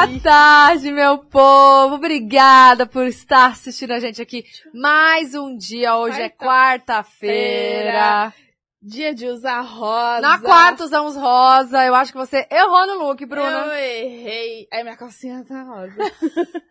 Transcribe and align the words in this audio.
Boa 0.00 0.20
tarde, 0.20 0.90
meu 0.90 1.18
povo. 1.18 1.96
Obrigada 1.96 2.86
por 2.86 3.06
estar 3.06 3.50
assistindo 3.50 3.90
a 3.90 4.00
gente 4.00 4.22
aqui 4.22 4.46
mais 4.72 5.34
um 5.34 5.54
dia. 5.54 5.94
Hoje 5.94 6.22
é 6.22 6.30
quarta-feira. 6.30 8.32
Dia 8.80 9.14
de 9.14 9.26
usar 9.26 9.60
rosa. 9.60 10.22
Na 10.22 10.38
quarta 10.38 10.84
usamos 10.84 11.16
rosa. 11.16 11.84
Eu 11.84 11.94
acho 11.94 12.12
que 12.12 12.18
você 12.18 12.46
errou 12.50 12.86
no 12.86 13.08
look, 13.08 13.26
Bruna. 13.26 13.66
Eu 13.66 13.72
errei. 13.72 14.66
Aí 14.72 14.82
minha 14.82 14.96
calcinha 14.96 15.44
tá 15.46 15.64
rosa. 15.64 15.96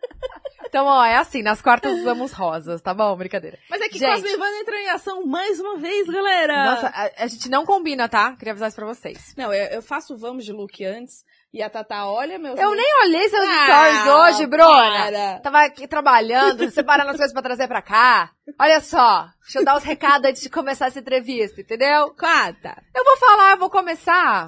Então, 0.66 0.86
ó, 0.86 1.04
é 1.04 1.16
assim, 1.16 1.42
nas 1.42 1.60
quartas 1.60 1.98
usamos 1.98 2.30
rosas, 2.30 2.80
tá 2.80 2.94
bom? 2.94 3.16
Brincadeira. 3.16 3.58
Mas 3.68 3.80
é 3.80 3.88
que 3.88 3.98
Gente. 3.98 4.08
Cosme 4.08 4.34
Ivana 4.34 4.56
entrou 4.58 4.78
em 4.78 4.88
ação 4.90 5.26
mais 5.26 5.58
uma 5.58 5.78
vez, 5.78 6.06
galera. 6.06 6.64
Nossa, 6.64 6.86
a, 6.86 7.24
a 7.24 7.26
gente 7.26 7.50
não 7.50 7.66
combina, 7.66 8.08
tá? 8.08 8.36
Queria 8.36 8.52
avisar 8.52 8.68
isso 8.68 8.76
pra 8.76 8.86
vocês. 8.86 9.34
Não, 9.36 9.52
eu, 9.52 9.64
eu 9.64 9.82
faço 9.82 10.16
vamos 10.16 10.44
de 10.44 10.52
look 10.52 10.84
antes. 10.84 11.24
E 11.52 11.60
a 11.62 11.68
Tata 11.68 12.06
olha 12.06 12.38
meus 12.38 12.56
Eu 12.58 12.74
nem 12.76 12.86
olhei 13.04 13.28
seus 13.28 13.44
Ah, 13.44 13.64
stories 13.64 14.06
hoje, 14.36 14.46
Bruna. 14.46 14.66
para. 15.10 15.40
Tava 15.40 15.64
aqui 15.64 15.88
trabalhando, 15.88 16.70
separando 16.70 17.10
as 17.10 17.16
coisas 17.16 17.32
pra 17.32 17.42
trazer 17.42 17.66
pra 17.66 17.82
cá. 17.82 18.30
Olha 18.58 18.80
só, 18.80 19.26
deixa 19.42 19.58
eu 19.58 19.64
dar 19.64 19.76
os 19.76 19.82
recados 19.82 20.28
antes 20.30 20.42
de 20.42 20.48
começar 20.48 20.86
essa 20.86 21.00
entrevista, 21.00 21.60
entendeu? 21.60 22.14
Quata. 22.14 22.80
Eu 22.94 23.04
vou 23.04 23.16
falar, 23.16 23.52
eu 23.52 23.58
vou 23.58 23.68
começar 23.68 24.46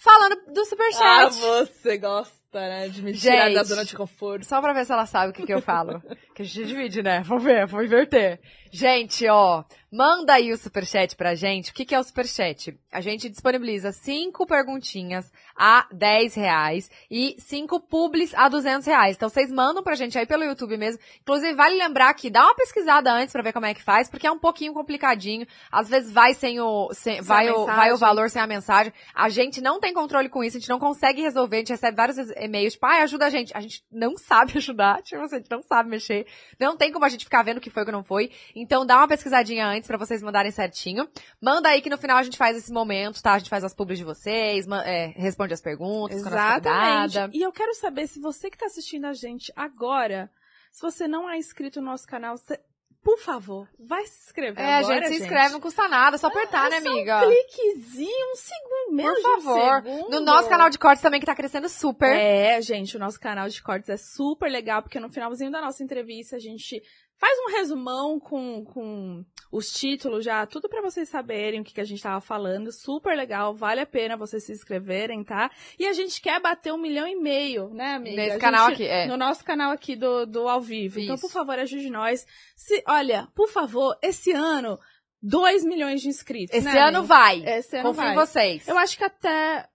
falando 0.00 0.36
do 0.52 0.60
Ah, 0.60 0.64
Superchat. 0.64 1.34
você 1.34 1.96
gosta, 1.98 2.34
né? 2.52 2.88
De 2.88 3.02
me 3.02 3.12
tirar 3.14 3.44
Gente. 3.46 3.54
da 3.54 3.64
zona 3.64 3.84
de 3.84 3.96
conforto. 3.96 4.44
Só 4.44 4.60
pra 4.60 4.72
ver 4.74 4.84
se 4.84 4.92
ela 4.92 5.06
sabe 5.06 5.30
o 5.30 5.34
que, 5.34 5.46
que 5.46 5.52
eu 5.54 5.62
falo. 5.62 6.00
que 6.34 6.42
a 6.42 6.44
gente 6.44 6.66
divide, 6.66 7.02
né? 7.02 7.22
Vamos 7.24 7.42
ver, 7.44 7.66
vou 7.66 7.82
inverter. 7.82 8.38
Gente, 8.70 9.26
ó, 9.28 9.64
manda 9.90 10.34
aí 10.34 10.52
o 10.52 10.58
superchat 10.58 11.16
pra 11.16 11.34
gente. 11.34 11.70
O 11.70 11.74
que, 11.74 11.84
que 11.84 11.94
é 11.94 11.98
o 11.98 12.02
superchat? 12.02 12.78
A 12.92 13.00
gente 13.00 13.28
disponibiliza 13.28 13.92
cinco 13.92 14.46
perguntinhas 14.46 15.32
a 15.56 15.86
10 15.92 16.34
reais 16.34 16.90
e 17.10 17.34
cinco 17.38 17.80
publis 17.80 18.34
a 18.34 18.48
200 18.48 18.86
reais. 18.86 19.16
Então 19.16 19.28
vocês 19.28 19.50
mandam 19.50 19.82
pra 19.82 19.94
gente 19.94 20.18
aí 20.18 20.26
pelo 20.26 20.44
YouTube 20.44 20.76
mesmo. 20.76 21.00
Inclusive, 21.22 21.54
vale 21.54 21.76
lembrar 21.76 22.12
que 22.14 22.28
dá 22.30 22.44
uma 22.44 22.54
pesquisada 22.54 23.10
antes 23.12 23.32
pra 23.32 23.42
ver 23.42 23.52
como 23.52 23.66
é 23.66 23.74
que 23.74 23.82
faz, 23.82 24.08
porque 24.10 24.26
é 24.26 24.30
um 24.30 24.38
pouquinho 24.38 24.72
complicadinho. 24.74 25.46
Às 25.72 25.88
vezes 25.88 26.12
vai 26.12 26.34
sem 26.34 26.60
o, 26.60 26.92
sem- 26.92 27.20
vai, 27.22 27.48
a 27.48 27.54
o, 27.54 27.66
vai 27.66 27.92
o 27.92 27.96
valor 27.96 28.28
sem 28.30 28.40
a 28.42 28.46
mensagem. 28.46 28.92
A 29.14 29.28
gente 29.28 29.60
não 29.60 29.80
tem 29.80 29.92
controle 29.94 30.28
com 30.28 30.44
isso, 30.44 30.56
a 30.56 30.60
gente 30.60 30.68
não 30.68 30.78
consegue 30.78 31.22
resolver, 31.22 31.56
a 31.56 31.60
gente 31.60 31.70
recebe 31.72 31.96
vários 31.96 32.18
e-mails, 32.36 32.74
tipo, 32.74 32.86
ai, 32.86 33.02
ajuda 33.02 33.26
a 33.26 33.30
gente. 33.30 33.56
A 33.56 33.60
gente 33.60 33.82
não 33.90 34.16
sabe 34.18 34.52
ajudar, 34.56 35.02
tipo, 35.02 35.22
a 35.22 35.26
gente 35.28 35.50
não 35.50 35.62
sabe 35.62 35.88
mexer. 35.88 36.26
Não 36.60 36.76
tem 36.76 36.92
como 36.92 37.04
a 37.04 37.08
gente 37.08 37.24
ficar 37.24 37.42
vendo 37.42 37.56
o 37.58 37.60
que 37.60 37.70
foi 37.70 37.82
e 37.82 37.84
o 37.84 37.86
que 37.86 37.92
não 37.92 38.04
foi. 38.04 38.30
Então 38.60 38.84
dá 38.84 38.96
uma 38.98 39.08
pesquisadinha 39.08 39.66
antes 39.66 39.86
pra 39.86 39.96
vocês 39.98 40.22
mandarem 40.22 40.50
certinho. 40.50 41.08
Manda 41.40 41.68
aí 41.68 41.80
que 41.80 41.90
no 41.90 41.98
final 41.98 42.16
a 42.18 42.22
gente 42.22 42.36
faz 42.36 42.56
esse 42.56 42.72
momento, 42.72 43.22
tá? 43.22 43.34
A 43.34 43.38
gente 43.38 43.50
faz 43.50 43.62
as 43.64 43.74
publis 43.74 43.98
de 43.98 44.04
vocês, 44.04 44.66
é, 44.84 45.12
responde 45.16 45.54
as 45.54 45.60
perguntas, 45.60 46.16
Exatamente. 46.18 47.36
E 47.36 47.42
eu 47.42 47.52
quero 47.52 47.74
saber 47.74 48.06
se 48.06 48.20
você 48.20 48.50
que 48.50 48.58
tá 48.58 48.66
assistindo 48.66 49.06
a 49.06 49.12
gente 49.12 49.52
agora, 49.56 50.30
se 50.72 50.82
você 50.82 51.06
não 51.08 51.28
é 51.30 51.36
inscrito 51.36 51.80
no 51.80 51.86
nosso 51.90 52.06
canal, 52.06 52.36
você- 52.36 52.60
por 53.00 53.16
favor, 53.20 53.66
vai 53.78 54.04
se 54.06 54.26
inscrever 54.26 54.62
É, 54.62 54.74
agora, 54.78 55.02
gente, 55.06 55.14
se 55.16 55.22
inscreve, 55.22 55.52
não 55.52 55.60
custa 55.60 55.86
nada, 55.88 56.18
só 56.18 56.26
apertar, 56.26 56.66
É 56.66 56.70
né, 56.70 56.80
só 56.80 56.88
amiga? 56.90 57.18
Um 57.20 57.30
cliquezinho, 57.30 58.32
um 58.32 58.36
segundo, 58.36 58.92
menos 58.96 59.22
Por 59.22 59.38
um 59.38 59.40
favor. 59.40 59.82
segundo. 59.82 60.10
No 60.10 60.20
nosso 60.20 60.48
canal 60.48 60.68
de 60.68 60.78
cortes 60.78 61.00
também, 61.00 61.20
que 61.20 61.24
tá 61.24 61.34
crescendo 61.34 61.68
super. 61.68 62.12
É, 62.14 62.60
gente, 62.60 62.96
o 62.96 63.00
nosso 63.00 63.18
canal 63.18 63.48
de 63.48 63.62
cortes 63.62 63.88
é 63.88 63.96
super 63.96 64.50
legal, 64.50 64.82
porque 64.82 64.98
no 65.00 65.08
finalzinho 65.08 65.50
da 65.50 65.60
nossa 65.60 65.82
entrevista 65.82 66.36
a 66.36 66.38
gente 66.40 66.82
faz 67.18 67.36
um 67.40 67.50
resumão 67.56 68.18
com, 68.20 68.64
com 68.64 69.24
os 69.52 69.66
títulos 69.72 70.24
já, 70.24 70.46
tudo 70.46 70.68
pra 70.68 70.80
vocês 70.80 71.08
saberem 71.08 71.60
o 71.60 71.64
que, 71.64 71.74
que 71.74 71.80
a 71.80 71.84
gente 71.84 72.02
tava 72.02 72.20
falando. 72.20 72.70
Super 72.72 73.16
legal, 73.16 73.54
vale 73.54 73.80
a 73.80 73.86
pena 73.86 74.16
vocês 74.16 74.44
se 74.44 74.52
inscreverem, 74.52 75.24
tá? 75.24 75.50
E 75.78 75.86
a 75.86 75.92
gente 75.92 76.20
quer 76.20 76.40
bater 76.40 76.72
um 76.72 76.78
milhão 76.78 77.06
e 77.08 77.16
meio, 77.16 77.68
né, 77.74 77.94
amiga? 77.94 78.16
Nesse 78.16 78.36
A 78.36 78.40
canal 78.40 78.68
gente- 78.70 78.84
aqui, 78.84 78.86
é. 78.90 79.06
No 79.06 79.16
nosso 79.16 79.44
canal 79.44 79.72
aqui 79.72 79.96
do, 79.96 80.24
do 80.26 80.48
ao 80.48 80.60
vivo. 80.60 81.00
Então, 81.00 81.14
Isso. 81.16 81.26
por 81.26 81.32
favor, 81.32 81.58
ajude 81.58 81.90
nós. 81.90 82.24
Se, 82.56 82.82
olha, 82.86 83.26
por 83.34 83.48
favor, 83.48 83.96
esse 84.02 84.30
ano, 84.32 84.78
2 85.20 85.64
milhões 85.64 86.00
de 86.00 86.08
inscritos. 86.08 86.54
Esse 86.56 86.64
né, 86.66 86.78
ano 86.80 86.98
amiga? 86.98 87.02
vai. 87.02 87.42
Esse 87.44 87.76
ano 87.76 87.88
Confio 87.88 88.02
vai. 88.04 88.12
em 88.12 88.14
vocês. 88.16 88.68
Eu 88.68 88.78
acho 88.78 88.96
que 88.96 89.02
até 89.04 89.68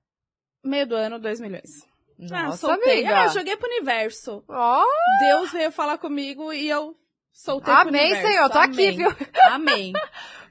meio 0.63 0.87
do 0.87 0.95
ano, 0.95 1.19
2 1.19 1.41
milhões. 1.41 1.69
ah, 2.31 2.43
Nossa, 2.43 2.67
soltei. 2.67 2.93
amiga. 3.05 3.23
Ah, 3.23 3.27
joguei 3.27 3.57
pro 3.57 3.67
universo. 3.69 4.41
Ó, 4.47 4.85
Deus 5.19 5.51
veio 5.51 5.71
falar 5.71 5.97
comigo 5.97 6.53
e 6.53 6.69
eu 6.69 6.95
soltei 7.33 7.73
amém. 7.73 8.15
Senhor. 8.21 8.49
Tô 8.49 8.59
aqui, 8.59 8.87
Amém. 8.87 8.97
viu? 8.97 9.15
Amém. 9.51 9.93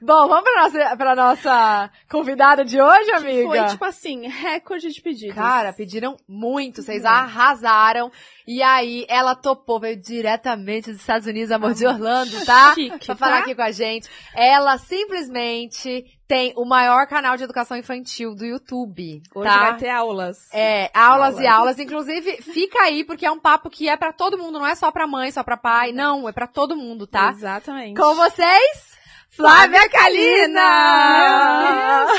Bom, 0.05 0.27
vamos 0.27 0.43
pra 0.43 0.63
nossa, 0.63 0.97
pra 0.97 1.15
nossa 1.15 1.91
convidada 2.11 2.65
de 2.65 2.81
hoje, 2.81 3.11
amiga? 3.11 3.47
Foi, 3.47 3.65
tipo 3.67 3.85
assim, 3.85 4.27
recorde 4.27 4.89
de 4.89 5.01
pedidos. 5.01 5.35
Cara, 5.35 5.71
pediram 5.71 6.17
muito, 6.27 6.81
vocês 6.81 7.05
arrasaram. 7.05 8.11
E 8.45 8.61
aí, 8.61 9.05
ela 9.07 9.33
topou, 9.33 9.79
veio 9.79 9.95
diretamente 9.95 10.91
dos 10.91 10.99
Estados 10.99 11.25
Unidos, 11.25 11.51
amor 11.51 11.73
de 11.73 11.87
Orlando, 11.87 12.31
tá? 12.45 12.73
Chique, 12.73 13.05
pra 13.05 13.15
falar 13.15 13.37
tá? 13.37 13.39
aqui 13.39 13.55
com 13.55 13.61
a 13.61 13.71
gente. 13.71 14.09
Ela 14.35 14.77
simplesmente 14.77 16.05
tem 16.27 16.53
o 16.57 16.65
maior 16.65 17.07
canal 17.07 17.37
de 17.37 17.43
educação 17.43 17.77
infantil 17.77 18.35
do 18.35 18.45
YouTube, 18.45 19.21
Hoje 19.33 19.49
tá? 19.49 19.59
vai 19.59 19.77
ter 19.77 19.89
aulas. 19.89 20.37
É, 20.53 20.89
aulas, 20.93 21.35
e 21.35 21.47
Aulas. 21.47 21.59
aulas. 21.59 21.79
Inclusive, 21.79 22.41
fica 22.41 22.79
aí, 22.81 23.05
porque 23.05 23.25
é 23.25 23.31
um 23.31 23.39
papo 23.39 23.69
que 23.69 23.87
é 23.87 23.95
pra 23.95 24.11
todo 24.11 24.37
mundo, 24.37 24.59
não 24.59 24.67
é 24.67 24.75
só 24.75 24.91
pra 24.91 25.07
mãe, 25.07 25.31
só 25.31 25.43
pra 25.43 25.55
pai. 25.55 25.93
Não, 25.93 26.27
é 26.27 26.31
pra 26.33 26.47
todo 26.47 26.75
mundo, 26.75 27.07
tá? 27.07 27.29
Exatamente. 27.29 27.99
Com 27.99 28.15
vocês, 28.15 28.92
Flávia 29.35 29.89
Kalina! 29.89 30.63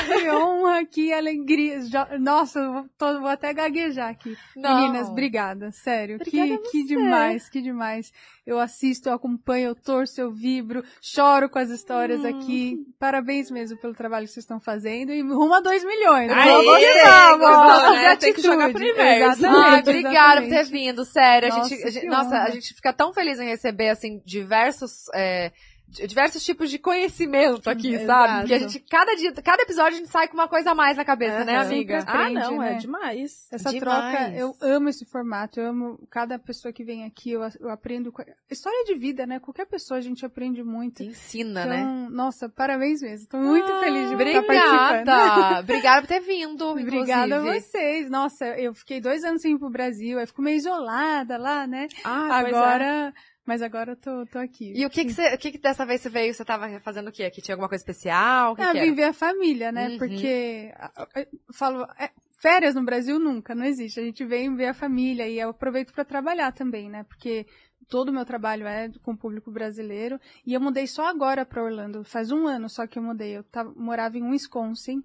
Que 0.05 0.29
honra, 0.31 0.85
que 0.85 1.13
alegria. 1.13 1.79
Nossa, 2.19 2.85
tô- 2.97 3.19
vou 3.19 3.29
até 3.29 3.53
gaguejar 3.53 4.09
aqui. 4.09 4.35
Não. 4.55 4.75
Meninas, 4.81 5.07
obrigada, 5.09 5.71
sério. 5.71 6.15
Obrigada 6.17 6.47
que, 6.47 6.53
a 6.67 6.71
que 6.71 6.83
demais, 6.83 7.49
que 7.49 7.61
demais. 7.61 8.11
Eu 8.45 8.59
assisto, 8.59 9.09
eu 9.09 9.13
acompanho, 9.13 9.69
eu 9.69 9.75
torço, 9.75 10.21
eu 10.21 10.31
vibro, 10.31 10.83
choro 11.01 11.49
com 11.49 11.57
as 11.57 11.69
histórias 11.69 12.19
Hum. 12.21 12.27
aqui. 12.27 12.77
Parabéns 12.99 13.49
mesmo 13.49 13.77
pelo 13.79 13.93
trabalho 13.95 14.27
que 14.27 14.33
vocês 14.33 14.43
estão 14.43 14.59
fazendo 14.59 15.11
e 15.11 15.21
rumo 15.21 15.53
a 15.55 15.61
2 15.61 15.83
milhões. 15.83 16.31
Aí, 16.31 16.49
Vamos, 16.49 17.39
gostou, 17.39 17.81
vamos, 17.81 18.01
né? 18.01 18.15
Tem 18.17 18.33
que 18.33 18.41
jogar 18.41 18.69
pro 18.71 18.79
universo. 18.81 19.45
Ai, 19.47 19.79
obrigada 19.79 20.41
por 20.41 20.49
ter 20.49 20.65
vindo, 20.65 21.03
sério. 21.05 21.51
A 21.51 21.57
Nossa, 21.57 21.69
gente, 21.69 21.83
a 21.87 21.89
gente- 21.89 22.05
nossa, 22.07 22.37
a 22.39 22.49
gente 22.49 22.73
fica 22.73 22.93
tão 22.93 23.13
feliz 23.13 23.39
em 23.39 23.47
receber, 23.47 23.89
assim, 23.89 24.21
diversos, 24.25 25.05
é, 25.15 25.51
diversos 25.87 26.43
tipos 26.43 26.69
de 26.69 26.77
conhecimento 26.79 27.69
aqui, 27.69 27.93
Exato. 27.95 28.07
sabe? 28.27 28.39
Porque 28.39 28.53
a 28.53 28.59
gente, 28.59 28.79
cada 28.81 29.15
dia, 29.15 29.31
cada 29.33 29.63
episódio 29.63 29.93
a 29.95 29.99
gente 29.99 30.09
sai 30.09 30.27
com 30.27 30.33
uma 30.33 30.47
coisa 30.47 30.71
a 30.71 30.75
mais 30.75 30.97
na 30.97 31.05
cabeça, 31.05 31.45
né, 31.45 31.57
amiga? 31.57 32.03
Ah, 32.07 32.29
não, 32.29 32.61
é 32.61 32.71
né? 32.73 32.77
demais. 32.77 33.47
Essa 33.51 33.71
Demais. 33.71 33.79
troca, 33.79 34.31
eu 34.35 34.55
amo 34.61 34.89
esse 34.89 35.05
formato, 35.05 35.59
eu 35.59 35.67
amo 35.69 35.99
cada 36.09 36.37
pessoa 36.39 36.73
que 36.73 36.83
vem 36.83 37.05
aqui, 37.05 37.31
eu, 37.31 37.41
eu 37.59 37.69
aprendo. 37.69 38.13
História 38.49 38.83
de 38.85 38.95
vida, 38.95 39.25
né? 39.25 39.39
Qualquer 39.39 39.65
pessoa 39.65 39.97
a 39.97 40.01
gente 40.01 40.25
aprende 40.25 40.63
muito. 40.63 41.03
Ensina, 41.03 41.61
Então, 41.61 41.69
né? 41.73 42.07
nossa, 42.11 42.49
parabéns 42.49 43.01
mesmo. 43.01 43.27
Tô 43.27 43.37
muito 43.37 43.71
Ah, 43.71 43.79
feliz 43.79 44.09
de 44.09 44.15
estar 44.23 44.43
participando. 44.43 45.01
Obrigada! 45.01 45.59
Obrigada 45.61 46.01
por 46.01 46.07
ter 46.07 46.19
vindo, 46.21 46.65
Obrigada 46.65 47.37
a 47.37 47.41
vocês. 47.41 48.09
Nossa, 48.09 48.45
eu 48.57 48.73
fiquei 48.73 48.99
dois 48.99 49.23
anos 49.23 49.41
sem 49.41 49.53
ir 49.53 49.59
pro 49.59 49.69
Brasil, 49.69 50.19
aí 50.19 50.25
fico 50.27 50.41
meio 50.41 50.57
isolada 50.57 51.37
lá, 51.37 51.65
né? 51.67 51.87
Ah, 52.03 52.39
pois 52.41 52.53
é. 52.55 53.13
Mas 53.45 53.61
agora 53.61 53.91
eu 53.91 53.95
tô, 53.95 54.25
tô 54.25 54.39
aqui. 54.39 54.73
E 54.75 54.85
o 54.85 54.89
que 54.89 55.05
que, 55.05 55.13
você, 55.13 55.35
o 55.35 55.37
que 55.37 55.51
que 55.51 55.57
dessa 55.57 55.85
vez 55.85 56.01
você 56.01 56.09
veio? 56.09 56.33
Você 56.33 56.43
tava 56.43 56.79
fazendo 56.79 57.09
o 57.09 57.11
quê? 57.11 57.23
Aqui 57.23 57.41
tinha 57.41 57.53
alguma 57.53 57.69
coisa 57.69 57.81
especial? 57.81 58.55
Que 58.55 58.61
Ah, 58.61 58.71
que 58.71 58.81
vim 58.81 58.93
ver 58.93 59.03
a 59.03 59.13
família, 59.13 59.71
né? 59.71 59.89
Uhum. 59.89 59.97
Porque 59.99 60.73
eu 61.15 61.27
falo, 61.53 61.83
é, 61.99 62.09
férias 62.39 62.73
no 62.73 62.83
Brasil 62.83 63.19
nunca, 63.19 63.53
não 63.53 63.65
existe. 63.65 63.99
A 63.99 64.03
gente 64.03 64.25
vem 64.25 64.55
ver 64.55 64.67
a 64.67 64.73
família 64.73 65.27
e 65.27 65.39
eu 65.39 65.49
aproveito 65.49 65.93
para 65.93 66.03
trabalhar 66.03 66.51
também, 66.51 66.89
né? 66.89 67.03
Porque 67.03 67.45
todo 67.87 68.09
o 68.09 68.13
meu 68.13 68.25
trabalho 68.25 68.65
é 68.65 68.89
com 69.03 69.11
o 69.11 69.17
público 69.17 69.51
brasileiro 69.51 70.19
e 70.45 70.53
eu 70.53 70.61
mudei 70.61 70.87
só 70.87 71.07
agora 71.07 71.45
para 71.45 71.63
Orlando. 71.63 72.03
Faz 72.03 72.31
um 72.31 72.47
ano 72.47 72.69
só 72.69 72.87
que 72.87 72.97
eu 72.97 73.03
mudei. 73.03 73.37
Eu 73.37 73.43
tava, 73.43 73.73
morava 73.75 74.17
em 74.17 74.29
Wisconsin. 74.29 75.03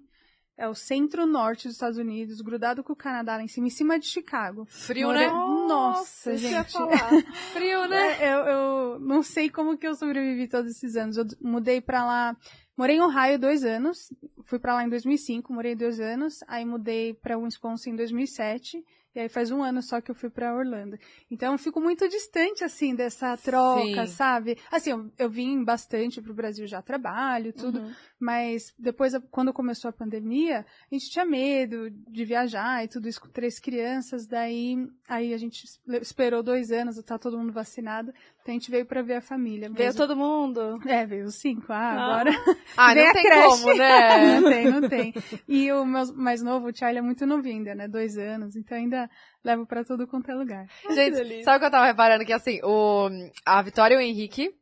É 0.57 0.67
o 0.67 0.75
centro-norte 0.75 1.67
dos 1.67 1.75
Estados 1.75 1.97
Unidos, 1.97 2.39
grudado 2.41 2.83
com 2.83 2.93
o 2.93 2.95
Canadá 2.95 3.37
lá 3.37 3.41
em 3.41 3.47
cima, 3.47 3.65
em 3.65 3.71
cima 3.71 3.97
de 3.97 4.05
Chicago. 4.05 4.65
Frio, 4.69 5.11
né? 5.11 5.27
Nossa, 5.71 6.37
gente. 6.37 6.73
Frio, 7.53 7.87
né? 7.87 8.23
É, 8.23 8.33
eu, 8.33 8.39
eu 8.39 8.99
não 8.99 9.23
sei 9.23 9.49
como 9.49 9.77
que 9.77 9.87
eu 9.87 9.95
sobrevivi 9.95 10.47
todos 10.47 10.71
esses 10.71 10.95
anos. 10.95 11.17
Eu 11.17 11.25
mudei 11.41 11.81
pra 11.81 12.05
lá. 12.05 12.37
Morei 12.77 12.97
em 12.97 13.01
Ohio 13.01 13.39
dois 13.39 13.63
anos. 13.63 14.11
Fui 14.43 14.59
pra 14.59 14.73
lá 14.73 14.83
em 14.83 14.89
2005, 14.89 15.53
morei 15.53 15.75
dois 15.75 15.99
anos. 15.99 16.39
Aí 16.47 16.65
mudei 16.65 17.13
pra 17.13 17.37
Wisconsin 17.37 17.91
em 17.91 17.95
2007. 17.95 18.83
E 19.13 19.19
aí 19.19 19.27
faz 19.27 19.51
um 19.51 19.61
ano 19.61 19.81
só 19.81 19.99
que 19.99 20.09
eu 20.09 20.15
fui 20.15 20.29
pra 20.29 20.55
Orlando. 20.55 20.97
Então 21.29 21.51
eu 21.53 21.57
fico 21.57 21.81
muito 21.81 22.07
distante, 22.07 22.63
assim, 22.63 22.95
dessa 22.95 23.35
troca, 23.35 24.05
Sim. 24.05 24.13
sabe? 24.13 24.57
Assim, 24.71 24.91
eu, 24.91 25.11
eu 25.19 25.29
vim 25.29 25.63
bastante 25.63 26.21
pro 26.21 26.33
Brasil 26.33 26.65
já 26.65 26.81
trabalho, 26.81 27.51
tudo. 27.51 27.79
Uhum. 27.79 27.91
Mas 28.19 28.73
depois, 28.79 29.13
quando 29.29 29.51
começou 29.51 29.89
a 29.89 29.93
pandemia, 29.93 30.65
a 30.89 30.95
gente 30.95 31.09
tinha 31.09 31.25
medo 31.25 31.89
de 31.89 32.23
viajar 32.23 32.83
e 32.83 32.87
tudo 32.87 33.09
isso 33.09 33.19
com 33.19 33.27
três 33.29 33.59
crianças. 33.59 34.25
Daí, 34.27 34.77
aí 35.09 35.33
a 35.33 35.37
gente 35.37 35.65
esperou 36.01 36.41
dois 36.41 36.71
anos, 36.71 37.01
tá 37.03 37.17
todo 37.17 37.37
mundo 37.37 37.51
vacinado. 37.51 38.13
Então 38.41 38.53
a 38.55 38.57
gente 38.57 38.71
veio 38.71 38.85
pra 38.85 39.01
ver 39.01 39.15
a 39.15 39.21
família. 39.21 39.69
Veio 39.69 39.87
mesmo. 39.87 39.99
todo 39.99 40.15
mundo. 40.15 40.79
É, 40.87 41.05
veio 41.05 41.29
cinco. 41.31 41.65
Ah, 41.69 41.91
Ah. 41.91 42.03
agora. 42.21 42.31
Ah, 42.77 42.95
não 42.95 43.03
a 43.09 43.13
tem 43.13 43.23
creche. 43.23 43.47
como, 43.61 43.75
né? 43.77 44.39
não 44.39 44.49
tem, 44.49 44.71
não 44.71 44.89
tem. 44.89 45.13
E 45.47 45.71
o 45.73 45.85
meu 45.85 46.13
mais 46.15 46.41
novo, 46.41 46.67
o 46.69 46.75
Charlie, 46.75 46.99
é 46.99 47.01
muito 47.01 47.25
novinho 47.25 47.57
ainda, 47.57 47.75
né? 47.75 47.87
Dois 47.87 48.17
anos. 48.17 48.55
Então 48.55 48.77
ainda 48.77 49.00
levo 49.43 49.65
pra 49.65 49.83
todo 49.83 50.07
quanto 50.07 50.29
é 50.31 50.33
lugar. 50.35 50.67
Gente, 50.89 51.15
delícia. 51.15 51.43
sabe 51.43 51.57
o 51.57 51.59
que 51.59 51.65
eu 51.65 51.71
tava 51.71 51.85
reparando? 51.85 52.25
Que 52.25 52.33
assim, 52.33 52.59
o, 52.63 53.09
a 53.45 53.61
Vitória 53.61 53.95
e 53.95 53.97
o 53.97 54.01
Henrique, 54.01 54.53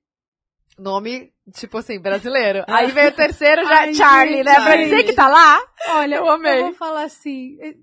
nome, 0.77 1.31
tipo 1.53 1.77
assim, 1.77 1.99
brasileiro. 1.99 2.63
Aí 2.67 2.91
veio 2.91 3.09
o 3.09 3.13
terceiro 3.15 3.63
já, 3.63 3.79
Ai, 3.81 3.93
Charlie, 3.93 4.37
gente, 4.37 4.45
né? 4.45 4.55
Pra 4.55 4.75
dizer 4.77 5.03
que 5.03 5.13
tá 5.13 5.27
lá. 5.27 5.59
Olha, 5.89 6.15
Eu 6.15 6.29
amei. 6.29 6.61
vou 6.61 6.73
falar 6.73 7.03
assim, 7.03 7.57
eh, 7.61 7.75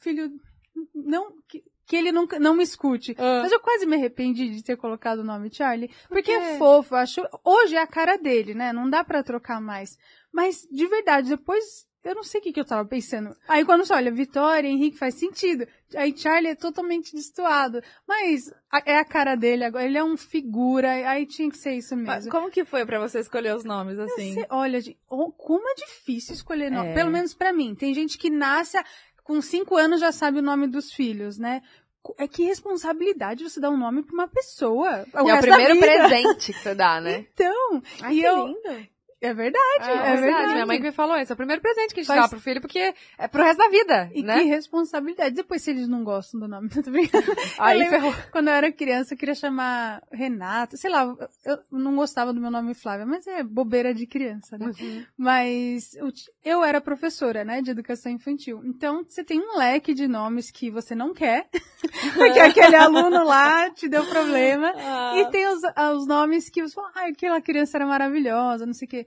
filho, 0.00 0.30
não 0.94 1.32
que, 1.48 1.62
que 1.86 1.96
ele 1.96 2.12
nunca 2.12 2.38
não 2.38 2.54
me 2.54 2.62
escute. 2.62 3.14
Ah. 3.18 3.40
Mas 3.42 3.52
eu 3.52 3.60
quase 3.60 3.86
me 3.86 3.96
arrependi 3.96 4.50
de 4.50 4.62
ter 4.62 4.76
colocado 4.76 5.18
o 5.20 5.24
nome 5.24 5.52
Charlie, 5.52 5.90
porque 6.08 6.30
é 6.32 6.56
fofo, 6.58 6.94
eu 6.94 6.98
acho. 6.98 7.20
Hoje 7.44 7.76
é 7.76 7.82
a 7.82 7.86
cara 7.86 8.16
dele, 8.16 8.54
né? 8.54 8.72
Não 8.72 8.88
dá 8.88 9.04
pra 9.04 9.22
trocar 9.22 9.60
mais. 9.60 9.96
Mas 10.32 10.66
de 10.70 10.86
verdade, 10.86 11.28
depois 11.28 11.86
eu 12.04 12.14
não 12.14 12.22
sei 12.24 12.40
o 12.40 12.42
que, 12.42 12.52
que 12.52 12.60
eu 12.60 12.64
tava 12.64 12.86
pensando. 12.88 13.36
Aí 13.46 13.64
quando 13.64 13.84
você 13.84 13.92
olha 13.94 14.10
Vitória, 14.10 14.68
Henrique 14.68 14.98
faz 14.98 15.14
sentido. 15.18 15.66
Aí 15.94 16.16
Charlie 16.16 16.50
é 16.52 16.54
totalmente 16.54 17.14
destoado. 17.14 17.80
Mas 18.06 18.52
é 18.84 18.98
a 18.98 19.04
cara 19.04 19.34
dele 19.36 19.64
agora. 19.64 19.84
Ele 19.84 19.98
é 19.98 20.02
um 20.04 20.16
figura. 20.16 20.90
Aí 20.90 21.26
tinha 21.26 21.50
que 21.50 21.56
ser 21.58 21.74
isso 21.74 21.96
Mas 21.96 22.24
mesmo. 22.24 22.30
Como 22.30 22.50
que 22.50 22.64
foi 22.64 22.84
pra 22.84 22.98
você 22.98 23.20
escolher 23.20 23.54
os 23.54 23.64
nomes 23.64 23.98
assim? 23.98 24.34
Você 24.34 24.46
olha, 24.50 24.80
gente, 24.80 24.98
como 25.08 25.68
é 25.68 25.74
difícil 25.74 26.34
escolher 26.34 26.70
nome. 26.70 26.90
É. 26.90 26.94
Pelo 26.94 27.10
menos 27.10 27.34
pra 27.34 27.52
mim. 27.52 27.74
Tem 27.74 27.92
gente 27.94 28.18
que 28.18 28.30
nasce 28.30 28.78
com 29.22 29.40
cinco 29.40 29.76
anos 29.76 30.00
já 30.00 30.10
sabe 30.12 30.38
o 30.38 30.42
nome 30.42 30.66
dos 30.66 30.92
filhos, 30.92 31.38
né? 31.38 31.62
É 32.18 32.26
que 32.26 32.42
responsabilidade 32.42 33.44
você 33.48 33.60
dar 33.60 33.70
um 33.70 33.76
nome 33.78 34.02
pra 34.02 34.12
uma 34.12 34.26
pessoa. 34.28 35.06
É 35.14 35.22
o 35.22 35.40
primeiro 35.40 35.78
presente 35.78 36.52
que 36.52 36.58
você 36.58 36.74
dá, 36.74 37.00
né? 37.00 37.26
Então, 37.32 37.82
Ai, 38.00 38.14
e 38.16 38.20
que 38.20 38.26
eu- 38.26 38.46
lindo. 38.48 38.88
É 39.22 39.32
verdade, 39.34 39.62
é, 39.80 40.16
verdade. 40.16 40.52
Minha 40.52 40.66
mãe 40.66 40.76
que 40.78 40.82
me 40.84 40.92
falou 40.92 41.16
isso. 41.18 41.32
É 41.32 41.34
o 41.34 41.36
primeiro 41.36 41.62
presente 41.62 41.94
que 41.94 42.00
a 42.00 42.02
gente 42.02 42.08
Faz- 42.08 42.22
dá 42.22 42.28
pro 42.28 42.40
filho, 42.40 42.60
porque 42.60 42.94
é 43.18 43.28
pro 43.28 43.42
resto 43.42 43.58
da 43.58 43.68
vida, 43.68 44.10
E 44.14 44.22
né? 44.22 44.38
que 44.40 44.44
responsabilidade. 44.44 45.34
Depois, 45.34 45.62
se 45.62 45.70
eles 45.70 45.88
não 45.88 46.02
gostam 46.04 46.40
do 46.40 46.48
nome, 46.48 46.68
tudo 46.70 46.90
bem. 46.90 47.08
Aí 47.58 47.88
ferrou. 47.88 48.12
Quando 48.30 48.48
eu 48.48 48.54
era 48.54 48.70
criança, 48.72 49.14
eu 49.14 49.18
queria 49.18 49.34
chamar 49.34 50.02
Renata. 50.12 50.76
Sei 50.76 50.90
lá, 50.90 51.04
eu 51.44 51.58
não 51.70 51.94
gostava 51.96 52.32
do 52.32 52.40
meu 52.40 52.50
nome 52.50 52.74
Flávia, 52.74 53.06
mas 53.06 53.26
é 53.26 53.42
bobeira 53.42 53.94
de 53.94 54.06
criança, 54.06 54.58
né? 54.58 54.66
Uhum. 54.66 55.04
Mas 55.16 55.96
eu 56.44 56.64
era 56.64 56.80
professora, 56.80 57.44
né, 57.44 57.62
de 57.62 57.70
educação 57.70 58.10
infantil. 58.10 58.60
Então, 58.64 59.04
você 59.08 59.22
tem 59.24 59.38
um 59.40 59.56
leque 59.58 59.94
de 59.94 60.08
nomes 60.08 60.50
que 60.50 60.70
você 60.70 60.94
não 60.94 61.12
quer, 61.14 61.48
porque 62.14 62.38
aquele 62.40 62.76
aluno 62.76 63.24
lá 63.24 63.70
te 63.70 63.88
deu 63.88 64.04
problema. 64.06 64.72
Ah, 64.76 65.12
E 65.16 65.30
tem 65.30 65.46
os, 65.48 65.62
ah, 65.76 65.92
os 65.92 66.06
nomes 66.06 66.48
que 66.50 66.62
você 66.62 66.74
fala, 66.74 66.90
ah, 66.94 67.06
aquela 67.08 67.40
criança 67.40 67.76
era 67.76 67.86
maravilhosa, 67.86 68.66
não 68.66 68.74
sei 68.74 68.86
o 68.86 68.90
quê. 68.90 69.06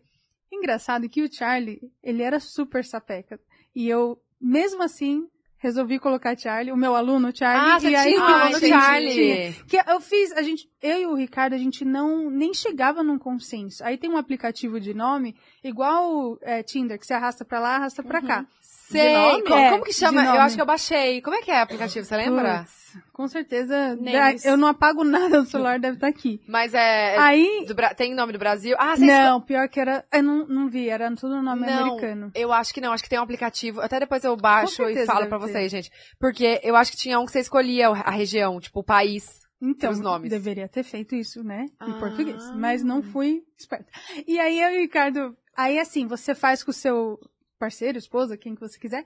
Engraçado 0.56 1.10
que 1.10 1.22
o 1.22 1.32
Charlie, 1.32 1.80
ele 2.04 2.24
era 2.24 2.40
super 2.40 2.84
sapeca. 2.84 3.40
E 3.76 3.88
eu, 3.88 4.18
mesmo 4.40 4.82
assim, 4.82 5.28
resolvi 5.58 6.00
colocar 6.00 6.38
Charlie, 6.38 6.72
o 6.72 6.78
meu 6.78 6.96
aluno 6.96 7.36
Charlie. 7.36 7.88
Ah, 7.88 7.90
e 7.90 7.96
aí, 7.96 8.14
tinha 8.14 8.22
um 8.22 8.26
aluno 8.26 8.60
Charlie. 8.60 9.54
Que 9.68 9.78
eu 9.78 10.00
fiz, 10.00 10.32
a 10.34 10.42
gente, 10.42 10.70
eu 10.82 10.98
e 10.98 11.06
o 11.08 11.16
Ricardo, 11.16 11.54
a 11.54 11.58
gente 11.58 11.84
não, 11.84 12.30
nem 12.30 12.54
chegava 12.54 13.04
num 13.04 13.18
consenso. 13.18 13.84
Aí 13.84 13.98
tem 13.98 14.10
um 14.10 14.18
aplicativo 14.18 14.80
de 14.80 14.94
nome, 14.94 15.36
igual 15.64 16.38
é, 16.42 16.62
Tinder, 16.64 17.00
que 17.00 17.06
você 17.06 17.14
arrasta 17.14 17.44
pra 17.44 17.60
lá, 17.60 17.76
arrasta 17.76 18.04
pra 18.04 18.22
cá. 18.22 18.46
Sei. 18.62 19.42
Como, 19.42 19.56
É, 19.56 19.70
como 19.72 19.84
que 19.84 19.92
de 19.92 19.98
chama? 19.98 20.24
Eu 20.24 20.42
acho 20.42 20.56
que 20.56 20.62
eu 20.62 20.66
baixei. 20.66 21.22
Como 21.22 21.36
é 21.36 21.42
que 21.42 21.52
é 21.52 21.60
o 21.60 21.64
aplicativo? 21.64 22.06
Você 22.06 22.16
lembra? 22.16 22.66
Puts, 22.96 23.10
com 23.12 23.28
certeza, 23.28 23.96
Names. 23.96 24.46
eu 24.46 24.58
não 24.58 24.68
apago 24.68 25.04
nada 25.04 25.42
do 25.42 25.48
celular, 25.48 25.80
deve 25.80 25.96
estar 25.96 26.08
aqui. 26.08 26.42
Mas 26.48 26.74
é. 26.74 27.18
Aí, 27.18 27.66
do 27.68 27.76
tem 27.96 28.14
nome 28.14 28.34
do 28.34 28.40
Brasil? 28.40 28.76
Ah, 28.80 28.96
você 28.96 29.06
não, 29.06 29.42
pior 29.42 29.68
que 29.70 29.80
era, 29.80 30.06
eu 30.12 30.24
não, 30.24 30.48
não 30.48 30.68
vi, 30.70 30.90
era 30.90 31.14
tudo 31.16 31.42
nome 31.42 31.66
Não, 31.66 31.80
americano. 31.86 32.32
Eu 32.36 32.52
acho 32.52 32.74
que 32.74 32.82
não, 32.82 32.92
acho 32.94 33.04
que 33.04 33.10
tem 33.10 33.20
um 33.20 33.24
aplicativo. 33.24 33.82
Até 33.82 34.00
depois 34.00 34.24
eu 34.24 34.36
baixo 34.36 34.84
e 34.84 35.06
falo 35.06 35.28
pra 35.28 35.40
ter. 35.40 35.48
vocês, 35.48 35.72
gente. 35.72 35.92
Porque 36.20 36.60
eu 36.64 36.76
acho 36.76 36.92
que 36.92 36.98
tinha 36.98 37.20
um 37.20 37.26
que 37.26 37.32
você 37.32 37.40
escolhia 37.40 37.90
a 37.90 38.12
região, 38.12 38.60
tipo 38.60 38.80
o 38.80 38.84
país. 38.84 39.44
Então, 39.62 39.92
os 39.92 40.00
nomes. 40.00 40.30
deveria 40.30 40.68
ter 40.68 40.84
feito 40.84 41.16
isso, 41.16 41.42
né? 41.44 41.66
Em 41.82 41.92
Ah. 41.92 41.98
português. 42.00 42.44
Mas 42.56 42.84
não 42.84 43.02
fui 43.02 43.42
esperta. 43.58 43.88
E 44.28 44.38
aí 44.38 44.60
eu 44.62 44.72
e 44.74 44.78
o 44.78 44.82
Ricardo, 44.82 45.36
aí 45.56 45.80
assim, 45.80 46.06
você 46.08 46.36
faz 46.36 46.62
com 46.62 46.72
o 46.72 46.74
seu 46.74 47.18
parceiro, 47.58 47.98
esposa, 47.98 48.38
quem 48.38 48.54
que 48.54 48.60
você 48.62 48.78
quiser. 48.78 49.04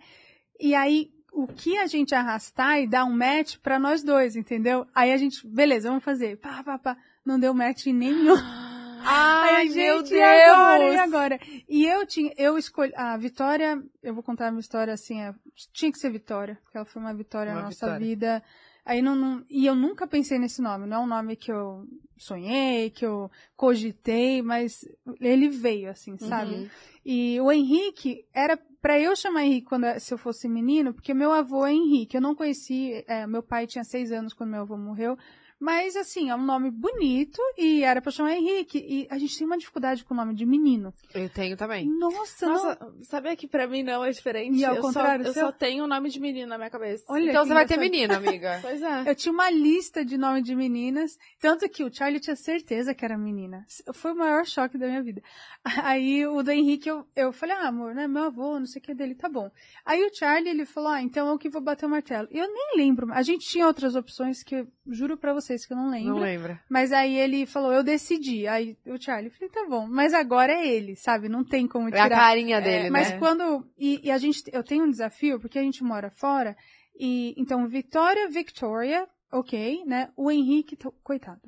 E 0.60 0.74
aí, 0.74 1.12
o 1.32 1.48
que 1.48 1.78
a 1.78 1.88
gente 1.88 2.14
arrastar 2.16 2.80
e 2.80 2.88
dar 2.88 3.06
um 3.06 3.16
match 3.16 3.58
pra 3.58 3.80
nós 3.80 4.04
dois, 4.04 4.36
entendeu? 4.36 4.86
Aí 4.94 5.12
a 5.12 5.18
gente, 5.18 5.46
beleza, 5.48 5.90
vamos 5.90 6.04
fazer. 6.04 6.38
Pá, 6.38 6.64
pá, 6.64 6.78
pá. 6.78 6.98
Não 7.26 7.40
deu 7.40 7.54
match 7.54 7.86
nenhum. 7.88 8.36
Ai, 9.02 9.56
Aí 9.56 9.70
a 9.70 9.74
meu 9.74 9.98
gente, 10.00 10.10
Deus! 10.10 10.12
e 10.12 10.22
agora, 10.22 10.84
e 10.94 10.98
agora? 10.98 11.40
E 11.70 11.86
eu 11.86 12.06
tinha, 12.06 12.34
eu 12.38 12.58
escolhi, 12.58 12.92
a 12.96 13.16
Vitória, 13.16 13.82
eu 14.04 14.14
vou 14.14 14.22
contar 14.22 14.52
uma 14.52 14.60
história 14.60 14.94
assim, 14.94 15.22
é, 15.22 15.34
tinha 15.74 15.90
que 15.92 15.98
ser 15.98 16.12
Vitória, 16.12 16.60
porque 16.64 16.78
ela 16.78 16.86
foi 16.86 17.02
uma 17.02 17.14
vitória 17.14 17.52
Uma 17.54 17.60
na 17.62 17.66
nossa 17.68 17.86
vitória. 17.86 18.06
vida. 18.06 18.44
Aí 18.86 19.02
não, 19.02 19.16
não, 19.16 19.46
e 19.50 19.66
eu 19.66 19.76
nunca 19.76 20.06
pensei 20.08 20.38
nesse 20.38 20.62
nome, 20.62 20.86
não 20.86 20.98
é 20.98 21.00
um 21.00 21.08
nome 21.08 21.36
que 21.38 21.52
eu 21.52 21.86
sonhei, 22.18 22.90
que 22.90 23.06
eu 23.06 23.32
cogitei, 23.56 24.42
mas 24.42 24.80
ele 25.22 25.48
veio, 25.48 25.90
assim, 25.92 26.18
sabe? 26.18 26.54
Uhum. 26.56 26.70
E 27.06 27.40
o 27.40 27.52
Henrique 27.52 28.26
era 28.34 28.60
pra 28.82 29.00
eu 29.00 29.16
chamar 29.16 29.46
Henrique 29.46 29.68
quando 29.68 29.86
se 30.00 30.14
eu 30.14 30.18
fosse 30.18 30.48
menino, 30.48 30.94
porque 30.94 31.14
meu 31.14 31.32
avô 31.32 31.66
é 31.66 31.74
Henrique. 31.74 32.18
Eu 32.18 32.22
não 32.22 32.36
conheci, 32.36 33.04
é, 33.08 33.26
meu 33.28 33.44
pai 33.44 33.68
tinha 33.68 33.84
seis 33.84 34.12
anos 34.12 34.34
quando 34.34 34.52
meu 34.52 34.62
avô 34.62 34.78
morreu. 34.78 35.18
Mas, 35.60 35.96
assim, 35.98 36.30
é 36.30 36.36
um 36.36 36.44
nome 36.44 36.72
bonito 36.72 37.42
e 37.58 37.84
era 37.84 38.02
pra 38.02 38.12
chamar 38.12 38.34
Henrique. 38.34 38.78
E 38.78 39.08
a 39.10 39.18
gente 39.18 39.38
tem 39.38 39.46
uma 39.46 39.58
dificuldade 39.58 40.06
com 40.06 40.14
o 40.14 40.18
nome 40.18 40.34
de 40.34 40.46
menino. 40.46 40.94
Eu 41.14 41.30
tenho 41.30 41.58
também. 41.58 41.86
Nossa, 41.86 42.46
não. 42.46 42.54
Nossa, 42.54 42.94
sabia 43.04 43.36
que 43.36 43.48
pra 43.48 43.68
mim 43.68 43.84
não 43.84 44.04
é 44.04 44.12
diferente? 44.12 44.58
E 44.58 44.64
ao 44.64 44.76
eu 44.76 44.82
contrário, 44.82 45.26
só, 45.26 45.30
eu 45.30 45.34
seu? 45.34 45.46
só 45.48 45.52
tenho 45.52 45.84
o 45.84 45.88
nome 45.88 46.10
de 46.10 46.20
menino 46.20 46.48
na 46.48 46.58
minha 46.58 46.70
cabeça. 46.70 47.04
Olha 47.10 47.30
Então 47.30 47.46
você 47.46 47.54
vai 47.54 47.66
ter 47.66 47.78
menino, 47.78 48.14
amiga. 48.14 48.60
Pois 48.70 48.82
é. 48.82 49.10
Eu 49.10 49.16
tinha 49.16 49.34
uma 49.34 49.50
lista 49.50 50.04
de 50.06 50.18
nome 50.18 50.42
de 50.42 50.56
meninas, 50.56 51.18
tanto 51.40 51.68
que 51.68 51.84
o 51.84 51.94
Charlie 51.94 52.20
tinha 52.20 52.36
certeza 52.36 52.94
que 52.94 53.04
era 53.04 53.18
menina. 53.18 53.66
Foi 53.94 54.14
o 54.14 54.16
maior 54.16 54.46
choque 54.46 54.78
da 54.78 54.88
minha 54.88 55.02
vida. 55.02 55.22
Aí 55.84 56.26
o 56.26 56.42
do 56.42 56.52
Henrique, 56.52 56.90
eu, 56.90 57.06
eu 57.16 57.34
falei, 57.34 57.56
ah, 57.56 57.68
amor, 57.68 57.94
né, 57.94 58.08
meu 58.08 58.24
avô, 58.24 58.60
não 58.60 58.66
sei 58.66 58.80
o 58.80 58.84
que 58.84 58.94
dele, 58.94 59.16
tá 59.16 59.28
bom. 59.28 59.52
Aí 59.86 60.04
o 60.04 60.14
Charlie, 60.14 60.50
ele 60.50 60.66
falou, 60.66 60.90
ah, 60.90 61.02
então 61.02 61.28
eu 61.28 61.38
que 61.38 61.50
vou 61.50 61.62
bater 61.62 61.86
o 61.86 61.90
martelo. 61.90 62.28
E 62.32 62.38
eu 62.38 62.48
nem 62.48 62.78
lembro, 62.78 63.12
a 63.12 63.22
gente 63.22 63.48
tinha 63.48 63.68
outras 63.68 63.96
opções 63.96 64.44
que 64.44 64.56
eu 64.56 64.68
juro 64.88 65.18
pra 65.18 65.34
vocês 65.50 65.66
que 65.66 65.74
eu 65.74 65.78
não 65.78 65.90
lembro. 65.90 66.10
Não 66.16 66.20
lembra. 66.20 66.62
Mas 66.70 66.92
aí 66.92 67.16
ele 67.18 67.46
falou, 67.46 67.72
eu 67.74 67.84
decidi. 67.84 68.48
Aí 68.48 68.78
o 68.86 68.98
Charlie, 69.02 69.30
falei, 69.30 69.50
tá 69.50 69.66
bom, 69.68 69.88
mas 69.88 70.14
agora 70.14 70.54
é 70.54 70.68
ele, 70.68 70.96
sabe? 70.96 71.28
Não 71.30 71.44
tem 71.44 71.68
como 71.68 71.90
É 71.90 72.00
a 72.00 72.04
tirar. 72.04 72.18
carinha 72.18 72.62
dele, 72.62 72.90
Mas 72.90 73.12
né? 73.12 73.18
quando. 73.20 73.66
E, 73.78 74.00
e 74.08 74.12
a 74.12 74.18
gente. 74.18 74.44
Eu 74.54 74.64
tenho 74.64 74.86
um 74.86 74.90
desafio, 74.90 75.40
porque 75.40 75.60
a 75.60 75.64
gente 75.64 75.84
mora 75.84 76.10
fora. 76.10 76.56
E 76.98 77.34
então, 77.38 77.68
Vitória, 77.68 78.30
Victoria, 78.30 79.08
ok, 79.32 79.84
né? 79.86 80.10
O 80.18 80.30
Henrique, 80.32 80.78
coitado. 81.04 81.42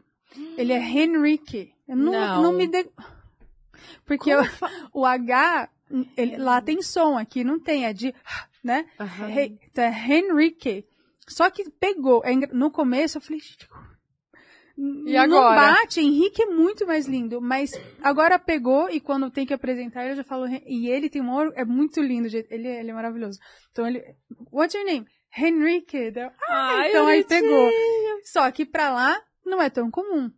Ele 0.57 0.71
é 0.73 0.77
Henrique. 0.79 1.73
Eu 1.87 1.97
não, 1.97 2.11
Não. 2.13 2.43
não 2.43 2.53
me 2.53 2.65
de... 2.67 2.87
Porque 4.05 4.29
eu- 4.29 4.39
o 4.93 5.05
H, 5.05 5.69
ele- 6.15 6.37
lá 6.37 6.61
tem 6.61 6.81
som, 6.81 7.17
aqui 7.17 7.43
não 7.43 7.59
tem, 7.59 7.85
é 7.85 7.91
de. 7.93 8.13
né? 8.63 8.85
He- 9.35 9.57
Então 9.69 9.83
é 9.83 9.89
Henrique. 9.89 10.85
Só 11.27 11.49
que 11.49 11.69
pegou. 11.69 12.21
É 12.25 12.33
No 12.53 12.71
começo 12.71 13.17
eu 13.17 13.21
falei, 13.21 13.39
gente. 13.39 13.67
E 15.05 15.13
não 15.13 15.21
agora? 15.21 15.55
bate, 15.73 15.99
Henrique 16.01 16.41
é 16.41 16.45
muito 16.47 16.87
mais 16.87 17.05
lindo, 17.05 17.39
mas 17.39 17.71
agora 18.01 18.39
pegou 18.39 18.89
e 18.89 18.99
quando 18.99 19.29
tem 19.29 19.45
que 19.45 19.53
apresentar 19.53 20.07
eu 20.07 20.15
já 20.15 20.23
falo, 20.23 20.47
Hen- 20.47 20.63
e 20.65 20.89
ele 20.89 21.09
tem 21.09 21.21
um 21.21 21.51
é 21.53 21.63
muito 21.63 22.01
lindo, 22.01 22.27
ele, 22.49 22.67
ele 22.67 22.89
é 22.89 22.93
maravilhoso. 22.93 23.39
Então 23.71 23.87
ele, 23.87 24.03
what's 24.51 24.73
your 24.73 24.85
name? 24.85 25.05
Henrique. 25.37 25.97
Eu, 26.15 26.31
Ai, 26.49 26.89
então 26.89 27.05
aí 27.07 27.23
pegou. 27.23 27.69
Só 28.23 28.49
que 28.51 28.65
pra 28.65 28.91
lá 28.91 29.21
não 29.45 29.61
é 29.61 29.69
tão 29.69 29.89
comum. 29.91 30.31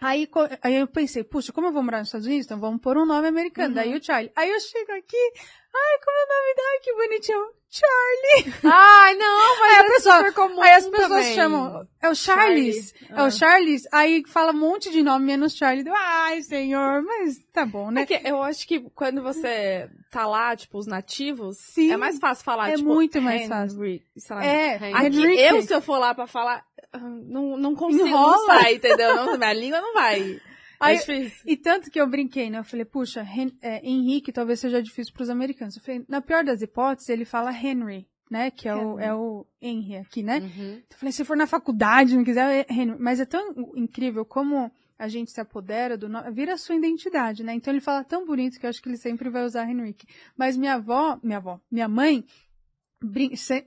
Aí, 0.00 0.28
aí 0.62 0.74
eu 0.74 0.86
pensei, 0.86 1.24
puxa, 1.24 1.52
como 1.52 1.68
eu 1.68 1.72
vou 1.72 1.82
morar 1.82 2.00
nos 2.00 2.08
Estados 2.08 2.26
Unidos, 2.26 2.44
então 2.44 2.60
vamos 2.60 2.82
pôr 2.82 2.98
um 2.98 3.06
nome 3.06 3.28
americano. 3.28 3.68
Uhum. 3.68 3.74
Daí 3.74 3.94
o 3.94 4.02
Charlie. 4.04 4.30
Aí 4.36 4.50
eu 4.50 4.60
chego 4.60 4.92
aqui, 4.92 5.32
ai, 5.76 5.98
como 6.04 6.16
é 6.18 6.24
o 6.24 6.28
nome 6.28 6.54
dela? 6.54 6.80
Que 6.82 6.92
bonitinho. 6.94 7.56
Charlie. 7.68 8.54
Ai, 8.64 9.14
não, 9.16 9.60
mas 9.60 9.70
Aí 9.72 9.76
a 9.76 9.80
é 9.80 9.86
pessoa- 9.88 10.16
super 10.18 10.32
comum 10.34 10.62
Aí 10.62 10.70
as 10.72 10.86
pessoas 10.86 11.08
também. 11.08 11.34
chamam, 11.34 11.86
é 12.00 12.08
o 12.08 12.14
Charles, 12.14 12.94
Charlie. 12.94 13.10
é 13.10 13.20
Ah. 13.20 13.24
o 13.24 13.30
Charles, 13.30 13.82
aí 13.92 14.22
fala 14.28 14.52
um 14.52 14.56
monte 14.56 14.90
de 14.90 15.02
nome 15.02 15.26
menos 15.26 15.54
Charlie. 15.54 15.84
Ai, 15.94 16.42
senhor, 16.42 17.02
mas 17.02 17.36
tá 17.52 17.66
bom, 17.66 17.90
né? 17.90 18.06
É 18.08 18.30
eu 18.30 18.42
acho 18.42 18.66
que 18.66 18.80
quando 18.94 19.20
você 19.22 19.90
tá 20.10 20.26
lá, 20.26 20.54
tipo, 20.56 20.78
os 20.78 20.86
nativos, 20.86 21.58
Sim. 21.58 21.92
é 21.92 21.96
mais 21.96 22.18
fácil 22.18 22.44
falar, 22.44 22.70
É 22.70 22.76
tipo, 22.76 22.88
muito 22.88 23.20
mais 23.20 23.40
Henry, 23.42 23.48
fácil. 23.48 24.00
sei 24.16 24.36
lá. 24.36 24.46
É, 24.46 24.76
Henrique. 25.06 25.40
eu, 25.40 25.62
se 25.62 25.74
eu 25.74 25.82
for 25.82 25.98
lá 25.98 26.14
pra 26.14 26.26
falar, 26.26 26.64
ah, 26.92 26.98
não, 26.98 27.56
não 27.58 27.74
consigo, 27.74 28.06
Enrola. 28.06 28.36
não 28.36 28.46
sai, 28.46 28.74
entendeu? 28.76 29.16
Não, 29.16 29.36
minha 29.36 29.52
língua 29.52 29.80
não 29.82 29.92
vai. 29.92 30.40
Aí- 30.80 30.96
é 30.96 30.98
difícil. 30.98 31.42
E 31.46 31.56
tanto 31.56 31.90
que 31.90 32.00
eu 32.00 32.06
brinquei, 32.08 32.50
né? 32.50 32.58
Eu 32.58 32.64
falei, 32.64 32.84
puxa, 32.84 33.22
Hen- 33.22 33.56
é, 33.62 33.80
Henrique 33.86 34.32
talvez 34.32 34.60
seja 34.60 34.82
difícil 34.82 35.12
pros 35.14 35.30
americanos. 35.30 35.76
Eu 35.76 35.82
falei, 35.82 36.04
na 36.08 36.20
pior 36.20 36.44
das 36.44 36.62
hipóteses, 36.62 37.08
ele 37.08 37.24
fala 37.24 37.50
Henry, 37.52 38.06
né? 38.30 38.50
Que 38.50 38.68
é 38.68 38.74
o, 38.74 38.92
Henry. 38.98 39.04
é 39.08 39.14
o 39.14 39.46
Henry 39.60 39.96
aqui, 39.96 40.22
né? 40.22 40.38
Uhum. 40.40 40.82
Eu 40.90 40.96
falei, 40.98 41.12
se 41.12 41.24
for 41.24 41.36
na 41.36 41.46
faculdade, 41.46 42.16
não 42.16 42.24
quiser, 42.24 42.66
é 42.68 42.72
Henry. 42.72 42.96
Mas 42.98 43.20
é 43.20 43.24
tão 43.24 43.54
incrível 43.74 44.24
como 44.24 44.70
a 44.98 45.08
gente 45.08 45.30
se 45.30 45.40
apodera 45.40 45.96
do 45.98 46.08
nome, 46.08 46.30
vira 46.30 46.54
a 46.54 46.56
sua 46.56 46.74
identidade, 46.74 47.42
né? 47.44 47.52
Então 47.54 47.70
ele 47.72 47.82
fala 47.82 48.02
tão 48.02 48.24
bonito 48.24 48.58
que 48.58 48.64
eu 48.64 48.70
acho 48.70 48.80
que 48.82 48.88
ele 48.88 48.96
sempre 48.96 49.28
vai 49.28 49.44
usar 49.44 49.68
Henrique. 49.70 50.06
Mas 50.36 50.56
minha 50.56 50.74
avó, 50.74 51.18
minha 51.22 51.36
avó, 51.36 51.60
minha 51.70 51.86
mãe, 51.86 52.24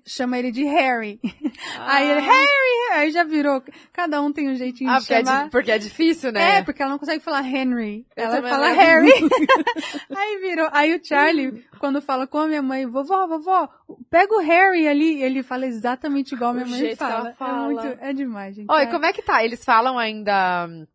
chama 0.05 0.38
ele 0.39 0.51
de 0.51 0.63
Harry. 0.65 1.19
Aí 1.79 2.09
ele, 2.09 2.19
Ah. 2.19 2.24
Harry, 2.24 3.00
aí 3.01 3.12
já 3.12 3.24
virou. 3.24 3.62
Cada 3.93 4.21
um 4.21 4.31
tem 4.33 4.50
um 4.50 4.55
jeitinho 4.55 4.89
Ah, 4.89 4.95
de 4.95 5.01
porque 5.01 5.13
é, 5.13 5.24
chamar. 5.24 5.43
di- 5.45 5.50
porque 5.51 5.71
é 5.71 5.77
difícil, 5.77 6.31
né? 6.31 6.57
É, 6.57 6.62
porque 6.63 6.81
ela 6.81 6.91
não 6.91 7.00
consegue 7.00 7.24
falar 7.24 7.43
Henry. 7.48 8.05
Eu 8.15 8.25
ela 8.25 8.41
fala. 8.50 8.69
Harry. 8.69 9.12
aí 10.15 10.38
virou. 10.39 10.69
Aí 10.71 10.95
o 10.95 11.03
Charlie, 11.05 11.63
quando 11.79 12.01
fala 12.01 12.25
com 12.25 12.39
a 12.39 12.48
minha 12.48 12.62
mãe, 12.62 12.86
vovó, 12.88 13.27
vovó, 13.27 13.69
pega 14.09 14.33
o 14.33 14.39
Harry 14.39 14.88
ali, 14.88 15.21
ele 15.21 15.43
fala 15.43 15.65
exatamente 15.67 16.33
igual 16.33 16.51
a 16.51 16.53
minha 16.55 16.65
O 16.65 16.69
mãe 16.69 16.95
fala. 16.95 17.33
fala. 17.33 17.62
É, 17.62 17.65
muito, 17.65 18.00
é 18.01 18.13
demais, 18.13 18.55
gente. 18.55 18.71
Oi, 18.71 18.81
é, 18.83 18.86
como 18.88 19.05
é 19.05 19.13
que 19.13 19.21
tá? 19.21 19.43
Eles 19.43 19.63
falam 19.63 19.98
ainda 20.00 20.67
hum, 20.67 20.88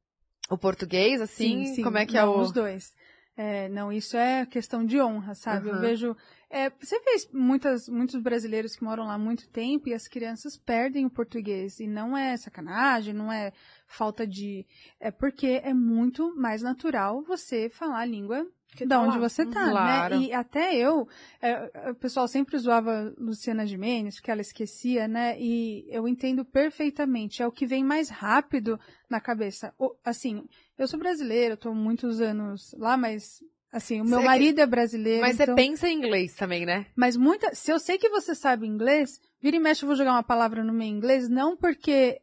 o 0.51 0.59
português, 0.59 1.21
assim? 1.21 1.67
Sim, 1.67 1.75
sim. 1.77 1.83
Como 1.83 1.99
é 1.99 2.05
que 2.07 2.19
é 2.19 2.23
Não, 2.23 2.35
o... 2.37 2.41
Os 2.41 2.53
dois. 2.53 2.93
É, 3.37 3.69
não, 3.69 3.93
isso 3.93 4.17
é 4.17 4.47
questão 4.47 4.85
de 4.85 5.01
honra, 5.01 5.35
sabe? 5.35 5.69
Eu 5.69 5.75
Uhum. 5.75 5.81
vejo. 5.81 6.17
É, 6.57 6.71
você 6.71 6.99
vê 7.01 7.29
muitas, 7.33 7.89
muitos 7.89 8.21
brasileiros 8.23 8.77
que 8.77 8.85
moram 8.85 9.05
lá 9.07 9.15
há 9.15 9.19
muito 9.19 9.49
tempo 9.49 9.89
e 9.89 9.95
as 9.95 10.07
crianças 10.07 10.57
perdem 10.57 11.05
o 11.07 11.11
português. 11.11 11.81
E 11.81 11.87
não 11.87 12.17
é 12.17 12.37
sacanagem, 12.37 13.13
não 13.13 13.33
é 13.33 13.53
falta 13.87 14.27
de. 14.27 14.65
É 15.01 15.11
porque 15.11 15.61
é 15.63 15.75
muito 15.75 16.35
mais 16.37 16.63
natural 16.63 17.23
você 17.23 17.69
falar 17.69 18.01
a 18.01 18.05
língua 18.07 18.47
Que 18.77 18.87
da 18.87 18.97
tá 18.99 19.03
onde 19.03 19.19
lá. 19.19 19.29
você 19.29 19.45
tá, 19.47 19.71
Claro. 19.71 20.19
né? 20.19 20.27
E 20.27 20.33
até 20.33 20.77
eu, 20.77 21.09
é, 21.43 21.91
o 21.91 21.95
pessoal 21.95 22.27
sempre 22.29 22.57
zoava 22.59 23.13
Luciana 23.19 23.67
Gimenez, 23.67 24.21
que 24.21 24.31
ela 24.31 24.41
esquecia, 24.41 25.07
né? 25.09 25.37
E 25.41 25.85
eu 25.89 26.07
entendo 26.09 26.45
perfeitamente. 26.45 27.43
É 27.43 27.47
o 27.47 27.53
que 27.53 27.67
vem 27.67 27.85
mais 27.85 28.09
rápido 28.09 28.79
na 29.11 29.21
cabeça. 29.21 29.75
O- 29.79 29.95
assim, 30.05 30.47
eu 30.79 30.87
sou 30.89 30.99
brasileira, 30.99 31.57
tô 31.57 31.75
muitos 31.75 32.21
anos 32.21 32.75
lá, 32.79 32.97
mas 32.97 33.41
assim, 33.75 34.01
o 34.01 34.05
meu 34.05 34.21
Você- 34.21 34.25
marido 34.25 34.61
é 34.61 34.67
brasileiro. 34.67 35.21
Mas 35.21 35.35
então... 35.39 35.55
você 35.55 35.55
pensa 35.63 35.89
em 35.89 35.97
inglês 35.99 36.35
também, 36.35 36.65
né? 36.65 36.87
Mas 36.97 37.17
muita, 37.17 37.55
se 37.55 37.71
eu 37.71 37.79
sei 37.79 37.99
que 37.99 38.09
você 38.09 38.35
sabe 38.35 38.67
inglês, 38.67 39.21
vira 39.41 39.57
e 39.57 39.61
mexe 39.61 39.85
eu 39.85 39.87
vou 39.89 39.97
jogar 39.97 40.13
uma 40.13 40.23
palavra 40.23 40.63
no 40.65 40.73
meu 40.73 40.87
inglês, 40.87 41.29
não 41.29 41.57
porque 41.57 42.21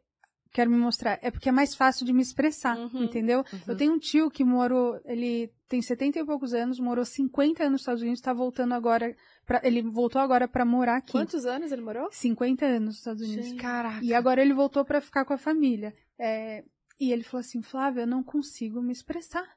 quero 0.53 0.69
me 0.69 0.77
mostrar, 0.77 1.17
é 1.21 1.31
porque 1.31 1.47
é 1.47 1.51
mais 1.51 1.73
fácil 1.73 2.05
de 2.05 2.11
me 2.11 2.21
expressar, 2.21 2.77
Uhum. 2.77 3.03
entendeu? 3.05 3.41
Eu 3.65 3.75
tenho 3.77 3.93
um 3.93 3.97
tio 3.99 4.29
que 4.29 4.43
morou, 4.43 4.99
ele 5.05 5.49
tem 5.69 5.81
70 5.81 6.19
e 6.19 6.25
poucos 6.25 6.53
anos, 6.53 6.77
morou 6.77 7.05
50 7.05 7.63
anos 7.63 7.71
nos 7.71 7.81
Estados 7.83 8.01
Unidos, 8.01 8.19
tá 8.19 8.33
voltando 8.33 8.73
agora, 8.73 9.15
pra, 9.45 9.61
ele 9.63 9.81
voltou 9.81 10.21
agora 10.21 10.49
pra 10.49 10.65
morar 10.65 10.97
aqui. 10.97 11.13
Quantos 11.13 11.45
anos 11.45 11.71
ele 11.71 11.81
morou? 11.81 12.09
50 12.11 12.65
anos 12.65 12.85
nos 12.87 12.97
Estados 12.97 13.21
Unidos. 13.21 13.45
Gente. 13.47 13.61
Caraca. 13.61 14.03
E 14.03 14.13
agora 14.13 14.41
ele 14.41 14.53
voltou 14.53 14.83
pra 14.83 14.99
ficar 14.99 15.23
com 15.23 15.33
a 15.33 15.37
família. 15.37 15.93
É, 16.19 16.65
e 16.99 17.13
ele 17.13 17.23
falou 17.23 17.39
assim, 17.39 17.61
Flávia, 17.61 18.01
eu 18.01 18.07
não 18.07 18.21
consigo 18.21 18.81
me 18.81 18.91
expressar. 18.91 19.47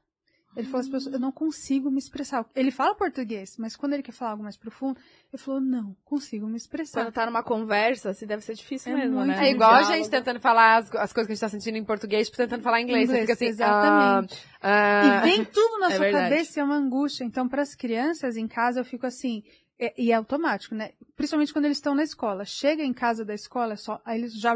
Ele 0.55 0.65
falou, 0.67 0.79
as 0.81 0.89
pessoas, 0.89 1.13
eu 1.13 1.19
não 1.19 1.31
consigo 1.31 1.91
me 1.91 1.97
expressar. 1.99 2.45
Ele 2.55 2.71
fala 2.71 2.95
português, 2.95 3.57
mas 3.57 3.75
quando 3.75 3.93
ele 3.93 4.03
quer 4.03 4.13
falar 4.13 4.31
algo 4.31 4.43
mais 4.43 4.55
profundo, 4.55 4.99
ele 5.33 5.41
falou, 5.41 5.59
não, 5.59 5.95
consigo 6.05 6.47
me 6.47 6.55
expressar. 6.55 7.03
Quando 7.03 7.13
tá 7.13 7.25
numa 7.25 7.43
conversa, 7.43 8.11
assim, 8.11 8.25
deve 8.25 8.43
ser 8.43 8.53
difícil 8.53 8.93
É 8.93 8.95
mesmo, 8.95 9.17
muito 9.17 9.27
né? 9.27 9.47
É 9.47 9.51
igual 9.51 9.73
a 9.73 9.83
gente 9.83 10.09
tentando 10.09 10.39
falar 10.39 10.77
as, 10.77 10.95
as 10.95 11.11
coisas 11.11 11.27
que 11.27 11.33
a 11.33 11.35
gente 11.35 11.41
tá 11.41 11.49
sentindo 11.49 11.77
em 11.77 11.83
português, 11.83 12.27
tipo, 12.27 12.37
tentando 12.37 12.63
falar 12.63 12.79
em 12.79 12.83
inglês. 12.83 13.09
Você 13.09 13.13
Inglês, 13.21 13.21
fica 13.21 13.33
assim, 13.33 13.45
exatamente. 13.47 14.47
ah, 14.61 15.01
E 15.03 15.09
ah, 15.09 15.21
vem 15.21 15.45
tudo 15.45 15.79
na 15.79 15.87
É 15.87 15.89
sua 15.91 15.99
verdade. 16.05 16.29
cabeça 16.29 16.59
e 16.59 16.61
é 16.61 16.63
uma 16.63 16.75
angústia. 16.77 17.23
Então, 17.25 17.47
para 17.49 17.61
as 17.61 17.75
crianças 17.75 18.37
em 18.37 18.47
casa, 18.47 18.79
eu 18.79 18.85
fico 18.85 19.05
assim, 19.05 19.43
é- 19.79 19.93
e 20.01 20.11
é 20.11 20.15
automático, 20.15 20.73
né? 20.73 20.91
Principalmente 21.15 21.51
quando 21.51 21.65
eles 21.65 21.77
estão 21.77 21.93
na 21.95 22.03
escola. 22.03 22.45
Chega 22.45 22.83
em 22.83 22.93
casa 22.93 23.25
da 23.25 23.33
escola, 23.33 23.73
é 23.73 23.77
só, 23.77 24.01
aí 24.05 24.19
eles 24.19 24.33
já 24.39 24.55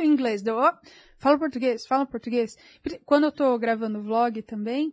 em 0.00 0.06
inglês, 0.06 0.42
deu, 0.42 0.56
ó, 0.56 0.72
fala 1.16 1.38
português, 1.38 1.86
fala 1.86 2.06
português. 2.06 2.56
Quando 3.04 3.24
eu 3.24 3.32
tô 3.32 3.58
gravando 3.58 4.02
vlog 4.02 4.42
também, 4.42 4.92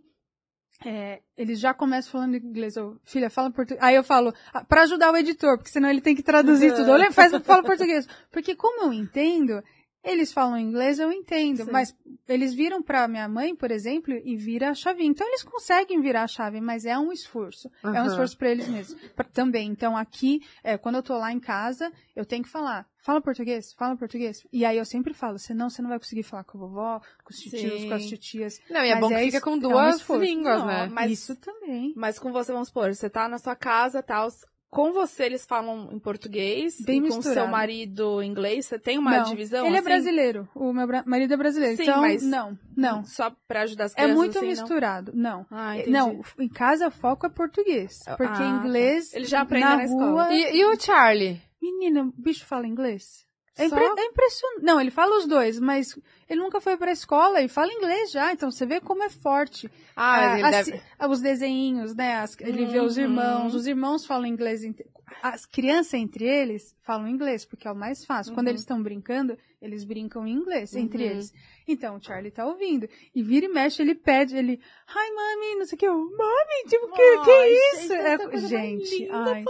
é, 0.83 1.21
eles 1.37 1.59
já 1.59 1.73
começam 1.73 2.11
falando 2.11 2.35
inglês. 2.35 2.75
Eu, 2.75 2.99
filha, 3.03 3.29
fala 3.29 3.51
português. 3.51 3.83
Aí 3.83 3.95
eu 3.95 4.03
falo, 4.03 4.33
ah, 4.53 4.63
pra 4.63 4.81
ajudar 4.83 5.11
o 5.11 5.17
editor, 5.17 5.57
porque 5.57 5.71
senão 5.71 5.89
ele 5.89 6.01
tem 6.01 6.15
que 6.15 6.23
traduzir 6.23 6.73
tudo. 6.75 6.91
Olha, 6.91 7.11
faz, 7.11 7.31
fala 7.43 7.63
português. 7.63 8.07
Porque 8.31 8.55
como 8.55 8.83
eu 8.83 8.93
entendo, 8.93 9.63
eles 10.05 10.31
falam 10.31 10.57
inglês, 10.57 10.99
eu 10.99 11.11
entendo. 11.11 11.65
Sim. 11.65 11.71
Mas 11.71 11.95
eles 12.27 12.53
viram 12.53 12.81
pra 12.81 13.07
minha 13.07 13.27
mãe, 13.27 13.55
por 13.55 13.71
exemplo, 13.71 14.13
e 14.23 14.35
vira 14.35 14.69
a 14.69 14.73
chavinha. 14.73 15.09
Então 15.09 15.27
eles 15.27 15.43
conseguem 15.43 15.99
virar 16.01 16.23
a 16.23 16.27
chave, 16.27 16.61
mas 16.61 16.85
é 16.85 16.97
um 16.97 17.11
esforço. 17.11 17.69
É 17.83 18.01
um 18.01 18.07
esforço 18.07 18.37
pra 18.37 18.49
eles 18.49 18.67
mesmos. 18.67 18.99
Pra- 19.15 19.25
também. 19.25 19.69
Então 19.69 19.95
aqui, 19.97 20.41
é, 20.63 20.77
quando 20.77 20.95
eu 20.95 21.03
tô 21.03 21.17
lá 21.17 21.31
em 21.31 21.39
casa, 21.39 21.91
eu 22.15 22.25
tenho 22.25 22.43
que 22.43 22.49
falar. 22.49 22.87
Fala 23.03 23.21
português, 23.21 23.73
fala 23.73 23.95
português. 23.95 24.45
E 24.51 24.65
aí 24.65 24.77
eu 24.77 24.85
sempre 24.85 25.13
falo, 25.13 25.37
senão 25.37 25.69
você 25.69 25.81
não 25.81 25.89
vai 25.89 25.99
conseguir 25.99 26.23
falar 26.23 26.43
com 26.43 26.57
a 26.57 26.61
vovó, 26.61 26.99
com 27.23 27.29
os 27.31 27.37
tios, 27.37 27.81
Sim. 27.81 27.87
com 27.89 27.93
as 27.93 28.05
titias. 28.05 28.59
Não, 28.69 28.83
e 28.83 28.89
é 28.89 28.93
Mas 28.93 29.01
bom 29.01 29.07
que 29.09 29.13
é 29.13 29.23
fica 29.25 29.41
com 29.41 29.51
é 29.51 29.53
um 29.53 29.59
duas 29.59 30.09
línguas, 30.09 30.59
Não, 30.59 30.65
né? 30.65 30.89
mas- 30.91 31.11
Isso 31.11 31.35
também. 31.35 31.93
Mas 31.95 32.17
com 32.17 32.31
você, 32.31 32.51
vamos 32.51 32.69
supor, 32.69 32.93
você 32.95 33.07
tá 33.09 33.27
na 33.29 33.37
sua 33.37 33.55
casa 33.55 34.01
tal, 34.01 34.27
com 34.75 34.91
você 34.91 35.23
eles 35.23 35.45
falam 35.45 35.89
em 35.91 35.97
português 35.97 36.75
Bem 36.81 36.97
e 36.97 37.01
com 37.01 37.15
misturado. 37.15 37.33
seu 37.39 37.47
marido 37.47 38.21
em 38.21 38.29
inglês, 38.29 38.65
você 38.65 38.77
tem 38.77 38.97
uma 38.97 39.17
não, 39.19 39.23
divisão 39.29 39.65
ele 39.65 39.75
é 39.75 39.79
assim? 39.79 39.87
brasileiro. 39.87 40.49
O 40.53 40.73
meu 40.73 40.85
bra- 40.85 41.03
marido 41.05 41.33
é 41.33 41.37
brasileiro. 41.37 41.77
Sim, 41.77 41.83
então, 41.83 42.01
mas- 42.01 42.21
não, 42.23 42.59
não. 42.75 43.03
Só 43.05 43.31
pra 43.47 43.61
ajudar 43.61 43.85
as 43.85 43.93
É 43.93 43.95
crianças 43.95 44.15
muito 44.15 44.37
assim, 44.37 44.45
não? 44.47 44.51
misturado. 44.51 45.11
Não. 45.15 45.45
Ah, 45.49 45.75
entendi. 45.77 45.91
Não, 45.91 46.21
em 46.39 46.49
casa 46.49 46.87
o 46.87 46.91
foco 46.91 47.25
é 47.25 47.29
português. 47.29 47.99
Porque 48.17 48.41
Ah, 48.43 48.47
inglês. 48.61 49.13
Ele 49.13 49.25
já 49.25 49.41
aprende 49.41 49.65
na 49.65 49.77
na 49.77 49.83
escola. 49.85 50.23
rua. 50.25 50.33
E, 50.33 50.57
e 50.57 50.65
o 50.65 50.79
Charlie? 50.79 51.41
Menina, 51.61 52.03
o 52.03 52.13
bicho 52.21 52.45
fala 52.45 52.67
inglês? 52.67 53.25
É, 53.57 53.69
Só? 53.69 53.75
impre- 53.77 54.01
é 54.01 54.05
impressionante. 54.07 54.63
Não, 54.65 54.81
ele 54.81 54.91
fala 54.91 55.17
os 55.17 55.25
dois, 55.25 55.57
mas 55.61 55.97
ele 56.29 56.39
nunca 56.39 56.59
foi 56.61 56.75
pra 56.77 56.91
escola 56.91 57.41
e 57.41 57.47
fala 57.47 57.71
inglês 57.71 58.11
já. 58.11 58.31
Então 58.33 58.49
você 58.51 58.65
vê 58.65 58.79
como 58.79 59.03
é 59.03 59.09
forte. 59.09 59.69
Ah, 59.95 60.33
Ah, 60.33 60.39
ele 60.39 60.55
assim, 60.55 60.71
deve... 60.71 60.83
Os 61.13 61.21
desenhinhos, 61.21 61.95
né? 61.95 62.15
as- 62.17 62.35
ele 62.39 62.65
vê 62.65 62.79
os 62.79 62.97
Uhum. 62.97 63.03
irmãos. 63.03 63.55
Os 63.55 63.67
irmãos 63.67 64.05
falam 64.05 64.25
inglês. 64.25 64.63
entre- 64.63 64.85
As 65.21 65.45
crianças 65.45 65.93
entre 65.93 66.25
eles 66.25 66.75
falam 66.83 67.07
inglês, 67.07 67.45
porque 67.45 67.67
é 67.67 67.71
o 67.71 67.75
mais 67.75 68.03
fácil. 68.05 68.33
Quando 68.33 68.47
Uhum. 68.47 68.51
eles 68.53 68.61
estão 68.61 68.81
brincando, 68.81 69.37
eles 69.61 69.83
brincam 69.83 70.25
em 70.27 70.33
inglês 70.33 70.75
entre 70.75 71.03
Uhum. 71.03 71.09
eles. 71.11 71.33
Então 71.67 71.95
o 71.97 72.01
Charlie 72.03 72.31
tá 72.31 72.45
ouvindo. 72.45 72.87
E 73.13 73.21
vira 73.23 73.45
e 73.45 73.49
mexe, 73.49 73.81
ele 73.81 73.93
pede, 73.95 74.35
ele. 74.35 74.53
Hi, 74.87 75.11
mami, 75.15 75.55
não 75.59 75.65
sei 75.65 75.75
o 75.75 75.79
que. 75.79 75.87
Eu, 75.87 75.97
mami, 75.97 76.69
tipo, 76.69 76.87
que, 76.91 77.17
que 77.23 77.31
Ai, 77.31 77.51
isso? 77.51 77.87
gente, 77.87 77.93
É- 77.93 78.37
gente, 78.47 79.09
ai, 79.11 79.43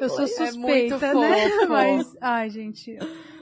eu 0.00 0.08
sou 0.08 0.24
É 0.24 0.26
suspeita, 0.28 0.98
né? 0.98 1.12
fofo. 1.12 1.68
Mas, 1.68 2.16
ai, 2.20 2.50
gente. 2.50 2.96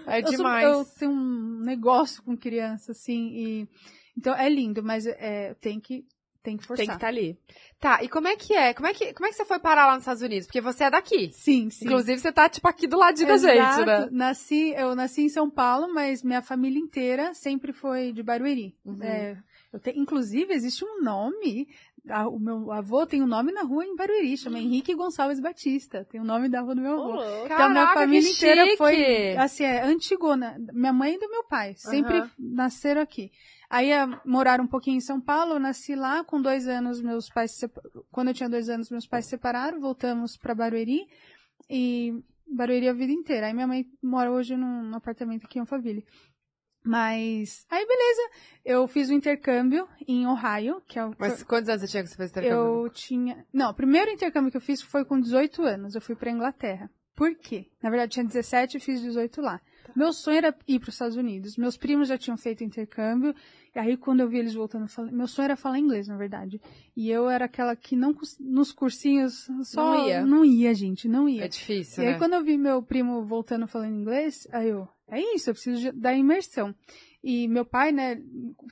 É 0.07 0.21
eu, 0.21 0.27
sou- 0.27 0.37
demais. 0.39 0.65
eu 0.65 0.85
tenho 0.99 1.11
um 1.11 1.61
negócio 1.61 2.23
com 2.23 2.35
criança, 2.79 2.93
assim, 2.93 3.29
e. 3.35 3.69
Então 4.17 4.35
é 4.35 4.49
lindo, 4.49 4.83
mas 4.83 5.07
é, 5.07 5.55
tem 5.61 5.81
que. 5.81 6.07
Tem 6.41 6.57
que 6.57 6.65
forçar. 6.65 6.87
Tem 6.87 6.89
que 6.89 6.95
estar 6.95 7.09
ali. 7.09 7.37
Tá, 7.81 8.03
e 8.03 8.09
como 8.09 8.29
é 8.29 8.37
que 8.37 8.55
é? 8.55 8.73
Como 8.73 8.87
é 8.87 8.95
que, 8.95 9.13
como 9.13 9.27
é 9.27 9.31
que 9.31 9.37
você 9.37 9.45
foi 9.45 9.59
parar 9.59 9.87
lá 9.87 9.95
nos 9.95 10.03
Estados 10.03 10.23
Unidos? 10.23 10.47
Porque 10.47 10.61
você 10.61 10.85
é 10.85 10.91
daqui. 10.91 11.31
Sim, 11.33 11.69
sim. 11.69 11.85
Inclusive, 11.85 12.19
você 12.19 12.33
tá, 12.33 12.49
tipo, 12.49 12.67
aqui 12.67 12.87
do 12.87 12.97
ladinho 12.97 13.29
da 13.29 13.37
gente, 13.37 13.59
Exato. 13.59 13.85
né? 13.85 14.09
Nasci, 14.13 14.73
eu 14.75 14.95
nasci 14.95 15.23
em 15.23 15.29
São 15.29 15.51
Paulo, 15.51 15.93
mas 15.93 16.23
minha 16.23 16.41
família 16.41 16.79
inteira 16.79 17.35
sempre 17.35 17.73
foi 17.73 18.13
de 18.13 18.23
Barueri. 18.23 18.75
Uhum. 18.85 19.03
É, 19.03 19.37
te- 19.83 19.93
inclusive, 19.99 20.53
existe 20.53 20.85
um 20.85 21.03
nome. 21.03 21.69
a- 22.11 22.27
o 22.29 22.39
meu 22.39 22.73
avô 22.73 23.05
tem 23.07 23.23
um 23.23 23.27
nome 23.27 23.53
na 23.53 23.63
rua 23.63 23.85
em 23.85 23.95
Barueri, 23.95 24.35
chama 24.39 24.59
Henrique 24.59 24.95
Gonçalves 24.95 25.41
Batista. 25.41 26.07
Tem 26.07 26.19
o 26.19 26.25
nome 26.25 26.49
da 26.49 26.63
rua 26.63 26.75
do 26.75 26.81
meu 26.81 26.93
avô. 26.93 27.13
louco. 27.13 27.23
Então, 27.45 27.57
a 27.57 27.69
minha 27.69 27.83
Caraca, 27.83 28.01
família 28.01 28.31
que 28.31 28.35
inteira 28.37 28.77
foi, 28.79 29.37
assim, 29.37 29.65
é, 29.65 29.83
antigona. 29.83 30.57
Minha 30.73 30.93
mãe 30.93 31.15
e 31.17 31.19
do 31.19 31.29
meu 31.29 31.45
pai. 31.45 31.75
Sempre 31.77 32.19
Aham. 32.19 32.31
nasceram 32.39 33.03
aqui. 33.03 33.31
Aí 33.69 33.91
moraram 34.25 34.65
um 34.65 34.69
pouquinho 34.69 34.97
em 34.97 35.01
São 35.03 35.21
Paulo, 35.21 35.55
eu 35.55 35.61
nasci 35.61 35.95
lá, 35.95 36.25
com 36.25 36.41
dois 36.41 36.67
anos 36.67 37.03
meus 37.03 37.29
pais, 37.29 37.51
se 37.59 37.69
quando 38.11 38.29
eu 38.29 38.35
tinha 38.35 38.49
dois 38.49 38.71
anos 38.71 38.89
meus 38.91 39.07
pais 39.07 39.25
se 39.27 39.31
separaram, 39.33 39.79
voltamos 39.79 40.35
para 40.39 40.55
Barueri, 40.55 41.07
e 41.69 42.15
Barueri 42.51 42.89
a 42.89 42.95
vida 42.95 43.13
inteira. 43.13 43.49
Aí 43.49 43.53
minha 43.53 43.67
mãe 43.67 43.85
mora 44.03 44.31
hoje 44.33 44.57
num, 44.57 44.83
num 44.85 44.97
apartamento 44.97 45.45
aqui 45.45 45.59
em 45.59 45.61
Alphaville. 45.61 46.07
Mas, 46.85 47.67
aí 47.71 47.87
beleza, 47.87 48.23
eu 48.65 48.87
fiz 48.89 49.09
o 49.11 49.13
intercâmbio 49.13 49.87
em 50.07 50.27
Ohio, 50.27 50.81
que 50.87 50.99
é 50.99 51.05
o... 51.05 51.13
Mas 51.19 51.43
quantos 51.43 51.69
anos 51.69 51.83
você 51.83 51.89
tinha 51.89 52.03
que 52.03 52.09
você 52.09 52.17
fez 52.17 52.31
intercâmbio? 52.31 52.85
Eu 52.85 52.91
tinha. 52.91 53.45
Não, 53.53 53.71
o 53.71 53.75
primeiro 53.75 54.11
intercâmbio 54.11 54.51
que 54.51 54.57
eu 54.57 54.61
fiz 54.61 54.81
foi 54.81 55.05
com 55.05 55.21
18 55.21 55.63
anos. 55.63 55.95
Eu 55.95 56.01
fui 56.01 56.15
pra 56.15 56.31
Inglaterra. 56.31 56.91
Por 57.15 57.35
quê? 57.35 57.67
Na 57.83 57.91
verdade, 57.91 58.13
tinha 58.13 58.25
17 58.25 58.77
e 58.77 58.81
fiz 58.81 59.01
18 59.03 59.41
lá. 59.41 59.61
Meu 59.97 60.13
sonho 60.13 60.39
era 60.39 60.55
ir 60.69 60.79
para 60.79 60.89
os 60.89 60.95
Estados 60.95 61.17
Unidos. 61.17 61.57
Meus 61.57 61.77
primos 61.77 62.07
já 62.09 62.17
tinham 62.17 62.37
feito 62.37 62.63
intercâmbio. 62.63 63.35
E 63.75 63.79
aí, 63.79 63.97
quando 63.97 64.21
eu 64.21 64.29
vi 64.29 64.39
eles 64.39 64.55
voltando, 64.55 64.87
falei... 64.87 65.13
meu 65.13 65.27
sonho 65.27 65.47
era 65.47 65.57
falar 65.57 65.81
inglês, 65.81 66.07
na 66.07 66.17
verdade. 66.17 66.61
E 66.97 67.11
eu 67.11 67.29
era 67.29 67.47
aquela 67.47 67.75
que 67.75 67.97
não 67.97 68.15
nos 68.39 68.71
cursinhos 68.71 69.49
só 69.65 69.97
Não 69.97 70.09
ia. 70.09 70.25
não 70.25 70.45
ia, 70.45 70.73
gente, 70.75 71.09
não 71.09 71.29
ia. 71.29 71.45
É 71.45 71.49
difícil, 71.49 72.05
E 72.05 72.07
né? 72.07 72.13
aí, 72.13 72.19
quando 72.19 72.35
eu 72.35 72.45
vi 72.45 72.57
meu 72.57 72.81
primo 72.83 73.25
voltando 73.25 73.67
falando 73.67 73.95
inglês, 73.95 74.47
aí 74.53 74.69
eu, 74.69 74.89
é 75.11 75.21
isso, 75.35 75.51
eu 75.51 75.55
preciso 75.55 75.93
da 75.93 76.15
imersão. 76.15 76.75
E 77.23 77.49
meu 77.49 77.65
pai, 77.65 77.91
né, 77.91 78.23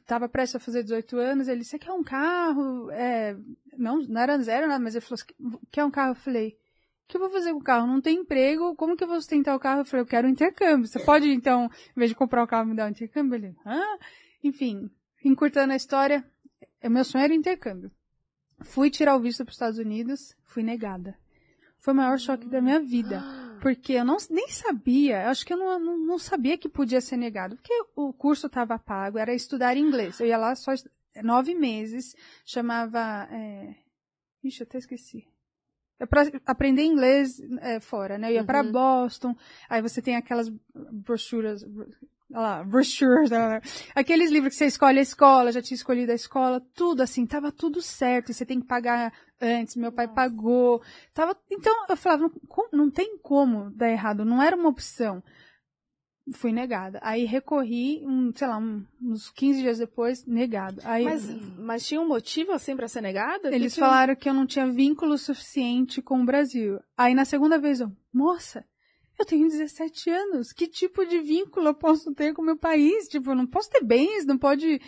tava 0.07 0.28
prestes 0.28 0.57
a 0.57 0.61
fazer 0.61 0.83
18 0.83 1.19
anos, 1.19 1.49
ele 1.49 1.61
disse, 1.61 1.78
quer 1.78 1.93
um 1.93 2.05
carro? 2.05 2.90
É, 2.93 3.37
não, 3.76 3.99
não 4.02 4.21
era 4.21 4.38
zero, 4.38 4.69
nada, 4.69 4.83
mas 4.83 4.95
ele 4.95 5.05
falou, 5.05 5.21
assim, 5.21 5.61
quer 5.71 5.85
um 5.85 5.90
carro? 5.90 6.12
Eu 6.12 6.16
falei, 6.16 6.50
o 6.50 7.09
que 7.09 7.16
eu 7.16 7.21
vou 7.21 7.31
fazer 7.31 7.52
com 7.52 7.59
o 7.59 7.64
carro? 7.64 7.87
Não 7.87 8.00
tem 8.00 8.21
emprego, 8.21 8.76
como 8.76 8.97
que 8.97 9.02
eu 9.02 9.09
vou 9.09 9.16
sustentar 9.16 9.57
o 9.57 9.61
carro? 9.61 9.81
Eu 9.81 9.85
falei, 9.85 10.02
eu 10.02 10.07
quero 10.07 10.28
um 10.28 10.31
intercâmbio. 10.31 10.87
Você 10.87 11.00
pode, 11.00 11.28
então, 11.28 11.64
em 11.64 11.99
vez 11.99 12.11
de 12.11 12.16
comprar 12.16 12.43
o 12.45 12.47
carro, 12.47 12.69
me 12.69 12.76
dar 12.76 12.87
um 12.87 12.90
intercâmbio? 12.90 13.35
Ele, 13.35 13.57
ah, 13.64 13.99
enfim, 14.45 14.90
encurtando 15.25 15.73
a 15.73 15.76
história, 15.76 16.25
o 16.83 16.90
meu 16.90 17.05
sonho 17.05 17.25
era 17.25 17.35
intercâmbio. 17.35 17.90
Fui 18.62 18.90
tirar 18.90 19.16
o 19.16 19.21
visto 19.21 19.45
para 19.45 19.50
os 19.50 19.57
Estados 19.57 19.78
Unidos, 19.78 20.35
fui 20.45 20.62
negada. 20.62 21.19
Foi 21.78 21.93
o 21.93 21.97
maior 21.97 22.19
choque 22.19 22.47
da 22.49 22.61
minha 22.61 22.81
vida. 22.81 23.23
Porque 23.61 23.95
eu 23.95 24.05
não, 24.05 24.17
nem 24.31 24.49
sabia, 24.49 25.29
acho 25.29 25.45
que 25.45 25.53
eu 25.53 25.57
não, 25.57 25.79
não, 25.79 25.99
não 25.99 26.19
sabia 26.19 26.59
que 26.59 26.69
podia 26.69 27.01
ser 27.01 27.17
negado. 27.17 27.57
Porque 27.57 27.75
o 27.95 28.13
curso 28.13 28.47
estava 28.47 28.79
pago, 28.79 29.19
era 29.19 29.35
estudar 29.35 29.77
inglês. 29.77 30.21
Eu 30.21 30.27
ia 30.27 30.37
lá 30.37 30.55
só 30.55 30.73
nove 31.23 31.55
meses, 31.55 32.15
chamava. 32.45 33.29
É... 33.31 33.75
Ixi, 34.45 34.61
eu 34.61 34.67
até 34.67 34.79
esqueci. 34.79 35.27
É 35.99 36.05
pra 36.05 36.25
aprender 36.45 36.83
inglês 36.83 37.41
é, 37.61 37.81
fora, 37.81 38.19
né? 38.19 38.31
Eu 38.31 38.35
ia 38.35 38.45
Uhum. 38.63 38.73
Boston, 38.73 39.35
aí 39.69 39.81
você 39.81 40.03
tem 40.03 40.15
aquelas 40.15 40.51
brochuras, 40.93 41.65
lá, 42.30 42.64
brochures, 42.64 43.30
lá. 43.30 43.61
aqueles 43.95 44.30
livros 44.30 44.52
que 44.54 44.59
você 44.59 44.66
escolhe 44.66 44.99
a 44.99 45.02
escola, 45.02 45.52
já 45.52 45.62
tinha 45.62 45.76
escolhido 45.76 46.12
a 46.12 46.14
escola, 46.14 46.61
tudo 46.75 47.02
assim, 47.02 47.26
tava 47.26 47.52
tudo 47.52 47.80
certo, 47.80 48.33
você 48.33 48.45
tem 48.45 48.61
que 48.61 48.66
pagar 48.66 49.12
antes, 49.40 49.76
meu 49.76 49.92
pai 49.92 50.09
pagou, 50.09 50.83
tava, 51.14 51.37
então 51.50 51.73
eu 51.88 51.97
falava, 51.97 52.23
não, 52.23 52.68
não 52.73 52.90
tem 52.90 53.18
como 53.18 53.71
dar 53.71 53.90
errado, 53.90 54.25
não 54.25 54.42
era 54.42 54.56
uma 54.56 54.68
opção. 54.68 55.23
Fui 56.35 56.50
negada. 56.50 56.99
Aí 57.04 57.25
recorri, 57.25 58.02
um, 58.04 58.33
sei 58.35 58.49
lá, 58.49 58.59
um- 58.59 58.85
uns 59.00 59.30
15 59.30 59.62
dias 59.62 59.78
depois, 59.78 60.26
negado. 60.26 60.80
Aí 60.83 61.04
Mas, 61.04 61.25
mas 61.56 61.87
tinha 61.87 62.00
um 62.00 62.09
motivo 62.09 62.50
assim 62.50 62.75
pra 62.75 62.88
ser 62.88 63.00
negada? 63.00 63.54
eles 63.54 63.75
Que 63.75 63.78
falaram 63.80 64.16
que 64.16 64.28
eu 64.28 64.35
não 64.35 64.45
tinha 64.45 64.66
vínculo 64.66 65.16
suficiente 65.18 66.02
com 66.02 66.21
o 66.21 66.25
Brasil. 66.26 66.80
Aí 66.97 67.14
na 67.14 67.25
segunda 67.25 67.61
vez 67.61 67.78
eu, 67.80 67.92
moça, 68.12 68.64
eu 69.19 69.25
tenho 69.27 69.49
17 69.49 70.11
anos. 70.11 70.53
Que 70.53 70.67
tipo 70.67 71.05
de 71.07 71.19
vínculo 71.21 71.69
eu 71.69 71.75
posso 71.75 72.13
ter 72.15 72.33
com 72.35 72.43
o 72.43 72.45
meu 72.45 72.57
país? 72.57 73.09
Tipo, 73.09 73.31
eu 73.31 73.35
não 73.35 73.47
posso 73.47 73.71
ter 73.71 73.83
bens, 73.85 74.25
não 74.27 74.37
pode. 74.39 74.81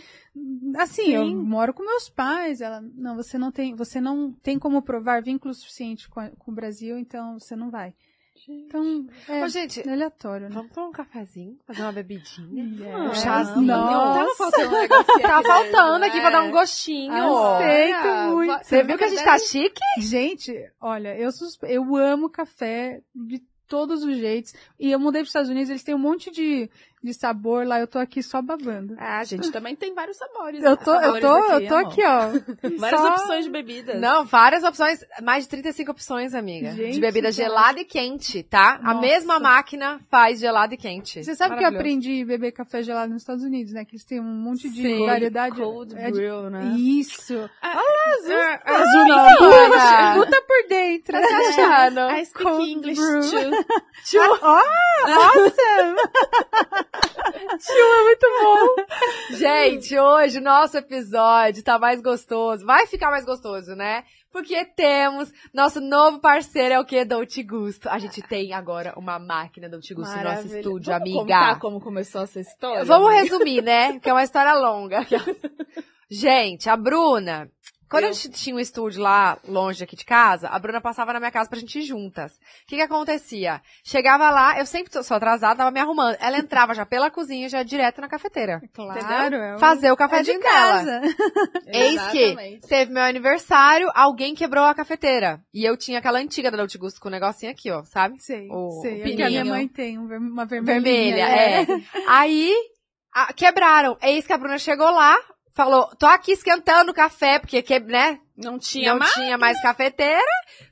Assim, 0.77 1.13
eu 1.15 1.25
Sim. 1.27 1.35
moro 1.37 1.73
com 1.75 1.83
meus 1.85 2.09
pais. 2.09 2.61
Ela, 2.61 2.81
não, 2.95 3.17
você 3.17 3.39
não 3.39 3.51
tem, 3.51 3.75
você 3.75 4.01
não 4.01 4.33
tem 4.33 4.59
como 4.59 4.83
provar 4.83 5.23
vínculo 5.23 5.53
suficiente 5.55 6.09
com, 6.09 6.21
a- 6.21 6.31
com 6.39 6.51
o 6.53 6.55
Brasil, 6.55 6.99
então 6.99 7.39
você 7.39 7.57
não 7.57 7.71
vai. 7.71 7.95
Então, 8.49 9.05
é, 9.29 9.43
Ô, 9.45 9.49
gente, 9.49 9.81
aleatório, 9.89 10.49
né? 10.49 10.55
vamos 10.55 10.71
tomar 10.71 10.87
um 10.87 10.93
cafezinho, 10.93 11.59
fazer 11.67 11.83
uma 11.83 11.91
bebidinha. 11.93 12.65
É. 12.87 12.97
Um 12.97 13.13
chazinho. 13.15 13.67
Nossa. 13.67 14.15
Tava 14.15 14.35
faltando 14.37 14.69
um 14.77 14.79
negocinho 14.81 15.23
Tá 15.23 15.43
faltando 15.43 16.05
aqui 16.05 16.21
pra 16.21 16.31
dar 16.31 16.43
um 16.43 16.47
né? 16.47 16.53
gostinho. 16.53 17.13
Aceito 17.13 17.97
Ah, 18.07 18.31
muito. 18.31 18.65
Você 18.65 18.85
viu 18.85 18.97
que 18.97 19.05
a 19.05 19.09
gente 19.09 19.25
tá 19.25 19.39
chique? 19.41 19.81
Gente, 19.99 20.55
olha, 20.81 21.19
eu, 21.19 21.33
suspe... 21.33 21.67
eu 21.69 21.97
amo 21.97 22.31
café 22.31 23.01
de 23.13 23.43
todos 23.69 24.03
os 24.03 24.17
jeitos. 24.17 24.55
E 24.81 24.91
eu 24.91 24.99
mudei 24.99 25.21
para 25.21 25.27
os 25.27 25.29
Estados 25.29 25.51
Unidos, 25.51 25.71
eles 25.71 25.83
têm 25.83 25.95
um 25.95 25.99
monte 25.99 26.31
de, 26.31 26.69
de 27.03 27.15
sabor 27.15 27.67
lá, 27.67 27.79
eu 27.81 27.87
tô 27.87 27.99
aqui 27.99 28.23
só 28.23 28.43
babando. 28.43 28.97
Ah, 28.99 29.19
a 29.21 29.25
gente 29.25 29.51
também 29.53 29.77
tem 29.77 29.95
vários 29.95 30.17
sabores. 30.17 30.63
Eu 30.63 30.71
né? 30.73 30.77
tô, 30.85 30.95
eu 30.95 31.01
Sabores 31.01 31.21
tô, 31.23 31.29
aqui, 31.31 31.65
eu 31.65 31.69
tô 31.69 31.75
amor. 31.77 31.93
aqui, 31.93 32.03
ó. 32.05 32.29
Várias 32.79 33.01
só- 33.01 33.09
opções 33.11 33.45
de 33.45 33.51
bebidas. 33.51 34.01
Não, 34.01 34.25
várias 34.25 34.65
opções, 34.65 35.05
mais 35.23 35.45
de 35.45 35.51
35 35.51 35.91
opções, 35.93 36.35
amiga. 36.35 36.71
de 36.71 36.77
Gente, 36.77 37.01
bebida 37.01 37.29
que 37.29 37.35
gelada 37.35 37.81
e 37.81 37.85
quente, 37.85 38.43
tá? 38.43 38.79
A 38.83 38.95
Nossa. 38.95 39.01
mesma 39.01 39.39
máquina 39.39 40.01
faz 40.11 40.41
gelada 40.41 40.75
e 40.75 40.77
quente. 40.77 41.23
Você 41.25 41.35
sabe 41.35 41.57
que 41.57 41.65
eu 41.65 41.69
aprendi 41.69 42.23
a 42.23 42.27
beber 42.27 42.53
café 42.53 42.83
gelado 42.83 43.13
nos 43.13 43.23
Estados 43.23 43.45
Unidos, 43.45 43.73
né? 43.73 43.85
Que 43.85 43.95
eles 43.97 44.05
têm 44.05 44.21
um 44.21 44.25
monte 44.25 44.69
de 44.69 44.83
Sim. 44.83 45.07
variedade. 45.07 45.57
Cold 45.57 45.95
É 45.97 46.07
de- 46.07 46.13
brew, 46.13 46.51
né? 46.51 46.75
Isso. 46.77 47.35
Azul. 47.63 48.37
Azul 48.65 49.09
não. 49.09 49.29
Puxa, 49.39 50.15
puta 50.15 50.43
por 50.43 50.69
dentro. 50.69 51.13
Tá 51.13 51.23
se 51.27 51.35
achando? 51.61 52.01
I 52.11 52.25
speak 52.27 52.45
Cold 52.45 52.71
English 52.71 53.01
brew. 53.01 53.21
too. 53.21 53.65
Ó, 54.43 54.59
nossa! 56.93 57.73
é 57.73 58.03
muito 58.05 58.27
bom. 58.43 59.37
Gente, 59.37 59.99
hoje 59.99 60.39
o 60.39 60.43
nosso 60.43 60.77
episódio 60.77 61.63
tá 61.63 61.79
mais 61.79 62.01
gostoso. 62.01 62.65
Vai 62.65 62.87
ficar 62.87 63.11
mais 63.11 63.25
gostoso, 63.25 63.75
né? 63.75 64.05
Porque 64.31 64.65
temos 64.65 65.33
nosso 65.55 65.81
novo 65.81 66.21
parceiro, 66.21 66.75
é 66.75 66.81
o 66.81 66.85
que? 66.85 67.05
Dolce 67.05 67.43
Gusto. 67.43 67.89
A 67.89 67.99
gente 67.99 68.21
tem 68.23 68.53
agora 68.53 68.93
uma 68.97 69.19
máquina 69.19 69.69
Dolce 69.69 69.95
Gusto 69.95 70.15
no 70.17 70.23
nosso 70.23 70.47
estúdio, 70.47 70.93
Vamos 70.93 71.03
amiga. 71.03 71.19
contar 71.19 71.59
como 71.59 71.81
começou 71.81 72.23
essa 72.23 72.41
história? 72.41 72.85
Vamos 72.85 73.09
amiga? 73.09 73.23
resumir, 73.23 73.63
né? 73.63 73.93
Porque 73.95 74.11
é 74.11 74.13
uma 74.13 74.23
história 74.25 74.55
longa. 74.55 75.07
Gente, 76.11 76.69
a 76.71 76.77
Bruna, 76.77 77.51
quando 77.91 78.05
Eu. 78.05 78.11
a 78.11 78.13
gente 78.13 78.31
tinha 78.31 78.55
um 78.55 78.61
estúdio 78.61 79.03
lá 79.03 79.39
longe 79.47 79.83
aqui 79.85 79.97
de 79.97 80.05
casa, 80.05 80.49
a 80.49 80.59
Bruna 80.59 80.81
passava 80.81 81.13
na 81.13 81.19
minha 81.19 81.31
casa 81.31 81.49
pra 81.49 81.59
gente 81.59 81.79
ir 81.79 81.83
juntas. 81.83 82.33
O 82.33 82.67
que 82.67 82.77
que 82.77 82.83
acontecia? 82.83 83.61
Chegava 83.85 84.31
lá, 84.31 84.59
eu 84.59 84.67
sempre 84.67 84.93
sou 85.03 85.17
atrasada, 85.17 85.57
tava 85.57 85.71
me 85.71 85.81
arrumando. 85.81 86.17
Ela 86.21 86.39
entrava 86.39 86.75
já 86.75 86.85
pela 86.85 87.11
cozinha, 87.11 87.49
já 87.49 87.63
direto 87.63 88.01
na 88.01 88.09
cafeteira. 88.09 88.61
Claro, 88.75 89.35
é 89.37 89.55
um- 89.55 89.59
Fazer 89.59 89.89
o 89.91 89.93
é 89.93 89.95
de 89.95 89.97
cafezinho 89.97 90.41
dela. 90.41 90.53
casa. 90.53 91.01
Eis 91.67 92.03
que 92.09 92.61
teve 92.69 92.93
meu 92.93 93.03
aniversário, 93.03 93.91
alguém 93.95 94.35
quebrou 94.35 94.65
a 94.65 94.75
cafeteira. 94.75 95.41
E 95.53 95.65
eu 95.65 95.77
tinha 95.77 95.99
aquela 95.99 96.19
antiga 96.19 96.51
da 96.51 96.57
Dolce 96.57 96.79
Gusto 96.79 97.01
com 97.01 97.09
o 97.09 97.11
negocinho 97.13 97.53
aqui, 97.53 97.71
ó, 97.71 97.83
sabe? 97.85 98.15
Sei, 98.21 98.49
O 98.51 98.81
sei. 98.83 99.01
É 99.01 99.03
pininho. 99.05 99.17
que 99.17 99.23
a 99.23 99.29
minha 99.31 99.45
mãe 99.45 99.69
tem 99.69 99.99
um 99.99 100.05
uma 100.09 100.45
vermelhinha. 100.45 100.81
Vermelha, 100.83 101.27
né? 101.29 101.63
é. 101.63 101.67
Aí, 102.09 102.53
a- 103.15 103.33
quebraram. 103.33 103.97
Eis 104.03 104.27
que 104.27 104.33
a 104.33 104.39
Bruna 104.39 104.59
chegou 104.59 104.91
lá, 104.91 105.17
falou, 105.59 105.89
tô 105.99 106.07
aqui 106.07 106.31
esquentando 106.31 106.93
o 106.93 106.95
café, 106.95 107.41
porque, 107.41 107.61
que, 107.63 107.81
né, 107.81 108.21
Não 108.37 108.61
tinha 108.61 108.93
não 108.93 109.01
mais. 109.01 109.13
tinha 109.13 109.37
mais 109.37 109.61
cafeteira. 109.61 110.23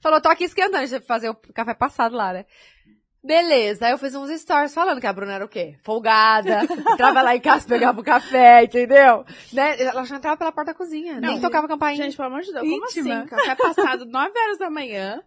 Falou, 0.01 0.21
tô 0.21 0.29
aqui 0.29 0.45
esquentando, 0.45 0.77
a 0.85 0.87
gente 0.87 1.05
fazer 1.05 1.29
o 1.29 1.35
café 1.35 1.75
passado 1.75 2.15
lá, 2.15 2.33
né? 2.33 2.45
Beleza, 3.23 3.87
aí 3.87 3.91
eu 3.93 3.99
fiz 3.99 4.15
uns 4.15 4.31
stories 4.41 4.73
falando 4.73 5.01
que 5.01 5.07
a 5.09 5.13
Bruna 5.13 5.33
era 5.33 5.45
o 5.45 5.49
quê? 5.49 5.75
Folgada, 5.83 6.61
entrava 6.93 7.21
lá 7.21 7.35
em 7.35 7.41
casa, 7.41 7.67
pegava 7.67 8.01
o 8.01 8.05
café, 8.05 8.63
entendeu? 8.63 9.25
Né? 9.53 9.83
Ela 9.83 10.05
já 10.05 10.15
entrava 10.19 10.37
pela 10.37 10.53
porta 10.53 10.71
da 10.73 10.79
cozinha, 10.79 11.21
nem 11.21 11.33
Não, 11.33 11.41
tocava 11.41 11.67
campainha. 11.67 12.05
Gente, 12.05 12.17
pelo 12.17 12.29
amor 12.29 12.43
de 12.43 12.53
Deus, 12.53 12.63
como 12.63 12.85
Íntima. 12.87 13.19
assim? 13.19 13.27
Café 13.27 13.55
passado 13.57 14.05
9 14.07 14.39
horas 14.39 14.59
da 14.59 14.71
manhã. 14.71 15.21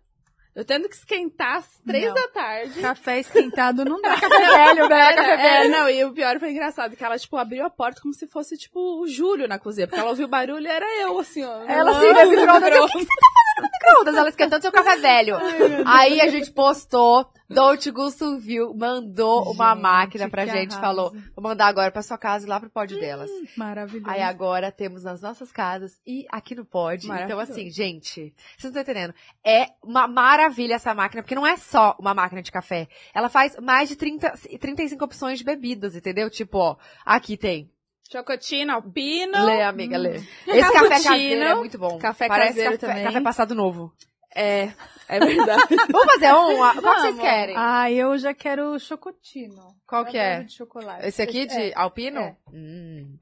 Eu 0.59 0.65
tendo 0.65 0.89
que 0.89 0.95
esquentar 0.95 1.57
às 1.59 1.79
3 1.87 2.05
Não. 2.07 2.13
da 2.13 2.27
tarde. 2.27 2.81
Café 2.81 3.19
esquentado 3.19 3.85
não 3.85 4.01
dá. 4.01 4.09
café 4.19 4.27
velho, 4.27 4.89
né? 4.89 5.13
Café 5.13 5.31
É, 5.33 5.37
velho. 5.61 5.71
não, 5.71 5.89
e 5.89 6.03
o 6.03 6.11
pior 6.11 6.37
foi 6.37 6.51
engraçado, 6.51 6.97
que 6.97 7.03
ela, 7.03 7.17
tipo, 7.17 7.37
abriu 7.37 7.65
a 7.65 7.69
porta 7.69 8.01
como 8.01 8.13
se 8.13 8.27
fosse, 8.27 8.57
tipo, 8.57 8.79
o 9.01 9.07
Júlio 9.07 9.47
na 9.47 9.57
cozinha. 9.57 9.87
Porque 9.87 9.99
ela 10.01 10.09
ouviu 10.09 10.25
o 10.25 10.29
barulho 10.29 10.65
e 10.65 10.67
era 10.67 10.85
eu, 11.01 11.17
assim, 11.17 11.43
ó. 11.45 11.63
Ela 11.63 11.91
Ah, 11.91 12.25
micro-ondas, 12.25 12.29
micro- 12.29 12.83
o 12.83 12.87
que 12.87 12.97
você 12.99 13.05
tá 13.05 13.27
fazendo 13.33 13.61
no 13.63 13.69
micro-ondas? 13.71 14.15
Ela 14.15 14.29
esquentando 14.29 14.61
seu 14.63 14.71
café 14.71 14.95
velho. 14.97 15.37
Aí 15.85 16.19
a 16.19 16.27
gente 16.29 16.51
postou, 16.51 17.31
Dolce 17.49 17.89
Gusto 17.91 18.37
viu, 18.37 18.73
mandou 18.75 19.51
uma 19.51 19.73
Gente, 19.73 19.81
máquina 19.81 20.29
pra 20.29 20.45
gente, 20.45 20.71
arraso. 20.73 20.79
falou, 20.79 21.11
vou 21.35 21.43
mandar 21.43 21.67
agora 21.67 21.91
pra 21.91 22.01
sua 22.03 22.17
casa 22.17 22.45
e 22.45 22.49
lá 22.49 22.59
pro 22.59 22.69
pod 22.69 22.93
delas. 22.99 23.29
Maravilhoso. 23.57 24.09
Aí 24.09 24.21
agora 24.21 24.71
temos 24.71 25.03
nas 25.03 25.21
nossas 25.21 25.51
casas 25.51 25.99
e 26.05 26.25
aqui 26.31 26.53
no 26.53 26.63
pod. 26.63 27.07
Então 27.23 27.39
assim, 27.39 27.69
gente, 27.71 28.33
vocês 28.57 28.71
não 28.71 28.79
estão 28.79 28.81
entendendo. 28.83 29.13
É 29.43 29.67
uma 29.83 30.07
maravilha 30.07 30.75
essa 30.75 30.93
máquina, 30.93 31.23
porque 31.23 31.35
não 31.35 31.45
é 31.47 31.57
só 31.57 31.95
uma 31.99 32.13
máquina 32.13 32.41
de 32.41 32.51
café. 32.51 32.87
Ela 33.13 33.29
faz 33.29 33.57
mais 33.59 33.89
de 33.89 33.95
30, 33.95 34.31
35 34.59 35.03
opções 35.03 35.39
de 35.39 35.43
bebidas, 35.45 35.95
entendeu? 35.95 36.29
Tipo, 36.29 36.57
ó, 36.59 36.75
aqui 37.05 37.35
tem. 37.35 37.71
Chocotino, 38.11 38.73
alpino. 38.73 39.45
Lê, 39.45 39.61
amiga, 39.61 39.95
lê. 39.95 40.15
Esse 40.47 40.71
café 40.73 40.89
caseiro 40.89 41.43
é 41.43 41.55
muito 41.55 41.77
bom. 41.77 41.99
café 41.99 42.27
Parece 42.27 42.49
caseiro 42.55 42.71
café, 42.79 42.87
também. 42.87 43.03
café 43.05 43.21
passado 43.21 43.53
novo. 43.53 43.93
É, 44.35 44.69
é 45.07 45.19
verdade. 45.19 45.63
Vamos 45.91 46.13
fazer 46.13 46.33
um? 46.33 46.55
Qual 46.57 46.73
que 46.73 46.81
vocês 46.81 47.15
Vamos. 47.15 47.19
querem? 47.21 47.55
Ah, 47.57 47.91
eu 47.91 48.17
já 48.17 48.33
quero 48.33 48.79
chocotino. 48.79 49.75
Qual 49.87 50.03
Eu 50.03 50.07
que 50.11 50.17
é? 50.17 50.43
de 50.43 50.53
chocolate. 50.53 51.07
Esse 51.07 51.21
aqui 51.21 51.45
de 51.47 51.57
É. 51.57 51.73
alpino? 51.75 52.19
é. 52.19 52.35
Hum. 52.53 53.17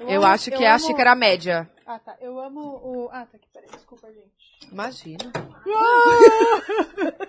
Eu 0.00 0.08
Eu, 0.08 0.22
amo- 0.22 0.32
acho 0.32 0.50
que 0.50 0.56
eu 0.56 0.62
é 0.62 0.68
a 0.68 0.74
amo- 0.76 0.86
xícara 0.86 1.14
média. 1.14 1.68
Ah, 1.86 1.98
tá. 1.98 2.16
Eu 2.20 2.38
amo 2.38 2.60
o... 2.60 3.08
Ah, 3.10 3.26
tá 3.26 3.36
aqui, 3.36 3.48
peraí. 3.52 3.68
Desculpa, 3.70 4.08
gente. 4.12 4.70
Imagina. 4.70 5.32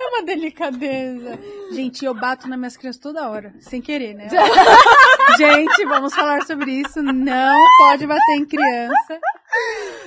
É 0.00 0.06
uma 0.08 0.22
delicadeza. 0.22 1.38
Gente, 1.72 2.04
eu 2.04 2.14
bato 2.14 2.48
nas 2.48 2.58
minhas 2.58 2.76
crianças 2.76 3.00
toda 3.02 3.28
hora. 3.28 3.52
Sem 3.60 3.82
querer, 3.82 4.14
né? 4.14 4.28
gente, 5.36 5.84
vamos 5.84 6.14
falar 6.14 6.42
sobre 6.46 6.70
isso. 6.72 7.02
Não 7.02 7.54
pode 7.76 8.06
bater 8.06 8.36
em 8.36 8.46
criança. 8.46 9.20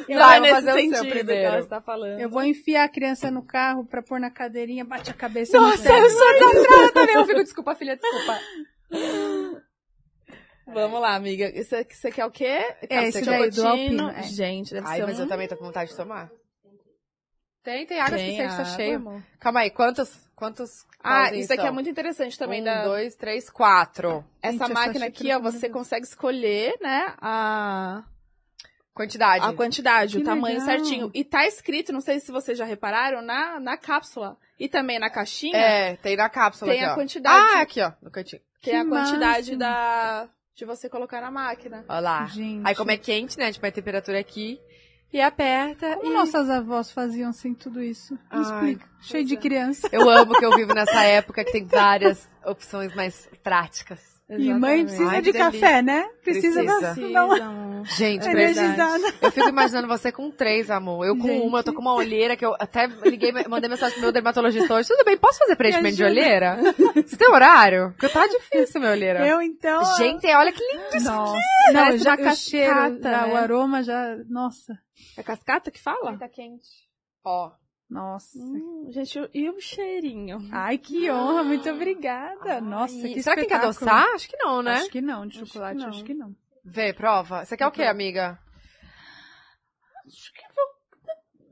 Eu, 0.09 0.19
Vai, 0.19 0.37
é 0.37 0.39
nesse 0.39 0.53
fazer 0.53 0.71
o 0.71 0.95
seu 0.95 1.05
primeiro. 1.07 1.51
que 1.51 1.57
está 1.59 1.81
falando. 1.81 2.19
eu 2.19 2.29
vou 2.29 2.43
enfiar 2.43 2.85
a 2.85 2.89
criança 2.89 3.29
no 3.29 3.43
carro 3.45 3.85
pra 3.85 4.01
pôr 4.01 4.19
na 4.19 4.31
cadeirinha, 4.31 4.83
bate 4.83 5.11
a 5.11 5.13
cabeça 5.13 5.59
Nossa, 5.59 5.89
no 5.89 5.95
eu 5.97 6.09
sou 6.09 6.33
desastrada 6.33 6.91
também. 6.91 7.15
Eu 7.15 7.25
fico, 7.25 7.43
desculpa, 7.43 7.75
filha, 7.75 7.95
desculpa. 7.95 8.39
Vamos 10.73 11.01
lá, 11.01 11.15
amiga. 11.15 11.51
Você, 11.51 11.83
você 11.89 12.11
quer 12.11 12.25
o 12.25 12.31
quê? 12.31 12.75
É, 12.89 13.07
esse 13.07 13.21
daí, 13.23 13.49
do 13.49 13.67
alpino, 13.67 14.09
é. 14.09 14.23
Gente, 14.23 14.73
deve 14.73 14.87
Ai, 14.87 14.97
ser 14.97 15.05
mas 15.05 15.19
um... 15.19 15.23
eu 15.23 15.27
também 15.27 15.47
tô 15.47 15.55
com 15.57 15.65
vontade 15.65 15.91
de 15.91 15.97
tomar. 15.97 16.29
Tem, 17.63 17.85
tem 17.85 17.99
água 17.99 18.17
que 18.17 18.23
está 18.23 18.95
amor. 18.95 19.23
Calma 19.39 19.59
aí, 19.59 19.69
quantos, 19.69 20.27
quantos 20.35 20.83
Ah, 21.03 21.31
isso 21.35 21.53
aqui 21.53 21.61
é 21.61 21.65
são? 21.65 21.73
muito 21.73 21.89
interessante 21.89 22.37
também 22.37 22.61
um, 22.61 22.63
da... 22.63 22.83
dois, 22.85 23.15
três, 23.15 23.49
quatro. 23.51 24.25
Essa 24.41 24.65
Gente, 24.65 24.73
máquina 24.73 25.05
aqui, 25.05 25.31
ó, 25.31 25.39
você 25.39 25.69
consegue 25.69 26.05
escolher, 26.07 26.75
né, 26.81 27.13
a, 27.21 28.03
Quantidade. 28.95 29.45
a 29.45 29.53
quantidade, 29.53 30.15
Que 30.17 30.23
o 30.23 30.25
tamanho 30.25 30.59
legal. 30.59 30.65
certinho. 30.75 31.11
E 31.13 31.23
tá 31.23 31.45
escrito, 31.45 31.93
não 31.93 32.01
sei 32.01 32.19
se 32.19 32.31
vocês 32.31 32.57
já 32.57 32.65
repararam, 32.65 33.21
na, 33.21 33.59
na 33.59 33.77
cápsula 33.77 34.35
e 34.59 34.67
também 34.67 34.97
na 34.97 35.11
caixinha, 35.11 35.55
É, 35.55 35.95
tem 35.97 36.17
na 36.17 36.29
cápsula 36.29 36.71
tem 36.71 36.81
aqui, 36.81 36.89
a 36.89 36.93
ó. 36.93 36.95
quantidade, 36.95 37.55
Ah, 37.57 37.61
aqui, 37.61 37.79
ó, 37.81 37.91
no 38.01 38.09
cantinho. 38.09 38.41
tem 38.63 38.75
a 38.75 38.83
Que 38.83 38.89
quantidade 38.89 39.55
máximo. 39.55 39.59
da 39.59 40.27
de 40.61 40.65
você 40.65 40.87
colocar 40.87 41.19
na 41.21 41.31
máquina. 41.31 41.83
Olha 41.89 41.99
lá. 41.99 42.25
Gente. 42.27 42.61
Aí 42.67 42.75
como 42.75 42.91
é 42.91 42.97
quente, 42.97 43.37
né, 43.37 43.51
tipo, 43.51 43.65
a 43.65 43.71
temperatura 43.71 44.19
aqui, 44.19 44.59
E 45.11 45.19
aperta 45.19 45.97
Como 45.97 46.11
e... 46.11 46.13
nossas 46.13 46.49
avós 46.49 46.91
faziam 46.91 47.33
sem 47.33 47.53
tudo 47.53 47.81
isso? 47.81 48.13
Me 48.13 48.19
Ai, 48.29 48.41
explica. 48.41 48.89
Cheio 49.01 49.25
de 49.25 49.33
é. 49.33 49.37
criança. 49.37 49.89
Eu 49.91 50.09
amo 50.09 50.37
que 50.37 50.45
eu 50.45 50.55
vivo 50.55 50.73
nessa 50.73 51.03
época 51.03 51.43
que 51.43 51.51
tem 51.51 51.65
várias 51.65 52.29
opções 52.45 52.95
mais 52.95 53.27
práticas. 53.43 54.10
E 54.37 54.53
mãe 54.53 54.85
precisa 54.85 55.09
Ai, 55.09 55.21
de 55.21 55.31
que 55.31 55.37
café, 55.37 55.81
né? 55.81 56.07
Precisa, 56.23 56.63
Precisa. 56.63 57.09
uma 57.09 57.27
Precisam. 57.27 57.85
Gente, 57.85 58.27
É 58.27 58.31
energizada. 58.31 59.13
Eu 59.21 59.31
fico 59.31 59.49
imaginando 59.49 59.87
você 59.87 60.11
com 60.11 60.29
três, 60.29 60.69
amor. 60.69 61.05
Eu 61.05 61.17
com 61.17 61.27
Gente. 61.27 61.47
uma, 61.47 61.59
eu 61.59 61.63
tô 61.63 61.73
com 61.73 61.81
uma 61.81 61.93
olheira 61.93 62.37
que 62.37 62.45
eu 62.45 62.55
até 62.59 62.87
liguei, 62.87 63.31
mandei 63.47 63.69
mensagem 63.69 63.93
pro 63.95 64.03
meu 64.03 64.11
dermatologista 64.11 64.73
hoje. 64.73 64.87
Tudo 64.87 65.03
bem, 65.03 65.17
posso 65.17 65.39
fazer 65.39 65.55
preenchimento 65.55 65.95
de 65.95 66.03
olheira? 66.03 66.57
Você 67.05 67.17
tem 67.17 67.29
horário? 67.29 67.91
Porque 67.97 68.09
tá 68.09 68.25
difícil, 68.27 68.79
minha 68.79 68.91
olheira. 68.93 69.25
Eu, 69.25 69.41
então... 69.41 69.83
Gente, 69.97 70.27
olha 70.27 70.51
que 70.51 70.63
lindo 70.63 70.95
isso 70.95 71.11
Nossa. 71.11 71.33
aqui. 71.33 71.73
Não, 71.73 71.97
já, 71.97 72.15
uma 72.15 72.31
o 72.31 72.35
cheiro, 72.35 72.73
cascata, 72.73 73.11
já, 73.11 73.27
né? 73.27 73.33
o 73.33 73.37
aroma 73.37 73.83
já... 73.83 74.15
Nossa. 74.29 74.77
É 75.17 75.23
cascata 75.23 75.71
que 75.71 75.81
fala? 75.81 76.17
Tá 76.17 76.29
quente. 76.29 76.67
Ó. 77.23 77.51
Nossa. 77.91 78.39
Hum, 78.39 78.87
gente, 78.89 79.19
e 79.33 79.49
o 79.49 79.59
cheirinho? 79.59 80.47
Ai, 80.49 80.77
que 80.77 81.11
honra. 81.11 81.43
Muito 81.43 81.69
obrigada. 81.69 82.61
Nossa, 82.61 82.95
Ai, 82.95 83.13
que 83.15 83.21
será 83.21 83.35
que 83.35 83.41
tem 83.41 83.49
que 83.49 83.53
adoçar? 83.53 84.05
Acho 84.15 84.29
que 84.29 84.37
não, 84.37 84.61
né? 84.61 84.75
Acho 84.75 84.89
que 84.89 85.01
não. 85.01 85.27
De 85.27 85.37
Acho 85.37 85.45
chocolate, 85.47 85.75
que 85.77 85.83
não. 85.83 85.89
acho 85.89 86.03
que 86.05 86.13
não. 86.13 86.35
Vê, 86.63 86.93
prova. 86.93 87.43
Você 87.43 87.57
quer 87.57 87.67
o 87.67 87.71
quê, 87.71 87.83
amiga? 87.83 88.39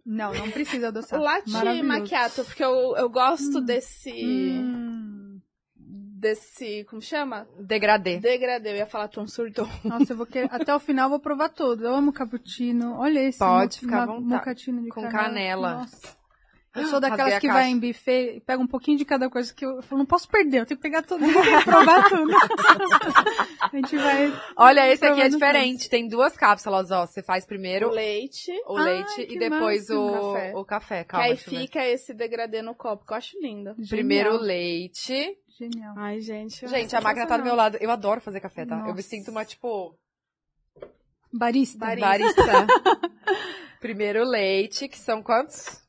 Não, 0.05 0.33
não 0.33 0.49
precisa 0.49 0.87
adoçar. 0.87 1.19
Latte 1.21 1.51
macchiato, 1.83 2.45
porque 2.45 2.63
eu, 2.63 2.95
eu 2.95 3.09
gosto 3.09 3.59
desse... 3.59 4.09
Hum. 4.11 5.41
Desse... 5.75 6.85
Como 6.85 7.01
chama? 7.01 7.47
Degradê. 7.59 8.17
Degradê. 8.19 8.71
Eu 8.71 8.75
ia 8.77 8.85
falar 8.85 9.09
tonsurdon. 9.09 9.67
Nossa, 9.83 10.13
eu 10.13 10.17
vou 10.17 10.25
querer... 10.25 10.47
Até 10.53 10.73
o 10.73 10.79
final 10.79 11.07
eu 11.07 11.09
vou 11.11 11.19
provar 11.19 11.49
todo. 11.49 11.83
Eu 11.85 11.93
amo 11.93 12.13
cappuccino. 12.13 12.95
Olha 12.97 13.19
esse. 13.19 13.39
Pode 13.39 13.75
mo- 13.75 13.81
ficar 13.81 14.03
à 14.03 14.05
vontade. 14.05 14.65
Com 14.89 15.01
canela. 15.01 15.11
canela. 15.11 15.73
Nossa. 15.79 16.18
Eu 16.75 16.85
sou 16.87 16.99
daquelas 17.01 17.39
que 17.39 17.47
caixa. 17.47 17.53
vai 17.59 17.69
em 17.69 17.79
buffet 17.79 18.37
e 18.37 18.39
pega 18.41 18.61
um 18.61 18.67
pouquinho 18.67 18.97
de 18.97 19.05
cada 19.05 19.29
coisa 19.29 19.53
que 19.53 19.65
eu, 19.65 19.77
eu 19.77 19.81
falo, 19.81 19.99
não 19.99 20.05
posso 20.05 20.27
perder, 20.29 20.59
eu 20.61 20.65
tenho 20.65 20.77
que 20.77 20.83
pegar 20.83 21.01
tudo, 21.01 21.25
eu 21.25 21.33
tenho 21.41 21.57
que 21.59 21.65
provar 21.65 22.09
tudo. 22.09 22.31
a 23.61 23.69
gente 23.75 23.97
vai. 23.97 24.33
Olha, 24.55 24.87
esse 24.91 25.05
aqui 25.05 25.21
é 25.21 25.29
diferente. 25.29 25.89
Tem 25.89 26.07
duas 26.07 26.35
cápsulas, 26.37 26.91
ó. 26.91 27.05
Você 27.05 27.21
faz 27.23 27.45
primeiro 27.45 27.87
O 27.89 27.91
leite. 27.91 28.51
o 28.67 28.77
Ai, 28.77 28.85
leite 28.93 29.25
que 29.27 29.35
e 29.35 29.39
depois 29.39 29.89
massa. 29.89 29.99
o 29.99 30.05
O 30.07 30.33
café. 30.33 30.53
o 30.55 30.65
café. 30.65 31.03
Que 31.03 31.09
Calma, 31.09 31.25
aí 31.25 31.33
deixa 31.33 31.49
eu 31.49 31.53
ver. 31.53 31.59
fica 31.61 31.85
esse 31.87 32.13
degradê 32.13 32.61
no 32.61 32.75
copo, 32.75 33.05
que 33.05 33.13
eu 33.13 33.17
acho 33.17 33.39
lindo. 33.41 33.75
Primeiro 33.89 34.29
o 34.29 34.31
Genial. 34.33 34.45
leite. 34.47 35.37
Genial. 35.57 35.93
Ai, 35.97 36.21
gente. 36.21 36.67
Gente, 36.67 36.95
a 36.95 37.01
máquina 37.01 37.25
tá 37.27 37.35
do 37.37 37.43
meu 37.43 37.55
lado. 37.55 37.77
Eu 37.81 37.91
adoro 37.91 38.21
fazer 38.21 38.39
café, 38.39 38.65
tá? 38.65 38.75
Eu 38.75 38.81
me 38.85 38.87
Nossa. 38.91 39.01
sinto 39.01 39.29
uma, 39.31 39.43
tipo, 39.43 39.93
Barista. 41.31 41.77
Barista. 41.79 42.43
barista. 42.45 42.67
Primeiro 43.81 44.23
leite, 44.23 44.87
que 44.87 44.97
são 44.97 45.21
quantos? 45.21 45.81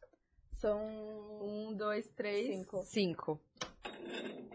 São 0.60 0.78
um, 1.40 1.74
dois, 1.74 2.06
três, 2.10 2.54
cinco. 2.54 2.82
Cinco. 2.82 3.40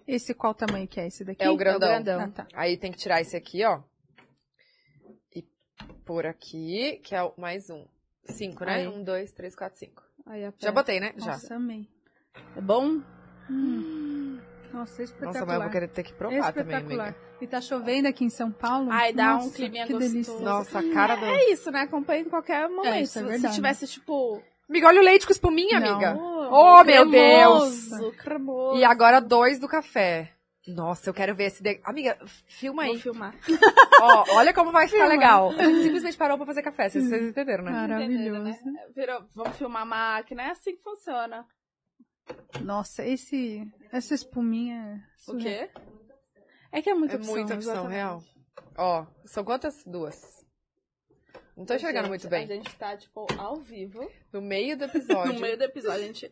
Esse 0.07 0.35
qual 0.35 0.53
tamanho 0.53 0.87
que 0.87 0.99
é 0.99 1.07
esse 1.07 1.25
daqui? 1.25 1.43
É 1.43 1.49
o 1.49 1.57
grandão. 1.57 1.89
grandão. 1.89 2.21
Ah, 2.21 2.27
tá. 2.29 2.47
Aí 2.53 2.77
tem 2.77 2.91
que 2.91 2.97
tirar 2.99 3.21
esse 3.21 3.35
aqui, 3.35 3.65
ó. 3.65 3.81
E 5.35 5.41
pôr 6.05 6.27
aqui, 6.27 7.01
que 7.03 7.15
é 7.15 7.23
o 7.23 7.33
mais 7.35 7.71
um. 7.71 7.87
Cinco, 8.25 8.63
né? 8.65 8.75
Aí. 8.75 8.87
Um, 8.87 9.03
dois, 9.03 9.31
três, 9.31 9.55
quatro, 9.55 9.79
cinco. 9.79 10.03
Aí 10.27 10.47
Já 10.59 10.71
botei, 10.71 10.99
né? 10.99 11.11
Já. 11.17 11.31
Nossa, 11.31 11.55
amei. 11.55 11.89
É 12.55 12.61
bom? 12.61 13.01
Nossa, 14.71 15.01
espetacular. 15.01 15.33
Nossa, 15.33 15.45
mas 15.47 15.55
eu 15.55 15.61
vou 15.61 15.71
querer 15.71 15.87
ter 15.87 16.03
que 16.03 16.13
provar 16.13 16.53
também, 16.53 16.75
espetacular. 16.75 17.07
amiga. 17.07 17.25
E 17.41 17.47
tá 17.47 17.61
chovendo 17.61 18.07
aqui 18.07 18.25
em 18.25 18.29
São 18.29 18.51
Paulo. 18.51 18.91
Ai, 18.91 19.11
dá 19.11 19.33
um 19.33 19.37
Nossa, 19.37 19.55
climinha 19.55 19.87
que 19.87 19.93
gostoso. 19.93 20.13
delícia. 20.13 20.39
Nossa, 20.39 20.79
a 20.79 20.93
cara 20.93 21.15
do... 21.15 21.25
É 21.25 21.51
isso, 21.51 21.71
né? 21.71 21.79
Acompanha 21.79 22.21
em 22.21 22.29
qualquer 22.29 22.69
momento. 22.69 22.93
É, 22.93 23.01
isso 23.01 23.17
é 23.17 23.23
Se 23.23 23.27
verdade. 23.27 23.55
tivesse, 23.55 23.87
tipo... 23.87 24.43
Amiga, 24.69 24.87
olha 24.87 24.99
o 25.01 25.03
leite 25.03 25.25
com 25.25 25.31
espuminha, 25.31 25.79
Não. 25.79 25.91
amiga. 25.91 26.15
Oh, 26.19 26.35
Oh, 26.47 26.83
meu 26.83 27.09
cremoso, 27.09 28.11
Cremoso. 28.13 28.77
E 28.79 28.83
agora 28.83 29.19
dois 29.19 29.59
do 29.59 29.67
café. 29.67 30.31
Nossa, 30.67 31.09
eu 31.09 31.13
quero 31.13 31.35
ver 31.35 31.45
esse... 31.45 31.61
De... 31.61 31.79
Amiga, 31.83 32.17
filma 32.47 32.83
Vou 32.85 32.93
aí. 32.93 32.99
filmar. 32.99 33.35
Ó, 34.01 34.25
olha 34.35 34.53
como 34.53 34.71
vai 34.71 34.87
ficar 34.87 34.99
Filma. 35.07 35.13
legal. 35.13 35.49
A 35.51 35.63
gente 35.63 35.83
simplesmente 35.83 36.17
parou 36.17 36.37
pra 36.37 36.45
fazer 36.47 36.61
café, 36.63 36.89
vocês, 36.89 37.07
vocês 37.07 37.23
entenderam, 37.29 37.63
né? 37.63 37.71
Maravilhoso. 37.71 38.49
Entenderam, 38.49 38.73
né? 38.73 38.87
Virou, 38.95 39.25
vamos 39.35 39.57
filmar 39.57 39.83
a 39.83 39.85
máquina, 39.85 40.43
é 40.43 40.49
assim 40.51 40.75
que 40.75 40.81
funciona. 40.83 41.45
Nossa, 42.61 43.05
esse, 43.05 43.63
essa 43.91 44.15
espuminha. 44.15 45.03
é 45.27 45.31
O 45.31 45.37
quê? 45.37 45.69
É 46.71 46.81
que 46.81 46.89
é 46.89 46.93
muita 46.95 47.13
É 47.15 47.17
opção. 47.17 47.35
muita 47.35 47.53
opção, 47.55 47.73
exatamente. 47.73 47.95
real. 47.95 48.23
Ó, 48.77 49.05
são 49.25 49.43
quantas? 49.43 49.83
Duas. 49.85 50.44
Não 51.57 51.65
tô 51.65 51.73
enxergando 51.73 52.03
Gente, 52.03 52.09
muito 52.09 52.27
bem. 52.27 52.43
A 52.43 52.47
gente 52.47 52.75
tá, 52.75 52.97
tipo, 52.97 53.25
ao 53.37 53.55
vivo. 53.61 54.09
No 54.33 54.41
meio 54.41 54.77
do 54.77 54.83
episódio. 54.85 55.33
No 55.33 55.39
meio 55.39 55.57
do 55.57 55.63
episódio, 55.63 56.01
a 56.03 56.07
gente 56.07 56.31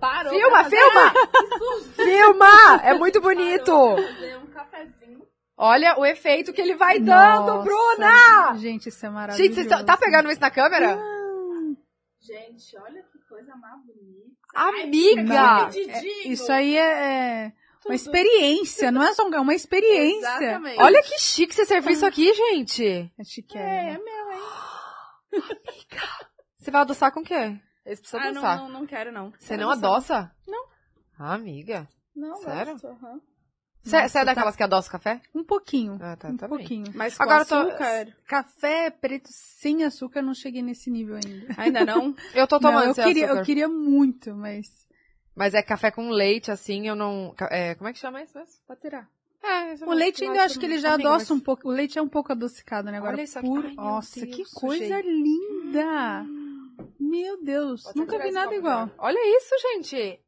parou 0.00 0.32
Filma, 0.32 0.64
filma! 0.64 1.12
filma! 1.94 2.80
É 2.82 2.94
muito 2.94 3.20
bonito! 3.20 3.72
Um 3.72 4.46
cafezinho. 4.48 5.24
Olha 5.56 5.96
o 5.98 6.04
efeito 6.04 6.52
que 6.52 6.60
ele 6.60 6.74
vai 6.74 6.98
dando, 6.98 7.46
Nossa, 7.46 7.62
Bruna! 7.62 8.56
Gente, 8.58 8.88
isso 8.88 9.06
é 9.06 9.08
maravilhoso. 9.08 9.42
Gente, 9.42 9.54
vocês 9.54 9.68
tão- 9.68 9.84
tá 9.86 9.96
pegando 9.96 10.28
isso 10.30 10.40
na 10.40 10.50
câmera? 10.50 10.98
Gente, 12.20 12.76
olha 12.78 13.02
que 13.02 13.18
coisa 13.28 13.54
mais 13.56 13.80
bonita. 13.84 14.34
Amiga! 14.54 15.66
Ai, 15.66 15.70
É, 15.88 16.28
isso 16.28 16.50
aí 16.50 16.76
é, 16.76 16.82
é 17.46 17.52
uma 17.84 17.94
experiência, 17.94 18.90
não 18.90 19.02
é 19.02 19.12
só 19.12 19.26
um, 19.28 19.34
é 19.34 19.40
uma 19.40 19.54
experiência. 19.54 20.26
Exatamente. 20.26 20.80
Olha 20.80 21.02
que 21.02 21.18
chique 21.20 21.54
você 21.54 21.66
serviu 21.66 21.92
isso 21.92 22.06
aqui, 22.06 22.32
gente. 22.32 23.12
É 23.18 23.24
chique, 23.24 23.58
É, 23.58 23.60
é. 23.60 23.92
é 23.94 23.98
hein? 25.34 25.42
Você 26.58 26.70
vai 26.70 26.80
adoçar 26.80 27.12
com 27.12 27.20
o 27.20 27.24
quê? 27.24 27.58
Eles 27.84 28.00
precisam 28.00 28.20
Ah, 28.20 28.32
não, 28.32 28.40
adoçar. 28.40 28.56
não, 28.58 28.68
não 28.68 28.86
quero, 28.86 29.12
não. 29.12 29.32
Você 29.38 29.56
não 29.56 29.70
adoça? 29.70 30.34
Não. 30.46 30.66
Ah, 31.18 31.34
amiga. 31.34 31.86
Não, 32.16 32.36
Sério? 32.36 32.72
gosto, 32.72 32.86
aham. 32.86 33.20
Você 33.82 34.18
é 34.18 34.24
daquelas 34.24 34.56
que 34.56 34.62
adoça 34.62 34.90
café? 34.90 35.20
Um 35.34 35.44
pouquinho. 35.44 35.98
Ah, 36.00 36.16
tá, 36.16 36.28
um 36.28 36.36
tá 36.38 36.48
bem. 36.48 36.56
pouquinho. 36.56 36.86
Mas 36.94 37.16
com 37.18 37.22
Agora 37.22 37.42
eu 37.42 37.46
tô- 37.46 37.54
açúcar? 37.56 38.16
Café 38.26 38.88
preto 38.90 39.28
sem 39.30 39.84
açúcar, 39.84 40.20
eu 40.20 40.22
não 40.24 40.32
cheguei 40.34 40.62
nesse 40.62 40.90
nível 40.90 41.16
ainda. 41.16 41.54
Ainda 41.58 41.84
não? 41.84 42.14
Eu 42.32 42.46
tô 42.46 42.58
tomando 42.58 42.80
não, 42.80 42.88
eu 42.88 42.94
queria, 42.94 43.24
açúcar. 43.26 43.40
eu 43.40 43.44
queria 43.44 43.68
muito, 43.68 44.34
mas 44.34 44.66
Mas 45.36 45.52
é 45.52 45.62
café 45.62 45.90
com 45.90 46.08
leite, 46.08 46.50
assim, 46.50 46.88
eu 46.88 46.94
não... 46.96 47.34
É, 47.50 47.74
como 47.74 47.88
é 47.88 47.92
que 47.92 47.98
chama 47.98 48.22
isso 48.22 48.38
mesmo? 48.38 48.54
Pode 48.66 48.80
tirar. 48.80 49.06
É, 49.46 49.84
o 49.84 49.92
leite 49.92 50.24
ainda 50.24 50.38
eu 50.38 50.42
acho 50.42 50.58
que 50.58 50.64
ele 50.66 50.78
já 50.78 50.94
adoça 50.94 51.10
mas- 51.18 51.30
um 51.30 51.40
pouco. 51.40 51.68
O 51.68 51.70
leite 51.70 51.98
é 51.98 52.02
um 52.02 52.08
pouco 52.08 52.32
adocicado, 52.32 52.90
né? 52.90 52.98
Agora 52.98 53.12
Olha 53.14 53.22
isso 53.22 53.38
aqui. 53.38 53.46
puro. 53.48 53.68
Ai, 53.68 53.74
Nossa, 53.74 54.20
Deus, 54.20 54.36
que 54.36 54.44
sujei. 54.44 54.60
coisa 54.60 55.00
linda! 55.02 56.26
Meu 56.98 57.42
Deus, 57.42 57.82
Pode 57.84 57.98
nunca 57.98 58.18
vi 58.18 58.30
nada 58.32 58.46
copo 58.46 58.56
igual. 58.58 58.90
Olha 58.98 59.36
isso, 59.38 59.54
gente. 59.72 60.20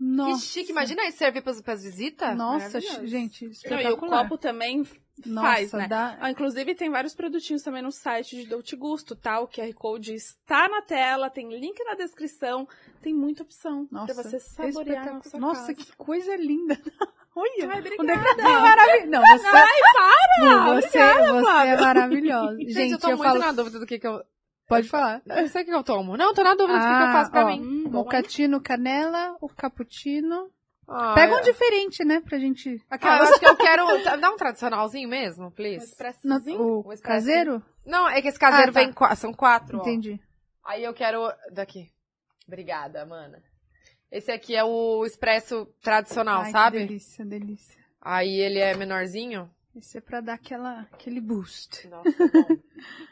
Nossa. 0.00 0.40
Que 0.40 0.46
chique. 0.46 0.70
Imagina 0.72 1.06
isso 1.06 1.18
servir 1.18 1.42
pras, 1.42 1.60
pras 1.60 1.82
visitas. 1.82 2.36
Nossa, 2.36 2.80
gente, 2.80 3.44
Não, 3.44 3.48
e 3.48 3.50
o 3.50 3.52
espetacular. 3.52 4.22
copo 4.24 4.36
também 4.38 4.82
Nossa, 5.26 5.46
faz, 5.46 5.72
né? 5.72 5.88
dá... 5.88 6.16
Ah, 6.20 6.30
inclusive, 6.30 6.74
tem 6.74 6.90
vários 6.90 7.14
produtinhos 7.14 7.62
também 7.62 7.82
no 7.82 7.92
site 7.92 8.36
de 8.36 8.46
Dolce 8.46 8.74
Gusto, 8.74 9.14
tá? 9.14 9.40
O 9.40 9.48
QR 9.48 9.72
Code 9.74 10.14
está 10.14 10.68
na 10.68 10.80
tela, 10.82 11.28
tem 11.28 11.48
link 11.48 11.78
na 11.84 11.94
descrição, 11.94 12.66
tem 13.02 13.14
muita 13.14 13.42
opção 13.42 13.86
Nossa, 13.90 14.14
pra 14.14 14.22
você 14.22 14.40
saborear 14.40 15.04
na 15.04 15.18
espetacular. 15.18 15.22
sua 15.30 15.40
Nossa, 15.40 15.74
casa. 15.74 15.74
que 15.74 15.96
coisa 15.96 16.34
linda. 16.36 16.78
Olha, 17.34 17.50
Ai, 17.60 17.78
onde 17.78 17.88
é 17.88 17.94
obrigada. 17.94 18.34
que 18.34 18.42
tá 18.42 18.60
maravilhoso. 18.60 19.10
Não, 19.10 19.20
você, 19.22 19.46
Ai, 19.46 19.80
para! 19.94 20.74
você, 20.74 20.88
você 20.88 21.68
é 21.68 21.80
maravilhosa. 21.80 22.58
Gente, 22.58 22.72
Gente, 22.72 22.92
eu 22.92 22.98
tô 22.98 23.08
muito 23.08 23.22
falo... 23.22 23.38
na 23.38 23.52
dúvida 23.52 23.78
do 23.78 23.86
que 23.86 23.98
que 23.98 24.06
eu... 24.06 24.22
Pode 24.68 24.88
falar. 24.88 25.22
Eu 25.26 25.48
sei 25.48 25.62
o 25.62 25.64
que 25.64 25.74
eu 25.74 25.82
tomo. 25.82 26.16
Não, 26.16 26.28
eu 26.28 26.34
tô 26.34 26.42
na 26.42 26.54
dúvida 26.54 26.78
do 26.78 26.84
que, 26.84 26.96
que 26.96 27.02
eu 27.02 27.12
faço 27.12 27.30
pra 27.30 27.44
ó, 27.44 27.48
mim. 27.48 27.84
Mocatino 27.90 28.60
canela, 28.60 29.36
o 29.40 29.48
cappuccino. 29.48 30.50
Ah, 30.88 31.14
Pega 31.14 31.34
um 31.34 31.38
eu- 31.38 31.44
diferente, 31.44 32.04
né, 32.04 32.20
pra 32.20 32.38
gente... 32.38 32.82
Ah, 32.90 32.98
eu 33.00 33.22
acho 33.24 33.38
que 33.40 33.46
eu 33.46 33.56
quero... 33.56 33.86
Dá 34.20 34.30
um 34.30 34.36
tradicionalzinho 34.36 35.08
mesmo, 35.08 35.46
Um 35.46 35.50
please. 35.50 35.78
No, 35.78 35.84
expressozinho. 35.84 36.60
o 36.60 36.92
Um 36.92 36.96
caseiro? 36.98 37.62
Não, 37.86 38.08
é 38.08 38.20
que 38.20 38.28
esse 38.28 38.38
caseiro 38.38 38.70
Ah, 38.70 38.74
tá. 38.74 38.80
vem... 38.80 38.92
qua- 38.92 39.14
São 39.16 39.32
quatro, 39.32 39.78
ó. 39.78 39.80
Entendi. 39.80 40.20
Aí 40.64 40.82
eu 40.84 40.92
quero... 40.92 41.32
Daqui. 41.52 41.88
Obrigada, 42.46 43.06
mana. 43.06 43.42
Esse 44.10 44.30
aqui 44.30 44.54
é 44.54 44.62
o 44.64 45.06
expresso 45.06 45.66
tradicional, 45.82 46.40
Ai, 46.40 46.46
que 46.46 46.52
sabe? 46.52 46.78
delícia, 46.80 47.24
delícia. 47.24 47.80
Aí 48.00 48.40
ele 48.40 48.58
é 48.58 48.74
menorzinho. 48.74 49.48
Esse 49.74 49.96
é 49.96 50.00
pra 50.02 50.20
dar 50.20 50.34
aquela, 50.34 50.80
aquele 50.92 51.20
boost. 51.20 51.88
Nossa, 51.88 52.10
bom. 52.10 52.46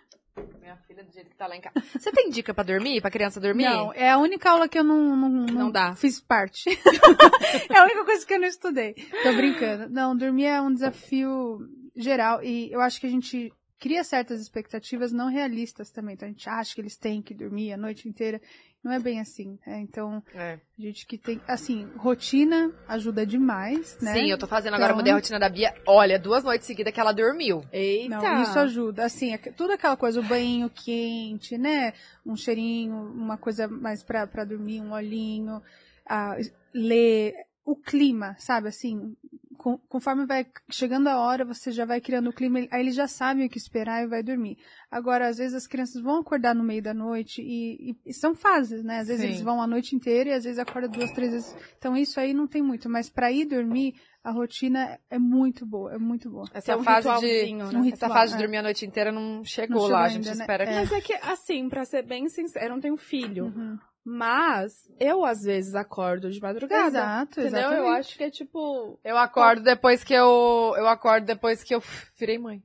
Minha 0.70 0.76
filha 0.86 1.02
do 1.02 1.12
jeito 1.12 1.28
que 1.30 1.36
tá 1.36 1.48
lá 1.48 1.56
em 1.56 1.60
casa. 1.60 1.74
Você 1.98 2.12
tem 2.12 2.30
dica 2.30 2.54
pra 2.54 2.62
dormir? 2.62 3.00
Pra 3.00 3.10
criança 3.10 3.40
dormir? 3.40 3.64
Não, 3.64 3.92
é 3.92 4.08
a 4.08 4.18
única 4.18 4.48
aula 4.50 4.68
que 4.68 4.78
eu 4.78 4.84
não, 4.84 5.16
não, 5.16 5.28
não, 5.28 5.46
Não 5.46 5.70
dá. 5.70 5.96
fiz 5.96 6.20
parte. 6.20 6.70
é 7.68 7.76
a 7.76 7.82
única 7.82 8.04
coisa 8.04 8.24
que 8.24 8.34
eu 8.34 8.38
não 8.40 8.46
estudei. 8.46 8.94
Tô 8.94 9.32
brincando. 9.32 9.88
Não, 9.88 10.16
dormir 10.16 10.44
é 10.44 10.60
um 10.60 10.72
desafio 10.72 11.58
geral 11.96 12.40
e 12.44 12.70
eu 12.70 12.80
acho 12.80 13.00
que 13.00 13.06
a 13.08 13.10
gente 13.10 13.52
cria 13.80 14.04
certas 14.04 14.40
expectativas 14.40 15.10
não 15.10 15.28
realistas 15.28 15.90
também. 15.90 16.14
Então 16.14 16.28
a 16.28 16.30
gente 16.30 16.48
acha 16.48 16.72
que 16.72 16.80
eles 16.80 16.96
têm 16.96 17.20
que 17.20 17.34
dormir 17.34 17.72
a 17.72 17.76
noite 17.76 18.08
inteira 18.08 18.40
Não 18.82 18.92
é 18.92 18.98
bem 18.98 19.20
assim. 19.20 19.58
né? 19.66 19.78
Então, 19.80 20.22
É. 20.34 20.54
a 20.78 20.82
gente 20.82 21.06
que 21.06 21.18
tem, 21.18 21.38
assim, 21.46 21.84
rotina 21.98 22.72
ajuda 22.88 23.26
demais, 23.26 23.98
né? 24.00 24.14
Sim, 24.14 24.30
eu 24.30 24.38
tô 24.38 24.46
fazendo 24.46 24.72
agora, 24.74 24.90
Então- 24.92 24.96
mudei 24.96 25.12
a 25.12 25.16
rotina 25.16 25.38
da 25.38 25.48
Bia. 25.50 25.74
Olha, 25.86 26.18
duas 26.18 26.42
noites 26.42 26.66
seguidas 26.66 26.92
que 26.94 26.98
ela 26.98 27.12
dormiu. 27.12 27.62
Eita! 27.70 28.16
Não, 28.18 28.42
isso 28.42 28.58
ajuda. 28.58 29.04
Assim, 29.04 29.32
é 29.34 29.38
que- 29.38 29.52
tudo 29.52 29.72
aquela 29.74 29.96
coisa, 29.98 30.18
o 30.20 30.24
banho 30.24 30.70
quente, 30.70 31.58
né? 31.58 31.92
Um 32.24 32.34
cheirinho, 32.36 32.94
uma 33.12 33.36
coisa 33.36 33.68
mais 33.68 34.02
pra, 34.02 34.26
pra 34.26 34.44
dormir, 34.44 34.80
um 34.80 34.92
olhinho, 34.92 35.62
ah, 36.08 36.36
ler, 36.72 37.34
o 37.64 37.76
clima, 37.76 38.34
sabe? 38.38 38.68
Assim, 38.68 39.14
com- 39.62 39.76
conforme 39.90 40.24
vai 40.24 40.46
chegando 40.70 41.08
a 41.08 41.18
hora, 41.20 41.44
você 41.44 41.70
já 41.70 41.84
vai 41.84 42.00
criando 42.00 42.30
o 42.30 42.32
clima, 42.32 42.60
aí 42.70 42.80
eles 42.80 42.94
já 42.94 43.06
sabem 43.06 43.46
o 43.46 43.48
que 43.50 43.58
esperar 43.58 44.02
e 44.02 44.06
vai 44.08 44.22
dormir. 44.22 44.56
Agora, 44.90 45.28
às 45.28 45.36
vezes 45.36 45.54
as 45.54 45.66
crianças 45.66 46.00
vão 46.02 46.20
acordar 46.20 46.54
no 46.54 46.64
meio 46.64 46.82
da 46.82 46.94
noite 46.94 47.42
e, 47.42 47.90
e- 47.90 47.96
e 48.06 48.14
são 48.14 48.34
fases, 48.34 48.82
né? 48.82 49.00
Às 49.00 49.08
vezes 49.08 49.20
Sim. 49.22 49.28
eles 49.28 49.42
vão 49.42 49.60
a 49.60 49.66
noite 49.66 49.94
inteira 49.94 50.30
e 50.30 50.32
às 50.32 50.44
vezes 50.44 50.58
acordam 50.58 50.90
duas, 50.90 51.10
três 51.12 51.32
vezes. 51.32 51.54
Então 51.76 51.94
isso 51.94 52.18
aí 52.18 52.32
não 52.32 52.46
tem 52.46 52.62
muito, 52.62 52.88
mas 52.88 53.10
pra 53.10 53.30
ir 53.30 53.44
dormir, 53.44 53.94
a 54.24 54.30
rotina 54.30 54.98
é 55.10 55.18
muito 55.18 55.66
boa, 55.66 55.92
é 55.94 55.98
muito 55.98 56.30
boa. 56.30 56.46
Essa 56.54 56.72
É 56.72 56.76
um 56.76 56.82
fase 56.82 57.08
de. 57.20 57.54
né? 57.54 57.64
Um 57.64 57.68
Essa 57.68 57.78
ritual, 57.80 58.10
fase 58.12 58.32
de 58.32 58.38
é. 58.38 58.42
dormir 58.42 58.56
a 58.58 58.62
noite 58.62 58.86
inteira 58.86 59.12
não 59.12 59.44
chegou 59.44 59.82
Não 59.82 59.88
lá, 59.88 59.88
chegou 59.88 60.04
a 60.04 60.08
gente 60.08 60.28
ainda, 60.28 60.36
né? 60.38 60.42
espera 60.44 60.66
que. 60.66 60.72
Mas 60.74 60.92
é 60.92 61.00
que, 61.00 61.12
assim, 61.14 61.68
pra 61.68 61.84
ser 61.84 62.02
bem 62.06 62.28
sincera, 62.28 62.66
eu 62.66 62.70
não 62.70 62.80
tenho 62.80 62.96
filho. 62.96 63.46
Uhum. 63.46 63.78
Mas 64.04 64.88
eu, 64.98 65.24
às 65.24 65.42
vezes, 65.42 65.74
acordo 65.74 66.30
de 66.30 66.40
madrugada. 66.40 66.86
Exato, 66.98 67.40
Entendeu? 67.40 67.58
exatamente. 67.60 67.80
Eu 67.80 67.88
acho 67.90 68.16
que 68.16 68.24
é 68.24 68.30
tipo. 68.30 68.98
Eu 69.04 69.16
acordo 69.18 69.62
depois 69.62 70.02
que 70.02 70.14
eu. 70.14 70.74
Eu 70.76 70.88
acordo 70.88 71.26
depois 71.26 71.62
que 71.62 71.74
eu 71.74 71.82
virei 72.16 72.38
mãe. 72.38 72.62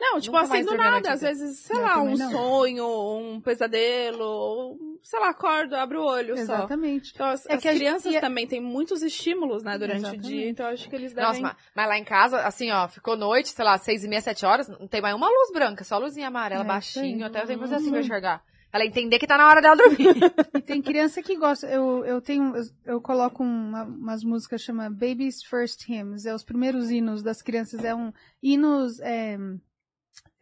Não, 0.00 0.20
tipo 0.20 0.36
Nunca 0.40 0.54
assim, 0.54 0.64
do 0.64 0.76
nada. 0.76 1.12
Às 1.12 1.22
vezes, 1.22 1.58
sei 1.58 1.76
lá, 1.76 2.00
um 2.00 2.14
não. 2.16 2.30
sonho, 2.30 2.86
um 3.18 3.40
pesadelo, 3.40 4.22
ou, 4.24 4.78
sei 5.02 5.18
lá, 5.18 5.30
acordo, 5.30 5.74
abro 5.74 6.00
o 6.02 6.06
olho 6.06 6.36
só. 6.36 6.42
Exatamente. 6.42 7.10
Então, 7.12 7.26
as, 7.26 7.44
É 7.46 7.54
as 7.54 7.62
gente- 7.62 7.76
crianças 7.78 8.12
e 8.12 8.16
é- 8.16 8.20
também 8.20 8.46
têm 8.46 8.60
muitos 8.60 9.02
estímulos, 9.02 9.64
né, 9.64 9.76
durante 9.76 9.98
Exatamente. 9.98 10.24
o 10.24 10.28
dia. 10.28 10.48
Então, 10.48 10.66
acho 10.68 10.88
que 10.88 10.94
eles 10.94 11.12
Nossa, 11.12 11.26
devem... 11.32 11.42
mas, 11.42 11.56
mas 11.74 11.88
lá 11.88 11.98
em 11.98 12.04
casa, 12.04 12.42
assim, 12.42 12.70
ó, 12.70 12.86
ficou 12.86 13.16
noite, 13.16 13.48
sei 13.48 13.64
lá, 13.64 13.76
seis 13.76 14.04
e 14.04 14.08
meia, 14.08 14.20
sete 14.20 14.46
horas, 14.46 14.68
não 14.68 14.86
tem 14.86 15.00
mais 15.02 15.16
uma 15.16 15.28
luz 15.28 15.50
branca, 15.52 15.82
só 15.82 15.98
luzinha 15.98 16.28
amarela, 16.28 16.62
É, 16.62 16.66
baixinho, 16.66 17.16
aí. 17.16 17.22
até 17.24 17.42
eu 17.42 17.46
tenho 17.48 17.58
que 17.58 17.64
fazer 17.64 17.74
assim 17.74 17.86
Uhum. 17.86 17.90
pra 17.90 18.00
enxergar. 18.00 18.44
Ela 18.72 18.84
entender 18.84 19.18
que 19.18 19.26
tá 19.26 19.38
na 19.38 19.48
hora 19.48 19.62
dela 19.62 19.76
dormir. 19.76 20.14
E 20.54 20.60
tem 20.60 20.82
criança 20.82 21.22
que 21.22 21.36
gosta. 21.36 21.66
Eu, 21.66 22.04
eu 22.04 22.20
tenho, 22.20 22.54
eu, 22.54 22.64
eu 22.84 23.00
coloco 23.00 23.42
uma- 23.42 23.84
umas 23.84 24.22
músicas 24.22 24.60
chama 24.60 24.90
Baby's 24.90 25.42
First 25.42 25.88
Hymns. 25.88 26.26
É 26.26 26.34
os 26.34 26.44
primeiros 26.44 26.90
hinos 26.90 27.22
das 27.22 27.40
crianças. 27.40 27.82
É 27.82 27.94
um 27.94 28.12
hinos 28.42 29.00
é, 29.00 29.38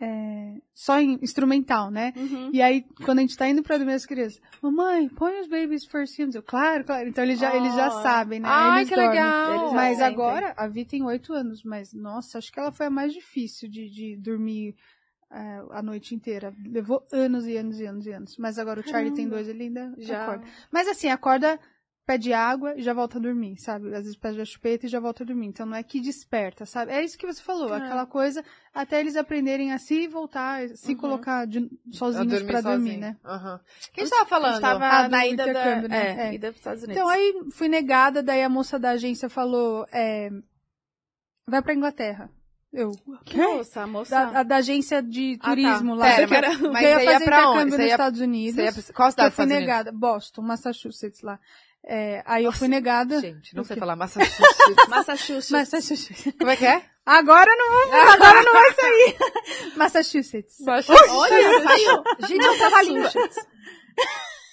é, 0.00 0.54
só 0.74 1.00
em 1.00 1.18
instrumental, 1.22 1.90
né? 1.90 2.12
Uhum. 2.16 2.50
E 2.52 2.60
aí, 2.60 2.84
quando 3.04 3.18
a 3.18 3.22
gente 3.22 3.36
tá 3.36 3.48
indo 3.48 3.62
pra 3.62 3.78
dormir 3.78 3.94
as 3.94 4.04
crianças, 4.04 4.40
mamãe, 4.60 5.08
põe 5.08 5.40
os 5.40 5.46
Baby's 5.48 5.86
First 5.86 6.18
Hymns. 6.18 6.34
Eu, 6.34 6.42
claro, 6.42 6.84
claro. 6.84 7.08
Então 7.08 7.24
eles 7.24 7.38
já, 7.38 7.54
eles 7.56 7.74
já 7.74 7.88
Oh. 7.88 8.02
sabem, 8.02 8.40
né? 8.40 8.48
Ai, 8.50 8.80
eles 8.80 8.88
que 8.90 8.94
dormem. 8.94 9.10
legal. 9.12 9.72
Mas 9.72 9.96
sentem. 9.98 10.12
agora, 10.12 10.52
a 10.56 10.66
Vi 10.66 10.84
tem 10.84 11.02
oito 11.04 11.32
anos, 11.32 11.62
mas 11.62 11.94
nossa, 11.94 12.38
acho 12.38 12.52
que 12.52 12.58
ela 12.60 12.72
foi 12.72 12.86
a 12.86 12.90
mais 12.90 13.12
difícil 13.14 13.68
de, 13.70 13.88
de 13.88 14.16
dormir 14.16 14.74
é, 15.36 15.62
a 15.78 15.82
noite 15.82 16.14
inteira. 16.14 16.54
Levou 16.66 17.06
anos 17.12 17.46
e 17.46 17.56
anos 17.56 17.78
e 17.78 17.86
anos 17.86 18.06
e 18.06 18.12
anos. 18.12 18.36
Mas 18.38 18.58
agora 18.58 18.80
o 18.80 18.82
Charlie 18.88 19.12
tem 19.12 19.24
Caramba. 19.28 19.36
dois, 19.36 19.48
ele 19.48 19.64
ainda 19.64 19.94
Já. 19.98 20.22
acorda. 20.22 20.46
Mas 20.70 20.88
assim, 20.88 21.08
acorda, 21.08 21.60
pede 22.06 22.32
água 22.32 22.74
e 22.78 22.82
já 22.82 22.92
volta 22.94 23.18
a 23.18 23.20
dormir, 23.20 23.56
sabe? 23.58 23.88
Às 23.88 24.04
vezes 24.04 24.16
pede 24.16 24.40
a 24.40 24.44
chupeta 24.44 24.86
e 24.86 24.88
já 24.88 25.00
volta 25.00 25.24
a 25.24 25.26
dormir. 25.26 25.48
Então 25.48 25.66
não 25.66 25.76
é 25.76 25.82
que 25.82 26.00
desperta, 26.00 26.64
sabe? 26.64 26.92
É 26.92 27.02
isso 27.02 27.18
que 27.18 27.26
você 27.26 27.42
falou, 27.42 27.74
É. 27.74 27.78
aquela 27.78 28.06
coisa 28.06 28.44
até 28.72 29.00
eles 29.00 29.16
aprenderem 29.16 29.72
a 29.72 29.78
se 29.78 30.06
voltar, 30.06 30.68
se 30.70 30.92
Uhum. 30.92 30.98
colocar 30.98 31.46
de, 31.46 31.68
sozinhos 31.90 32.28
dormi 32.32 32.46
pra 32.46 32.60
dormir, 32.60 32.90
sozinha. 32.90 32.98
né? 33.00 33.16
Aham. 33.24 33.60
Quem 33.92 34.02
a 34.02 34.06
gente 34.06 34.10
tava 34.14 34.22
A 34.22 34.26
falando? 34.28 34.52
gente 34.52 34.62
tava 34.62 34.84
Ah, 34.86 35.08
na 35.08 35.26
ida 35.26 35.52
da... 35.52 35.88
né? 35.88 35.88
É, 35.98 36.28
É. 36.28 36.34
ida 36.34 36.46
pros 36.48 36.60
Estados 36.60 36.82
Unidos. 36.84 36.96
Então 37.02 37.08
aí 37.08 37.34
fui 37.52 37.68
negada, 37.68 38.22
daí 38.22 38.42
a 38.42 38.48
moça 38.48 38.78
da 38.78 38.90
agência 38.90 39.28
falou, 39.28 39.84
é, 39.92 40.30
vai 41.48 41.60
pra 41.62 41.74
Inglaterra. 41.74 42.30
Eu, 42.72 42.90
Que 43.24 43.36
moça, 43.38 43.82
a 43.82 43.86
moça... 43.86 44.10
da, 44.26 44.40
a 44.40 44.42
da 44.42 44.56
agência 44.56 45.02
de 45.02 45.38
Ah, 45.40 45.44
tá. 45.44 45.50
turismo 45.50 45.94
lá. 45.94 46.04
Pera, 46.06 46.26
que 46.26 46.34
mas- 46.34 46.44
era- 46.44 46.58
mas 46.72 46.82
eu 46.84 46.90
ia 46.90 47.04
fazer 47.12 47.24
pra 47.24 47.38
intercâmbio 47.40 47.66
nos 47.70 47.78
ia- 47.78 47.86
Estados 47.92 48.20
Unidos. 48.20 48.58
Ia 48.58 48.92
Qual 48.92 49.10
cidade 49.10 49.28
eu 49.28 49.32
fui 49.32 49.44
Unidos? 49.44 49.60
negada. 49.60 49.92
Boston, 49.92 50.42
Massachusetts 50.42 51.22
lá. 51.22 51.38
É, 51.88 52.22
aí 52.26 52.44
eu 52.44 52.52
fui 52.52 52.66
negada. 52.68 53.20
Gente, 53.20 53.54
não 53.54 53.62
sei 53.64 53.76
falar 53.76 53.94
Massachusetts. 53.96 54.46
Massachusetts. 54.88 55.50
Massachusetts. 55.50 56.34
Como 56.36 56.50
é 56.50 56.56
que 56.56 56.66
é? 56.66 56.82
Agora 57.06 57.48
não 57.56 57.88
vai, 57.88 58.00
agora 58.12 58.42
não 58.42 58.52
vai 58.52 58.72
sair. 58.74 59.16
Massachusetts. 59.76 60.56
Olha, 60.66 61.62
saiu. 61.62 62.02
Gente, 62.28 62.44
eu 62.44 62.58
tava 62.58 62.82
língua. 62.82 63.10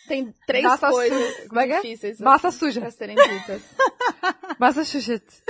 Tem 0.08 0.34
três 0.46 0.64
Massa 0.64 0.90
coisas 0.90 1.36
su- 1.38 1.48
como 1.48 1.62
é 1.62 1.70
é? 1.70 1.76
difíceis 1.78 2.20
Massa 2.20 2.52
suja. 2.52 2.82
pra 2.82 2.92
serem 2.92 3.16
ditas. 3.16 3.62
Massachusetts. 4.60 5.42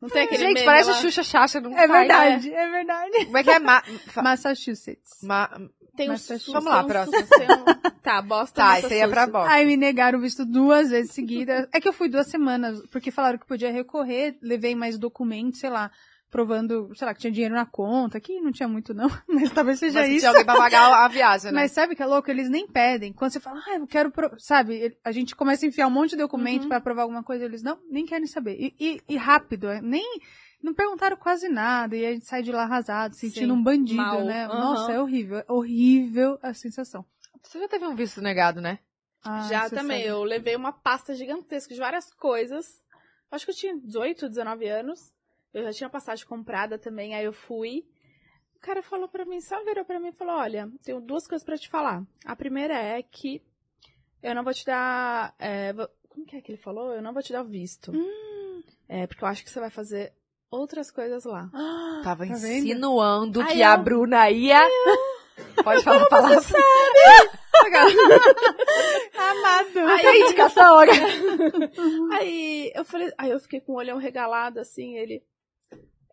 Não 0.00 0.08
tem 0.08 0.22
aquele 0.22 0.44
Gente, 0.44 0.54
meme 0.54 0.66
parece 0.66 0.90
lá? 0.90 0.96
Xuxa 0.96 1.22
Chacha, 1.24 1.60
não 1.60 1.72
É 1.72 1.86
sai, 1.86 1.88
verdade, 1.88 2.52
é 2.54 2.70
verdade. 2.70 3.10
né? 3.10 3.24
Como 3.24 3.38
é 3.38 3.42
que 3.44 3.50
é? 3.50 3.58
Ma... 3.58 3.82
Massachusetts. 4.22 5.18
ma- 5.22 5.50
Tem 5.96 6.08
um 6.08 6.12
Massachusetts. 6.12 6.52
Vamos 6.52 6.70
lá, 6.70 6.84
próximo. 6.84 7.16
um- 7.18 7.90
Tá, 8.02 8.22
Boston, 8.22 8.60
Tá, 8.60 8.78
isso 8.78 8.92
aí 8.92 9.00
é 9.00 9.08
pra. 9.08 9.26
Boston. 9.26 9.50
Aí 9.50 9.66
me 9.66 9.76
negaram 9.76 10.18
o 10.18 10.22
visto 10.22 10.44
duas 10.46 10.90
vezes 10.90 11.12
seguidas. 11.12 11.66
É 11.74 11.80
que 11.80 11.88
eu 11.88 11.92
fui 11.92 12.08
duas 12.08 12.26
semanas, 12.28 12.80
porque 12.90 13.10
falaram 13.10 13.38
que 13.38 13.46
podia 13.46 13.70
recorrer, 13.72 14.38
levei 14.40 14.74
mais 14.74 14.96
documentos, 14.98 15.60
sei 15.60 15.68
lá, 15.68 15.90
provando, 16.30 16.90
sei 16.94 17.06
lá, 17.06 17.14
que 17.14 17.20
tinha 17.20 17.32
dinheiro 17.32 17.54
na 17.54 17.64
conta, 17.66 18.20
que 18.20 18.40
não 18.40 18.52
tinha 18.52 18.68
muito 18.68 18.92
não, 18.94 19.08
mas 19.28 19.50
talvez 19.52 19.78
seja 19.78 20.00
Mas 20.00 20.06
se 20.08 20.12
isso. 20.12 20.20
tinha 20.20 20.30
alguém 20.30 20.44
pra 20.44 20.56
pagar 20.56 21.04
a 21.04 21.08
viagem, 21.08 21.50
né? 21.52 21.60
Mas 21.62 21.72
sabe 21.72 21.94
que 21.96 22.02
é 22.02 22.06
louco? 22.06 22.30
Eles 22.30 22.48
nem 22.50 22.66
pedem. 22.66 23.12
Quando 23.12 23.32
você 23.32 23.40
fala, 23.40 23.60
ah, 23.66 23.76
eu 23.78 23.86
quero, 23.86 24.10
pro... 24.10 24.30
sabe? 24.38 24.96
A 25.04 25.10
gente 25.12 25.34
começa 25.34 25.64
a 25.64 25.68
enfiar 25.68 25.86
um 25.86 25.90
monte 25.90 26.10
de 26.10 26.16
documento 26.16 26.62
Uhum. 26.64 26.68
pra 26.68 26.80
provar 26.80 27.02
alguma 27.02 27.22
coisa, 27.22 27.44
eles 27.44 27.62
não, 27.62 27.78
nem 27.90 28.04
querem 28.04 28.26
saber. 28.26 28.56
E, 28.60 28.74
e- 28.78 29.00
e 29.08 29.16
rápido, 29.16 29.68
é, 29.68 29.80
nem, 29.80 30.20
não 30.62 30.74
perguntaram 30.74 31.16
quase 31.16 31.48
nada, 31.48 31.96
e 31.96 32.04
a 32.04 32.12
gente 32.12 32.26
sai 32.26 32.42
de 32.42 32.52
lá 32.52 32.64
arrasado, 32.64 33.14
sentindo 33.14 33.54
Sim, 33.54 33.58
um 33.58 33.62
bandido, 33.62 33.96
mal. 34.02 34.24
né? 34.24 34.44
Aham. 34.46 34.58
Nossa, 34.58 34.92
é 34.92 35.00
horrível, 35.00 35.38
é 35.38 35.44
horrível 35.48 36.38
a 36.42 36.52
sensação. 36.52 37.04
Você 37.42 37.58
já 37.58 37.68
teve 37.68 37.86
um 37.86 37.94
visto 37.94 38.20
negado, 38.20 38.60
né? 38.60 38.78
Ah, 39.24 39.48
Já 39.48 39.68
também, 39.70 39.98
sabe. 40.02 40.10
eu 40.10 40.22
levei 40.22 40.54
uma 40.56 40.72
pasta 40.72 41.14
gigantesca 41.14 41.72
de 41.74 41.80
várias 41.80 42.12
coisas. 42.14 42.66
Acho 43.30 43.44
que 43.44 43.50
eu 43.50 43.56
tinha 43.56 43.76
18, 43.76 44.28
19 44.28 44.66
anos. 44.68 45.12
Eu 45.58 45.64
já 45.64 45.72
tinha 45.72 45.90
passagem 45.90 46.26
comprada 46.26 46.78
também, 46.78 47.14
aí 47.14 47.24
eu 47.24 47.32
fui. 47.32 47.84
O 48.56 48.60
cara 48.60 48.82
falou 48.82 49.08
pra 49.08 49.24
mim, 49.24 49.40
só 49.40 49.62
virou 49.64 49.84
pra 49.84 50.00
mim 50.00 50.08
e 50.08 50.12
falou: 50.12 50.34
Olha, 50.36 50.68
tenho 50.82 51.00
duas 51.00 51.26
coisas 51.26 51.44
pra 51.44 51.56
te 51.58 51.68
falar. 51.68 52.02
A 52.24 52.34
primeira 52.36 52.74
é 52.74 53.02
que 53.02 53.42
eu 54.22 54.34
não 54.34 54.42
vou 54.42 54.52
te 54.52 54.64
dar. 54.64 55.34
é, 55.38 55.72
vo- 55.72 55.88
como 56.08 56.26
que 56.26 56.36
é 56.36 56.40
que 56.40 56.50
ele 56.52 56.58
falou? 56.58 56.92
Eu 56.92 57.00
não 57.02 57.12
vou 57.12 57.22
te 57.22 57.32
dar 57.32 57.42
o 57.42 57.48
visto. 57.48 57.92
Hum. 57.92 58.62
É, 58.88 59.06
porque 59.06 59.22
eu 59.22 59.28
acho 59.28 59.44
que 59.44 59.50
você 59.50 59.60
vai 59.60 59.70
fazer 59.70 60.12
outras 60.50 60.90
coisas 60.90 61.24
lá. 61.24 61.48
Tava 62.02 62.26
Tá 62.26 62.34
vendo? 62.34 62.46
insinuando 62.64 63.40
Aí 63.42 63.54
que 63.56 63.60
eu- 63.60 63.66
a 63.68 63.76
Bruna 63.76 64.30
ia... 64.30 64.60
Pode 65.62 65.84
falar 65.84 66.02
a 66.02 66.08
palavra. 66.08 66.40
Amado. 69.16 69.78
Aí- 69.88 70.02
Tem 70.02 70.22
indicação, 70.22 70.74
olha. 70.76 70.92
Aí 72.12 72.72
eu 72.74 72.84
falei, 72.84 73.12
aí 73.18 73.30
eu 73.30 73.40
fiquei 73.40 73.60
com 73.60 73.72
o 73.72 73.76
olhão 73.76 73.98
regalado 73.98 74.58
assim, 74.60 74.96
ele. 74.96 75.22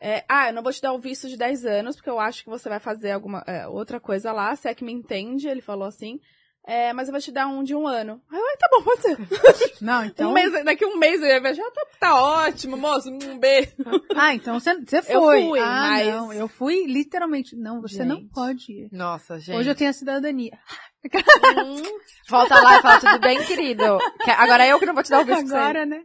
É, 0.02 0.24
ah, 0.30 0.50
eu 0.50 0.54
não 0.54 0.64
vou 0.64 0.72
te 0.74 0.82
dar 0.82 0.94
o 0.94 1.00
visto 1.00 1.28
de 1.28 1.38
10 1.38 1.66
anos, 1.66 1.96
porque 1.96 2.10
eu 2.10 2.20
acho 2.20 2.44
que 2.44 2.50
você 2.50 2.68
vai 2.70 2.80
fazer 2.80 3.12
alguma 3.12 3.44
é, 3.48 3.68
outra 3.68 4.00
coisa 4.00 4.32
lá, 4.32 4.56
se 4.56 4.68
é 4.68 4.74
que 4.76 4.84
me 4.84 4.92
entende, 4.94 5.48
ele 5.48 5.62
falou 5.62 5.88
assim. 5.88 6.20
É, 6.68 6.92
mas 6.94 7.08
eu 7.08 7.12
vou 7.12 7.22
te 7.22 7.32
dar 7.32 7.46
um 7.46 7.64
de 7.64 7.76
um 7.76 7.88
ano. 7.88 8.20
Aí 8.32 8.40
eu, 8.40 8.58
tá 8.58 8.68
bom, 8.72 8.82
pode 8.82 9.02
ser. 9.04 9.18
Não, 9.86 10.04
então. 10.04 10.32
Um 10.32 10.34
mês, 10.34 10.52
daqui 10.66 10.84
um 10.84 10.98
mês 10.98 11.22
eu 11.22 11.28
ia 11.28 11.40
viajar, 11.40 11.62
tá, 11.70 11.86
tá 12.00 12.20
ótimo, 12.20 12.76
moço, 12.76 13.08
um 13.12 13.38
beijo. 13.38 13.70
Ah, 14.18 14.34
então 14.34 14.60
você, 14.60 14.74
você 14.74 14.98
Eu 15.10 15.22
foi. 15.22 15.44
fui, 15.48 15.60
ah, 15.60 15.90
mas- 15.92 16.08
não, 16.08 16.34
eu 16.34 16.48
fui 16.48 16.88
literalmente. 16.88 17.56
Não, 17.56 17.82
você 17.82 18.04
não 18.04 18.16
Gente. 18.16 18.32
pode 18.34 18.72
ir. 18.72 18.90
Nossa, 18.92 19.38
gente. 19.40 19.56
Hoje 19.58 19.70
eu 19.70 19.76
tenho 19.76 19.92
a 19.92 19.94
cidadania. 19.94 20.58
Hum, 21.06 21.84
Volta 22.30 22.60
lá 22.60 22.80
e 22.80 22.82
fala, 22.82 23.00
tudo 23.00 23.20
bem, 23.20 23.44
querido? 23.46 24.00
Que- 24.24 24.32
Agora 24.32 24.66
é 24.66 24.72
eu 24.72 24.80
que 24.80 24.86
não 24.88 24.96
vou 24.96 25.04
te 25.04 25.10
dar 25.12 25.22
o 25.22 25.26
visto. 25.26 25.54
Agora, 25.54 25.86
né? 25.86 26.02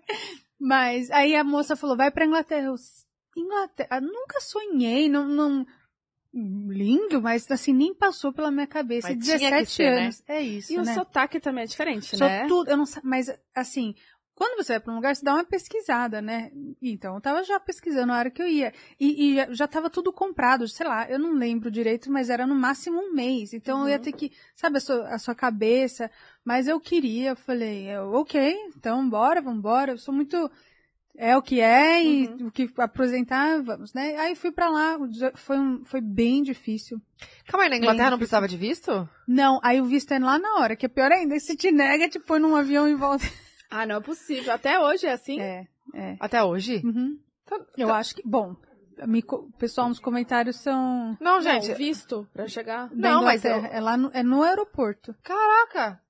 Mas 0.61 1.11
aí 1.11 1.35
a 1.35 1.43
moça 1.45 1.75
falou, 1.77 1.97
vai 1.97 2.11
pra 2.11 2.27
Inglaterra. 2.27 2.67
Eu, 2.67 2.75
Inglaterra? 3.41 3.89
Eu 3.97 4.03
nunca 4.03 4.41
sonhei, 4.41 5.09
não, 5.09 5.27
não... 5.27 5.67
Lindo, 6.33 7.21
mas 7.21 7.51
assim, 7.51 7.73
nem 7.73 7.93
passou 7.93 8.33
pela 8.33 8.51
minha 8.53 8.67
cabeça. 8.67 9.09
Mas 9.09 9.25
tinha 9.25 9.39
que 9.39 9.67
17 9.67 9.73
ser, 9.73 9.91
né? 9.91 10.05
anos. 10.05 10.23
É 10.29 10.41
isso, 10.41 10.73
e 10.73 10.79
o 10.79 10.85
né? 10.85 10.95
sotaque 10.95 11.41
também 11.41 11.65
é 11.65 11.67
diferente, 11.67 12.17
Sou 12.17 12.29
né? 12.29 12.47
tudo, 12.47 12.71
eu 12.71 12.77
não 12.77 12.85
mas 13.03 13.27
assim, 13.53 13.97
quando 14.33 14.57
você 14.57 14.75
vai 14.75 14.81
pra 14.81 14.93
um 14.93 14.97
lugar, 14.97 15.15
você 15.17 15.25
dá 15.25 15.35
uma 15.35 15.45
pesquisada, 15.45 16.23
né? 16.23 16.51
Então, 16.81 17.17
eu 17.17 17.21
tava 17.21 17.43
já 17.43 17.59
pesquisando 17.59 18.07
na 18.07 18.19
hora 18.19 18.31
que 18.31 18.41
eu 18.41 18.47
ia. 18.47 18.73
E, 18.99 19.35
e 19.39 19.55
já- 19.55 19.67
tava 19.69 19.91
tudo 19.91 20.13
comprado, 20.13 20.67
sei 20.69 20.87
lá, 20.87 21.11
eu 21.11 21.19
não 21.19 21.33
lembro 21.35 21.71
direito, 21.71 22.11
mas 22.11 22.31
era 22.31 22.47
no 22.47 22.55
máximo 22.55 23.01
um 23.01 23.13
mês. 23.13 23.53
Então, 23.53 23.83
eu 23.83 23.89
ia 23.89 23.97
Uhum. 23.97 24.03
ter 24.03 24.13
que, 24.13 24.33
sabe, 24.55 24.79
a 24.79 24.81
sua, 24.81 25.09
a 25.09 25.19
sua 25.19 25.35
cabeça. 25.35 26.11
Mas 26.45 26.69
eu 26.69 26.81
queria, 26.81 27.31
eu 27.31 27.37
falei, 27.37 27.91
eu, 27.91 28.13
ok, 28.13 28.57
então 28.75 29.07
bora, 29.11 29.43
vambora. 29.43 29.93
Eu 29.93 29.99
sou 29.99 30.15
muito. 30.15 30.51
É 31.21 31.37
o 31.37 31.43
que 31.43 31.61
é 31.61 32.03
e 32.03 32.27
Uhum. 32.29 32.47
o 32.47 32.51
que 32.51 32.69
apresentar, 32.79 33.63
vamos, 33.63 33.93
né? 33.93 34.17
Aí 34.17 34.35
fui 34.35 34.51
pra 34.51 34.69
lá, 34.71 34.97
foi, 35.35 35.59
um, 35.59 35.85
foi 35.85 36.01
bem 36.01 36.43
difícil. 36.43 37.01
Calma 37.47 37.65
aí, 37.65 37.71
na 37.71 37.77
Inglaterra 37.77 38.11
não 38.11 38.19
precisava 38.19 38.49
de 38.49 38.57
visto? 38.57 39.09
Não, 39.29 39.61
aí 39.63 39.81
o 39.81 39.85
visto 39.85 40.13
é 40.13 40.19
lá 40.19 40.39
na 40.39 40.55
hora, 40.57 40.75
que 40.75 40.87
é 40.87 40.89
pior 40.89 41.13
ainda, 41.13 41.39
se 41.39 41.55
te 41.57 41.71
nega, 41.71 42.09
te 42.09 42.19
põe 42.19 42.41
num 42.41 42.57
avião 42.57 42.89
e 42.89 42.95
volta. 42.95 43.25
Ah, 43.71 43.87
não 43.87 43.97
é 43.97 44.01
possível. 44.01 44.53
Até 44.53 44.81
hoje 44.81 45.07
é 45.07 45.13
assim? 45.13 45.41
É, 45.41 45.67
é. 45.95 46.17
Até 46.19 46.43
hoje? 46.43 46.83
Uhum. 46.85 47.19
Eu 47.77 47.93
acho 47.93 48.15
que, 48.17 48.23
bom, 48.25 48.57
me 49.07 49.23
pessoal 49.59 49.89
nos 49.89 49.99
comentários 50.01 50.57
são 50.61 51.17
Não, 51.21 51.35
Não, 51.37 51.41
gente. 51.41 51.73
visto 51.75 52.27
pra 52.33 52.47
chegar. 52.49 52.89
Não, 52.93 53.23
mas 53.23 53.45
Inglaterra, 53.45 53.69
é 53.73 53.81
lá 53.81 53.97
no, 53.97 54.11
é 54.13 54.23
no 54.23 54.43
aeroporto. 54.43 55.15
Caraca! 55.23 56.01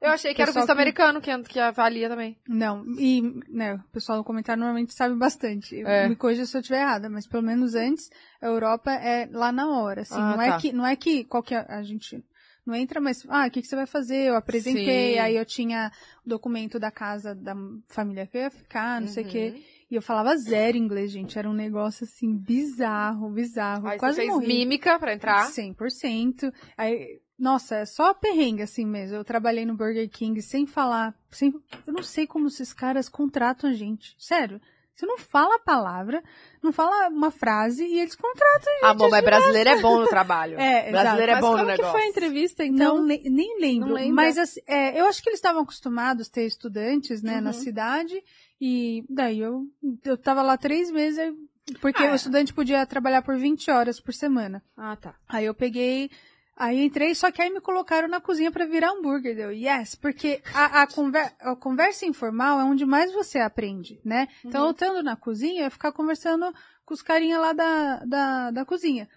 Eu 0.00 0.10
achei 0.10 0.32
que 0.32 0.40
era 0.40 0.50
o 0.50 0.54
visto 0.54 0.66
que- 0.66 0.72
americano 0.72 1.20
que, 1.20 1.38
que 1.44 1.60
avalia 1.60 2.08
também. 2.08 2.38
Não, 2.48 2.84
e 2.98 3.20
né, 3.48 3.74
o 3.74 3.92
pessoal 3.92 4.16
no 4.18 4.24
comentário 4.24 4.58
normalmente 4.60 4.94
sabe 4.94 5.14
bastante. 5.14 5.82
É. 5.84 6.08
Me 6.08 6.16
corrija 6.16 6.46
se 6.46 6.56
eu 6.56 6.60
estiver 6.60 6.80
errada, 6.80 7.10
mas 7.10 7.26
pelo 7.26 7.42
menos 7.42 7.74
antes, 7.74 8.08
a 8.40 8.46
Europa 8.46 8.90
é 8.92 9.28
lá 9.30 9.52
na 9.52 9.68
hora, 9.68 10.02
assim. 10.02 10.14
Ah, 10.14 10.36
não, 10.36 10.42
é 10.42 10.48
tá. 10.48 10.56
que, 10.58 10.72
não 10.72 10.86
é 10.86 10.96
que 10.96 11.24
qualquer. 11.24 11.66
A 11.70 11.82
gente 11.82 12.24
não 12.66 12.74
entra, 12.74 13.00
mas. 13.00 13.26
Ah, 13.28 13.46
o 13.46 13.50
que, 13.50 13.60
que 13.60 13.68
você 13.68 13.76
vai 13.76 13.86
fazer? 13.86 14.28
Eu 14.28 14.36
apresentei, 14.36 15.14
Sim. 15.14 15.18
aí 15.18 15.36
eu 15.36 15.44
tinha 15.44 15.92
o 16.24 16.28
documento 16.28 16.78
da 16.78 16.90
casa 16.90 17.34
da 17.34 17.54
família 17.88 18.26
que 18.26 18.38
eu 18.38 18.42
ia 18.42 18.50
ficar, 18.50 19.00
não 19.02 19.08
sei 19.08 19.24
o 19.24 19.28
quê. 19.28 19.52
Uhum. 19.54 19.62
E 19.90 19.94
eu 19.96 20.02
falava 20.02 20.36
zero 20.36 20.76
inglês, 20.76 21.10
gente. 21.10 21.36
Era 21.38 21.50
um 21.50 21.52
negócio 21.52 22.04
assim, 22.04 22.34
bizarro, 22.36 23.28
bizarro. 23.30 23.88
Aí 23.88 23.98
Quase 23.98 24.16
você 24.16 24.22
fez 24.22 24.32
morri. 24.32 24.46
mímica 24.46 24.98
pra 24.98 25.12
entrar. 25.12 25.50
100%. 25.50 26.52
Aí, 26.78 27.20
nossa, 27.40 27.76
é 27.76 27.84
só 27.86 28.12
perrengue 28.14 28.62
assim 28.62 28.84
mesmo. 28.86 29.16
Eu 29.16 29.24
trabalhei 29.24 29.64
no 29.64 29.74
Burger 29.74 30.08
King 30.10 30.40
sem 30.42 30.66
falar, 30.66 31.14
sem, 31.30 31.52
eu 31.86 31.92
não 31.92 32.02
sei 32.02 32.26
como 32.26 32.46
esses 32.48 32.72
caras 32.72 33.08
contratam 33.08 33.70
a 33.70 33.72
gente. 33.72 34.14
Sério. 34.18 34.60
Você 34.94 35.06
não 35.06 35.16
fala 35.16 35.54
a 35.56 35.60
palavra, 35.60 36.22
não 36.62 36.70
fala 36.72 37.08
uma 37.08 37.30
frase 37.30 37.82
e 37.86 38.00
eles 38.00 38.14
contratam 38.14 38.70
a 38.70 38.74
gente. 38.74 38.84
Amor, 39.00 39.10
mas 39.10 39.24
brasileiro 39.24 39.70
é 39.70 39.80
bom 39.80 39.98
no 39.98 40.06
trabalho. 40.06 40.58
É, 40.60 40.90
brasileiro 40.90 41.30
exato. 41.30 41.30
é 41.30 41.34
Mas 41.36 41.40
bom 41.40 41.50
no 41.52 41.56
como 41.56 41.70
que 41.70 41.76
negócio. 41.78 41.92
foi 41.92 42.02
a 42.02 42.08
entrevista, 42.10 42.64
então? 42.66 42.96
Não, 42.98 43.04
le- 43.06 43.22
nem 43.30 43.58
lembro. 43.58 43.94
Não? 43.98 44.10
Mas 44.12 44.36
assim, 44.36 44.60
é, 44.66 45.00
eu 45.00 45.06
acho 45.06 45.22
que 45.22 45.30
eles 45.30 45.38
estavam 45.38 45.62
acostumados 45.62 46.28
a 46.28 46.30
ter 46.30 46.44
estudantes, 46.44 47.22
né, 47.22 47.36
Uhum. 47.36 47.40
na 47.40 47.52
cidade. 47.54 48.22
E 48.60 49.02
daí 49.08 49.40
eu, 49.40 49.62
eu 50.04 50.18
tava 50.18 50.42
lá 50.42 50.58
três 50.58 50.90
meses, 50.90 51.32
porque 51.80 52.02
Ah, 52.02 52.12
o 52.12 52.14
estudante 52.14 52.52
podia 52.52 52.84
trabalhar 52.84 53.22
por 53.22 53.38
20 53.38 53.70
horas 53.70 53.98
por 53.98 54.12
semana. 54.12 54.62
Ah, 54.76 54.96
tá. 54.96 55.14
Aí 55.26 55.46
eu 55.46 55.54
peguei, 55.54 56.10
aí 56.60 56.84
entrei, 56.84 57.14
só 57.14 57.30
que 57.32 57.40
aí 57.42 57.50
me 57.50 57.60
colocaram 57.60 58.06
na 58.06 58.20
cozinha 58.20 58.52
pra 58.52 58.66
virar 58.66 58.90
hambúrguer. 58.92 59.34
Deu, 59.34 59.50
yes, 59.50 59.94
porque 59.94 60.42
a, 60.54 60.82
a, 60.82 60.86
conver- 60.86 61.32
a 61.40 61.56
conversa 61.56 62.04
informal 62.06 62.60
é 62.60 62.64
onde 62.64 62.84
mais 62.84 63.12
você 63.12 63.38
aprende, 63.38 64.00
né? 64.04 64.28
Então, 64.44 64.60
Uhum. 64.62 64.66
eu 64.68 64.72
estando 64.72 65.02
na 65.02 65.16
cozinha, 65.16 65.60
eu 65.60 65.64
ia 65.64 65.70
ficar 65.70 65.90
conversando 65.92 66.54
com 66.84 66.94
os 66.94 67.02
carinha 67.02 67.38
lá 67.38 67.52
da, 67.52 68.04
da, 68.04 68.50
da 68.50 68.64
cozinha. 68.64 69.08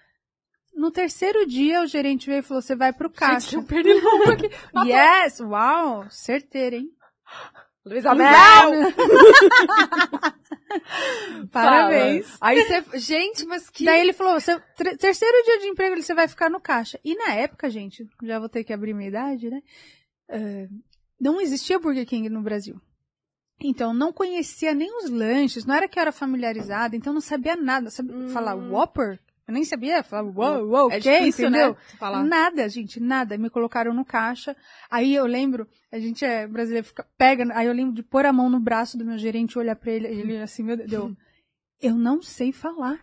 No 0.75 0.89
terceiro 0.89 1.45
dia, 1.45 1.81
o 1.83 1.85
gerente 1.87 2.25
veio 2.27 2.39
e 2.39 2.41
falou, 2.43 2.61
você 2.61 2.75
vai 2.75 2.91
pro 2.93 3.09
caixa. 3.09 3.51
Gente, 3.51 3.55
eu 3.55 3.63
perdi 3.63 3.91
aqui. 3.91 4.49
yes, 4.89 5.39
uau, 5.39 6.05
certeira, 6.09 6.77
hein? 6.77 6.89
Luísa 7.85 8.15
Mel! 8.15 8.71
Parabéns. 11.51 12.37
Aí 12.41 12.61
você... 12.61 12.83
Gente, 12.99 13.45
mas 13.45 13.69
que... 13.69 13.85
Daí 13.85 14.01
ele 14.01 14.13
falou, 14.13 14.39
"Seu 14.39 14.59
terceiro 14.99 15.43
dia 15.45 15.59
de 15.59 15.67
emprego 15.67 16.01
você 16.01 16.13
vai 16.13 16.27
ficar 16.27 16.49
no 16.49 16.59
caixa. 16.59 16.99
E 17.03 17.15
na 17.15 17.33
época, 17.33 17.69
gente, 17.69 18.07
já 18.23 18.39
vou 18.39 18.49
ter 18.49 18.63
que 18.63 18.73
abrir 18.73 18.93
minha 18.93 19.09
idade, 19.09 19.49
né? 19.49 19.61
Eh, 20.29 20.67
não 21.19 21.39
existia 21.39 21.79
Burger 21.79 22.05
King 22.05 22.29
no 22.29 22.41
Brasil. 22.41 22.79
Então, 23.61 23.93
não 23.93 24.11
conhecia 24.11 24.73
nem 24.73 24.89
os 24.97 25.09
lanches, 25.09 25.65
não 25.65 25.75
era 25.75 25.87
que 25.87 25.97
eu 25.97 26.01
era 26.01 26.11
familiarizada, 26.11 26.95
então 26.95 27.13
não 27.13 27.21
sabia 27.21 27.55
nada. 27.55 27.89
Sabia 27.89 28.15
Hum. 28.15 28.29
falar 28.29 28.55
Whopper? 28.55 29.19
Eu 29.47 29.53
nem 29.53 29.65
sabia, 29.65 30.03
falava 30.03 30.29
uou, 30.29 30.67
uou, 30.69 30.91
É 30.91 30.97
o 30.97 31.01
quê, 31.01 31.19
difícil, 31.19 31.49
entendeu? 31.49 31.71
né? 31.71 31.77
Falar. 31.99 32.23
Nada, 32.23 32.69
gente, 32.69 32.99
nada. 32.99 33.37
Me 33.37 33.49
colocaram 33.49 33.93
no 33.93 34.05
caixa. 34.05 34.55
Aí 34.89 35.13
eu 35.13 35.25
lembro, 35.25 35.67
a 35.91 35.99
gente 35.99 36.23
é 36.23 36.47
brasileiro, 36.47 36.87
fica, 36.87 37.05
pega, 37.17 37.45
aí 37.53 37.67
eu 37.67 37.73
lembro 37.73 37.93
de 37.93 38.03
pôr 38.03 38.25
a 38.25 38.31
mão 38.31 38.49
no 38.49 38.59
braço 38.59 38.97
do 38.97 39.05
meu 39.05 39.17
gerente, 39.17 39.59
olhar 39.59 39.75
pra 39.75 39.91
ele, 39.91 40.07
ele 40.07 40.37
assim, 40.37 40.63
meu 40.63 40.77
Deus, 40.77 40.91
eu, 40.91 41.15
eu 41.91 41.95
não 41.95 42.21
sei 42.21 42.51
falar. 42.51 42.99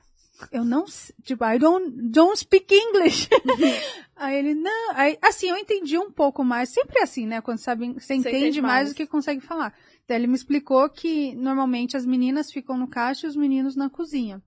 Eu 0.51 0.65
não, 0.65 0.87
sei, 0.87 1.15
tipo, 1.23 1.45
I 1.45 1.59
don't, 1.59 1.91
don't 2.09 2.39
speak 2.39 2.75
English. 2.75 3.29
aí 4.17 4.39
ele, 4.39 4.55
não, 4.55 4.93
aí, 4.95 5.19
assim, 5.21 5.51
eu 5.51 5.57
entendi 5.59 5.99
um 5.99 6.11
pouco 6.11 6.43
mais, 6.43 6.71
sempre 6.71 7.01
é 7.01 7.03
assim, 7.03 7.27
né, 7.27 7.43
quando 7.43 7.59
sabe, 7.59 7.93
você 7.93 8.15
entende, 8.15 8.37
entende 8.39 8.63
mais 8.63 8.73
mais. 8.73 8.89
do 8.89 8.95
que 8.95 9.07
consegue 9.07 9.43
falar. 9.43 9.75
Então 10.03 10.17
ele 10.17 10.27
me 10.27 10.35
explicou 10.35 10.89
que 10.89 11.35
normalmente 11.35 11.95
as 11.95 12.07
meninas 12.07 12.51
ficam 12.51 12.79
no 12.79 12.89
caixa 12.89 13.27
e 13.27 13.29
os 13.29 13.37
meninos 13.37 13.77
na 13.77 13.91
cozinha. 13.91 14.43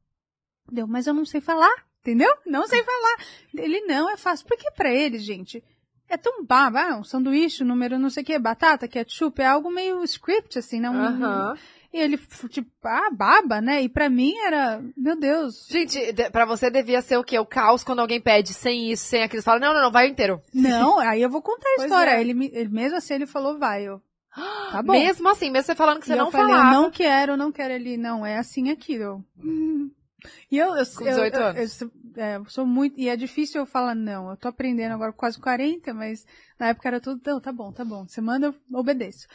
Deu, 0.72 0.88
mas 0.88 1.08
eu 1.08 1.14
não 1.14 1.26
sei 1.26 1.42
falar, 1.42 1.74
entendeu? 2.02 2.32
Não 2.46 2.66
sei 2.68 2.84
falar. 2.84 3.18
Ele 3.56 3.82
não, 3.82 4.10
é 4.10 4.18
fácil. 4.18 4.46
Porque 4.48 4.72
pra 4.72 4.92
ele, 4.92 5.20
gente, 5.20 5.64
é 6.10 6.18
tão 6.18 6.44
baba, 6.46 6.82
ah, 6.82 6.98
um 6.98 7.04
sanduíche, 7.04 7.64
número 7.64 8.00
não 8.00 8.10
sei 8.10 8.24
o 8.24 8.26
que, 8.26 8.40
batata, 8.40 8.88
ketchup, 8.88 9.42
é 9.42 9.46
algo 9.48 9.70
meio 9.72 10.04
script, 10.04 10.58
assim, 10.60 10.80
não. 10.80 10.94
Aham. 10.96 11.56
E 11.94 11.98
ele, 12.00 12.18
tipo, 12.50 12.72
ah, 12.86 13.12
baba, 13.12 13.62
né? 13.62 13.84
E 13.84 13.88
pra 13.90 14.10
mim 14.10 14.36
era, 14.40 14.84
meu 14.98 15.16
Deus. 15.16 15.68
Gente, 15.70 16.12
de- 16.12 16.28
pra 16.32 16.44
você 16.44 16.72
devia 16.72 17.04
ser 17.04 17.18
o 17.18 17.24
quê? 17.24 17.38
O 17.38 17.46
caos 17.46 17.84
quando 17.84 18.00
alguém 18.00 18.20
pede 18.20 18.52
sem 18.52 18.90
isso, 18.92 19.06
sem 19.06 19.22
aquilo. 19.22 19.42
Você 19.44 19.46
fala, 19.46 19.60
não, 19.60 19.76
não, 19.76 19.82
não, 19.84 19.92
vai 19.92 20.08
inteiro. 20.08 20.42
Não, 20.52 20.98
aí 20.98 21.22
eu 21.22 21.30
vou 21.30 21.40
contar 21.42 21.70
a 21.78 21.84
história. 21.84 22.10
é. 22.12 22.22
Ele, 22.22 22.50
ele- 22.52 22.70
mesmo 22.70 22.98
assim, 22.98 23.14
ele 23.14 23.28
falou, 23.28 23.60
vai, 23.60 23.84
eu. 23.88 24.02
Tá 24.36 24.82
bom. 24.82 24.94
Mesmo 24.94 25.30
assim, 25.30 25.52
mesmo 25.52 25.68
você 25.68 25.76
falando 25.76 26.00
que 26.00 26.08
você 26.08 26.14
E 26.14 26.16
não 26.16 26.26
eu 26.26 26.32
falei, 26.32 26.56
falava. 26.56 26.76
eu 26.76 26.82
não 26.82 26.90
quero, 26.90 27.38
não 27.38 27.52
quero 27.52 27.74
ele, 27.76 27.96
não, 27.96 28.26
é 28.26 28.40
assim 28.40 28.72
aqui, 28.72 28.96
eu. 28.96 29.24
"Hum." 29.38 29.92
E 30.52 30.58
eu, 30.58 30.76
eu, 30.76 30.86
Com 30.86 31.04
eu- 31.04 31.10
18 31.10 31.36
eu- 31.36 31.44
anos. 31.44 31.82
eu 31.82 31.92
é, 32.16 32.36
eu 32.38 32.46
sou 32.46 32.66
muito, 32.66 33.00
e 33.00 33.10
é 33.10 33.16
difícil 33.16 33.62
eu 33.62 33.66
falar 33.66 33.96
não, 33.96 34.30
eu 34.30 34.38
tô 34.38 34.48
aprendendo 34.48 34.94
agora 34.94 35.12
com 35.12 35.18
quase 35.18 35.40
40, 35.40 35.94
mas 35.94 36.26
na 36.60 36.68
época 36.68 36.88
era 36.88 37.02
tudo, 37.02 37.22
não, 37.26 37.40
tá 37.42 37.52
bom, 37.52 37.72
tá 37.72 37.84
bom, 37.84 38.08
você 38.08 38.22
manda, 38.22 38.48
eu 38.48 38.56
obedeço. 38.80 39.28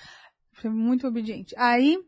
Fui 0.52 0.70
muito 0.70 1.06
obediente. 1.06 1.54
Aí, 1.56 1.98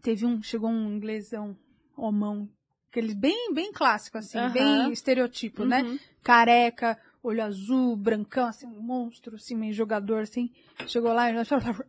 teve 0.00 0.24
um, 0.26 0.42
chegou 0.42 0.70
um 0.70 0.94
inglesão, 0.94 1.56
homão, 1.96 2.48
aquele 2.90 3.14
bem, 3.14 3.52
bem 3.52 3.72
clássico, 3.72 4.18
assim, 4.18 4.38
bem 4.50 4.90
estereotipo, 4.92 5.64
né? 5.64 5.82
Uhum. 5.82 5.98
careca, 6.22 6.98
olho 7.22 7.42
azul, 7.44 7.94
brancão, 7.96 8.46
assim, 8.46 8.66
um 8.66 8.80
monstro, 8.82 9.36
assim, 9.36 9.54
meio 9.54 9.72
jogador, 9.72 10.22
assim. 10.22 10.50
Chegou 10.86 11.12
lá 11.12 11.30
e 11.30 11.34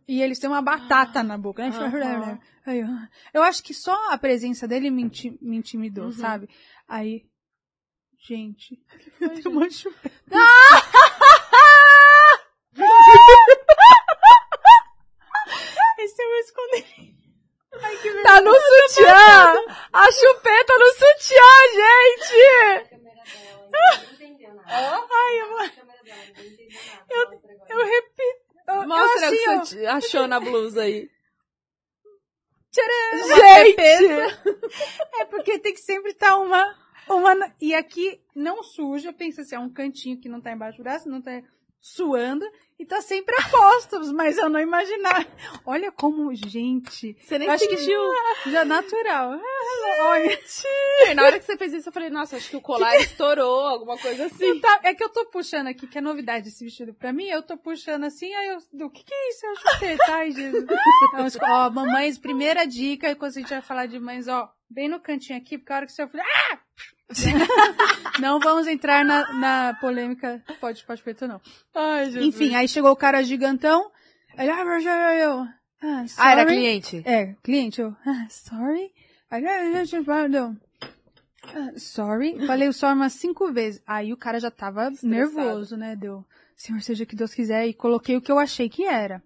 e 0.08 0.22
eles 0.22 0.38
têm 0.38 0.48
uma 0.48 0.62
batata 0.62 1.22
na 1.22 1.36
boca, 1.36 1.68
né? 1.68 1.76
Aham. 1.76 2.38
Aí, 2.64 2.80
eu, 2.80 2.86
eu 3.34 3.42
acho 3.42 3.62
que 3.62 3.74
só 3.74 4.12
a 4.12 4.18
presença 4.18 4.66
dele 4.68 4.90
me, 4.90 5.02
inti- 5.02 5.36
me 5.42 5.56
intimidou, 5.56 6.06
Uhum. 6.06 6.12
sabe? 6.12 6.48
Aí, 6.88 7.26
gente, 8.18 8.80
tem 9.18 9.52
uma 9.52 9.68
chupeta. 9.70 10.14
Esse 15.98 16.22
eu 16.22 16.28
vou 16.28 16.38
esconder. 16.38 16.84
Ai, 17.82 17.96
que 17.96 18.22
Tá 18.22 18.40
no 18.40 18.52
sutiã! 18.54 19.64
A 19.92 20.12
chupeta 20.12 20.72
no 20.78 20.86
sutiã, 20.92 21.54
gente! 21.74 22.94
Ai, 24.66 25.40
eu, 25.40 25.48
vou- 25.48 25.60
eu 27.68 27.86
repito. 27.86 28.44
Eu, 28.66 28.86
Mostra 28.88 29.26
eu, 29.26 29.28
assim, 29.28 29.48
o 29.48 29.60
que 29.60 29.66
você 29.68 29.86
achou 29.86 30.26
na 30.26 30.40
blusa 30.40 30.82
aí. 30.82 31.10
Gente! 33.12 34.44
É 35.20 35.24
porque 35.26 35.58
tem 35.60 35.72
que 35.72 35.80
sempre 35.80 36.10
estar 36.10 36.36
uma, 36.38 36.76
uma. 37.08 37.34
na- 37.34 37.52
E 37.60 37.74
aqui 37.74 38.20
não 38.34 38.62
suja, 38.62 39.12
pensa 39.12 39.42
assim, 39.42 39.54
é 39.54 39.58
um 39.58 39.72
cantinho 39.72 40.20
que 40.20 40.28
não 40.28 40.40
tá 40.40 40.50
embaixo 40.52 40.78
do 40.78 40.82
braço, 40.84 41.08
não 41.08 41.22
tá 41.22 41.30
suando, 41.86 42.50
e 42.78 42.86
tá 42.86 43.02
sempre 43.02 43.34
a 43.38 43.48
postos, 43.50 44.10
mas 44.10 44.38
eu 44.38 44.48
não 44.48 44.58
imaginar. 44.58 45.26
Olha 45.66 45.92
como, 45.92 46.34
gente. 46.34 47.14
Você 47.20 47.38
nem 47.38 47.46
acho 47.46 47.68
que 47.68 47.76
sentiu. 47.76 48.00
já 48.46 48.62
é 48.62 48.64
natural. 48.64 49.38
Olha. 50.00 50.38
Na 51.14 51.24
hora 51.24 51.38
que 51.38 51.44
você 51.44 51.58
fez 51.58 51.74
isso, 51.74 51.90
eu 51.90 51.92
falei, 51.92 52.08
nossa, 52.08 52.38
acho 52.38 52.48
que 52.48 52.56
o 52.56 52.60
colar 52.62 52.96
estourou, 52.96 53.66
alguma 53.66 53.98
coisa 53.98 54.24
assim. 54.24 54.58
Tá- 54.60 54.80
é 54.82 54.94
que 54.94 55.04
eu 55.04 55.10
tô 55.10 55.26
puxando 55.26 55.66
aqui, 55.66 55.86
que 55.86 55.98
é 55.98 56.00
novidade 56.00 56.48
esse 56.48 56.64
vestido 56.64 56.94
pra 56.94 57.12
mim, 57.12 57.26
eu 57.26 57.42
tô 57.42 57.54
puxando 57.58 58.04
assim, 58.04 58.32
aí 58.32 58.48
eu. 58.48 58.86
O 58.86 58.90
que 58.90 59.04
que 59.04 59.14
é 59.14 59.28
isso? 59.28 59.44
Eu 59.44 59.56
chutei, 59.56 59.96
tá? 59.98 60.24
Jesus. 60.24 60.64
Então, 60.64 61.26
ó, 61.42 61.68
mamães, 61.68 62.16
primeira 62.16 62.64
dica, 62.66 63.14
quando 63.14 63.32
a 63.32 63.40
gente 63.40 63.50
vai 63.50 63.60
falar 63.60 63.84
de 63.86 64.00
mães, 64.00 64.26
ó, 64.26 64.50
bem 64.70 64.88
no 64.88 64.98
cantinho 65.00 65.38
aqui, 65.38 65.58
porque 65.58 65.70
a 65.72 65.76
hora 65.76 65.86
que 65.86 65.92
o 65.92 65.94
seu 65.94 66.08
filho. 66.08 66.22
Ah! 66.50 66.58
não 68.20 68.40
vamos 68.40 68.66
entrar 68.66 69.04
na, 69.04 69.32
na 69.32 69.74
polêmica. 69.80 70.42
Pode, 70.60 70.84
pode 70.84 71.02
preto, 71.02 71.26
não. 71.26 71.40
Ai. 71.74 72.08
Enfim, 72.18 72.54
aí 72.54 72.68
chegou 72.68 72.90
o 72.90 72.96
cara 72.96 73.22
gigantão. 73.22 73.90
Ele, 74.36 74.50
ah, 74.50 74.62
eu, 74.62 75.18
eu, 75.18 75.40
ah, 75.40 76.00
Ah, 76.00 76.08
sorry. 76.08 76.30
era 76.30 76.46
cliente? 76.46 77.02
É, 77.04 77.34
cliente, 77.42 77.80
eu, 77.80 77.94
ah, 78.06 78.26
sorry. 78.28 78.90
Aí, 79.30 79.44
ah, 79.46 79.82
ah. 80.38 80.54
Ah, 81.54 81.72
sorry. 81.76 82.46
Falei 82.46 82.68
o 82.68 82.72
sorry 82.72 82.94
umas 82.96 83.12
cinco 83.12 83.52
vezes. 83.52 83.82
Aí 83.86 84.12
o 84.12 84.16
cara 84.16 84.40
já 84.40 84.50
tava 84.50 84.90
nervoso, 85.02 85.76
né? 85.76 85.94
Deu, 85.94 86.24
Senhor, 86.56 86.80
seja 86.80 87.04
o 87.04 87.06
que 87.06 87.16
Deus 87.16 87.34
quiser. 87.34 87.66
E 87.66 87.74
coloquei 87.74 88.16
o 88.16 88.20
que 88.20 88.32
eu 88.32 88.38
achei 88.38 88.68
que 88.68 88.84
era. 88.84 89.22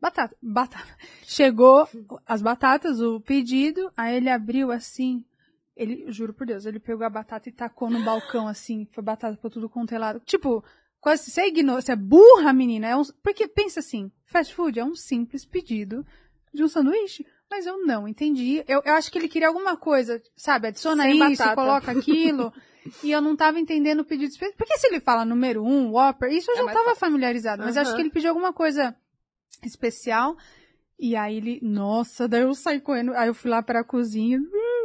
Batata, 0.00 0.34
batata. 0.40 0.96
Chegou 1.24 1.88
as 2.24 2.40
batatas, 2.40 3.00
o 3.00 3.20
pedido, 3.20 3.90
aí 3.96 4.16
ele 4.16 4.30
abriu 4.30 4.70
assim. 4.70 5.24
Ele, 5.78 6.10
juro 6.12 6.34
por 6.34 6.46
Deus, 6.46 6.66
ele 6.66 6.80
pegou 6.80 7.06
a 7.06 7.10
batata 7.10 7.48
e 7.48 7.52
tacou 7.52 7.88
no 7.88 8.04
balcão 8.04 8.48
assim, 8.48 8.86
foi 8.92 9.02
batata 9.02 9.36
pra 9.36 9.48
tudo 9.48 9.68
quanto 9.70 9.94
é 9.94 9.98
lado. 9.98 10.20
Tipo, 10.24 10.64
quase 11.00 11.30
você 11.30 11.42
é 11.42 11.48
ignorante, 11.48 11.86
você 11.86 11.92
é 11.92 11.96
burra, 11.96 12.52
menina. 12.52 12.88
É 12.88 12.96
um, 12.96 13.02
porque 13.22 13.46
pensa 13.46 13.78
assim, 13.80 14.10
fast 14.26 14.52
food 14.54 14.78
é 14.80 14.84
um 14.84 14.94
simples 14.96 15.46
pedido 15.46 16.04
de 16.52 16.64
um 16.64 16.68
sanduíche. 16.68 17.24
Mas 17.50 17.64
eu 17.64 17.78
não 17.86 18.06
entendi. 18.06 18.62
Eu, 18.68 18.82
eu 18.84 18.92
acho 18.94 19.10
que 19.10 19.16
ele 19.18 19.28
queria 19.28 19.48
alguma 19.48 19.74
coisa, 19.76 20.20
sabe? 20.36 20.66
Adiciona 20.68 21.04
Sem 21.04 21.14
isso, 21.14 21.38
batata. 21.42 21.54
coloca 21.54 21.92
aquilo. 21.92 22.52
e 23.02 23.10
eu 23.10 23.22
não 23.22 23.34
tava 23.36 23.58
entendendo 23.58 24.00
o 24.00 24.04
pedido 24.04 24.28
específico. 24.30 24.58
Porque 24.58 24.76
se 24.76 24.86
ele 24.88 25.00
fala 25.00 25.24
número 25.24 25.64
um, 25.64 25.92
Whopper, 25.92 26.30
isso 26.30 26.50
eu 26.50 26.54
É 26.56 26.58
já 26.58 26.64
mais 26.64 26.76
tava 26.76 26.88
fácil. 26.90 27.00
familiarizado. 27.00 27.62
Mas 27.62 27.76
eu 27.76 27.82
acho 27.82 27.94
que 27.94 28.02
ele 28.02 28.10
pediu 28.10 28.28
alguma 28.30 28.52
coisa 28.52 28.94
especial. 29.64 30.36
E 30.98 31.14
aí 31.16 31.36
ele, 31.36 31.58
nossa, 31.62 32.26
daí 32.28 32.42
eu 32.42 32.52
saí 32.54 32.80
correndo. 32.80 33.14
Aí 33.14 33.28
eu 33.28 33.34
fui 33.34 33.50
lá 33.50 33.62
pra 33.62 33.84
cozinha. 33.84 34.38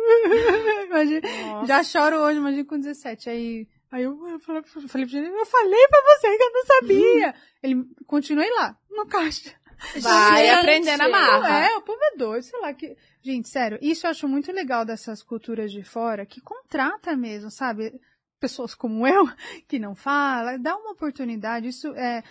Imagina, 0.85 1.21
já 1.65 1.83
choro 1.83 2.17
hoje, 2.17 2.37
imagina 2.37 2.65
com 2.65 2.79
17. 2.79 3.29
Aí, 3.29 3.67
aí 3.91 4.03
eu, 4.03 4.27
eu 4.27 4.39
falei, 4.39 4.61
eu 4.61 4.87
falei 4.87 5.07
pra 5.07 5.19
ele, 5.19 5.27
eu 5.27 5.45
falei 5.45 5.87
pra 5.87 6.01
você 6.01 6.37
que 6.37 6.43
eu 6.43 6.51
não 6.51 6.65
sabia. 6.65 7.35
Ele, 7.63 7.85
continuei 8.05 8.49
lá, 8.51 8.77
no 8.89 9.05
caixa. 9.07 9.55
Vai 10.01 10.45
Gente, 10.45 10.59
aprender 10.59 10.97
na 10.97 11.09
marra. 11.09 11.65
É, 11.65 11.75
o 11.75 11.81
povo 11.81 11.99
é 12.01 12.17
doido, 12.17 12.43
sei 12.43 12.59
lá. 12.59 12.73
Que... 12.73 12.95
Gente, 13.21 13.49
sério, 13.49 13.77
isso 13.81 14.05
eu 14.05 14.11
acho 14.11 14.27
muito 14.27 14.51
legal 14.51 14.85
dessas 14.85 15.21
culturas 15.21 15.71
de 15.71 15.83
fora, 15.83 16.25
que 16.25 16.41
contrata 16.41 17.15
mesmo, 17.15 17.51
sabe? 17.51 17.99
Pessoas 18.39 18.73
como 18.75 19.05
eu, 19.07 19.25
que 19.67 19.79
não 19.79 19.95
fala, 19.95 20.57
dá 20.57 20.75
uma 20.75 20.91
oportunidade. 20.91 21.67
Isso 21.67 21.87
é. 21.95 22.23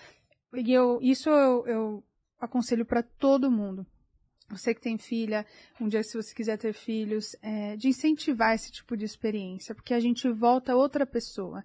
E 0.54 0.72
eu, 0.72 0.98
isso 1.02 1.28
eu, 1.30 1.66
eu 1.66 2.04
aconselho 2.40 2.84
pra 2.84 3.02
todo 3.02 3.50
mundo. 3.50 3.86
Você 4.52 4.74
que 4.74 4.80
tem 4.80 4.98
filha, 4.98 5.46
um 5.80 5.88
dia 5.88 6.02
se 6.02 6.14
você 6.14 6.34
quiser 6.34 6.58
ter 6.58 6.74
filhos, 6.74 7.34
é, 7.42 7.74
de 7.76 7.88
incentivar 7.88 8.54
esse 8.54 8.70
tipo 8.70 8.96
de 8.96 9.04
experiência, 9.04 9.74
porque 9.74 9.94
a 9.94 10.00
gente 10.00 10.28
volta 10.30 10.76
outra 10.76 11.06
pessoa. 11.06 11.64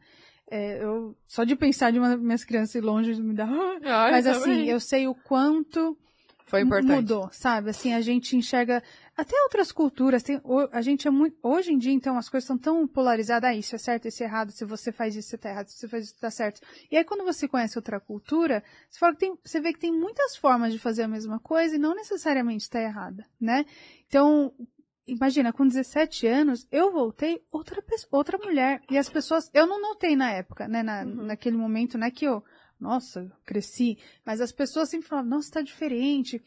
É, 0.50 0.82
eu, 0.82 1.14
só 1.28 1.44
de 1.44 1.56
pensar 1.56 1.92
de 1.92 2.00
uma 2.00 2.10
das 2.10 2.22
minhas 2.22 2.46
crianças 2.46 2.76
ir 2.76 2.82
longe 2.82 3.14
me 3.22 3.34
dá. 3.34 3.46
Ai, 3.84 4.12
Mas 4.12 4.26
também. 4.26 4.40
assim, 4.40 4.70
eu 4.70 4.80
sei 4.80 5.08
o 5.08 5.14
quanto 5.14 5.98
Foi 6.46 6.62
importante. 6.62 6.96
mudou, 6.96 7.30
sabe? 7.34 7.70
Assim, 7.70 7.94
a 7.94 8.00
gente 8.00 8.38
enxerga 8.38 8.82
até 9.18 9.36
outras 9.44 9.72
culturas. 9.72 10.22
Tem, 10.22 10.40
a 10.72 10.82
gente 10.82 11.08
é 11.08 11.12
muito, 11.12 11.36
hoje 11.42 11.74
em 11.74 11.78
dia, 11.78 11.92
então, 11.92 12.18
as 12.18 12.30
coisas 12.30 12.46
são 12.46 12.58
tão 12.58 12.88
polarizadas. 12.88 13.50
Ah, 13.50 13.56
isso 13.56 13.76
é 13.76 13.80
certo, 13.80 14.08
isso 14.08 14.22
é 14.22 14.28
errado. 14.28 14.52
Se 14.52 14.64
você 14.64 14.92
faz 14.92 15.16
isso, 15.16 15.30
você 15.30 15.38
tá 15.40 15.50
errado. 15.50 15.68
Se 15.70 15.80
você 15.80 15.88
faz 15.88 16.06
isso, 16.06 16.20
tá 16.20 16.30
certo. 16.30 16.62
E 16.92 16.96
aí, 16.96 17.04
quando 17.04 17.24
você 17.24 17.48
conhece 17.48 17.78
outra 17.78 18.00
cultura, 18.00 18.64
você, 18.88 19.00
fala 19.00 19.14
que 19.14 19.20
tem, 19.20 19.36
você 19.44 19.60
vê 19.60 19.74
que 19.74 19.80
tem 19.80 19.92
muitas 19.92 20.38
formas 20.38 20.72
de 20.72 20.78
fazer 20.78 21.02
a 21.04 21.08
mesma 21.08 21.40
coisa 21.40 21.76
e 21.76 21.80
não 21.80 21.96
necessariamente 21.96 22.64
está 22.64 22.80
errada, 22.80 23.26
né? 23.42 23.66
Então, 24.08 24.54
imagina, 25.08 25.52
com 25.52 25.66
17 25.66 26.28
anos, 26.28 26.68
eu 26.72 26.92
voltei 26.92 27.42
outra 27.52 27.82
pessoa, 27.82 28.10
outra 28.12 28.38
mulher. 28.38 28.82
E 28.88 29.00
as 29.00 29.10
pessoas, 29.10 29.50
eu 29.52 29.66
não 29.66 29.82
notei 29.82 30.16
na 30.16 30.32
época, 30.32 30.68
né? 30.68 30.84
Na, 30.84 31.04
Uhum. 31.04 31.26
Naquele 31.26 31.58
momento, 31.58 31.98
né? 31.98 32.12
Que 32.12 32.26
eu, 32.26 32.44
nossa, 32.80 33.32
cresci. 33.44 33.98
Mas 34.24 34.42
as 34.42 34.52
pessoas 34.52 34.90
sempre 34.90 35.08
falavam, 35.08 35.32
nossa, 35.32 35.52
tá 35.52 35.62
diferente. 35.62 36.40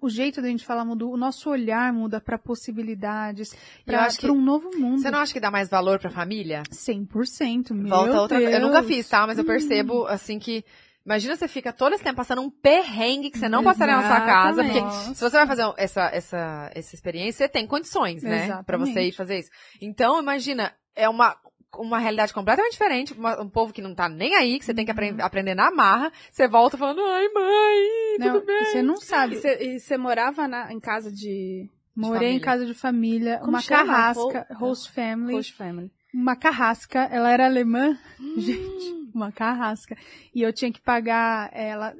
O 0.00 0.08
jeito 0.08 0.40
da 0.42 0.48
gente 0.48 0.64
falar 0.64 0.84
mudou, 0.84 1.12
o 1.12 1.16
nosso 1.16 1.50
olhar 1.50 1.92
muda 1.92 2.20
para 2.20 2.38
possibilidades, 2.38 3.52
eu 3.52 3.58
para 3.86 4.04
acho 4.04 4.18
que- 4.18 4.30
um 4.30 4.40
novo 4.40 4.70
mundo. 4.76 5.00
Você 5.00 5.10
não 5.10 5.18
acha 5.18 5.32
que 5.32 5.40
dá 5.40 5.50
mais 5.50 5.68
valor 5.68 5.98
pra 5.98 6.10
família? 6.10 6.62
100%, 6.70 7.74
meu 7.74 7.88
Volta 7.88 8.20
outra 8.20 8.38
Deus. 8.38 8.52
Eu 8.52 8.60
nunca 8.60 8.82
fiz, 8.82 9.08
tá? 9.08 9.26
Mas 9.26 9.38
eu 9.38 9.44
percebo, 9.44 10.06
assim, 10.06 10.38
que. 10.38 10.64
Imagina 11.06 11.36
você 11.36 11.46
fica 11.46 11.70
todo 11.70 11.92
esse 11.92 12.02
tempo 12.02 12.16
passando 12.16 12.40
um 12.40 12.48
perrengue 12.48 13.30
que 13.30 13.38
você 13.38 13.46
não 13.46 13.62
passaria 13.62 13.94
na 13.96 14.08
sua 14.08 14.20
casa. 14.22 14.64
Porque 14.64 15.14
se 15.14 15.20
você 15.20 15.36
vai 15.36 15.46
fazer 15.46 15.70
essa, 15.76 16.02
essa, 16.06 16.70
essa 16.74 16.94
experiência, 16.94 17.44
você 17.44 17.48
tem 17.48 17.66
condições, 17.66 18.22
né? 18.22 18.46
Pra 18.64 18.78
você 18.78 19.08
ir 19.08 19.12
fazer 19.12 19.38
isso. 19.40 19.50
Então, 19.82 20.18
imagina, 20.18 20.72
é 20.96 21.06
uma. 21.06 21.36
Uma 21.78 21.98
realidade 21.98 22.32
completamente 22.32 22.72
diferente, 22.72 23.12
uma- 23.12 23.40
um 23.40 23.48
povo 23.48 23.72
que 23.72 23.82
não 23.82 23.94
tá 23.94 24.08
nem 24.08 24.34
aí, 24.34 24.58
que 24.58 24.64
você 24.64 24.74
tem 24.74 24.84
que 24.84 24.90
apren- 24.90 25.20
aprender 25.20 25.54
na 25.54 25.70
marra, 25.70 26.12
você 26.30 26.46
volta 26.48 26.76
falando, 26.76 27.00
ai 27.04 27.28
mãe, 27.28 28.18
Não, 28.18 28.32
tudo 28.34 28.46
bem. 28.46 28.64
Você 28.66 28.82
não 28.82 28.96
sabe. 28.96 29.36
E 29.36 29.78
você- 29.80 29.96
morava 29.98 30.46
na- 30.48 30.72
em 30.72 30.80
casa 30.80 31.10
de 31.12 31.68
Morei 31.96 32.28
em 32.30 32.40
família. 32.40 32.40
casa 32.44 32.66
de 32.66 32.74
família, 32.74 33.38
Como 33.38 33.50
uma 33.50 33.60
chama? 33.60 33.86
carrasca, 33.86 34.46
Ho- 34.50 34.54
host 34.54 34.90
family. 34.92 35.34
host 35.34 35.52
family? 35.54 35.90
Uma 36.12 36.36
carrasca, 36.36 37.08
ela 37.10 37.30
era 37.30 37.44
alemã, 37.46 37.98
gente, 38.36 39.10
uma 39.14 39.32
carrasca. 39.32 39.96
E 40.34 40.42
eu 40.42 40.52
tinha 40.52 40.72
que 40.72 40.80
pagar 40.80 41.50
ela. 41.52 41.94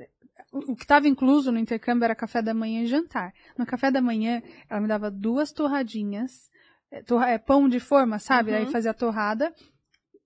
O 0.53 0.73
o 0.73 0.77
que 0.77 0.85
estava 0.85 1.09
incluso 1.09 1.51
no 1.51 1.59
intercâmbio 1.59 2.05
era 2.05 2.15
café 2.15 2.41
da 2.41 2.55
manhã 2.55 2.83
e 2.83 2.87
jantar. 2.87 3.33
No 3.59 3.67
café 3.67 3.91
da 3.91 4.01
manhã, 4.01 4.41
ela 4.71 4.81
me 4.81 4.87
dava 4.87 5.11
duas 5.11 5.51
torradinhas, 5.53 6.49
é, 6.95 7.35
é, 7.35 7.39
pão 7.39 7.69
de 7.69 7.81
forma, 7.81 8.19
sabe? 8.19 8.53
Uhum. 8.53 8.59
Aí 8.59 8.67
fazia 8.67 8.91
a 8.91 8.95
torrada 8.95 9.53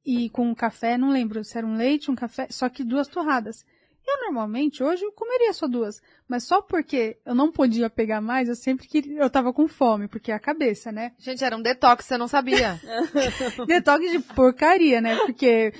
e 0.04 0.30
com 0.30 0.48
um 0.48 0.54
café, 0.54 0.96
não 0.96 1.10
lembro 1.10 1.44
se 1.44 1.56
era 1.56 1.66
um 1.66 1.76
leite, 1.76 2.10
um 2.10 2.14
café, 2.14 2.48
só 2.50 2.68
que 2.68 2.84
duas 2.84 3.08
torradas. 3.08 3.64
Eu 4.08 4.22
normalmente, 4.22 4.82
hoje, 4.82 5.04
eu 5.04 5.12
comeria 5.12 5.52
só 5.52 5.68
duas. 5.68 6.00
Mas 6.26 6.44
só 6.44 6.62
porque 6.62 7.18
eu 7.26 7.34
não 7.34 7.52
podia 7.52 7.90
pegar 7.90 8.22
mais, 8.22 8.48
eu 8.48 8.54
sempre 8.54 8.88
queria. 8.88 9.20
Eu 9.20 9.28
tava 9.28 9.52
com 9.52 9.68
fome, 9.68 10.08
porque 10.08 10.32
é 10.32 10.34
a 10.34 10.40
cabeça, 10.40 10.90
né? 10.90 11.12
Gente, 11.18 11.44
era 11.44 11.54
um 11.54 11.60
detox, 11.60 12.06
você 12.06 12.16
não 12.16 12.26
sabia. 12.26 12.80
Detox 13.68 14.10
de 14.10 14.20
porcaria, 14.20 15.02
né? 15.02 15.14
Porque 15.26 15.74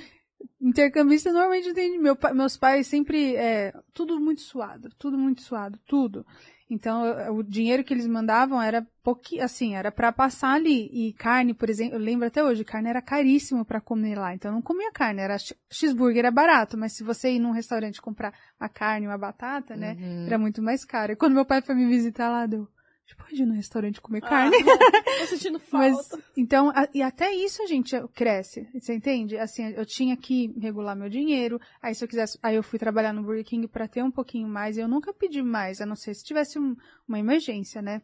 intercambista 0.61 1.33
normalmente 1.33 1.73
tem. 1.73 1.97
Meu, 1.97 2.15
meus 2.35 2.55
pais 2.55 2.85
sempre. 2.85 3.35
É, 3.35 3.73
tudo 3.95 4.19
muito 4.19 4.41
suado, 4.41 4.89
tudo 4.99 5.17
muito 5.17 5.41
suado, 5.41 5.79
tudo. 5.87 6.23
Então, 6.69 7.33
o 7.35 7.41
dinheiro 7.41 7.83
que 7.83 7.91
eles 7.93 8.05
mandavam 8.05 8.61
era 8.61 8.85
pouquinho, 9.03 9.43
assim, 9.43 9.73
era 9.75 9.91
pra 9.91 10.11
passar 10.11 10.51
ali. 10.53 10.87
E 10.93 11.13
carne, 11.13 11.53
por 11.53 11.67
exemplo, 11.69 11.95
eu 11.95 11.99
lembro 11.99 12.27
até 12.27 12.43
hoje, 12.43 12.63
carne 12.63 12.89
era 12.89 13.01
caríssimo 13.01 13.65
pra 13.65 13.81
comer 13.81 14.15
lá. 14.15 14.35
Então, 14.35 14.51
eu 14.51 14.55
não 14.55 14.61
comia 14.61 14.91
carne, 14.91 15.19
era 15.21 15.37
che- 15.39 15.55
cheeseburger 15.71 16.25
é 16.25 16.31
barato, 16.31 16.77
mas 16.77 16.93
se 16.93 17.03
você 17.03 17.31
ir 17.31 17.39
num 17.39 17.51
restaurante 17.51 17.99
comprar 17.99 18.33
uma 18.59 18.69
carne, 18.69 19.07
uma 19.07 19.17
batata, 19.17 19.75
né, 19.75 19.97
Uhum. 19.99 20.25
era 20.27 20.37
muito 20.37 20.61
mais 20.61 20.85
caro. 20.85 21.11
E 21.13 21.15
quando 21.15 21.33
meu 21.33 21.45
pai 21.45 21.61
foi 21.61 21.73
me 21.73 21.87
visitar 21.87 22.29
lá, 22.29 22.45
deu, 22.45 22.67
pode 23.15 23.41
ir 23.41 23.45
no 23.45 23.53
restaurante 23.53 23.99
comer 24.01 24.21
carne? 24.21 24.51
Tô 25.19 25.25
sentindo 25.27 25.61
Mas, 25.71 25.95
falta. 26.09 26.23
então, 26.37 26.69
a- 26.69 26.87
e 26.93 27.01
até 27.01 27.33
isso 27.33 27.61
a 27.63 27.65
gente 27.65 27.95
cresce, 28.13 28.67
você 28.73 28.93
entende? 28.93 29.37
Assim, 29.37 29.69
eu 29.71 29.85
tinha 29.85 30.15
que 30.17 30.47
regular 30.59 30.95
meu 30.95 31.09
dinheiro, 31.09 31.59
aí 31.81 31.93
se 31.95 32.03
eu 32.03 32.07
quisesse, 32.07 32.37
aí 32.41 32.55
eu 32.55 32.63
fui 32.63 32.77
trabalhar 32.79 33.13
no 33.13 33.23
Burger 33.23 33.43
King 33.45 33.67
pra 33.67 33.87
ter 33.87 34.03
um 34.03 34.11
pouquinho 34.11 34.47
mais, 34.47 34.77
e 34.77 34.81
eu 34.81 34.87
nunca 34.87 35.13
pedi 35.13 35.41
mais, 35.41 35.81
a 35.81 35.85
não 35.85 35.95
ser 35.95 36.13
se 36.13 36.23
tivesse 36.23 36.57
um- 36.59 36.75
uma 37.07 37.19
emergência, 37.19 37.81
né? 37.81 38.01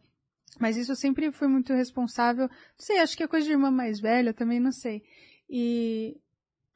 Mas 0.60 0.78
isso 0.78 0.92
eu 0.92 0.96
sempre 0.96 1.32
fui 1.32 1.48
muito 1.48 1.74
responsável, 1.74 2.48
não 2.48 2.50
sei, 2.80 3.00
acho 3.00 3.18
que 3.18 3.24
é 3.24 3.28
coisa 3.28 3.46
de 3.46 3.52
irmã 3.52 3.70
mais 3.72 4.00
velha, 4.00 4.34
também 4.34 4.60
não 4.60 4.72
sei. 4.72 5.04
E, 5.50 6.16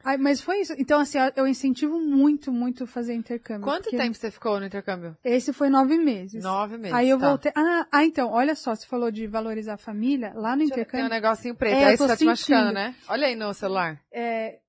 ai, 0.04 0.18
mas 0.18 0.42
foi 0.42 0.62
isso, 0.62 0.74
então 0.78 1.00
assim, 1.00 1.18
eu 1.36 1.48
incentivo 1.48 2.00
muito, 2.00 2.52
muito 2.52 2.86
fazer 2.88 3.14
intercâmbio. 3.14 3.64
Quanto 3.64 3.84
porque 3.84 3.98
tempo 3.98 4.16
você 4.16 4.32
ficou 4.32 4.60
no 4.60 4.66
intercâmbio? 4.66 5.18
Esse 5.24 5.52
foi 5.54 5.70
nove 5.70 5.98
meses. 5.98 6.44
Nove 6.44 6.78
meses. 6.78 6.96
Aí 6.96 7.10
eu 7.10 7.20
tá. 7.20 7.28
voltei, 7.28 7.52
ah, 7.56 7.88
ah, 7.92 8.04
então, 8.04 8.32
olha 8.32 8.56
só, 8.56 8.76
você 8.76 8.86
falou 8.86 9.12
de 9.12 9.28
valorizar 9.28 9.74
a 9.74 9.78
família, 9.78 10.32
lá 10.36 10.56
no 10.56 10.60
Tem 10.60 10.68
um 10.68 10.70
intercâmbio, 10.72 11.10
negocinho 11.10 11.56
preto, 11.56 11.76
É, 11.76 11.86
aí 11.86 11.98
você 11.98 12.08
tá 12.08 12.18
te 12.18 12.26
machucando, 12.26 12.60
sentindo. 12.60 12.74
né? 12.74 12.96
Olha 13.08 13.28
aí 13.28 13.36
no 13.36 13.54
celular. 13.54 14.00
É... 14.12 14.60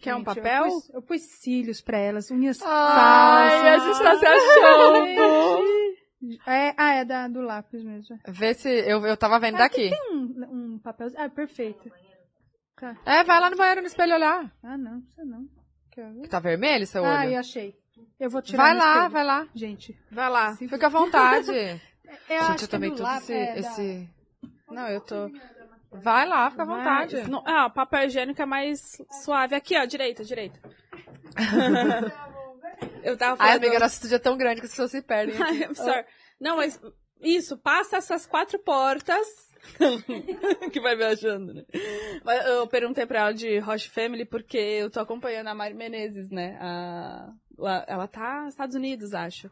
Quer 0.00 0.14
um 0.14 0.18
Gente, 0.18 0.26
papel? 0.26 0.64
Eu 0.64 0.70
pus, 0.70 0.90
eu 0.94 1.02
pus 1.02 1.20
cílios 1.20 1.80
pra 1.82 1.98
elas, 1.98 2.30
unhas 2.30 2.58
Ai, 2.62 3.50
falsas. 3.50 3.66
a 3.66 3.86
gente 3.86 4.02
tá 4.02 4.18
se 4.18 4.26
achando. 4.26 5.80
É, 6.46 6.74
ah, 6.76 6.94
é 6.94 7.04
da, 7.04 7.28
do 7.28 7.40
lápis 7.40 7.82
mesmo. 7.82 8.18
Vê 8.28 8.54
se. 8.54 8.68
Eu, 8.68 9.04
eu 9.06 9.16
tava 9.16 9.38
vendo 9.38 9.58
daqui. 9.58 9.90
Um, 10.10 10.74
um 10.74 10.78
papel. 10.78 11.08
Ah, 11.16 11.28
perfeito. 11.28 11.90
Tá. 12.80 12.96
É, 13.04 13.22
vai 13.24 13.38
lá 13.40 13.50
no 13.50 13.56
banheiro 13.56 13.80
no 13.82 13.86
espelho 13.86 14.14
olhar. 14.14 14.50
Ah, 14.62 14.78
não, 14.78 14.92
não 14.94 15.00
precisa 15.02 15.24
não. 15.24 15.46
Quer 15.92 16.12
ver? 16.12 16.22
Que 16.22 16.28
tá 16.28 16.40
vermelho 16.40 16.86
seu 16.86 17.02
olho? 17.02 17.12
Ah, 17.12 17.26
eu 17.26 17.38
achei. 17.38 17.78
Eu 18.18 18.30
vou 18.30 18.40
tirar 18.40 18.62
vai 18.62 18.74
lá, 18.74 18.92
espelho. 18.94 19.10
vai 19.10 19.24
lá. 19.24 19.48
Gente, 19.54 19.98
Vai 20.10 20.30
lá. 20.30 20.56
Fica 20.56 20.86
à 20.86 20.88
vontade. 20.90 21.48
eu 21.50 21.54
gente, 21.54 21.82
acho 22.30 22.52
eu 22.52 22.56
que 22.56 22.64
é 22.64 22.68
tomei 22.68 22.90
do 22.90 22.96
todo 22.96 23.04
lápis, 23.04 23.28
esse, 23.30 23.32
é, 23.34 23.52
da- 23.54 23.60
esse. 23.60 24.08
Não, 24.70 24.88
eu 24.88 25.00
tô. 25.00 25.30
Vai 25.92 26.26
lá, 26.26 26.50
fica 26.50 26.62
à 26.62 26.66
vontade. 26.66 27.28
Não, 27.28 27.42
ah, 27.46 27.68
papel 27.68 28.06
higiênico 28.06 28.40
é 28.40 28.46
mais 28.46 28.96
suave. 29.22 29.54
Aqui, 29.56 29.76
ó, 29.76 29.84
direita, 29.84 30.24
direita. 30.24 30.58
eu 33.02 33.16
tava 33.16 33.32
Ai, 33.42 33.48
falando. 33.48 33.64
amiga, 33.64 33.78
nosso 33.80 33.94
estúdio 33.96 34.16
é 34.16 34.18
tão 34.18 34.36
grande 34.36 34.60
que 34.60 34.66
as 34.66 34.72
pessoas 34.72 34.90
se 34.90 35.02
perdem. 35.02 35.34
Ai, 35.42 35.64
I'm 35.64 35.74
sorry. 35.74 36.04
Não, 36.40 36.56
mas 36.56 36.80
isso, 37.20 37.58
passa 37.58 37.96
essas 37.96 38.26
quatro 38.26 38.58
portas. 38.60 39.49
que 40.72 40.80
vai 40.80 40.96
me 40.96 41.04
achando, 41.04 41.54
né? 41.54 41.64
Mas 42.24 42.46
eu 42.46 42.66
perguntei 42.66 43.06
pra 43.06 43.20
ela 43.20 43.32
de 43.32 43.58
Roche 43.58 43.88
Family 43.88 44.24
porque 44.24 44.56
eu 44.58 44.90
tô 44.90 45.00
acompanhando 45.00 45.48
a 45.48 45.54
Mari 45.54 45.74
Menezes, 45.74 46.30
né? 46.30 46.56
A- 46.60 47.32
ela 47.86 48.06
tá 48.06 48.42
nos 48.44 48.54
Estados 48.54 48.74
Unidos, 48.74 49.12
acho. 49.14 49.50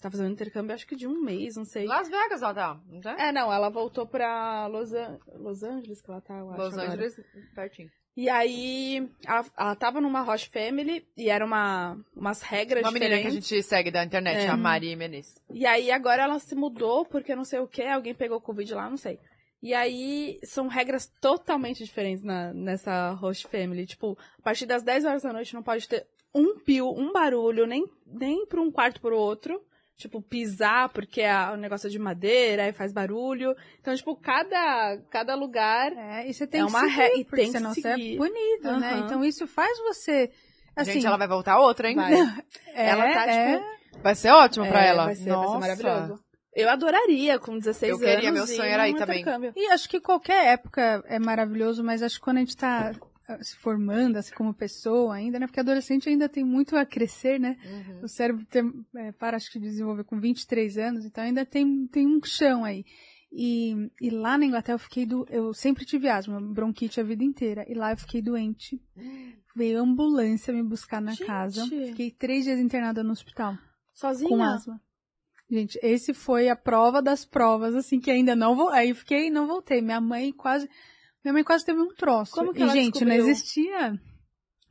Tá 0.00 0.10
fazendo 0.10 0.30
intercâmbio, 0.30 0.74
acho 0.74 0.86
que 0.86 0.94
de 0.94 1.06
um 1.06 1.22
mês, 1.22 1.56
não 1.56 1.64
sei. 1.64 1.86
Las 1.86 2.08
Vegas, 2.08 2.42
ó, 2.42 2.52
tá. 2.52 2.78
Não 2.86 3.00
tá? 3.00 3.16
É, 3.18 3.32
não, 3.32 3.50
ela 3.52 3.70
voltou 3.70 4.06
pra 4.06 4.66
Los, 4.66 4.92
An- 4.92 5.18
Los 5.38 5.62
Angeles, 5.62 6.02
que 6.02 6.10
ela 6.10 6.20
tá, 6.20 6.34
eu 6.38 6.50
acho. 6.50 6.60
Los 6.62 6.74
agora. 6.74 6.92
Angeles, 6.92 7.20
pertinho. 7.54 7.90
E 8.14 8.28
aí, 8.30 9.10
ela, 9.26 9.44
ela 9.58 9.74
tava 9.76 10.00
numa 10.00 10.20
Roche 10.22 10.48
Family 10.50 11.06
e 11.16 11.28
era 11.30 11.44
uma, 11.44 11.98
umas 12.14 12.40
regras 12.42 12.82
Uma 12.82 12.90
menina 12.92 13.10
que 13.10 13.14
a 13.14 13.22
diferentes. 13.24 13.48
gente 13.48 13.62
segue 13.62 13.90
da 13.90 14.04
internet, 14.04 14.38
É. 14.38 14.48
a 14.48 14.56
Mari 14.56 14.94
Menezes. 14.96 15.34
E 15.50 15.64
aí 15.66 15.90
agora 15.90 16.22
ela 16.22 16.38
se 16.38 16.54
mudou 16.54 17.04
porque 17.06 17.34
não 17.34 17.44
sei 17.44 17.58
o 17.60 17.66
que, 17.68 17.82
alguém 17.82 18.14
pegou 18.14 18.40
Covid 18.40 18.72
lá, 18.74 18.88
não 18.90 18.96
sei. 18.98 19.18
E 19.62 19.72
aí 19.74 20.38
são 20.44 20.68
regras 20.68 21.06
totalmente 21.20 21.82
diferentes 21.84 22.22
na, 22.22 22.52
nessa 22.52 23.10
host 23.12 23.46
family. 23.48 23.86
Tipo, 23.86 24.16
a 24.38 24.42
partir 24.42 24.66
das 24.66 24.82
10 24.82 25.04
horas 25.04 25.22
da 25.22 25.32
noite 25.32 25.54
não 25.54 25.62
pode 25.62 25.88
ter 25.88 26.06
um 26.34 26.58
pio, 26.58 26.90
um 26.90 27.12
barulho, 27.12 27.66
nem, 27.66 27.84
nem 28.06 28.46
pra 28.46 28.60
um 28.60 28.70
quarto 28.70 29.00
pro 29.00 29.16
outro. 29.16 29.60
Tipo, 29.96 30.20
pisar 30.20 30.90
porque 30.90 31.22
é 31.22 31.34
o 31.50 31.56
negócio 31.56 31.88
de 31.88 31.98
madeira, 31.98 32.64
aí 32.64 32.72
faz 32.72 32.92
barulho. 32.92 33.56
Então, 33.80 33.96
tipo, 33.96 34.14
cada, 34.14 34.98
cada 35.08 35.34
lugar. 35.34 35.90
É, 35.92 36.28
e 36.28 36.34
você 36.34 36.46
tem 36.46 36.60
É 36.60 36.64
que 36.64 36.70
uma 36.70 36.80
seguir, 36.80 36.92
re- 36.94 37.14
e 37.20 37.24
porque 37.24 37.36
tem 37.42 37.52
que 37.52 37.58
senão 37.58 37.72
você 37.72 37.80
seguir. 37.80 38.14
é 38.14 38.16
punido, 38.18 38.78
né? 38.78 38.90
Aham. 38.92 39.06
Então 39.06 39.24
isso 39.24 39.46
faz 39.46 39.78
você... 39.78 40.30
Assim, 40.76 40.92
gente, 40.92 41.06
ela 41.06 41.16
vai 41.16 41.26
voltar 41.26 41.58
outra, 41.58 41.88
hein? 41.88 41.96
Vai. 41.96 42.12
é, 42.74 42.88
ela 42.90 43.04
tá, 43.14 43.26
é, 43.32 43.56
tipo, 43.56 44.02
Vai 44.02 44.14
ser 44.14 44.30
ótimo 44.30 44.66
pra 44.68 44.84
é, 44.84 44.88
ela. 44.88 45.04
Vai 45.06 45.14
ser, 45.14 45.30
Nossa. 45.30 45.58
vai 45.58 45.76
ser 45.76 45.82
maravilhoso. 45.82 46.24
Eu 46.56 46.70
adoraria 46.70 47.38
com 47.38 47.58
16 47.58 47.90
Eu 47.90 47.96
anos. 47.98 48.10
queria, 48.10 48.32
meu 48.32 48.46
sonho 48.46 48.62
era 48.62 48.88
num 48.88 48.96
também. 48.96 49.22
E 49.54 49.66
acho 49.66 49.88
que 49.88 50.00
qualquer 50.00 50.54
época 50.54 51.04
é 51.06 51.18
maravilhoso, 51.18 51.84
mas 51.84 52.02
acho 52.02 52.16
que 52.16 52.24
quando 52.24 52.38
a 52.38 52.40
gente 52.40 52.56
tá 52.56 52.94
ah, 53.28 53.42
se 53.42 53.56
formando 53.56 54.16
assim, 54.16 54.32
como 54.34 54.54
pessoa 54.54 55.14
ainda, 55.14 55.38
né? 55.38 55.46
Porque 55.46 55.60
adolescente 55.60 56.08
ainda 56.08 56.30
tem 56.30 56.44
muito 56.44 56.74
a 56.74 56.86
crescer, 56.86 57.38
né? 57.38 57.58
Uhum. 57.62 58.04
O 58.04 58.08
cérebro 58.08 58.46
tem, 58.46 58.72
é, 58.96 59.12
para, 59.12 59.36
acho 59.36 59.52
que, 59.52 59.58
de 59.58 59.66
desenvolver 59.66 60.04
com 60.04 60.18
23 60.18 60.78
anos, 60.78 61.04
então 61.04 61.22
ainda 61.22 61.44
tem, 61.44 61.86
tem 61.88 62.06
um 62.06 62.20
chão 62.24 62.64
aí. 62.64 62.86
E, 63.30 63.90
e 64.00 64.08
lá 64.08 64.38
na 64.38 64.46
Inglaterra 64.46 64.76
eu 64.76 64.78
fiquei 64.78 65.04
do. 65.04 65.26
Eu 65.28 65.52
sempre 65.52 65.84
tive 65.84 66.08
asma, 66.08 66.40
bronquite 66.40 67.00
a 67.00 67.04
vida 67.04 67.22
inteira. 67.22 67.66
E 67.68 67.74
lá 67.74 67.90
eu 67.92 67.96
fiquei 67.98 68.22
doente. 68.22 68.80
Veio 69.54 69.78
a 69.78 69.82
ambulância 69.82 70.54
me 70.54 70.62
buscar 70.62 71.02
na 71.02 71.10
Gente. 71.12 71.26
casa. 71.26 71.66
Fiquei 71.66 72.10
três 72.10 72.44
dias 72.44 72.58
internada 72.58 73.02
no 73.02 73.10
hospital 73.10 73.58
Sozinha? 73.92 74.30
com 74.30 74.42
asma. 74.42 74.80
Gente, 75.48 75.78
esse 75.82 76.12
foi 76.12 76.48
a 76.48 76.56
prova 76.56 77.00
das 77.00 77.24
provas, 77.24 77.74
assim, 77.74 78.00
que 78.00 78.10
ainda 78.10 78.34
não 78.34 78.56
vou. 78.56 78.68
Aí 78.70 78.92
fiquei 78.94 79.28
e 79.28 79.30
não 79.30 79.46
voltei. 79.46 79.80
Minha 79.80 80.00
mãe 80.00 80.32
quase. 80.32 80.68
Minha 81.24 81.32
mãe 81.32 81.44
quase 81.44 81.64
teve 81.64 81.80
um 81.80 81.94
troço. 81.94 82.32
Como 82.32 82.52
que 82.52 82.60
e, 82.60 82.62
ela 82.62 82.72
gente, 82.72 83.04
não 83.04 83.10
descobriu? 83.10 83.28
existia, 83.28 84.00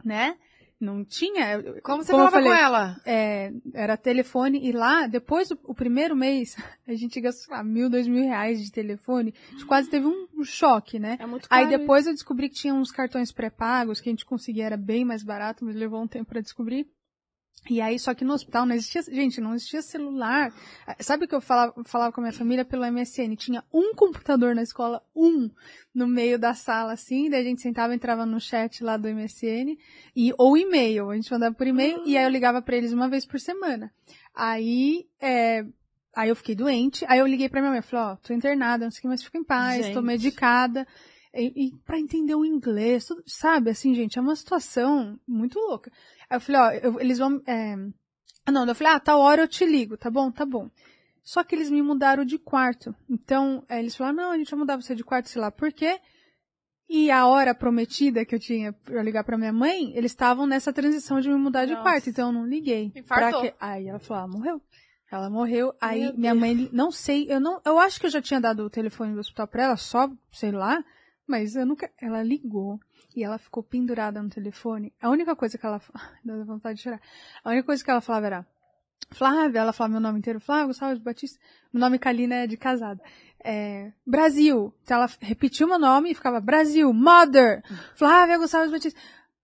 né? 0.04 0.36
Não 0.80 1.06
tinha. 1.06 1.64
Como 1.82 2.04
você 2.04 2.12
Como 2.12 2.30
falava 2.30 2.38
com 2.38 2.44
falei, 2.44 2.52
ela? 2.52 3.02
é, 3.06 3.52
era 3.74 3.96
telefone 3.96 4.60
e 4.68 4.74
lá, 4.74 5.08
depois 5.08 5.48
do 5.48 5.58
o 5.64 5.74
primeiro 5.74 6.16
mês, 6.16 6.58
a 6.86 6.94
gente 6.94 7.22
gastou 7.22 7.56
lá, 7.56 7.64
mil, 7.64 7.90
dois 7.90 8.08
mil 8.08 8.24
reais 8.24 8.62
de 8.62 8.70
telefone. 8.72 9.34
A 9.48 9.52
gente 9.52 9.66
quase 9.66 9.90
teve 9.90 10.06
um, 10.06 10.28
um 10.38 10.44
choque, 10.44 11.00
né? 11.00 11.18
É 11.20 11.26
muito 11.26 11.48
Aí 11.50 11.66
caro 11.66 11.78
depois 11.78 12.06
eu 12.06 12.14
descobri 12.14 12.50
que 12.50 12.56
tinha 12.56 12.74
uns 12.74 12.92
cartões 12.92 13.32
pré-pagos 13.32 14.02
que 14.02 14.10
a 14.10 14.12
gente 14.12 14.26
conseguia, 14.26 14.66
era 14.66 14.78
bem 14.78 15.06
mais 15.06 15.24
barato, 15.24 15.64
mas 15.64 15.76
levou 15.76 16.02
um 16.02 16.08
tempo 16.08 16.30
pra 16.30 16.42
descobrir. 16.42 16.86
E 17.68 17.82
aí, 17.82 17.98
só 17.98 18.14
que 18.14 18.24
no 18.24 18.34
hospital 18.34 18.66
não 18.66 18.76
existia, 18.76 19.02
gente, 19.02 19.42
não 19.42 19.56
existia 19.56 19.82
celular. 19.82 20.54
Sabe 21.00 21.26
o 21.26 21.28
que 21.28 21.34
eu 21.34 21.42
falava, 21.42 21.74
falava 21.84 22.12
com 22.12 22.22
a 22.22 22.24
minha 22.26 22.34
família 22.34 22.64
pelo 22.64 22.86
MSN? 22.86 23.36
Tinha 23.36 23.64
um 23.74 23.94
computador 23.96 24.54
na 24.54 24.62
escola, 24.62 25.02
um, 25.16 25.50
no 25.94 26.08
meio 26.08 26.38
da 26.38 26.54
sala, 26.54 26.94
assim, 26.94 27.30
daí 27.30 27.42
a 27.42 27.44
gente 27.44 27.62
sentava, 27.62 27.96
entrava 27.96 28.26
no 28.26 28.40
chat 28.40 28.84
lá 28.84 28.98
do 28.98 29.08
MSN, 29.10 29.78
e, 30.16 30.32
ou 30.38 30.56
e-mail, 30.56 31.10
a 31.10 31.16
gente 31.16 31.32
mandava 31.32 31.56
por 31.56 31.66
e-mail, 31.66 32.04
e 32.06 32.16
aí 32.16 32.24
eu 32.24 32.30
ligava 32.30 32.62
pra 32.62 32.76
eles 32.76 32.94
uma 32.94 33.10
vez 33.10 33.26
por 33.26 33.40
semana. 33.40 33.92
Aí, 34.36 35.08
é, 35.20 35.66
aí 36.16 36.30
eu 36.30 36.36
fiquei 36.36 36.54
doente, 36.56 37.04
aí 37.08 37.20
eu 37.20 37.26
liguei 37.26 37.50
pra 37.50 37.62
minha 37.62 37.72
mãe, 37.72 37.82
falei, 37.82 38.06
ó, 38.14 38.16
tô 38.18 38.34
internada, 38.34 38.86
não 38.86 38.92
sei 38.92 39.00
o 39.00 39.02
que, 39.04 39.08
mas 39.08 39.24
fica 39.24 39.38
em 39.38 39.44
paz, 39.44 39.88
tô 39.88 39.94
Gente. 39.94 40.04
medicada, 40.04 40.86
e, 41.34 41.68
e 41.68 41.72
para 41.86 42.00
entender 42.00 42.36
o 42.36 42.46
inglês, 42.46 43.06
tudo- 43.06 43.24
sabe, 43.26 43.70
assim, 43.70 43.94
gente, 43.94 44.18
é 44.18 44.22
uma 44.22 44.36
situação 44.36 45.20
muito 45.28 45.60
louca. 45.60 45.92
Aí 46.30 46.38
eu 46.38 46.42
falei, 46.42 46.62
ó, 46.62 46.72
eu- 46.72 47.00
eles 47.00 47.18
vão, 47.18 47.42
é... 47.48 47.76
não, 48.52 48.66
eu 48.68 48.76
falei, 48.76 48.94
ah, 48.94 49.00
tal 49.00 49.20
hora 49.20 49.44
eu 49.44 49.48
te 49.48 49.66
ligo, 49.66 49.98
tá 49.98 50.10
bom, 50.10 50.32
tá 50.32 50.46
bom. 50.46 50.70
Só 51.24 51.44
que 51.44 51.56
eles 51.56 51.70
me 51.72 51.82
mudaram 51.82 52.24
de 52.24 52.38
quarto. 52.38 52.96
Então, 53.10 53.64
é, 53.68 53.80
eles 53.80 53.96
falaram, 53.96 54.16
não, 54.18 54.32
a 54.32 54.38
gente 54.38 54.50
vai 54.52 54.60
mudar 54.60 54.76
você 54.76 54.94
de 54.94 55.04
quarto, 55.04 55.30
sei 55.30 55.42
lá, 55.42 55.50
por 55.52 55.72
quê? 55.74 56.00
E 56.88 57.10
a 57.10 57.26
hora 57.26 57.56
prometida 57.56 58.24
que 58.24 58.36
eu 58.36 58.40
tinha 58.40 58.72
pra 58.72 59.02
ligar 59.02 59.24
pra 59.24 59.38
minha 59.38 59.52
mãe, 59.52 59.92
eles 59.98 60.12
estavam 60.12 60.46
nessa 60.46 60.72
transição 60.72 61.20
de 61.20 61.28
me 61.30 61.36
mudar 61.36 61.66
de 61.66 61.72
Nossa. 61.72 61.82
quarto, 61.84 62.10
então 62.12 62.28
eu 62.28 62.34
não 62.34 62.46
liguei. 62.46 62.92
Infartou. 62.96 63.42
Quê? 63.42 63.56
Aí 63.60 63.88
ela 63.88 63.98
falou, 63.98 64.24
ah, 64.24 64.28
morreu. 64.28 64.62
Ela 65.12 65.30
morreu, 65.30 65.74
aí 65.82 66.02
Meu 66.02 66.14
minha 66.18 66.32
Deus. 66.36 66.40
mãe, 66.40 66.70
não 66.74 66.92
sei, 66.92 67.26
eu 67.32 67.40
não, 67.40 67.60
eu 67.66 67.80
acho 67.80 68.00
que 68.00 68.06
eu 68.06 68.10
já 68.12 68.22
tinha 68.22 68.40
dado 68.42 68.64
o 68.66 68.70
telefone 68.70 69.14
do 69.14 69.20
hospital 69.20 69.48
pra 69.48 69.64
ela, 69.64 69.78
só, 69.78 70.10
sei 70.32 70.52
lá, 70.52 70.84
mas 71.28 71.56
eu 71.56 71.66
nunca, 71.66 71.90
ela 72.02 72.22
ligou 72.22 72.80
e 73.16 73.24
ela 73.24 73.38
ficou 73.38 73.64
pendurada 73.64 74.22
no 74.22 74.30
telefone. 74.30 74.94
A 75.02 75.10
única 75.10 75.36
coisa 75.36 75.58
que 75.58 75.66
ela, 75.66 75.82
dá 76.24 76.44
vontade 76.44 76.78
de 76.78 76.84
chorar. 76.84 77.02
A 77.44 77.50
única 77.50 77.66
coisa 77.66 77.84
que 77.84 77.90
ela 77.90 78.02
falava 78.02 78.26
era, 78.26 78.48
Flávia, 79.12 79.60
ela 79.60 79.74
falava 79.74 79.94
meu 79.94 80.02
nome 80.02 80.20
inteiro, 80.20 80.40
Flávia 80.40 80.68
Gonçalves 80.68 81.00
Batista, 81.00 81.40
meu 81.72 81.80
nome 81.80 82.00
Kalina 82.00 82.36
é 82.36 82.48
de 82.48 82.58
casada. 82.58 83.02
É, 83.44 83.92
Brasil. 84.06 84.74
Então 84.84 84.98
ela 84.98 85.10
repetiu 85.22 85.68
meu 85.68 85.78
nome 85.78 86.12
e 86.12 86.16
ficava 86.16 86.42
Brasil, 86.42 86.92
Mother, 86.92 87.64
Flávia 87.96 88.38
Gonçalves 88.38 88.72
Batista, 88.72 89.00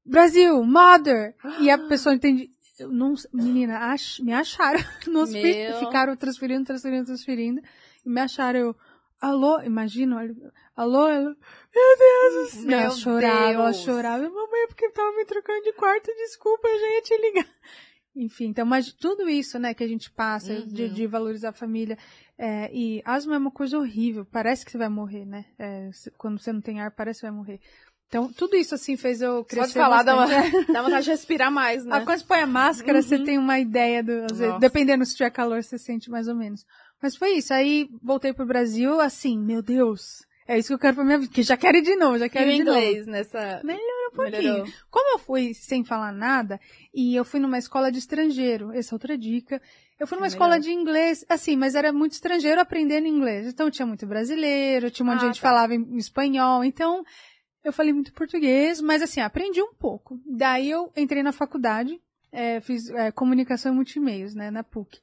Brasil, 0.05 0.63
Mother. 0.63 1.35
E 1.59 1.69
a 1.69 1.77
pessoa 1.77 2.15
entende, 2.15 2.49
não, 2.79 3.13
menina, 3.31 3.77
ach, 3.91 4.19
me 4.21 4.33
acharam 4.33 4.79
Meu. 5.07 5.79
ficaram 5.79 6.15
transferindo, 6.15 6.65
transferindo, 6.65 7.05
transferindo, 7.05 7.61
e 8.05 8.09
me 8.09 8.21
acharam 8.21 8.59
eu, 8.59 8.75
alô, 9.21 9.61
imagina, 9.61 10.17
olha, 10.17 10.35
alô, 10.75 11.07
meu 11.07 11.97
Deus 11.97 12.33
do 12.33 12.49
céu. 12.49 12.65
Meu 12.65 12.79
ela 12.79 12.89
chorava, 12.91 13.51
ela 13.51 13.71
Deus. 13.71 13.83
chorava, 13.83 14.23
mamãe, 14.29 14.67
porque 14.67 14.89
tava 14.91 15.11
me 15.15 15.25
trocando 15.25 15.61
de 15.63 15.73
quarto, 15.73 16.07
desculpa, 16.15 16.67
eu 16.67 16.79
já 16.79 16.87
ia 16.95 17.01
te 17.01 17.17
ligar. 17.17 17.47
Enfim, 18.15 18.47
então, 18.47 18.65
mas 18.65 18.91
tudo 18.91 19.29
isso, 19.29 19.57
né, 19.57 19.73
que 19.73 19.83
a 19.83 19.87
gente 19.87 20.11
passa, 20.11 20.53
de, 20.65 20.83
Uhum. 20.83 20.93
de 20.93 21.07
valorizar 21.07 21.49
a 21.49 21.53
família, 21.53 21.97
é, 22.37 22.69
e 22.73 23.01
asma 23.05 23.35
é 23.35 23.37
uma 23.37 23.51
coisa 23.51 23.77
horrível, 23.77 24.25
parece 24.25 24.65
que 24.65 24.71
você 24.71 24.77
vai 24.77 24.89
morrer, 24.89 25.25
né, 25.25 25.45
É, 25.57 25.89
quando 26.17 26.37
você 26.39 26.51
não 26.51 26.59
tem 26.61 26.81
ar, 26.81 26.91
parece 26.91 27.21
que 27.21 27.25
vai 27.27 27.35
morrer. 27.35 27.59
Então, 28.07 28.29
tudo 28.33 28.57
isso, 28.57 28.75
assim, 28.75 28.97
fez 28.97 29.21
eu 29.21 29.45
crescer 29.45 29.67
de 29.69 29.73
falar 29.75 30.03
dá 30.03 30.15
uma... 30.15 30.27
Dá 30.73 30.81
vontade 30.81 31.05
de 31.05 31.11
respirar 31.11 31.49
mais, 31.49 31.85
né? 31.85 31.95
Ah, 31.95 32.01
quando 32.05 32.19
você 32.19 32.25
põe 32.25 32.41
a 32.41 32.45
máscara, 32.47 32.97
Uhum. 32.97 33.01
você 33.03 33.19
tem 33.23 33.37
uma 33.37 33.57
ideia 33.57 34.03
do. 34.03 34.25
às 34.29 34.37
vezes, 34.37 34.59
dependendo 34.59 35.05
se 35.05 35.15
tiver 35.15 35.29
calor, 35.29 35.63
você 35.63 35.77
sente 35.77 36.09
mais 36.09 36.27
ou 36.27 36.35
menos. 36.35 36.65
Mas 37.01 37.15
foi 37.15 37.35
isso. 37.37 37.53
Aí 37.53 37.87
voltei 38.03 38.33
pro 38.33 38.45
Brasil, 38.45 38.99
assim, 38.99 39.39
meu 39.39 39.61
Deus. 39.61 40.25
É 40.47 40.57
isso 40.57 40.69
que 40.69 40.73
eu 40.73 40.79
quero 40.79 40.95
pra 40.95 41.03
minha 41.05 41.17
vida. 41.17 41.31
Que 41.33 41.43
já 41.43 41.55
quero 41.55 41.77
ir 41.77 41.81
de 41.81 41.95
novo, 41.95 42.17
já 42.17 42.25
E 42.25 42.29
quero 42.29 42.49
o 42.49 42.51
ir 42.51 42.57
de 42.57 42.63
novo. 42.63 42.77
inglês 42.77 43.07
nessa... 43.07 43.61
Melhorou 43.63 44.07
um 44.11 44.15
pouquinho. 44.15 44.41
Melhorou. 44.41 44.67
Como 44.89 45.15
eu 45.15 45.19
fui 45.19 45.53
sem 45.53 45.83
falar 45.83 46.11
nada, 46.11 46.59
e 46.93 47.15
eu 47.15 47.23
fui 47.23 47.39
numa 47.39 47.57
escola 47.57 47.91
de 47.91 47.99
estrangeiro, 47.99 48.71
essa 48.73 48.93
é 48.93 48.95
outra 48.95 49.17
dica. 49.17 49.61
Eu 49.99 50.07
fui 50.07 50.17
numa 50.17 50.25
É 50.25 50.29
escola 50.29 50.51
melhor. 50.59 50.63
de 50.63 50.71
inglês, 50.71 51.23
assim, 51.29 51.55
mas 51.55 51.75
era 51.75 51.93
muito 51.93 52.13
estrangeiro 52.13 52.59
aprendendo 52.59 53.07
inglês. 53.07 53.47
Então 53.47 53.69
tinha 53.71 53.85
muito 53.85 54.05
brasileiro, 54.07 54.89
tinha 54.91 55.05
um 55.05 55.09
monte 55.09 55.19
de 55.19 55.25
Ah, 55.25 55.27
gente 55.27 55.35
que 55.37 55.41
tá. 55.41 55.49
falava 55.49 55.75
em 55.75 55.97
espanhol, 55.97 56.63
então 56.63 57.03
eu 57.63 57.71
falei 57.71 57.93
muito 57.93 58.11
português, 58.11 58.81
mas 58.81 59.01
assim, 59.03 59.21
aprendi 59.21 59.61
um 59.61 59.73
pouco. 59.75 60.19
Daí 60.25 60.69
eu 60.71 60.91
entrei 60.97 61.21
na 61.21 61.31
faculdade, 61.31 62.01
é, 62.31 62.59
fiz 62.61 62.89
é, 62.89 63.11
comunicação 63.11 63.71
e 63.71 63.75
multimeios, 63.75 64.33
né, 64.33 64.49
na 64.49 64.63
PUC. 64.63 64.99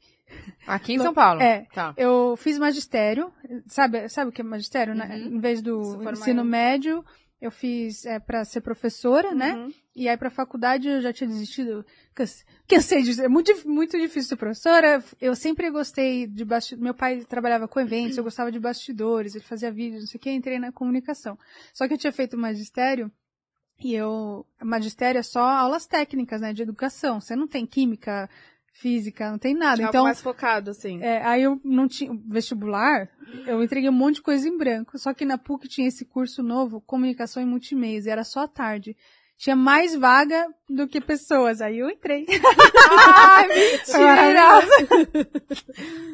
Aqui 0.66 0.94
em 0.94 0.98
São 0.98 1.14
Paulo. 1.14 1.40
É. 1.40 1.66
Tá. 1.74 1.94
Eu 1.96 2.36
fiz 2.36 2.58
magistério, 2.58 3.32
sabe, 3.66 4.08
sabe 4.08 4.30
o 4.30 4.32
que 4.32 4.40
é 4.40 4.44
magistério, 4.44 4.94
né? 4.94 5.06
Uhum. 5.16 5.36
Em 5.36 5.40
vez 5.40 5.62
do 5.62 6.02
ensino 6.10 6.44
médio, 6.44 7.04
eu 7.40 7.50
fiz 7.50 8.04
é, 8.04 8.18
para 8.18 8.44
ser 8.44 8.60
professora, 8.60 9.34
né? 9.34 9.54
Uhum. 9.54 9.72
E 9.94 10.08
aí 10.08 10.16
pra 10.16 10.30
faculdade 10.30 10.88
eu 10.88 11.00
já 11.00 11.12
tinha 11.12 11.28
desistido. 11.28 11.84
Canse- 12.14 12.44
Cansei 12.68 13.02
de 13.02 13.20
é 13.22 13.28
muito, 13.28 13.52
muito 13.68 13.98
difícil 13.98 14.28
ser 14.30 14.36
professora. 14.36 15.02
Eu 15.20 15.34
sempre 15.34 15.70
gostei 15.70 16.26
de 16.26 16.44
bastidores. 16.44 16.82
Meu 16.84 16.94
pai 16.94 17.24
trabalhava 17.24 17.66
com 17.66 17.80
eventos, 17.80 18.16
eu 18.16 18.24
gostava 18.24 18.52
de 18.52 18.60
bastidores, 18.60 19.34
ele 19.34 19.44
fazia 19.44 19.70
vídeos, 19.72 20.02
não 20.02 20.06
sei 20.08 20.18
o 20.18 20.20
que, 20.20 20.30
entrei 20.30 20.58
na 20.58 20.70
comunicação. 20.72 21.38
Só 21.72 21.86
que 21.88 21.94
eu 21.94 21.98
tinha 21.98 22.12
feito 22.12 22.36
magistério 22.36 23.10
e 23.82 23.94
eu. 23.94 24.44
Magistério 24.62 25.18
é 25.18 25.22
só 25.22 25.40
aulas 25.40 25.86
técnicas, 25.86 26.40
né? 26.40 26.52
De 26.52 26.62
educação. 26.62 27.20
Você 27.20 27.34
não 27.36 27.46
tem 27.48 27.64
química, 27.66 28.28
física, 28.78 29.30
não 29.30 29.38
tem 29.38 29.54
nada. 29.54 29.82
Algo 29.82 29.88
então. 29.88 30.04
mais 30.04 30.20
focado, 30.20 30.70
assim. 30.70 31.02
É, 31.02 31.22
aí 31.24 31.42
eu 31.42 31.60
não 31.64 31.88
tinha 31.88 32.16
vestibular, 32.26 33.08
eu 33.46 33.62
entreguei 33.62 33.90
um 33.90 33.92
monte 33.92 34.16
de 34.16 34.22
coisa 34.22 34.48
em 34.48 34.56
branco. 34.56 34.98
Só 34.98 35.12
que 35.12 35.24
na 35.24 35.36
PUC 35.36 35.68
tinha 35.68 35.88
esse 35.88 36.04
curso 36.04 36.42
novo, 36.42 36.80
comunicação 36.80 37.42
e 37.42 37.46
multimeios, 37.46 38.06
e 38.06 38.10
era 38.10 38.24
só 38.24 38.40
à 38.40 38.48
tarde. 38.48 38.96
Tinha 39.36 39.54
mais 39.54 39.94
vaga 39.94 40.48
do 40.68 40.88
que 40.88 41.00
pessoas. 41.00 41.60
Aí 41.60 41.78
eu 41.78 41.88
entrei. 41.88 42.26
Ai, 42.90 43.48
mentira! 43.48 44.60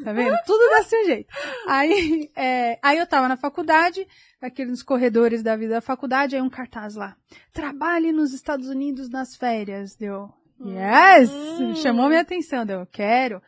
tá 0.05 0.13
vendo? 0.13 0.37
Tudo 0.45 0.71
dá 0.71 0.83
seu 0.83 1.05
jeito. 1.07 1.35
Aí, 1.67 2.31
é, 2.37 2.79
aí 2.83 2.99
eu 2.99 3.07
tava 3.07 3.27
na 3.29 3.37
faculdade, 3.37 4.07
aqueles 4.43 4.83
corredores 4.83 5.43
da 5.43 5.57
vida 5.57 5.75
da 5.75 5.81
faculdade, 5.81 6.37
aí 6.37 6.43
um 6.43 6.51
cartaz 6.51 6.97
lá. 6.97 7.17
Trabalhe 7.53 8.13
nos 8.13 8.35
Estados 8.35 8.69
Unidos 8.69 9.09
nas 9.09 9.35
férias. 9.35 9.97
Deu. 9.97 10.31
Yes! 10.65 11.31
Hum. 11.31 11.75
Chamou 11.77 12.09
minha 12.09 12.21
atenção. 12.21 12.65
Deu, 12.65 12.87
quero. 12.87 13.43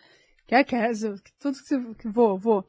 Quer, 0.46 0.64
quer. 0.64 0.92
Tudo 1.38 1.58
que 1.58 1.64
você. 1.66 1.78
Vou, 2.04 2.38
vou. 2.38 2.64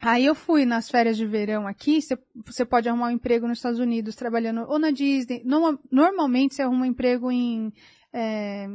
Aí 0.00 0.24
eu 0.24 0.34
fui 0.34 0.64
nas 0.64 0.88
férias 0.88 1.16
de 1.16 1.26
verão 1.26 1.66
aqui, 1.66 2.00
você 2.00 2.64
pode 2.64 2.88
arrumar 2.88 3.08
um 3.08 3.10
emprego 3.10 3.46
nos 3.46 3.58
Estados 3.58 3.78
Unidos 3.78 4.16
trabalhando 4.16 4.62
ou 4.62 4.78
na 4.78 4.90
Disney. 4.90 5.42
No, 5.44 5.78
normalmente 5.92 6.54
você 6.54 6.62
arruma 6.62 6.84
um 6.84 6.86
emprego 6.86 7.30
em 7.30 7.70
é, 8.10 8.66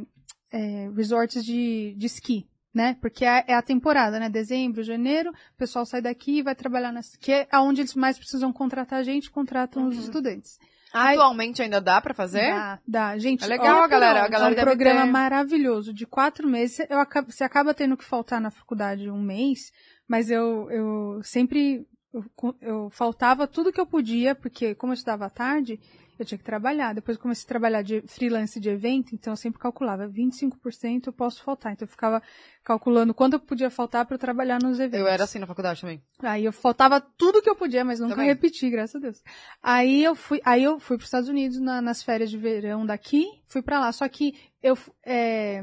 é, 0.52 0.88
resorts 0.94 1.44
de, 1.44 1.96
de 1.96 2.06
esqui, 2.06 2.46
né? 2.72 2.96
Porque 3.00 3.24
é, 3.24 3.44
é, 3.48 3.54
a 3.54 3.62
temporada, 3.62 4.20
né? 4.20 4.28
Dezembro, 4.28 4.84
janeiro, 4.84 5.30
o 5.30 5.56
pessoal 5.58 5.84
sai 5.84 6.00
daqui 6.00 6.38
e 6.38 6.42
vai 6.42 6.54
trabalhar 6.54 6.92
nessa, 6.92 7.18
que 7.18 7.32
é 7.32 7.48
onde 7.54 7.80
eles 7.80 7.96
mais 7.96 8.16
precisam 8.16 8.52
contratar 8.52 9.02
gente, 9.02 9.28
contratam 9.28 9.82
uhum. 9.82 9.88
os 9.88 9.98
estudantes. 9.98 10.60
Atualmente 10.92 11.62
ainda 11.62 11.80
dá 11.80 12.00
para 12.00 12.14
fazer? 12.14 12.50
Dá, 12.50 12.78
dá. 12.86 13.18
Gente, 13.18 13.44
é 13.44 13.46
legal, 13.46 13.82
ó, 13.82 13.88
galera. 13.88 14.24
A 14.24 14.28
galera 14.28 14.54
é 14.54 14.62
um 14.62 14.64
programa 14.64 15.02
ter... 15.02 15.10
maravilhoso 15.10 15.92
de 15.92 16.06
quatro 16.06 16.48
meses. 16.48 16.80
Eu, 16.88 16.98
você 17.26 17.44
acaba 17.44 17.74
tendo 17.74 17.96
que 17.96 18.04
faltar 18.04 18.40
na 18.40 18.50
faculdade 18.50 19.10
um 19.10 19.20
mês, 19.20 19.72
mas 20.08 20.30
eu, 20.30 20.70
eu 20.70 21.20
sempre 21.22 21.86
eu, 22.12 22.24
eu 22.60 22.90
faltava 22.90 23.46
tudo 23.46 23.72
que 23.72 23.80
eu 23.80 23.86
podia, 23.86 24.34
porque 24.34 24.74
como 24.74 24.92
eu 24.92 24.94
estudava 24.94 25.26
à 25.26 25.30
tarde, 25.30 25.78
eu 26.18 26.26
tinha 26.26 26.38
que 26.38 26.44
trabalhar. 26.44 26.94
Depois 26.94 27.16
eu 27.16 27.22
comecei 27.22 27.44
a 27.44 27.48
trabalhar 27.48 27.82
de 27.82 28.02
freelance 28.02 28.58
de 28.58 28.68
evento, 28.68 29.14
então 29.14 29.32
eu 29.32 29.36
sempre 29.36 29.60
calculava 29.60 30.08
25% 30.08 31.06
eu 31.06 31.12
posso 31.12 31.42
faltar. 31.42 31.72
Então 31.72 31.86
eu 31.86 31.90
ficava 31.90 32.22
calculando 32.64 33.14
quanto 33.14 33.34
eu 33.34 33.40
podia 33.40 33.70
faltar 33.70 34.04
para 34.06 34.14
eu 34.14 34.18
trabalhar 34.18 34.58
nos 34.62 34.80
eventos. 34.80 35.00
Eu 35.00 35.06
era 35.06 35.24
assim 35.24 35.38
na 35.38 35.46
faculdade 35.46 35.80
também. 35.80 36.02
Aí 36.20 36.44
eu 36.44 36.52
faltava 36.52 37.00
tudo 37.00 37.42
que 37.42 37.50
eu 37.50 37.56
podia, 37.56 37.84
mas 37.84 38.00
nunca 38.00 38.14
também. 38.14 38.28
repeti, 38.28 38.68
graças 38.70 38.96
a 38.96 38.98
Deus. 38.98 39.22
Aí 39.62 40.02
eu 40.02 40.14
fui, 40.14 40.40
aí 40.44 40.62
eu 40.62 40.78
fui 40.78 40.96
para 40.96 41.02
os 41.02 41.08
Estados 41.08 41.28
Unidos 41.28 41.60
na, 41.60 41.80
nas 41.80 42.02
férias 42.02 42.30
de 42.30 42.38
verão 42.38 42.84
daqui, 42.84 43.26
fui 43.44 43.62
para 43.62 43.80
lá. 43.80 43.92
Só 43.92 44.08
que 44.08 44.34
eu 44.62 44.76
é, 45.04 45.62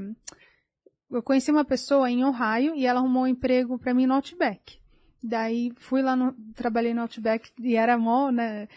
eu 1.11 1.21
conheci 1.21 1.51
uma 1.51 1.65
pessoa 1.65 2.09
em 2.09 2.23
Ohio 2.23 2.75
e 2.75 2.85
ela 2.85 2.99
arrumou 2.99 3.23
um 3.23 3.27
emprego 3.27 3.77
para 3.77 3.93
mim 3.93 4.07
no 4.07 4.15
Outback. 4.15 4.79
Daí 5.23 5.71
fui 5.77 6.01
lá 6.01 6.15
no, 6.15 6.33
trabalhei 6.53 6.93
no 6.93 7.01
Outback 7.01 7.51
e 7.61 7.75
era 7.75 7.97
mó, 7.97 8.29
né? 8.29 8.67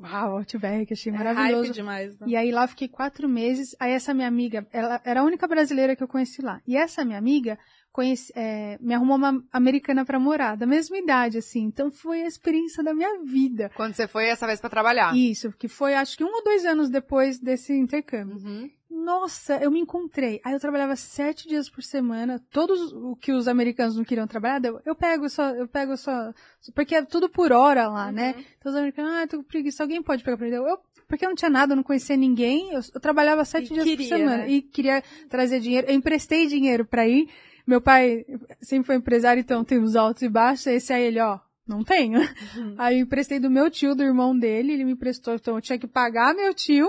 Uau, 0.00 0.38
Outback, 0.38 0.92
achei 0.92 1.12
é 1.12 1.16
maravilhoso. 1.16 1.72
Demais, 1.72 2.18
né? 2.18 2.26
E 2.28 2.36
aí 2.36 2.50
lá 2.50 2.66
fiquei 2.66 2.88
quatro 2.88 3.28
meses. 3.28 3.76
Aí 3.78 3.92
essa 3.92 4.14
minha 4.14 4.28
amiga, 4.28 4.66
ela 4.72 5.00
era 5.04 5.20
a 5.20 5.24
única 5.24 5.46
brasileira 5.46 5.94
que 5.94 6.02
eu 6.02 6.08
conheci 6.08 6.40
lá. 6.40 6.60
E 6.66 6.76
essa 6.76 7.04
minha 7.04 7.18
amiga 7.18 7.58
conheci, 7.92 8.32
é, 8.36 8.78
me 8.80 8.94
arrumou 8.94 9.16
uma 9.16 9.42
americana 9.52 10.04
para 10.04 10.18
morar, 10.18 10.56
da 10.56 10.66
mesma 10.66 10.96
idade, 10.96 11.38
assim. 11.38 11.62
Então 11.62 11.90
foi 11.90 12.22
a 12.22 12.26
experiência 12.26 12.82
da 12.82 12.94
minha 12.94 13.22
vida. 13.22 13.70
Quando 13.74 13.94
você 13.94 14.06
foi 14.06 14.26
essa 14.26 14.46
vez 14.46 14.60
para 14.60 14.70
trabalhar? 14.70 15.16
Isso, 15.16 15.52
que 15.58 15.68
foi 15.68 15.94
acho 15.94 16.16
que 16.16 16.24
um 16.24 16.32
ou 16.32 16.44
dois 16.44 16.64
anos 16.64 16.88
depois 16.88 17.38
desse 17.38 17.72
intercâmbio. 17.72 18.36
Uhum. 18.36 18.70
Nossa, 18.90 19.56
eu 19.62 19.70
me 19.70 19.78
encontrei. 19.78 20.40
Aí 20.44 20.52
eu 20.52 20.58
trabalhava 20.58 20.96
sete 20.96 21.46
dias 21.46 21.70
por 21.70 21.82
semana. 21.82 22.40
Todos 22.50 22.92
o 22.92 23.14
que 23.14 23.32
os 23.32 23.46
americanos 23.46 23.96
não 23.96 24.04
queriam 24.04 24.26
trabalhar, 24.26 24.64
eu, 24.64 24.80
eu 24.84 24.94
pego 24.96 25.28
só, 25.28 25.50
eu 25.50 25.68
pego 25.68 25.96
só. 25.96 26.32
Porque 26.74 26.96
é 26.96 27.02
tudo 27.02 27.28
por 27.28 27.52
hora 27.52 27.88
lá, 27.88 28.10
né? 28.10 28.32
uhum. 28.32 28.36
né? 28.38 28.44
Então 28.58 28.72
os 28.72 28.76
americanos, 28.76 29.12
ah, 29.12 29.26
tô 29.28 29.36
com 29.38 29.44
preguiça, 29.44 29.82
alguém 29.84 30.02
pode 30.02 30.24
pegar 30.24 30.36
pra 30.36 30.46
mim. 30.46 30.52
Eu, 30.52 30.78
porque 31.06 31.24
eu 31.24 31.28
não 31.28 31.36
tinha 31.36 31.50
nada, 31.50 31.72
eu 31.72 31.76
não 31.76 31.84
conhecia 31.84 32.16
ninguém. 32.16 32.72
Eu, 32.72 32.80
eu 32.94 33.00
trabalhava 33.00 33.44
sete 33.44 33.70
e 33.70 33.74
dias 33.74 33.84
queria, 33.84 33.96
por 33.96 34.16
semana. 34.16 34.36
Né? 34.38 34.50
E 34.50 34.62
queria 34.62 35.02
trazer 35.28 35.60
dinheiro. 35.60 35.86
Eu 35.88 35.94
emprestei 35.94 36.46
dinheiro 36.46 36.84
pra 36.84 37.06
ir. 37.06 37.28
Meu 37.70 37.80
pai 37.80 38.26
sempre 38.60 38.88
foi 38.88 38.96
empresário, 38.96 39.40
então 39.40 39.62
tem 39.62 39.78
os 39.78 39.94
altos 39.94 40.22
e 40.22 40.28
baixos. 40.28 40.66
Esse 40.66 40.92
aí 40.92 41.04
ele, 41.04 41.20
ó, 41.20 41.38
não 41.64 41.84
tenho. 41.84 42.18
Uhum. 42.18 42.74
Aí 42.76 42.98
eu 42.98 43.04
emprestei 43.04 43.38
do 43.38 43.48
meu 43.48 43.70
tio, 43.70 43.94
do 43.94 44.02
irmão 44.02 44.36
dele, 44.36 44.72
ele 44.72 44.84
me 44.84 44.90
emprestou, 44.90 45.36
então 45.36 45.54
eu 45.54 45.60
tinha 45.60 45.78
que 45.78 45.86
pagar 45.86 46.34
meu 46.34 46.52
tio 46.52 46.88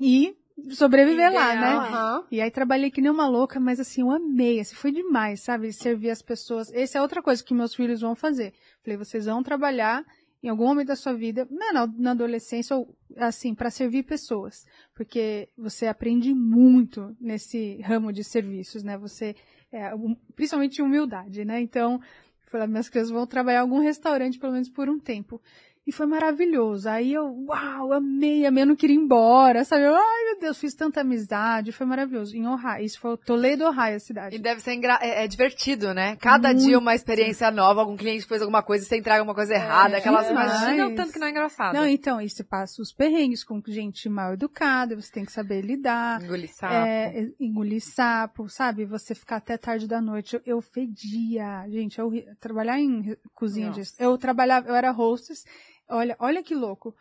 e 0.00 0.36
sobreviver 0.70 1.28
Ideal, 1.28 1.34
lá, 1.34 1.54
né? 1.54 1.76
Uhum. 1.76 2.24
E 2.32 2.40
aí 2.40 2.50
trabalhei 2.50 2.90
que 2.90 3.00
nem 3.00 3.12
uma 3.12 3.28
louca, 3.28 3.60
mas 3.60 3.78
assim, 3.78 4.00
eu 4.00 4.10
amei, 4.10 4.58
assim, 4.58 4.74
foi 4.74 4.90
demais, 4.90 5.40
sabe? 5.40 5.72
Servir 5.72 6.10
as 6.10 6.20
pessoas. 6.20 6.72
Essa 6.72 6.98
é 6.98 7.00
outra 7.00 7.22
coisa 7.22 7.44
que 7.44 7.54
meus 7.54 7.76
filhos 7.76 8.00
vão 8.00 8.16
fazer. 8.16 8.52
Falei, 8.82 8.96
vocês 8.96 9.26
vão 9.26 9.40
trabalhar 9.40 10.04
em 10.42 10.48
algum 10.48 10.66
momento 10.66 10.88
da 10.88 10.96
sua 10.96 11.14
vida, 11.14 11.46
na, 11.48 11.86
na 11.86 12.10
adolescência, 12.10 12.74
ou 12.74 12.92
assim, 13.16 13.54
para 13.54 13.70
servir 13.70 14.02
pessoas. 14.02 14.66
Porque 14.96 15.48
você 15.56 15.86
aprende 15.86 16.34
muito 16.34 17.16
nesse 17.20 17.80
ramo 17.82 18.12
de 18.12 18.24
serviços, 18.24 18.82
né? 18.82 18.98
Você, 18.98 19.36
é, 19.72 19.90
principalmente 20.36 20.82
humildade, 20.82 21.44
né? 21.44 21.60
Então, 21.60 22.00
falei, 22.46 22.66
minhas 22.66 22.88
crianças 22.88 23.10
vão 23.10 23.26
trabalhar 23.26 23.58
em 23.58 23.62
algum 23.62 23.80
restaurante, 23.80 24.38
pelo 24.38 24.52
menos 24.52 24.68
por 24.68 24.88
um 24.88 24.98
tempo. 24.98 25.40
E 25.84 25.90
foi 25.90 26.06
maravilhoso. 26.06 26.88
Aí 26.88 27.12
eu, 27.12 27.24
uau, 27.48 27.92
amei, 27.92 28.46
amei, 28.46 28.62
eu 28.62 28.66
não 28.68 28.76
queria 28.76 28.94
ir 28.94 29.00
embora, 29.00 29.64
sabe? 29.64 29.82
Eu, 29.82 29.94
ai, 29.94 30.24
meu 30.26 30.38
Deus, 30.38 30.56
fiz 30.56 30.74
tanta 30.74 31.00
amizade, 31.00 31.72
foi 31.72 31.84
maravilhoso. 31.84 32.36
Em 32.36 32.46
Ohio, 32.46 32.84
isso 32.84 33.00
foi 33.00 33.16
Toledo, 33.16 33.64
Ohio, 33.64 33.96
a 33.96 33.98
cidade. 33.98 34.36
E 34.36 34.38
deve 34.38 34.60
ser 34.60 34.74
engra... 34.74 35.00
é, 35.02 35.24
é 35.24 35.26
divertido, 35.26 35.92
né? 35.92 36.14
Cada 36.16 36.50
Muito. 36.50 36.64
dia 36.64 36.78
uma 36.78 36.94
experiência 36.94 37.50
nova, 37.50 37.80
algum 37.80 37.96
cliente 37.96 38.24
fez 38.26 38.40
alguma 38.40 38.62
coisa, 38.62 38.84
você 38.84 38.96
entrega 38.96 39.24
uma 39.24 39.34
coisa 39.34 39.54
errada, 39.54 39.96
é, 39.96 39.98
aquelas 39.98 40.30
imagina 40.30 40.86
o 40.86 40.94
tanto 40.94 41.12
que 41.12 41.18
não 41.18 41.26
é 41.26 41.30
engraçado. 41.30 41.74
Não, 41.74 41.86
então, 41.86 42.20
e 42.20 42.30
você 42.30 42.44
passa 42.44 42.80
os 42.80 42.92
perrengues 42.92 43.42
com 43.42 43.60
gente 43.66 44.08
mal 44.08 44.34
educada, 44.34 44.94
você 44.94 45.10
tem 45.10 45.24
que 45.24 45.32
saber 45.32 45.62
lidar. 45.62 46.22
Engolir 46.22 46.50
sapo. 46.54 46.74
É, 46.74 47.28
engolir 47.40 47.82
sapo, 47.82 48.48
sabe? 48.48 48.84
Você 48.84 49.16
ficar 49.16 49.36
até 49.36 49.56
tarde 49.56 49.88
da 49.88 50.00
noite. 50.00 50.36
Eu, 50.36 50.42
eu 50.46 50.60
fedia, 50.60 51.66
gente, 51.68 51.98
eu, 51.98 52.12
trabalhar 52.38 52.78
em 52.78 53.16
cozinha, 53.34 53.70
de, 53.70 53.82
eu 53.98 54.16
trabalhava, 54.16 54.68
eu 54.68 54.76
era 54.76 54.92
hostess, 54.92 55.44
Olha, 55.88 56.16
olha 56.18 56.42
que 56.42 56.54
louco. 56.54 56.94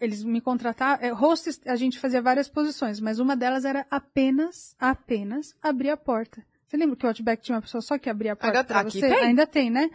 Eles 0.00 0.24
me 0.24 0.40
contrataram. 0.40 1.02
É, 1.04 1.10
hosts, 1.10 1.60
a 1.66 1.76
gente 1.76 1.98
fazia 1.98 2.20
várias 2.20 2.48
posições, 2.48 3.00
mas 3.00 3.18
uma 3.18 3.36
delas 3.36 3.64
era 3.64 3.86
apenas, 3.90 4.74
apenas 4.78 5.54
abrir 5.62 5.90
a 5.90 5.96
porta. 5.96 6.44
Você 6.66 6.76
lembra 6.76 6.96
que 6.96 7.04
o 7.04 7.08
Outback 7.08 7.42
tinha 7.42 7.54
uma 7.56 7.62
pessoa 7.62 7.80
só 7.80 7.96
que 7.96 8.10
abria 8.10 8.32
a 8.32 8.36
porta 8.36 8.64
pra 8.64 8.82
você? 8.82 9.00
Tem? 9.00 9.22
Ainda 9.22 9.46
tem, 9.46 9.70
né? 9.70 9.88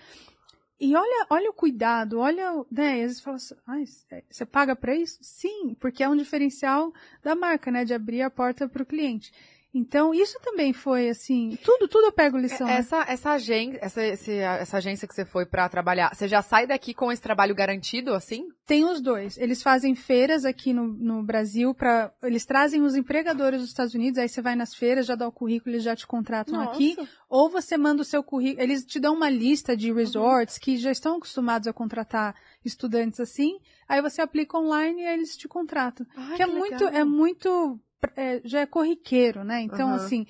E 0.80 0.96
olha, 0.96 1.28
olha 1.30 1.50
o 1.50 1.54
cuidado, 1.54 2.20
olha, 2.20 2.66
né, 2.72 2.94
às 2.94 3.00
vezes 3.00 3.22
fala 3.22 3.36
assim, 3.36 3.56
ah, 3.68 4.22
você 4.30 4.46
paga 4.46 4.78
para 4.78 4.96
isso? 4.96 5.18
Sim, 5.22 5.76
porque 5.78 6.02
é 6.02 6.08
um 6.08 6.16
diferencial 6.16 6.94
da 7.22 7.36
marca, 7.36 7.70
né, 7.70 7.84
de 7.84 7.94
abrir 7.94 8.22
a 8.22 8.30
porta 8.30 8.68
para 8.70 8.82
o 8.82 8.86
cliente. 8.86 9.34
Então, 9.74 10.14
isso 10.14 10.40
também 10.42 10.74
foi 10.74 11.10
assim, 11.10 11.56
tudo, 11.64 11.88
tudo 11.88 12.06
eu 12.06 12.12
pego 12.12 12.38
lição. 12.38 12.66
Né? 12.66 12.78
Essa, 12.78 13.06
essa, 13.08 13.32
agência, 13.34 13.80
essa, 13.82 14.02
essa 14.02 14.78
agência 14.78 15.08
que 15.08 15.14
você 15.14 15.24
foi 15.24 15.46
para 15.46 15.70
trabalhar, 15.70 16.14
você 16.14 16.28
já 16.28 16.42
sai 16.42 16.66
daqui 16.66 16.92
com 16.92 17.12
esse 17.12 17.22
trabalho 17.22 17.54
garantido, 17.54 18.14
assim? 18.14 18.48
Tem 18.66 18.84
os 18.84 19.00
dois. 19.00 19.38
Eles 19.38 19.62
fazem 19.62 19.94
feiras 19.94 20.44
aqui 20.44 20.74
no, 20.74 20.88
no 20.88 21.24
Brasil 21.24 21.74
para, 21.76 22.12
eles 22.24 22.46
trazem 22.46 22.82
os 22.82 22.96
empregadores 22.96 23.62
dos 23.62 23.70
Estados 23.70 23.94
Unidos, 23.94 24.18
aí 24.18 24.28
você 24.28 24.42
vai 24.42 24.56
nas 24.56 24.74
feiras, 24.74 25.06
já 25.06 25.14
dá 25.14 25.28
o 25.28 25.32
currículo, 25.32 25.76
eles 25.76 25.84
já 25.84 25.96
te 25.96 26.08
contratam 26.08 26.56
Nossa. 26.56 26.72
aqui, 26.72 26.98
ou 27.30 27.48
você 27.48 27.78
manda 27.78 28.02
o 28.02 28.06
seu 28.06 28.24
currículo, 28.24 28.64
eles 28.64 28.84
te 28.84 29.00
dão 29.00 29.14
uma 29.14 29.30
lista 29.30 29.78
de 29.78 29.94
resorts 29.94 30.56
uhum. 30.56 30.62
que 30.62 30.78
já 30.78 30.92
estão 30.92 31.18
acostumados 31.18 31.68
a 31.68 31.74
contratar 31.74 32.36
estudantes 32.66 33.20
assim, 33.20 33.60
aí 33.88 34.02
você 34.02 34.20
aplica 34.20 34.58
online 34.58 35.04
e 35.04 35.06
aí 35.06 35.14
eles 35.14 35.38
te 35.38 35.48
contratam. 35.48 36.08
Ai, 36.16 36.32
que, 36.32 36.36
que 36.38 36.44
é 36.44 36.46
legal. 36.48 36.60
muito, 36.60 36.84
é 36.86 37.04
muito 37.04 37.80
é, 38.16 38.42
já 38.44 38.62
é 38.62 38.66
corriqueiro, 38.66 39.44
né? 39.44 39.62
Então, 39.62 39.90
uhum. 39.90 39.96
assim, 39.96 40.26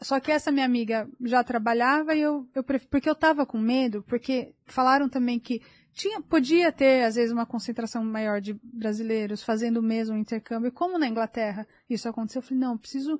só 0.00 0.20
que 0.20 0.30
essa 0.30 0.52
minha 0.52 0.66
amiga 0.66 1.08
já 1.22 1.42
trabalhava 1.42 2.14
e 2.14 2.20
eu, 2.20 2.48
eu 2.54 2.62
porque 2.62 3.08
eu 3.08 3.14
tava 3.14 3.46
com 3.46 3.58
medo, 3.58 4.02
porque 4.02 4.54
falaram 4.66 5.08
também 5.08 5.38
que 5.38 5.62
tinha, 5.92 6.20
podia 6.22 6.70
ter, 6.70 7.04
às 7.04 7.16
vezes, 7.16 7.32
uma 7.32 7.44
concentração 7.46 8.04
maior 8.04 8.40
de 8.40 8.54
brasileiros 8.62 9.42
fazendo 9.42 9.78
o 9.78 9.82
mesmo 9.82 10.16
intercâmbio, 10.16 10.70
como 10.70 10.98
na 10.98 11.08
Inglaterra 11.08 11.66
isso 11.90 12.08
aconteceu. 12.08 12.40
Eu 12.40 12.44
falei, 12.44 12.60
não, 12.60 12.78
preciso 12.78 13.18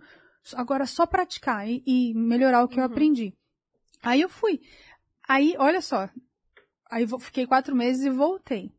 agora 0.55 0.87
só 0.87 1.05
praticar 1.05 1.69
e, 1.69 1.83
e 1.85 2.15
melhorar 2.15 2.63
o 2.63 2.69
que 2.69 2.77
uhum. 2.77 2.83
eu 2.83 2.87
aprendi. 2.87 3.35
Aí 4.03 4.21
eu 4.21 4.29
fui. 4.29 4.61
Aí, 5.29 5.55
olha 5.59 5.81
só, 5.81 6.09
aí 6.91 7.07
fiquei 7.21 7.47
quatro 7.47 7.75
meses 7.75 8.05
e 8.05 8.11
voltei. 8.11 8.73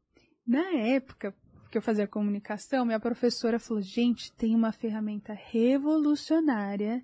Na 0.47 0.71
época, 0.77 1.35
que 1.69 1.77
eu 1.77 1.81
fazia 1.81 2.07
comunicação, 2.07 2.85
minha 2.85 2.99
professora 2.99 3.59
falou: 3.59 3.81
gente, 3.81 4.31
tem 4.33 4.55
uma 4.55 4.71
ferramenta 4.71 5.33
revolucionária 5.33 7.03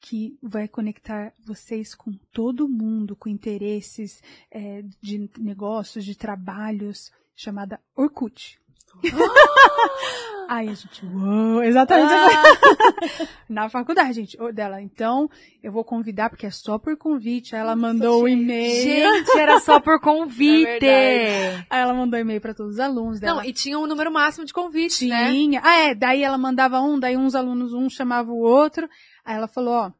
que 0.00 0.38
vai 0.42 0.68
conectar 0.68 1.32
vocês 1.44 1.94
com 1.94 2.12
todo 2.32 2.68
mundo, 2.68 3.16
com 3.16 3.28
interesses 3.28 4.22
é, 4.50 4.82
de 5.00 5.28
negócios, 5.38 6.04
de 6.04 6.16
trabalhos, 6.16 7.10
chamada 7.34 7.80
Orkut. 7.94 8.60
Aí 10.48 10.68
a 10.68 10.74
gente, 10.74 11.04
uou, 11.04 11.62
exatamente. 11.62 12.12
Ah. 12.12 13.28
Na 13.48 13.68
faculdade, 13.68 14.12
gente, 14.12 14.36
dela. 14.52 14.80
Então, 14.80 15.28
eu 15.62 15.72
vou 15.72 15.84
convidar, 15.84 16.30
porque 16.30 16.46
é 16.46 16.50
só 16.50 16.78
por 16.78 16.96
convite. 16.96 17.54
Aí 17.54 17.60
ela 17.60 17.74
Nossa, 17.74 17.92
mandou 17.92 18.20
o 18.20 18.24
um 18.24 18.28
e-mail. 18.28 18.82
Gente, 18.82 19.38
era 19.38 19.58
só 19.60 19.80
por 19.80 20.00
convite. 20.00 20.86
É 20.86 21.64
Aí 21.68 21.80
ela 21.80 21.92
mandou 21.92 22.18
e-mail 22.18 22.40
para 22.40 22.54
todos 22.54 22.74
os 22.74 22.80
alunos 22.80 23.18
dela. 23.18 23.42
Não, 23.42 23.48
e 23.48 23.52
tinha 23.52 23.78
um 23.78 23.86
número 23.86 24.10
máximo 24.10 24.44
de 24.44 24.52
convites, 24.52 24.98
tinha. 24.98 25.16
né? 25.16 25.30
Tinha. 25.30 25.60
Ah, 25.64 25.76
é. 25.88 25.94
Daí 25.94 26.22
ela 26.22 26.38
mandava 26.38 26.80
um, 26.80 26.98
daí 26.98 27.16
uns 27.16 27.34
alunos, 27.34 27.72
um 27.72 27.88
chamava 27.88 28.30
o 28.30 28.40
outro. 28.40 28.88
Aí 29.24 29.34
ela 29.36 29.48
falou, 29.48 29.74
ó, 29.74 29.90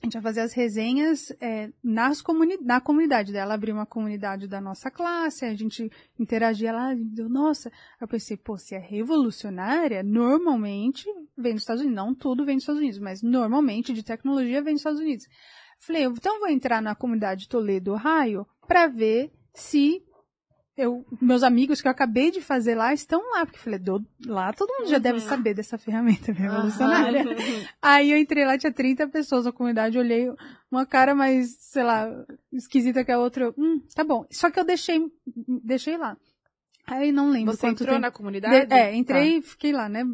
a 0.00 0.06
gente 0.06 0.12
vai 0.12 0.22
fazer 0.22 0.40
as 0.42 0.52
resenhas 0.52 1.32
é, 1.40 1.70
nas 1.82 2.22
comuni 2.22 2.56
na 2.60 2.80
comunidade 2.80 3.32
dela. 3.32 3.54
abriu 3.54 3.74
uma 3.74 3.84
comunidade 3.84 4.46
da 4.46 4.60
nossa 4.60 4.90
classe, 4.90 5.44
a 5.44 5.54
gente 5.54 5.90
interagia 6.18 6.72
lá, 6.72 6.94
deu, 6.94 7.28
nossa. 7.28 7.70
Eu 8.00 8.06
pensei, 8.06 8.36
pô, 8.36 8.56
se 8.56 8.76
é 8.76 8.78
revolucionária, 8.78 10.04
normalmente 10.04 11.04
vem 11.36 11.54
dos 11.54 11.62
Estados 11.62 11.82
Unidos. 11.82 11.96
Não 11.96 12.14
tudo 12.14 12.44
vem 12.44 12.56
dos 12.56 12.62
Estados 12.62 12.80
Unidos, 12.80 13.00
mas 13.00 13.22
normalmente 13.22 13.92
de 13.92 14.04
tecnologia 14.04 14.62
vem 14.62 14.74
dos 14.74 14.80
Estados 14.80 15.00
Unidos. 15.00 15.26
Falei, 15.80 16.04
então 16.04 16.38
vou 16.38 16.48
entrar 16.48 16.80
na 16.80 16.94
comunidade 16.94 17.48
Toledo, 17.48 17.92
Ohio, 17.92 18.46
para 18.68 18.86
ver 18.86 19.32
se 19.52 20.02
eu, 20.78 21.04
meus 21.20 21.42
amigos 21.42 21.80
que 21.82 21.88
eu 21.88 21.92
acabei 21.92 22.30
de 22.30 22.40
fazer 22.40 22.74
lá 22.76 22.94
estão 22.94 23.20
lá, 23.32 23.44
porque 23.44 23.58
eu 23.58 23.62
falei, 23.62 23.78
do, 23.78 24.02
lá 24.26 24.52
todo 24.52 24.70
mundo 24.78 24.88
já 24.88 24.98
deve 24.98 25.20
saber 25.20 25.52
dessa 25.52 25.76
ferramenta 25.76 26.32
revolucionária. 26.32 27.24
Aí 27.82 28.12
eu 28.12 28.16
entrei 28.18 28.44
lá, 28.44 28.56
tinha 28.56 28.72
30 28.72 29.08
pessoas 29.08 29.44
na 29.44 29.52
comunidade, 29.52 29.98
olhei 29.98 30.30
uma 30.70 30.86
cara 30.86 31.14
mais, 31.14 31.56
sei 31.58 31.82
lá, 31.82 32.08
esquisita 32.52 33.04
que 33.04 33.10
a 33.10 33.18
outra, 33.18 33.46
eu, 33.46 33.54
hum, 33.58 33.82
tá 33.94 34.04
bom. 34.04 34.24
Só 34.30 34.50
que 34.50 34.60
eu 34.60 34.64
deixei, 34.64 35.04
deixei 35.64 35.96
lá. 35.96 36.16
Aí 36.86 37.12
não 37.12 37.28
lembro 37.30 37.54
Você 37.54 37.66
entrou 37.66 37.88
tempo. 37.90 38.00
na 38.00 38.10
comunidade? 38.10 38.66
De- 38.66 38.74
é, 38.74 38.94
entrei 38.94 39.32
Tá. 39.32 39.36
e 39.38 39.42
fiquei 39.42 39.72
lá, 39.72 39.88
né? 39.88 40.04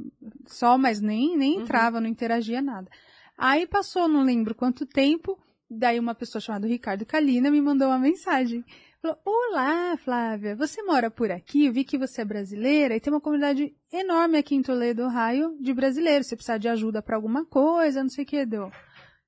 Só, 0.46 0.76
mas 0.76 1.00
nem, 1.00 1.36
nem 1.36 1.56
Uhum. 1.56 1.62
entrava, 1.62 2.00
não 2.00 2.08
interagia 2.08 2.60
nada. 2.60 2.90
Aí 3.38 3.66
passou, 3.66 4.08
não 4.08 4.24
lembro 4.24 4.54
quanto 4.54 4.84
tempo, 4.86 5.38
daí 5.70 6.00
uma 6.00 6.14
pessoa 6.14 6.40
chamada 6.40 6.66
Ricardo 6.66 7.04
Kalina 7.06 7.50
me 7.50 7.60
mandou 7.60 7.88
uma 7.88 7.98
mensagem. 7.98 8.64
Falou, 9.04 9.18
olá, 9.22 9.98
Flávia, 9.98 10.56
você 10.56 10.82
mora 10.82 11.10
por 11.10 11.30
aqui? 11.30 11.66
Eu 11.66 11.74
vi 11.74 11.84
que 11.84 11.98
você 11.98 12.22
é 12.22 12.24
brasileira 12.24 12.96
e 12.96 13.00
tem 13.00 13.12
uma 13.12 13.20
comunidade 13.20 13.76
enorme 13.92 14.38
aqui 14.38 14.54
em 14.54 14.62
Toledo, 14.62 15.02
Ohio, 15.02 15.58
de 15.60 15.74
brasileiros. 15.74 16.26
Você 16.26 16.34
precisa 16.34 16.58
de 16.58 16.68
ajuda 16.68 17.02
pra 17.02 17.14
alguma 17.14 17.44
coisa, 17.44 18.02
não 18.02 18.08
sei 18.08 18.24
o 18.24 18.26
que, 18.26 18.46
deu. 18.46 18.72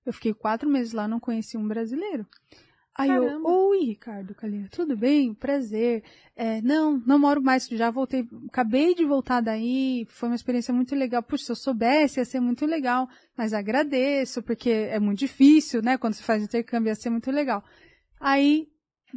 Eu 0.07 0.14
fiquei 0.14 0.33
quatro 0.33 0.66
meses 0.66 0.95
lá, 0.95 1.07
não 1.07 1.20
conheci 1.20 1.59
um 1.59 1.68
brasileiro. 1.68 2.27
Aí 2.95 3.11
eu, 3.11 3.27
Caramba. 3.27 3.51
oi, 3.51 3.81
Ricardo 3.81 4.35
Kalina, 4.35 4.66
tudo 4.70 4.97
bem? 4.97 5.35
Prazer. 5.35 6.03
É, 6.35 6.62
não, 6.62 6.97
não 7.07 7.18
moro 7.18 7.43
mais, 7.43 7.68
já 7.68 7.91
voltei, 7.91 8.27
acabei 8.49 8.95
de 8.95 9.05
voltar 9.05 9.43
daí, 9.43 10.07
foi 10.09 10.31
uma 10.31 10.37
experiência 10.37 10.72
muito 10.72 10.95
legal. 10.95 11.22
Puxa, 11.22 11.45
se 11.45 11.53
eu 11.53 11.57
soubesse, 11.57 12.18
ia 12.18 12.24
ser 12.24 12.41
muito 12.41 12.64
legal, 12.64 13.07
mas 13.37 13.53
agradeço, 13.53 14.43
porque 14.43 14.70
é 14.70 14.99
muito 14.99 15.18
difícil, 15.18 15.83
né? 15.83 15.99
Quando 15.99 16.14
você 16.14 16.22
faz 16.22 16.43
intercâmbio, 16.43 16.89
ia 16.89 16.95
ser 16.95 17.11
muito 17.11 17.31
legal. 17.31 17.62
Aí, 18.18 18.66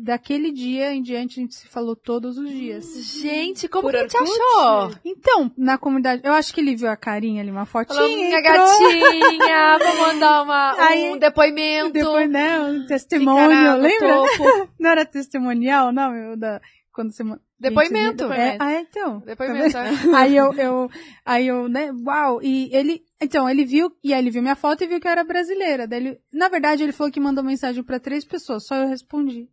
daquele 0.04 0.52
dia 0.52 0.93
em 0.93 1.02
diante, 1.02 1.39
a 1.39 1.41
gente 1.43 1.56
se 1.56 1.68
falou 1.68 1.95
todos 1.95 2.38
os 2.38 2.50
dias. 2.50 2.86
Gente, 3.22 3.68
como 3.68 3.84
Por 3.84 3.91
que 3.91 3.97
ele 3.97 4.08
te 4.08 4.18
Orkut? 4.18 4.32
achou? 4.32 4.95
Então, 5.06 5.52
na 5.58 5.78
comunidade, 5.78 6.22
eu 6.26 6.34
acho 6.34 6.54
que 6.54 6.62
ele 6.62 6.76
viu 6.76 6.89
a 6.89 6.97
carinha 6.97 7.41
ali, 7.41 7.52
uma 7.52 7.66
fotinha. 7.66 7.95
Falou, 8.00 8.16
minha 8.16 8.41
gatinha, 8.41 9.78
vou 9.80 10.08
mandar 10.08 10.41
uma, 10.43 10.76
um 10.78 10.80
Aí, 10.80 11.20
depoimento. 11.20 11.93
Depois, 11.93 12.30
né, 12.30 12.60
um 12.62 12.74
Ficará 12.82 12.88
testemunho, 12.88 13.72
no 13.72 13.78
lembra? 13.78 14.08
topo. 14.10 14.70
Não 14.80 14.89
era 14.89 15.06
testemunial, 15.06 15.91
não, 15.91 16.16
eu, 16.16 16.38
da, 16.38 16.62
quando 16.93 17.12
você... 17.12 17.24
Depoimento. 17.60 18.28
Gente, 18.30 18.39
É, 18.39 18.58
ah, 18.58 18.80
então. 18.80 19.20
Depoimento. 19.26 19.74
Tá 19.74 19.86
é. 19.86 19.91
vendo? 19.91 20.16
aí 20.16 20.36
eu, 20.38 20.54
eu, 20.54 20.89
aí 21.26 21.47
eu, 21.47 21.68
né, 21.68 21.91
uau, 22.06 22.41
e 22.41 22.70
ele, 22.74 23.02
então, 23.22 23.50
ele 23.50 23.66
viu, 23.66 23.91
e 24.02 24.14
aí 24.14 24.20
ele 24.22 24.32
viu 24.32 24.41
minha 24.41 24.56
foto 24.56 24.84
e 24.84 24.88
viu 24.88 25.00
que 25.00 25.06
eu 25.08 25.12
era 25.12 25.26
brasileira. 25.26 25.86
Daí 25.86 26.00
ele, 26.00 26.20
na 26.32 26.47
verdade, 26.47 26.84
ele 26.84 26.93
falou 26.93 27.12
que 27.12 27.20
mandou 27.20 27.43
mensagem 27.43 27.84
pra 27.84 28.00
três 28.00 28.24
pessoas, 28.24 28.66
só 28.66 28.76
eu 28.76 28.88
respondi. 28.88 29.50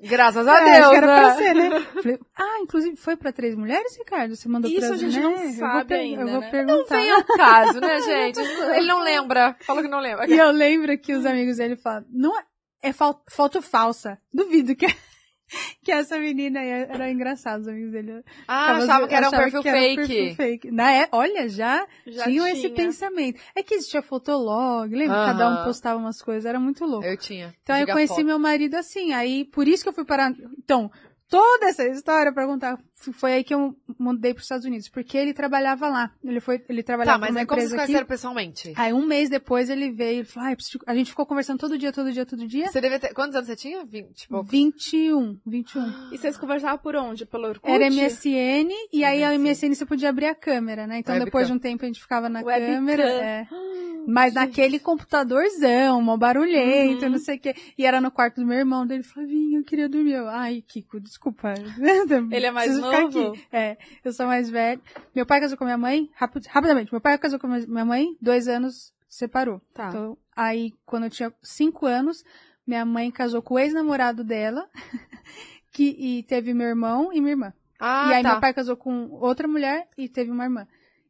Graças 0.00 0.46
a 0.46 0.60
É, 0.68 0.80
Deus, 0.80 0.94
era 0.94 1.06
né? 1.06 1.20
pra 1.20 1.34
ser, 1.34 1.54
né? 1.54 1.80
Falei, 2.02 2.18
ah, 2.36 2.58
inclusive 2.62 2.96
foi 2.96 3.16
pra 3.16 3.32
três 3.32 3.56
mulheres, 3.56 3.96
Ricardo? 3.98 4.36
Você 4.36 4.48
mandou 4.48 4.70
Isso 4.70 4.80
pra 4.80 4.90
a 4.90 4.96
gente 4.96 5.16
né? 5.16 5.22
não 5.22 5.32
Eu 5.42 5.52
sabe 5.54 5.84
per- 5.88 5.98
ainda, 6.00 6.22
Eu 6.22 6.28
vou 6.28 6.40
né? 6.40 6.50
perguntar. 6.50 6.96
Vem 6.96 7.10
ao 7.10 7.24
caso, 7.24 7.80
né, 7.80 8.00
gente? 8.02 8.38
Ele 8.40 8.86
não 8.86 9.00
lembra. 9.02 9.56
Falou 9.66 9.82
que 9.82 9.88
não 9.88 9.98
lembra. 10.00 10.28
E 10.30 10.38
eu 10.38 10.50
lembro 10.52 10.96
que 10.98 11.12
os 11.14 11.26
amigos 11.26 11.56
dele 11.56 11.74
falam, 11.76 12.04
não 12.10 12.38
é, 12.38 12.42
é 12.82 12.92
fal- 12.92 13.24
foto 13.28 13.60
falsa. 13.60 14.18
Duvido 14.32 14.76
que, 14.76 14.86
que 15.82 15.90
essa 15.92 16.18
menina 16.18 16.60
aí 16.60 16.68
era 16.68 17.10
engraçada, 17.10 17.60
os 17.60 17.68
amigos 17.68 17.92
dele. 17.92 18.22
Ah, 18.46 18.76
achava 18.76 19.08
que 19.08 19.14
era 19.14 19.28
um 19.28 19.30
perfil 19.30 19.62
que 19.62 19.68
era 19.68 19.78
um 19.78 19.80
fake. 19.80 19.96
perfil 19.96 20.34
fake. 20.34 20.70
Na 20.70 20.92
é, 20.92 21.08
olha, 21.12 21.48
já, 21.48 21.86
Já 22.06 22.24
tinham 22.24 22.46
tinha. 22.46 22.56
esse 22.56 22.68
pensamento. 22.70 23.40
É 23.54 23.62
que 23.62 23.74
existia 23.74 24.02
fotolog, 24.02 24.94
lembra? 24.94 25.16
Cada 25.26 25.48
um 25.50 25.64
postava 25.64 25.98
umas 25.98 26.22
coisas, 26.22 26.44
era 26.44 26.60
muito 26.60 26.84
louco. 26.84 27.06
Eu 27.06 27.16
tinha. 27.16 27.54
Então 27.62 27.74
aí 27.76 27.82
eu 27.82 27.88
conheci 27.88 28.14
foto. 28.14 28.26
meu 28.26 28.38
marido 28.38 28.74
assim, 28.74 29.12
aí 29.12 29.44
por 29.44 29.66
isso 29.66 29.82
que 29.82 29.88
eu 29.88 29.94
fui 29.94 30.04
parar. 30.04 30.32
Então, 30.58 30.90
toda 31.28 31.66
essa 31.66 31.84
história 31.86 32.32
pra 32.32 32.46
contar, 32.46 32.78
foi 33.12 33.32
aí 33.34 33.44
que 33.44 33.54
eu 33.54 33.76
mudei 33.98 34.32
para 34.34 34.38
os 34.40 34.44
Estados 34.44 34.64
Unidos, 34.66 34.88
porque 34.88 35.16
ele 35.16 35.32
trabalhava 35.32 35.88
lá. 35.88 36.10
Ele 36.24 36.40
foi, 36.40 36.62
ele 36.68 36.82
trabalhava 36.82 37.16
Tá, 37.16 37.20
mas 37.20 37.30
numa 37.30 37.40
é 37.42 37.46
como 37.46 37.60
vocês 37.60 37.72
aqui. 37.72 37.80
conheceram 37.82 38.06
pessoalmente? 38.06 38.72
Aí 38.76 38.92
um 38.92 39.06
mês 39.06 39.30
depois 39.30 39.70
ele 39.70 39.90
veio 39.90 40.22
e 40.22 40.24
falou, 40.24 40.50
ah, 40.50 40.56
a 40.86 40.94
gente 40.94 41.10
ficou 41.10 41.24
conversando 41.26 41.58
todo 41.58 41.78
dia, 41.78 41.92
todo 41.92 42.12
dia, 42.12 42.26
todo 42.26 42.46
dia. 42.46 42.66
Você 42.70 42.80
devia 42.80 42.98
ter... 42.98 43.14
Quantos 43.14 43.34
anos 43.36 43.46
você 43.48 43.56
tinha? 43.56 43.84
Vinte 43.84 44.22
e 44.24 44.28
poucos. 44.28 44.50
21, 44.50 45.38
21. 45.46 46.12
E 46.12 46.18
vocês 46.18 46.36
conversavam 46.36 46.78
por 46.78 46.96
onde? 46.96 47.24
Pelo 47.24 47.48
Orkut? 47.48 47.70
Era 47.72 47.88
MSN, 47.90 48.68
e 48.92 49.04
aí 49.04 49.22
a 49.22 49.38
MSN. 49.38 49.74
Você 49.74 49.86
podia 49.86 50.08
abrir 50.10 50.26
a 50.26 50.34
câmera, 50.34 50.86
né? 50.86 50.98
Então 50.98 51.14
Webcam. 51.14 51.24
depois 51.24 51.46
de 51.46 51.52
um 51.52 51.58
tempo 51.58 51.84
a 51.84 51.86
gente 51.86 52.00
ficava 52.00 52.28
na 52.28 52.40
Webcam. 52.42 52.74
câmera. 52.74 53.02
é. 53.04 53.46
Mas 54.10 54.32
naquele 54.32 54.78
computadorzão, 54.78 56.00
mó 56.00 56.16
barulhento, 56.16 57.04
Uhum. 57.04 57.10
não 57.12 57.18
sei 57.18 57.36
o 57.36 57.40
quê. 57.40 57.54
E 57.76 57.84
era 57.84 58.00
no 58.00 58.10
quarto 58.10 58.40
do 58.40 58.46
meu 58.46 58.56
irmão, 58.58 58.86
dele 58.86 59.02
Flavinho, 59.02 59.60
eu 59.60 59.64
queria 59.64 59.88
dormir. 59.88 60.12
Eu, 60.14 60.28
Ai, 60.28 60.62
Kiko, 60.66 60.98
desculpa. 60.98 61.52
Ele 62.32 62.46
é 62.46 62.50
mais 62.50 62.68
Preciso 62.70 62.87
ficar 62.90 63.06
aqui. 63.06 63.46
É, 63.52 63.76
eu 64.04 64.12
sou 64.12 64.26
mais 64.26 64.48
velho. 64.50 64.80
Meu 65.14 65.26
pai 65.26 65.40
casou 65.40 65.56
com 65.56 65.64
minha 65.64 65.78
mãe, 65.78 66.10
rapid, 66.14 66.46
rapidamente, 66.46 66.92
meu 66.92 67.00
pai 67.00 67.18
casou 67.18 67.38
com 67.38 67.46
minha 67.46 67.84
mãe, 67.84 68.16
dois 68.20 68.48
anos, 68.48 68.92
separou. 69.08 69.60
Tá. 69.74 69.88
Então, 69.88 70.18
aí, 70.36 70.72
quando 70.84 71.04
eu 71.04 71.10
tinha 71.10 71.32
cinco 71.42 71.86
anos, 71.86 72.24
minha 72.66 72.84
mãe 72.84 73.10
casou 73.10 73.42
com 73.42 73.54
o 73.54 73.58
ex-namorado 73.58 74.22
dela, 74.22 74.68
que, 75.72 75.96
e 75.98 76.22
teve 76.24 76.52
meu 76.52 76.68
irmão 76.68 77.12
e 77.12 77.20
minha 77.20 77.32
irmã. 77.32 77.52
Ah, 77.80 78.08
e 78.10 78.14
aí 78.14 78.22
tá. 78.22 78.32
meu 78.32 78.40
pai 78.40 78.52
casou 78.52 78.76
com 78.76 79.08
outra 79.12 79.46
mulher 79.46 79.88
e 79.96 80.08
teve 80.08 80.30
uma 80.30 80.44
irmã. 80.44 80.66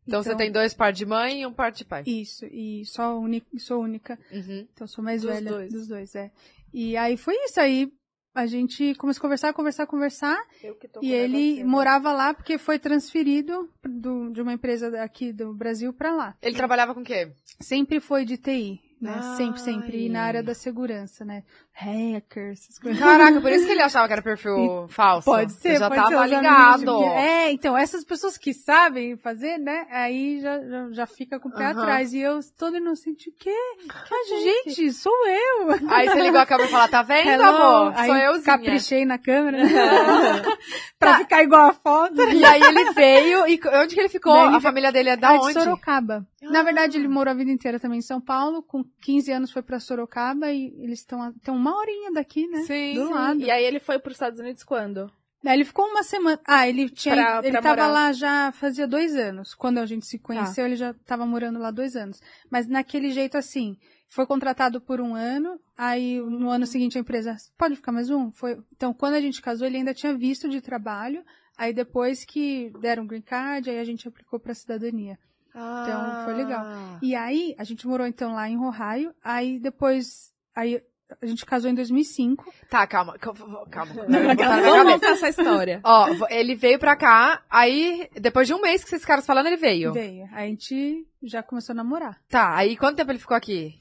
Então, 0.07 0.22
você 0.22 0.35
tem 0.35 0.51
dois 0.51 0.72
par 0.72 0.91
de 0.91 1.05
mãe 1.05 1.43
e 1.43 1.47
um 1.47 1.53
par 1.53 1.70
de 1.70 1.85
pai. 1.85 2.03
Isso, 2.07 2.47
e 2.47 2.85
só 2.87 3.20
sou 3.59 3.83
única. 3.83 4.18
Uhum. 4.33 4.66
Então 4.72 4.87
sou 4.87 5.05
mais 5.05 5.20
Dos 5.20 5.31
velha 5.31 5.51
dois. 5.51 5.72
dos 5.72 5.87
dois, 5.87 6.14
é. 6.14 6.31
E 6.72 6.97
aí 6.97 7.16
foi 7.16 7.35
isso 7.45 7.61
aí. 7.61 7.93
A 8.39 8.47
gente 8.47 8.95
começou 8.95 9.18
a 9.18 9.22
conversar, 9.22 9.53
conversar, 9.53 9.86
conversar. 9.86 10.39
Eu 10.62 10.74
que 10.76 10.86
tô 10.89 11.01
E 11.03 11.12
ele 11.12 11.57
você, 11.57 11.64
né? 11.64 11.68
morava 11.68 12.12
lá 12.12 12.32
porque 12.32 12.57
foi 12.59 12.78
transferido 12.78 13.68
do- 13.82 14.30
de 14.30 14.41
uma 14.41 14.53
empresa 14.53 15.03
aqui 15.03 15.32
do 15.32 15.53
Brasil 15.53 15.93
pra 15.93 16.12
lá. 16.14 16.36
Ele 16.41 16.57
trabalhava 16.57 16.95
com 16.95 17.01
o 17.01 17.05
quê? 17.05 17.32
Sempre 17.61 17.99
foi 18.01 18.24
de 18.24 18.36
TI, 18.36 18.80
né? 19.01 19.20
Ai. 19.22 19.36
Sempre, 19.36 19.61
sempre. 19.61 20.07
E 20.07 20.09
na 20.09 20.22
área 20.22 20.42
da 20.42 20.55
segurança, 20.55 21.24
né? 21.24 21.42
Hackers, 21.72 22.61
essas 22.64 22.78
coisas. 22.82 22.99
Caraca, 22.99 23.40
por 23.40 23.51
isso 23.53 23.66
que 23.66 23.72
ele 23.72 23.82
achava 23.82 24.07
que 24.07 24.12
era 24.12 24.22
perfil 24.22 24.86
falso. 24.88 25.24
Pode 25.24 25.53
ser, 25.53 25.74
Eu 25.74 25.78
já 25.80 25.88
pode 25.88 26.03
tava 26.03 26.28
ser 26.28 26.34
ligado. 26.34 27.05
É, 27.05 27.53
então, 27.53 27.76
essas 27.76 28.05
pessoas 28.05 28.36
que 28.36 28.53
sabem 28.53 29.16
fazer, 29.16 29.59
né, 29.59 29.86
aí 29.90 30.40
já, 30.40 30.59
já, 30.61 30.90
já 30.90 31.07
fica 31.07 31.38
com 31.38 31.49
o 31.49 31.53
pé 31.53 31.66
Aham. 31.66 31.80
atrás. 31.80 32.12
E 32.12 32.18
eu, 32.20 32.40
todo 32.59 32.76
inocente, 32.76 33.30
o 33.30 33.32
quê? 33.38 33.55
Ah, 33.88 34.42
gente, 34.42 34.92
sou 34.92 35.12
eu! 35.26 35.70
Aí 35.88 36.09
você 36.09 36.20
ligou 36.20 36.40
a 36.40 36.46
câmera 36.46 36.68
e 36.68 36.70
falou, 36.72 36.88
tá 36.88 37.03
vendo, 37.03 37.28
Hello. 37.28 37.44
amor? 37.44 37.92
Aí 37.96 38.07
Sou 38.09 38.16
euzinha. 38.16 38.44
caprichei 38.44 39.05
na 39.05 39.18
câmera, 39.18 39.59
pra 40.99 41.18
ficar 41.18 41.42
igual 41.42 41.68
a 41.68 41.72
foto. 41.72 42.20
E 42.22 42.44
aí 42.44 42.62
ele 42.62 42.92
veio, 42.92 43.46
e 43.46 43.61
onde 43.80 43.94
que 43.94 44.01
ele 44.01 44.09
ficou? 44.09 44.32
Daí 44.32 44.46
ele 44.46 44.57
a 44.57 44.61
família 44.61 44.90
dele 44.92 45.11
é 45.11 45.16
da 45.16 45.30
Ah, 45.30 45.36
de 45.38 45.44
onde? 45.44 45.53
Sorocaba. 45.55 46.26
Na 46.43 46.62
verdade, 46.62 46.97
ele 46.99 47.09
morou 47.09 47.32
a 47.32 47.34
vida 47.36 47.51
inteira 47.51 47.80
também 47.80 47.99
em 47.99 48.03
São 48.03 48.20
Paulo. 48.20 48.62
Com 48.62 48.84
15 49.03 49.32
anos 49.32 49.51
foi 49.51 49.62
pra 49.62 49.80
Sorocaba 49.80 50.53
e 50.53 50.72
eles 50.78 51.01
estão 51.01 51.30
estão 51.30 51.57
uma 51.57 51.76
horinha 51.76 52.12
daqui, 52.12 52.47
né? 52.47 52.62
Sim, 52.62 52.95
Do 52.95 53.07
sim. 53.09 53.12
lado. 53.12 53.41
E 53.41 53.51
aí 53.51 53.64
ele 53.64 53.80
foi 53.80 53.99
pros 53.99 54.14
Estados 54.14 54.39
Unidos 54.39 54.62
quando? 54.62 55.11
Ele 55.45 55.64
ficou 55.64 55.86
uma 55.86 56.03
semana. 56.03 56.39
Ah, 56.45 56.68
ele 56.68 56.89
tinha. 56.91 57.14
Pra- 57.14 57.39
ele 57.43 57.53
pra 57.53 57.62
tava 57.62 57.82
morar. 57.82 57.93
lá 57.93 58.12
já 58.12 58.53
fazia 58.53 58.86
dois 58.89 59.14
anos. 59.16 59.55
Quando 59.55 59.78
a 59.78 59.86
gente 59.86 60.05
se 60.07 60.18
conheceu, 60.18 60.64
Tá. 60.64 60.68
ele 60.68 60.76
já 60.76 60.93
tava 61.07 61.24
morando 61.24 61.59
lá 61.59 61.70
dois 61.70 61.95
anos. 61.97 62.20
Mas 62.51 62.66
naquele 62.68 63.11
jeito 63.11 63.39
assim, 63.39 63.76
foi 64.09 64.26
contratado 64.26 64.80
por 64.80 65.01
um 65.01 65.14
ano. 65.14 65.59
Aí 65.76 66.20
no 66.20 66.51
ano 66.51 66.66
seguinte 66.66 66.99
a 66.99 67.01
empresa 67.01 67.36
pode 67.57 67.76
ficar 67.76 67.93
mais 67.93 68.11
um. 68.11 68.32
Foi. 68.32 68.59
Então 68.76 68.93
quando 68.93 69.14
a 69.14 69.20
gente 69.20 69.41
casou, 69.41 69.66
ele 69.66 69.76
ainda 69.76 69.95
tinha 69.95 70.12
visto 70.12 70.49
de 70.49 70.61
trabalho. 70.61 71.24
Aí 71.57 71.72
depois 71.72 72.24
que 72.24 72.70
deram 72.80 73.07
green 73.07 73.22
card, 73.22 73.70
aí 73.70 73.78
a 73.78 73.84
gente 73.84 74.07
aplicou 74.09 74.39
pra 74.41 74.55
cidadania. 74.55 75.18
Então, 75.59 76.24
foi 76.24 76.34
legal. 76.34 76.62
Ah. 76.64 76.98
E 77.02 77.14
aí, 77.14 77.54
a 77.59 77.64
gente 77.64 77.86
morou 77.86 78.06
então 78.06 78.32
lá 78.34 78.48
em 78.48 78.59
Ohio, 78.59 79.14
aí 79.22 79.59
depois, 79.59 80.32
aí 80.54 80.80
a 81.22 81.26
gente 81.26 81.44
casou 81.46 81.70
em 81.70 81.74
2005. 81.74 82.52
Tá, 82.68 82.86
calma, 82.86 83.18
calma. 83.18 83.66
calma. 83.70 83.94
Não, 83.94 84.20
minha 84.20 84.34
Vamos 84.34 84.36
cabeça. 84.36 84.84
montar 84.84 85.11
essa 85.12 85.28
história. 85.30 85.80
Ó, 85.82 86.06
ele 86.28 86.54
veio 86.54 86.78
pra 86.78 86.94
cá, 86.96 87.42
aí, 87.48 88.09
depois 88.20 88.46
de 88.46 88.54
um 88.54 88.61
mês 88.61 88.84
que 88.84 88.90
vocês 88.90 89.02
ficaram 89.02 89.22
falando, 89.22 89.46
ele 89.46 89.56
veio. 89.56 89.92
Veio. 89.92 90.26
Aí 90.32 90.44
a 90.46 90.50
gente 90.50 91.06
já 91.22 91.42
começou 91.42 91.72
a 91.72 91.76
namorar. 91.76 92.18
Tá, 92.28 92.54
aí 92.54 92.76
quanto 92.76 92.96
tempo 92.96 93.11
ele 93.11 93.18
ficou 93.18 93.36
aqui? 93.36 93.74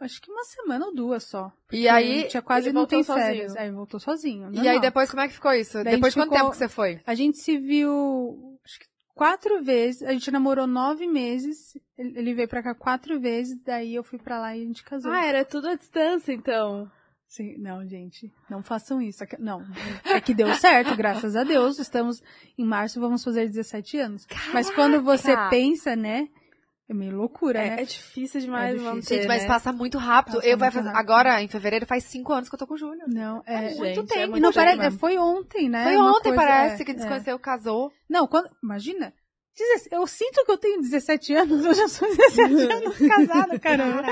Acho 0.00 0.22
que 0.22 0.30
uma 0.30 0.44
semana 0.44 0.86
ou 0.86 0.94
duas 0.94 1.24
só. 1.24 1.50
E 1.72 1.88
aí, 1.88 2.28
tinha 2.28 2.40
quase 2.40 2.68
ele 2.68 2.74
não 2.74 2.86
tem 2.86 3.02
sozinho. 3.02 3.26
férias. 3.26 3.56
Aí 3.56 3.68
voltou 3.70 3.98
sozinho. 3.98 4.48
e 4.52 4.68
aí 4.68 4.78
depois 4.80 5.10
como 5.10 5.22
é 5.22 5.26
que 5.26 5.34
ficou 5.34 5.52
isso? 5.52 5.82
Daí 5.82 5.94
depois 5.96 6.12
de 6.14 6.20
quanto 6.20 6.28
ficou- 6.28 6.38
tempo 6.38 6.50
que 6.52 6.56
você 6.58 6.68
foi? 6.68 7.00
A 7.04 7.14
gente 7.16 7.38
se 7.38 7.58
viu, 7.58 8.58
acho 8.64 8.78
que 8.78 8.86
quatro 9.18 9.62
vezes. 9.62 10.02
A 10.04 10.12
gente 10.12 10.30
namorou 10.30 10.66
nove 10.66 11.06
meses. 11.06 11.76
Ele 11.98 12.32
veio 12.34 12.48
pra 12.48 12.62
cá 12.62 12.74
quatro 12.74 13.18
vezes. 13.20 13.60
Daí 13.64 13.94
eu 13.96 14.04
fui 14.04 14.18
pra 14.18 14.38
lá 14.38 14.56
e 14.56 14.62
a 14.62 14.64
gente 14.64 14.84
casou. 14.84 15.10
Ah, 15.10 15.24
era 15.26 15.44
tudo 15.44 15.68
à 15.68 15.74
distância, 15.74 16.32
então. 16.32 16.88
Sim, 17.26 17.58
não, 17.58 17.86
gente, 17.86 18.32
não 18.48 18.62
façam 18.62 19.02
isso. 19.02 19.22
Aqui- 19.22 19.36
Não, 19.38 19.60
é 20.04 20.18
que 20.18 20.32
deu 20.32 20.54
certo, 20.54 20.96
graças 20.96 21.36
a 21.36 21.44
Deus. 21.44 21.78
Estamos 21.78 22.22
em 22.56 22.64
março, 22.64 22.98
vamos 23.00 23.22
fazer 23.22 23.46
17 23.46 23.98
anos. 23.98 24.26
Mas 24.54 24.70
quando 24.70 25.02
você 25.02 25.34
Caraca! 25.34 25.50
pensa, 25.50 25.94
né? 25.94 26.28
É 26.90 26.94
meio 26.94 27.14
loucura, 27.16 27.58
É, 27.60 27.70
né? 27.76 27.82
é 27.82 27.84
difícil 27.84 28.40
demais 28.40 28.70
É 28.70 28.72
difícil. 28.72 28.94
manter, 28.94 29.14
Gente, 29.16 29.28
mas 29.28 29.42
né? 29.42 29.48
passa 29.48 29.72
muito 29.72 29.98
rápido. 29.98 30.36
Passa 30.36 30.46
eu 30.48 30.56
vai 30.56 30.68
muito 30.68 30.74
fazer, 30.78 30.88
rápido. 30.88 31.00
agora, 31.10 31.42
em 31.42 31.48
fevereiro, 31.48 31.84
faz 31.86 32.04
cinco 32.04 32.32
anos 32.32 32.48
que 32.48 32.54
eu 32.54 32.58
tô 32.58 32.66
com 32.66 32.74
o 32.74 32.78
Júnior. 32.78 33.06
Não, 33.08 33.42
é. 33.46 33.68
Gente, 33.68 33.78
muito 33.78 34.00
é 34.00 34.04
tempo. 34.04 34.14
E 34.22 34.26
muito 34.30 34.42
não 34.42 34.50
tempo 34.52 34.54
parece, 34.64 34.78
mesmo. 34.78 34.98
foi 34.98 35.18
ontem, 35.18 35.68
né? 35.68 35.84
Foi 35.84 35.96
Uma 35.96 36.10
ontem, 36.12 36.30
coisa- 36.34 36.36
parece, 36.36 36.82
é, 36.82 36.84
que 36.86 36.90
é. 36.92 36.94
desconheceu, 36.94 37.38
casou. 37.38 37.92
Não, 38.08 38.26
quando, 38.26 38.48
imagina. 38.62 39.12
17 39.58 39.88
Eu 39.94 40.06
sinto 40.06 40.44
que 40.44 40.52
eu 40.52 40.56
tenho 40.56 40.80
17 40.80 41.34
anos, 41.34 41.64
eu 41.64 41.74
já 41.74 41.88
sou 41.88 42.08
17 42.08 42.38
anos 42.72 42.96
casada, 42.98 43.58
caramba. 43.58 44.04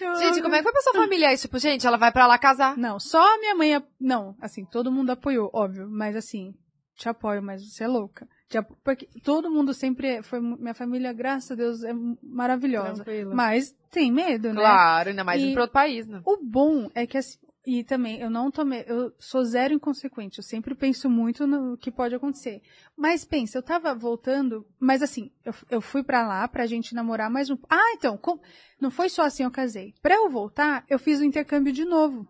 Eu- 0.00 0.14
Gente, 0.16 0.42
como 0.42 0.54
é 0.54 0.58
que 0.58 0.62
foi 0.64 0.72
pra 0.72 0.80
sua 0.82 0.94
família 0.94 1.28
aí? 1.28 1.36
Tipo, 1.36 1.58
gente, 1.58 1.86
ela 1.86 1.98
vai 1.98 2.10
pra 2.10 2.26
lá 2.26 2.36
casar. 2.38 2.76
Não, 2.76 2.98
só 2.98 3.20
a 3.22 3.38
minha 3.38 3.54
mãe. 3.54 3.80
Não, 4.00 4.34
assim, 4.40 4.64
todo 4.64 4.90
mundo 4.90 5.10
apoiou, 5.10 5.50
óbvio. 5.54 5.86
Mas 5.88 6.16
assim, 6.16 6.52
te 6.96 7.08
apoio, 7.08 7.42
mas 7.42 7.62
você 7.62 7.84
é 7.84 7.86
louca. 7.86 8.26
Porque 8.62 9.08
todo 9.22 9.50
mundo 9.50 9.72
sempre. 9.74 10.22
Foi, 10.22 10.40
minha 10.40 10.74
família, 10.74 11.12
graças 11.12 11.50
a 11.50 11.54
Deus, 11.54 11.82
é 11.82 11.92
maravilhosa. 12.22 13.04
Tranquilo. 13.04 13.34
Mas 13.34 13.74
tem 13.90 14.12
medo, 14.12 14.48
né? 14.52 14.60
Claro, 14.60 15.08
ainda 15.10 15.24
mais 15.24 15.42
E- 15.42 15.52
pra 15.52 15.62
outro 15.62 15.74
país, 15.74 16.06
né? 16.06 16.20
O 16.24 16.38
bom 16.42 16.88
é 16.94 17.06
que 17.06 17.18
assim. 17.18 17.38
E 17.66 17.82
também, 17.82 18.20
eu 18.20 18.28
não 18.28 18.50
tomei. 18.50 18.84
Eu 18.86 19.10
sou 19.18 19.42
zero 19.42 19.72
inconsequente. 19.72 20.36
Eu 20.38 20.44
sempre 20.44 20.74
penso 20.74 21.08
muito 21.08 21.46
no 21.46 21.78
que 21.78 21.90
pode 21.90 22.14
acontecer. 22.14 22.60
Mas 22.94 23.24
pensa, 23.24 23.56
eu 23.56 23.62
tava 23.62 23.94
voltando. 23.94 24.66
Mas 24.78 25.00
assim, 25.00 25.30
eu, 25.42 25.54
eu 25.70 25.80
fui 25.80 26.02
pra 26.02 26.26
lá 26.28 26.46
pra 26.46 26.66
gente 26.66 26.94
namorar 26.94 27.30
mais 27.30 27.48
um. 27.48 27.56
Ah, 27.70 27.92
então. 27.96 28.18
com- 28.18 28.38
não 28.78 28.90
foi 28.90 29.08
só 29.08 29.22
assim 29.22 29.44
eu 29.44 29.50
casei. 29.50 29.94
Pra 30.02 30.14
eu 30.14 30.28
voltar, 30.28 30.84
eu 30.90 30.98
fiz 30.98 31.20
o 31.20 31.24
intercâmbio 31.24 31.72
de 31.72 31.86
novo. 31.86 32.28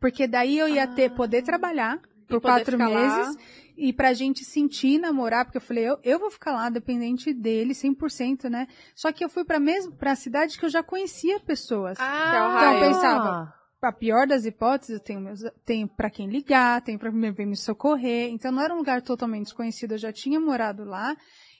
Porque 0.00 0.26
daí 0.26 0.58
eu 0.58 0.68
ia 0.68 0.86
ter, 0.86 1.10
poder 1.10 1.42
trabalhar 1.42 2.00
por 2.26 2.38
Ah. 2.38 2.40
quatro 2.40 2.72
ficar 2.78 2.88
lá. 2.88 3.32
E 3.76 3.92
pra 3.92 4.12
gente 4.14 4.44
sentir 4.44 4.98
namorar, 4.98 5.44
porque 5.44 5.58
eu 5.58 5.62
falei, 5.62 5.84
eu, 5.88 5.98
eu 6.02 6.18
vou 6.18 6.30
ficar 6.30 6.52
lá 6.52 6.70
dependente 6.70 7.34
dele, 7.34 7.74
100%, 7.74 8.48
né? 8.48 8.66
Só 8.94 9.12
que 9.12 9.22
eu 9.24 9.28
fui 9.28 9.44
pra 9.44 9.58
mesmo 9.60 9.92
pra 9.92 10.14
cidade 10.16 10.58
que 10.58 10.64
eu 10.64 10.70
já 10.70 10.82
conhecia 10.82 11.38
pessoas. 11.40 11.98
Ah, 12.00 12.28
Então 12.28 12.72
eu 12.72 12.80
pensava, 12.80 13.54
a 13.82 13.92
pior 13.92 14.26
das 14.26 14.44
hipóteses, 14.46 14.94
eu 14.94 15.00
tenho, 15.00 15.20
meus, 15.20 15.40
tenho 15.64 15.86
para 15.86 16.08
quem 16.10 16.26
ligar, 16.28 16.80
tenho 16.80 16.98
para 16.98 17.12
me, 17.12 17.30
me 17.30 17.56
socorrer. 17.56 18.30
Então 18.30 18.50
não 18.50 18.62
era 18.62 18.74
um 18.74 18.78
lugar 18.78 19.02
totalmente 19.02 19.44
desconhecido, 19.44 19.92
eu 19.92 19.98
já 19.98 20.12
tinha 20.12 20.40
morado 20.40 20.82
lá. 20.84 21.14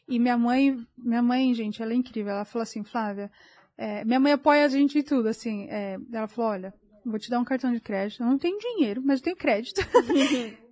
E 0.09 0.19
minha 0.19 0.39
mãe, 0.39 0.77
minha 0.97 1.23
mãe, 1.23 1.53
gente, 1.53 1.83
ela 1.83 1.93
é 1.93 1.97
incrível. 1.97 2.33
Ela 2.33 2.45
falou 2.45 2.63
assim, 2.63 2.83
Flávia, 2.83 3.31
é, 3.77 4.05
minha 4.05 4.19
mãe 4.21 4.33
apoia 4.33 4.65
a 4.65 4.69
gente 4.69 4.99
em 4.99 5.03
tudo, 5.03 5.29
assim. 5.29 5.67
é, 5.69 5.97
ela 6.13 6.29
falou, 6.29 6.51
olha, 6.53 6.75
vou 7.05 7.19
te 7.19 7.29
dar 7.29 7.39
um 7.41 7.45
cartão 7.45 7.73
de 7.73 7.81
crédito. 7.81 8.23
Eu 8.23 8.27
não 8.27 8.39
tenho 8.39 8.59
dinheiro, 8.59 9.03
mas 9.05 9.19
eu 9.21 9.25
tenho 9.25 9.37
crédito. 9.37 9.81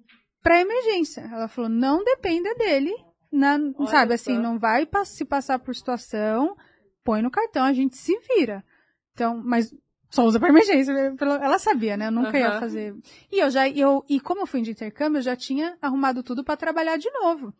para 0.44 0.60
emergência. 0.60 1.22
Ela 1.22 1.48
falou, 1.48 1.68
não 1.68 2.04
dependa 2.04 2.54
dele. 2.54 2.94
Na, 3.32 3.58
sabe, 3.88 4.16
só. 4.16 4.30
assim, 4.30 4.38
não 4.38 4.60
vai 4.60 4.86
se 5.04 5.24
passar 5.24 5.58
por 5.58 5.74
situação, 5.74 6.56
põe 7.02 7.20
no 7.20 7.30
cartão, 7.32 7.64
a 7.64 7.72
gente 7.72 7.96
se 7.96 8.16
vira. 8.28 8.62
Então, 9.12 9.42
mas 9.44 9.74
só 10.08 10.24
usa 10.24 10.38
pra 10.38 10.50
emergência. 10.50 10.94
né? 10.94 11.16
Ela 11.20 11.58
sabia, 11.58 11.96
né? 11.96 12.06
Eu 12.06 12.12
nunca 12.12 12.38
ia 12.38 12.50
Aham. 12.50 12.60
fazer. 12.60 12.94
E 13.32 13.40
eu 13.40 13.50
já, 13.50 13.68
eu, 13.68 14.04
e 14.08 14.20
como 14.20 14.42
eu 14.42 14.46
fui 14.46 14.62
de 14.62 14.70
intercâmbio, 14.70 15.18
eu 15.18 15.22
já 15.22 15.34
tinha 15.34 15.76
arrumado 15.82 16.22
tudo 16.22 16.44
pra 16.44 16.56
trabalhar 16.56 16.96
de 16.96 17.10
novo. 17.10 17.52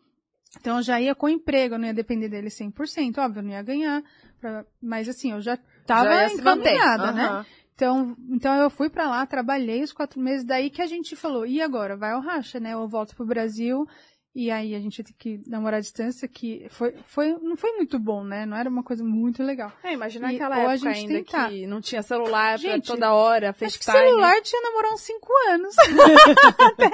Então 0.57 0.77
eu 0.77 0.83
já 0.83 1.01
ia 1.01 1.13
com 1.13 1.27
emprego, 1.27 1.75
eu 1.75 1.79
não 1.79 1.87
ia 1.87 1.93
depender 1.93 2.29
dele 2.29 2.47
100%, 2.49 3.17
óbvio, 3.17 3.39
eu 3.39 3.43
não 3.43 3.51
ia 3.51 3.61
ganhar. 3.61 4.01
pra- 4.39 4.63
mas 4.81 5.09
assim, 5.09 5.31
eu 5.33 5.41
já 5.41 5.57
tava 5.85 6.05
Já 6.05 6.27
ia 6.27 6.33
encaminhada, 6.33 7.11
né? 7.11 7.45
Então, 7.75 8.15
então 8.29 8.53
eu 8.55 8.69
fui 8.69 8.89
pra 8.89 9.09
lá, 9.09 9.25
trabalhei 9.25 9.83
os 9.83 9.91
quatro 9.91 10.17
meses, 10.19 10.45
daí 10.45 10.69
que 10.69 10.81
a 10.81 10.87
gente 10.87 11.13
falou, 11.15 11.45
e 11.45 11.61
agora? 11.61 11.97
Vai 11.97 12.11
ao 12.11 12.21
racha, 12.21 12.57
né? 12.59 12.71
Eu 12.73 12.87
volto 12.87 13.13
pro 13.15 13.25
Brasil, 13.25 13.85
e 14.33 14.49
aí 14.49 14.73
a 14.73 14.79
gente 14.79 14.97
ia 14.99 15.03
ter 15.03 15.13
que 15.13 15.41
namorar 15.45 15.79
à 15.79 15.81
distância, 15.81 16.25
que 16.25 16.67
foi, 16.69 16.93
foi, 17.05 17.33
não 17.41 17.57
foi 17.57 17.73
muito 17.73 17.99
bom, 17.99 18.23
né? 18.23 18.45
Não 18.45 18.55
era 18.55 18.69
uma 18.69 18.81
coisa 18.81 19.03
muito 19.03 19.43
legal. 19.43 19.73
É, 19.83 19.91
imagina 19.91 20.31
E- 20.31 20.35
aquela 20.35 20.57
ou 20.61 20.69
a 20.69 20.73
época 20.75 20.93
gente 20.93 21.11
ainda 21.11 21.25
tentar. 21.25 21.49
que 21.49 21.67
não 21.67 21.81
tinha 21.81 22.01
celular 22.01 22.57
pra 22.59 22.71
Gente, 22.71 22.87
toda 22.87 23.13
hora, 23.13 23.49
Acho 23.49 23.59
que 23.59 23.65
FaceTime. 23.65 23.97
celular 23.97 24.41
tinha 24.41 24.61
namorar 24.61 24.93
uns 24.93 25.01
cinco 25.01 25.27
anos. 25.49 25.75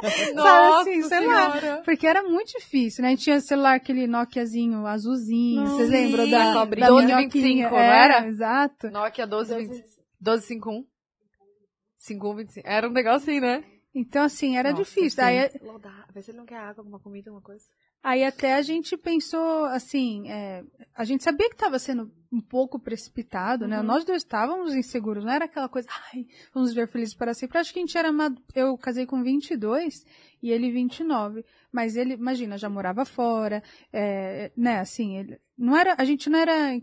Sabe 0.01 0.33
Nossa 0.33 0.81
assim, 0.81 1.03
sei 1.03 1.27
lá. 1.27 1.81
Porque 1.85 2.07
era 2.07 2.23
muito 2.23 2.57
difícil, 2.57 3.03
né? 3.03 3.15
Tinha 3.15 3.39
celular 3.39 3.75
aquele 3.75 4.07
Nokiazinho 4.07 4.85
azulzinho, 4.87 5.65
vocês 5.67 5.89
lembram 5.89 6.27
da, 6.29 6.53
da 6.53 6.65
1225, 6.65 7.45
minhoquinha? 7.45 7.69
não 7.69 7.77
É, 7.77 8.03
era? 8.03 8.27
Exato. 8.27 8.89
Nokia 8.89 9.27
12, 9.27 9.55
20, 9.57 9.83
1251. 10.21 10.85
5125. 11.97 12.67
Era 12.67 12.87
um 12.87 12.91
negócio 12.91 13.29
assim, 13.29 13.39
né? 13.39 13.63
Então, 13.93 14.23
assim, 14.23 14.55
era 14.55 14.71
Nossa, 14.71 14.83
difícil. 14.83 15.23
Aí, 15.23 15.49
Lodar. 15.61 16.07
Vê 16.13 16.21
se 16.21 16.31
ele 16.31 16.37
não 16.37 16.45
quer 16.45 16.57
água, 16.57 16.81
alguma 16.81 16.99
comida, 16.99 17.29
alguma 17.29 17.43
coisa. 17.43 17.65
Aí 18.03 18.23
até 18.23 18.55
a 18.55 18.61
gente 18.63 18.97
pensou, 18.97 19.65
assim, 19.65 20.27
é, 20.27 20.63
a 20.95 21.03
gente 21.03 21.23
sabia 21.23 21.47
que 21.47 21.55
estava 21.55 21.77
sendo 21.77 22.11
um 22.31 22.41
pouco 22.41 22.79
precipitado, 22.79 23.67
né? 23.67 23.79
Uhum. 23.79 23.85
Nós 23.85 24.03
dois 24.03 24.23
estávamos 24.23 24.73
inseguros, 24.73 25.23
não 25.23 25.31
era 25.31 25.45
aquela 25.45 25.69
coisa, 25.69 25.87
ai, 26.11 26.25
vamos 26.51 26.73
ver 26.73 26.87
felizes 26.87 27.13
para 27.13 27.33
sempre. 27.35 27.59
Acho 27.59 27.71
que 27.71 27.77
a 27.77 27.81
gente 27.81 27.95
era, 27.95 28.09
eu 28.55 28.75
casei 28.77 29.05
com 29.05 29.21
22 29.21 30.03
e 30.41 30.49
ele 30.49 30.71
29. 30.71 31.45
Mas 31.71 31.95
ele, 31.95 32.13
imagina, 32.13 32.57
já 32.57 32.69
morava 32.69 33.05
fora, 33.05 33.61
é, 33.93 34.51
né, 34.57 34.79
assim, 34.79 35.17
ele, 35.17 35.39
não 35.55 35.77
era, 35.77 35.95
a 35.95 36.03
gente 36.03 36.27
não 36.27 36.39
era, 36.39 36.81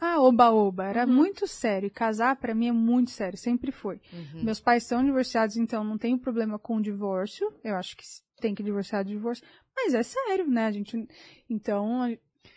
ah, 0.00 0.20
oba-oba, 0.20 0.84
era 0.86 1.06
Uhum. 1.06 1.12
muito 1.12 1.46
sério. 1.46 1.86
E 1.86 1.90
casar, 1.90 2.36
pra 2.36 2.54
mim, 2.54 2.68
é 2.68 2.72
muito 2.72 3.10
sério, 3.10 3.36
sempre 3.38 3.72
foi. 3.72 4.00
Uhum. 4.12 4.44
Meus 4.44 4.60
pais 4.60 4.84
são 4.84 5.04
divorciados, 5.04 5.56
então 5.56 5.82
não 5.82 5.98
tenho 5.98 6.18
problema 6.18 6.58
com 6.58 6.76
o 6.76 6.82
divórcio. 6.82 7.52
Eu 7.64 7.74
acho 7.76 7.96
que 7.96 8.04
tem 8.40 8.54
que 8.54 8.62
divorciar 8.62 9.04
de 9.04 9.10
divórcio. 9.12 9.44
Mas 9.76 9.94
é 9.94 10.02
sério, 10.02 10.46
né? 10.48 10.66
A 10.66 10.70
gente, 10.72 11.08
então, 11.48 12.02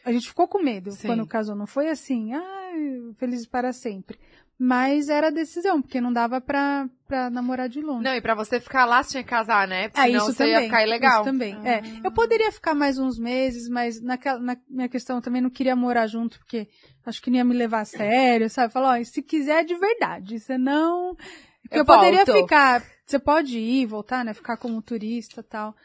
a, 0.03 0.11
gente 0.11 0.27
ficou 0.27 0.47
com 0.47 0.61
medo 0.61 0.91
Sim. 0.91 1.07
quando 1.07 1.25
casou. 1.27 1.55
Não 1.55 1.67
foi 1.67 1.89
assim, 1.89 2.33
ai, 2.33 3.13
felizes 3.17 3.47
para 3.47 3.71
sempre. 3.73 4.19
Mas 4.63 5.09
era 5.09 5.29
a 5.29 5.31
decisão, 5.31 5.81
porque 5.81 5.99
não 5.99 6.13
dava 6.13 6.39
pra, 6.39 6.87
pra 7.07 7.31
namorar 7.31 7.67
de 7.67 7.81
longe. 7.81 8.03
Não, 8.03 8.13
e 8.13 8.21
pra 8.21 8.35
você 8.35 8.59
ficar 8.59 8.85
lá, 8.85 9.01
você 9.01 9.09
tinha 9.09 9.23
que 9.23 9.29
casar, 9.29 9.67
né? 9.67 9.89
Porque 9.89 9.99
É, 9.99 10.03
senão 10.05 10.17
isso 10.19 10.33
você 10.33 10.37
também. 10.43 10.53
ia 10.53 10.61
ficar 10.61 10.83
ilegal. 10.83 11.15
Isso 11.15 11.23
também. 11.23 11.67
É. 11.67 11.81
Eu 12.03 12.11
poderia 12.11 12.51
ficar 12.51 12.75
mais 12.75 12.99
uns 12.99 13.17
meses, 13.17 13.67
mas 13.67 13.99
naquela, 13.99 14.39
na 14.39 14.55
minha 14.69 14.87
questão 14.87 15.15
eu 15.15 15.21
também 15.23 15.41
não 15.41 15.49
queria 15.49 15.75
morar 15.75 16.05
junto, 16.05 16.37
porque 16.37 16.67
acho 17.03 17.19
que 17.23 17.31
não 17.31 17.37
ia 17.37 17.43
me 17.43 17.55
levar 17.55 17.79
a 17.79 17.85
sério, 17.85 18.47
sabe? 18.51 18.71
Falar, 18.71 18.99
ó, 18.99 19.03
se 19.03 19.23
quiser 19.23 19.65
de 19.65 19.73
verdade, 19.73 20.39
senão. 20.39 21.15
Porque 21.63 21.77
eu, 21.77 21.79
Eu 21.79 21.85
poderia 21.85 22.23
ficar. 22.23 22.83
Você 23.03 23.17
pode 23.17 23.57
ir, 23.57 23.87
voltar, 23.87 24.23
né? 24.23 24.31
Ficar 24.31 24.57
como 24.57 24.79
turista 24.79 25.39
e 25.41 25.43
tal. 25.43 25.75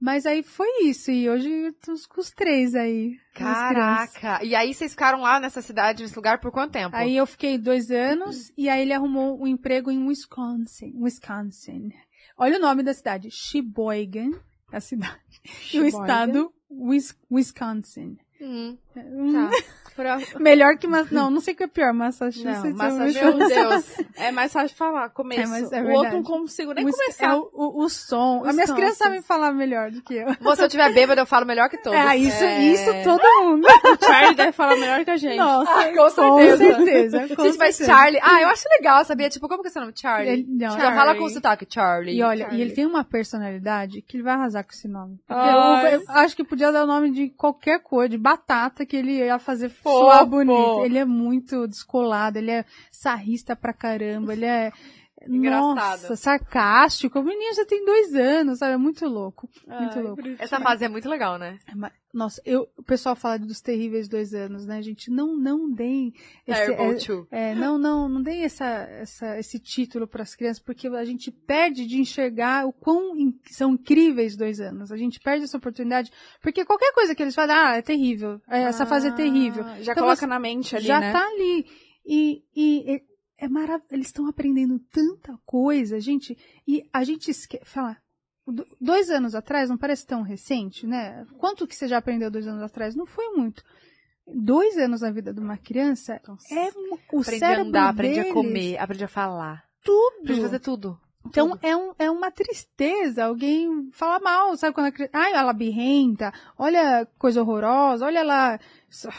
Mas 0.00 0.26
aí 0.26 0.42
foi 0.42 0.68
isso, 0.84 1.10
e 1.10 1.28
hoje 1.28 1.72
tô 1.84 1.94
com 2.10 2.20
os 2.20 2.30
três 2.30 2.74
aí. 2.74 3.16
Caraca. 3.34 4.44
E 4.44 4.54
aí 4.54 4.74
vocês 4.74 4.92
ficaram 4.92 5.20
lá 5.22 5.40
nessa 5.40 5.62
cidade, 5.62 6.02
nesse 6.02 6.14
lugar, 6.16 6.38
por 6.40 6.50
quanto 6.52 6.72
tempo? 6.72 6.94
Aí 6.94 7.16
eu 7.16 7.26
fiquei 7.26 7.56
dois 7.56 7.90
anos 7.90 8.52
e 8.56 8.68
aí 8.68 8.82
ele 8.82 8.92
arrumou 8.92 9.40
um 9.42 9.46
emprego 9.46 9.90
em 9.90 10.06
Wisconsin. 10.06 10.92
Wisconsin. 10.96 11.90
Olha 12.36 12.58
o 12.58 12.60
nome 12.60 12.82
da 12.82 12.92
cidade. 12.92 13.30
Sheboygan, 13.30 14.32
a 14.72 14.80
cidade. 14.80 15.16
E 15.72 15.80
o 15.80 15.86
estado 15.86 16.52
Wis- 16.70 17.16
Wisconsin. 17.30 18.18
Hum. 18.40 18.76
Hum, 19.00 19.32
Tá. 19.32 19.50
Melhor 20.38 20.76
que 20.76 20.86
mas 20.86 21.10
não, 21.10 21.30
não 21.30 21.40
sei 21.40 21.54
o 21.54 21.56
que 21.56 21.62
é 21.62 21.66
pior, 21.66 21.90
Massachusetts. 21.94 22.62
Não, 22.62 22.70
ou 22.70 22.76
Massachusetts, 22.76 23.34
Wisconsin. 23.34 23.54
meu 23.54 23.68
Deus. 23.70 23.94
É 24.16 24.30
mais 24.30 24.52
fácil 24.52 24.76
falar, 24.76 25.08
começo. 25.08 25.40
É, 25.40 25.46
mas 25.46 25.72
é 25.72 25.82
o 25.82 25.90
outro 25.90 26.12
não 26.12 26.22
consigo 26.22 26.74
nem 26.74 26.84
começar. 26.84 27.30
É 27.30 27.34
o, 27.34 27.48
o, 27.50 27.82
o 27.82 27.88
som. 27.88 28.42
As 28.44 28.54
minhas 28.54 28.70
crianças 28.70 28.98
sabem 28.98 29.22
falar 29.22 29.52
melhor 29.52 29.90
do 29.90 30.02
que 30.02 30.12
eu. 30.12 30.26
Bom, 30.42 30.54
se 30.54 30.62
eu 30.62 30.68
tiver 30.68 30.92
bêbada, 30.92 31.22
eu 31.22 31.26
falo 31.26 31.46
melhor 31.46 31.70
que 31.70 31.78
todos. 31.78 31.98
É, 31.98 32.14
isso, 32.14 32.44
É. 32.44 32.62
isso 32.62 32.90
todo 33.04 33.22
mundo. 33.42 33.66
O 33.96 34.04
Charlie 34.04 34.34
deve 34.34 34.52
falar 34.52 34.76
melhor 34.76 35.02
que 35.02 35.10
a 35.10 35.16
gente. 35.16 35.36
Nossa, 35.38 35.70
Ah, 35.72 35.84
com 35.88 35.94
com 35.96 36.10
certeza. 36.10 36.56
certeza. 36.58 37.18
com 37.34 37.44
Gente, 37.44 37.58
mas 37.58 37.76
certeza. 37.76 37.98
Charlie... 37.98 38.20
Ah, 38.22 38.42
eu 38.42 38.48
acho 38.48 38.64
legal, 38.78 39.02
sabia? 39.06 39.30
Tipo, 39.30 39.48
como 39.48 39.62
que 39.62 39.68
é 39.68 39.70
seu 39.70 39.80
nome? 39.80 39.94
Charlie. 39.96 40.30
Ele- 40.30 40.46
não, 40.46 40.70
Já 40.72 40.78
Charlie. 40.78 40.94
fala 40.98 41.14
com 41.14 41.28
sotaque, 41.30 41.66
Charlie. 41.70 42.18
E 42.18 42.22
olha, 42.22 42.40
Charlie. 42.44 42.58
e 42.58 42.62
ele 42.62 42.74
tem 42.74 42.84
uma 42.84 43.02
personalidade 43.02 44.02
que 44.02 44.16
ele 44.18 44.22
vai 44.24 44.34
arrasar 44.34 44.62
com 44.62 44.72
esse 44.72 44.86
nome. 44.88 45.18
Eu, 45.28 45.90
eu 45.90 46.02
acho 46.08 46.36
que 46.36 46.44
podia 46.44 46.70
dar 46.70 46.84
o 46.84 46.86
nome 46.86 47.10
de 47.10 47.30
qualquer 47.30 47.80
coisa, 47.80 48.10
de 48.10 48.18
batata, 48.18 48.84
que 48.86 48.96
ele 48.96 49.12
ia 49.18 49.38
fazer 49.38 49.68
Fofo. 49.68 50.26
bonito. 50.26 50.84
Ele 50.84 50.98
é 50.98 51.04
muito 51.04 51.66
descolado, 51.68 52.38
ele 52.38 52.50
é 52.50 52.64
sarrista 52.90 53.54
pra 53.54 53.72
caramba, 53.72 54.32
ele 54.32 54.46
é. 54.46 54.72
Engraçado. 55.28 55.74
Nossa, 56.02 56.16
sarcástico. 56.16 57.18
O 57.18 57.22
menino 57.24 57.54
já 57.54 57.64
tem 57.64 57.84
dois 57.84 58.14
anos, 58.14 58.58
sabe? 58.58 58.74
É 58.74 58.76
muito 58.76 59.06
louco. 59.06 59.48
Muito 59.66 59.96
Ai, 59.98 60.02
louco. 60.02 60.16
bonitinho. 60.22 60.36
Essa 60.44 60.60
fase 60.60 60.84
é 60.84 60.88
muito 60.88 61.08
legal, 61.08 61.38
né? 61.38 61.58
É, 61.66 61.74
mas- 61.74 61.92
Nossa, 62.14 62.40
eu, 62.46 62.66
o 62.78 62.82
pessoal 62.82 63.14
fala 63.14 63.38
dos 63.38 63.60
terríveis 63.60 64.08
dois 64.08 64.32
anos, 64.32 64.64
né, 64.64 64.80
gente? 64.80 65.10
Não, 65.10 65.36
não 65.36 65.70
deem. 65.70 66.14
esse- 66.46 66.74
Terrible 66.74 67.26
é- 67.30 67.50
é, 67.50 67.54
não, 67.54 67.76
não, 67.76 68.08
não 68.08 68.22
deem 68.22 68.42
essa, 68.44 68.64
essa, 68.64 69.38
esse 69.38 69.58
título 69.58 70.06
para 70.08 70.22
as 70.22 70.34
crianças, 70.34 70.62
porque 70.62 70.88
a 70.88 71.04
gente 71.04 71.30
perde 71.30 71.86
de 71.86 71.98
enxergar 72.00 72.66
o 72.66 72.72
quão 72.72 73.14
in- 73.18 73.38
são 73.50 73.72
incríveis 73.74 74.34
dois 74.34 74.60
anos. 74.60 74.90
A 74.90 74.96
gente 74.96 75.20
perde 75.20 75.44
essa 75.44 75.58
oportunidade, 75.58 76.10
porque 76.40 76.64
qualquer 76.64 76.92
coisa 76.94 77.14
que 77.14 77.22
eles 77.22 77.34
falam, 77.34 77.54
ah, 77.54 77.76
é 77.76 77.82
terrível, 77.82 78.40
é, 78.48 78.62
essa 78.62 78.86
fase 78.86 79.08
é 79.08 79.12
terrível. 79.12 79.62
Ah, 79.66 79.82
Já 79.82 79.92
Então 79.92 80.04
coloca 80.04 80.20
você- 80.20 80.26
na 80.26 80.38
mente 80.40 80.74
ali, 80.74 80.86
Já 80.86 81.00
né? 81.00 81.12
tá 81.12 81.22
ali. 81.26 81.66
E, 82.06 82.42
e 82.56 82.94
é, 82.96 83.00
é 83.38 83.48
marav 83.48 83.82
eles 83.90 84.06
estão 84.06 84.26
aprendendo 84.28 84.78
tanta 84.90 85.38
coisa, 85.44 86.00
gente, 86.00 86.36
e 86.66 86.88
a 86.92 87.04
gente 87.04 87.30
esquece, 87.30 87.64
fala, 87.64 87.96
do- 88.46 88.66
dois 88.80 89.10
anos 89.10 89.34
atrás 89.34 89.68
não 89.68 89.76
parece 89.76 90.06
tão 90.06 90.22
recente, 90.22 90.86
né? 90.86 91.26
Quanto 91.38 91.66
que 91.66 91.74
você 91.74 91.86
já 91.88 91.98
aprendeu 91.98 92.30
dois 92.30 92.46
anos 92.46 92.62
atrás? 92.62 92.94
Não 92.94 93.06
foi 93.06 93.28
muito. 93.30 93.62
dois 94.26 94.76
anos 94.78 95.02
na 95.02 95.10
vida 95.10 95.32
de 95.32 95.38
uma 95.40 95.56
criança 95.56 96.20
Nossa. 96.26 96.52
é 96.52 96.68
o 97.12 97.20
Aprende 97.20 97.36
a 97.36 97.38
cérebro 97.38 97.68
andar, 97.68 97.88
aprende 97.90 98.20
a 98.20 98.32
comer, 98.32 98.76
aprende 98.78 99.04
a 99.04 99.08
falar. 99.08 99.64
tudo. 99.84 100.16
Aprende 100.22 100.40
a 100.40 100.44
fazer 100.44 100.58
tudo. 100.60 101.00
Então 101.28 101.50
Tudo. 101.50 101.60
é, 101.66 101.76
um, 101.76 101.92
é 101.98 102.10
uma 102.10 102.30
tristeza 102.30 103.24
alguém 103.24 103.88
falar 103.92 104.20
mal, 104.20 104.56
sabe? 104.56 104.74
Quando 104.74 104.86
a 104.86 104.92
criança. 104.92 105.10
Ai, 105.12 105.32
ela 105.32 105.52
birrenta, 105.52 106.32
olha 106.56 107.04
coisa 107.18 107.40
horrorosa, 107.42 108.04
olha 108.06 108.20
ela 108.20 108.60
só- 108.88 109.10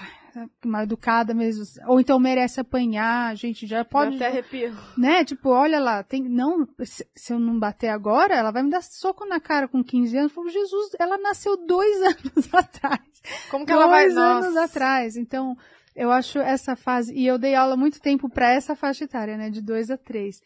mal 0.65 0.83
educada 0.83 1.33
mesmo. 1.33 1.63
Ou 1.88 1.99
então 1.99 2.19
merece 2.19 2.59
apanhar, 2.59 3.35
gente, 3.35 3.65
já 3.65 3.83
pode. 3.83 4.15
Até 4.15 4.27
arrepio. 4.27 4.75
Né? 4.97 5.23
Tipo, 5.23 5.49
olha 5.49 5.79
lá, 5.79 6.03
tem. 6.03 6.23
Não, 6.23 6.67
se, 6.83 7.07
se 7.15 7.33
eu 7.33 7.39
não 7.39 7.57
bater 7.57 7.89
agora, 7.89 8.35
ela 8.35 8.51
vai 8.51 8.63
me 8.63 8.69
dar 8.69 8.81
soco 8.81 9.25
na 9.25 9.39
cara 9.39 9.67
com 9.67 9.83
15 9.83 10.17
anos. 10.17 10.31
Eu 10.31 10.35
falo, 10.35 10.49
Jesus, 10.49 10.91
ela 10.99 11.17
nasceu 11.17 11.57
dois 11.65 12.01
anos 12.03 12.53
atrás. 12.53 13.01
Como 13.49 13.65
que 13.65 13.71
ela 13.71 13.88
vai... 13.88 14.05
dois 14.05 14.17
anos 14.17 14.53
Nossa. 14.53 14.63
atrás. 14.63 15.15
Então, 15.15 15.55
eu 15.95 16.11
acho 16.11 16.39
essa 16.39 16.75
fase. 16.75 17.13
E 17.15 17.25
eu 17.25 17.38
dei 17.38 17.55
aula 17.55 17.75
muito 17.75 17.99
tempo 17.99 18.29
para 18.29 18.51
essa 18.51 18.75
faixa 18.75 19.05
etária, 19.05 19.35
né? 19.38 19.49
De 19.49 19.61
dois 19.61 19.89
a 19.89 19.97
três. 19.97 20.39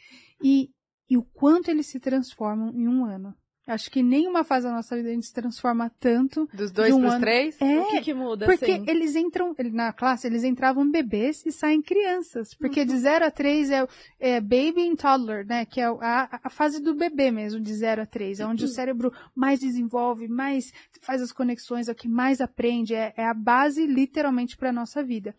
E, 0.44 0.70
e 1.10 1.18
o 1.18 1.24
quanto 1.24 1.70
eles 1.70 1.88
se 1.88 2.00
transformam 2.00 2.72
em 2.74 2.88
um 2.88 3.06
ano. 3.06 3.36
Acho 3.68 3.92
que 3.92 4.02
nenhuma 4.02 4.44
fase 4.44 4.66
da 4.66 4.74
nossa 4.74 4.96
vida 4.96 5.10
a 5.10 5.14
gente 5.14 5.28
se 5.28 5.34
transforma 5.34 5.90
tanto. 6.00 6.50
Dos 6.52 6.72
dois 6.72 6.94
um 6.94 7.00
pros 7.00 7.14
ano- 7.14 7.22
três? 7.22 7.62
É, 7.62 7.80
O 7.80 7.88
que 7.92 8.02
que 8.02 8.14
muda, 8.14 8.46
porque 8.48 8.72
assim? 8.72 8.86
eles 8.88 9.16
entram, 9.16 9.56
na 9.72 9.94
classe, 9.94 10.26
eles 10.26 10.44
entravam 10.44 10.90
bebês 10.90 11.46
e 11.46 11.52
saem 11.52 11.80
crianças. 11.82 12.56
Porque 12.56 12.84
de 12.84 12.98
0 12.98 13.24
a 13.26 13.30
3 13.32 13.70
é, 13.70 13.88
é 14.20 14.42
baby 14.42 14.90
and 14.90 14.96
toddler, 14.96 15.46
né? 15.46 15.64
Que 15.66 15.80
é 15.80 15.86
a, 15.86 16.40
a 16.44 16.50
fase 16.50 16.82
do 16.82 16.96
bebê 16.96 17.30
mesmo, 17.30 17.62
de 17.62 17.74
0 17.74 18.02
a 18.02 18.06
3. 18.06 18.40
É 18.40 18.46
onde 18.48 18.66
o 18.66 18.68
cérebro 18.68 19.14
mais 19.36 19.60
desenvolve, 19.60 20.28
mais 20.28 20.74
faz 21.02 21.22
as 21.22 21.32
conexões, 21.32 21.88
é 21.88 21.92
o 21.92 21.96
que 21.96 22.08
mais 22.10 22.42
aprende. 22.42 22.96
É, 22.96 23.14
é 23.16 23.26
a 23.26 23.34
base, 23.34 23.86
literalmente, 23.86 24.58
para 24.58 24.70
a 24.70 24.74
nossa 24.74 25.04
vida. 25.04 25.36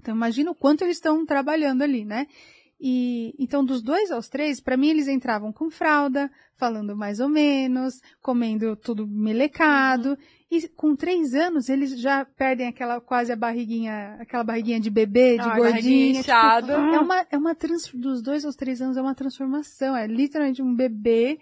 Então, 0.00 0.14
imagina 0.14 0.52
o 0.52 0.54
quanto 0.54 0.84
eles 0.84 0.96
estão 0.96 1.26
trabalhando 1.26 1.82
ali, 1.82 2.04
né? 2.04 2.28
E 2.80 3.34
então, 3.38 3.64
dos 3.64 3.82
dois 3.82 4.10
aos 4.12 4.28
três, 4.28 4.60
para 4.60 4.76
mim 4.76 4.88
eles 4.90 5.08
entravam 5.08 5.52
com 5.52 5.68
fralda, 5.68 6.30
falando 6.56 6.96
mais 6.96 7.18
ou 7.18 7.28
menos, 7.28 8.00
comendo 8.22 8.76
tudo 8.76 9.06
melecado. 9.06 10.16
E 10.50 10.68
com 10.68 10.94
três 10.94 11.34
anos 11.34 11.68
eles 11.68 11.98
já 12.00 12.24
perdem 12.24 12.68
aquela 12.68 13.00
quase 13.00 13.32
a 13.32 13.36
barriguinha, 13.36 14.16
aquela 14.20 14.44
barriguinha 14.44 14.78
de 14.80 14.90
bebê, 14.90 15.34
de 15.36 15.48
Ah, 15.48 15.56
gordinha. 15.56 16.22
tipo, 16.22 16.72
é 16.94 17.00
uma, 17.00 17.26
é 17.30 17.36
uma 17.36 17.54
trans, 17.54 17.90
dos 17.92 18.22
dois 18.22 18.44
aos 18.44 18.54
três 18.54 18.80
anos 18.80 18.96
é 18.96 19.02
uma 19.02 19.14
transformação. 19.14 19.96
É 19.96 20.06
literalmente 20.06 20.62
um 20.62 20.74
bebê 20.74 21.38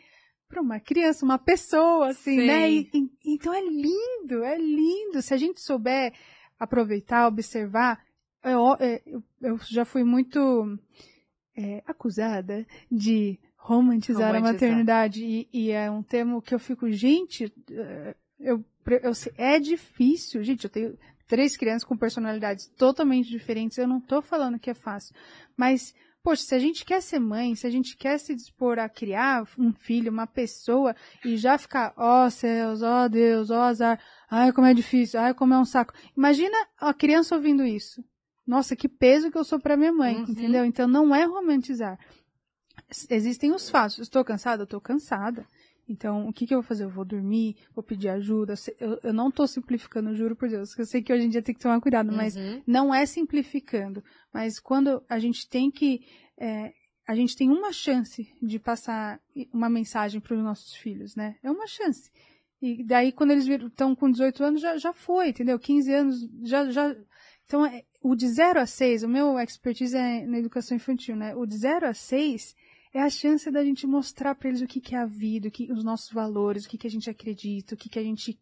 para 0.48 0.62
uma 0.62 0.80
criança, 0.80 1.24
uma 1.24 1.38
pessoa, 1.38 2.08
assim, 2.10 2.40
Sim. 2.40 2.46
né? 2.46 2.70
E- 2.70 2.88
e- 2.94 3.34
então 3.34 3.52
é 3.52 3.60
lindo, 3.60 4.42
é 4.42 4.56
lindo. 4.56 5.20
Se 5.20 5.34
a 5.34 5.36
gente 5.36 5.60
souber 5.60 6.12
aproveitar, 6.58 7.26
observar, 7.26 8.00
é 8.42 8.52
é, 8.80 9.02
eu, 9.06 9.22
eu 9.42 9.58
já 9.68 9.84
fui 9.84 10.02
muito 10.04 10.78
é, 11.56 11.82
acusada 11.86 12.66
de 12.90 13.38
romantizar, 13.56 14.22
a 14.22 14.26
Romantizar. 14.26 14.52
maternidade 14.54 15.24
e, 15.24 15.48
e 15.52 15.70
é 15.70 15.90
um 15.90 16.02
termo 16.02 16.40
que 16.42 16.54
eu 16.54 16.58
fico, 16.58 16.90
gente, 16.90 17.52
é, 17.70 18.14
eu, 18.38 18.64
eu 19.02 19.14
sei- 19.14 19.32
é 19.36 19.58
difícil, 19.58 20.42
gente, 20.44 20.64
eu 20.64 20.70
tenho 20.70 20.98
três 21.26 21.56
crianças 21.56 21.82
com 21.84 21.96
personalidades 21.96 22.66
totalmente 22.76 23.28
diferentes, 23.28 23.76
eu 23.78 23.88
não 23.88 24.00
tô 24.00 24.22
falando 24.22 24.58
que 24.58 24.70
é 24.70 24.74
fácil, 24.74 25.14
mas 25.56 25.94
Poxa, 26.22 26.42
se 26.42 26.54
a 26.56 26.58
gente 26.58 26.84
quer 26.84 27.00
ser 27.00 27.20
mãe, 27.20 27.54
se 27.54 27.68
a 27.68 27.70
gente 27.70 27.96
quer 27.96 28.18
se 28.18 28.34
dispor 28.34 28.80
a 28.80 28.88
criar 28.88 29.46
um 29.56 29.72
filho, 29.72 30.10
uma 30.10 30.26
pessoa, 30.26 30.92
e 31.24 31.36
já 31.36 31.56
ficar, 31.56 31.94
ó 31.96 32.28
céus, 32.28 32.82
ó 32.82 33.06
Deus, 33.06 33.48
ó 33.48 33.60
azar, 33.62 34.00
ai 34.28 34.52
como 34.52 34.66
é 34.66 34.74
difícil, 34.74 35.20
ai 35.20 35.32
como 35.32 35.54
é 35.54 35.58
um 35.60 35.64
saco. 35.64 35.94
Imagina 36.16 36.56
a 36.80 36.92
criança 36.92 37.36
ouvindo 37.36 37.64
isso. 37.64 38.02
Nossa, 38.46 38.76
que 38.76 38.88
peso 38.88 39.30
que 39.30 39.36
eu 39.38 39.44
sou 39.44 39.58
para 39.58 39.76
minha 39.76 39.92
mãe, 39.92 40.16
Uhum. 40.16 40.22
entendeu? 40.28 40.64
Então 40.64 40.86
não 40.86 41.14
é 41.14 41.24
romantizar. 41.24 41.98
Existem 43.10 43.52
os 43.52 43.68
fatos. 43.68 43.98
Estou 43.98 44.24
cansada? 44.24 44.62
Estou 44.64 44.80
cansada. 44.80 45.46
Então, 45.88 46.28
o 46.28 46.32
que, 46.32 46.46
que 46.46 46.54
eu 46.54 46.58
vou 46.60 46.66
fazer? 46.68 46.84
Eu 46.84 46.90
vou 46.90 47.04
dormir, 47.04 47.56
vou 47.74 47.82
pedir 47.82 48.08
ajuda. 48.08 48.54
Eu, 48.80 48.98
eu 49.04 49.12
não 49.12 49.28
estou 49.28 49.46
simplificando, 49.46 50.14
juro 50.14 50.34
por 50.36 50.48
Deus. 50.48 50.76
Eu 50.76 50.84
sei 50.86 51.02
que 51.02 51.12
hoje 51.12 51.24
em 51.26 51.28
dia 51.28 51.42
tem 51.42 51.54
que 51.54 51.60
tomar 51.60 51.80
cuidado, 51.80 52.12
mas 52.12 52.36
Uhum. 52.36 52.62
não 52.66 52.94
é 52.94 53.06
simplificando, 53.06 54.02
mas 54.32 54.58
quando 54.58 55.02
a 55.08 55.18
gente 55.18 55.48
tem 55.48 55.70
que. 55.70 56.00
é, 56.38 56.72
a 57.08 57.14
gente 57.14 57.36
tem 57.36 57.48
uma 57.48 57.72
chance 57.72 58.28
de 58.42 58.58
passar 58.58 59.20
uma 59.52 59.68
mensagem 59.70 60.20
para 60.20 60.36
os 60.36 60.42
nossos 60.42 60.74
filhos, 60.74 61.14
né? 61.14 61.36
É 61.40 61.48
uma 61.48 61.66
chance. 61.68 62.10
E 62.60 62.82
daí, 62.84 63.12
quando 63.12 63.30
eles 63.30 63.46
estão 63.46 63.94
com 63.94 64.10
18 64.10 64.42
anos, 64.42 64.60
já, 64.60 64.76
já 64.76 64.92
foi, 64.92 65.28
entendeu? 65.28 65.56
15 65.56 65.92
anos, 65.92 66.28
já. 66.42 66.68
já... 66.68 66.96
Então, 67.46 67.64
é, 67.64 67.84
o 68.02 68.14
de 68.14 68.28
0 68.28 68.60
a 68.60 68.66
6, 68.66 69.04
o 69.04 69.08
meu 69.08 69.38
expertise 69.38 69.96
é 69.96 70.26
na 70.26 70.38
educação 70.38 70.76
infantil, 70.76 71.14
né? 71.16 71.34
O 71.34 71.46
de 71.46 71.56
0 71.56 71.86
a 71.86 71.94
6 71.94 72.54
é 72.92 73.02
a 73.02 73.10
chance 73.10 73.50
da 73.50 73.62
gente 73.62 73.86
mostrar 73.86 74.34
para 74.34 74.48
eles 74.48 74.62
o 74.62 74.66
que, 74.66 74.80
que 74.80 74.94
é 74.94 74.98
a 74.98 75.04
vida, 75.06 75.48
o 75.48 75.50
que, 75.50 75.70
os 75.70 75.84
nossos 75.84 76.10
valores, 76.10 76.64
o 76.64 76.68
que, 76.68 76.78
que 76.78 76.86
a 76.86 76.90
gente 76.90 77.10
acredita, 77.10 77.74
o 77.74 77.76
que, 77.78 77.88
que 77.90 77.98
a 77.98 78.02
gente 78.02 78.38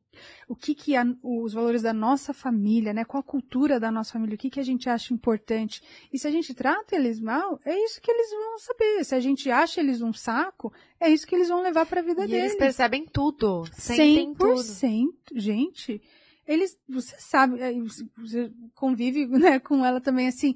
o 0.48 0.54
que 0.54 0.76
que 0.76 0.94
a- 0.94 1.04
os 1.24 1.52
valores 1.54 1.82
da 1.82 1.92
nossa 1.92 2.32
família, 2.32 2.92
né? 2.94 3.04
Qual 3.04 3.20
a 3.20 3.24
cultura 3.24 3.80
da 3.80 3.90
nossa 3.90 4.12
família, 4.12 4.36
o 4.36 4.38
que 4.38 4.48
que 4.48 4.60
a 4.60 4.64
gente 4.64 4.88
acha 4.88 5.12
importante. 5.12 5.82
E 6.12 6.18
se 6.18 6.28
a 6.28 6.30
gente 6.30 6.54
trata 6.54 6.94
eles 6.94 7.18
mal, 7.20 7.58
é 7.64 7.76
isso 7.84 8.00
que 8.00 8.10
eles 8.12 8.30
vão 8.30 8.58
saber. 8.58 9.04
Se 9.04 9.14
a 9.16 9.18
gente 9.20 9.50
acha 9.50 9.80
eles 9.80 10.00
um 10.00 10.12
saco, 10.12 10.72
é 11.00 11.10
isso 11.10 11.26
que 11.26 11.34
eles 11.34 11.48
vão 11.48 11.60
levar 11.62 11.84
para 11.84 12.00
a 12.00 12.04
vida 12.04 12.24
E 12.24 12.28
deles. 12.28 12.44
eles 12.44 12.56
percebem 12.56 13.04
tudo. 13.06 13.64
Sentem 13.72 14.32
tudo. 14.34 14.54
100%, 14.54 15.08
gente. 15.34 16.00
Eles, 16.46 16.78
você 16.88 17.16
sabe, 17.18 17.60
é, 17.60 17.72
você 18.16 18.50
convive 18.74 19.26
né, 19.26 19.58
com 19.60 19.84
ela 19.84 20.00
também, 20.00 20.28
assim, 20.28 20.54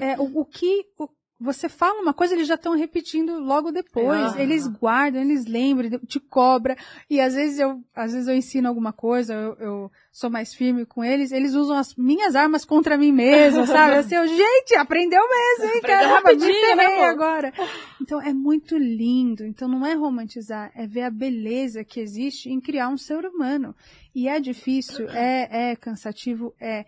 é, 0.00 0.18
o, 0.18 0.40
o 0.40 0.44
que 0.44 0.86
o- 0.98 1.08
você 1.40 1.68
fala 1.68 2.00
uma 2.00 2.14
coisa, 2.14 2.34
eles 2.34 2.46
já 2.46 2.54
estão 2.54 2.76
repetindo 2.76 3.38
logo 3.38 3.72
depois. 3.72 4.36
Eles 4.36 4.66
guardam, 4.66 5.20
eles 5.20 5.44
lembram, 5.46 5.98
te 6.06 6.20
cobra. 6.20 6.76
E 7.10 7.20
às 7.20 7.34
vezes 7.34 7.58
eu, 7.58 7.82
às 7.94 8.12
vezes 8.12 8.28
eu 8.28 8.34
ensino 8.34 8.68
alguma 8.68 8.92
coisa, 8.92 9.34
eu, 9.34 9.54
eu 9.58 9.92
sou 10.12 10.30
mais 10.30 10.54
firme 10.54 10.86
com 10.86 11.04
eles, 11.04 11.32
eles 11.32 11.54
usam 11.54 11.76
as 11.76 11.94
minhas 11.96 12.36
armas 12.36 12.64
contra 12.64 12.96
mim 12.96 13.10
mesmo, 13.12 13.66
sabe? 13.66 13.96
Assim, 13.96 14.14
eu, 14.14 14.26
gente, 14.28 14.74
aprendeu 14.76 15.22
mesmo, 15.28 15.64
hein, 15.74 15.80
Aprendeu 15.82 16.08
caramba, 16.08 16.14
me 16.14 16.40
rapidinho, 16.40 16.76
né, 16.76 16.82
ferrei 16.84 16.98
pô? 16.98 17.04
agora. 17.04 17.52
Então 18.00 18.22
é 18.22 18.32
muito 18.32 18.78
lindo. 18.78 19.44
Então 19.44 19.68
não 19.68 19.84
é 19.84 19.94
romantizar, 19.94 20.70
é 20.74 20.86
ver 20.86 21.02
a 21.02 21.10
beleza 21.10 21.84
que 21.84 22.00
existe 22.00 22.48
em 22.48 22.60
criar 22.60 22.88
um 22.88 22.96
ser 22.96 23.24
humano. 23.26 23.74
E 24.14 24.28
é 24.28 24.38
difícil, 24.38 25.08
é, 25.10 25.72
é 25.72 25.76
cansativo, 25.76 26.54
é. 26.60 26.84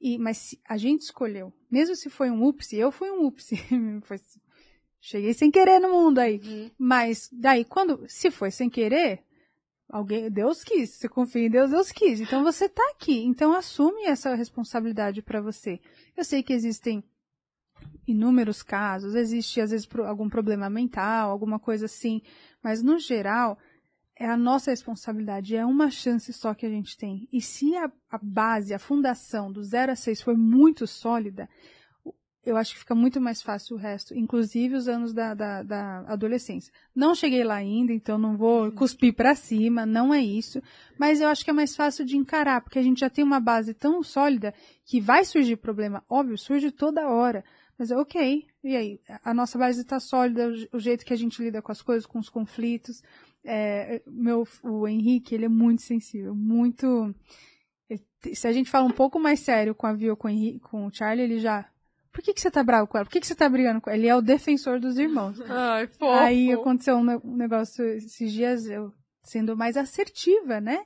E, 0.00 0.16
mas 0.18 0.54
a 0.68 0.76
gente 0.76 1.02
escolheu, 1.02 1.52
mesmo 1.70 1.96
se 1.96 2.08
foi 2.08 2.30
um 2.30 2.44
ups, 2.44 2.72
eu 2.72 2.92
fui 2.92 3.10
um 3.10 3.26
ups, 3.26 3.50
cheguei 5.00 5.34
sem 5.34 5.50
querer 5.50 5.80
no 5.80 5.90
mundo 5.90 6.18
aí. 6.18 6.40
Uhum. 6.44 6.70
Mas 6.78 7.28
daí, 7.32 7.64
quando, 7.64 8.04
se 8.08 8.30
foi 8.30 8.50
sem 8.50 8.70
querer, 8.70 9.24
alguém, 9.88 10.30
Deus 10.30 10.62
quis, 10.62 10.90
você 10.90 11.08
confia 11.08 11.46
em 11.46 11.50
Deus, 11.50 11.70
Deus 11.70 11.90
quis. 11.90 12.20
Então 12.20 12.44
você 12.44 12.68
tá 12.68 12.82
aqui, 12.94 13.24
então 13.24 13.52
assume 13.52 14.04
essa 14.04 14.34
responsabilidade 14.34 15.22
para 15.22 15.40
você. 15.40 15.80
Eu 16.16 16.24
sei 16.24 16.42
que 16.42 16.52
existem 16.52 17.02
inúmeros 18.06 18.62
casos, 18.62 19.14
existe 19.14 19.60
às 19.60 19.70
vezes 19.70 19.88
algum 20.06 20.28
problema 20.28 20.70
mental, 20.70 21.30
alguma 21.30 21.58
coisa 21.58 21.86
assim, 21.86 22.22
mas 22.62 22.82
no 22.82 22.98
geral 22.98 23.58
é 24.18 24.26
a 24.26 24.36
nossa 24.36 24.72
responsabilidade, 24.72 25.54
é 25.54 25.64
uma 25.64 25.90
chance 25.90 26.32
só 26.32 26.52
que 26.52 26.66
a 26.66 26.68
gente 26.68 26.96
tem. 26.96 27.28
E 27.32 27.40
se 27.40 27.76
a, 27.76 27.90
a 28.10 28.18
base, 28.20 28.74
a 28.74 28.78
fundação 28.78 29.52
do 29.52 29.62
0 29.62 29.92
a 29.92 29.96
6 29.96 30.20
for 30.22 30.36
muito 30.36 30.86
sólida, 30.88 31.48
eu 32.44 32.56
acho 32.56 32.72
que 32.72 32.80
fica 32.80 32.94
muito 32.94 33.20
mais 33.20 33.42
fácil 33.42 33.76
o 33.76 33.78
resto, 33.78 34.16
inclusive 34.16 34.74
os 34.74 34.88
anos 34.88 35.12
da, 35.12 35.34
da, 35.34 35.62
da 35.62 36.00
adolescência. 36.00 36.72
Não 36.94 37.14
cheguei 37.14 37.44
lá 37.44 37.56
ainda, 37.56 37.92
então 37.92 38.18
não 38.18 38.36
vou 38.36 38.72
cuspir 38.72 39.14
para 39.14 39.34
cima, 39.34 39.86
não 39.86 40.12
é 40.12 40.20
isso, 40.20 40.60
mas 40.98 41.20
eu 41.20 41.28
acho 41.28 41.44
que 41.44 41.50
é 41.50 41.52
mais 41.52 41.76
fácil 41.76 42.04
de 42.04 42.16
encarar, 42.16 42.60
porque 42.62 42.78
a 42.78 42.82
gente 42.82 43.00
já 43.00 43.10
tem 43.10 43.24
uma 43.24 43.38
base 43.38 43.72
tão 43.74 44.02
sólida 44.02 44.52
que 44.84 45.00
vai 45.00 45.24
surgir 45.24 45.56
problema, 45.56 46.02
óbvio, 46.08 46.38
surge 46.38 46.72
toda 46.72 47.08
hora, 47.08 47.44
mas 47.78 47.92
é 47.92 47.96
ok, 47.96 48.46
e 48.64 48.76
aí? 48.76 49.00
A 49.22 49.32
nossa 49.32 49.56
base 49.56 49.82
está 49.82 50.00
sólida, 50.00 50.48
o 50.72 50.80
jeito 50.80 51.04
que 51.04 51.12
a 51.12 51.16
gente 51.16 51.40
lida 51.40 51.62
com 51.62 51.70
as 51.70 51.80
coisas, 51.80 52.06
com 52.06 52.18
os 52.18 52.28
conflitos, 52.28 53.02
é, 53.44 54.02
meu, 54.06 54.46
o 54.62 54.86
Henrique, 54.86 55.34
ele 55.34 55.46
é 55.46 55.48
muito 55.48 55.82
sensível, 55.82 56.34
muito... 56.34 57.14
Se 58.32 58.48
a 58.48 58.52
gente 58.52 58.68
fala 58.68 58.84
um 58.84 58.92
pouco 58.92 59.18
mais 59.18 59.40
sério 59.40 59.74
com 59.74 59.86
a 59.86 59.92
Vi 59.92 60.10
ou 60.10 60.16
com 60.16 60.26
o, 60.26 60.30
Henrique, 60.30 60.60
com 60.60 60.86
o 60.86 60.92
Charlie, 60.92 61.24
ele 61.24 61.38
já... 61.38 61.68
Por 62.12 62.22
que, 62.22 62.34
que 62.34 62.40
você 62.40 62.50
tá 62.50 62.64
bravo 62.64 62.88
com 62.88 62.98
ela? 62.98 63.04
Por 63.04 63.12
que, 63.12 63.20
que 63.20 63.26
você 63.26 63.34
tá 63.34 63.48
brigando 63.48 63.80
com 63.80 63.90
ela? 63.90 63.98
Ele 63.98 64.08
é 64.08 64.16
o 64.16 64.20
defensor 64.20 64.80
dos 64.80 64.98
irmãos. 64.98 65.40
Ai, 65.48 65.86
fofo. 65.86 66.12
Aí 66.12 66.52
aconteceu 66.52 66.96
um, 66.96 67.06
um 67.24 67.36
negócio 67.36 67.84
esses 67.84 68.32
dias, 68.32 68.66
eu 68.66 68.92
sendo 69.22 69.56
mais 69.56 69.76
assertiva, 69.76 70.60
né? 70.60 70.84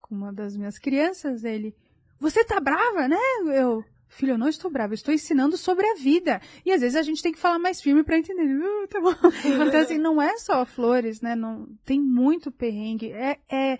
Com 0.00 0.14
uma 0.14 0.32
das 0.32 0.56
minhas 0.56 0.78
crianças, 0.78 1.42
ele... 1.42 1.74
Você 2.20 2.44
tá 2.44 2.60
brava, 2.60 3.08
né? 3.08 3.16
Eu... 3.46 3.82
Filho, 4.14 4.34
eu 4.34 4.38
não 4.38 4.48
estou 4.48 4.70
brava, 4.70 4.92
eu 4.92 4.94
estou 4.94 5.12
ensinando 5.12 5.56
sobre 5.56 5.84
a 5.88 5.94
vida. 5.96 6.40
E 6.64 6.70
às 6.70 6.80
vezes 6.80 6.94
a 6.94 7.02
gente 7.02 7.20
tem 7.20 7.32
que 7.32 7.38
falar 7.38 7.58
mais 7.58 7.80
firme 7.80 8.04
para 8.04 8.16
entender. 8.16 8.44
Uh, 8.44 8.86
tá 8.88 9.00
bom. 9.00 9.12
Então, 9.66 9.80
assim, 9.80 9.98
não 9.98 10.22
é 10.22 10.36
só 10.38 10.64
flores, 10.64 11.20
né? 11.20 11.34
Não, 11.34 11.66
tem 11.84 12.00
muito 12.00 12.52
perrengue. 12.52 13.10
É, 13.10 13.40
é, 13.50 13.78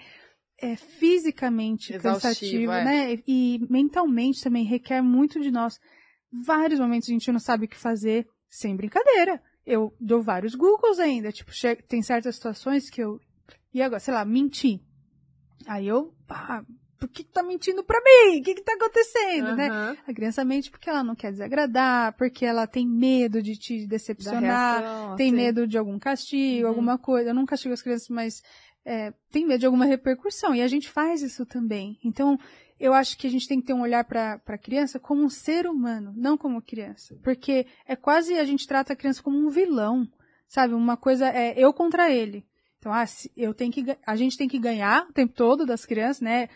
é 0.60 0.76
fisicamente 0.76 1.94
Exaustivo, 1.94 2.22
cansativo, 2.22 2.72
é. 2.72 2.84
né? 2.84 3.22
E 3.28 3.64
mentalmente 3.70 4.42
também 4.42 4.64
requer 4.64 5.00
muito 5.02 5.40
de 5.40 5.52
nós. 5.52 5.78
Vários 6.32 6.80
momentos 6.80 7.08
a 7.08 7.12
gente 7.12 7.30
não 7.30 7.38
sabe 7.38 7.66
o 7.66 7.68
que 7.68 7.76
fazer, 7.76 8.26
sem 8.48 8.74
brincadeira. 8.74 9.40
Eu 9.64 9.94
dou 10.00 10.20
vários 10.20 10.56
Googles 10.56 10.98
ainda, 10.98 11.30
tipo, 11.30 11.52
tem 11.88 12.02
certas 12.02 12.34
situações 12.34 12.90
que 12.90 13.00
eu. 13.00 13.20
E 13.72 13.80
agora, 13.80 14.00
sei 14.00 14.12
lá, 14.12 14.24
mentir. 14.24 14.80
Aí 15.64 15.86
eu. 15.86 16.12
pá, 16.26 16.64
por 16.98 17.08
que, 17.08 17.24
que 17.24 17.32
tá 17.32 17.42
mentindo 17.42 17.82
pra 17.84 18.00
mim? 18.00 18.40
O 18.40 18.42
que, 18.42 18.54
que 18.54 18.62
tá 18.62 18.74
acontecendo, 18.74 19.54
né? 19.54 19.68
Aham. 19.68 19.96
A 20.06 20.12
criança 20.14 20.44
mente 20.44 20.70
porque 20.70 20.88
ela 20.88 21.02
não 21.02 21.14
quer 21.14 21.30
desagradar, 21.32 22.16
porque 22.16 22.44
ela 22.44 22.66
tem 22.66 22.86
medo 22.86 23.42
de 23.42 23.56
te 23.56 23.86
decepcionar, 23.86 24.82
reação, 24.82 25.16
tem 25.16 25.28
assim. 25.28 25.36
medo 25.36 25.66
de 25.66 25.76
algum 25.78 25.98
castigo, 25.98 26.62
Uhum. 26.64 26.68
alguma 26.68 26.98
coisa. 26.98 27.30
Eu 27.30 27.34
não 27.34 27.46
castigo 27.46 27.74
as 27.74 27.82
crianças, 27.82 28.08
mas 28.08 28.42
é, 28.84 29.12
tem 29.30 29.46
medo 29.46 29.60
de 29.60 29.66
alguma 29.66 29.84
repercussão. 29.84 30.54
E 30.54 30.62
a 30.62 30.68
gente 30.68 30.88
faz 30.88 31.22
isso 31.22 31.44
também. 31.46 31.98
Então, 32.04 32.38
eu 32.78 32.92
acho 32.92 33.16
que 33.16 33.26
a 33.26 33.30
gente 33.30 33.48
tem 33.48 33.60
que 33.60 33.66
ter 33.66 33.72
um 33.72 33.82
olhar 33.82 34.04
para 34.04 34.40
a 34.46 34.58
criança 34.58 34.98
como 34.98 35.22
um 35.22 35.28
ser 35.30 35.66
humano, 35.66 36.12
não 36.16 36.36
como 36.36 36.60
criança. 36.62 37.16
Porque 37.22 37.66
é 37.86 37.96
quase 37.96 38.34
a 38.38 38.44
gente 38.44 38.66
trata 38.66 38.92
a 38.92 38.96
criança 38.96 39.22
como 39.22 39.38
um 39.38 39.48
vilão, 39.48 40.06
sabe? 40.48 40.74
Uma 40.74 40.96
coisa 40.96 41.28
é 41.28 41.54
eu 41.56 41.72
contra 41.72 42.10
ele. 42.10 42.44
Então, 42.78 42.92
ah, 42.92 43.04
eu 43.34 43.54
tenho 43.54 43.72
que, 43.72 43.82
a 44.06 44.14
gente 44.14 44.36
tem 44.36 44.46
que 44.46 44.58
ganhar 44.58 45.06
o 45.08 45.12
tempo 45.14 45.32
todo 45.32 45.64
das 45.64 45.86
crianças, 45.86 46.20
né? 46.20 46.50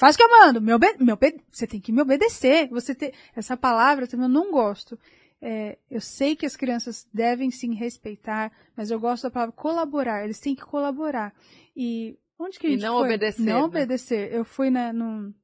Faz 0.00 0.14
o 0.14 0.18
que 0.18 0.24
eu 0.24 0.30
mando, 0.30 0.62
me 0.62 0.72
obe 0.72 0.86
me 0.98 1.12
obe 1.12 1.38
você 1.52 1.66
tem 1.66 1.78
que 1.78 1.92
me 1.92 2.00
obedecer. 2.00 2.68
Você 2.70 2.94
ter 2.94 3.12
essa 3.36 3.54
palavra 3.54 4.06
também 4.06 4.24
eu 4.24 4.30
não 4.30 4.50
gosto. 4.50 4.98
É, 5.42 5.76
eu 5.90 6.00
sei 6.00 6.34
que 6.34 6.46
as 6.46 6.56
crianças 6.56 7.06
devem 7.12 7.50
sim 7.50 7.74
respeitar, 7.74 8.50
mas 8.74 8.90
eu 8.90 8.98
gosto 8.98 9.24
da 9.24 9.30
palavra 9.30 9.52
colaborar. 9.54 10.24
Eles 10.24 10.40
têm 10.40 10.54
que 10.54 10.62
colaborar. 10.64 11.34
E 11.76 12.16
onde 12.38 12.58
que 12.58 12.66
a 12.66 12.70
E 12.70 12.72
gente 12.72 12.82
não 12.82 12.96
foi? 12.96 13.06
obedecer, 13.08 13.42
Não 13.44 13.58
né? 13.60 13.64
obedecer. 13.66 14.32
Eu 14.32 14.42
fui 14.44 14.70
na, 14.70 14.90
no, 14.90 15.34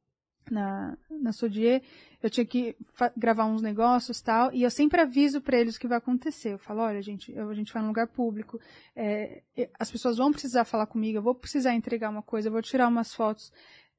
na, 0.51 0.97
na 1.11 1.33
Sodier, 1.33 1.83
eu 2.23 2.31
tinha 2.31 2.47
que 2.47 2.75
gravar 3.17 3.45
uns 3.45 3.61
negócios 3.61 4.21
tal, 4.23 4.53
e 4.55 4.63
eu 4.63 4.71
sempre 4.71 5.01
aviso 5.03 5.41
pra 5.41 5.59
eles 5.59 5.77
o 5.77 5.81
que 5.81 5.89
vai 5.89 5.99
acontecer. 5.99 6.53
Eu 6.55 6.59
falo, 6.59 6.81
olha, 6.81 7.03
gente, 7.03 7.31
eu- 7.35 7.51
a 7.51 7.55
gente 7.55 7.73
vai 7.73 7.83
num 7.83 7.89
lugar 7.89 8.07
público, 8.09 8.59
é, 8.95 9.43
e- 9.57 9.69
as 9.79 9.91
pessoas 9.91 10.17
vão 10.17 10.31
precisar 10.33 10.65
falar 10.65 10.87
comigo, 10.87 11.19
eu 11.19 11.23
vou 11.23 11.35
precisar 11.35 11.75
entregar 11.75 12.09
uma 12.11 12.23
coisa, 12.23 12.49
eu 12.49 12.53
vou 12.53 12.63
tirar 12.63 12.89
umas 12.89 13.15
fotos. 13.15 13.53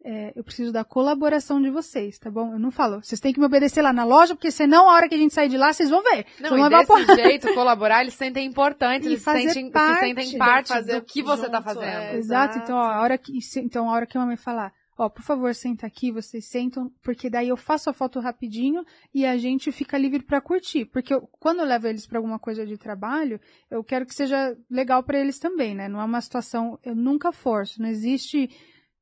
É, 0.04 0.32
eu 0.36 0.44
preciso 0.44 0.72
da 0.72 0.84
colaboração 0.86 1.62
de 1.62 1.70
vocês, 1.70 2.18
tá 2.20 2.30
bom? 2.32 2.54
Eu 2.54 2.60
não 2.60 2.72
falo, 2.72 3.04
vocês 3.04 3.20
têm 3.20 3.34
que 3.34 3.40
me 3.40 3.46
obedecer 3.46 3.82
lá 3.82 3.92
na 3.92 4.04
loja, 4.06 4.36
porque 4.36 4.52
senão 4.52 4.90
a 4.90 4.94
hora 4.94 5.10
que 5.10 5.16
a 5.16 5.18
gente 5.18 5.34
sair 5.34 5.50
de 5.50 5.58
lá, 5.58 5.74
vocês 5.74 5.90
vão 5.90 6.02
ver. 6.04 6.26
Não, 6.40 6.50
vão 6.50 6.68
e 6.68 6.70
desse 6.70 6.88
porra. 6.88 7.16
jeito, 7.16 7.54
colaborar, 7.54 8.02
eles 8.02 8.14
se 8.14 8.20
sentem 8.20 8.46
importantes, 8.46 9.06
E 9.08 9.12
eles 9.12 9.22
se 9.22 9.32
sentem, 9.32 9.66
se 9.66 9.72
parte, 9.72 10.00
sentem 10.00 10.38
parte 10.38 10.82
do 10.84 11.02
que 11.02 11.22
você 11.24 11.50
tá 11.50 11.58
junto, 11.58 11.64
fazendo. 11.64 11.86
é. 11.86 12.16
Exato, 12.16 12.58
então 12.60 12.78
ó, 12.78 12.84
a 12.84 13.02
hora 13.02 13.18
que 13.18 13.42
se- 13.42 13.60
então 13.60 13.90
a 13.90 13.94
hora 13.94 14.06
que 14.06 14.18
a 14.18 14.22
mamãe 14.22 14.38
falar, 14.38 14.72
ó, 15.00 15.10
por 15.10 15.22
favor, 15.24 15.54
senta 15.54 15.86
aqui, 15.86 16.12
vocês 16.12 16.46
sentam, 16.50 16.92
porque 17.04 17.30
daí 17.30 17.50
eu 17.50 17.58
faço 17.58 17.90
a 17.90 17.94
foto 17.94 18.20
rapidinho 18.20 18.84
e 19.14 19.26
a 19.26 19.38
gente 19.38 19.72
fica 19.72 19.98
livre 19.98 20.24
pra 20.24 20.40
curtir, 20.42 20.86
porque 20.86 21.14
eu- 21.14 21.28
quando 21.40 21.60
eu 21.60 21.66
levo 21.66 21.88
eles 21.88 22.08
pra 22.08 22.18
alguma 22.20 22.40
coisa 22.40 22.66
de 22.66 22.78
trabalho, 22.78 23.40
eu 23.70 23.84
quero 23.84 24.06
que 24.06 24.14
seja 24.16 24.56
legal 24.72 25.04
pra 25.04 25.20
eles 25.20 25.38
também, 25.38 25.76
né? 25.76 25.88
Não 25.90 26.00
é 26.02 26.04
uma 26.06 26.22
situação, 26.22 26.80
eu 26.84 26.96
nunca 26.96 27.32
forço, 27.32 27.82
não 27.82 27.90
existe 27.90 28.50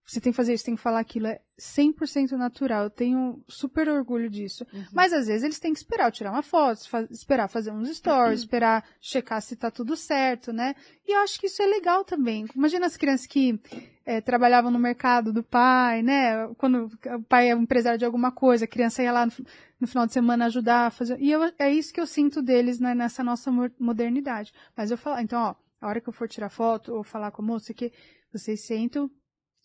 você 0.06 0.22
tem 0.22 0.32
que 0.32 0.38
fazer 0.38 0.54
isso, 0.54 0.64
tem 0.66 0.76
que 0.76 0.82
falar 0.82 1.00
aquilo, 1.00 1.26
é 1.28 1.42
100% 1.60 2.32
natural. 2.34 2.84
Eu 2.84 2.90
tenho 2.90 3.44
super 3.48 3.90
orgulho 3.90 4.30
disso. 4.30 4.66
Uhum. 4.72 4.86
Mas 4.94 5.12
às 5.12 5.26
vezes 5.28 5.44
eles 5.44 5.60
têm 5.60 5.74
que 5.74 5.80
esperar 5.80 6.08
eu 6.08 6.12
tirar 6.12 6.32
uma 6.32 6.44
foto, 6.44 6.88
fa- 6.88 7.08
esperar 7.10 7.48
fazer 7.48 7.72
uns 7.72 7.90
stories, 7.98 8.42
esperar 8.42 8.86
checar 9.02 9.42
se 9.42 9.56
tá 9.56 9.72
tudo 9.72 9.96
certo, 9.98 10.54
né? 10.54 10.76
E 11.08 11.16
eu 11.16 11.20
acho 11.22 11.40
que 11.40 11.48
isso 11.48 11.62
é 11.62 11.66
legal 11.66 12.04
também. 12.06 12.46
Imagina 12.56 12.86
as 12.86 12.96
crianças 12.96 13.26
que 13.26 13.60
eh, 14.06 14.22
trabalhavam 14.22 14.70
no 14.70 14.78
mercado 14.78 15.34
do 15.34 15.42
pai, 15.44 16.04
né? 16.04 16.48
Quando 16.58 16.86
o 17.18 17.24
pai 17.24 17.50
é 17.50 17.54
empresário 17.54 17.98
de 17.98 18.06
alguma 18.06 18.32
coisa, 18.32 18.66
a 18.66 18.68
criança 18.68 19.02
ia 19.02 19.12
lá 19.12 19.26
no, 19.26 19.32
no 19.80 19.88
final 19.88 20.06
de 20.06 20.14
semana 20.14 20.46
ajudar 20.46 20.88
a 20.88 20.92
fazer. 20.92 21.20
E 21.20 21.32
eu- 21.32 21.52
é 21.58 21.72
isso 21.74 21.92
que 21.92 22.00
eu 22.00 22.06
sinto 22.08 22.42
deles 22.44 22.80
né, 22.80 22.94
nessa 22.94 23.24
nossa 23.24 23.52
mo- 23.52 23.72
modernidade. 23.80 24.54
Mas 24.78 24.92
eu 24.92 24.98
falo, 24.98 25.20
então, 25.20 25.42
ó, 25.42 25.56
a 25.82 25.88
hora 25.88 26.00
que 26.00 26.08
eu 26.10 26.14
for 26.14 26.28
tirar 26.28 26.50
foto 26.50 26.94
ou 26.94 27.04
falar 27.04 27.32
com 27.32 27.42
a 27.42 27.46
moça, 27.46 27.74
que 27.74 27.92
vocês 28.32 28.62
sentam 28.66 29.10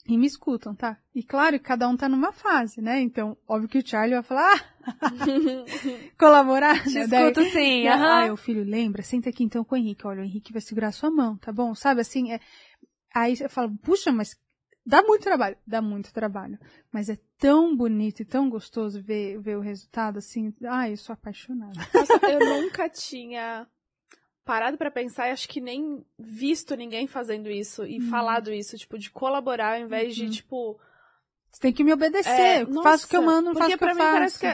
e 0.07 0.17
me 0.17 0.27
escutam, 0.27 0.75
tá? 0.75 0.99
E 1.15 1.23
claro, 1.23 1.59
que 1.59 1.65
cada 1.65 1.89
um 1.89 1.97
tá 1.97 2.09
numa 2.09 2.33
fase, 2.33 2.81
né? 2.81 3.01
Então, 3.01 3.37
óbvio 3.47 3.69
que 3.69 3.79
o 3.79 3.87
Charlie 3.87 4.15
vai 4.15 4.23
falar, 4.23 4.75
ah, 4.85 5.01
colaborar. 6.19 6.83
Te 6.85 6.95
né? 6.95 7.07
Daí- 7.07 7.29
escuto 7.29 7.51
sim, 7.51 7.87
ah, 7.87 7.95
aham. 8.25 8.33
o 8.33 8.37
filho, 8.37 8.65
lembra? 8.65 9.03
Senta 9.03 9.29
aqui 9.29 9.45
então 9.45 9.65
com 9.65 9.75
o 9.75 9.79
Henrique. 9.79 10.07
Olha, 10.07 10.23
o 10.23 10.25
Henrique 10.25 10.53
vai 10.53 10.63
segurar 10.63 10.93
sua 10.93 11.11
mão, 11.11 11.37
tá 11.37 11.53
bom? 11.53 11.75
Sabe 11.75 12.01
assim, 12.01 12.33
é... 12.33 12.41
aí 13.15 13.35
eu 13.41 13.51
falo, 13.51 13.77
puxa, 13.79 14.11
mas 14.11 14.37
dá 14.85 15.03
muito 15.03 15.23
trabalho. 15.23 15.57
Dá 15.67 15.83
muito 15.83 16.13
trabalho. 16.13 16.59
Mas 16.91 17.09
é 17.09 17.19
tão 17.39 17.77
bonito 17.77 18.21
e 18.21 18.25
tão 18.25 18.49
gostoso 18.49 19.03
ver, 19.03 19.39
ver 19.41 19.57
o 19.57 19.61
resultado, 19.61 20.19
assim. 20.19 20.55
Ai, 20.65 20.93
eu 20.93 20.97
sou 20.97 21.13
apaixonada. 21.13 21.75
Nossa, 21.95 22.19
eu 22.31 22.41
nunca 22.41 22.89
tinha 22.89 23.67
parado 24.51 24.77
pra 24.77 24.91
pensar 24.91 25.29
e 25.29 25.31
acho 25.31 25.49
que 25.49 25.61
nem 25.61 26.05
visto 26.19 26.75
ninguém 26.75 27.07
fazendo 27.07 27.49
isso 27.49 27.87
e 27.87 28.01
falado 28.01 28.53
isso, 28.53 28.77
tipo, 28.77 28.99
de 28.99 29.09
colaborar 29.09 29.77
ao 29.77 29.81
invés 29.81 30.13
de, 30.17 30.25
Uhum. 30.25 30.31
tipo. 30.31 30.81
Você 31.53 31.61
tem 31.61 31.73
que 31.73 31.85
me 31.85 31.93
obedecer. 31.93 32.31
É, 32.63 32.67
faço 32.83 33.07
o 33.07 33.09
que 33.09 33.17
eu 33.17 33.23
nossa, 33.23 33.35
mando, 33.37 33.53
não 33.53 33.55
faço 33.55 33.67
o 33.67 33.69
que 33.69 33.75
eu 33.75 33.79
pra 33.79 33.95
mim 33.95 34.01
parece 34.01 34.39
faço. 34.41 34.41
que 34.41 34.47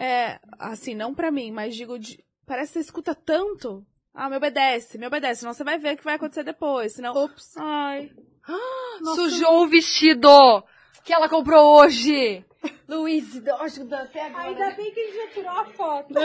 é, 0.00 0.06
é, 0.06 0.40
assim, 0.60 0.94
não 0.94 1.12
pra 1.12 1.32
mim, 1.32 1.50
mas 1.50 1.74
digo 1.74 1.98
de, 1.98 2.24
parece 2.46 2.68
que 2.68 2.72
você 2.74 2.84
escuta 2.84 3.16
tanto. 3.16 3.84
Ah, 4.14 4.30
me 4.30 4.36
obedece, 4.36 4.96
me 4.96 5.08
obedece, 5.08 5.40
senão 5.40 5.52
você 5.54 5.64
vai 5.64 5.76
ver 5.76 5.94
o 5.94 5.96
que 5.96 6.04
vai 6.04 6.14
acontecer 6.14 6.44
depois, 6.44 6.92
senão, 6.92 7.12
Ops. 7.12 7.56
ai, 7.56 8.12
Sujou 9.16 9.64
o 9.64 9.68
vestido 9.68 10.28
que 11.02 11.12
ela 11.12 11.28
comprou 11.28 11.80
hoje. 11.80 12.44
Luiz, 12.88 13.42
ajuda, 13.60 14.10
pega. 14.12 14.74
bem 14.74 14.92
que 14.92 15.00
a 15.00 15.06
gente 15.06 15.16
já 15.16 15.26
tirou 15.28 15.50
a 15.50 15.64
foto. 15.66 16.14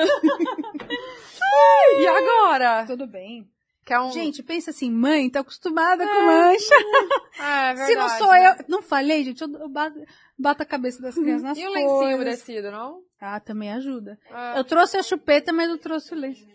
E 1.99 2.07
agora? 2.07 2.85
Tudo 2.85 3.07
bem. 3.07 3.49
Um... 3.89 4.11
Gente, 4.11 4.43
pensa 4.43 4.71
assim, 4.71 4.91
mãe, 4.91 5.29
tá 5.29 5.39
acostumada 5.39 6.05
com 6.05 6.25
mancha. 6.25 6.75
é 7.39 7.73
verdade, 7.73 7.88
Se 7.88 7.95
não 7.95 8.09
sou 8.09 8.31
né? 8.31 8.49
eu. 8.49 8.65
Não 8.67 8.81
falei, 8.81 9.23
gente, 9.23 9.41
eu, 9.41 9.49
eu 9.49 9.69
bato, 9.69 9.97
bato 10.38 10.63
a 10.63 10.65
cabeça 10.65 11.01
das 11.01 11.15
crianças 11.15 11.43
nas 11.43 11.57
E 11.57 11.65
o 11.65 11.71
lencinho 11.71 12.15
umedecido, 12.17 12.69
não? 12.69 13.01
Ah, 13.19 13.39
também 13.39 13.71
ajuda. 13.71 14.19
Ah. 14.29 14.55
Eu 14.57 14.65
trouxe 14.65 14.97
a 14.97 15.03
chupeta, 15.03 15.53
mas 15.53 15.69
eu 15.69 15.77
trouxe 15.77 16.13
o 16.13 16.17
lenço. 16.17 16.45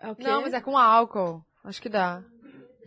é? 0.00 0.14
Não, 0.18 0.40
mas 0.40 0.54
é 0.54 0.60
com 0.62 0.78
álcool. 0.78 1.44
Acho 1.62 1.82
que 1.82 1.90
dá. 1.90 2.22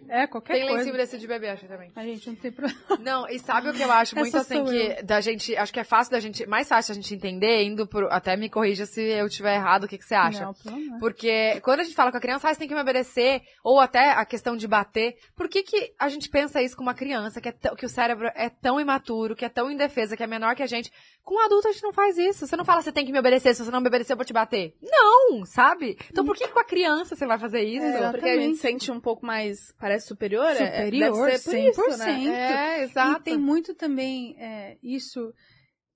É, 0.09 0.27
qualquer 0.27 0.53
Tem 0.53 0.61
coisa. 0.61 0.77
lencinho 0.77 0.93
umedecido 0.93 1.21
de 1.21 1.27
bebê, 1.27 1.49
acho 1.49 1.67
também. 1.67 1.91
A 1.95 2.03
gente 2.03 2.27
não 2.29 2.35
tem 2.35 2.51
problema. 2.51 2.77
Não, 2.99 3.29
e 3.29 3.39
sabe 3.39 3.69
o 3.69 3.73
que 3.73 3.81
eu 3.81 3.91
acho 3.91 4.15
muito 4.15 4.35
Essa 4.35 4.39
assim 4.39 4.63
que 4.65 5.03
da 5.03 5.21
gente, 5.21 5.55
acho 5.55 5.71
que 5.71 5.79
é 5.79 5.83
fácil 5.83 6.11
da 6.11 6.19
gente, 6.19 6.45
mais 6.45 6.67
fácil 6.67 6.91
a 6.91 6.95
gente 6.95 7.13
entender 7.13 7.63
indo 7.63 7.87
pro, 7.87 8.07
até 8.11 8.35
me 8.35 8.49
corrija 8.49 8.85
se 8.85 9.01
eu 9.01 9.29
tiver 9.29 9.55
errado, 9.55 9.83
o 9.83 9.87
que 9.87 9.97
que 9.97 10.05
você 10.05 10.15
acha? 10.15 10.45
Não, 10.45 10.53
pelo 10.53 10.75
amor. 10.75 10.99
Porque 10.99 11.59
quando 11.61 11.81
a 11.81 11.83
gente 11.83 11.95
fala 11.95 12.11
com 12.11 12.17
a 12.17 12.21
criança, 12.21 12.47
ah, 12.47 12.53
você 12.53 12.59
tem 12.59 12.67
que 12.67 12.73
me 12.73 12.81
obedecer, 12.81 13.41
ou 13.63 13.79
até 13.79 14.11
a 14.11 14.25
questão 14.25 14.55
de 14.55 14.67
bater, 14.67 15.15
por 15.35 15.47
que, 15.47 15.63
que 15.63 15.93
a 15.99 16.09
gente 16.09 16.29
pensa 16.29 16.61
isso 16.61 16.75
com 16.75 16.83
uma 16.83 16.93
criança, 16.93 17.41
que, 17.41 17.49
é 17.49 17.51
que 17.51 17.85
o 17.85 17.89
cérebro 17.89 18.29
é 18.35 18.49
tão 18.49 18.79
imaturo, 18.79 19.35
que 19.35 19.45
é 19.45 19.49
tão 19.49 19.71
indefesa, 19.71 20.15
que 20.15 20.23
é 20.23 20.27
menor 20.27 20.55
que 20.55 20.63
a 20.63 20.67
gente? 20.67 20.91
Com 21.23 21.35
um 21.35 21.45
adulto 21.45 21.67
a 21.67 21.71
gente 21.71 21.83
não 21.83 21.91
faz 21.91 22.17
isso. 22.17 22.47
Você 22.47 22.55
não 22.55 22.63
fala, 22.63 22.81
você 22.81 22.91
tem 22.91 23.05
que 23.05 23.11
me 23.11 23.19
obedecer, 23.19 23.53
se 23.53 23.63
você 23.63 23.71
não 23.71 23.81
me 23.81 23.87
obedecer, 23.87 24.13
eu 24.13 24.17
vou 24.17 24.25
te 24.25 24.31
bater. 24.31 24.73
Não, 24.81 25.43
sabe? 25.45 25.97
Então 26.09 26.23
por 26.23 26.35
que, 26.35 26.47
que 26.47 26.53
com 26.53 26.59
a 26.59 26.63
criança 26.63 27.15
você 27.15 27.25
vai 27.25 27.37
fazer 27.37 27.63
isso? 27.63 27.85
É, 27.85 28.11
porque 28.11 28.29
a 28.29 28.39
gente 28.39 28.57
sente 28.57 28.91
um 28.91 28.99
pouco 28.99 29.25
mais, 29.25 29.73
parece 29.79 29.96
superior, 29.99 30.45
é- 30.51 30.85
Superior, 30.85 31.27
deve 31.27 31.37
ser 31.39 31.49
por 31.51 31.57
isso, 31.57 31.81
100%. 31.81 31.97
né? 32.25 32.79
É, 32.79 32.83
exato. 32.83 33.21
E 33.21 33.23
tem 33.23 33.37
muito 33.37 33.73
também, 33.75 34.35
é, 34.39 34.77
isso 34.83 35.33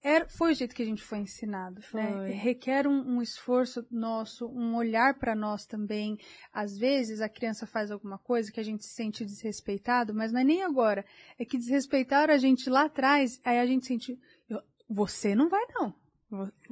era, 0.04 0.28
foi 0.30 0.52
o 0.52 0.56
jeito 0.56 0.74
que 0.74 0.82
a 0.82 0.86
gente 0.86 1.04
foi 1.04 1.20
ensinado. 1.20 1.80
Né? 1.94 2.28
Requer 2.34 2.88
um, 2.88 3.18
um 3.18 3.22
esforço 3.22 3.86
nosso, 3.92 4.48
um 4.48 4.76
olhar 4.76 5.14
para 5.20 5.36
nós 5.36 5.66
também. 5.68 6.18
Às 6.52 6.76
vezes 6.76 7.22
a 7.22 7.30
criança 7.30 7.68
faz 7.68 7.92
alguma 7.92 8.18
coisa 8.18 8.52
que 8.52 8.60
a 8.60 8.64
gente 8.64 8.84
se 8.84 8.96
sente 8.96 9.24
desrespeitado, 9.24 10.12
mas 10.14 10.32
não 10.32 10.42
é 10.42 10.44
nem 10.44 10.64
agora. 10.64 11.06
É 11.38 11.46
que 11.46 11.58
desrespeitaram 11.58 12.34
a 12.34 12.38
gente 12.38 12.68
lá 12.70 12.86
atrás, 12.86 13.40
aí 13.46 13.60
a 13.60 13.66
gente 13.66 13.86
sente, 13.86 14.18
"Eu- 14.50 14.62
você 14.90 15.36
não 15.36 15.48
vai 15.50 15.64
não. 15.76 15.94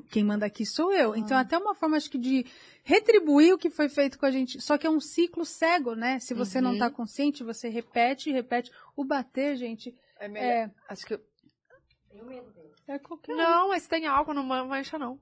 Quem 0.10 0.24
manda 0.24 0.46
aqui 0.46 0.66
sou 0.66 0.92
eu. 0.94 1.16
Então, 1.16 1.38
até 1.38 1.58
uma 1.58 1.76
forma, 1.76 1.98
acho 1.98 2.10
que, 2.10 2.18
de 2.18 2.46
retribuir 2.84 3.54
o 3.54 3.58
que 3.58 3.70
foi 3.70 3.90
feito 3.90 4.18
com 4.18 4.26
a 4.26 4.32
gente. 4.32 4.60
Só 4.62 4.78
que 4.78 4.88
é 4.88 4.90
um 4.90 5.00
ciclo 5.02 5.46
cego, 5.46 5.96
né? 5.96 6.20
Se 6.20 6.34
você 6.34 6.62
não 6.62 6.72
Uhum. 6.74 6.80
tá 6.80 6.90
consciente, 6.90 7.44
você 7.44 7.68
repete 7.70 8.30
e 8.30 8.34
repete. 8.34 8.72
O 8.96 9.04
bater, 9.04 9.56
gente, 9.58 9.94
É 10.20 10.28
melhor. 10.28 10.46
é, 10.50 10.72
Acho 10.88 11.06
que. 11.06 11.20
é 12.88 13.00
qualquer 13.00 13.34
um. 13.34 13.38
Não, 13.38 13.68
mas 13.70 13.88
tem 13.88 14.08
álcool, 14.08 14.34
não 14.34 14.44
man- 14.44 14.66
mancha, 14.66 14.98
não. 14.98 15.20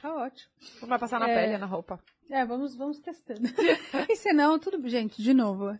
Tá 0.00 0.14
ótimo. 0.14 0.50
Não 0.80 0.88
vai 0.88 0.98
passar 0.98 1.20
na 1.20 1.28
É. 1.28 1.34
pele, 1.34 1.58
na 1.58 1.66
roupa. 1.66 2.02
É, 2.30 2.44
vamos, 2.44 2.74
vamos 2.74 2.98
testando. 3.00 3.40
e 4.10 4.16
se 4.16 4.32
não, 4.32 4.58
tudo 4.58 4.78
bem. 4.78 4.90
Gente, 4.90 5.22
de 5.22 5.34
novo. 5.34 5.76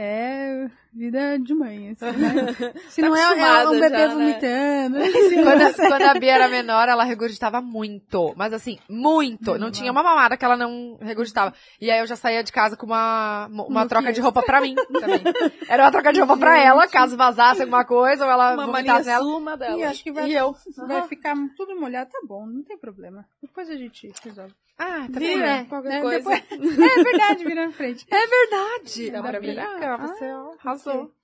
É 0.00 0.70
vida 0.92 1.38
de 1.38 1.54
mãe, 1.54 1.90
assim, 1.90 2.04
né? 2.18 2.72
Se 2.90 3.02
não 3.02 3.14
é, 3.16 3.22
é 3.22 3.68
um 3.68 3.72
bebê 3.78 3.88
já, 3.90 4.08
né? 4.08 4.08
vomitando. 4.08 4.98
Quando, 5.44 5.62
a- 5.62 5.72
quando 5.88 6.02
a 6.02 6.14
Bia 6.14 6.34
era 6.34 6.48
menor, 6.48 6.88
ela 6.88 7.04
regurgitava 7.04 7.60
muito. 7.60 8.34
Mas 8.36 8.52
assim, 8.52 8.78
muito. 8.88 9.56
Não 9.58 9.70
tinha 9.70 9.90
uma 9.92 10.02
mamada 10.02 10.36
que 10.36 10.44
ela 10.44 10.56
não 10.56 10.98
regurgitava. 11.00 11.54
E 11.80 11.90
aí 11.90 11.98
eu 12.00 12.06
já 12.06 12.16
saía 12.16 12.42
de 12.42 12.52
casa 12.52 12.76
com 12.76 12.86
uma, 12.86 13.46
uma 13.46 13.82
No 13.84 13.88
troca 13.88 14.12
de 14.12 14.20
roupa 14.20 14.42
pra 14.42 14.60
mim 14.60 14.74
também. 14.74 15.22
Era 15.68 15.84
uma 15.84 15.92
troca 15.92 16.12
de 16.12 16.18
roupa 16.20 16.36
pra 16.36 16.58
ela, 16.58 16.86
caso 16.88 17.16
vazasse 17.16 17.60
alguma 17.62 17.84
coisa 17.84 18.24
ou 18.24 18.30
ela 18.30 18.54
Uma 18.54 18.66
vomitasse 18.66 19.06
nela. 19.06 19.22
suma 19.24 19.56
dela. 19.56 19.78
E 19.78 19.84
acho 19.84 20.02
que 20.02 20.10
vai, 20.12 20.28
E 20.30 20.34
eu. 20.34 20.54
vai 20.86 21.02
ficar 21.08 21.34
tudo 21.56 21.78
molhado, 21.78 22.10
tá 22.10 22.20
bom, 22.26 22.46
não 22.46 22.62
tem 22.62 22.76
problema. 22.78 23.24
Depois 23.42 23.68
a 23.70 23.76
gente 23.76 24.10
resolve. 24.24 24.54
Ah, 24.78 25.08
tá 25.12 25.18
Vira, 25.18 25.36
né? 25.46 25.64
qualquer 25.64 25.88
né? 25.88 26.00
coisa. 26.00 26.18
Depois- 26.18 26.44
É 26.98 27.02
verdade, 27.02 27.44
vira 27.44 27.66
na 27.66 27.72
frente. 27.72 28.06
É 28.10 28.26
verdade. 28.26 29.10
Dá 29.10 29.22
pra 29.22 29.40
virar? 29.40 29.98
Você 29.98 30.24
ó, 30.30 30.52
arrasou. 30.52 31.14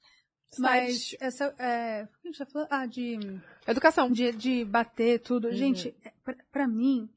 Mas 0.59 1.17
essa. 1.21 1.55
É, 1.59 2.03
a 2.03 2.09
gente 2.27 2.39
tá 2.39 2.47
falando? 2.47 2.69
Ah, 2.71 2.87
de. 2.87 3.19
Educação. 3.67 4.11
de, 4.11 4.33
de 4.33 4.65
bater 4.65 5.21
tudo. 5.21 5.49
Uhum. 5.49 5.55
Gente, 5.55 5.95
é, 6.05 6.13
pra, 6.25 6.35
pra 6.53 6.69
mim, 6.69 7.09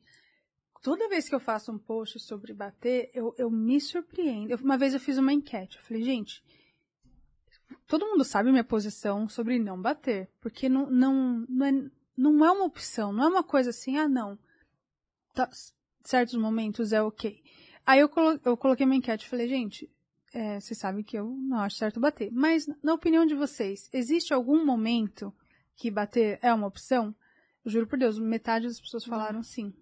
toda 0.82 1.10
vez 1.10 1.28
que 1.30 1.36
eu 1.36 1.40
faço 1.40 1.72
um 1.72 1.78
post 1.78 2.20
sobre 2.20 2.54
bater, 2.54 3.10
eu, 3.14 3.34
eu 3.38 3.50
me 3.52 3.80
surpreendo. 3.82 4.52
Eu- 4.52 4.58
uma 4.58 4.78
vez 4.78 4.94
eu 4.94 5.00
fiz 5.00 5.18
uma 5.18 5.34
enquete. 5.34 5.78
Eu 5.78 5.84
falei, 5.84 6.04
gente, 6.04 6.44
todo 7.88 8.06
mundo 8.08 8.24
sabe 8.24 8.50
minha 8.52 8.64
posição 8.64 9.28
sobre 9.30 9.60
não 9.60 9.80
bater. 9.80 10.30
Porque 10.42 10.68
não, 10.70 10.90
não, 10.90 11.46
não, 11.48 11.66
é, 11.66 11.72
não 12.18 12.46
é 12.46 12.52
uma 12.52 12.66
opção, 12.66 13.12
não 13.14 13.24
é 13.24 13.28
uma 13.28 13.44
coisa 13.44 13.70
assim, 13.70 13.98
ah, 13.98 14.08
não. 14.08 14.38
Tá, 15.36 15.48
certos 16.10 16.36
momentos 16.36 16.94
é 16.94 17.02
ok. 17.02 17.42
Aí 17.86 18.00
eu, 18.00 18.10
colo, 18.10 18.40
eu 18.44 18.58
coloquei 18.58 18.86
uma 18.86 18.96
enquete 18.96 19.26
e 19.26 19.30
falei, 19.30 19.48
gente, 19.48 19.90
é, 20.34 20.60
vocês 20.60 20.78
sabem 20.80 21.04
que 21.04 21.18
eu 21.18 21.26
não 21.30 21.60
acho 21.60 21.78
certo 21.78 22.00
bater. 22.00 22.30
Mas, 22.32 22.68
na 22.84 22.94
opinião 22.94 23.26
de 23.26 23.34
vocês, 23.36 23.90
existe 23.94 24.34
algum 24.34 24.66
momento 24.66 25.34
que 25.76 25.90
bater 25.90 26.38
é 26.42 26.54
uma 26.54 26.68
opção? 26.68 27.16
Eu 27.64 27.72
juro 27.72 27.88
por 27.88 27.98
Deus, 27.98 28.20
metade 28.20 28.68
das 28.68 28.80
pessoas 28.80 29.06
falaram 29.06 29.42
sim. 29.44 29.74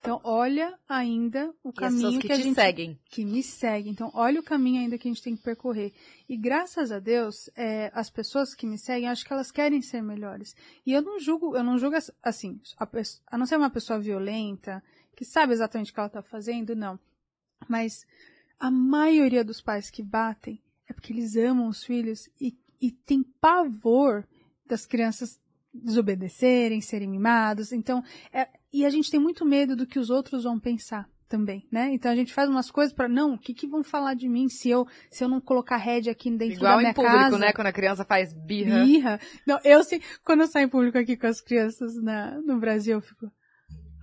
Então, 0.00 0.20
olha 0.24 0.76
ainda 0.88 1.54
o 1.62 1.72
caminho 1.72 2.18
que, 2.20 2.26
que 2.26 2.32
a 2.32 2.36
te 2.36 2.42
gente 2.42 2.56
seguem. 2.56 2.98
que 3.04 3.24
me 3.24 3.40
segue. 3.40 3.88
Então, 3.88 4.10
olha 4.14 4.40
o 4.40 4.42
caminho 4.42 4.80
ainda 4.80 4.98
que 4.98 5.06
a 5.06 5.12
gente 5.12 5.22
tem 5.22 5.36
que 5.36 5.42
percorrer. 5.44 5.92
E 6.28 6.36
graças 6.36 6.90
a 6.90 6.98
Deus, 6.98 7.48
é, 7.54 7.88
as 7.94 8.10
pessoas 8.10 8.52
que 8.52 8.66
me 8.66 8.76
seguem, 8.76 9.08
acho 9.08 9.24
que 9.24 9.32
elas 9.32 9.52
querem 9.52 9.80
ser 9.80 10.02
melhores. 10.02 10.56
E 10.84 10.92
eu 10.92 11.02
não 11.02 11.20
julgo, 11.20 11.56
eu 11.56 11.62
não 11.62 11.78
julgo 11.78 11.94
ass- 11.94 12.10
assim, 12.20 12.60
a, 12.80 12.88
a 13.28 13.38
não 13.38 13.46
ser 13.46 13.56
uma 13.56 13.70
pessoa 13.70 14.00
violenta, 14.00 14.82
que 15.16 15.24
sabe 15.24 15.52
exatamente 15.52 15.90
o 15.90 15.94
que 15.94 16.00
ela 16.00 16.06
está 16.06 16.22
fazendo, 16.22 16.74
não. 16.74 16.98
Mas 17.68 18.04
a 18.58 18.70
maioria 18.70 19.44
dos 19.44 19.60
pais 19.60 19.90
que 19.90 20.02
batem 20.02 20.60
é 20.88 20.92
porque 20.92 21.12
eles 21.12 21.36
amam 21.36 21.68
os 21.68 21.84
filhos 21.84 22.28
e, 22.40 22.56
e 22.80 22.90
tem 22.90 23.22
pavor 23.40 24.26
das 24.66 24.86
crianças 24.86 25.40
desobedecerem, 25.72 26.80
serem 26.80 27.08
mimados. 27.08 27.72
Então, 27.72 28.02
é- 28.32 28.48
e 28.72 28.84
a 28.84 28.90
gente 28.90 29.10
tem 29.10 29.20
muito 29.20 29.44
medo 29.44 29.74
do 29.76 29.86
que 29.86 29.98
os 29.98 30.10
outros 30.10 30.44
vão 30.44 30.58
pensar 30.58 31.08
também, 31.28 31.66
né? 31.72 31.90
Então 31.94 32.12
a 32.12 32.14
gente 32.14 32.32
faz 32.32 32.46
umas 32.48 32.70
coisas 32.70 32.92
para 32.92 33.08
não, 33.08 33.34
o 33.34 33.38
que, 33.38 33.54
que 33.54 33.66
vão 33.66 33.82
falar 33.82 34.12
de 34.12 34.28
mim 34.28 34.50
se 34.50 34.68
eu 34.68 34.86
se 35.10 35.24
eu 35.24 35.28
não 35.28 35.40
colocar 35.40 35.78
rede 35.78 36.10
aqui 36.10 36.30
dentro 36.30 36.56
Igual 36.56 36.72
da 36.74 36.78
minha 36.78 36.90
em 36.90 36.94
público, 36.94 37.16
casa? 37.16 37.38
né? 37.38 37.52
Quando 37.54 37.68
a 37.68 37.72
criança 37.72 38.04
faz 38.04 38.34
birra. 38.34 38.84
Birra. 38.84 39.20
Não, 39.46 39.58
eu 39.64 39.82
sei, 39.82 40.02
quando 40.22 40.42
eu 40.42 40.46
saio 40.46 40.66
em 40.66 40.68
público 40.68 40.98
aqui 40.98 41.16
com 41.16 41.26
as 41.26 41.40
crianças 41.40 41.94
na, 42.02 42.38
no 42.42 42.60
Brasil, 42.60 42.98
eu 42.98 43.00
fico, 43.00 43.32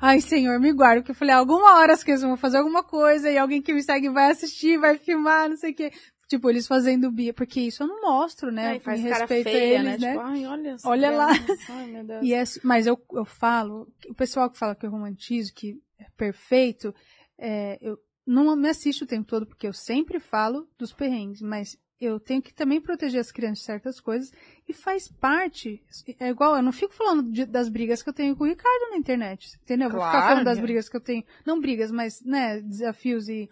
ai 0.01 0.21
senhor, 0.21 0.59
me 0.59 0.71
guarda, 0.71 1.01
porque 1.01 1.11
eu 1.11 1.15
falei, 1.15 1.33
alguma 1.33 1.77
hora 1.77 1.93
as 1.93 2.03
crianças 2.03 2.27
vão 2.27 2.37
fazer 2.37 2.57
alguma 2.57 2.83
coisa 2.83 3.29
e 3.29 3.37
alguém 3.37 3.61
que 3.61 3.73
me 3.73 3.83
segue 3.83 4.09
vai 4.09 4.31
assistir, 4.31 4.77
vai 4.77 4.97
filmar, 4.97 5.49
não 5.49 5.57
sei 5.57 5.71
o 5.71 5.75
quê. 5.75 5.91
Tipo, 6.27 6.47
eles 6.47 6.67
fazendo 6.67 7.11
birra, 7.11 7.33
porque 7.33 7.59
isso 7.59 7.81
eu 7.81 7.87
não 7.87 8.01
mostro, 8.01 8.51
né? 8.51 8.67
Aí 8.73 8.79
faz 8.79 9.01
respeito 9.01 9.47
a 9.47 9.51
feia, 9.51 9.79
eles, 9.79 9.99
né? 9.99 10.11
Tipo, 10.11 10.19
ai, 10.23 10.45
olha 10.45 10.75
Olha 10.85 11.11
lá. 11.11 11.33
criança, 11.33 11.73
Ai, 11.73 11.87
meu 11.87 12.03
Deus. 12.05 12.21
E 12.23 12.33
é, 12.35 12.43
mas 12.63 12.85
eu, 12.85 13.03
eu 13.13 13.25
falo, 13.25 13.91
o 14.07 14.13
pessoal 14.13 14.47
que 14.49 14.59
fala 14.59 14.75
que 14.75 14.85
eu 14.85 14.91
romantizo, 14.91 15.51
que 15.55 15.81
é 15.97 16.05
perfeito, 16.15 16.93
é, 17.35 17.79
eu 17.81 17.97
não 18.27 18.55
me 18.55 18.69
assisto 18.69 19.05
o 19.05 19.07
tempo 19.07 19.27
todo, 19.27 19.47
porque 19.47 19.67
eu 19.67 19.73
sempre 19.73 20.19
falo 20.19 20.69
dos 20.77 20.93
perrengues, 20.93 21.41
mas 21.41 21.75
eu 21.99 22.19
tenho 22.19 22.41
que 22.41 22.53
também 22.53 22.79
proteger 22.79 23.19
as 23.19 23.31
crianças 23.31 23.59
de 23.59 23.65
certas 23.65 23.99
coisas, 23.99 24.31
e 24.67 24.73
faz 24.73 25.07
parte, 25.07 25.83
é 26.19 26.29
igual, 26.29 26.55
eu 26.55 26.61
não 26.63 26.71
fico 26.71 26.93
falando 26.93 27.31
de- 27.31 27.45
das 27.45 27.67
brigas 27.69 28.01
que 28.01 28.09
eu 28.09 28.13
tenho 28.13 28.35
com 28.35 28.43
o 28.43 28.47
Ricardo 28.47 28.89
na 28.91 28.97
internet, 28.97 29.57
entendeu? 29.61 29.87
Eu 29.87 29.91
Vou 29.91 29.99
ficar 30.01 30.19
falando 30.29 30.45
das 30.45 30.57
brigas 30.63 30.87
que 30.89 30.95
eu 30.95 31.01
tenho, 31.01 31.23
não 31.45 31.59
brigas, 31.59 31.91
mas, 31.91 32.21
né, 32.23 32.61
desafios 32.61 33.27
e 33.27 33.49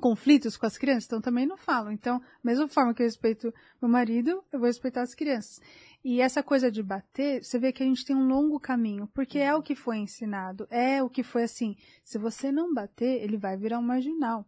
conflitos 0.00 0.56
com 0.56 0.64
as 0.64 0.78
crianças, 0.78 1.04
então 1.04 1.20
também 1.20 1.44
não 1.46 1.56
falo. 1.56 1.90
Então, 1.90 2.20
mesma 2.42 2.66
forma 2.66 2.94
que 2.94 3.02
eu 3.02 3.06
respeito 3.06 3.52
meu 3.80 3.90
marido, 3.90 4.42
eu 4.50 4.58
vou 4.58 4.66
respeitar 4.66 5.02
as 5.02 5.14
crianças. 5.14 5.60
E 6.04 6.20
essa 6.20 6.42
coisa 6.42 6.70
de 6.70 6.82
bater, 6.82 7.44
você 7.44 7.58
vê 7.58 7.72
que 7.72 7.82
a 7.82 7.86
gente 7.86 8.04
tem 8.04 8.16
um 8.16 8.26
longo 8.26 8.58
caminho, 8.58 9.06
porque 9.14 9.38
é 9.38 9.54
o 9.54 9.62
que 9.62 9.74
foi 9.74 9.98
ensinado, 9.98 10.66
é 10.70 11.02
o 11.02 11.10
que 11.10 11.22
foi 11.22 11.42
assim, 11.42 11.76
se 12.04 12.18
você 12.18 12.50
não 12.50 12.72
bater, 12.72 13.22
ele 13.22 13.36
vai 13.36 13.56
virar 13.56 13.78
um 13.78 13.82
marginal. 13.82 14.46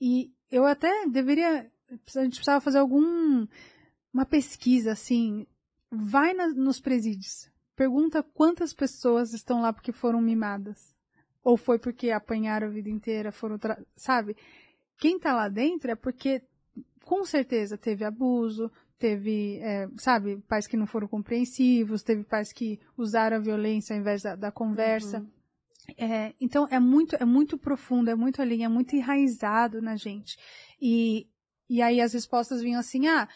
E 0.00 0.30
eu 0.50 0.66
até 0.66 1.06
deveria, 1.08 1.71
a 1.92 2.22
gente 2.24 2.34
precisava 2.34 2.60
fazer 2.60 2.78
algum, 2.78 3.46
uma 4.12 4.24
pesquisa 4.26 4.92
assim, 4.92 5.46
vai 5.90 6.32
na- 6.34 6.48
nos 6.48 6.80
presídios, 6.80 7.50
pergunta 7.76 8.22
quantas 8.22 8.72
pessoas 8.72 9.32
estão 9.32 9.60
lá 9.60 9.72
porque 9.72 9.92
foram 9.92 10.20
mimadas, 10.20 10.94
ou 11.42 11.56
foi 11.56 11.78
porque 11.78 12.10
apanharam 12.10 12.68
a 12.68 12.70
vida 12.70 12.88
inteira, 12.88 13.32
foram, 13.32 13.58
tra- 13.58 13.82
sabe? 13.96 14.36
Quem 14.98 15.18
tá 15.18 15.34
lá 15.34 15.48
dentro 15.48 15.90
é 15.90 15.96
porque 15.96 16.42
com 17.04 17.24
certeza 17.24 17.76
teve 17.76 18.04
abuso, 18.04 18.70
teve, 18.98 19.58
é, 19.58 19.88
sabe, 19.96 20.36
pais 20.48 20.68
que 20.68 20.76
não 20.76 20.86
foram 20.86 21.08
compreensivos, 21.08 22.04
teve 22.04 22.22
pais 22.22 22.52
que 22.52 22.78
usaram 22.96 23.36
a 23.36 23.40
violência 23.40 23.94
ao 23.94 24.00
invés 24.00 24.22
da, 24.22 24.36
da 24.36 24.52
conversa. 24.52 25.18
É, 25.98 26.32
então 26.40 26.68
é 26.70 26.78
muito, 26.78 27.16
é 27.16 27.24
muito 27.24 27.58
profundo, 27.58 28.08
é 28.08 28.14
muito 28.14 28.40
ali, 28.40 28.62
é 28.62 28.68
muito 28.68 28.94
enraizado 28.94 29.82
na 29.82 29.96
gente. 29.96 30.38
E, 30.80 31.26
e 31.76 31.82
aí 31.82 32.00
as 32.00 32.12
respostas 32.12 32.60
vinham 32.62 32.78
assim, 32.80 33.06
ah, 33.08 33.28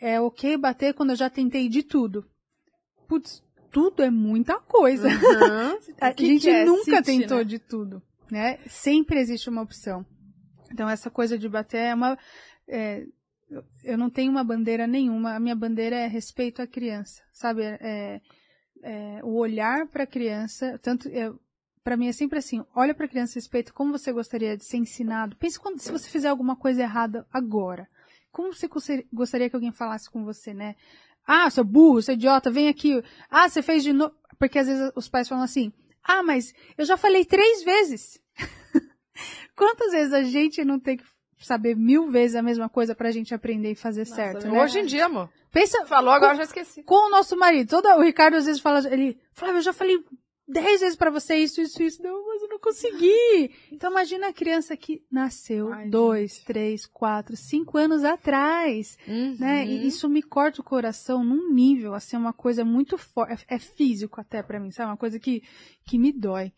é 0.00 0.20
ok 0.20 0.56
bater 0.56 0.94
quando 0.94 1.10
eu 1.10 1.16
já 1.16 1.28
tentei 1.30 1.68
de 1.68 1.82
tudo. 1.82 2.24
Putz, 3.08 3.42
tudo 3.70 4.02
é 4.02 4.10
muita 4.10 4.58
coisa. 4.58 5.08
Uhum. 5.08 5.78
A 6.00 6.12
que 6.12 6.26
gente 6.26 6.42
que 6.42 6.48
é? 6.50 6.64
nunca 6.64 7.02
tentou 7.02 7.38
né? 7.38 7.44
de 7.44 7.58
tudo, 7.58 8.02
né? 8.30 8.58
Sempre 8.66 9.20
existe 9.20 9.48
uma 9.48 9.62
opção. 9.62 10.04
Então 10.72 10.88
essa 10.88 11.10
coisa 11.10 11.38
de 11.38 11.48
bater 11.48 11.78
é 11.78 11.94
uma, 11.94 12.18
é, 12.68 13.04
eu- 13.48 13.64
eu 13.84 13.96
não 13.98 14.10
tenho 14.10 14.30
uma 14.32 14.42
bandeira 14.42 14.86
nenhuma. 14.86 15.34
A 15.36 15.40
minha 15.40 15.54
bandeira 15.54 15.96
é 15.96 16.06
respeito 16.06 16.60
à 16.62 16.66
criança, 16.66 17.22
sabe? 17.32 17.62
É, 17.62 18.20
é, 18.82 19.20
o 19.22 19.34
olhar 19.36 19.86
para 19.88 20.02
a 20.04 20.06
criança, 20.06 20.78
tanto 20.82 21.08
para 21.86 21.96
mim 21.96 22.08
é 22.08 22.12
sempre 22.12 22.40
assim: 22.40 22.64
olha 22.74 22.92
para 22.92 23.06
a 23.06 23.08
criança, 23.08 23.36
respeito 23.36 23.72
como 23.72 23.96
você 23.96 24.12
gostaria 24.12 24.56
de 24.56 24.64
ser 24.64 24.76
ensinado. 24.78 25.36
Pense 25.36 25.56
quando 25.56 25.78
se 25.78 25.92
você 25.92 26.08
fizer 26.10 26.26
alguma 26.28 26.56
coisa 26.56 26.82
errada 26.82 27.24
agora. 27.32 27.88
Como 28.32 28.52
você 28.52 28.68
gostaria- 29.12 29.48
que 29.48 29.54
alguém 29.54 29.70
falasse 29.70 30.10
com 30.10 30.24
você, 30.24 30.52
né? 30.52 30.74
Ah, 31.24 31.48
seu 31.48 31.62
burro, 31.62 32.02
seu 32.02 32.14
idiota, 32.14 32.50
vem 32.50 32.66
aqui. 32.68 33.00
Ah, 33.30 33.48
você 33.48 33.62
fez 33.62 33.84
de 33.84 33.92
novo. 33.92 34.12
Porque 34.36 34.58
às 34.58 34.66
vezes 34.66 34.90
os 34.96 35.08
pais 35.08 35.28
falam 35.28 35.44
assim: 35.44 35.72
Ah, 36.02 36.24
mas 36.24 36.52
eu 36.76 36.84
já 36.84 36.96
falei 36.96 37.24
três 37.24 37.62
vezes. 37.62 38.20
Quantas 39.56 39.92
vezes 39.92 40.12
a 40.12 40.24
gente 40.24 40.64
não 40.64 40.80
tem 40.80 40.96
que 40.96 41.04
saber 41.38 41.76
mil 41.76 42.10
vezes 42.10 42.34
a 42.34 42.42
mesma 42.42 42.68
coisa 42.68 42.96
pra 42.96 43.12
gente 43.12 43.32
aprender 43.32 43.70
e 43.70 43.74
fazer 43.76 44.00
Nossa, 44.00 44.14
certo, 44.16 44.46
é 44.48 44.50
né? 44.50 44.60
Hoje 44.62 44.80
em 44.80 44.86
dia, 44.86 45.06
amor. 45.06 45.30
Pensa, 45.52 45.86
Falou, 45.86 46.12
agora 46.12 46.32
eu 46.32 46.38
já 46.38 46.42
esqueci. 46.42 46.82
com 46.82 47.06
o 47.06 47.10
nosso 47.10 47.36
marido. 47.36 47.68
Toda, 47.70 47.96
o 47.96 48.02
Ricardo 48.02 48.34
às 48.34 48.44
vezes 48.46 48.60
fala, 48.60 48.80
ele, 48.92 49.18
Flávio, 49.32 49.58
eu 49.58 49.62
já 49.62 49.72
falei 49.72 49.96
dez 50.46 50.80
vezes 50.80 50.96
pra 50.96 51.10
você 51.10 51.36
isso, 51.36 51.60
isso, 51.60 51.82
isso. 51.82 52.02
Não, 52.02 52.26
mas 52.26 52.42
eu 52.42 52.48
não 52.48 52.58
consegui. 52.58 53.50
Então 53.72 53.90
imagina 53.90 54.28
a 54.28 54.32
criança 54.32 54.76
que 54.76 55.02
nasceu 55.10 55.72
Ai, 55.72 55.88
dois, 55.88 56.38
três, 56.38 56.86
quatro, 56.86 57.36
cinco 57.36 57.76
anos 57.76 58.04
atrás, 58.04 58.96
né? 59.06 59.64
Uhum. 59.64 59.70
E 59.70 59.86
isso 59.86 60.08
me 60.08 60.22
corta 60.22 60.60
o 60.60 60.64
coração 60.64 61.22
num 61.22 61.52
nível, 61.52 61.92
assim, 61.92 62.16
uma 62.16 62.32
coisa 62.32 62.64
muito 62.64 62.96
forte. 62.96 63.44
É, 63.48 63.56
é 63.56 63.58
físico 63.58 64.20
até 64.20 64.42
pra 64.42 64.58
mim, 64.58 64.70
sabe? 64.70 64.90
Uma 64.90 64.96
coisa 64.96 65.18
que, 65.18 65.42
que 65.84 65.98
me 65.98 66.12
dói. 66.12 66.52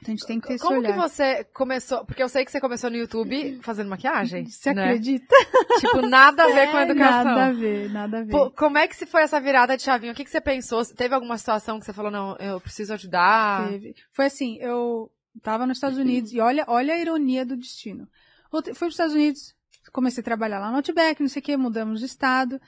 Então 0.00 0.14
a 0.14 0.16
gente 0.16 0.26
tem 0.26 0.40
que 0.40 0.46
ter 0.46 0.58
Como 0.58 0.82
que 0.82 0.92
você 0.92 1.44
começou? 1.52 2.04
Porque 2.04 2.22
eu 2.22 2.28
sei 2.28 2.44
que 2.44 2.52
você 2.52 2.60
começou 2.60 2.88
no 2.88 2.96
YouTube 2.96 3.58
fazendo 3.62 3.90
maquiagem. 3.90 4.46
Você 4.46 4.72
né? 4.72 4.84
acredita? 4.84 5.34
Tipo, 5.80 6.02
nada 6.02 6.44
a 6.44 6.46
ver 6.46 6.70
com 6.70 6.76
a 6.76 6.82
educação. 6.86 7.24
Nada 7.24 7.46
a 7.46 7.52
ver, 7.52 7.90
nada 7.90 8.18
a 8.18 8.22
ver. 8.22 8.30
Pô, 8.30 8.50
como 8.52 8.78
é 8.78 8.86
que 8.86 8.94
se 8.94 9.06
foi 9.06 9.22
essa 9.22 9.40
virada 9.40 9.76
de 9.76 9.82
chavinho? 9.82 10.12
O 10.12 10.16
que, 10.16 10.24
que 10.24 10.30
você 10.30 10.40
pensou? 10.40 10.84
Teve 10.84 11.14
alguma 11.14 11.36
situação 11.36 11.80
que 11.80 11.84
você 11.84 11.92
falou, 11.92 12.12
não, 12.12 12.36
eu 12.36 12.60
preciso 12.60 12.94
ajudar? 12.94 13.68
Teve. 13.68 13.94
Foi 14.12 14.26
assim, 14.26 14.56
eu 14.60 15.10
tava 15.42 15.66
nos 15.66 15.78
Estados 15.78 15.98
Unidos 15.98 16.32
e 16.32 16.38
olha, 16.38 16.64
olha 16.68 16.94
a 16.94 16.98
ironia 16.98 17.44
do 17.44 17.56
destino. 17.56 18.08
Fui 18.50 18.62
para 18.62 18.86
os 18.86 18.94
Estados 18.94 19.14
Unidos, 19.14 19.54
comecei 19.92 20.20
a 20.20 20.24
trabalhar 20.24 20.60
lá 20.60 20.70
no 20.70 20.76
Outback, 20.76 21.20
não 21.20 21.28
sei 21.28 21.40
o 21.40 21.44
que, 21.44 21.56
mudamos 21.56 22.00
de 22.00 22.06
estado. 22.06 22.60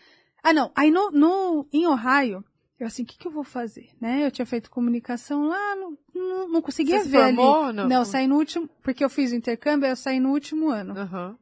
Ah, 0.43 0.53
não. 0.53 0.73
Aí 0.75 0.91
no, 0.91 1.11
no, 1.11 1.69
em 1.73 1.87
Ohio, 1.87 2.45
eu 2.81 2.87
assim, 2.87 3.03
o 3.03 3.07
que, 3.07 3.17
que 3.19 3.27
eu 3.29 3.31
vou 3.31 3.45
fazer? 3.45 3.91
Né? 4.01 4.25
Eu 4.27 4.31
tinha 4.31 4.47
feito 4.47 4.71
comunicação 4.71 5.47
lá, 5.49 5.77
não, 5.77 5.97
não, 6.15 6.49
não 6.49 6.63
conseguia 6.63 6.99
Você 6.99 7.05
se 7.05 7.11
ver 7.11 7.23
ali. 7.23 7.37
formou? 7.37 7.73
Não. 7.73 7.87
Não, 7.89 7.97
eu 8.01 8.05
saí 8.05 8.27
no 8.27 8.37
último, 8.37 8.69
porque 8.83 9.05
eu 9.05 9.11
fiz 9.11 9.31
o 9.33 9.37
intercâmbio, 9.37 9.87
eu 9.89 9.95
saí 9.97 10.19
no 10.19 10.31
último 10.31 10.69
ano. 10.71 10.99
Aham. 10.99 11.37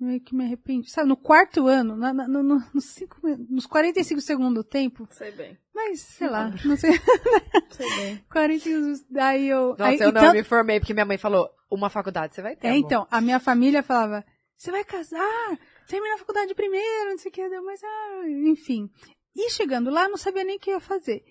meio 0.00 0.20
que 0.20 0.34
me 0.34 0.44
arrependi. 0.44 0.90
Sabe, 0.90 1.08
no 1.08 1.16
quarto 1.16 1.66
ano, 1.68 1.96
na, 1.96 2.12
na, 2.12 2.26
no, 2.28 2.42
no, 2.42 2.62
nos, 2.74 2.84
cinco, 2.86 3.16
nos 3.48 3.66
45 3.66 4.20
segundos 4.20 4.54
do 4.54 4.64
tempo, 4.64 5.06
Sei 5.12 5.30
bem. 5.30 5.56
mas 5.72 6.00
sei 6.00 6.28
lá, 6.28 6.52
não 6.64 6.76
sei. 6.76 6.90
Sei 7.70 7.88
bem. 7.96 8.24
45, 8.30 9.06
daí 9.08 9.46
eu. 9.48 9.70
Nossa, 9.78 9.84
aí, 9.86 9.98
eu 10.00 10.08
e 10.08 10.12
não 10.12 10.20
tanto- 10.20 10.34
me 10.34 10.42
formei 10.42 10.80
porque 10.80 10.92
minha 10.92 11.06
mãe 11.06 11.16
falou, 11.18 11.48
uma 11.70 11.88
faculdade 11.88 12.34
você 12.34 12.42
vai 12.42 12.56
ter. 12.56 12.66
É, 12.66 12.70
amor. 12.70 12.80
então, 12.84 13.06
a 13.10 13.20
minha 13.20 13.38
família 13.40 13.82
falava, 13.82 14.24
você 14.56 14.70
vai 14.72 14.84
casar, 14.84 15.58
termina 15.86 16.16
a 16.16 16.18
faculdade 16.18 16.52
primeiro, 16.54 17.10
não 17.10 17.18
sei 17.18 17.30
o 17.30 17.32
que, 17.32 17.48
mas, 17.60 17.80
ah, 17.82 18.22
enfim. 18.28 18.90
E 19.34 19.50
chegando 19.50 19.90
lá, 19.90 20.08
não 20.08 20.16
sabia 20.16 20.44
nem 20.44 20.56
o 20.56 20.60
que 20.60 20.70
ia 20.70 20.80
fazer. 20.80 21.22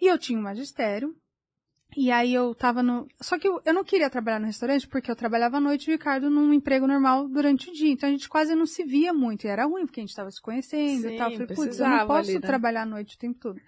E 0.00 0.06
eu 0.06 0.18
tinha 0.18 0.38
um 0.38 0.42
magistério, 0.42 1.14
e 1.96 2.10
aí 2.10 2.32
eu 2.32 2.54
tava 2.54 2.82
no... 2.82 3.08
Só 3.20 3.38
que 3.38 3.48
eu, 3.48 3.60
eu 3.64 3.74
não 3.74 3.82
queria 3.82 4.08
trabalhar 4.08 4.38
no 4.38 4.46
restaurante, 4.46 4.86
porque 4.86 5.10
eu 5.10 5.16
trabalhava 5.16 5.56
à 5.56 5.60
noite 5.60 5.86
e 5.86 5.90
o 5.90 5.92
Ricardo 5.96 6.30
num 6.30 6.52
emprego 6.52 6.86
normal 6.86 7.28
durante 7.28 7.68
o 7.68 7.72
dia. 7.72 7.90
Então 7.90 8.08
a 8.08 8.12
gente 8.12 8.28
quase 8.28 8.54
não 8.54 8.66
se 8.66 8.84
via 8.84 9.12
muito, 9.12 9.44
e 9.44 9.48
era 9.48 9.66
ruim, 9.66 9.86
porque 9.86 10.00
a 10.00 10.04
gente 10.04 10.14
tava 10.14 10.30
se 10.30 10.40
conhecendo 10.40 11.08
e 11.08 11.10
Sim, 11.10 11.16
tal. 11.16 11.30
Eu 11.30 11.38
falei, 11.38 11.56
putz, 11.56 11.80
eu 11.80 11.88
não 11.88 12.06
posso 12.06 12.30
ali, 12.30 12.38
né? 12.38 12.46
trabalhar 12.46 12.82
à 12.82 12.86
noite 12.86 13.16
o 13.16 13.18
tempo 13.18 13.38
todo. 13.38 13.60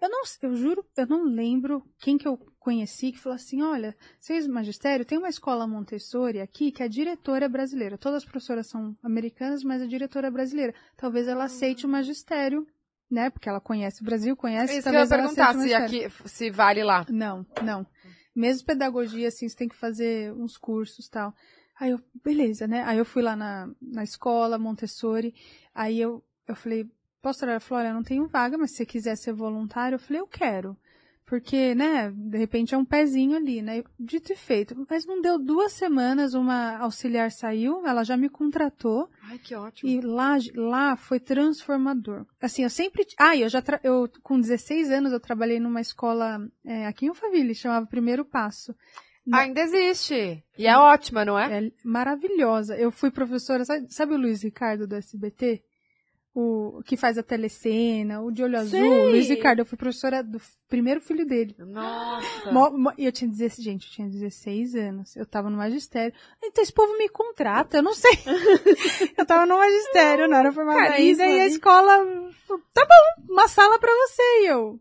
Eu 0.00 0.10
não, 0.10 0.22
eu 0.42 0.54
juro, 0.54 0.84
eu 0.94 1.06
não 1.06 1.24
lembro 1.24 1.82
quem 2.00 2.18
que 2.18 2.28
eu 2.28 2.38
conheci 2.58 3.12
que 3.12 3.18
falou 3.18 3.36
assim, 3.36 3.62
olha, 3.62 3.96
vocês 4.20 4.46
magistério, 4.46 5.06
tem 5.06 5.16
uma 5.16 5.30
escola 5.30 5.66
Montessori 5.66 6.40
aqui 6.40 6.70
que 6.70 6.82
a 6.82 6.88
diretora 6.88 7.46
é 7.46 7.48
brasileira. 7.48 7.96
Todas 7.96 8.18
as 8.22 8.24
professoras 8.24 8.66
são 8.66 8.94
americanas, 9.02 9.64
mas 9.64 9.80
a 9.80 9.86
diretora 9.86 10.26
é 10.26 10.30
brasileira. 10.30 10.74
Talvez 10.98 11.26
ela 11.26 11.44
aceite 11.44 11.86
o 11.86 11.88
magistério, 11.88 12.66
né? 13.10 13.30
Porque 13.30 13.48
ela 13.48 13.60
conhece 13.60 14.02
o 14.02 14.04
Brasil, 14.04 14.36
conhece, 14.36 14.78
isso 14.78 14.88
que 14.88 14.94
eu 14.94 15.00
ia 15.00 15.08
perguntar, 15.08 15.54
se 15.54 15.74
aqui, 15.74 16.08
se 16.26 16.50
vale 16.50 16.82
lá. 16.82 17.06
Não, 17.08 17.46
não. 17.62 17.86
Mesmo 18.34 18.66
pedagogia, 18.66 19.28
assim, 19.28 19.48
você 19.48 19.56
tem 19.56 19.68
que 19.68 19.76
fazer 19.76 20.32
uns 20.34 20.56
cursos 20.56 21.06
e 21.06 21.10
tal. 21.10 21.34
Aí 21.78 21.90
eu, 21.90 22.00
beleza, 22.24 22.66
né? 22.66 22.82
Aí 22.84 22.98
eu 22.98 23.04
fui 23.04 23.22
lá 23.22 23.36
na, 23.36 23.68
na 23.80 24.02
escola, 24.02 24.58
Montessori. 24.58 25.34
Aí 25.74 26.00
eu, 26.00 26.22
eu 26.46 26.56
falei, 26.56 26.86
posso 27.22 27.38
trabalhar? 27.38 27.56
Ela 27.56 27.60
falou, 27.60 27.82
olha, 27.82 27.90
eu 27.90 27.94
não 27.94 28.02
tenho 28.02 28.28
vaga, 28.28 28.58
mas 28.58 28.70
se 28.70 28.78
você 28.78 28.86
quiser 28.86 29.16
ser 29.16 29.32
voluntário, 29.32 29.96
eu 29.96 30.00
falei, 30.00 30.20
eu 30.20 30.26
quero. 30.26 30.76
Porque, 31.26 31.74
né, 31.74 32.12
de 32.14 32.38
repente 32.38 32.72
é 32.72 32.78
um 32.78 32.84
pezinho 32.84 33.36
ali, 33.36 33.60
né? 33.60 33.82
Dito 33.98 34.32
e 34.32 34.36
feito. 34.36 34.86
Mas 34.88 35.04
não 35.04 35.20
deu 35.20 35.36
duas 35.36 35.72
semanas, 35.72 36.34
uma 36.34 36.78
auxiliar 36.78 37.32
saiu, 37.32 37.84
ela 37.84 38.04
já 38.04 38.16
me 38.16 38.28
contratou. 38.28 39.10
Ai, 39.24 39.36
que 39.38 39.52
ótimo. 39.52 39.90
E 39.90 40.00
lá, 40.00 40.38
lá 40.54 40.96
foi 40.96 41.18
transformador. 41.18 42.24
Assim, 42.40 42.62
eu 42.62 42.70
sempre. 42.70 43.04
Ah, 43.18 43.36
eu 43.36 43.48
já. 43.48 43.60
Tra... 43.60 43.80
Eu, 43.82 44.08
com 44.22 44.40
16 44.40 44.92
anos, 44.92 45.12
eu 45.12 45.18
trabalhei 45.18 45.58
numa 45.58 45.80
escola 45.80 46.38
é, 46.64 46.86
aqui 46.86 47.06
em 47.06 47.08
Alphaville, 47.08 47.56
chamava 47.56 47.86
Primeiro 47.86 48.24
Passo. 48.24 48.72
Ainda 49.32 49.60
existe. 49.62 50.44
E 50.56 50.66
é 50.68 50.78
ótima, 50.78 51.24
não 51.24 51.36
é? 51.36 51.66
É 51.66 51.72
maravilhosa. 51.84 52.76
Eu 52.76 52.92
fui 52.92 53.10
professora. 53.10 53.64
Sabe, 53.64 53.92
sabe 53.92 54.14
o 54.14 54.16
Luiz 54.16 54.44
Ricardo 54.44 54.86
do 54.86 54.94
SBT? 54.94 55.60
O 56.38 56.82
que 56.84 56.98
faz 56.98 57.16
a 57.16 57.22
telecena, 57.22 58.20
o 58.20 58.30
de 58.30 58.42
olho 58.42 58.58
azul. 58.58 58.78
Sei. 58.78 59.10
Luiz 59.10 59.26
Ricardo, 59.26 59.60
eu 59.60 59.64
fui 59.64 59.78
professora 59.78 60.22
do 60.22 60.38
primeiro 60.68 61.00
filho 61.00 61.24
dele. 61.24 61.56
Nossa. 61.58 62.50
E 62.98 63.06
eu 63.06 63.12
tinha 63.12 63.30
16, 63.30 63.64
gente, 63.64 63.86
eu 63.86 63.92
tinha 63.94 64.08
16 64.10 64.74
anos. 64.74 65.16
Eu 65.16 65.24
tava 65.24 65.48
no 65.48 65.56
magistério. 65.56 66.14
Então 66.44 66.62
esse 66.62 66.74
povo 66.74 66.92
me 66.98 67.08
contrata, 67.08 67.78
eu 67.78 67.82
não 67.82 67.94
sei. 67.94 68.12
eu 69.16 69.24
tava 69.24 69.46
no 69.46 69.56
magistério, 69.56 70.28
não 70.28 70.36
era 70.36 70.52
formada 70.52 70.92
ainda, 70.92 71.24
e 71.24 71.40
a 71.40 71.46
escola, 71.46 72.04
tá 72.74 72.84
bom, 72.84 73.32
uma 73.32 73.48
sala 73.48 73.78
pra 73.78 73.90
você, 73.90 74.22
e 74.42 74.46
eu. 74.48 74.78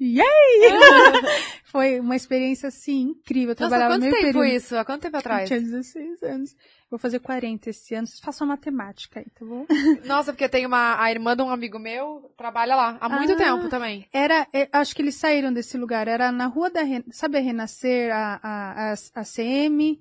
Yay! 0.00 0.24
Foi 1.66 2.00
uma 2.00 2.16
experiência, 2.16 2.68
assim, 2.68 3.10
incrível. 3.10 3.50
Eu 3.50 3.56
Nossa, 3.60 3.68
trabalhava 3.68 3.94
quanto 3.94 4.02
meio 4.02 4.14
tempo 4.14 4.38
período. 4.38 4.56
isso? 4.56 4.76
Há 4.76 4.84
quanto 4.84 5.02
tempo 5.02 5.16
Eu 5.16 5.20
atrás? 5.20 5.48
tinha 5.48 5.60
16 5.60 6.22
anos. 6.22 6.56
Vou 6.94 6.98
fazer 7.00 7.18
40 7.18 7.70
esse 7.70 7.92
ano. 7.92 8.06
Vocês 8.06 8.20
façam 8.20 8.46
matemática 8.46 9.18
aí, 9.18 9.26
tá 9.36 9.44
bom? 9.44 9.66
Nossa, 10.06 10.32
porque 10.32 10.48
tem 10.48 10.64
uma, 10.64 11.02
a 11.02 11.10
irmã 11.10 11.34
de 11.34 11.42
um 11.42 11.50
amigo 11.50 11.76
meu, 11.76 12.32
trabalha 12.36 12.76
lá, 12.76 12.96
há 13.00 13.08
muito 13.08 13.32
Ah. 13.32 13.36
tempo 13.36 13.68
também. 13.68 14.06
Era, 14.12 14.46
é, 14.52 14.68
acho 14.72 14.94
que 14.94 15.02
eles 15.02 15.16
saíram 15.16 15.52
desse 15.52 15.76
lugar. 15.76 16.06
Era 16.06 16.30
na 16.30 16.46
rua 16.46 16.70
da, 16.70 16.82
sabe 17.10 17.36
a 17.38 17.40
Renascer, 17.40 18.14
a, 18.14 18.38
a, 18.40 18.92
a, 18.92 18.94
a 19.16 19.24
CM? 19.24 20.00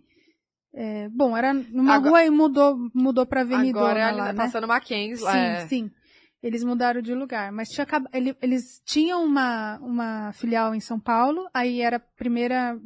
É, 0.71 1.09
bom, 1.09 1.35
era 1.35 1.51
numa 1.51 1.95
Agora- 1.95 2.09
rua 2.11 2.25
e 2.25 2.29
mudou, 2.29 2.77
mudou 2.93 3.25
pra 3.25 3.41
Avenidona 3.41 3.85
Agora 3.85 3.99
é 3.99 4.03
ali, 4.03 4.17
lá, 4.19 4.25
né? 4.33 4.33
passando 4.35 4.67
Mackenzie. 4.67 5.17
Sim, 5.25 5.37
é. 5.37 5.67
sim. 5.67 5.91
Eles 6.43 6.63
mudaram 6.63 7.01
de 7.01 7.15
lugar, 7.15 7.51
mas 7.51 7.69
tinha, 7.69 7.87
eles 8.39 8.81
tinham 8.85 9.23
uma, 9.25 9.79
uma 9.79 10.31
filial 10.33 10.75
em 10.75 10.79
São 10.79 10.99
Paulo, 10.99 11.47
aí 11.53 11.81
era 11.81 11.95
a 11.97 11.99
primeira, 11.99 12.77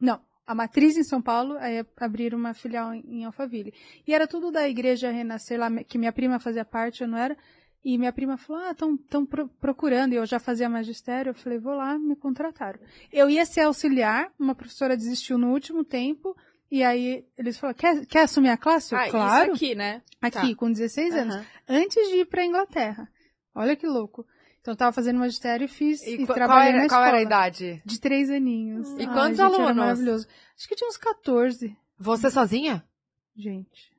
não, 0.00 0.20
a 0.46 0.54
matriz 0.54 0.96
em 0.96 1.04
São 1.04 1.22
Paulo, 1.22 1.56
aí 1.58 1.84
abriram 1.96 2.38
uma 2.38 2.52
filial 2.54 2.92
em, 2.94 3.24
Alphaville. 3.24 3.72
E 4.06 4.14
era 4.14 4.26
tudo 4.26 4.50
da 4.50 4.68
igreja 4.68 5.10
Renascer 5.10 5.58
lá, 5.58 5.70
que 5.84 5.98
minha 5.98 6.12
prima 6.12 6.38
fazia 6.38 6.64
parte, 6.64 7.02
eu 7.02 7.08
não 7.08 7.16
era, 7.18 7.36
e 7.84 7.96
minha 7.98 8.12
prima 8.12 8.36
falou, 8.36 8.62
ah, 8.62 8.70
estão 8.72 8.96
tão 8.96 9.24
pro- 9.26 9.48
procurando, 9.60 10.12
e 10.12 10.16
eu 10.16 10.26
já 10.26 10.38
fazia 10.38 10.68
magistério, 10.68 11.30
eu 11.30 11.34
falei, 11.34 11.58
vou 11.58 11.74
lá, 11.74 11.98
me 11.98 12.14
contrataram. 12.16 12.78
Eu 13.12 13.28
ia 13.30 13.44
ser 13.46 13.62
auxiliar, 13.62 14.30
uma 14.38 14.54
professora 14.54 14.96
desistiu 14.96 15.36
no 15.38 15.50
último 15.52 15.84
tempo, 15.84 16.36
e 16.70 16.82
aí 16.82 17.24
eles 17.36 17.58
falaram, 17.58 17.78
quer, 17.78 18.06
quer 18.06 18.22
assumir 18.22 18.48
a 18.50 18.56
classe? 18.56 18.94
Eu, 18.94 18.98
Ah, 18.98 19.10
claro. 19.10 19.52
isso 19.54 19.64
aqui, 19.64 19.74
né? 19.74 20.00
Aqui, 20.20 20.50
Tá. 20.50 20.56
com 20.56 20.70
16 20.70 21.14
anos 21.14 21.44
antes 21.68 22.08
de 22.08 22.18
ir 22.18 22.24
pra 22.26 22.44
Inglaterra. 22.44 23.08
Olha 23.54 23.76
que 23.76 23.86
louco. 23.86 24.24
Então 24.62 24.72
eu 24.72 24.76
tava 24.78 24.92
fazendo 24.92 25.18
magistério 25.18 25.64
e 25.64 25.68
fiz 25.68 26.00
E, 26.02 26.14
e, 26.14 26.18
qu- 26.18 26.26
qual, 26.26 26.34
trabalhei 26.36 26.68
era, 26.72 26.82
na 26.82 26.88
qual 26.88 27.02
era 27.04 27.16
a 27.18 27.20
escola. 27.20 27.36
idade? 27.44 27.82
De 27.84 28.00
três 28.00 28.30
aninhos. 28.30 28.88
E 28.96 29.00
Ai, 29.02 29.06
quantos 29.12 29.36
gente, 29.38 29.40
era 29.40 29.56
alunos? 29.56 29.76
maravilhoso. 29.76 30.28
Acho 30.56 30.68
que 30.68 30.76
tinha 30.76 30.88
uns 30.88 30.96
14, 30.96 31.76
Você 31.98 32.30
sozinha? 32.30 32.84
gente. 33.36 33.92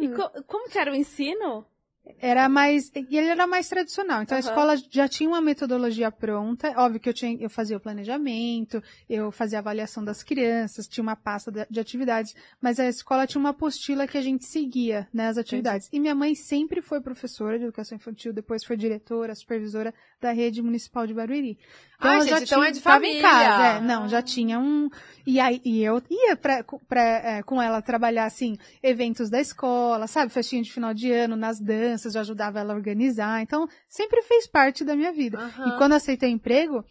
E 0.00 0.08
co- 0.08 0.42
como 0.46 0.68
que 0.70 0.78
era 0.78 0.92
o 0.92 0.94
ensino? 0.94 1.66
Era 2.20 2.50
mais, 2.50 2.90
e 2.94 3.16
ele 3.16 3.28
era 3.28 3.46
mais 3.46 3.66
tradicional. 3.66 4.22
Então 4.22 4.36
Aham. 4.36 4.46
a 4.46 4.50
escola 4.50 4.76
já 4.90 5.08
tinha 5.08 5.28
uma 5.28 5.40
metodologia 5.40 6.10
pronta. 6.10 6.72
Óbvio 6.76 7.00
que 7.00 7.08
eu 7.08 7.14
tinha, 7.14 7.36
eu 7.40 7.48
fazia 7.48 7.78
o 7.78 7.80
planejamento, 7.80 8.82
eu 9.08 9.32
fazia 9.32 9.58
a 9.58 9.60
avaliação 9.60 10.04
das 10.04 10.22
crianças, 10.22 10.86
tinha 10.86 11.02
uma 11.02 11.16
pasta 11.16 11.50
de, 11.50 11.66
de 11.70 11.80
atividades, 11.80 12.34
mas 12.60 12.78
a 12.78 12.86
escola 12.86 13.26
tinha 13.26 13.40
uma 13.40 13.50
apostila 13.50 14.06
que 14.06 14.18
a 14.18 14.22
gente 14.22 14.44
seguia, 14.44 15.08
né, 15.14 15.28
as 15.28 15.38
atividades. 15.38 15.88
E 15.92 15.98
minha 15.98 16.14
mãe 16.14 16.34
sempre 16.34 16.82
foi 16.82 17.00
professora 17.00 17.58
de 17.58 17.64
educação 17.64 17.96
infantil, 17.96 18.34
depois 18.34 18.64
foi 18.64 18.76
diretora, 18.76 19.34
supervisora 19.34 19.94
da 20.24 20.32
rede 20.32 20.62
municipal 20.62 21.06
de 21.06 21.12
Barueri. 21.12 21.58
Ai, 21.98 22.20
eu 22.20 22.24
gente, 22.24 22.44
então 22.44 22.64
é 22.64 22.70
de 22.70 22.80
tava 22.80 23.04
em 23.04 23.20
família. 23.20 23.22
casa, 23.22 23.64
é, 23.76 23.80
não, 23.80 24.08
já 24.08 24.22
tinha 24.22 24.58
um, 24.58 24.88
e 25.26 25.38
aí, 25.38 25.60
e 25.64 25.84
eu 25.84 26.02
ia 26.10 26.34
pra, 26.34 26.64
pra, 26.88 27.02
é, 27.02 27.42
com 27.42 27.60
ela 27.60 27.82
trabalhar, 27.82 28.24
assim, 28.24 28.56
eventos 28.82 29.28
da 29.28 29.38
escola, 29.38 30.06
sabe? 30.06 30.32
Festinha 30.32 30.62
de 30.62 30.72
final 30.72 30.94
de 30.94 31.12
ano, 31.12 31.36
nas 31.36 31.60
danças, 31.60 32.14
eu 32.14 32.22
ajudava 32.22 32.58
ela 32.58 32.72
a 32.72 32.76
organizar. 32.76 33.42
Então, 33.42 33.68
sempre 33.86 34.22
fez 34.22 34.46
parte 34.46 34.82
da 34.82 34.96
minha 34.96 35.12
vida. 35.12 35.38
Aham. 35.38 35.68
E 35.68 35.78
quando 35.78 35.92
aceitei 35.92 36.30
emprego, 36.30 36.82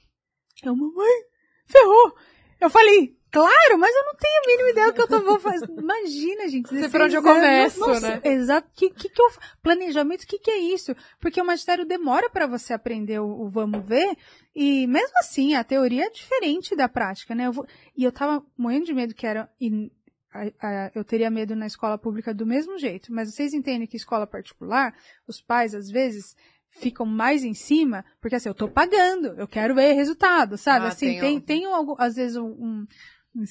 eu, 0.63 0.75
mamãe, 0.75 1.23
ferrou! 1.65 2.15
Eu 2.61 2.69
falei, 2.69 3.17
claro, 3.33 3.77
mas 3.79 3.93
eu 3.95 4.03
não 4.05 4.15
tenho 4.15 4.39
a 4.43 4.47
mínima 4.47 4.69
ideia 4.69 4.87
do 4.87 4.93
que 4.93 5.01
eu 5.01 5.07
tô 5.07 5.21
vou 5.25 5.39
fazer. 5.39 5.65
Imagina, 5.69 6.47
gente. 6.47 6.69
Sei 6.69 6.77
16 6.87 6.91
por 6.91 7.01
onde 7.01 7.15
eu 7.15 7.23
começo, 7.23 7.79
né? 8.01 8.21
Exato. 8.23 8.69
Que, 8.73 8.89
que 8.91 9.09
que 9.09 9.21
eu, 9.21 9.27
planejamento, 9.61 10.23
o 10.23 10.27
que 10.27 10.37
que 10.39 10.51
é 10.51 10.57
isso? 10.59 10.95
Porque 11.19 11.41
o 11.41 11.45
magistério 11.45 11.85
demora 11.85 12.29
para 12.29 12.45
você 12.47 12.73
aprender 12.73 13.19
o, 13.19 13.25
o 13.25 13.49
vamos 13.49 13.83
ver, 13.85 14.15
e 14.55 14.85
mesmo 14.87 15.13
assim, 15.19 15.55
a 15.55 15.63
teoria 15.63 16.05
é 16.05 16.09
diferente 16.09 16.75
da 16.75 16.87
prática, 16.87 17.33
né? 17.35 17.47
Eu 17.47 17.51
vou- 17.51 17.67
e 17.97 18.03
eu 18.03 18.11
tava 18.11 18.45
morrendo 18.57 18.85
de 18.85 18.93
medo 18.93 19.13
que 19.15 19.25
era, 19.25 19.49
e 19.59 19.91
a- 20.33 20.51
a- 20.67 20.91
eu 20.95 21.03
teria 21.03 21.29
medo 21.29 21.55
na 21.55 21.65
escola 21.67 21.97
pública 21.97 22.33
do 22.33 22.45
mesmo 22.45 22.77
jeito, 22.77 23.11
mas 23.13 23.33
vocês 23.33 23.53
entendem 23.53 23.87
que 23.87 23.97
escola 23.97 24.25
particular, 24.27 24.93
os 25.27 25.41
pais, 25.41 25.73
às 25.75 25.89
vezes, 25.89 26.35
ficam 26.79 27.05
mais 27.05 27.43
em 27.43 27.53
cima, 27.53 28.03
porque 28.19 28.35
assim, 28.35 28.49
eu 28.49 28.55
tô 28.55 28.67
pagando, 28.67 29.27
eu 29.37 29.47
quero 29.47 29.75
ver 29.75 29.93
resultado, 29.93 30.57
sabe? 30.57 30.85
Ah, 30.85 30.87
assim, 30.89 31.05
tem 31.19 31.19
tem, 31.39 31.67
um- 31.67 31.75
tem 31.75 31.85
às 31.99 32.15
vezes 32.15 32.35
um, 32.35 32.47
um 32.47 32.87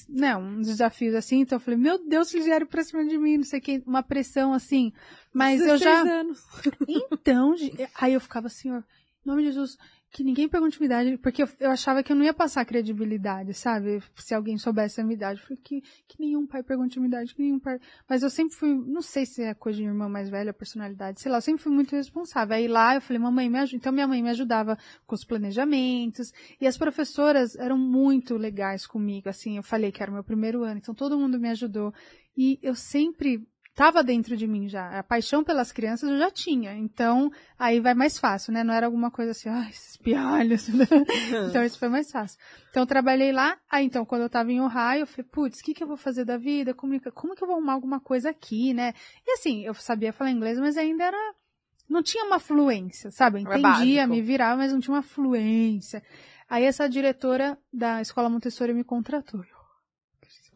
não, 0.07 0.41
uns 0.41 0.67
desafios 0.67 1.13
assim, 1.13 1.41
então 1.41 1.57
eu 1.57 1.59
falei, 1.59 1.77
meu 1.77 2.07
Deus, 2.07 2.33
eles 2.33 2.45
vieram 2.45 2.65
pra 2.65 2.83
cima 2.83 3.05
de 3.05 3.17
mim, 3.17 3.37
não 3.37 3.43
sei 3.43 3.59
o 3.59 3.61
que, 3.61 3.83
uma 3.85 4.01
pressão 4.01 4.53
assim, 4.53 4.93
mas 5.33 5.59
eu 5.59 5.77
16 5.77 5.81
já, 5.81 6.19
anos. 6.19 6.43
então, 7.11 7.53
aí 7.95 8.13
eu 8.13 8.21
ficava, 8.21 8.47
senhor, 8.47 8.85
em 9.25 9.29
nome 9.29 9.41
de 9.41 9.49
Jesus, 9.49 9.77
que 10.13 10.23
ninguém 10.23 10.47
pergunte 10.47 10.79
minha 10.79 10.85
idade, 10.85 11.17
porque 11.17 11.41
eu, 11.41 11.49
eu 11.59 11.71
achava 11.71 12.03
que 12.03 12.11
eu 12.11 12.15
não 12.15 12.23
ia 12.23 12.35
passar 12.35 12.63
credibilidade, 12.65 13.51
sabe? 13.55 13.99
Se 14.13 14.35
alguém 14.35 14.59
soubesse 14.59 15.01
a 15.01 15.03
minha 15.03 15.15
idade. 15.15 15.39
Eu 15.39 15.47
falei, 15.47 15.61
que, 15.63 15.81
que 16.07 16.19
nenhum 16.19 16.45
pai 16.45 16.61
pergunte 16.61 16.99
minha 16.99 17.07
idade, 17.07 17.33
que 17.33 17.41
nenhum 17.41 17.59
pai. 17.59 17.79
Mas 18.07 18.21
eu 18.21 18.29
sempre 18.29 18.55
fui, 18.55 18.75
não 18.75 19.01
sei 19.01 19.25
se 19.25 19.41
é 19.41 19.55
coisa 19.55 19.79
de 19.79 19.85
irmã 19.85 20.07
mais 20.07 20.29
velha, 20.29 20.53
personalidade, 20.53 21.19
sei 21.19 21.31
lá, 21.31 21.39
eu 21.39 21.41
sempre 21.41 21.63
fui 21.63 21.71
muito 21.71 21.95
responsável. 21.95 22.55
Aí 22.55 22.67
lá 22.67 22.93
eu 22.93 23.01
falei, 23.01 23.19
mamãe, 23.19 23.49
me 23.49 23.57
ajuda. 23.57 23.75
Então 23.75 23.91
minha 23.91 24.07
mãe 24.07 24.21
me 24.21 24.29
ajudava 24.29 24.77
com 25.07 25.15
os 25.15 25.25
planejamentos. 25.25 26.31
E 26.61 26.67
as 26.67 26.77
professoras 26.77 27.55
eram 27.55 27.77
muito 27.77 28.37
legais 28.37 28.85
comigo, 28.85 29.29
assim, 29.29 29.57
eu 29.57 29.63
falei 29.63 29.91
que 29.91 30.03
era 30.03 30.11
o 30.11 30.13
meu 30.13 30.23
primeiro 30.23 30.63
ano, 30.63 30.77
então 30.77 30.93
todo 30.93 31.17
mundo 31.17 31.39
me 31.39 31.49
ajudou. 31.49 31.91
E 32.37 32.59
eu 32.61 32.75
sempre 32.75 33.47
tava 33.75 34.03
dentro 34.03 34.37
de 34.37 34.47
mim 34.47 34.67
já. 34.67 34.99
A 34.99 35.03
paixão 35.03 35.43
pelas 35.43 35.71
crianças 35.71 36.09
eu 36.09 36.17
já 36.17 36.29
tinha. 36.29 36.75
Então, 36.75 37.31
aí 37.57 37.79
vai 37.79 37.93
mais 37.93 38.17
fácil, 38.17 38.53
né? 38.53 38.63
Não 38.63 38.73
era 38.73 38.85
alguma 38.85 39.09
coisa 39.09 39.31
assim, 39.31 39.49
ai, 39.49 39.69
esses 39.69 39.97
pialhos. 39.97 40.67
então, 41.49 41.63
isso 41.63 41.79
foi 41.79 41.89
mais 41.89 42.11
fácil. 42.11 42.39
Então, 42.69 42.83
eu 42.83 42.87
trabalhei 42.87 43.31
lá. 43.31 43.57
Aí, 43.69 43.85
então, 43.85 44.05
quando 44.05 44.21
eu 44.21 44.29
tava 44.29 44.51
em 44.51 44.61
Ohio, 44.61 45.01
eu 45.01 45.07
falei, 45.07 45.27
putz, 45.31 45.59
o 45.59 45.63
que 45.63 45.73
que 45.73 45.83
eu 45.83 45.87
vou 45.87 45.97
fazer 45.97 46.25
da 46.25 46.37
vida? 46.37 46.73
Como, 46.73 46.99
como 47.11 47.35
que 47.35 47.43
eu 47.43 47.47
vou 47.47 47.57
arrumar 47.57 47.73
alguma 47.73 47.99
coisa 47.99 48.29
aqui, 48.29 48.73
né? 48.73 48.93
E 49.25 49.33
assim, 49.33 49.63
eu 49.65 49.73
sabia 49.73 50.13
falar 50.13 50.31
inglês, 50.31 50.59
mas 50.59 50.77
ainda 50.77 51.03
era 51.03 51.35
não 51.89 52.01
tinha 52.01 52.23
uma 52.25 52.39
fluência, 52.39 53.11
sabe? 53.11 53.41
Entendia, 53.41 54.07
me 54.07 54.21
virava, 54.21 54.57
mas 54.57 54.71
não 54.71 54.79
tinha 54.79 54.95
uma 54.95 55.03
fluência. 55.03 56.01
Aí 56.49 56.63
essa 56.63 56.87
diretora 56.87 57.57
da 57.71 58.01
escola 58.01 58.29
Montessori 58.29 58.73
me 58.73 58.83
contratou. 58.83 59.43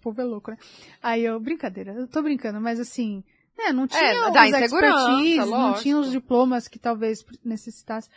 Povo 0.07 0.21
é 0.21 0.23
louco, 0.23 0.51
né? 0.51 0.57
Aí 1.03 1.25
eu, 1.25 1.37
brincadeira, 1.39 1.91
eu 1.93 2.07
tô 2.07 2.21
brincando, 2.21 2.61
mas 2.61 2.79
assim, 2.79 3.23
né, 3.57 3.73
não 3.73 3.87
tinha 3.87 4.01
É, 4.01 4.13
os 4.29 4.33
expertise, 4.65 5.51
não 5.73 5.73
tinha 5.81 5.97
os 5.97 6.11
diplomas 6.11 6.67
que 6.67 6.79
talvez 6.79 7.25
necessitasse. 7.43 8.09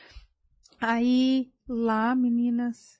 Aí, 0.81 1.51
lá, 1.69 2.15
meninas, 2.15 2.99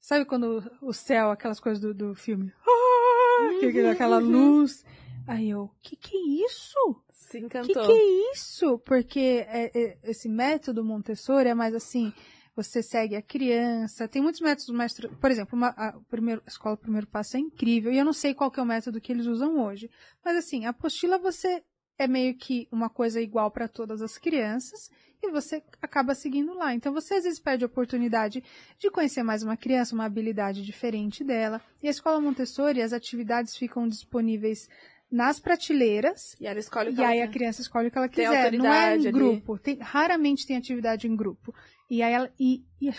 sabe 0.00 0.24
quando 0.26 0.62
o 0.82 0.92
céu, 0.92 1.30
aquelas 1.30 1.58
coisas 1.58 1.80
do, 1.80 1.94
do 1.94 2.14
filme, 2.14 2.52
ah, 2.66 3.48
que- 3.58 3.72
que- 3.72 3.80
aquela 3.86 4.18
luz, 4.18 4.84
aí 5.26 5.48
eu, 5.50 5.70
que 5.82 5.96
que 5.96 6.16
é 6.16 6.44
isso? 6.46 6.78
Se 7.10 7.38
que 7.38 7.46
encantou. 7.46 7.86
que 7.86 7.92
é 7.92 8.32
isso? 8.32 8.78
Porque 8.80 9.44
é- 9.48 9.70
é- 9.74 9.98
esse 10.04 10.28
método 10.28 10.84
Montessori 10.84 11.48
é 11.48 11.54
mais 11.54 11.74
assim, 11.74 12.12
você 12.56 12.82
segue 12.82 13.16
a 13.16 13.22
criança, 13.22 14.06
tem 14.06 14.22
muitos 14.22 14.40
métodos 14.40 14.70
mais, 14.70 14.94
por 14.94 15.30
exemplo, 15.30 15.56
uma, 15.56 15.68
a, 15.68 15.92
primeiro, 16.08 16.42
a 16.46 16.48
escola 16.48 16.76
Primeiro 16.76 17.06
Passo 17.06 17.36
é 17.36 17.40
incrível, 17.40 17.92
e 17.92 17.98
eu 17.98 18.04
não 18.04 18.12
sei 18.12 18.32
qual 18.34 18.50
que 18.50 18.60
é 18.60 18.62
o 18.62 18.66
método 18.66 19.00
que 19.00 19.12
eles 19.12 19.26
usam 19.26 19.60
hoje, 19.60 19.90
mas 20.24 20.36
assim, 20.36 20.64
a 20.64 20.70
apostila 20.70 21.18
você 21.18 21.62
é 21.98 22.06
meio 22.08 22.36
que 22.36 22.68
uma 22.72 22.88
coisa 22.90 23.20
igual 23.20 23.50
para 23.50 23.68
todas 23.68 24.02
as 24.02 24.18
crianças, 24.18 24.90
e 25.22 25.30
você 25.30 25.62
acaba 25.80 26.14
seguindo 26.14 26.52
lá. 26.54 26.74
Então 26.74 26.92
você 26.92 27.14
às 27.14 27.24
vezes 27.24 27.38
perde 27.38 27.64
a 27.64 27.66
oportunidade 27.66 28.42
de 28.78 28.90
conhecer 28.90 29.22
mais 29.22 29.42
uma 29.42 29.56
criança, 29.56 29.94
uma 29.94 30.04
habilidade 30.04 30.62
diferente 30.62 31.24
dela. 31.24 31.62
E 31.82 31.88
a 31.88 31.90
escola 31.90 32.20
Montessori, 32.20 32.82
as 32.82 32.92
atividades 32.92 33.56
ficam 33.56 33.88
disponíveis 33.88 34.68
nas 35.10 35.38
prateleiras, 35.38 36.34
E 36.40 36.46
ela 36.46 36.58
escolhe 36.58 36.90
o 36.90 36.94
que 36.94 37.00
e 37.00 37.04
ela 37.04 37.12
aí 37.12 37.22
a 37.22 37.26
quer. 37.26 37.32
criança 37.32 37.60
escolhe 37.62 37.88
o 37.88 37.90
que 37.90 37.98
ela 37.98 38.08
Tem 38.08 38.26
quiser. 38.26 38.52
Não 38.52 38.72
é 38.72 38.96
em 38.96 39.12
grupo. 39.12 39.58
Tem, 39.58 39.78
raramente 39.78 40.46
tem 40.46 40.56
atividade 40.56 41.06
em 41.06 41.14
grupo. 41.14 41.54
E 41.90 42.02
aí 42.02 42.12
ela. 42.12 42.32
E, 42.38 42.64
e- 42.80 42.90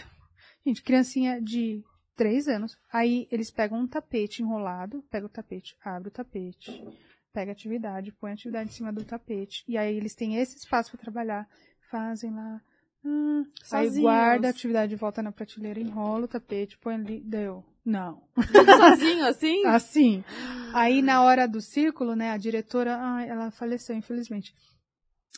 gente, 0.66 0.82
criancinha 0.82 1.41
de 1.41 1.84
três 2.16 2.48
anos. 2.48 2.78
Aí 2.91 3.28
eles 3.32 3.52
pegam 3.52 3.80
um 3.80 3.88
tapete 3.88 4.41
enrolado, 4.41 5.03
pega 5.12 5.26
o 5.26 5.30
tapete, 5.30 5.76
abre 5.84 6.07
o 6.07 6.12
tapete, 6.12 6.84
pega 7.34 7.52
a 7.52 7.53
atividade, 7.53 8.12
põe 8.14 8.32
a 8.32 8.34
atividade 8.34 8.70
em 8.70 8.74
cima 8.74 8.91
do 8.91 9.03
tapete. 9.03 9.64
E 9.68 9.78
aí 9.78 9.95
eles 9.95 10.16
têm 10.16 10.38
esse 10.38 10.57
espaço 10.57 10.91
para 10.91 11.02
trabalhar. 11.02 11.48
Fazem 11.91 12.34
lá. 12.34 12.62
hum, 13.03 13.45
aí 13.72 13.90
guarda 14.02 14.48
a 14.48 14.49
atividade 14.49 14.90
de 14.90 14.95
volta 14.95 15.22
na 15.22 15.32
prateleira, 15.32 15.80
enrola 15.80 16.26
o 16.26 16.28
tapete, 16.28 16.78
põe 16.78 16.95
ali. 16.95 17.22
Deu. 17.22 17.64
Não. 17.86 18.24
Sozinho, 18.78 19.26
assim? 19.28 19.64
Assim. 19.68 20.24
Aí 20.74 21.03
na 21.03 21.22
hora 21.22 21.48
do 21.48 21.62
círculo, 21.62 22.16
né, 22.16 22.32
a 22.32 22.38
diretora, 22.38 22.98
ai, 22.98 23.30
ela 23.30 23.52
faleceu, 23.52 23.95
infelizmente. 23.95 24.56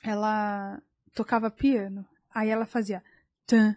Ela 0.01 0.81
tocava 1.13 1.51
piano. 1.51 2.05
Aí 2.33 2.49
ela 2.49 2.65
fazia 2.65 3.03
tan. 3.47 3.75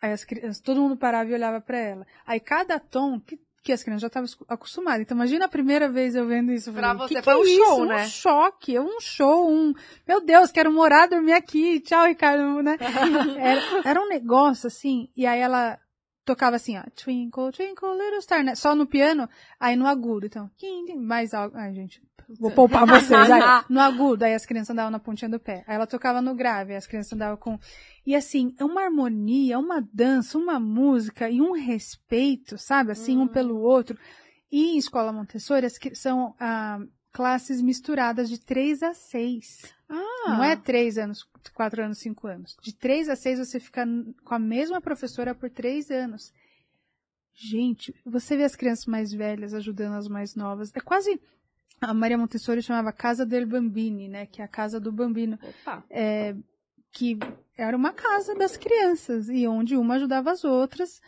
Aí 0.00 0.12
as 0.12 0.24
crianças, 0.24 0.60
todo 0.60 0.80
mundo 0.80 0.96
parava 0.96 1.30
e 1.30 1.34
olhava 1.34 1.60
pra 1.60 1.78
ela. 1.78 2.06
Aí 2.26 2.40
cada 2.40 2.80
tom 2.80 3.20
que, 3.20 3.38
que 3.62 3.72
as 3.72 3.84
crianças 3.84 4.02
já 4.02 4.08
estavam 4.08 4.28
acostumadas. 4.48 5.02
Então 5.02 5.16
imagina 5.16 5.44
a 5.44 5.48
primeira 5.48 5.88
vez 5.88 6.16
eu 6.16 6.26
vendo 6.26 6.52
isso. 6.52 6.70
eu 6.70 6.74
Pra 6.74 6.88
falei, 6.92 7.08
você 7.08 7.14
que 7.14 7.22
foi 7.22 7.34
que 7.34 7.40
um 7.40 7.44
é 7.44 7.64
show, 7.64 7.84
né? 7.86 8.02
Um 8.04 8.08
choque, 8.08 8.78
um 8.80 9.00
show, 9.00 9.48
um, 9.48 9.72
meu 10.06 10.20
Deus, 10.20 10.50
quero 10.50 10.72
morar, 10.72 11.06
dormir 11.06 11.34
aqui. 11.34 11.78
Tchau, 11.80 12.04
Ricardo, 12.06 12.62
né? 12.62 12.76
Era, 13.38 13.62
era 13.84 14.02
um 14.02 14.08
negócio 14.08 14.66
assim, 14.66 15.08
e 15.16 15.24
aí 15.24 15.40
ela 15.40 15.78
tocava 16.24 16.56
assim, 16.56 16.76
ó, 16.78 16.82
Twinkle, 16.94 17.52
Twinkle, 17.52 17.96
Little 17.98 18.22
Star, 18.22 18.44
né? 18.44 18.54
Só 18.54 18.74
no 18.74 18.86
piano, 18.86 19.28
aí 19.58 19.76
no 19.76 19.86
agudo, 19.86 20.26
então, 20.26 20.50
mais 20.98 21.34
algo, 21.34 21.56
ai 21.56 21.74
gente, 21.74 22.02
vou 22.38 22.50
poupar 22.50 22.86
vocês, 22.86 23.30
aí, 23.30 23.64
no 23.68 23.80
agudo, 23.80 24.24
aí 24.24 24.34
as 24.34 24.46
crianças 24.46 24.70
andavam 24.70 24.90
na 24.90 24.98
pontinha 24.98 25.28
do 25.28 25.40
pé, 25.40 25.64
aí 25.66 25.74
ela 25.74 25.86
tocava 25.86 26.22
no 26.22 26.34
grave, 26.34 26.72
aí 26.72 26.78
as 26.78 26.86
crianças 26.86 27.12
andavam 27.12 27.36
com, 27.36 27.58
e 28.06 28.14
assim, 28.14 28.54
é 28.58 28.64
uma 28.64 28.82
harmonia, 28.82 29.58
uma 29.58 29.86
dança, 29.92 30.38
uma 30.38 30.60
música 30.60 31.28
e 31.28 31.40
um 31.40 31.52
respeito, 31.52 32.56
sabe, 32.58 32.92
assim, 32.92 33.18
um 33.18 33.26
pelo 33.26 33.60
outro, 33.60 33.98
e 34.50 34.74
em 34.74 34.78
escola 34.78 35.12
Montessori, 35.12 35.66
as 35.66 35.78
que 35.78 35.94
são, 35.94 36.34
ah, 36.38 36.78
classes 37.12 37.60
misturadas 37.60 38.28
de 38.28 38.40
três 38.40 38.82
a 38.82 38.94
seis. 38.94 39.72
Ah, 39.94 40.36
Não 40.36 40.44
é 40.44 40.56
três 40.56 40.96
anos, 40.96 41.22
quatro 41.54 41.82
anos, 41.84 41.98
cinco 41.98 42.26
anos. 42.26 42.56
De 42.62 42.74
três 42.74 43.08
a 43.08 43.16
seis 43.16 43.38
você 43.38 43.60
fica 43.60 43.86
com 44.24 44.34
a 44.34 44.38
mesma 44.38 44.80
professora 44.80 45.34
por 45.34 45.50
três 45.50 45.90
anos. 45.90 46.32
Gente, 47.34 47.94
você 48.04 48.36
vê 48.36 48.44
as 48.44 48.56
crianças 48.56 48.86
mais 48.86 49.12
velhas 49.12 49.52
ajudando 49.52 49.94
as 49.94 50.08
mais 50.08 50.34
novas. 50.34 50.70
É 50.74 50.80
quase. 50.80 51.20
A 51.80 51.92
Maria 51.92 52.16
Montessori 52.16 52.62
chamava 52.62 52.92
Casa 52.92 53.26
del 53.26 53.46
Bambini, 53.46 54.08
né? 54.08 54.26
Que 54.26 54.40
é 54.40 54.44
a 54.44 54.48
casa 54.48 54.78
do 54.78 54.92
bambino. 54.92 55.38
Opa. 55.42 55.84
É, 55.90 56.34
que 56.92 57.18
era 57.56 57.76
uma 57.76 57.92
casa 57.92 58.34
das 58.34 58.56
crianças. 58.56 59.28
E 59.28 59.46
onde 59.46 59.76
uma 59.76 59.94
ajudava 59.94 60.30
as 60.30 60.44
outras. 60.44 61.00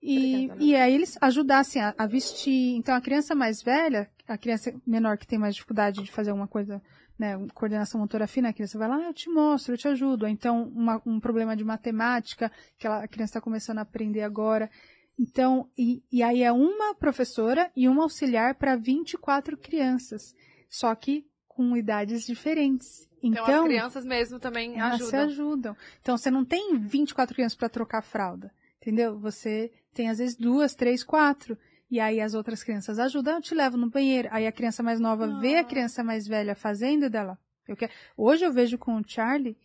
E, 0.00 0.46
Obrigada, 0.46 0.60
né? 0.60 0.66
e 0.66 0.76
aí 0.76 0.94
eles 0.94 1.18
ajudassem 1.20 1.82
a, 1.82 1.94
a 1.98 2.06
vestir. 2.06 2.76
Então 2.76 2.94
a 2.94 3.00
criança 3.00 3.34
mais 3.34 3.62
velha, 3.62 4.10
a 4.26 4.38
criança 4.38 4.72
menor 4.86 5.18
que 5.18 5.26
tem 5.26 5.38
mais 5.38 5.54
dificuldade 5.54 6.02
de 6.02 6.12
fazer 6.12 6.30
alguma 6.30 6.48
coisa 6.48 6.80
né, 7.22 7.38
coordenação 7.54 8.00
motora 8.00 8.26
fina, 8.26 8.48
a 8.48 8.52
criança 8.52 8.76
vai 8.76 8.88
lá, 8.88 8.96
"Ah, 8.96 9.02
eu 9.06 9.14
te 9.14 9.30
mostro, 9.30 9.74
eu 9.74 9.78
te 9.78 9.86
ajudo. 9.86 10.24
Ou 10.24 10.28
então, 10.28 10.64
uma- 10.74 11.00
um 11.06 11.20
problema 11.20 11.56
de 11.56 11.62
matemática, 11.64 12.50
que 12.76 12.84
ela- 12.84 13.04
a 13.04 13.06
criança 13.06 13.30
está 13.30 13.40
começando 13.40 13.78
a 13.78 13.82
aprender 13.82 14.22
agora. 14.22 14.68
Então, 15.16 15.70
e, 15.78 16.02
e 16.10 16.20
aí 16.20 16.42
é 16.42 16.50
uma 16.50 16.94
professora 16.96 17.70
e 17.76 17.88
uma 17.88 18.02
auxiliar 18.02 18.56
para 18.56 18.74
24 18.74 19.56
crianças, 19.56 20.34
só 20.68 20.92
que 20.96 21.24
com 21.46 21.76
idades 21.76 22.26
diferentes. 22.26 23.08
Então, 23.22 23.44
Então, 23.44 23.62
as 23.62 23.68
crianças 23.68 24.04
mesmo 24.04 24.40
também 24.40 24.80
elas 24.80 24.96
se 24.96 25.02
ajudam. 25.04 25.24
ajudam. 25.26 25.76
Então, 26.00 26.16
você 26.18 26.28
não 26.30 26.44
tem 26.44 26.76
24 26.76 27.34
crianças 27.36 27.56
para 27.56 27.68
trocar 27.68 28.02
fralda, 28.02 28.50
entendeu? 28.80 29.16
Você 29.20 29.70
tem, 29.94 30.08
às 30.08 30.18
vezes, 30.18 30.34
duas, 30.34 30.74
três, 30.74 31.04
quatro. 31.04 31.56
E 31.92 32.00
aí 32.00 32.22
as 32.22 32.32
outras 32.32 32.64
crianças 32.64 32.98
ajudam, 32.98 33.34
eu 33.34 33.42
te 33.42 33.54
levo 33.54 33.76
no 33.76 33.90
banheiro. 33.90 34.26
Aí 34.32 34.46
a 34.46 34.50
criança 34.50 34.82
mais 34.82 34.98
nova 34.98 35.38
vê 35.40 35.56
a 35.56 35.64
criança 35.64 36.02
mais 36.02 36.26
velha 36.26 36.54
fazendo 36.54 37.10
dela. 37.10 37.38
Eu 37.68 37.76
quero... 37.76 37.92
Hoje 38.16 38.46
eu 38.46 38.50
vejo 38.50 38.78
com 38.78 38.96
o 38.96 39.02
Charlie 39.06 39.58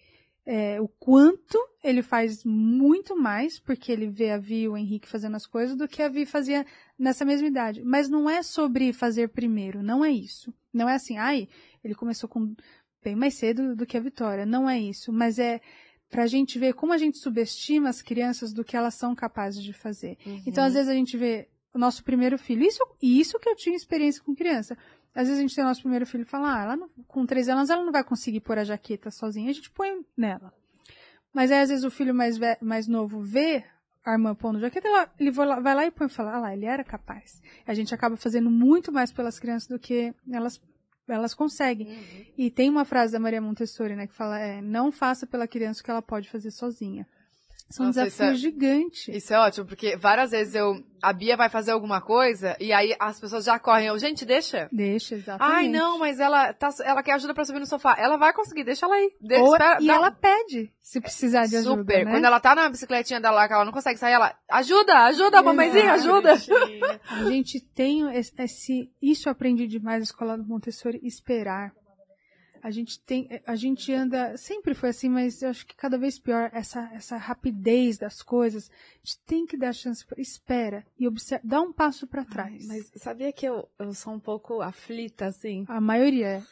é, 0.46 0.82
o 0.82 0.90
quanto 0.90 1.58
ele 1.82 2.02
faz 2.02 2.44
muito 2.44 3.16
mais, 3.16 3.62
porque 3.62 3.94
ele 3.94 4.10
vê 4.10 4.32
a 4.32 4.38
Vi 4.38 4.64
e 4.64 4.68
o 4.68 4.76
Henrique 4.76 5.08
fazendo 5.08 5.38
as 5.38 5.48
coisas, 5.48 5.78
do 5.78 5.88
que 5.88 6.02
a 6.02 6.10
Vi 6.10 6.26
fazia 6.26 6.66
nessa 7.00 7.24
mesma 7.24 7.48
idade. 7.48 7.82
Mas 7.82 8.10
não 8.10 8.30
é 8.30 8.44
sobre 8.44 8.92
fazer 8.92 9.30
primeiro, 9.30 9.82
não 9.82 10.04
é 10.04 10.12
isso. 10.12 10.54
Não 10.74 10.90
é 10.90 10.96
assim, 10.96 11.18
ai, 11.18 11.48
ele 11.82 11.96
começou 11.96 12.28
com 12.28 12.54
bem 13.02 13.16
mais 13.16 13.36
cedo 13.36 13.74
do 13.74 13.86
que 13.86 13.96
a 13.96 14.02
Vitória. 14.02 14.46
Não 14.46 14.70
é 14.70 14.78
isso. 14.78 15.14
Mas 15.14 15.40
é 15.40 15.62
pra 16.10 16.28
gente 16.28 16.60
ver 16.60 16.74
como 16.74 16.92
a 16.92 16.98
gente 16.98 17.20
subestima 17.20 17.88
as 17.88 18.02
crianças 18.02 18.52
do 18.52 18.66
que 18.66 18.76
elas 18.76 18.96
são 18.96 19.16
capazes 19.16 19.64
de 19.64 19.72
fazer. 19.72 20.18
Então, 20.46 20.66
às 20.66 20.74
vezes, 20.74 20.90
a 20.90 20.94
gente 20.94 21.16
vê 21.16 21.48
o 21.78 21.80
nosso 21.80 22.04
primeiro 22.04 22.38
filho. 22.38 22.64
Isso, 22.66 22.84
e 23.02 23.20
isso 23.20 23.40
que 23.40 23.48
eu 23.48 23.56
tinha 23.56 23.76
experiência 23.76 24.22
com 24.24 24.36
criança. 24.36 24.78
Às 25.16 25.28
vezes 25.28 25.38
a 25.40 25.42
gente 25.42 25.56
tem 25.56 25.64
o 25.64 25.68
nosso 25.68 25.82
primeiro 25.82 26.06
filho 26.06 26.24
e 26.24 26.26
fala, 26.26 26.56
ah, 26.56 26.64
ela 26.64 26.76
não- 26.76 26.90
com 27.08 27.26
três 27.26 27.48
anos 27.48 27.70
ela 27.70 27.84
não 27.84 27.92
vai 27.92 28.04
conseguir 28.04 28.42
pôr 28.42 28.58
a 28.58 28.64
jaqueta 28.64 29.10
sozinha. 29.10 29.50
A 29.50 29.54
gente 29.54 29.72
põe 29.72 30.06
nela. 30.16 30.54
Mas 31.34 31.52
aí, 31.52 31.62
às 31.62 31.70
vezes, 31.70 31.84
o 31.86 31.92
filho 31.92 32.14
mais, 32.14 32.38
ve- 32.38 32.58
mais 32.62 32.88
novo 32.88 33.22
vê 33.22 33.64
a 34.04 34.14
irmã 34.14 34.34
pondo 34.34 34.60
jaqueta, 34.60 34.88
ela- 34.88 35.12
ele 35.20 35.32
vai 35.32 35.46
lá, 35.76 35.86
e 35.86 35.92
põe 35.92 36.08
e 36.08 36.10
fala, 36.10 36.36
ah 36.36 36.40
lá, 36.40 36.54
ele 36.54 36.66
era 36.66 36.84
capaz. 36.84 37.42
A 37.66 37.74
gente 37.74 37.94
acaba 37.94 38.16
fazendo 38.18 38.50
muito 38.50 38.92
mais 38.92 39.12
pelas 39.12 39.38
crianças 39.40 39.68
do 39.68 39.78
que 39.78 40.14
elas, 40.32 40.62
elas 41.08 41.34
conseguem. 41.34 41.88
E 42.38 42.50
tem 42.50 42.70
uma 42.70 42.86
frase 42.86 43.12
da 43.14 43.20
Maria 43.20 43.42
Montessori, 43.42 43.96
né, 43.96 44.08
que 44.08 44.14
fala, 44.14 44.40
é, 44.40 44.62
não 44.62 44.92
faça 44.92 45.28
pela 45.28 45.48
criança 45.48 45.82
o 45.82 45.84
que 45.84 45.92
ela 45.92 46.02
pode 46.02 46.30
fazer 46.30 46.52
sozinha. 46.52 47.06
São 47.70 47.88
Nossa, 47.88 48.08
isso 48.08 48.18
desafios 48.18 48.40
é- 48.40 48.42
gigantes. 48.42 49.08
Isso 49.10 49.34
é 49.34 49.40
ótimo, 49.40 49.66
porque 49.66 49.98
várias 49.98 50.32
vezes 50.32 50.56
eu. 50.56 50.82
A 51.02 51.14
Bia 51.14 51.36
vai 51.38 51.48
fazer 51.50 51.72
alguma 51.72 52.02
coisa 52.02 52.56
e 52.60 52.74
aí 52.74 52.96
as 53.00 53.20
pessoas 53.20 53.44
já 53.46 53.60
correm. 53.60 53.88
Eu, 53.88 54.00
gente, 54.00 54.26
deixa. 54.26 54.68
Deixa, 54.72 55.16
exatamente. 55.16 55.56
Ai, 55.56 55.68
não, 55.68 56.00
mas 56.00 56.20
ela, 56.20 56.54
tá, 56.54 56.70
ela 56.84 57.04
quer 57.04 57.12
ajuda 57.14 57.34
pra 57.36 57.44
subir 57.46 57.60
no 57.60 57.66
sofá. 57.68 57.96
Ela 58.00 58.18
vai 58.18 58.34
conseguir, 58.34 58.64
deixa 58.64 58.86
ela 58.86 58.96
aí. 58.96 59.12
De, 59.22 59.36
Ou- 59.36 59.52
espera- 59.52 59.78
e 59.82 59.86
dá- 59.86 59.94
ela 59.96 60.12
pede, 60.12 60.72
se 60.82 61.00
precisar 61.02 61.46
de 61.46 61.58
ajuda, 61.58 61.82
Super. 61.82 62.06
né? 62.06 62.12
Quando 62.12 62.26
ela 62.26 62.40
tá 62.40 62.56
na 62.56 62.70
bicicletinha 62.70 63.20
dela 63.22 63.36
lá, 63.36 63.48
que 63.48 63.54
ela 63.54 63.66
não 63.66 63.72
consegue 63.74 64.00
sair, 64.00 64.14
ela. 64.14 64.34
Ajuda, 64.50 65.04
ajuda, 65.04 65.44
mamãezinha, 65.44 65.92
ajuda. 65.94 66.34
A 67.12 67.24
gente 67.26 67.60
tem 67.60 68.10
esse, 68.18 68.34
esse- 68.42 68.90
isso 69.02 69.28
eu 69.28 69.32
aprendi 69.34 69.68
demais 69.68 70.00
na 70.00 70.04
escola 70.06 70.38
do 70.38 70.46
Montessori, 70.46 71.00
esperar. 71.04 71.74
A 72.62 72.72
gente 72.72 73.00
tem, 73.00 73.42
a 73.46 73.56
gente 73.56 73.92
anda, 73.94 74.36
sempre 74.38 74.74
foi 74.74 74.90
assim, 74.90 75.10
mas 75.10 75.42
eu 75.42 75.50
acho 75.50 75.66
que 75.66 75.76
cada 75.76 75.98
vez 75.98 76.20
pior 76.20 76.50
essa 76.54 76.90
essa 76.94 77.18
rapidez 77.18 77.98
das 77.98 78.22
coisas. 78.22 78.70
A 78.70 79.08
gente 79.08 79.20
tem 79.26 79.46
que 79.46 79.58
dar 79.58 79.74
chance, 79.74 80.06
espera 80.18 80.86
e 81.00 81.08
observa, 81.08 81.42
dá 81.44 81.62
um 81.62 81.72
passo 81.72 82.08
para 82.08 82.26
trás. 82.26 82.68
Mas 82.68 82.92
sabia 82.96 83.32
que 83.32 83.46
eu, 83.46 83.68
eu 83.80 83.94
sou 83.94 84.14
um 84.14 84.20
pouco 84.20 84.62
aflita 84.62 85.26
assim? 85.26 85.66
A 85.68 85.80
maioria 85.80 86.44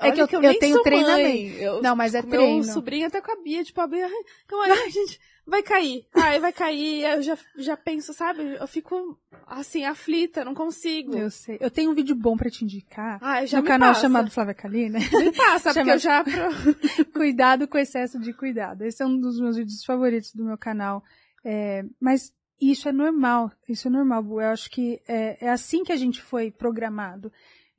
é. 0.00 0.08
é 0.08 0.12
que 0.12 0.20
eu, 0.20 0.28
que 0.28 0.36
eu, 0.36 0.42
eu 0.42 0.50
nem 0.50 0.58
tenho 0.58 0.82
treinamento. 0.82 1.56
Eu, 1.58 1.82
Não, 1.82 1.96
mas 1.96 2.14
é 2.14 2.22
treino. 2.22 2.64
Meu 2.64 2.64
sobrinho 2.64 3.06
até 3.06 3.20
com 3.20 3.32
a 3.32 3.42
Bia, 3.42 3.64
tipo, 3.64 3.80
a 3.80 3.86
Bia, 3.86 4.06
ai, 4.06 4.70
ai, 4.70 4.90
gente, 4.90 5.20
vai 5.46 5.62
cair. 5.62 6.06
Ai, 6.14 6.40
vai 6.40 6.52
cair. 6.52 7.04
Eu 7.04 7.22
já, 7.22 7.38
já 7.56 7.76
penso, 7.76 8.12
sabe? 8.12 8.56
Eu 8.58 8.66
fico, 8.66 9.18
assim, 9.46 9.84
aflita, 9.84 10.44
não 10.44 10.54
consigo. 10.54 11.16
Eu 11.16 11.30
sei. 11.30 11.58
Eu 11.60 11.70
tenho 11.70 11.90
um 11.90 11.94
vídeo 11.94 12.14
bom 12.14 12.36
pra 12.36 12.50
te 12.50 12.64
indicar. 12.64 13.18
Ai, 13.22 13.46
já 13.46 13.60
no 13.60 13.66
canal 13.66 13.90
passa. 13.90 14.02
chamado 14.02 14.30
Flávia 14.30 14.54
Kalina. 14.54 14.98
Me 15.12 15.32
passa, 15.32 15.72
porque 15.74 15.90
eu 15.90 15.98
já... 15.98 16.24
cuidado 17.14 17.68
com 17.68 17.78
excesso 17.78 18.18
de 18.18 18.32
cuidado. 18.32 18.82
Esse 18.82 19.02
é 19.02 19.06
um 19.06 19.18
dos 19.18 19.40
meus 19.40 19.56
vídeos 19.56 19.84
favoritos 19.84 20.34
do 20.34 20.44
meu 20.44 20.58
canal. 20.58 21.02
É, 21.44 21.84
mas 22.00 22.32
isso 22.60 22.88
é 22.88 22.92
normal, 22.92 23.50
isso 23.68 23.88
é 23.88 23.90
normal, 23.90 24.22
Bu. 24.22 24.40
Eu 24.40 24.48
acho 24.48 24.70
que 24.70 25.02
é, 25.06 25.44
é 25.46 25.50
assim 25.50 25.84
que 25.84 25.92
a 25.92 25.96
gente 25.96 26.22
foi 26.22 26.50
programado. 26.50 27.30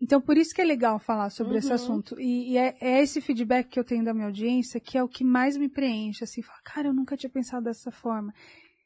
Então, 0.02 0.20
por 0.20 0.38
isso 0.38 0.54
que 0.54 0.62
é 0.62 0.66
legal 0.66 1.00
falar 1.00 1.30
sobre 1.30 1.58
esse 1.58 1.70
Uhum. 1.70 1.74
assunto. 1.76 2.20
E, 2.20 2.52
e 2.54 2.58
é, 2.58 2.76
é 2.82 3.02
esse 3.02 3.22
feedback 3.22 3.70
que 3.70 3.80
eu 3.80 3.84
tenho 3.84 4.04
da 4.04 4.14
minha 4.14 4.26
audiência 4.28 4.80
que 4.80 4.98
é 4.98 5.04
o 5.04 5.08
que 5.08 5.24
mais 5.24 5.56
me 5.58 5.70
preenche. 5.70 6.24
Assim, 6.24 6.42
fala, 6.42 6.60
cara, 6.64 6.88
eu 6.90 6.94
nunca 6.94 7.16
tinha 7.16 7.30
pensado 7.30 7.64
dessa 7.64 7.92
forma. 7.92 8.34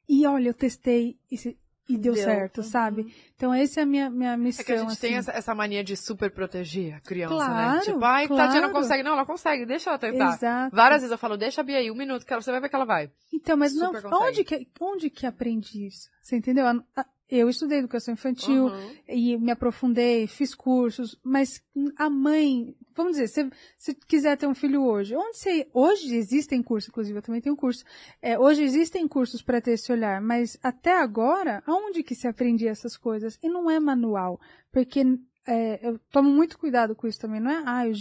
E 0.07 0.25
olha, 0.27 0.49
eu 0.49 0.53
testei 0.53 1.17
e, 1.31 1.37
se- 1.37 1.57
e 1.89 1.97
deu, 1.97 2.13
Deu. 2.13 2.23
certo, 2.23 2.57
Uhum. 2.59 2.63
sabe? 2.63 3.13
Então, 3.35 3.51
essa 3.51 3.79
é 3.79 3.83
a 3.83 3.85
minha, 3.87 4.09
minha 4.11 4.37
missão. 4.37 4.61
É 4.61 4.65
que 4.65 4.71
a 4.73 4.77
gente 4.77 4.99
tem 4.99 5.17
assim. 5.17 5.29
essa, 5.29 5.31
essa 5.31 5.55
mania 5.55 5.83
de 5.83 5.97
super 5.97 6.29
proteger 6.31 6.93
a 6.93 6.99
criança, 6.99 7.33
Claro, 7.35 7.75
né? 7.77 7.79
Tipo, 7.83 8.05
ai, 8.05 8.27
claro. 8.27 8.43
Tatiana 8.43 8.67
não 8.67 8.73
consegue. 8.73 9.01
Não, 9.03 9.13
ela 9.13 9.25
consegue, 9.25 9.65
deixa 9.65 9.89
ela 9.89 9.97
tentar. 9.97 10.35
Exato. 10.35 10.75
Várias 10.75 11.01
vezes 11.01 11.11
eu 11.11 11.17
falo, 11.17 11.35
deixa 11.37 11.61
a 11.61 11.63
Bia 11.63 11.77
aí, 11.77 11.89
um 11.89 11.95
minuto, 11.95 12.23
que 12.23 12.31
ela, 12.31 12.41
você 12.41 12.51
vai 12.51 12.61
ver 12.61 12.69
que 12.69 12.75
ela 12.75 12.85
vai. 12.85 13.11
Então, 13.33 13.57
mas 13.57 13.73
não, 13.73 13.87
Super 13.87 14.03
consegue. 14.03 14.23
onde 14.29 14.43
que, 14.43 14.67
onde 14.79 15.09
que 15.09 15.25
aprendi 15.25 15.87
isso? 15.87 16.07
Você 16.21 16.35
entendeu? 16.37 16.67
A- 16.67 16.83
a- 16.95 17.05
Eu 17.29 17.47
estudei 17.47 17.77
educação 17.77 18.13
infantil 18.13 18.67
Uhum. 18.67 18.95
e 19.07 19.37
me 19.37 19.51
aprofundei, 19.51 20.25
fiz 20.25 20.55
cursos, 20.55 21.19
mas 21.23 21.61
a 21.95 22.09
mãe, 22.09 22.75
vamos 22.95 23.13
dizer, 23.13 23.27
se 23.27 23.49
se 23.77 23.93
quiser 23.93 24.35
ter 24.35 24.47
um 24.47 24.55
filho 24.55 24.83
hoje, 24.83 25.15
onde 25.15 25.37
você, 25.37 25.67
hoje 25.73 26.15
existem 26.15 26.63
cursos, 26.63 26.89
inclusive 26.89 27.17
eu 27.19 27.21
também 27.21 27.39
tenho 27.41 27.55
curso, 27.55 27.83
é, 28.21 28.37
hoje 28.39 28.63
existem 28.63 29.07
cursos 29.07 29.41
para 29.43 29.61
ter 29.61 29.73
esse 29.73 29.91
olhar, 29.91 30.19
mas 30.21 30.57
até 30.63 30.97
agora, 30.99 31.61
aonde 31.67 32.01
que 32.01 32.15
se 32.15 32.27
aprendia 32.27 32.71
essas 32.71 32.97
coisas? 32.97 33.37
E 33.43 33.47
não 33.47 33.69
é 33.69 33.79
manual, 33.79 34.39
porque 34.71 35.03
é, 35.47 35.87
eu 35.87 35.99
tomo 36.11 36.29
muito 36.31 36.57
cuidado 36.57 36.95
com 36.95 37.07
isso 37.07 37.19
também, 37.19 37.39
não 37.39 37.51
é? 37.51 37.63
Ah, 37.65 37.87
eu, 37.87 37.93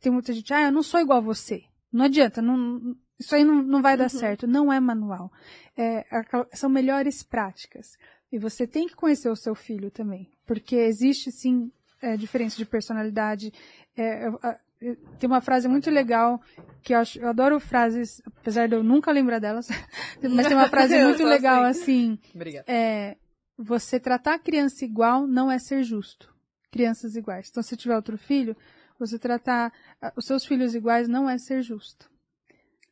tem 0.00 0.10
muita 0.12 0.32
gente, 0.32 0.52
ah, 0.52 0.62
eu 0.64 0.72
não 0.72 0.82
sou 0.82 1.00
igual 1.00 1.18
a 1.18 1.22
você. 1.22 1.62
Não 1.92 2.06
adianta, 2.06 2.42
não, 2.42 2.96
isso 3.18 3.34
aí 3.36 3.44
não, 3.44 3.62
não 3.62 3.80
vai 3.80 3.96
dar 3.96 4.04
Uhum. 4.12 4.18
certo. 4.18 4.46
Não 4.48 4.72
é 4.72 4.80
manual. 4.80 5.30
É, 5.76 6.04
são 6.52 6.68
melhores 6.68 7.22
práticas. 7.22 7.96
E 8.34 8.38
você 8.38 8.66
tem 8.66 8.88
que 8.88 8.96
conhecer 8.96 9.28
o 9.30 9.36
seu 9.36 9.54
filho 9.54 9.92
também. 9.92 10.28
Porque 10.44 10.74
existe, 10.74 11.30
sim, 11.30 11.70
é, 12.02 12.16
diferença 12.16 12.56
de 12.56 12.64
personalidade. 12.66 13.52
É, 13.96 14.26
eu- 14.26 14.96
tem 15.20 15.28
uma 15.28 15.40
frase 15.40 15.68
muito 15.68 15.88
legal 15.88 16.42
que 16.82 16.92
eu, 16.92 16.98
acho, 16.98 17.18
eu 17.20 17.28
adoro 17.28 17.60
frases, 17.60 18.20
apesar 18.26 18.66
de 18.66 18.74
eu 18.74 18.82
nunca 18.82 19.12
lembrar 19.12 19.38
delas, 19.38 19.68
mas 20.20 20.48
tem 20.48 20.56
uma 20.56 20.68
frase 20.68 20.98
muito 21.04 21.22
legal 21.24 21.62
assim. 21.62 22.18
Obrigada. 22.34 22.64
é, 22.66 23.16
você 23.56 24.00
tratar 24.00 24.34
a 24.34 24.38
criança 24.38 24.84
igual 24.84 25.28
não 25.28 25.48
é 25.48 25.58
ser 25.60 25.84
justo. 25.84 26.34
Crianças 26.72 27.14
iguais. 27.14 27.48
Então, 27.50 27.62
se 27.62 27.76
tiver 27.76 27.94
outro 27.94 28.18
filho, 28.18 28.56
você 28.98 29.16
tratar 29.16 29.72
os 30.16 30.26
seus 30.26 30.44
filhos 30.44 30.74
iguais 30.74 31.06
não 31.06 31.30
é 31.30 31.38
ser 31.38 31.62
justo. 31.62 32.10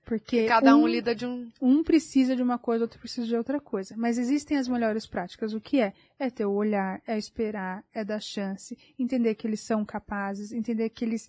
Porque 0.04 0.46
Cada 0.46 0.76
um 0.76 0.86
lida 0.86 1.14
de 1.14 1.24
um. 1.24 1.48
um 1.60 1.82
precisa 1.82 2.34
de 2.34 2.42
uma 2.42 2.58
coisa, 2.58 2.84
outro 2.84 2.98
precisa 2.98 3.26
de 3.26 3.36
outra 3.36 3.60
coisa. 3.60 3.94
Mas 3.96 4.18
existem 4.18 4.56
as 4.58 4.66
melhores 4.66 5.06
práticas. 5.06 5.54
O 5.54 5.60
que 5.60 5.80
é? 5.80 5.92
É 6.18 6.28
ter 6.28 6.44
o 6.44 6.52
olhar, 6.52 7.00
é 7.06 7.16
esperar, 7.16 7.84
é 7.94 8.04
dar 8.04 8.20
chance, 8.20 8.76
entender 8.98 9.34
que 9.36 9.46
eles 9.46 9.60
são 9.60 9.84
capazes, 9.84 10.52
entender 10.52 10.90
que 10.90 11.04
eles. 11.04 11.28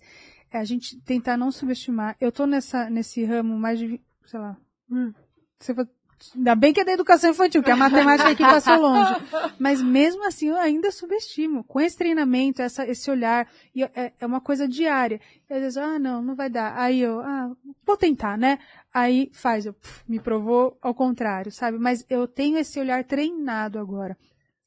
é 0.50 0.58
a 0.58 0.64
gente 0.64 1.00
tentar 1.00 1.36
não 1.36 1.52
subestimar. 1.52 2.16
Eu 2.20 2.32
tô 2.32 2.46
nessa, 2.46 2.90
nesse 2.90 3.24
ramo 3.24 3.56
mais 3.58 3.78
de, 3.78 4.00
sei 4.26 4.40
lá. 4.40 4.56
hum, 4.90 5.12
você 5.58 5.72
vai- 5.72 5.88
Ainda 6.34 6.54
bem 6.54 6.72
que 6.72 6.80
é 6.80 6.84
da 6.84 6.92
educação 6.92 7.30
infantil, 7.30 7.62
que 7.62 7.70
a 7.70 7.76
matemática 7.76 8.30
aqui 8.30 8.42
passou 8.42 8.76
longe. 8.76 9.14
Mas 9.58 9.82
mesmo 9.82 10.26
assim 10.26 10.48
eu 10.48 10.56
ainda 10.56 10.90
subestimo. 10.90 11.64
Com 11.64 11.80
esse 11.80 11.96
treinamento, 11.96 12.62
essa, 12.62 12.86
esse 12.86 13.10
olhar, 13.10 13.48
é, 13.94 14.12
é 14.18 14.26
uma 14.26 14.40
coisa 14.40 14.66
diária. 14.66 15.20
E 15.48 15.54
às 15.54 15.60
vezes, 15.60 15.76
ah, 15.76 15.98
não, 15.98 16.22
não 16.22 16.34
vai 16.34 16.48
dar. 16.48 16.76
Aí 16.78 17.00
eu, 17.00 17.20
ah, 17.20 17.50
vou 17.84 17.96
tentar, 17.96 18.38
né? 18.38 18.58
Aí 18.92 19.30
faz, 19.32 19.66
eu, 19.66 19.74
puf, 19.74 20.02
me 20.08 20.18
provou 20.18 20.78
ao 20.80 20.94
contrário, 20.94 21.52
sabe? 21.52 21.78
Mas 21.78 22.04
eu 22.08 22.26
tenho 22.26 22.58
esse 22.58 22.78
olhar 22.78 23.04
treinado 23.04 23.78
agora. 23.78 24.16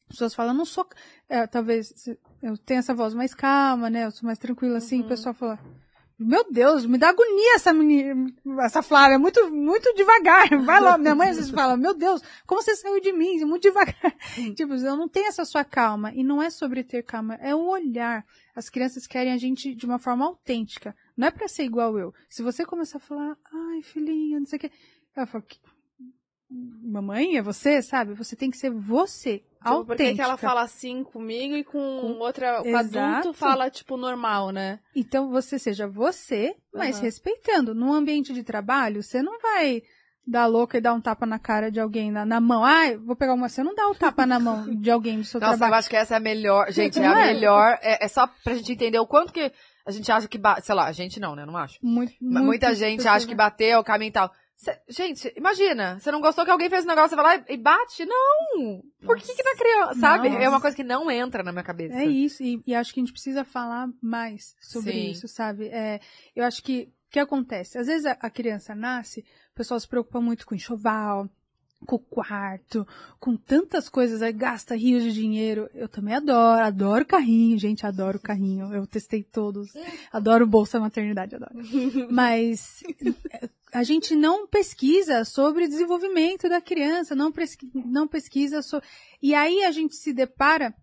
As 0.09 0.15
pessoas 0.15 0.35
falam, 0.35 0.53
não 0.53 0.65
sou, 0.65 0.87
é, 1.27 1.45
talvez, 1.47 2.07
eu 2.41 2.57
tenho 2.57 2.79
essa 2.79 2.93
voz 2.93 3.13
mais 3.13 3.33
calma, 3.33 3.89
né? 3.89 4.05
Eu 4.05 4.11
sou 4.11 4.25
mais 4.25 4.39
tranquila 4.39 4.77
assim, 4.77 5.01
o 5.01 5.07
pessoal 5.07 5.33
fala, 5.33 5.59
meu 6.19 6.43
Deus, 6.51 6.85
me 6.85 6.97
dá 6.97 7.09
agonia 7.09 7.55
essa 7.55 7.71
menina, 7.71 8.33
essa 8.61 8.81
Flávia, 8.81 9.15
é 9.15 9.17
muito, 9.17 9.51
muito 9.51 9.93
devagar. 9.93 10.47
Vai 10.65 10.79
lá, 10.81 10.97
minha 10.97 11.13
mãe 11.13 11.29
às 11.29 11.35
vezes 11.37 11.51
fala, 11.51 11.77
meu 11.77 11.93
Deus, 11.93 12.21
como 12.45 12.61
você 12.61 12.75
saiu 12.75 12.99
de 12.99 13.11
mim, 13.13 13.43
muito 13.45 13.63
devagar. 13.63 14.15
tipo, 14.55 14.73
eu 14.73 14.95
não 14.97 15.07
tenho 15.07 15.27
essa 15.27 15.45
sua 15.45 15.63
calma. 15.63 16.11
E 16.13 16.23
não 16.23 16.41
é 16.41 16.49
sobre 16.49 16.83
ter 16.83 17.03
calma, 17.03 17.35
é 17.35 17.53
o 17.53 17.67
olhar. 17.67 18.25
As 18.55 18.69
crianças 18.69 19.05
querem 19.05 19.31
a 19.31 19.37
gente 19.37 19.75
de 19.75 19.85
uma 19.85 19.99
forma 19.99 20.25
autêntica. 20.25 20.95
Não 21.15 21.27
é 21.27 21.31
pra 21.31 21.47
ser 21.47 21.63
igual 21.63 21.97
eu. 21.99 22.13
Se 22.29 22.41
você 22.41 22.65
começar 22.65 22.97
a 22.97 23.01
falar, 23.01 23.37
ai, 23.53 23.81
filhinha, 23.83 24.39
não 24.39 24.45
sei 24.47 24.57
o 24.57 24.59
que. 24.59 24.71
Ela 25.15 25.25
fala, 25.27 25.43
"Que- 25.47 25.59
mamãe, 26.49 27.37
é 27.37 27.41
você, 27.41 27.81
sabe? 27.81 28.13
Você 28.13 28.35
tem 28.35 28.49
que 28.49 28.57
ser 28.57 28.69
você, 28.69 29.43
Tipo, 29.63 29.85
por 29.85 29.97
que 29.97 30.21
ela 30.21 30.37
fala 30.37 30.61
assim 30.61 31.03
comigo 31.03 31.55
e 31.55 31.63
com, 31.63 31.79
outra, 32.19 32.61
com 32.61 32.69
Exato. 32.69 32.97
adulto 32.99 33.33
fala, 33.33 33.69
tipo, 33.69 33.97
normal, 33.97 34.51
né? 34.51 34.79
Então 34.95 35.29
você 35.29 35.59
seja 35.59 35.87
você, 35.87 36.55
mas 36.73 36.95
Aham. 36.97 37.03
respeitando. 37.05 37.75
Num 37.75 37.91
ambiente 37.91 38.33
de 38.33 38.43
trabalho, 38.43 39.03
você 39.03 39.21
não 39.21 39.39
vai 39.41 39.81
dar 40.25 40.45
louca 40.45 40.77
e 40.77 40.81
dar 40.81 40.93
um 40.93 41.01
tapa 41.01 41.25
na 41.25 41.39
cara 41.39 41.71
de 41.71 41.79
alguém 41.79 42.11
na, 42.11 42.25
na 42.25 42.39
mão. 42.39 42.63
Ai, 42.63 42.97
vou 42.97 43.15
pegar 43.15 43.33
uma. 43.33 43.49
Você 43.49 43.63
não 43.63 43.75
dá 43.75 43.89
o 43.89 43.95
tapa 43.95 44.25
na 44.25 44.39
mão 44.39 44.63
de 44.75 44.91
alguém 44.91 45.17
do 45.17 45.25
seu 45.25 45.39
Nossa, 45.39 45.53
eu 45.53 45.57
trabalho. 45.57 45.79
acho 45.79 45.89
que 45.89 45.95
essa 45.95 46.13
é 46.13 46.17
a 46.17 46.21
melhor. 46.21 46.71
Gente, 46.71 46.99
é 46.99 47.01
Não 47.01 47.15
a 47.15 47.21
é? 47.21 47.33
melhor. 47.33 47.79
É, 47.81 48.05
é 48.05 48.07
só 48.07 48.27
pra 48.43 48.53
gente 48.53 48.71
entender 48.71 48.99
o 48.99 49.07
quanto 49.07 49.33
que 49.33 49.51
a 49.85 49.91
gente 49.91 50.09
acha 50.11 50.27
que. 50.27 50.39
Sei 50.61 50.75
lá, 50.75 50.85
a 50.85 50.91
gente 50.91 51.19
não, 51.19 51.35
né? 51.35 51.45
Não 51.45 51.57
acho. 51.57 51.79
Muito, 51.81 52.13
Muita 52.21 52.73
gente 52.75 53.07
acha 53.07 53.25
que 53.27 53.35
bateu, 53.35 53.83
caminho 53.83 54.09
e 54.09 54.13
tal. 54.13 54.31
Cê- 54.57 54.81
gente, 54.89 55.31
imagina, 55.37 55.99
você 55.99 56.11
não 56.11 56.19
gostou 56.19 56.43
que 56.43 56.49
alguém 56.49 56.67
fez 56.67 56.83
um 56.83 56.87
negócio, 56.87 57.11
você 57.11 57.15
vai 57.15 57.37
lá 57.37 57.45
e, 57.47 57.53
e 57.53 57.57
bate? 57.57 58.03
Não! 58.05 58.81
Por 59.05 59.15
que 59.17 59.35
que 59.35 59.43
na 59.43 59.55
criança, 59.55 59.99
sabe? 59.99 60.29
Nossa. 60.29 60.43
É 60.43 60.49
uma 60.49 60.59
coisa 60.59 60.75
que 60.75 60.83
não 60.83 61.11
entra 61.11 61.43
na 61.43 61.51
minha 61.51 61.63
cabeça. 61.63 61.95
É 61.95 62.05
isso, 62.05 62.41
e, 62.41 62.59
e 62.65 62.73
acho 62.73 62.91
que 62.91 62.99
a 62.99 63.03
gente 63.03 63.13
precisa 63.13 63.45
falar 63.45 63.87
mais 64.01 64.55
sobre 64.59 64.93
Sim. 64.93 65.11
isso, 65.11 65.27
sabe? 65.27 65.67
É, 65.67 65.99
eu 66.35 66.43
acho 66.43 66.63
que 66.63 66.91
o 67.07 67.11
que 67.11 67.19
acontece? 67.19 67.77
Às 67.77 67.85
vezes 67.85 68.07
a, 68.07 68.13
a 68.13 68.31
criança 68.31 68.73
nasce, 68.73 69.19
o 69.51 69.55
pessoal 69.55 69.79
se 69.79 69.87
preocupa 69.87 70.19
muito 70.19 70.43
com 70.43 70.55
enxoval, 70.55 71.29
com 71.85 71.95
o 71.97 71.99
quarto, 71.99 72.85
com 73.19 73.37
tantas 73.37 73.87
coisas, 73.87 74.23
aí 74.23 74.33
gasta 74.33 74.75
rios 74.75 75.03
de 75.03 75.13
dinheiro. 75.13 75.69
Eu 75.75 75.87
também 75.87 76.15
adoro, 76.15 76.63
adoro 76.63 77.05
carrinho, 77.05 77.57
gente, 77.59 77.85
adoro 77.85 78.19
carrinho. 78.19 78.73
Eu 78.73 78.87
testei 78.87 79.23
todos. 79.23 79.69
Adoro 80.11 80.47
bolsa 80.47 80.79
maternidade, 80.79 81.35
adoro. 81.35 81.53
Mas 82.09 82.81
é, 83.31 83.47
a 83.73 83.83
gente 83.83 84.15
não 84.15 84.47
pesquisa 84.47 85.25
sobre 85.25 85.65
o 85.65 85.67
desenvolvimento 85.69 86.47
da 86.47 86.61
criança, 86.61 87.15
não, 87.15 87.31
presqui- 87.31 87.69
não 87.73 88.07
pesquisa 88.07 88.61
sobre. 88.61 88.87
E 89.21 89.33
aí 89.35 89.63
a 89.63 89.71
gente 89.71 89.95
se 89.95 90.13
depara. 90.13 90.73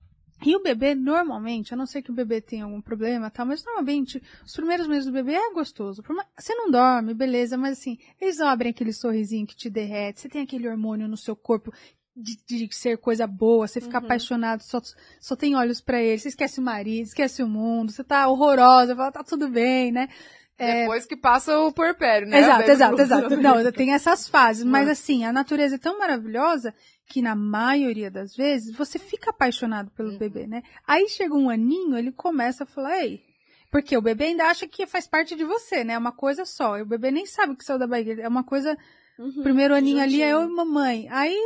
E 0.44 0.55
o 0.56 0.62
bebê, 0.62 0.94
normalmente, 0.94 1.73
a 1.73 1.77
não 1.77 1.86
ser 1.86 2.02
que 2.02 2.11
o 2.11 2.15
bebê 2.15 2.40
tenha 2.40 2.65
algum 2.65 2.81
problema, 2.81 3.31
tá? 3.31 3.44
Mas 3.44 3.65
normalmente, 3.65 4.20
os 4.44 4.52
primeiros 4.52 4.86
meses 4.86 5.06
do 5.06 5.12
bebê 5.12 5.32
é 5.35 5.52
gostoso. 5.55 6.02
Você 6.36 6.55
não 6.55 6.70
dorme, 6.70 7.15
beleza, 7.15 7.56
mas 7.56 7.78
assim, 7.78 7.97
eles 8.20 8.40
abrem 8.40 8.70
aquele 8.70 8.93
sorrisinho 8.93 9.47
que 9.47 9.56
te 9.56 9.70
derrete, 9.70 10.20
você 10.20 10.28
tem 10.28 10.43
aquele 10.43 10.69
hormônio 10.69 11.09
no 11.09 11.16
seu 11.16 11.35
corpo 11.35 11.73
de, 12.15 12.36
de 12.47 12.69
ser 12.74 12.98
coisa 12.98 13.27
boa, 13.27 13.66
você 13.66 13.81
fica 13.81 13.98
Uhum. 13.98 14.05
apaixonado, 14.05 14.62
só, 14.62 14.81
só 15.20 15.35
tem 15.35 15.56
olhos 15.56 15.81
pra 15.81 16.02
ele, 16.02 16.19
você 16.19 16.28
esquece 16.28 16.61
o 16.61 16.62
marido, 16.62 17.06
esquece 17.06 17.43
o 17.43 17.48
mundo, 17.48 17.90
você 17.93 18.05
tá 18.05 18.28
horrorosa, 18.28 18.94
fala, 18.94 19.11
tá 19.12 19.24
tudo 19.24 19.48
bem, 19.48 19.90
né? 19.93 20.09
Depois 20.56 21.05
que 21.06 21.16
passa 21.16 21.59
o 21.59 21.72
porpério, 21.72 22.28
né? 22.28 22.39
Exato, 22.39 22.70
exato, 22.70 23.01
exato. 23.02 23.36
Não, 23.43 23.72
tem 23.72 23.93
essas 23.93 24.28
fases, 24.28 24.64
mas 24.64 24.86
Hum. 24.89 24.90
assim, 24.93 25.24
a 25.24 25.32
natureza 25.32 25.74
é 25.74 25.78
tão 25.78 25.98
maravilhosa 25.98 26.72
que 27.09 27.20
na 27.20 27.35
maioria 27.35 28.10
das 28.10 28.35
vezes 28.36 28.74
você 28.76 28.98
fica 28.98 29.31
apaixonado 29.31 29.90
pelo 29.90 30.10
Uhum. 30.10 30.18
bebê, 30.18 30.47
né? 30.47 30.62
Aí 30.86 31.09
chega 31.09 31.35
um 31.35 31.51
aninho, 31.51 31.98
ele 31.98 32.12
começa 32.12 32.62
a 32.64 32.66
falar, 32.66 32.98
ei, 33.02 33.20
porque 33.70 33.97
o 33.97 34.01
bebê 34.02 34.26
ainda 34.26 34.44
acha 34.47 34.68
que 34.68 34.86
faz 34.86 35.06
parte 35.09 35.35
de 35.35 35.44
você, 35.44 35.82
né? 35.82 35.94
É 35.94 35.98
uma 35.98 36.12
coisa 36.12 36.44
só. 36.44 36.78
E 36.78 36.82
o 36.82 36.86
bebê 36.86 37.10
nem 37.10 37.26
sabe 37.26 37.56
que 37.56 37.64
saiu 37.64 37.78
da 37.78 37.86
barriga. 37.89 38.22
É 38.22 38.28
uma 38.28 38.44
coisa. 38.44 38.78
Uhum. 39.18 39.43
Primeiro 39.43 39.74
aninho 39.74 40.01
ali 40.01 40.22
é 40.22 40.31
eu 40.32 40.43
juntinho. 40.43 40.52
e 40.52 40.56
mamãe. 40.56 41.09
Aí 41.10 41.36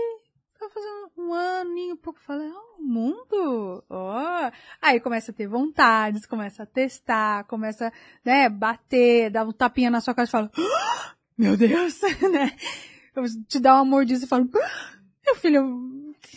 vai 0.58 0.68
fazer 0.70 0.88
um, 0.88 1.28
um 1.28 1.34
aninho, 1.34 1.94
um 1.94 1.96
pouco, 1.96 2.20
fala, 2.20 2.42
ah, 2.44 2.76
o 2.78 2.82
mundo? 2.82 3.84
Ó. 3.88 4.50
Aí 4.82 5.00
começa 5.00 5.30
a 5.30 5.34
ter 5.34 5.46
vontades, 5.46 6.26
começa 6.26 6.62
a 6.62 6.66
testar, 6.66 7.44
começa, 7.44 7.92
né, 8.24 8.48
bater, 8.48 9.30
dar 9.30 9.46
um 9.46 9.52
tapinha 9.52 9.90
na 9.90 10.00
sua 10.00 10.14
cara 10.14 10.28
e 10.28 10.30
fala, 10.30 10.50
"Ah, 10.56 11.14
meu 11.36 11.56
Deus, 11.56 12.00
né? 12.32 12.56
Te 13.48 13.60
dá 13.60 13.74
uma 13.74 13.84
mordida 13.84 14.24
e 14.24 14.28
fala, 14.28 14.46
"Ah, 14.54 14.98
meu 15.24 15.34
filho, 15.36 15.88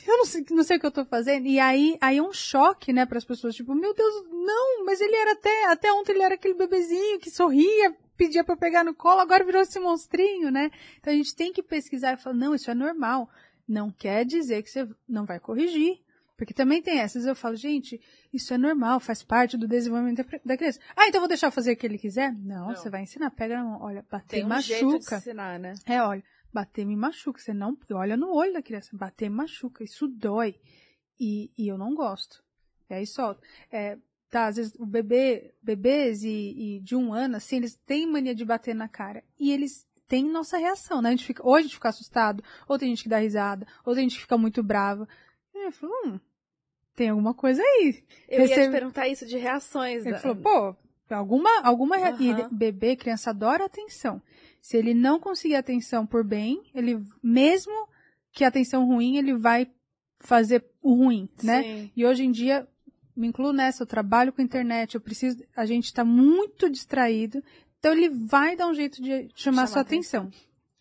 eu 0.08 0.18
não 0.18 0.26
sei, 0.26 0.46
não 0.52 0.64
sei 0.64 0.78
o 0.78 0.80
que 0.80 0.86
eu 0.86 0.92
tô 0.92 1.06
fazendo. 1.06 1.48
E 1.48 1.60
aí, 1.60 1.98
aí 2.02 2.18
é 2.18 2.22
um 2.22 2.34
choque, 2.34 2.94
né, 2.94 3.06
para 3.06 3.18
as 3.18 3.26
pessoas, 3.26 3.56
tipo, 3.56 3.74
meu 3.76 3.94
Deus, 3.94 4.26
não, 4.30 4.86
mas 4.86 5.02
ele 5.02 5.16
era 5.16 5.34
até, 5.34 5.66
até 5.66 5.94
ontem 5.94 6.14
ele 6.14 6.24
era 6.24 6.36
aquele 6.36 6.54
bebezinho 6.54 7.20
que 7.20 7.30
sorria, 7.30 7.96
pedia 8.18 8.44
eu 8.48 8.58
pegar 8.58 8.84
no 8.84 8.94
colo, 8.94 9.20
agora 9.20 9.44
virou 9.44 9.62
esse 9.62 9.80
monstrinho, 9.80 10.52
né? 10.52 10.70
Então 11.00 11.14
a 11.14 11.16
gente 11.16 11.36
tem 11.36 11.52
que 11.52 11.64
pesquisar 11.64 12.14
e 12.14 12.18
falar, 12.18 12.36
não, 12.36 12.54
isso 12.54 12.70
é 12.70 12.76
normal. 12.76 13.30
Não 13.72 13.90
quer 13.90 14.26
dizer 14.26 14.62
que 14.64 14.70
você 14.70 14.88
não 15.08 15.26
vai 15.26 15.40
corrigir. 15.40 16.00
Porque 16.38 16.54
também 16.56 16.82
tem 16.82 16.98
essas, 17.00 17.26
eu 17.26 17.36
falo, 17.36 17.56
gente, 17.56 18.02
isso 18.34 18.52
é 18.52 18.58
normal, 18.58 19.00
faz 19.00 19.22
parte 19.22 19.56
do 19.56 19.68
desenvolvimento 19.68 20.26
da- 20.44 20.58
criança. 20.58 20.80
Ah, 20.96 21.08
então 21.08 21.22
vou 21.22 21.28
deixar 21.28 21.48
eu 21.48 21.52
fazer 21.52 21.74
o 21.74 21.78
que 21.78 21.86
ele 21.86 22.00
quiser? 22.00 22.34
Não, 22.34 22.70
Não. 22.70 22.76
você 22.76 22.90
vai 22.90 23.04
ensinar, 23.04 23.30
pega 23.30 23.58
na 23.58 23.64
mão, 23.64 23.80
olha, 23.80 24.04
bater 24.10 24.38
Tem 24.38 24.46
um 24.46 24.60
jeito 24.60 24.88
de 24.88 24.94
machuca. 24.94 25.18
ensinar, 25.18 25.60
né? 25.60 25.74
É, 25.86 26.02
olha, 26.02 26.24
bater 26.52 26.84
me 26.84 26.96
machuca. 26.96 27.40
Você 27.40 27.54
não 27.54 27.78
olha 27.92 28.18
no 28.18 28.34
olho 28.34 28.54
da 28.54 28.62
criança, 28.62 28.90
bater 28.98 29.30
me 29.30 29.36
machuca. 29.36 29.84
Isso 29.84 30.08
dói. 30.08 30.56
E, 31.20 31.52
e 31.56 31.68
eu 31.68 31.78
não 31.78 31.94
gosto. 31.94 32.44
E 32.90 32.96
aí 32.96 33.06
solta. 33.06 33.40
É, 33.72 34.00
tá, 34.32 34.48
às 34.48 34.56
vezes 34.56 34.74
o 34.80 34.86
bebê, 34.86 35.54
bebês 35.62 36.24
e, 36.24 36.30
e 36.78 36.80
de 36.80 36.96
um 36.96 37.14
ano, 37.14 37.36
assim, 37.36 37.58
eles 37.58 37.76
têm 37.86 38.08
mania 38.08 38.34
de 38.34 38.44
bater 38.44 38.74
na 38.74 38.88
cara. 38.88 39.24
E 39.40 39.52
eles 39.52 39.86
têm 40.12 40.30
nossa 40.30 40.58
reação, 40.58 41.02
né? 41.02 41.08
A 41.08 41.12
gente 41.12 41.24
fica, 41.26 41.42
ou 41.48 41.56
a 41.56 41.62
gente 41.62 41.74
fica 41.76 41.88
assustado, 41.88 42.44
ou 42.68 42.78
tem 42.78 42.90
gente 42.90 43.04
que 43.04 43.10
dá 43.10 43.18
risada, 43.20 43.66
ou 43.86 43.96
tem 43.96 44.04
gente 44.04 44.16
que 44.18 44.24
fica 44.24 44.38
muito 44.38 44.62
brava. 44.62 45.08
E 45.56 45.68
eu 45.68 45.72
falo, 45.72 45.94
hum, 46.06 46.20
tem 46.98 47.08
alguma 47.08 47.34
coisa 47.34 47.62
aí. 47.62 48.04
Eu 48.28 48.42
ia 48.42 48.48
te 48.48 48.50
Recebe- 48.56 48.72
perguntar 48.74 49.08
isso 49.08 49.26
de 49.26 49.38
reações. 49.38 50.06
Ele 50.06 50.12
da- 50.14 50.20
falou, 50.20 50.36
pô, 50.36 50.76
alguma, 51.16 51.50
alguma 51.64 51.96
rea- 51.96 52.14
e 52.20 52.32
Aham. 52.34 52.50
bebê, 52.52 52.98
criança 52.98 53.30
adora 53.30 53.64
atenção. 53.66 54.22
Se 54.60 54.76
ele 54.76 54.94
não 54.94 55.18
conseguir 55.18 55.56
atenção 55.56 56.06
por 56.06 56.26
bem, 56.26 56.62
ele, 56.76 57.02
mesmo 57.24 57.74
que 58.34 58.44
atenção 58.44 58.86
ruim, 58.86 59.16
ele 59.16 59.34
vai 59.38 59.72
fazer 60.20 60.64
o 60.82 60.94
ruim, 60.94 61.30
né? 61.42 61.64
Sim. 61.64 61.92
E 61.96 62.06
hoje 62.06 62.26
em 62.26 62.32
dia, 62.32 62.68
me 63.16 63.28
incluo 63.28 63.54
nessa, 63.54 63.84
eu 63.84 63.88
trabalho 63.88 64.34
com 64.34 64.42
internet, 64.42 64.96
eu 64.96 65.02
preciso, 65.02 65.42
a 65.56 65.66
gente 65.66 65.86
está 65.86 66.04
muito 66.04 66.70
distraído, 66.70 67.42
então 67.82 67.94
ele 67.94 68.10
vai 68.10 68.56
dar 68.56 68.68
um 68.68 68.76
jeito 68.76 69.02
de 69.02 69.28
chamar 69.34 69.66
Chamar 69.66 69.68
sua 69.68 69.82
atenção. 69.82 70.30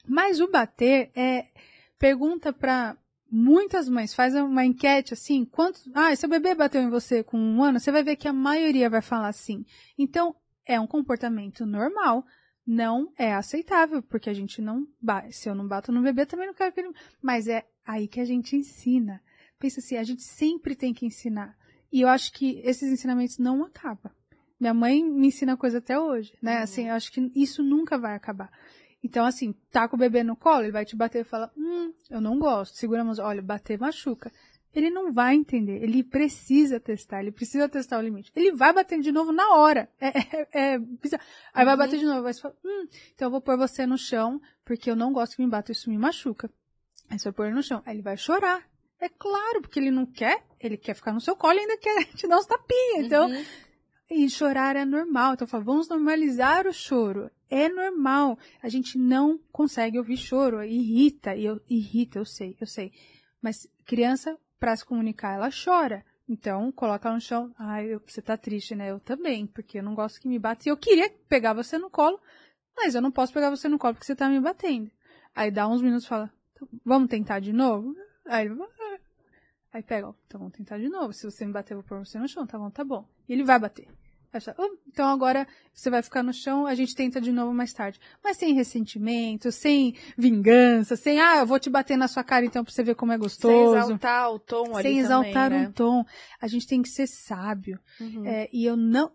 Mas 0.07 0.39
o 0.39 0.51
bater 0.51 1.11
é, 1.17 1.47
pergunta 1.99 2.53
para 2.53 2.95
muitas 3.33 3.89
mães, 3.89 4.13
faz 4.13 4.35
uma 4.35 4.67
enquete 4.67 5.15
assim, 5.15 5.47
quantos, 5.47 5.89
ah, 5.95 6.15
seu 6.15 6.29
bebê 6.29 6.55
bateu 6.55 6.83
em 6.83 6.91
você 6.91 7.25
com 7.25 7.39
um 7.39 7.63
ano, 7.63 7.81
você 7.81 7.91
vai 7.91 8.03
ver 8.03 8.17
que 8.17 8.29
a 8.29 8.35
maioria 8.35 8.91
vai 8.91 9.01
falar 9.01 9.29
assim. 9.29 9.65
Então, 9.97 10.37
é 10.67 10.79
um 10.79 10.87
comportamento 10.87 11.65
normal, 11.65 12.23
não 12.67 13.11
é 13.17 13.33
aceitável, 13.33 14.03
porque 14.03 14.29
a 14.29 14.35
gente 14.35 14.61
não 14.61 14.87
bate. 15.01 15.33
Se 15.33 15.49
eu 15.49 15.55
não 15.55 15.67
bato 15.67 15.91
no 15.91 16.03
bebê, 16.03 16.27
também 16.27 16.49
não 16.49 16.55
quero 16.55 16.73
que 16.73 16.81
ele. 16.81 16.93
Mas 17.23 17.49
é 17.49 17.65
aí 17.87 18.07
que 18.07 18.21
a 18.21 18.27
gente 18.27 18.57
ensina. 18.57 19.23
Pensa 19.59 19.81
assim, 19.81 19.97
a 19.97 20.05
gente 20.05 20.23
sempre 20.23 20.77
tem 20.77 20.93
que 20.93 21.07
ensinar. 21.07 21.57
E 21.91 22.03
eu 22.03 22.09
acho 22.09 22.31
que 22.35 22.61
esses 22.63 22.93
ensinamentos 22.93 23.39
não 23.39 23.65
acabam. 23.65 24.13
Minha 24.61 24.75
mãe 24.75 25.03
me 25.03 25.29
ensina 25.29 25.57
coisa 25.57 25.79
até 25.79 25.99
hoje, 25.99 26.35
né? 26.43 26.59
Uhum. 26.59 26.63
Assim, 26.63 26.89
eu 26.89 26.95
acho 26.95 27.11
que 27.11 27.33
isso 27.35 27.63
nunca 27.63 27.97
vai 27.99 28.15
acabar. 28.15 28.53
Então, 29.03 29.25
assim, 29.25 29.55
tá 29.73 29.89
com 29.89 29.97
o 29.97 29.99
bebê 29.99 30.23
no 30.23 30.37
colo, 30.37 30.65
ele 30.65 30.73
vai 30.73 30.85
te 30.85 30.95
bater 30.95 31.21
e 31.23 31.25
fala, 31.25 31.51
hum, 31.57 31.93
eu 32.11 32.21
não 32.21 32.39
gosto. 32.39 32.77
Segura 32.77 33.01
a 33.01 33.05
mão, 33.05 33.15
olha, 33.21 33.41
bater 33.41 33.79
machuca. 33.79 34.31
Ele 34.73 34.91
não 34.91 35.13
vai 35.13 35.35
entender, 35.35 35.83
ele 35.83 36.05
precisa 36.05 36.79
testar, 36.79 37.21
ele 37.23 37.33
precisa 37.33 37.69
testar 37.69 37.99
o 37.99 38.03
limite. 38.03 38.31
Ele 38.37 38.53
vai 38.53 38.73
bater 38.73 39.01
de 39.01 39.11
novo 39.11 39.33
na 39.33 39.55
hora. 39.57 39.89
É, 40.01 40.09
é, 40.19 40.49
é 40.75 40.79
bizarro. 40.79 41.25
Aí 41.55 41.65
vai 41.65 41.75
Uhum. 41.75 41.79
bater 41.79 41.99
de 41.99 42.05
novo, 42.05 42.23
vai 42.23 42.35
falar, 42.35 42.55
hum, 42.65 42.87
então 43.15 43.27
eu 43.27 43.31
vou 43.33 43.41
pôr 43.41 43.57
você 43.57 43.85
no 43.87 43.97
chão, 43.99 44.41
porque 44.65 44.89
eu 44.91 44.95
não 44.95 45.13
gosto 45.13 45.35
que 45.37 45.43
me 45.43 45.49
bata, 45.51 45.73
isso 45.73 45.89
me 45.91 45.97
machuca. 45.99 46.49
Aí 47.09 47.19
você 47.19 47.25
vai 47.25 47.33
pôr 47.33 47.47
ele 47.47 47.55
no 47.57 47.63
chão. 47.63 47.83
Aí 47.85 47.97
ele 47.97 48.03
vai 48.03 48.17
chorar. 48.17 48.63
É 49.01 49.09
claro, 49.09 49.63
porque 49.63 49.81
ele 49.81 49.91
não 49.91 50.05
quer, 50.07 50.45
ele 50.61 50.77
quer 50.77 50.95
ficar 50.95 51.13
no 51.13 51.21
seu 51.21 51.35
colo 51.35 51.55
e 51.55 51.61
ainda 51.61 51.79
quer 51.79 52.05
te 52.15 52.29
dar 52.29 52.37
uns 52.39 52.47
tapinhas. 52.47 53.07
Então, 53.07 53.29
Uhum. 53.29 53.45
E 54.11 54.29
chorar 54.29 54.77
é 54.77 54.85
normal. 54.85 55.35
Então, 55.35 55.45
eu 55.45 55.49
falo, 55.51 55.65
vamos 55.65 55.89
normalizar 55.89 56.67
o 56.67 56.73
choro. 56.73 57.31
É 57.49 57.69
normal. 57.69 58.39
A 58.63 58.69
gente 58.69 58.99
não 58.99 59.39
consegue 59.53 59.99
ouvir 59.99 60.17
choro. 60.17 60.63
Irrita. 60.63 61.35
E 61.37 61.45
eu, 61.45 61.61
irrita, 61.69 62.19
eu 62.19 62.25
sei, 62.25 62.57
eu 62.61 62.67
sei. 62.67 62.93
Mas 63.41 63.67
criança, 63.87 64.37
para 64.59 64.77
se 64.77 64.85
comunicar, 64.85 65.35
ela 65.35 65.49
chora. 65.51 66.05
Então, 66.29 66.71
coloca 66.73 67.09
ela 67.09 67.17
no 67.17 67.21
chão. 67.21 67.53
Ai, 67.59 67.87
eu- 67.95 68.03
você 68.07 68.21
tá 68.21 68.37
triste, 68.37 68.75
né? 68.75 68.91
Eu 68.91 69.01
também, 69.01 69.47
porque 69.47 69.79
eu 69.79 69.83
não 69.83 69.95
gosto 69.95 70.21
que 70.21 70.29
me 70.29 70.39
bata. 70.39 70.69
E 70.69 70.71
eu 70.71 70.77
queria 70.77 71.11
pegar 71.29 71.53
você 71.53 71.79
no 71.79 71.91
colo, 71.91 72.21
mas 72.77 72.95
eu 72.95 73.01
não 73.03 73.11
posso 73.11 73.33
pegar 73.33 73.51
você 73.51 73.69
no 73.69 73.79
colo 73.79 73.95
porque 73.95 74.07
você 74.07 74.15
tá 74.15 74.29
me 74.29 74.41
batendo. 74.41 74.91
Aí 75.35 75.51
dá 75.51 75.67
uns 75.69 75.83
minutos 75.83 76.05
e 76.05 76.09
fala, 76.09 76.33
"Então, 76.53 76.69
vamos 76.85 77.09
tentar 77.09 77.41
de 77.41 77.53
novo? 77.53 77.95
Aí 78.27 78.47
ele. 78.47 78.55
Aí 79.73 79.83
pega, 79.83 80.09
ó, 80.09 80.15
então 80.27 80.41
vamos 80.41 80.55
tentar 80.57 80.79
de 80.79 80.89
novo. 80.89 81.13
Se 81.13 81.25
você 81.25 81.47
me 81.47 81.53
bater, 81.53 81.75
eu 81.75 81.79
vou 81.79 81.85
pôr 81.89 82.05
você 82.05 82.19
no 82.19 82.27
chão, 82.29 82.47
tá 82.47 82.59
bom, 82.59 82.71
tá 82.71 82.85
bom. 82.85 83.07
E 83.29 83.33
ele 83.33 83.45
vai 83.45 83.59
bater. 83.59 83.87
Fala, 84.33 84.57
"Ah, 84.59 84.77
então 84.87 85.09
agora 85.09 85.45
você 85.75 85.91
vai 85.91 86.03
ficar 86.03 86.23
no 86.23 86.33
chão, 86.33 86.65
a 86.65 86.75
gente 86.75 86.95
tenta 86.95 87.21
de 87.21 87.33
novo 87.33 87.53
mais 87.53 87.73
tarde. 87.73 87.99
Mas 88.23 88.37
sem 88.37 88.55
ressentimento, 88.55 89.51
sem 89.51 89.97
vingança, 90.17 90.95
sem, 90.95 91.21
ah, 91.21 91.39
eu 91.39 91.47
vou 91.47 91.59
te 91.59 91.69
bater 91.69 91.97
na 91.97 92.07
sua 92.07 92.23
cara 92.23 92.45
então 92.47 92.63
pra 92.65 92.73
você 92.73 92.85
ver 92.85 92.95
como 92.95 93.11
é 93.11 93.17
Sem 93.17 93.23
gostoso. 93.23 93.77
exaltar 93.77 94.31
o 94.33 94.39
tom 94.39 94.75
ali 94.77 94.83
Sem 94.89 94.99
exaltar 95.01 95.51
também, 95.51 95.67
um 95.67 95.73
tom. 95.73 96.05
A 96.41 96.47
gente 96.47 96.67
tem 96.67 96.81
que 96.81 96.89
ser 96.89 97.09
sábio. 97.09 97.79
né? 97.99 98.07
Uhum. 98.07 98.25
É, 98.27 98.49
e 98.53 98.65
eu 98.65 98.77
não. 98.77 99.11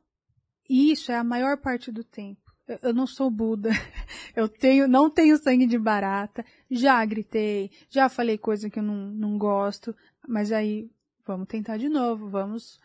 Isso 0.69 1.11
é 1.11 1.15
a 1.15 1.23
maior 1.23 1.57
parte 1.57 1.91
do 1.91 2.03
tempo. 2.03 2.41
Eu, 2.67 2.79
eu 2.83 2.93
não 2.93 3.05
sou 3.07 3.29
Buda. 3.29 3.69
Eu 4.35 4.49
tenho, 4.49 4.85
não 4.85 5.09
tenho 5.09 5.37
sangue 5.37 5.65
de 5.65 5.77
barata. 5.77 6.43
Já 6.69 7.05
gritei, 7.05 7.71
já 7.89 8.09
falei 8.09 8.37
coisa 8.37 8.69
que 8.69 8.79
eu 8.79 8.83
não, 8.83 9.11
não 9.11 9.37
gosto. 9.37 9.95
Mas 10.27 10.51
aí, 10.51 10.89
vamos 11.25 11.47
tentar 11.47 11.77
de 11.77 11.89
novo. 11.89 12.29
Vamos 12.29 12.79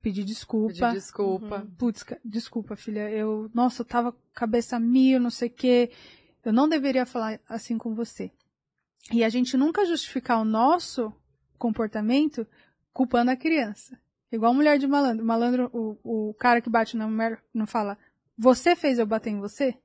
pedir 0.00 0.24
desculpa. 0.24 0.72
Pedir 0.72 0.92
desculpa. 0.92 1.58
Uhum. 1.58 1.70
Putz, 1.76 2.04
desculpa, 2.24 2.76
filha. 2.76 3.10
Eu, 3.10 3.50
nossa, 3.52 3.82
eu 3.82 3.86
tava 3.86 4.14
cabeça 4.32 4.78
mil, 4.78 5.20
não 5.20 5.30
sei 5.30 5.48
o 5.48 5.52
quê. 5.52 5.90
Eu 6.44 6.52
não 6.52 6.68
deveria 6.68 7.04
falar 7.04 7.40
assim 7.48 7.76
com 7.76 7.94
você. 7.94 8.30
E 9.12 9.24
a 9.24 9.28
gente 9.28 9.56
nunca 9.56 9.84
justificar 9.84 10.40
o 10.40 10.44
nosso 10.44 11.12
comportamento 11.58 12.46
culpando 12.92 13.30
a 13.30 13.36
criança. 13.36 13.98
Igual 14.30 14.54
mulher 14.54 14.78
de 14.78 14.86
malandro. 14.86 15.24
Malandro, 15.24 15.70
o, 15.72 16.28
o 16.30 16.34
cara 16.34 16.60
que 16.60 16.70
bate 16.70 16.96
na 16.96 17.06
mulher 17.06 17.42
não 17.54 17.66
fala, 17.66 17.96
você 18.36 18.74
fez 18.74 18.98
eu 18.98 19.06
bater 19.06 19.30
em 19.30 19.40
você? 19.40 19.76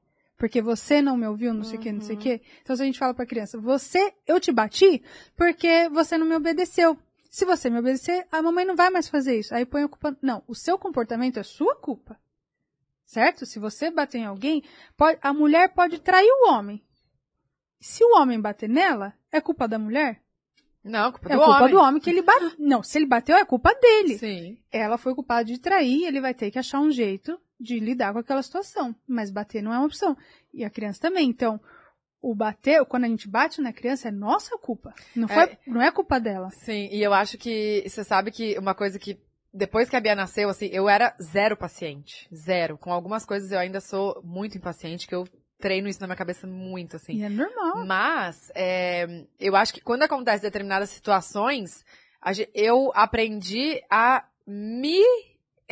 Porque 0.42 0.60
você 0.60 1.04
não 1.04 1.16
me 1.16 1.28
ouviu, 1.28 1.54
não 1.54 1.64
sei 1.64 1.78
o 1.78 1.82
que, 1.84 1.92
não 1.92 2.02
sei 2.02 2.16
o 2.16 2.18
Uhum. 2.18 2.24
que. 2.24 2.42
Então 2.64 2.76
se 2.76 2.82
a 2.82 2.86
gente 2.86 2.98
fala 2.98 3.14
pra 3.14 3.28
criança, 3.28 3.60
você, 3.60 4.12
eu 4.26 4.40
te 4.40 4.52
bati 4.52 5.04
porque 5.36 5.88
você 5.90 6.18
não 6.18 6.26
me 6.26 6.36
obedeceu. 6.36 6.98
Se 7.30 7.46
você 7.46 7.70
me 7.70 7.78
obedecer, 7.78 8.26
a 8.32 8.42
mamãe 8.42 8.66
não 8.66 8.76
vai 8.76 8.90
mais 8.90 9.08
fazer 9.08 9.38
isso. 9.38 9.54
Aí 9.54 9.68
põe 9.68 9.84
a 9.84 9.88
culpa. 9.88 10.18
Não, 10.20 10.44
o 10.48 10.56
seu 10.56 10.80
comportamento 10.80 11.38
é 11.38 11.44
sua 11.44 11.76
culpa. 11.76 12.20
Certo? 13.06 13.46
Se 13.46 13.60
você 13.60 13.92
bater 13.92 14.18
em 14.18 14.26
alguém, 14.26 14.64
pode- 14.98 15.20
a 15.22 15.32
mulher 15.32 15.76
pode 15.76 16.00
trair 16.00 16.28
o 16.28 16.50
homem. 16.50 16.84
Se 17.80 18.04
o 18.04 18.18
homem 18.20 18.42
bater 18.42 18.68
nela, 18.68 19.14
é 19.32 19.40
culpa 19.40 19.68
da 19.68 19.78
mulher? 19.78 20.24
Não, 20.84 21.12
culpa 21.12 21.30
É 21.30 21.36
do 21.36 21.40
culpa 21.44 21.60
homem. 21.60 21.72
do 21.72 21.80
homem 21.80 22.02
que 22.02 22.10
ele 22.10 22.24
bateu. 22.24 22.52
Não, 22.58 22.82
se 22.82 22.98
ele 22.98 23.06
bateu, 23.06 23.36
é 23.38 23.46
culpa 23.46 23.76
dele. 23.76 24.18
Sim. 24.18 24.58
Ela 24.72 24.98
foi 24.98 25.14
culpada 25.14 25.46
de 25.46 25.60
trair, 25.60 26.06
ele 26.06 26.20
vai 26.20 26.34
ter 26.34 26.50
que 26.50 26.58
achar 26.58 26.80
um 26.80 26.90
jeito 26.90 27.40
de 27.62 27.80
lidar 27.80 28.14
com 28.14 28.20
aquela 28.20 28.42
situação. 28.42 28.96
Mas 29.08 29.32
bater 29.32 29.62
não 29.62 29.74
é 29.74 29.78
uma 29.78 29.86
opção. 29.88 30.18
E 30.54 30.64
a 30.64 30.70
criança 30.70 31.00
também. 31.00 31.30
Então, 31.30 31.60
o 32.22 32.36
bater, 32.36 32.84
quando 32.86 33.06
a 33.06 33.08
gente 33.08 33.28
bate 33.28 33.62
na 33.62 33.74
criança, 33.74 34.08
é 34.08 34.12
nossa 34.12 34.58
culpa. 34.58 34.94
Não, 35.16 35.28
foi, 35.28 35.44
É. 35.44 35.58
não 35.68 35.82
é 35.82 35.92
culpa 35.92 36.20
dela. 36.20 36.50
Sim, 36.52 36.88
e 36.92 37.02
eu 37.02 37.14
acho 37.14 37.38
que 37.38 37.84
você 37.88 38.04
sabe 38.04 38.32
que 38.32 38.58
uma 38.58 38.76
coisa 38.76 39.00
que 39.00 39.20
depois 39.54 39.90
que 39.90 39.96
a 39.96 40.00
Bia 40.00 40.16
nasceu, 40.16 40.50
assim, 40.50 40.68
eu 40.72 40.88
era 40.88 41.16
zero 41.22 41.58
paciente. 41.58 42.28
Zero. 42.34 42.78
Com 42.78 42.92
algumas 42.92 43.26
coisas 43.26 43.52
eu 43.52 43.60
ainda 43.60 43.82
sou 43.82 44.22
muito 44.24 44.58
impaciente, 44.58 45.08
que 45.08 45.16
eu 45.16 45.28
treino 45.60 45.88
isso 45.90 46.00
na 46.00 46.08
minha 46.08 46.16
cabeça 46.18 46.48
muito, 46.48 46.96
assim. 46.96 47.16
E 47.18 47.24
é 47.24 47.30
normal. 47.30 47.86
Mas, 47.86 48.52
é, 48.56 49.26
eu 49.40 49.56
acho 49.56 49.74
que 49.74 49.82
quando 49.82 50.04
acontece 50.04 50.42
determinadas 50.42 50.90
situações, 50.90 51.84
eu 52.54 52.92
aprendi 52.96 53.82
a 53.90 54.26
me. 54.48 55.02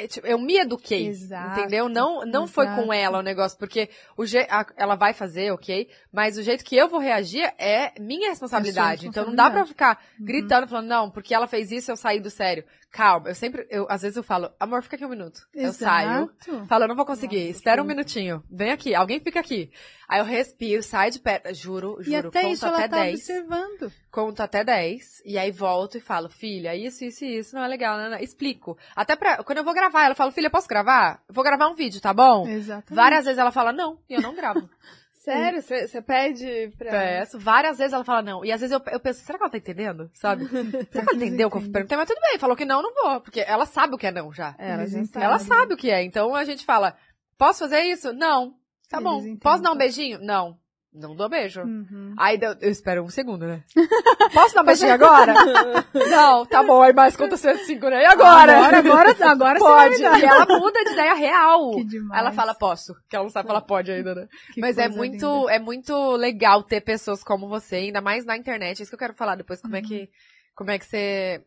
É, 0.03 0.07
tipo, 0.07 0.25
Eu 0.27 0.37
me 0.39 0.57
eduquei. 0.57 1.07
Exato, 1.07 1.59
Entendeu? 1.59 1.87
Não, 1.89 2.25
não 2.25 2.47
foi 2.47 2.65
com 2.67 2.91
ela 2.93 3.19
o 3.19 3.21
negócio, 3.21 3.57
porque 3.57 3.89
o 4.17 4.25
je, 4.25 4.39
a- 4.49 4.65
ela 4.77 4.95
vai 4.95 5.13
fazer, 5.13 5.51
ok? 5.51 5.87
Mas 6.11 6.37
o 6.37 6.43
jeito 6.43 6.63
que 6.63 6.75
eu 6.75 6.87
vou 6.87 6.99
reagir 6.99 7.43
é 7.57 7.91
minha 7.99 8.29
responsabilidade. 8.29 9.07
Então 9.07 9.25
não 9.25 9.35
dá 9.35 9.49
pra 9.49 9.65
ficar 9.65 10.01
Uhum. 10.19 10.25
gritando, 10.25 10.67
falando, 10.67 10.87
não, 10.87 11.09
porque 11.11 11.33
ela 11.33 11.47
fez 11.47 11.71
isso, 11.71 11.91
eu 11.91 11.95
saí 11.97 12.19
do 12.19 12.29
sério. 12.29 12.63
Calma, 12.91 13.29
eu 13.29 13.35
sempre, 13.35 13.67
eu, 13.69 13.85
às 13.87 14.01
vezes 14.01 14.17
eu 14.17 14.23
falo, 14.23 14.49
amor, 14.59 14.81
fica 14.81 14.95
aqui 14.95 15.05
um 15.05 15.09
minuto. 15.09 15.41
Eu 15.53 15.71
saio. 15.71 16.31
Exato. 16.41 16.65
Falo, 16.65 16.85
eu 16.85 16.87
não 16.87 16.95
vou 16.95 17.05
conseguir. 17.05 17.39
Nossa, 17.45 17.51
Espera 17.51 17.83
um 17.83 17.85
minutinho. 17.85 18.43
Vem 18.49 18.71
aqui. 18.71 18.95
Alguém 18.95 19.19
fica 19.19 19.39
aqui. 19.39 19.71
Aí 20.07 20.19
eu 20.19 20.25
respiro, 20.25 20.81
saio 20.81 21.11
de 21.11 21.19
perto. 21.19 21.53
Juro, 21.53 21.97
E 22.01 22.05
juro. 22.05 22.29
até 22.29 22.41
conto 22.41 22.53
isso 22.53 22.65
ela 22.65 22.77
até 22.79 22.87
tá 22.87 22.97
10. 23.03 23.13
observando. 23.19 23.93
conto 24.09 24.41
até 24.41 24.63
10, 24.63 25.21
e 25.23 25.37
aí 25.37 25.51
volto 25.51 25.97
e 25.97 26.01
falo, 26.01 26.29
filha, 26.29 26.75
isso, 26.75 27.03
isso 27.05 27.23
e 27.23 27.37
isso 27.37 27.55
não 27.55 27.63
é 27.63 27.67
legal, 27.67 27.95
não, 27.97 28.09
não. 28.09 28.17
Explico. 28.17 28.75
Até 28.95 29.15
pra, 29.15 29.43
quando 29.43 29.59
eu 29.59 29.63
vou 29.63 29.73
gravar, 29.75 30.05
ela 30.05 30.15
fala, 30.15 30.31
filha, 30.31 30.49
posso 30.49 30.67
gravar? 30.67 31.21
Eu 31.29 31.33
vou 31.35 31.43
gravar 31.43 31.67
um 31.69 31.75
vídeo, 31.75 32.01
tá 32.01 32.11
bom? 32.11 32.47
Exatamente. 32.47 32.95
Várias 32.95 33.25
vezes 33.25 33.37
ela 33.37 33.51
fala, 33.51 33.71
não, 33.71 33.99
e 34.09 34.15
eu 34.15 34.21
não 34.21 34.33
gravo. 34.33 34.67
Sério? 35.33 35.61
Você 35.61 36.01
pede 36.01 36.71
pra... 36.77 36.91
Peço. 36.91 37.39
Várias 37.39 37.77
vezes 37.77 37.93
ela 37.93 38.03
fala 38.03 38.21
não. 38.21 38.43
E 38.43 38.51
às 38.51 38.61
vezes 38.61 38.73
eu, 38.73 38.81
eu 38.91 38.99
penso, 38.99 39.21
será 39.21 39.37
que 39.37 39.43
ela 39.43 39.51
tá 39.51 39.57
entendendo? 39.57 40.09
Sabe? 40.13 40.45
será 40.91 41.05
que 41.05 41.15
ela 41.15 41.15
entendeu 41.15 41.47
o 41.47 41.51
que 41.51 41.57
eu 41.57 41.71
perguntei? 41.71 41.97
Mas 41.97 42.07
tudo 42.07 42.21
bem, 42.21 42.39
falou 42.39 42.55
que 42.55 42.65
não, 42.65 42.81
não 42.81 42.93
vou. 42.93 43.21
Porque 43.21 43.41
ela 43.41 43.65
sabe 43.65 43.95
o 43.95 43.97
que 43.97 44.07
é 44.07 44.11
não 44.11 44.33
já. 44.33 44.55
Ela, 44.57 44.85
já 44.87 44.97
Eles 44.97 45.09
sabe. 45.09 45.25
Ela 45.25 45.39
sabe 45.39 45.73
o 45.73 45.77
que 45.77 45.89
é. 45.89 46.03
Então 46.03 46.35
a 46.35 46.43
gente 46.43 46.65
fala, 46.65 46.95
posso 47.37 47.59
fazer 47.59 47.81
isso? 47.81 48.13
Não. 48.13 48.55
Tá 48.89 48.97
Eles 48.97 49.03
bom. 49.03 49.17
entendem. 49.19 49.37
Posso 49.37 49.61
dar 49.63 49.71
um 49.71 49.77
beijinho? 49.77 50.19
Não. 50.19 50.57
Não 50.91 51.15
dou 51.15 51.29
beijo. 51.29 51.61
Uhum. 51.61 52.15
Aí 52.17 52.35
deu- 52.37 52.55
eu 52.59 52.69
espero 52.71 53.03
um 53.03 53.09
segundo, 53.09 53.45
né? 53.45 53.63
Posso 54.33 54.55
dar 54.55 54.63
beijinho 54.63 54.91
agora? 54.93 55.33
não, 56.09 56.45
tá 56.47 56.63
bom. 56.63 56.81
Aí 56.81 56.91
mais 56.93 57.15
conta 57.15 57.37
105, 57.37 57.89
né? 57.89 58.01
E 58.01 58.05
agora? 58.05 58.57
Agora, 58.57 58.77
agora, 58.79 59.15
agora 59.31 59.59
Pode. 59.59 60.01
E 60.01 60.03
ela 60.25 60.45
muda 60.47 60.83
de 60.83 60.91
ideia 60.93 61.13
real. 61.13 61.71
Que 61.75 61.83
demais. 61.83 62.19
Ela 62.19 62.31
fala, 62.31 62.55
posso. 62.55 62.95
Que 63.07 63.15
ela 63.15 63.23
não 63.25 63.29
sabe 63.31 63.47
falar 63.47 63.61
pode 63.61 63.91
ainda, 63.91 64.15
né? 64.15 64.27
Que 64.53 64.59
Mas 64.61 64.79
é 64.79 64.89
muito, 64.89 65.41
linda. 65.41 65.51
é 65.53 65.59
muito 65.59 66.15
legal 66.15 66.63
ter 66.63 66.81
pessoas 66.81 67.23
como 67.23 67.47
você, 67.47 67.75
ainda 67.75 68.01
mais 68.01 68.25
na 68.25 68.35
internet. 68.35 68.79
É 68.79 68.81
isso 68.81 68.89
que 68.89 68.95
eu 68.95 68.99
quero 68.99 69.13
falar 69.13 69.35
depois, 69.35 69.61
como 69.61 69.75
é 69.75 69.79
Uhum. 69.81 69.85
que, 69.85 70.09
como 70.55 70.71
é 70.71 70.79
que 70.79 70.85
você 70.85 71.43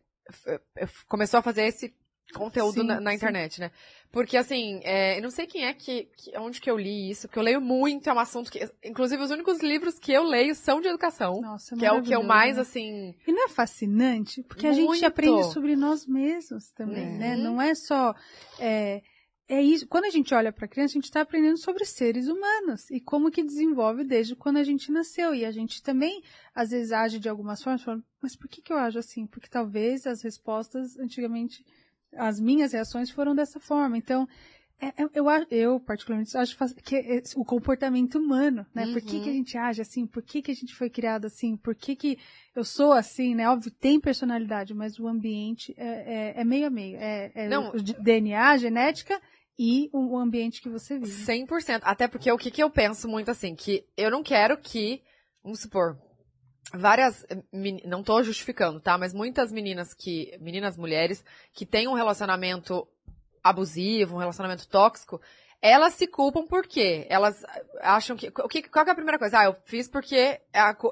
começou 1.09 1.39
a 1.39 1.43
fazer 1.43 1.63
esse 1.63 1.93
conteúdo 2.33 2.81
Sim, 2.81 2.87
na, 2.87 2.99
na 2.99 3.11
sim. 3.11 3.17
internet, 3.17 3.59
né? 3.59 3.71
Porque 4.11 4.37
assim, 4.37 4.79
é, 4.83 5.17
eu 5.17 5.23
não 5.23 5.29
sei 5.31 5.45
quem 5.47 5.65
é 5.65 5.73
que, 5.73 6.05
que, 6.17 6.37
onde 6.37 6.61
que 6.61 6.69
eu 6.69 6.77
li 6.77 7.09
isso, 7.09 7.27
porque 7.27 7.39
eu 7.39 7.43
leio 7.43 7.59
muito, 7.59 8.07
é 8.09 8.13
um 8.13 8.19
assunto 8.19 8.51
que, 8.51 8.59
inclusive 8.83 9.21
os 9.21 9.31
únicos 9.31 9.59
livros 9.61 9.97
que 9.99 10.11
eu 10.11 10.23
leio 10.23 10.53
são 10.55 10.79
de 10.79 10.87
educação, 10.87 11.41
Nossa, 11.41 11.75
que 11.75 11.85
é 11.85 11.91
o 11.91 12.01
que 12.01 12.13
eu 12.15 12.23
mais, 12.23 12.55
né? 12.55 12.61
assim, 12.61 13.15
E 13.27 13.31
não 13.31 13.45
é 13.45 13.49
fascinante? 13.49 14.43
Porque 14.43 14.67
a 14.67 14.71
gente 14.73 14.85
Muito. 14.85 15.05
aprende 15.05 15.51
sobre 15.51 15.75
nós 15.75 16.05
mesmos 16.05 16.71
também, 16.71 17.07
Uhum. 17.07 17.17
né? 17.17 17.35
Não 17.35 17.61
é 17.61 17.73
só. 17.75 18.13
É, 18.59 19.01
é 19.49 19.61
isso. 19.61 19.87
Quando 19.87 20.05
a 20.05 20.09
gente 20.09 20.33
olha 20.33 20.51
para 20.53 20.65
a 20.65 20.69
criança, 20.69 20.93
a 20.93 20.97
gente 20.99 21.05
está 21.05 21.21
aprendendo 21.21 21.57
sobre 21.57 21.83
seres 21.85 22.27
humanos 22.27 22.89
e 22.91 22.99
como 22.99 23.29
que 23.31 23.43
desenvolve 23.43 24.03
desde 24.03 24.35
quando 24.35 24.57
a 24.57 24.63
gente 24.63 24.91
nasceu. 24.91 25.33
E 25.35 25.43
a 25.43 25.51
gente 25.51 25.81
também, 25.83 26.21
às 26.55 26.69
vezes, 26.69 26.91
age 26.91 27.19
de 27.19 27.27
algumas 27.29 27.61
formas, 27.61 27.83
mas 28.21 28.35
por 28.35 28.47
que, 28.47 28.61
que 28.61 28.71
eu 28.71 28.77
ajo 28.77 28.99
assim? 28.99 29.25
Porque 29.27 29.49
talvez 29.49 30.05
as 30.07 30.21
respostas, 30.21 30.97
antigamente, 30.97 31.63
as 32.17 32.39
minhas 32.39 32.73
reações 32.73 33.09
foram 33.09 33.33
dessa 33.35 33.59
forma. 33.59 33.97
Então, 33.97 34.27
é- 34.81 35.03
é- 35.03 35.09
eu, 35.13 35.25
eu, 35.49 35.79
particularmente, 35.79 36.35
acho 36.37 36.57
que 36.83 36.95
é 36.95 37.21
o 37.37 37.45
comportamento 37.45 38.15
humano, 38.17 38.65
né? 38.73 38.91
Por 38.91 39.01
que, 39.01 39.15
Uhum. 39.17 39.23
que 39.23 39.29
a 39.29 39.33
gente 39.33 39.57
age 39.57 39.81
assim? 39.81 40.05
Por 40.05 40.21
que, 40.23 40.41
que 40.41 40.51
a 40.51 40.55
gente 40.55 40.75
foi 40.75 40.89
criado 40.89 41.25
assim? 41.25 41.55
Por 41.55 41.73
que, 41.75 41.95
que 41.95 42.17
eu 42.55 42.63
sou 42.63 42.91
assim, 42.91 43.33
né? 43.35 43.47
Óbvio, 43.49 43.71
tem 43.71 43.99
personalidade, 43.99 44.73
mas 44.73 44.99
o 44.99 45.07
ambiente 45.07 45.73
é, 45.77 46.33
é, 46.37 46.41
é 46.41 46.43
meio 46.43 46.67
a 46.67 46.69
meio. 46.69 46.97
É, 46.97 47.31
é 47.33 47.47
Não. 47.47 47.69
o 47.69 47.81
DNA, 47.81 48.57
genética 48.57 49.21
e 49.57 49.89
o, 49.93 50.15
o 50.15 50.17
ambiente 50.17 50.61
que 50.61 50.67
você 50.69 50.97
vive. 50.97 51.11
100%. 51.25 51.81
Até 51.83 52.07
porque 52.07 52.29
o 52.31 52.37
que, 52.37 52.51
que 52.51 52.61
eu 52.63 52.69
penso 52.69 53.07
muito 53.07 53.29
assim, 53.31 53.55
que 53.55 53.85
eu 53.95 54.09
não 54.11 54.23
quero 54.23 54.57
que, 54.57 55.01
vamos 55.43 55.61
supor, 55.61 55.97
várias, 56.71 57.23
eh, 57.29 57.41
não 57.85 58.03
tô 58.03 58.21
justificando, 58.23 58.79
tá? 58.79 58.97
Mas 58.97 59.13
muitas 59.13 59.51
meninas 59.51 59.93
que, 59.93 60.37
meninas 60.39 60.77
mulheres, 60.77 61.23
que 61.51 61.65
têm 61.65 61.87
um 61.87 61.93
relacionamento 61.93 62.87
abusivo, 63.43 64.15
um 64.15 64.19
relacionamento 64.19 64.67
tóxico, 64.67 65.19
elas 65.61 65.93
se 65.93 66.07
culpam 66.07 66.45
por 66.45 66.67
quê? 66.67 67.05
Elas 67.09 67.41
acham 67.81 68.15
que, 68.15 68.27
o 68.27 68.47
que, 68.47 68.63
qual 68.63 68.85
que 68.85 68.89
é 68.89 68.93
a 68.93 68.95
primeira 68.95 69.19
coisa? 69.19 69.39
Ah, 69.39 69.45
eu 69.45 69.55
fiz 69.65 69.87
porque 69.87 70.15
é 70.15 70.41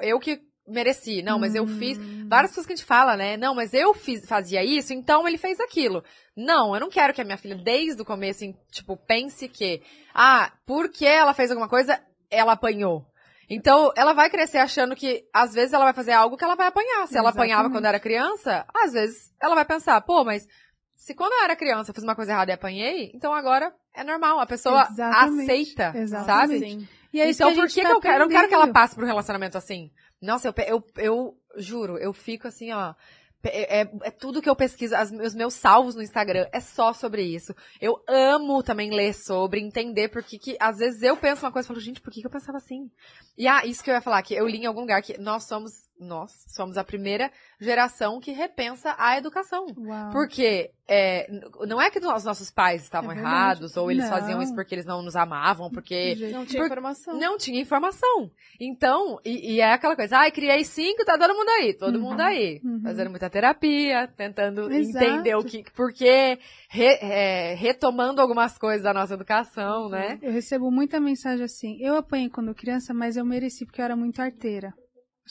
eu 0.02 0.20
que 0.20 0.42
mereci. 0.68 1.22
Não, 1.22 1.38
mas 1.40 1.56
eu 1.56 1.68
fiz, 1.68 1.98
Hum. 1.98 2.28
várias 2.30 2.52
coisas 2.52 2.66
que 2.66 2.74
a 2.74 2.76
gente 2.76 2.86
fala, 2.86 3.18
né? 3.18 3.36
Não, 3.36 3.54
mas 3.54 3.74
eu 3.74 3.94
fiz, 3.94 4.26
fazia 4.26 4.64
isso, 4.64 4.94
então 4.94 5.28
ele 5.28 5.38
fez 5.38 5.60
aquilo. 5.60 6.04
Não, 6.36 6.74
eu 6.74 6.80
não 6.80 6.90
quero 6.90 7.14
que 7.14 7.22
a 7.22 7.26
minha 7.26 7.38
filha, 7.38 7.56
desde 7.56 8.02
o 8.02 8.06
começo, 8.06 8.46
tipo, 8.72 8.96
pense 8.96 9.50
que, 9.50 9.82
ah, 10.14 10.52
porque 10.66 11.06
ela 11.06 11.34
fez 11.34 11.52
alguma 11.52 11.68
coisa, 11.68 12.00
ela 12.30 12.54
apanhou. 12.54 13.06
Então, 13.54 13.92
ela 13.98 14.14
vai 14.14 14.30
crescer 14.30 14.60
achando 14.60 14.96
que, 14.96 15.26
às 15.34 15.54
vezes, 15.54 15.74
ela 15.74 15.84
vai 15.84 15.94
fazer 15.94 16.14
algo 16.14 16.38
que 16.38 16.44
ela 16.44 16.56
vai 16.56 16.68
apanhar. 16.68 17.06
Se 17.06 17.18
ela 17.18 17.32
apanhava 17.32 17.64
Exatamente. 17.64 17.74
quando 17.74 17.86
era 17.86 18.00
criança, 18.00 18.66
às 18.74 18.94
vezes, 18.94 19.34
ela 19.42 19.56
vai 19.56 19.66
pensar, 19.66 20.00
pô, 20.02 20.24
mas 20.24 20.48
se 20.96 21.14
quando 21.14 21.34
eu 21.34 21.44
era 21.44 21.56
criança 21.56 21.90
eu 21.90 21.96
fiz 21.96 22.04
uma 22.04 22.16
coisa 22.16 22.32
errada 22.32 22.52
e 22.52 22.54
apanhei, 22.54 23.12
então 23.14 23.34
agora 23.34 23.74
é 23.94 24.04
normal. 24.04 24.40
A 24.40 24.46
pessoa 24.46 24.88
Exatamente. 24.90 25.42
aceita, 25.42 25.92
Exatamente. 25.96 26.26
sabe? 26.26 26.60
Sim. 26.60 26.88
E 27.12 27.20
é 27.20 27.30
então, 27.30 27.54
por 27.54 27.68
que, 27.68 27.82
tá 27.82 27.90
que 27.90 27.96
eu 27.96 28.00
quero? 28.00 28.16
Eu 28.16 28.20
não 28.20 28.30
quero 28.30 28.48
que 28.48 28.54
ela 28.54 28.72
passe 28.72 28.96
por 28.96 29.04
um 29.04 29.08
relacionamento 29.08 29.58
assim. 29.58 29.92
Nossa, 30.22 30.48
eu, 30.48 30.54
eu, 30.66 30.84
eu 30.96 31.38
juro, 31.58 31.98
eu 31.98 32.14
fico 32.14 32.48
assim, 32.48 32.72
ó. 32.72 32.94
Pe- 33.42 33.50
É, 33.50 33.82
é 34.04 34.12
tudo 34.12 34.42
que 34.42 34.50
eu 34.50 34.56
pesquiso, 34.56 34.96
as- 34.96 35.12
os 35.12 35.34
meus 35.36 35.54
salvos 35.54 35.96
no 35.96 36.02
Instagram 36.02 36.48
é 36.52 36.60
só 36.60 36.94
sobre 36.94 37.24
isso. 37.24 37.54
Eu 37.80 38.02
amo 38.08 38.62
também 38.64 38.92
ler 38.92 39.14
sobre, 39.14 39.60
entender 39.62 40.10
porque 40.10 40.38
que, 40.38 40.56
às 40.60 40.78
vezes 40.78 41.02
eu 41.02 41.18
penso 41.18 41.46
uma 41.46 41.52
coisa 41.52 41.66
e 41.66 41.70
falo, 41.70 41.80
gente, 41.80 42.02
por 42.02 42.12
que, 42.12 42.22
que 42.22 42.28
eu 42.28 42.32
pensava 42.32 42.58
assim? 42.58 42.90
E 43.38 43.48
ah, 43.48 43.66
isso 43.66 43.84
que 43.84 43.90
eu 43.90 43.96
ia 43.96 44.02
falar, 44.02 44.22
que 44.22 44.34
eu 44.34 44.48
li 44.48 44.58
em 44.60 44.66
algum 44.66 44.82
lugar 44.82 45.02
que 45.02 45.18
nós 45.18 45.46
somos, 45.48 45.72
nós 46.04 46.32
somos 46.48 46.78
a 46.78 46.84
primeira 46.84 47.32
geração 47.60 48.20
que 48.20 48.32
repensa 48.32 48.96
a 48.98 49.18
educação. 49.18 49.66
Uau. 49.78 50.12
Porque 50.12 50.72
é, 50.88 51.28
não 51.68 51.82
é 51.82 51.90
que 51.90 52.00
os 52.00 52.24
nossos 52.26 52.52
pais 52.52 52.84
estavam 52.84 53.12
É 53.12 53.18
errados, 53.18 53.78
ou 53.78 53.90
eles 53.92 54.04
Não. 54.04 54.10
faziam 54.12 54.42
isso 54.42 54.54
porque 54.56 54.76
eles 54.76 54.86
não 54.86 55.02
nos 55.02 55.16
amavam, 55.16 55.70
porque 55.70 56.16
Não 56.32 56.46
tinha 56.46 56.60
Por- 56.62 56.66
informação. 56.66 57.20
não 57.20 57.38
tinha 57.38 57.62
informação. 57.62 58.30
Então, 58.60 59.20
e, 59.24 59.54
e 59.56 59.60
é 59.62 59.72
aquela 59.74 59.96
coisa, 59.96 60.18
ai, 60.18 60.32
criei 60.32 60.64
cinco, 60.66 61.06
tá 61.06 61.18
todo 61.18 61.34
mundo 61.34 61.50
aí, 61.50 61.74
todo 61.74 61.96
Uhum, 61.96 62.02
mundo 62.02 62.20
aí. 62.22 62.60
uhum. 62.64 62.82
Fazendo 62.82 63.10
muita 63.10 63.30
terapia, 63.30 64.08
tentando 64.18 64.72
Exato. 64.72 65.06
entender 65.06 65.36
o 65.36 65.44
que, 65.44 65.64
por 65.72 65.94
quê, 65.94 66.38
re- 66.70 66.98
é, 67.02 67.54
retomando 67.56 68.22
algumas 68.22 68.58
coisas 68.58 68.84
da 68.84 68.94
nossa 68.94 69.14
educação, 69.14 69.88
né? 69.90 70.20
Eu 70.22 70.32
recebo 70.32 70.70
muita 70.72 71.00
mensagem 71.00 71.46
assim. 71.46 71.78
Eu 71.80 71.96
apanhei 71.96 72.30
quando 72.30 72.54
criança, 72.54 72.94
mas 72.94 73.16
eu 73.18 73.24
mereci 73.26 73.66
porque 73.66 73.80
eu 73.82 73.86
era 73.86 73.96
muito 73.96 74.22
arteira. 74.22 74.74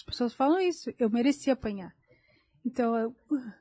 As 0.00 0.04
pessoas 0.04 0.32
falam 0.32 0.58
isso. 0.58 0.90
Eu 0.98 1.10
mereci 1.10 1.50
apanhar. 1.50 1.94
Então, 2.64 2.96
eu, 2.96 3.14
"Uh, 3.30 3.52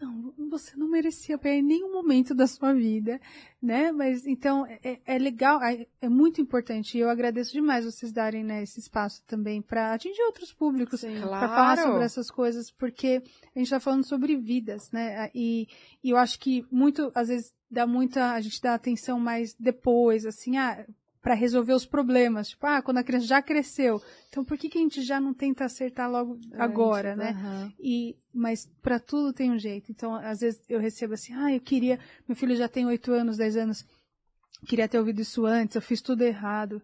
não, 0.00 0.32
você 0.48 0.76
não 0.76 0.88
merecia 0.88 1.34
apanhar 1.34 1.56
em 1.56 1.62
nenhum 1.62 1.92
momento 1.92 2.32
da 2.32 2.46
sua 2.46 2.72
vida, 2.72 3.20
né? 3.60 3.90
Mas 3.90 4.24
então 4.24 4.64
é, 4.66 5.00
é 5.04 5.18
legal, 5.18 5.60
é, 5.60 5.84
é 6.00 6.08
muito 6.08 6.40
importante. 6.40 6.96
E 6.96 7.00
eu 7.00 7.10
agradeço 7.10 7.52
demais 7.52 7.84
vocês 7.84 8.12
darem 8.12 8.44
né, 8.44 8.62
esse 8.62 8.78
espaço 8.78 9.20
também 9.26 9.60
para 9.60 9.92
atingir 9.94 10.22
outros 10.22 10.52
públicos 10.52 11.00
Sim. 11.00 11.18
para 11.20 11.48
falar 11.48 11.78
sobre 11.78 12.04
essas 12.04 12.30
coisas, 12.30 12.70
porque 12.70 13.20
a 13.54 13.58
gente 13.58 13.66
está 13.66 13.80
falando 13.80 14.06
sobre 14.06 14.36
vidas, 14.36 14.92
né? 14.92 15.28
E, 15.34 15.66
e 16.04 16.10
eu 16.10 16.16
acho 16.16 16.38
que 16.38 16.64
muito, 16.70 17.10
às 17.16 17.26
vezes, 17.26 17.52
dá 17.68 17.84
muita, 17.84 18.32
a 18.32 18.40
gente 18.40 18.62
dá 18.62 18.74
atenção 18.74 19.18
mais 19.18 19.54
depois, 19.54 20.24
assim, 20.24 20.56
ah, 20.56 20.86
para 21.28 21.34
resolver 21.34 21.74
os 21.74 21.84
problemas. 21.84 22.48
Tipo, 22.48 22.66
ah, 22.66 22.80
quando 22.80 22.96
a 22.96 23.04
criança 23.04 23.26
já 23.26 23.42
cresceu. 23.42 24.00
Então, 24.30 24.42
por 24.42 24.56
que, 24.56 24.66
que 24.70 24.78
a 24.78 24.80
gente 24.80 25.02
já 25.02 25.20
não 25.20 25.34
tenta 25.34 25.66
acertar 25.66 26.10
logo 26.10 26.38
agora, 26.54 27.10
Antes, 27.12 27.18
né? 27.18 27.30
aham. 27.38 27.72
E, 27.78 28.16
mas 28.32 28.64
para 28.80 28.98
tudo 28.98 29.30
tem 29.34 29.50
um 29.50 29.58
jeito. 29.58 29.92
Então, 29.92 30.14
às 30.14 30.40
vezes 30.40 30.58
eu 30.70 30.80
recebo 30.80 31.12
assim, 31.12 31.34
ah, 31.34 31.52
eu 31.52 31.60
queria, 31.60 32.00
meu 32.26 32.34
filho 32.34 32.56
já 32.56 32.66
tem 32.66 32.86
8 32.86 33.12
anos, 33.12 33.36
10 33.36 33.58
anos, 33.58 33.84
queria 34.66 34.88
ter 34.88 34.98
ouvido 34.98 35.20
isso 35.20 35.44
antes, 35.44 35.76
eu 35.76 35.82
fiz 35.82 36.00
tudo 36.00 36.22
errado. 36.22 36.80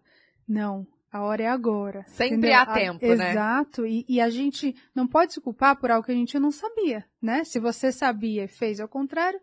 Não, 0.47 0.85
a 1.11 1.23
hora 1.23 1.41
é 1.41 1.47
agora. 1.47 2.05
Sempre 2.07 2.35
entendeu? 2.35 2.55
há 2.59 2.61
A- 2.61 2.73
tempo, 2.75 3.15
né? 3.15 3.31
Exato, 3.31 3.83
e, 3.83 4.05
e 4.07 4.21
a 4.21 4.29
gente 4.29 4.75
não 4.93 5.07
pode 5.07 5.33
se 5.33 5.41
culpar 5.41 5.75
por 5.75 5.89
algo 5.89 6.05
que 6.05 6.11
a 6.11 6.15
gente 6.15 6.37
não 6.37 6.51
sabia, 6.51 7.03
né? 7.19 7.43
Se 7.43 7.59
você 7.59 7.91
sabia 7.91 8.43
e 8.43 8.47
fez 8.47 8.79
ao 8.79 8.87
contrário, 8.87 9.39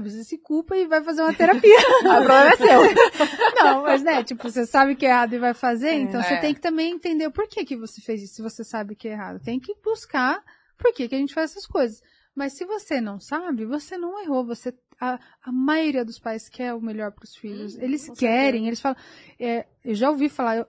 você 0.00 0.24
se 0.24 0.38
culpa 0.38 0.76
e 0.76 0.86
vai 0.86 1.02
fazer 1.02 1.22
uma 1.22 1.34
terapia. 1.34 1.76
O 2.00 2.02
problema 2.02 2.48
é 2.48 2.56
seu. 2.56 2.80
Não, 3.64 3.82
mas 3.82 4.02
né, 4.02 4.22
tipo, 4.24 4.42
você 4.50 4.66
sabe 4.66 4.94
que 4.96 5.06
é 5.06 5.10
errado 5.10 5.32
e 5.34 5.38
vai 5.38 5.54
fazer, 5.54 5.92
então 5.94 6.22
você 6.22 6.34
É. 6.34 6.40
tem 6.40 6.54
que 6.54 6.60
também 6.60 6.92
entender 6.92 7.26
o 7.26 7.32
porquê 7.32 7.64
que 7.64 7.76
você 7.76 8.00
fez 8.00 8.22
isso, 8.22 8.34
se 8.34 8.42
você 8.42 8.62
sabe 8.64 8.94
que 8.94 9.08
é 9.08 9.12
errado. 9.12 9.40
Tem 9.42 9.58
que 9.60 9.74
buscar 9.82 10.42
por 10.78 10.92
que 10.92 11.08
que 11.08 11.14
a 11.14 11.18
gente 11.18 11.34
faz 11.34 11.50
essas 11.52 11.66
coisas. 11.66 12.02
Mas 12.34 12.54
se 12.54 12.64
você 12.64 13.00
não 13.00 13.20
sabe, 13.20 13.64
você 13.64 13.96
não 13.96 14.20
errou. 14.20 14.44
Você, 14.44 14.74
a, 15.00 15.20
a 15.42 15.52
maioria 15.52 16.04
dos 16.04 16.18
pais 16.18 16.48
quer 16.48 16.74
o 16.74 16.80
melhor 16.80 17.12
para 17.12 17.24
os 17.24 17.36
filhos. 17.36 17.76
eles 17.78 18.08
com 18.08 18.14
querem, 18.14 18.66
eles 18.66 18.80
falam. 18.80 18.96
é, 19.38 19.66
eu 19.84 19.94
já 19.94 20.10
ouvi 20.10 20.28
falar, 20.28 20.56
eu- 20.56 20.66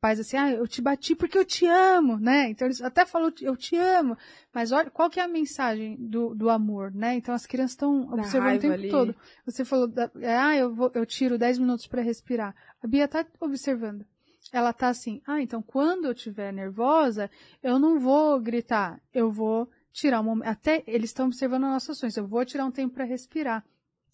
pais 0.00 0.20
assim, 0.20 0.36
ah, 0.36 0.52
eu 0.52 0.66
te 0.66 0.80
bati 0.80 1.14
porque 1.14 1.38
eu 1.38 1.44
te 1.44 1.66
amo, 1.66 2.18
né? 2.18 2.50
Então 2.50 2.66
eles 2.66 2.80
até 2.82 3.04
falam, 3.06 3.32
eu 3.40 3.56
te 3.56 3.76
amo. 3.76 4.16
Mas 4.52 4.72
olha, 4.72 4.90
qual 4.90 5.08
que 5.08 5.20
é 5.20 5.22
a 5.22 5.28
mensagem 5.28 5.96
do, 5.96 6.34
do 6.34 6.50
amor, 6.50 6.92
né? 6.92 7.14
Então 7.14 7.34
as 7.34 7.46
crianças 7.46 7.72
estão 7.72 8.12
observando 8.12 8.56
o 8.56 8.60
tempo 8.60 8.74
ali. 8.74 8.90
todo. 8.90 9.16
Você 9.44 9.64
falou, 9.64 9.92
é, 10.20 10.36
ah, 10.36 10.56
eu, 10.56 10.74
vou, 10.74 10.90
eu 10.94 11.06
tiro 11.06 11.38
10 11.38 11.58
minutos 11.58 11.86
para 11.86 12.02
respirar. 12.02 12.54
A 12.82 12.86
Bia 12.86 13.08
tá 13.08 13.24
observando. 13.40 14.04
Ela 14.52 14.72
tá 14.72 14.88
assim, 14.88 15.20
ah, 15.26 15.40
então 15.40 15.60
quando 15.62 16.06
eu 16.06 16.12
estiver 16.12 16.52
nervosa, 16.52 17.30
eu 17.62 17.78
não 17.78 17.98
vou 17.98 18.40
gritar, 18.40 19.00
eu 19.12 19.30
vou 19.30 19.68
tirar 19.92 20.20
um 20.20 20.24
momento. 20.24 20.48
Até 20.48 20.82
eles 20.86 21.10
estão 21.10 21.26
observando 21.26 21.64
as 21.64 21.72
nossas 21.72 21.96
ações, 21.96 22.16
eu 22.16 22.26
vou 22.26 22.44
tirar 22.44 22.64
um 22.64 22.70
tempo 22.70 22.94
para 22.94 23.04
respirar. 23.04 23.64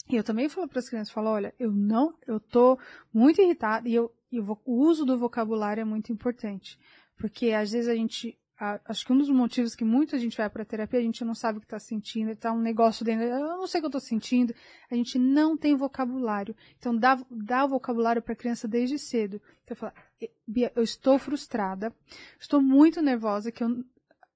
E 0.08 0.16
eu 0.16 0.24
também 0.24 0.48
falo 0.48 0.68
para 0.68 0.80
as 0.80 0.88
crianças, 0.88 1.12
falo, 1.12 1.30
olha, 1.30 1.54
eu 1.58 1.72
não, 1.72 2.14
eu 2.26 2.38
tô 2.38 2.78
muito 3.12 3.40
irritada 3.40 3.88
e 3.88 3.94
eu, 3.94 4.12
e 4.36 4.40
o 4.40 4.58
uso 4.66 5.04
do 5.04 5.16
vocabulário 5.18 5.80
é 5.80 5.84
muito 5.84 6.12
importante. 6.12 6.78
Porque 7.16 7.50
às 7.50 7.70
vezes 7.72 7.88
a 7.88 7.94
gente 7.94 8.38
a- 8.58 8.80
acho 8.86 9.04
que 9.04 9.12
um 9.12 9.18
dos 9.18 9.28
motivos 9.30 9.74
que 9.74 9.84
muita 9.84 10.16
gente 10.18 10.36
vai 10.36 10.48
pra 10.48 10.64
terapia, 10.64 11.00
a 11.00 11.02
gente 11.02 11.24
não 11.24 11.34
sabe 11.34 11.58
o 11.58 11.60
que 11.60 11.66
tá 11.66 11.78
sentindo, 11.78 12.36
tá 12.36 12.52
um 12.52 12.60
negócio 12.60 13.04
dentro, 13.04 13.24
eu 13.24 13.40
não 13.58 13.66
sei 13.66 13.80
o 13.80 13.82
que 13.82 13.86
eu 13.88 13.90
tô 13.90 13.98
sentindo, 14.00 14.54
a 14.90 14.94
gente 14.94 15.18
não 15.18 15.56
tem 15.56 15.74
vocabulário. 15.74 16.54
Então, 16.78 16.96
dá, 16.96 17.18
dá 17.30 17.64
o 17.64 17.68
vocabulário 17.68 18.22
pra 18.22 18.34
criança 18.36 18.68
desde 18.68 18.96
cedo. 18.98 19.40
Então, 19.64 19.76
fala, 19.76 19.92
"E- 20.20 20.30
Bia, 20.46 20.72
eu 20.76 20.82
estou 20.84 21.18
frustrada, 21.18 21.92
estou 22.38 22.62
muito 22.62 23.02
nervosa, 23.02 23.50
que 23.50 23.62
eu, 23.64 23.68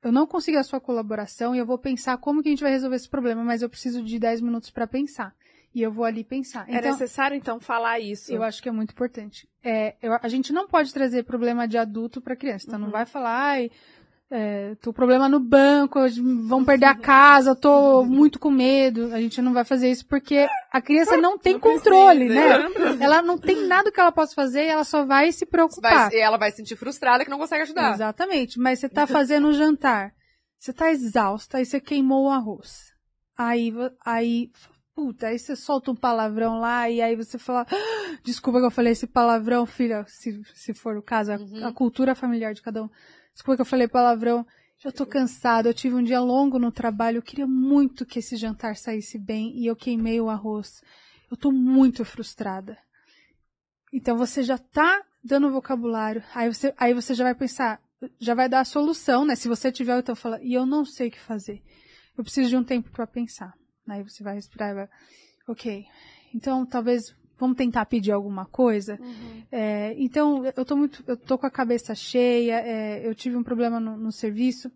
eu 0.03 0.11
não 0.13 0.27
consigo 0.27 0.59
a 0.59 0.65
sua 0.65 0.81
colaboração 0.81 1.55
e 1.55 1.59
eu 1.59 1.67
vou 1.67 1.79
pensar 1.79 2.19
como 2.19 2.43
que 2.43 2.49
a 2.49 2.53
gente 2.53 2.63
vai 2.63 2.73
resolver 2.73 2.97
esse 2.97 3.09
problema, 3.09 3.45
mas 3.45 3.63
eu 3.63 3.71
preciso 3.71 4.03
de 4.03 4.19
10 4.19 4.41
minutos 4.41 4.71
pra 4.71 4.87
pensar. 4.87 5.33
E 5.75 5.83
eu 5.83 5.93
vou 5.93 6.05
ali 6.05 6.25
pensar. 6.25 6.65
É 6.69 6.77
Então, 6.79 6.91
necessário, 6.91 7.37
então, 7.37 7.61
falar 7.61 8.01
isso. 8.01 8.33
eu 8.33 8.43
acho 8.43 8.63
que 8.63 8.69
é 8.69 8.73
muito 8.73 8.91
importante. 8.93 9.49
É, 9.63 9.95
eu- 10.03 10.19
a 10.23 10.29
gente 10.29 10.53
não 10.53 10.67
pode 10.67 10.93
trazer 10.93 11.23
problema 11.25 11.69
de 11.69 11.77
adulto 11.79 12.21
para 12.21 12.35
criança. 12.35 12.65
Então 12.67 12.79
Uhum. 12.79 12.87
não 12.87 12.93
vai 12.93 13.05
falar, 13.07 13.37
ai, 13.39 13.71
é, 14.31 14.75
tô 14.83 14.93
problema 14.93 15.29
no 15.29 15.39
banco, 15.39 15.99
vão 16.47 16.65
perder 16.65 16.87
a 16.87 16.95
casa, 16.99 17.55
tô 17.55 18.03
muito 18.05 18.39
com 18.39 18.51
medo. 18.51 19.13
A 19.15 19.21
gente 19.21 19.41
não 19.43 19.53
vai 19.53 19.65
fazer 19.65 19.91
isso 19.91 20.07
porque 20.07 20.47
a 20.73 20.81
criança 20.83 21.17
não 21.17 21.39
tem 21.39 21.53
Não 21.55 21.61
controle, 21.61 22.27
precisa, 22.29 22.59
né? 22.59 22.97
Ela 23.01 23.23
não 23.23 23.39
tem 23.39 23.67
nada 23.67 23.93
que 23.93 24.01
ela 24.01 24.11
possa 24.13 24.35
fazer 24.35 24.65
e 24.65 24.69
ela 24.69 24.85
só 24.85 25.05
vai 25.05 25.31
se 25.33 25.47
preocupar. 25.47 26.09
Vai- 26.11 26.15
e 26.19 26.21
ela 26.21 26.37
vai 26.39 26.51
se 26.51 26.57
sentir 26.59 26.77
frustrada 26.77 27.25
que 27.25 27.31
não 27.31 27.39
consegue 27.39 27.63
ajudar. 27.63 27.93
Exatamente. 27.95 28.59
Mas 28.59 28.81
você 28.81 28.89
tá 28.89 29.07
fazendo 29.07 29.49
um 29.49 29.53
jantar. 29.53 30.13
Você 30.59 30.73
tá 30.73 30.91
exausta, 30.91 31.59
aí 31.59 31.65
você 31.67 31.79
queimou 31.81 32.27
o 32.27 32.31
arroz. 32.31 32.93
Aí, 33.37 33.73
aí, 34.05 34.51
puta, 34.99 35.29
aí 35.29 35.39
você 35.39 35.55
solta 35.55 35.93
um 35.93 35.95
palavrão 35.95 36.59
lá 36.59 36.91
e 36.91 37.01
aí 37.01 37.15
você 37.15 37.39
fala, 37.39 37.65
"Ah, 37.71 38.19
desculpa 38.25 38.59
que 38.59 38.67
eu 38.67 38.71
falei 38.71 38.91
esse 38.95 39.07
palavrão, 39.07 39.65
filha, 39.65 40.05
se, 40.09 40.43
se 40.55 40.75
for 40.75 40.97
o 40.97 41.03
caso, 41.03 41.31
a, 41.31 41.37
Uhum. 41.37 41.67
a 41.69 41.73
cultura 41.73 42.17
familiar 42.17 42.53
de 42.53 42.61
cada 42.61 42.83
um. 42.83 42.91
Desculpa 43.33 43.55
que 43.55 43.63
eu 43.63 43.67
falei 43.67 43.87
palavrão. 43.87 44.45
Eu 44.85 44.91
tô 44.91 45.07
cansada, 45.07 45.69
eu 45.69 45.75
tive 45.75 45.95
um 45.95 46.03
dia 46.03 46.19
longo 46.21 46.59
no 46.59 46.73
trabalho, 46.73 47.19
eu 47.19 47.23
queria 47.23 47.47
muito 47.47 48.05
que 48.05 48.19
esse 48.19 48.37
jantar 48.37 48.75
saísse 48.75 49.21
bem 49.21 49.57
e 49.57 49.67
eu 49.67 49.77
queimei 49.77 50.21
o 50.21 50.29
arroz. 50.29 50.83
Eu 51.31 51.37
tô 51.37 51.53
muito 51.53 52.05
frustrada. 52.05 52.77
Então 53.93 54.17
você 54.17 54.43
já 54.43 54.59
tá 54.59 55.01
dando 55.23 55.49
vocabulário. 55.53 56.25
Aí 56.35 56.53
você, 56.53 56.75
aí 56.77 56.93
você 56.93 57.15
já 57.15 57.23
vai 57.23 57.37
pensar, 57.37 57.81
já 58.19 58.35
vai 58.35 58.49
dar 58.49 58.61
a 58.61 58.65
solução, 58.65 59.25
né? 59.25 59.37
Se 59.37 59.47
você 59.47 59.71
tiver, 59.71 59.97
então 59.97 60.17
fala, 60.17 60.43
e 60.43 60.55
eu 60.55 60.67
não 60.67 60.85
sei 60.85 61.07
o 61.07 61.11
que 61.13 61.21
fazer. 61.21 61.63
Eu 62.17 62.25
preciso 62.25 62.49
de 62.49 62.57
um 62.57 62.65
tempo 62.65 62.91
para 62.91 63.07
pensar. 63.07 63.55
Aí 63.89 64.03
você 64.03 64.23
vai 64.23 64.35
respirar 64.35 64.71
e 64.71 64.75
vai, 64.75 64.89
ok. 65.49 65.85
Então 66.35 66.65
talvez 66.67 67.15
vamos 67.39 67.57
tentar 67.57 67.87
pedir 67.87 68.13
alguma 68.13 68.45
coisa. 68.47 68.99
Uhum. 69.01 69.43
É, 69.51 69.95
então 69.99 70.45
eu 70.57 70.65
tô 70.65 70.77
muito, 70.77 71.03
eu 71.07 71.17
tô 71.17 71.39
com 71.39 71.47
a 71.47 71.51
cabeça 71.51 71.95
cheia. 71.95 72.61
é, 72.61 73.07
eu 73.07 73.15
tive 73.15 73.37
um 73.37 73.43
problema 73.43 73.79
no, 73.81 73.97
no 73.97 74.13
serviço. 74.13 74.71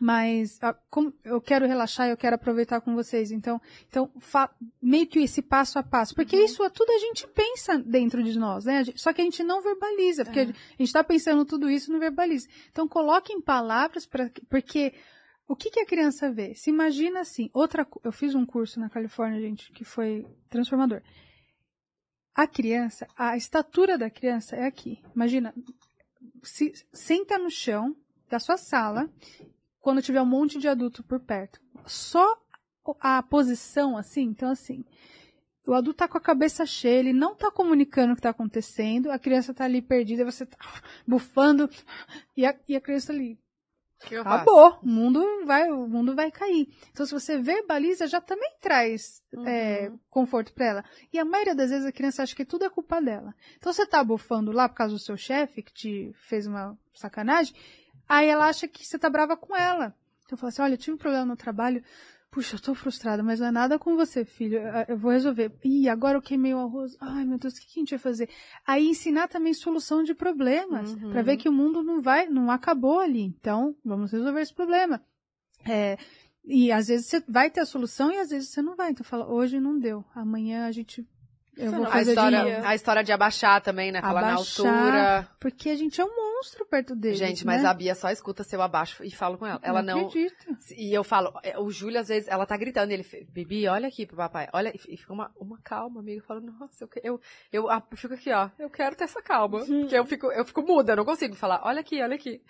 Mas 0.00 0.58
ah, 0.62 0.74
como 0.88 1.12
eu 1.24 1.40
quero 1.40 1.66
relaxar, 1.66 2.08
eu 2.08 2.16
quero 2.16 2.36
aproveitar 2.36 2.80
com 2.80 2.94
vocês. 2.94 3.32
Então, 3.32 3.60
então 3.88 4.08
fa- 4.20 4.48
meio 4.80 5.08
que 5.08 5.18
esse 5.18 5.42
passo 5.42 5.76
a 5.76 5.82
passo, 5.82 6.14
porque 6.14 6.36
isso 6.36 6.62
é 6.62 6.70
tudo 6.70 6.90
a 6.92 6.98
gente 6.98 7.26
pensa 7.26 7.76
dentro 7.78 8.22
de 8.22 8.38
nós, 8.38 8.64
né? 8.64 8.78
A 8.78 8.82
gente- 8.84 9.00
Só 9.00 9.12
que 9.12 9.20
a 9.20 9.24
gente 9.24 9.42
não 9.42 9.60
verbaliza, 9.60 10.24
porque 10.24 10.38
É. 10.38 10.42
a 10.44 10.46
gente 10.46 10.82
está 10.82 11.02
pensando 11.02 11.44
tudo 11.44 11.68
isso 11.68 11.90
e 11.90 11.92
não 11.92 11.98
verbaliza. 11.98 12.48
Então 12.70 12.86
coloque 12.86 13.32
em 13.32 13.40
palavras 13.40 14.06
para 14.06 14.30
porque 14.48 14.94
o 15.46 15.56
que, 15.56 15.70
que 15.70 15.80
a 15.80 15.86
criança 15.86 16.30
vê? 16.30 16.54
Se 16.54 16.70
imagina 16.70 17.20
assim, 17.20 17.50
outra, 17.52 17.86
eu 18.04 18.12
fiz 18.12 18.34
um 18.34 18.46
curso 18.46 18.80
na 18.80 18.88
Califórnia, 18.88 19.40
gente, 19.40 19.70
que 19.72 19.84
foi 19.84 20.26
transformador. 20.48 21.02
A 22.34 22.46
criança, 22.46 23.06
a 23.16 23.36
estatura 23.36 23.98
da 23.98 24.08
criança 24.08 24.56
é 24.56 24.66
aqui. 24.66 25.02
Imagina, 25.14 25.54
se 26.42 26.72
senta 26.92 27.38
no 27.38 27.50
chão 27.50 27.94
da 28.28 28.38
sua 28.38 28.56
sala 28.56 29.10
quando 29.80 30.00
tiver 30.00 30.22
um 30.22 30.26
monte 30.26 30.58
de 30.58 30.68
adulto 30.68 31.02
por 31.02 31.20
perto. 31.20 31.60
Só 31.86 32.40
a 33.00 33.22
posição 33.22 33.96
assim, 33.96 34.22
então 34.22 34.50
assim, 34.50 34.84
o 35.66 35.74
adulto 35.74 35.98
tá 35.98 36.08
com 36.08 36.18
a 36.18 36.20
cabeça 36.20 36.66
cheia, 36.66 36.98
ele 36.98 37.12
não 37.12 37.34
tá 37.34 37.50
comunicando 37.50 38.12
o 38.12 38.16
que 38.16 38.22
tá 38.22 38.30
acontecendo, 38.30 39.10
a 39.10 39.18
criança 39.18 39.54
tá 39.54 39.64
ali 39.64 39.80
perdida, 39.80 40.24
você 40.24 40.46
tá 40.46 40.56
bufando, 41.06 41.68
e 42.36 42.44
a, 42.44 42.56
e 42.68 42.74
a 42.74 42.80
criança 42.80 43.12
ali, 43.12 43.38
acabou, 44.20 44.78
o 44.82 44.86
mundo 44.86 45.44
vai, 45.46 45.70
o 45.70 45.86
mundo 45.88 46.14
vai 46.14 46.30
cair. 46.30 46.68
Então 46.90 47.04
se 47.06 47.12
você 47.12 47.38
verbaliza, 47.38 48.06
já 48.06 48.20
também 48.20 48.50
traz 48.60 49.22
é, 49.46 49.88
Uhum. 49.88 49.98
conforto 50.10 50.52
para 50.52 50.66
ela. 50.66 50.84
E 51.12 51.18
a 51.18 51.24
maioria 51.24 51.54
das 51.54 51.70
vezes 51.70 51.86
a 51.86 51.92
criança 51.92 52.22
acha 52.22 52.34
que 52.34 52.44
tudo 52.44 52.64
é 52.64 52.70
culpa 52.70 53.00
dela. 53.00 53.34
Então 53.56 53.72
você 53.72 53.86
tá 53.86 54.02
bufando 54.02 54.52
lá 54.52 54.68
por 54.68 54.74
causa 54.76 54.94
do 54.94 54.98
seu 55.00 55.16
chefe, 55.16 55.62
que 55.62 55.72
te 55.72 56.12
fez 56.28 56.46
uma 56.46 56.76
sacanagem, 56.94 57.54
aí 58.08 58.28
ela 58.28 58.46
acha 58.48 58.66
que 58.68 58.84
você 58.86 58.98
tá 58.98 59.08
brava 59.08 59.36
com 59.36 59.56
ela. 59.56 59.94
Então 60.24 60.36
fala 60.38 60.48
assim, 60.48 60.62
olha, 60.62 60.74
eu 60.74 60.78
tive 60.78 60.94
um 60.94 60.98
problema 60.98 61.24
no 61.26 61.36
trabalho, 61.36 61.82
puxa, 62.32 62.56
eu 62.56 62.60
tô 62.60 62.74
frustrada, 62.74 63.22
mas 63.22 63.38
não 63.38 63.46
é 63.48 63.50
nada 63.52 63.78
com 63.78 63.94
você, 63.94 64.24
filho, 64.24 64.58
eu- 64.88 64.96
vou 64.96 65.12
resolver. 65.12 65.52
Ih, 65.62 65.88
agora 65.88 66.16
eu 66.16 66.22
queimei 66.22 66.54
o 66.54 66.58
arroz, 66.58 66.96
ai 67.00 67.24
meu 67.26 67.38
Deus, 67.38 67.54
o 67.54 67.60
que, 67.60 67.66
que 67.66 67.78
a 67.78 67.82
gente 67.82 67.90
vai 67.90 67.98
fazer? 67.98 68.28
Aí 68.66 68.88
ensinar 68.88 69.28
também 69.28 69.52
solução 69.52 70.02
de 70.02 70.14
problemas, 70.14 70.94
Uhum. 70.94 71.10
para 71.12 71.22
ver 71.22 71.36
que 71.36 71.48
o 71.48 71.52
mundo 71.52 71.82
não 71.82 72.00
vai, 72.00 72.26
não 72.26 72.50
acabou 72.50 72.98
ali. 73.00 73.20
Então, 73.22 73.76
vamos 73.84 74.10
resolver 74.10 74.40
esse 74.40 74.54
problema. 74.54 75.00
É, 75.68 75.96
e 76.44 76.72
às 76.72 76.88
vezes 76.88 77.06
você 77.06 77.20
vai 77.28 77.50
ter 77.50 77.60
a 77.60 77.66
solução 77.66 78.10
e 78.10 78.16
às 78.18 78.30
vezes 78.30 78.48
você 78.48 78.62
não 78.62 78.74
vai. 78.74 78.90
Então 78.90 79.04
fala, 79.04 79.28
hoje 79.30 79.60
não 79.60 79.78
deu, 79.78 80.04
amanhã 80.14 80.66
a 80.66 80.72
gente 80.72 81.06
eu 81.56 81.70
vou 81.70 81.80
não- 81.80 81.86
A 81.86 81.90
fazer 81.92 82.04
de 82.04 82.10
história, 82.10 82.42
novo. 82.56 82.66
a 82.66 82.74
história 82.74 83.04
de 83.04 83.12
abaixar 83.12 83.60
também, 83.60 83.92
né? 83.92 84.00
Falar 84.00 84.20
na 84.22 84.32
Abaixar. 84.34 84.66
altura. 84.66 85.28
Porque 85.38 85.70
a 85.70 85.76
gente 85.76 86.00
é 86.00 86.04
um 86.04 86.14
monstro 86.14 86.64
perto 86.66 86.94
dele. 86.96 87.14
Gente, 87.14 87.44
mas 87.46 87.62
né? 87.62 87.68
a 87.68 87.74
Bia 87.74 87.94
só 87.94 88.10
escuta 88.10 88.42
se 88.42 88.56
eu 88.56 88.62
abaixo 88.62 89.04
e 89.04 89.10
falo 89.10 89.36
com 89.38 89.46
ela. 89.46 89.60
Ela 89.62 89.82
não. 89.82 90.06
acredito. 90.06 90.56
E 90.76 90.92
eu 90.92 91.04
falo, 91.04 91.32
é, 91.42 91.58
o 91.58 91.70
Júlio, 91.70 92.00
às 92.00 92.08
vezes, 92.08 92.28
ela 92.28 92.46
tá 92.46 92.56
gritando, 92.56 92.90
e 92.90 92.94
ele, 92.94 93.26
Bibi, 93.30 93.68
olha 93.68 93.88
aqui 93.88 94.06
pro 94.06 94.16
papai, 94.16 94.48
olha, 94.52 94.72
e 94.74 94.96
fica 94.96 95.12
uma, 95.12 95.30
uma 95.38 95.58
calma, 95.62 96.00
amigo, 96.00 96.20
eu 96.20 96.24
falo, 96.24 96.40
nossa, 96.40 96.84
eu, 96.84 96.88
eu, 97.02 97.20
eu, 97.52 97.68
eu 97.70 97.96
fico 97.96 98.14
aqui, 98.14 98.32
ó, 98.32 98.48
eu 98.58 98.70
quero 98.70 98.96
ter 98.96 99.04
essa 99.04 99.20
calma, 99.22 99.64
porque 99.64 99.96
eu 99.96 100.04
fico, 100.04 100.32
eu 100.32 100.44
fico 100.44 100.62
muda, 100.62 100.92
eu 100.92 100.96
não 100.96 101.04
consigo 101.04 101.34
falar, 101.34 101.60
olha 101.64 101.80
aqui, 101.80 102.00
olha 102.02 102.14
aqui. 102.14 102.40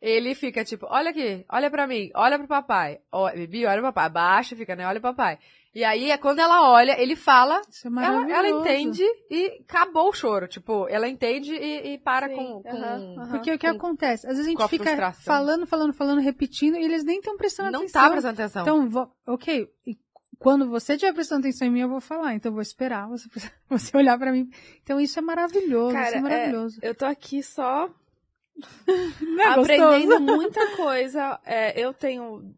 Ele 0.00 0.34
fica 0.34 0.64
tipo, 0.64 0.86
olha 0.88 1.10
aqui, 1.10 1.44
olha 1.50 1.70
pra 1.70 1.86
mim, 1.86 2.10
olha 2.14 2.38
pro 2.38 2.48
papai, 2.48 3.00
ó, 3.12 3.30
Bibi, 3.32 3.66
olha 3.66 3.82
pro 3.82 3.92
papai, 3.92 4.06
abaixa, 4.06 4.56
fica, 4.56 4.74
né, 4.74 4.86
olha 4.86 4.98
pro 5.00 5.10
papai. 5.10 5.38
E 5.72 5.84
aí, 5.84 6.10
é 6.10 6.16
quando 6.18 6.40
ela 6.40 6.68
olha, 6.68 7.00
ele 7.00 7.14
fala, 7.14 7.60
Isso 7.70 7.86
é 7.86 8.04
ela, 8.04 8.28
ela 8.28 8.48
entende 8.48 9.04
e 9.30 9.60
acabou 9.68 10.08
o 10.08 10.12
choro, 10.12 10.48
tipo, 10.48 10.88
ela 10.88 11.06
entende 11.08 11.54
e, 11.54 11.92
e 11.94 11.98
para 11.98 12.28
Sim, 12.28 12.34
com, 12.34 12.62
com 12.62 12.68
aham, 12.76 13.14
aham. 13.18 13.30
Porque 13.30 13.52
o 13.52 13.58
que 13.58 13.70
com- 13.70 13.76
acontece? 13.76 14.26
Às 14.26 14.36
vezes 14.38 14.52
a 14.52 14.56
com 14.56 14.62
a 14.62 14.66
gente 14.66 14.70
fica 14.70 14.84
frustração. 14.84 15.32
falando, 15.32 15.66
falando, 15.66 15.92
falando, 15.92 16.20
repetindo 16.20 16.76
e 16.76 16.82
eles 16.82 17.04
nem 17.04 17.18
estão 17.18 17.36
prestando 17.36 17.70
não 17.70 17.80
atenção. 17.80 18.02
tá 18.02 18.10
prestando 18.10 18.34
atenção. 18.40 18.62
Então, 18.62 19.12
ok. 19.28 19.68
E 19.86 19.96
quando 20.40 20.68
você 20.68 20.94
estiver 20.94 21.12
prestando 21.12 21.42
atenção 21.42 21.68
em 21.68 21.70
mim, 21.70 21.80
eu 21.82 21.88
vou 21.88 22.00
falar. 22.00 22.34
Então, 22.34 22.50
eu 22.50 22.54
vou 22.54 22.62
esperar 22.62 23.06
você, 23.08 23.28
você 23.68 23.96
olhar 23.96 24.18
pra 24.18 24.32
mim. 24.32 24.48
Então, 24.82 24.98
isso 24.98 25.18
é 25.20 25.22
maravilhoso. 25.22 25.92
Cara, 25.94 26.08
isso 26.08 26.16
é 26.16 26.20
maravilhoso. 26.20 26.78
Eu 26.82 26.94
tô 26.96 27.04
aqui 27.04 27.42
só 27.44 27.88
É 29.40 29.54
gostoso? 29.54 29.60
aprendendo 29.60 30.20
muita 30.20 30.76
coisa. 30.76 31.40
É, 31.44 31.78
eu 31.80 31.92
tenho 31.94 32.54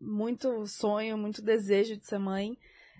muito 0.00 0.66
sonho, 0.66 1.16
muito 1.16 1.42
desejo 1.42 1.96
de 1.96 2.06
ser 2.06 2.18
mãe. 2.18 2.56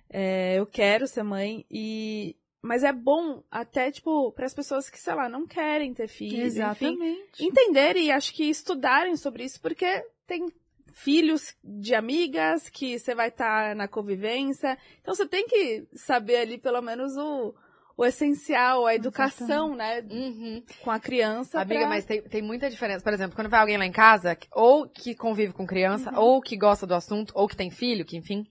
É, 0.09 0.59
eu 0.59 0.67
quero 0.67 1.07
ser 1.07 1.23
mãe 1.23 1.65
e 1.71 2.37
mas 2.63 2.83
é 2.83 2.93
bom 2.93 3.45
até 3.51 3.93
tipo 3.93 4.33
para 4.33 4.47
as 4.47 4.55
pessoas 4.55 4.91
que 4.91 4.99
sei 4.99 5.15
lá 5.15 5.29
não 5.29 5.47
querem 5.47 5.95
ter 5.95 6.09
filhos, 6.09 6.57
enfim, 6.57 6.95
Exatamente. 6.95 7.45
entenderem 7.45 8.07
e 8.07 8.11
acho 8.11 8.33
que 8.33 8.45
estudarem 8.45 9.17
sobre 9.17 9.45
isso 9.45 9.61
porque 9.61 10.05
tem 10.27 10.49
filhos 10.93 11.55
de 11.63 11.95
amigas 11.95 12.69
que 12.69 12.99
você 12.99 13.15
vai 13.15 13.29
estar 13.29 13.77
na 13.77 13.87
convivência, 13.87 14.79
então 15.01 15.15
você 15.15 15.27
tem 15.27 15.47
que 15.47 15.87
saber 15.95 16.39
ali 16.39 16.59
pelo 16.59 16.81
menos 16.81 17.17
o 17.17 17.55
o 17.97 18.05
essencial, 18.05 18.85
a 18.87 18.95
educação, 18.95 19.75
né, 19.75 20.01
Uhum. 20.11 20.63
com 20.83 20.91
a 20.91 21.01
criança. 21.01 21.61
Amiga, 21.61 21.81
pra- 21.81 21.89
mas 21.89 22.05
tem, 22.05 22.21
tem 22.23 22.43
muita 22.43 22.69
diferença. 22.69 23.03
Por 23.03 23.13
exemplo, 23.13 23.35
quando 23.35 23.49
vai 23.49 23.61
alguém 23.61 23.79
lá 23.79 23.87
em 23.87 23.93
casa, 23.93 24.37
ou 24.53 24.87
que 24.89 25.15
convive 25.15 25.53
com 25.53 25.67
criança, 25.67 26.11
Uhum. 26.13 26.19
ou 26.21 26.41
que 26.43 26.57
gosta 26.57 26.87
do 26.87 26.95
assunto, 26.95 27.33
ou 27.35 27.49
que 27.49 27.57
tem 27.57 27.71
filho, 27.71 28.05
que 28.05 28.17
enfim, 28.17 28.45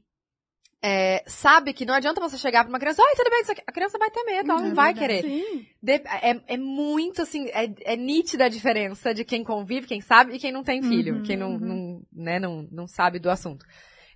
é, 0.84 1.24
sabe 1.26 1.74
que 1.74 1.86
não 1.86 1.96
adianta 1.96 2.22
você 2.22 2.38
chegar 2.38 2.64
pra 2.64 2.70
uma 2.70 2.80
criança, 2.80 3.02
oi, 3.02 3.16
tudo 3.16 3.30
bem, 3.30 3.42
a 3.66 3.72
criança 3.72 3.98
vai 3.98 4.12
ter 4.12 4.24
medo, 4.24 4.52
ela 4.52 4.60
É 4.62 4.64
não 4.68 4.76
vai 4.76 4.94
verdade. 4.94 5.22
querer. 5.24 5.68
De- 5.82 6.04
é, 6.22 6.42
é 6.54 6.58
muito 6.58 7.22
assim, 7.24 7.48
é, 7.50 7.72
é 7.94 7.96
nítida 7.96 8.46
a 8.46 8.50
diferença 8.50 9.14
de 9.14 9.24
quem 9.26 9.44
convive, 9.44 9.88
quem 9.88 10.02
sabe 10.02 10.36
e 10.36 10.40
quem 10.40 10.52
não 10.52 10.64
tem 10.64 10.82
filho, 10.84 11.16
Uhum, 11.18 11.24
quem 11.24 11.38
não, 11.38 11.52
uhum. 11.54 11.60
não, 11.60 12.02
né, 12.14 12.40
não, 12.40 12.68
não 12.72 12.88
sabe 12.88 13.18
do 13.20 13.30
assunto. 13.32 13.66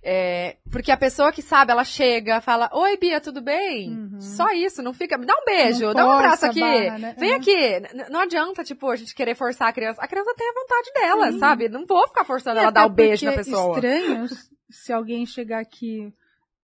É, 0.02 0.56
porque 0.72 0.90
a 0.90 0.96
pessoa 0.96 1.30
que 1.30 1.42
sabe, 1.42 1.72
ela 1.72 1.84
chega, 1.84 2.40
fala, 2.40 2.70
oi 2.72 2.96
Bia, 2.96 3.20
tudo 3.20 3.42
bem? 3.42 3.90
Uhum. 3.90 4.20
Só 4.20 4.50
isso, 4.52 4.82
não 4.82 4.94
fica, 4.94 5.18
dá 5.18 5.34
um 5.34 5.44
beijo, 5.44 5.86
Não 5.88 5.92
dá 5.94 6.06
um 6.06 6.10
abraço 6.12 6.46
aqui, 6.46 6.60
barra, 6.60 6.98
né? 6.98 7.14
vem 7.18 7.32
É. 7.32 7.34
aqui. 7.34 7.82
Não 8.10 8.20
adianta, 8.20 8.64
tipo, 8.64 8.88
a 8.88 8.96
gente 8.96 9.14
querer 9.14 9.34
forçar 9.34 9.68
a 9.68 9.72
criança. 9.72 10.00
A 10.00 10.08
criança 10.08 10.34
tem 10.34 10.48
a 10.48 10.54
vontade 10.54 10.90
dela, 10.94 11.32
Sim. 11.32 11.38
sabe? 11.38 11.68
Não 11.68 11.84
vou 11.84 12.06
ficar 12.08 12.24
forçando 12.24 12.56
E 12.56 12.60
ela 12.60 12.68
a 12.68 12.72
dar 12.72 12.86
o 12.86 12.90
beijo 12.90 13.26
na 13.26 13.32
pessoa. 13.32 13.74
estranho 13.74 14.26
se 14.70 14.92
alguém 14.92 15.26
chegar 15.26 15.60
aqui 15.60 16.10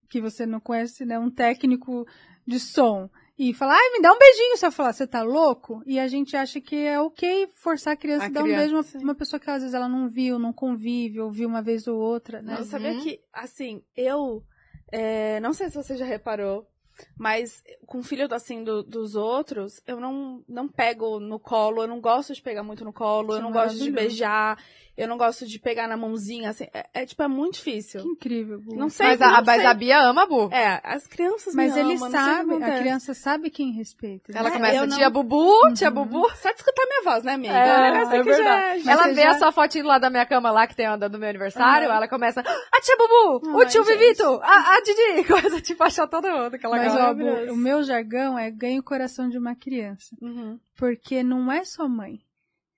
que 0.09 0.19
você 0.21 0.45
não 0.45 0.59
conhece, 0.59 1.05
né, 1.05 1.19
um 1.19 1.29
técnico 1.29 2.05
de 2.47 2.59
som, 2.59 3.07
e 3.37 3.53
falar, 3.53 3.75
ai, 3.75 3.89
me 3.91 4.01
dá 4.01 4.11
um 4.11 4.17
beijinho. 4.17 4.57
Você 4.57 4.61
vai 4.65 4.71
falar, 4.71 4.93
você 4.93 5.05
tá 5.05 5.21
louco? 5.21 5.81
E 5.85 5.99
a 5.99 6.07
gente 6.07 6.35
acha 6.35 6.59
que 6.59 6.75
é 6.75 6.99
ok 6.99 7.49
forçar 7.53 7.93
a 7.93 7.97
criança 7.97 8.25
a, 8.25 8.27
A 8.27 8.31
dar 8.31 8.41
um 8.41 8.43
criança, 8.45 8.61
beijo 8.61 8.97
uma, 8.97 9.03
uma 9.03 9.15
pessoa 9.15 9.39
que 9.39 9.49
às 9.49 9.61
vezes 9.61 9.73
ela 9.75 9.87
não 9.87 10.09
viu, 10.09 10.39
não 10.39 10.51
convive, 10.51 11.19
ou 11.19 11.29
viu 11.31 11.47
uma 11.47 11.61
vez 11.61 11.87
ou 11.87 11.97
outra, 11.99 12.41
né? 12.41 12.55
Não, 12.57 12.63
sabia 12.65 12.93
Uhum. 12.93 13.03
que, 13.03 13.19
assim, 13.31 13.83
eu. 13.95 14.43
é, 14.91 15.39
não 15.39 15.53
sei 15.53 15.69
se 15.69 15.75
você 15.75 15.95
já 15.97 16.05
reparou, 16.05 16.67
mas 17.17 17.63
com 17.85 18.03
filho 18.03 18.27
assim 18.33 18.63
do- 18.63 18.83
dos 18.83 19.15
outros, 19.15 19.81
eu 19.87 19.99
não, 19.99 20.43
não 20.47 20.67
pego 20.67 21.19
no 21.19 21.39
colo, 21.39 21.81
eu 21.83 21.87
não 21.87 21.99
gosto 22.01 22.33
de 22.33 22.41
pegar 22.41 22.63
muito 22.63 22.83
no 22.85 22.93
colo, 22.93 23.29
Isso 23.29 23.33
eu 23.37 23.39
é 23.39 23.41
não 23.41 23.51
gosto 23.51 23.77
de 23.77 23.91
beijar, 23.91 24.57
eu 24.97 25.07
não 25.07 25.15
gosto 25.17 25.45
de 25.45 25.59
pegar 25.59 25.87
na 25.87 25.95
mãozinha, 25.95 26.49
assim. 26.49 26.65
É, 26.73 26.85
é, 27.01 27.05
tipo, 27.05 27.21
é 27.21 27.27
muito 27.27 27.53
difícil. 27.55 28.01
Que 28.01 28.07
incrível. 28.07 28.59
Bu. 28.59 28.75
Não 28.75 28.89
sei, 28.89 29.07
Mas 29.09 29.21
a, 29.21 29.27
não 29.37 29.43
mas 29.45 29.57
sei. 29.61 29.65
a 29.67 29.73
Bia 29.75 30.01
ama, 30.01 30.25
Bu. 30.25 30.49
É, 30.51 30.81
as 30.83 31.05
crianças 31.05 31.53
Mas 31.53 31.73
me 31.75 31.79
ele 31.81 31.93
o 31.93 32.09
sabe, 32.09 32.63
a 32.63 32.79
criança 32.79 33.13
sabe 33.13 33.49
quem 33.51 33.71
respeita. 33.73 34.33
né? 34.33 34.39
Ela 34.39 34.49
É, 34.49 34.51
começa, 34.53 34.75
eu 34.77 34.87
não- 34.87 34.97
tia 34.97 35.09
Bubu, 35.11 35.53
tia 35.75 35.91
Bubu. 35.91 36.27
Só 36.37 36.49
de 36.51 36.55
escutar 36.57 36.83
minha 36.87 37.03
voz, 37.03 37.23
né, 37.23 37.33
amiga? 37.33 37.53
É, 37.53 37.91
O 37.91 37.95
é 37.95 38.05
já- 38.17 38.21
verdade. 38.23 38.83
já- 38.83 38.91
ela 38.91 39.07
vê 39.09 39.21
já- 39.21 39.29
a 39.31 39.37
sua 39.37 39.51
fotinho 39.51 39.85
lá 39.85 39.99
da 39.99 40.09
minha 40.09 40.25
cama 40.25 40.49
lá, 40.49 40.65
que 40.65 40.75
tem 40.75 40.87
a 40.87 40.95
do 40.97 41.19
meu 41.19 41.29
aniversário, 41.29 41.87
Aham. 41.89 41.97
ela 41.97 42.07
começa, 42.07 42.41
a 42.41 42.81
tia 42.81 42.95
Bubu, 42.97 43.55
o 43.55 43.59
Ai, 43.61 43.67
tio 43.67 43.83
gente. 43.85 43.97
Vivito, 43.99 44.23
a, 44.41 44.77
a 44.77 44.81
Didi, 44.81 45.27
começa 45.51 45.61
tipo 45.61 45.83
achar 45.83 46.07
todo 46.07 46.27
mundo 46.27 46.57
que 46.57 46.65
ela 46.65 46.75
Mas, 46.77 46.86
gosta. 46.89 47.51
ó, 47.51 47.53
o 47.53 47.57
meu 47.57 47.83
jargão 47.83 48.37
é 48.37 48.49
ganha 48.51 48.79
o 48.79 48.83
coração 48.83 49.29
de 49.29 49.37
uma 49.37 49.55
criança. 49.55 50.15
Uhum. 50.21 50.59
Porque 50.75 51.23
não 51.23 51.51
é 51.51 51.63
só 51.63 51.87
mãe. 51.87 52.19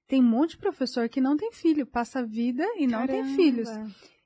Tem 0.08 0.22
um 0.22 0.28
monte 0.28 0.52
de 0.52 0.58
professor 0.58 1.08
que 1.08 1.22
não 1.22 1.38
tem 1.38 1.52
filho, 1.52 1.86
passa 1.86 2.20
a 2.20 2.24
vida 2.26 2.64
e 2.78 2.88
não 2.88 3.06
tem 3.06 3.18
Caramba. 3.22 3.36
filhos. 3.36 3.70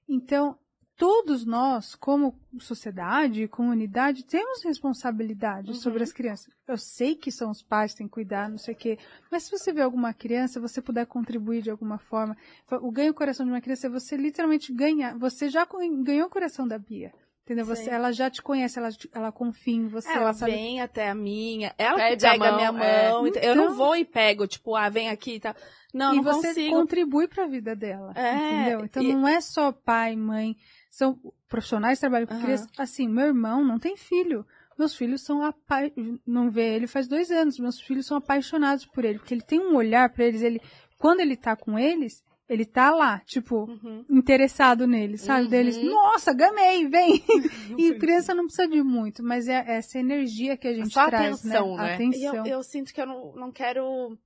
Então, 0.07 0.57
todos 0.95 1.45
nós, 1.45 1.95
como 1.95 2.39
sociedade, 2.59 3.47
comunidade, 3.47 4.23
temos 4.23 4.63
responsabilidade 4.63 5.69
Uhum. 5.69 5.75
sobre 5.75 6.03
as 6.03 6.13
crianças. 6.13 6.53
Eu 6.67 6.77
sei 6.77 7.15
que 7.15 7.31
são 7.31 7.51
os 7.51 7.61
pais 7.61 7.91
que 7.91 7.97
têm 7.97 8.07
que 8.07 8.13
cuidar, 8.13 8.49
não 8.49 8.57
sei 8.57 8.73
o 8.73 8.77
quê, 8.77 8.97
mas 9.29 9.43
se 9.43 9.51
você 9.51 9.73
vê 9.73 9.81
alguma 9.81 10.13
criança, 10.13 10.59
você 10.61 10.81
puder 10.81 11.05
contribuir 11.05 11.61
de 11.61 11.69
alguma 11.71 11.97
forma, 11.97 12.37
o 12.81 12.91
ganho 12.91 13.11
o 13.11 13.15
coração 13.15 13.45
de 13.45 13.51
uma 13.51 13.59
criança 13.61 13.87
é 13.87 13.89
você 13.89 14.15
literalmente 14.15 14.71
ganhar. 14.71 15.17
Você 15.17 15.49
já 15.49 15.67
ganhou 16.03 16.27
o 16.27 16.31
coração 16.31 16.67
da 16.67 16.77
Bia. 16.77 17.11
Entendeu? 17.43 17.65
Você, 17.65 17.83
Sim. 17.85 17.89
ela 17.91 18.13
já 18.13 18.29
te 18.29 18.41
conhece, 18.41 18.79
ela, 18.79 18.87
ela 19.13 19.29
confia 19.31 19.75
em 19.75 19.85
você. 19.87 20.09
Ela 20.09 20.31
sabe 20.33 20.53
vem 20.53 20.79
até 20.79 21.09
a 21.09 21.13
minha, 21.15 21.73
ela 21.77 21.95
que 21.97 22.01
Pede 22.11 22.25
a 22.25 22.31
pega 22.31 22.45
a 22.45 22.51
mão, 22.51 22.55
minha 22.73 22.83
é. 22.85 23.11
mão. 23.11 23.27
então 23.27 23.41
Eu 23.43 23.53
não 23.55 23.63
Então- 23.65 23.75
vou 23.75 23.95
e 23.97 24.05
pego, 24.05 24.47
tipo, 24.47 24.75
ah, 24.77 24.87
vem 24.87 25.09
aqui 25.09 25.35
e 25.35 25.39
tal. 25.41 25.53
Não, 25.93 26.13
e 26.13 26.15
não 26.17 26.23
você 26.23 26.47
consigo. 26.47 26.73
contribui 26.75 27.27
para 27.27 27.43
a 27.43 27.47
vida 27.47 27.75
dela, 27.75 28.13
É, 28.15 28.33
entendeu? 28.33 28.85
Então 28.85 29.03
e- 29.03 29.13
não 29.13 29.27
é 29.27 29.41
só 29.41 29.73
pai, 29.73 30.15
mãe, 30.15 30.55
são 30.89 31.19
profissionais 31.49 31.97
que 31.97 32.01
trabalham 32.01 32.27
com 32.27 32.33
Aham. 32.33 32.43
crianças. 32.43 32.67
Assim, 32.77 33.09
meu 33.09 33.25
irmão 33.27 33.61
não 33.63 33.77
tem 33.77 33.97
filho. 33.97 34.45
Meus 34.79 34.95
filhos 34.95 35.21
são 35.21 35.43
apa... 35.43 35.81
não 36.25 36.49
vê 36.49 36.73
ele 36.75 36.87
faz 36.87 37.07
dois 37.09 37.29
anos. 37.29 37.59
Meus 37.59 37.79
filhos 37.79 38.05
são 38.07 38.15
apaixonados 38.17 38.85
por 38.85 39.03
ele, 39.03 39.19
porque 39.19 39.33
ele 39.33 39.41
tem 39.43 39.59
um 39.59 39.75
olhar 39.75 40.09
para 40.09 40.23
eles. 40.25 40.41
Ele, 40.41 40.61
quando 40.97 41.19
ele 41.19 41.35
tá 41.35 41.55
com 41.57 41.77
eles, 41.77 42.23
ele 42.47 42.65
tá 42.65 42.91
lá, 42.91 43.19
tipo, 43.25 43.69
Uhum. 43.69 44.05
interessado 44.09 44.85
neles, 44.85 45.21
sabe? 45.21 45.43
Uhum. 45.43 45.49
Deles, 45.49 45.83
nossa, 45.83 46.33
gamei, 46.33 46.87
vem. 46.87 47.23
e 47.77 47.93
criança 47.95 48.33
não 48.35 48.45
precisa 48.45 48.67
de 48.67 48.83
muito, 48.83 49.23
mas 49.23 49.47
é 49.47 49.63
essa 49.67 49.97
energia 49.97 50.57
que 50.57 50.67
a 50.67 50.73
gente 50.73 50.93
Só 50.93 51.07
traz, 51.07 51.39
atenção, 51.39 51.75
né? 51.75 51.83
né? 51.83 51.91
E 51.91 51.93
Atenção. 51.93 52.45
eu, 52.45 52.57
eu 52.57 52.63
sinto 52.63 52.93
que 52.93 53.01
eu 53.01 53.07
não, 53.07 53.33
não 53.33 53.51
quero 53.51 54.17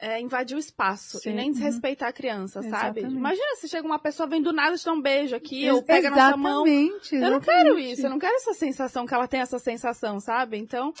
é, 0.00 0.20
invadir 0.20 0.56
o 0.56 0.60
espaço 0.60 1.18
Sim, 1.18 1.30
e 1.30 1.34
nem 1.34 1.46
uhum. 1.48 1.52
desrespeitar 1.52 2.08
a 2.08 2.12
criança, 2.12 2.62
sabe? 2.62 3.00
Exatamente. 3.00 3.14
Imagina 3.14 3.56
se 3.56 3.68
chega 3.68 3.86
uma 3.86 3.98
pessoa, 3.98 4.26
vem 4.26 4.42
do 4.42 4.52
nada 4.52 4.76
te 4.76 4.84
dar 4.84 4.92
um 4.92 5.02
beijo 5.02 5.36
aqui, 5.36 5.70
ou 5.70 5.82
pega 5.82 6.10
na 6.10 6.28
sua 6.28 6.36
mão. 6.36 6.66
Exatamente. 6.66 7.14
Eu 7.14 7.30
não 7.30 7.40
quero 7.40 7.58
exatamente. 7.58 7.92
isso, 7.92 8.06
eu 8.06 8.10
não 8.10 8.18
quero 8.18 8.34
essa 8.36 8.54
sensação, 8.54 9.06
que 9.06 9.14
ela 9.14 9.28
tem 9.28 9.40
essa 9.40 9.58
sensação, 9.58 10.18
sabe? 10.18 10.56
Então. 10.56 10.92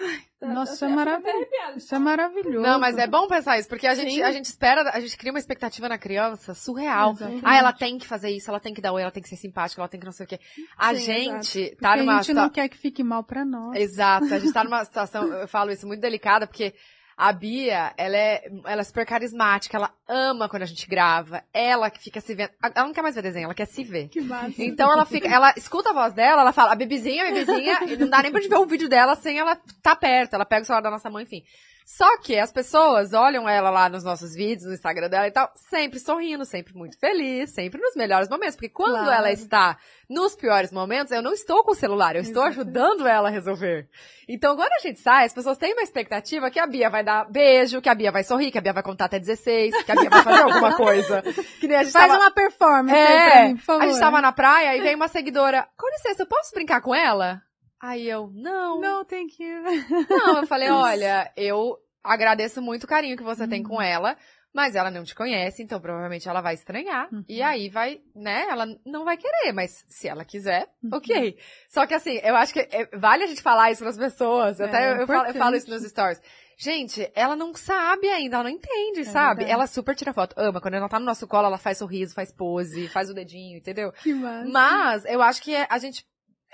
Ai, 0.00 0.54
Nossa, 0.54 0.86
eu 0.86 0.90
isso 0.90 1.00
é 1.00 1.12
arrepiada. 1.12 1.78
Isso 1.78 1.94
é 1.94 1.98
maravilhoso. 1.98 2.60
Não, 2.60 2.78
mas 2.78 2.96
é 2.96 3.06
bom 3.06 3.26
pensar 3.26 3.58
isso, 3.58 3.68
porque 3.68 3.86
a 3.86 3.94
gente, 3.94 4.12
Sim. 4.12 4.22
a 4.22 4.32
gente 4.32 4.44
espera, 4.44 4.90
a 4.92 5.00
gente 5.00 5.16
cria 5.16 5.32
uma 5.32 5.38
expectativa 5.38 5.88
na 5.88 5.98
criança 5.98 6.54
surreal. 6.54 7.12
Exatamente. 7.12 7.42
Ah, 7.44 7.56
ela 7.56 7.72
tem 7.72 7.98
que 7.98 8.06
fazer 8.06 8.30
isso, 8.30 8.50
ela 8.50 8.60
tem 8.60 8.72
que 8.72 8.80
dar 8.80 8.92
oi, 8.92 9.02
ela 9.02 9.10
tem 9.10 9.22
que 9.22 9.28
ser 9.28 9.36
simpática, 9.36 9.80
ela 9.80 9.88
tem 9.88 9.98
que 9.98 10.06
não 10.06 10.12
sei 10.12 10.24
o 10.24 10.28
quê. 10.28 10.38
A 10.76 10.94
Sim, 10.94 11.00
gente 11.00 11.60
Porque 11.70 11.76
tá 11.76 11.92
a 11.92 11.96
numa 11.96 12.22
gente 12.22 12.32
não 12.34 12.48
quer 12.48 12.68
que 12.68 12.76
fique 12.76 13.02
mal 13.02 13.24
pra 13.24 13.44
nós. 13.44 13.76
Exato, 13.76 14.32
a 14.32 14.38
gente 14.38 14.52
tá 14.52 14.64
numa 14.64 14.82
situação, 14.86 15.26
eu 15.32 15.48
falo 15.48 15.70
isso, 15.70 15.86
muito 15.86 16.00
delicada, 16.00 16.46
porque 16.46 16.74
a 17.18 17.32
Bia, 17.32 17.92
ela 17.96 18.16
é, 18.16 18.48
ela 18.64 18.80
é 18.80 18.84
super 18.84 19.04
carismática, 19.04 19.76
ela 19.76 19.92
ama 20.06 20.48
quando 20.48 20.62
a 20.62 20.66
gente 20.66 20.86
grava, 20.88 21.42
ela 21.52 21.90
que 21.90 22.00
fica 22.00 22.20
se 22.20 22.32
vendo, 22.32 22.50
ela 22.62 22.86
não 22.86 22.92
quer 22.92 23.02
mais 23.02 23.16
ver 23.16 23.22
desenho, 23.22 23.46
ela 23.46 23.54
quer 23.54 23.66
se 23.66 23.82
ver. 23.82 24.08
Que 24.08 24.20
massa. 24.20 24.54
Então 24.62 24.92
ela 24.92 25.04
fica, 25.04 25.26
ela 25.26 25.52
escuta 25.56 25.90
a 25.90 25.92
voz 25.92 26.12
dela, 26.12 26.42
ela 26.42 26.52
fala, 26.52 26.70
a 26.70 26.76
bebezinha, 26.76 27.24
a 27.24 27.32
bebezinha, 27.32 27.78
e 27.88 27.96
não 27.96 28.08
dá 28.08 28.22
nem 28.22 28.30
pra 28.30 28.40
gente 28.40 28.48
ver 28.48 28.58
o 28.58 28.66
vídeo 28.66 28.88
dela 28.88 29.16
sem 29.16 29.36
ela 29.36 29.56
tá 29.82 29.96
perto, 29.96 30.34
ela 30.34 30.46
pega 30.46 30.62
o 30.62 30.64
celular 30.64 30.80
da 30.80 30.92
nossa 30.92 31.10
mãe, 31.10 31.24
enfim. 31.24 31.42
Só 31.90 32.18
que 32.18 32.38
as 32.38 32.52
pessoas 32.52 33.14
olham 33.14 33.48
ela 33.48 33.70
lá 33.70 33.88
nos 33.88 34.04
nossos 34.04 34.34
vídeos, 34.34 34.66
no 34.66 34.74
Instagram 34.74 35.08
dela 35.08 35.26
e 35.26 35.30
tal, 35.30 35.50
sempre 35.56 35.98
sorrindo, 35.98 36.44
sempre 36.44 36.74
muito 36.74 36.98
feliz, 36.98 37.48
sempre 37.54 37.80
nos 37.80 37.96
melhores 37.96 38.28
momentos. 38.28 38.56
Porque 38.56 38.68
quando 38.68 38.92
Claro. 38.92 39.10
ela 39.10 39.32
está 39.32 39.78
nos 40.08 40.36
piores 40.36 40.70
momentos, 40.70 41.10
eu 41.12 41.22
não 41.22 41.32
estou 41.32 41.64
com 41.64 41.72
o 41.72 41.74
celular, 41.74 42.14
eu 42.14 42.20
estou 42.20 42.42
Exatamente. 42.46 42.76
ajudando 42.78 43.08
ela 43.08 43.28
a 43.28 43.30
resolver. 43.32 43.88
Então, 44.28 44.54
quando 44.54 44.70
a 44.74 44.78
gente 44.80 45.00
sai, 45.00 45.24
as 45.24 45.32
pessoas 45.32 45.56
têm 45.56 45.72
uma 45.72 45.80
expectativa 45.82 46.50
que 46.50 46.58
a 46.60 46.66
Bia 46.66 46.90
vai 46.90 47.02
dar 47.02 47.24
beijo, 47.24 47.80
que 47.80 47.88
a 47.88 47.94
Bia 47.94 48.12
vai 48.12 48.22
sorrir, 48.22 48.50
que 48.50 48.58
a 48.58 48.60
Bia 48.60 48.74
vai 48.74 48.82
contar 48.82 49.06
até 49.06 49.18
16, 49.18 49.82
que 49.82 49.90
a 49.90 49.94
Bia 49.94 50.10
vai 50.10 50.22
fazer 50.22 50.42
alguma 50.42 50.76
coisa. 50.76 51.22
Que 51.58 51.66
nem 51.66 51.78
a 51.78 51.84
gente 51.84 51.92
Faz 51.94 52.06
tava- 52.12 52.22
uma 52.22 52.30
performance 52.30 52.94
aí 52.94 53.06
pra 53.30 53.40
é, 53.40 53.48
mim, 53.48 53.56
por 53.56 53.62
favor. 53.64 53.82
a 53.82 53.86
gente 53.86 53.98
tava 53.98 54.20
na 54.20 54.30
praia 54.32 54.76
e 54.76 54.82
veio 54.82 54.94
uma 54.96 55.08
seguidora, 55.08 55.66
com 55.74 55.88
licença, 55.90 56.22
eu 56.22 56.26
posso 56.26 56.52
brincar 56.54 56.82
com 56.82 56.94
ela? 56.94 57.40
Aí 57.80 58.08
eu, 58.08 58.30
não. 58.34 58.80
Não, 58.80 59.04
thank 59.04 59.42
you. 59.42 59.62
Não, 60.10 60.38
eu 60.38 60.46
falei, 60.46 60.68
olha, 60.70 61.30
eu 61.36 61.76
agradeço 62.02 62.60
muito 62.60 62.84
o 62.84 62.88
carinho 62.88 63.16
que 63.16 63.22
você 63.22 63.46
tem 63.46 63.62
com 63.62 63.80
ela, 63.80 64.16
mas 64.52 64.74
ela 64.74 64.90
não 64.90 65.04
te 65.04 65.14
conhece, 65.14 65.62
então 65.62 65.80
provavelmente 65.80 66.28
ela 66.28 66.40
vai 66.40 66.54
estranhar. 66.54 67.08
Uhum. 67.12 67.22
E 67.28 67.40
aí 67.42 67.68
vai, 67.68 68.00
né, 68.16 68.46
ela 68.48 68.66
não 68.84 69.04
vai 69.04 69.16
querer, 69.16 69.52
mas 69.52 69.84
se 69.88 70.08
ela 70.08 70.24
quiser, 70.24 70.66
Uhum. 70.82 70.90
ok. 70.94 71.36
Só 71.68 71.86
que 71.86 71.94
assim, 71.94 72.18
eu 72.24 72.34
acho 72.34 72.52
que 72.52 72.60
é- 72.60 72.88
vale 72.96 73.24
a 73.24 73.26
gente 73.26 73.42
falar 73.42 73.70
isso 73.70 73.82
pras 73.82 73.96
pessoas. 73.98 74.58
É, 74.58 74.64
Até 74.64 74.90
eu, 74.92 74.96
eu 75.02 75.06
falo, 75.06 75.28
eu 75.28 75.34
falo 75.34 75.54
isso 75.56 75.70
nos 75.70 75.84
stories. 75.88 76.20
Gente, 76.60 77.08
ela 77.14 77.36
não 77.36 77.54
sabe 77.54 78.08
ainda, 78.08 78.36
ela 78.36 78.44
não 78.44 78.50
entende, 78.50 79.04
sabe? 79.04 79.40
verdade. 79.40 79.52
Ela 79.52 79.66
super 79.68 79.94
tira 79.94 80.12
foto, 80.12 80.34
ama. 80.36 80.60
Quando 80.60 80.74
ela 80.74 80.88
tá 80.88 80.98
no 80.98 81.06
nosso 81.06 81.28
colo, 81.28 81.46
ela 81.46 81.58
faz 81.58 81.78
sorriso, 81.78 82.14
faz 82.14 82.32
pose, 82.32 82.88
faz 82.88 83.08
o 83.10 83.14
dedinho, 83.14 83.58
entendeu? 83.58 83.92
Que 83.92 84.12
massa. 84.12 84.48
Mas 84.50 85.04
eu 85.04 85.22
acho 85.22 85.40
que 85.40 85.54
é- 85.54 85.68
a 85.70 85.78
gente 85.78 86.04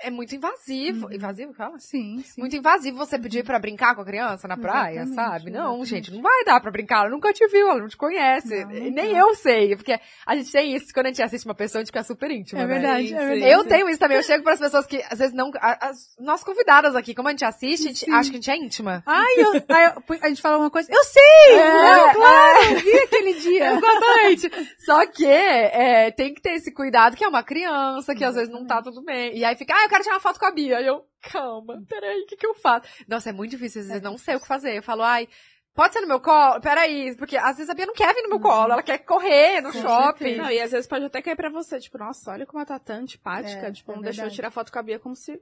é 0.01 0.09
muito 0.11 0.35
invasivo. 0.35 1.07
Uhum. 1.07 1.13
Invasivo, 1.13 1.53
fala? 1.53 1.79
Sim, 1.79 2.21
sim. 2.25 2.41
Muito 2.41 2.55
invasivo 2.55 2.97
você 2.97 3.17
pedir 3.17 3.43
pra 3.43 3.57
brincar 3.59 3.95
com 3.95 4.01
a 4.01 4.05
criança 4.05 4.47
na 4.47 4.57
praia, 4.57 5.01
Exatamente, 5.01 5.15
sabe? 5.15 5.51
Não, 5.51 5.59
exatamente. 5.81 5.89
gente, 5.89 6.13
não 6.13 6.21
vai 6.21 6.43
dar 6.45 6.59
pra 6.59 6.71
brincar. 6.71 7.01
Ela 7.01 7.09
nunca 7.09 7.31
te 7.33 7.47
viu, 7.47 7.69
ela 7.69 7.79
não 7.79 7.87
te 7.87 7.97
conhece. 7.97 8.63
Não, 8.65 8.71
não 8.71 8.91
Nem 8.91 9.13
dá. 9.13 9.19
eu 9.19 9.35
sei, 9.35 9.75
porque 9.75 9.99
a 10.25 10.35
gente 10.35 10.51
tem 10.51 10.75
isso. 10.75 10.93
Quando 10.93 11.07
a 11.07 11.09
gente 11.09 11.21
assiste 11.21 11.45
uma 11.45 11.55
pessoa, 11.55 11.79
a 11.81 11.83
gente 11.83 11.91
fica 11.91 12.03
super 12.03 12.29
íntimo, 12.31 12.59
É 12.59 12.65
né? 12.67 12.73
verdade, 12.73 13.07
Sim, 13.09 13.15
é 13.15 13.25
verdade. 13.25 13.51
Eu 13.51 13.63
tenho 13.65 13.89
isso 13.89 13.99
também. 13.99 14.17
Eu 14.17 14.23
chego 14.23 14.43
pras 14.43 14.59
pessoas 14.59 14.85
que, 14.85 15.01
às 15.09 15.19
vezes, 15.19 15.33
não... 15.33 15.51
As 15.61 16.15
nossas 16.19 16.43
convidadas 16.45 16.95
aqui, 16.95 17.13
como 17.15 17.27
a 17.27 17.31
gente 17.31 17.45
assiste, 17.45 17.85
a 17.87 17.91
gente 17.91 18.11
acha 18.11 18.29
que 18.29 18.35
a 18.37 18.39
gente 18.39 18.51
é 18.51 18.57
íntima. 18.57 19.03
Ai, 19.05 19.33
eu, 19.37 19.53
eu- 19.55 20.19
a 20.21 20.27
gente 20.29 20.41
fala 20.41 20.57
uma 20.57 20.69
coisa. 20.69 20.91
Eu 20.91 21.03
sei! 21.03 21.55
É, 21.55 21.81
não, 21.97 22.13
claro, 22.13 22.63
eu 22.73 22.79
vi 22.79 22.97
aquele 22.99 23.33
dia. 23.35 23.71
Exatamente. 23.77 24.51
Só 24.85 25.05
que 25.07 25.25
é, 25.25 26.11
tem 26.11 26.33
que 26.33 26.41
ter 26.41 26.53
esse 26.53 26.71
cuidado 26.71 27.15
que 27.15 27.23
é 27.23 27.27
uma 27.27 27.43
criança, 27.43 28.13
que 28.15 28.23
às 28.23 28.35
vezes 28.35 28.49
não 28.51 28.65
tá 28.65 28.81
tudo 28.81 29.01
bem. 29.03 29.35
E 29.37 29.43
aí 29.45 29.55
fica, 29.55 29.73
ah, 29.73 29.84
eu 29.85 29.89
quero 29.89 30.03
tirar 30.03 30.15
uma 30.15 30.21
foto 30.21 30.39
com 30.39 30.45
a 30.45 30.51
Bia. 30.51 30.81
E 30.81 30.87
eu, 30.87 31.05
calma, 31.21 31.81
peraí, 31.87 32.21
o 32.21 32.25
que 32.25 32.35
que 32.37 32.45
eu 32.45 32.53
faço? 32.53 32.87
Nossa, 33.07 33.29
é 33.29 33.33
muito 33.33 33.51
difícil, 33.51 33.81
às 33.81 33.87
vezes 33.87 34.01
não 34.03 34.17
sei 34.17 34.35
o 34.35 34.39
que 34.39 34.47
fazer. 34.47 34.77
Eu 34.77 34.83
falo, 34.83 35.03
ai, 35.03 35.27
pode 35.73 35.93
ser 35.93 36.01
no 36.01 36.07
meu 36.07 36.19
colo? 36.19 36.59
Peraí, 36.61 37.15
porque 37.15 37.37
às 37.37 37.57
vezes 37.57 37.69
a 37.69 37.73
Bia 37.73 37.85
não 37.85 37.93
quer 37.93 38.13
vir 38.13 38.23
no 38.23 38.29
meu 38.29 38.39
colo, 38.39 38.73
ela 38.73 38.83
quer 38.83 38.99
correr 38.99 39.61
no 39.61 39.71
Com 39.71 39.81
shopping. 39.81 40.35
Não, 40.35 40.49
e 40.49 40.59
às 40.59 40.71
vezes 40.71 40.87
pode 40.87 41.05
até 41.05 41.21
cair 41.21 41.35
pra 41.35 41.49
você, 41.49 41.79
tipo, 41.79 41.97
nossa, 41.97 42.31
olha 42.31 42.45
como 42.45 42.59
ela 42.59 42.65
tá 42.65 42.79
tão 42.79 42.97
antipática, 42.97 43.67
É, 43.67 43.71
tipo, 43.71 43.91
é 43.91 43.95
não 43.95 44.01
deixou 44.01 44.25
eu 44.25 44.31
tirar 44.31 44.51
foto 44.51 44.71
com 44.71 44.79
a 44.79 44.83
Bia 44.83 44.99
como 44.99 45.15
se 45.15 45.39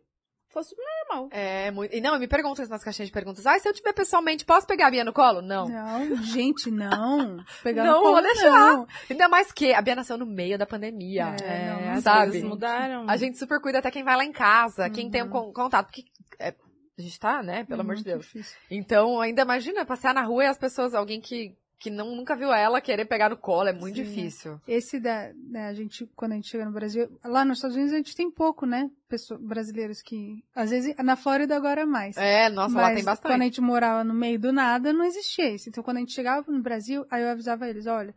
fosse 0.54 0.76
normal. 1.10 1.30
É, 1.32 1.72
muito. 1.72 1.96
E 1.96 2.00
não, 2.00 2.18
me 2.20 2.28
perguntam 2.28 2.66
nas 2.68 2.84
caixinhas 2.84 3.08
de 3.10 3.14
perguntas. 3.14 3.46
Ah, 3.46 3.58
se 3.60 3.68
eu 3.68 3.74
tiver 3.74 3.92
pessoalmente, 3.94 4.46
posso 4.46 4.66
pegar 4.68 4.88
a 4.88 4.92
Bia 4.92 5.04
no 5.04 5.12
colo? 5.12 5.42
Não. 5.42 5.68
Não, 5.68 6.16
gente, 6.24 6.70
não. 6.72 7.44
Pegar 7.64 7.84
Não, 7.84 7.94
no 7.96 8.00
colo, 8.02 8.14
vou 8.14 8.22
deixar. 8.22 8.52
não. 8.52 8.88
Ainda 9.10 9.28
mais 9.28 9.52
que 9.52 9.74
a 9.74 9.82
Bia 9.82 9.96
nasceu 9.96 10.18
no 10.18 10.26
meio 10.26 10.58
da 10.58 10.66
pandemia. 10.66 11.36
É, 11.44 11.70
não, 11.74 11.82
não 11.82 11.92
as 11.94 12.04
sabe? 12.04 12.32
coisas 12.32 12.44
mudaram. 12.50 13.06
A 13.10 13.18
gente 13.18 13.38
super 13.38 13.60
cuida 13.60 13.80
até 13.80 13.90
quem 13.92 14.04
vai 14.04 14.16
lá 14.16 14.24
em 14.24 14.32
casa, 14.32 14.90
quem 14.90 15.10
tem 15.10 15.22
um 15.24 15.26
Uhum. 15.26 15.32
con- 15.32 15.54
contato. 15.54 15.88
Porque 15.88 16.04
é, 16.40 16.54
a 16.98 17.02
gente 17.02 17.20
tá, 17.20 17.42
né? 17.42 17.64
Pelo 17.64 17.82
amor 17.82 17.96
de 17.96 18.02
Muito 18.04 18.12
Deus. 18.14 18.26
difícil. 18.26 18.56
Então, 18.70 19.20
ainda 19.20 19.42
imagina 19.42 19.86
passear 19.86 20.14
na 20.14 20.22
rua 20.24 20.44
e 20.44 20.48
as 20.48 20.58
pessoas, 20.58 20.94
alguém 20.94 21.20
que, 21.20 21.56
que 21.84 21.90
não, 21.90 22.16
nunca 22.16 22.34
viu 22.34 22.54
ela 22.54 22.80
querer 22.80 23.04
pegar 23.04 23.30
no 23.30 23.36
colo. 23.36 23.68
É 23.68 23.74
muito 23.74 23.98
Sim, 23.98 24.04
difícil. 24.04 24.58
Esse 24.66 25.02
da, 25.02 25.34
né, 25.34 25.68
a 25.68 25.74
gente, 25.74 26.06
quando 26.16 26.32
a 26.32 26.36
gente 26.36 26.48
chega 26.50 26.64
no 26.64 26.72
Brasil, 26.72 27.10
lá 27.26 27.44
nos 27.44 27.58
Estados 27.58 27.76
Unidos 27.76 27.94
a 27.94 27.98
gente 27.98 28.16
tem 28.16 28.32
pouco, 28.32 28.66
né? 28.66 28.90
Pessoas, 29.10 29.42
brasileiros 29.42 30.02
que, 30.02 30.42
às 30.56 30.70
vezes, 30.70 30.96
na 30.98 31.18
Flórida 31.18 31.58
agora 31.58 31.86
mais. 31.86 32.16
É, 32.16 32.50
nossa, 32.50 32.74
Mas 32.74 32.84
lá 32.90 32.96
tem 32.96 33.04
bastante. 33.04 33.32
quando 33.34 33.42
a 33.42 33.46
gente 33.46 33.60
morava 33.60 34.02
no 34.04 34.14
meio 34.14 34.40
do 34.40 34.54
nada, 34.54 34.94
não 34.94 35.04
existia 35.04 35.54
isso. 35.54 35.68
Então, 35.68 35.84
quando 35.84 35.98
a 35.98 36.00
gente 36.00 36.14
chegava 36.14 36.50
no 36.50 36.62
Brasil, 36.62 37.06
aí 37.12 37.22
eu 37.22 37.30
avisava 37.30 37.68
eles, 37.70 37.86
olha, 37.86 38.16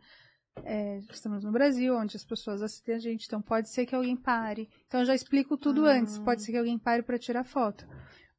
é, 0.63 0.99
estamos 1.11 1.43
no 1.43 1.51
Brasil, 1.51 1.93
onde 1.95 2.15
as 2.15 2.23
pessoas 2.23 2.61
assistem 2.61 2.95
a 2.95 2.99
gente, 2.99 3.25
então 3.27 3.41
pode 3.41 3.69
ser 3.69 3.85
que 3.85 3.93
alguém 3.93 4.15
pare. 4.15 4.69
Então, 4.87 5.01
eu 5.01 5.05
já 5.05 5.13
explico 5.13 5.57
tudo 5.57 5.85
Ah. 5.85 5.91
antes. 5.91 6.17
Pode 6.19 6.41
ser 6.41 6.51
que 6.53 6.57
alguém 6.57 6.79
pare 6.79 7.03
para 7.03 7.19
tirar 7.19 7.43
foto. 7.43 7.85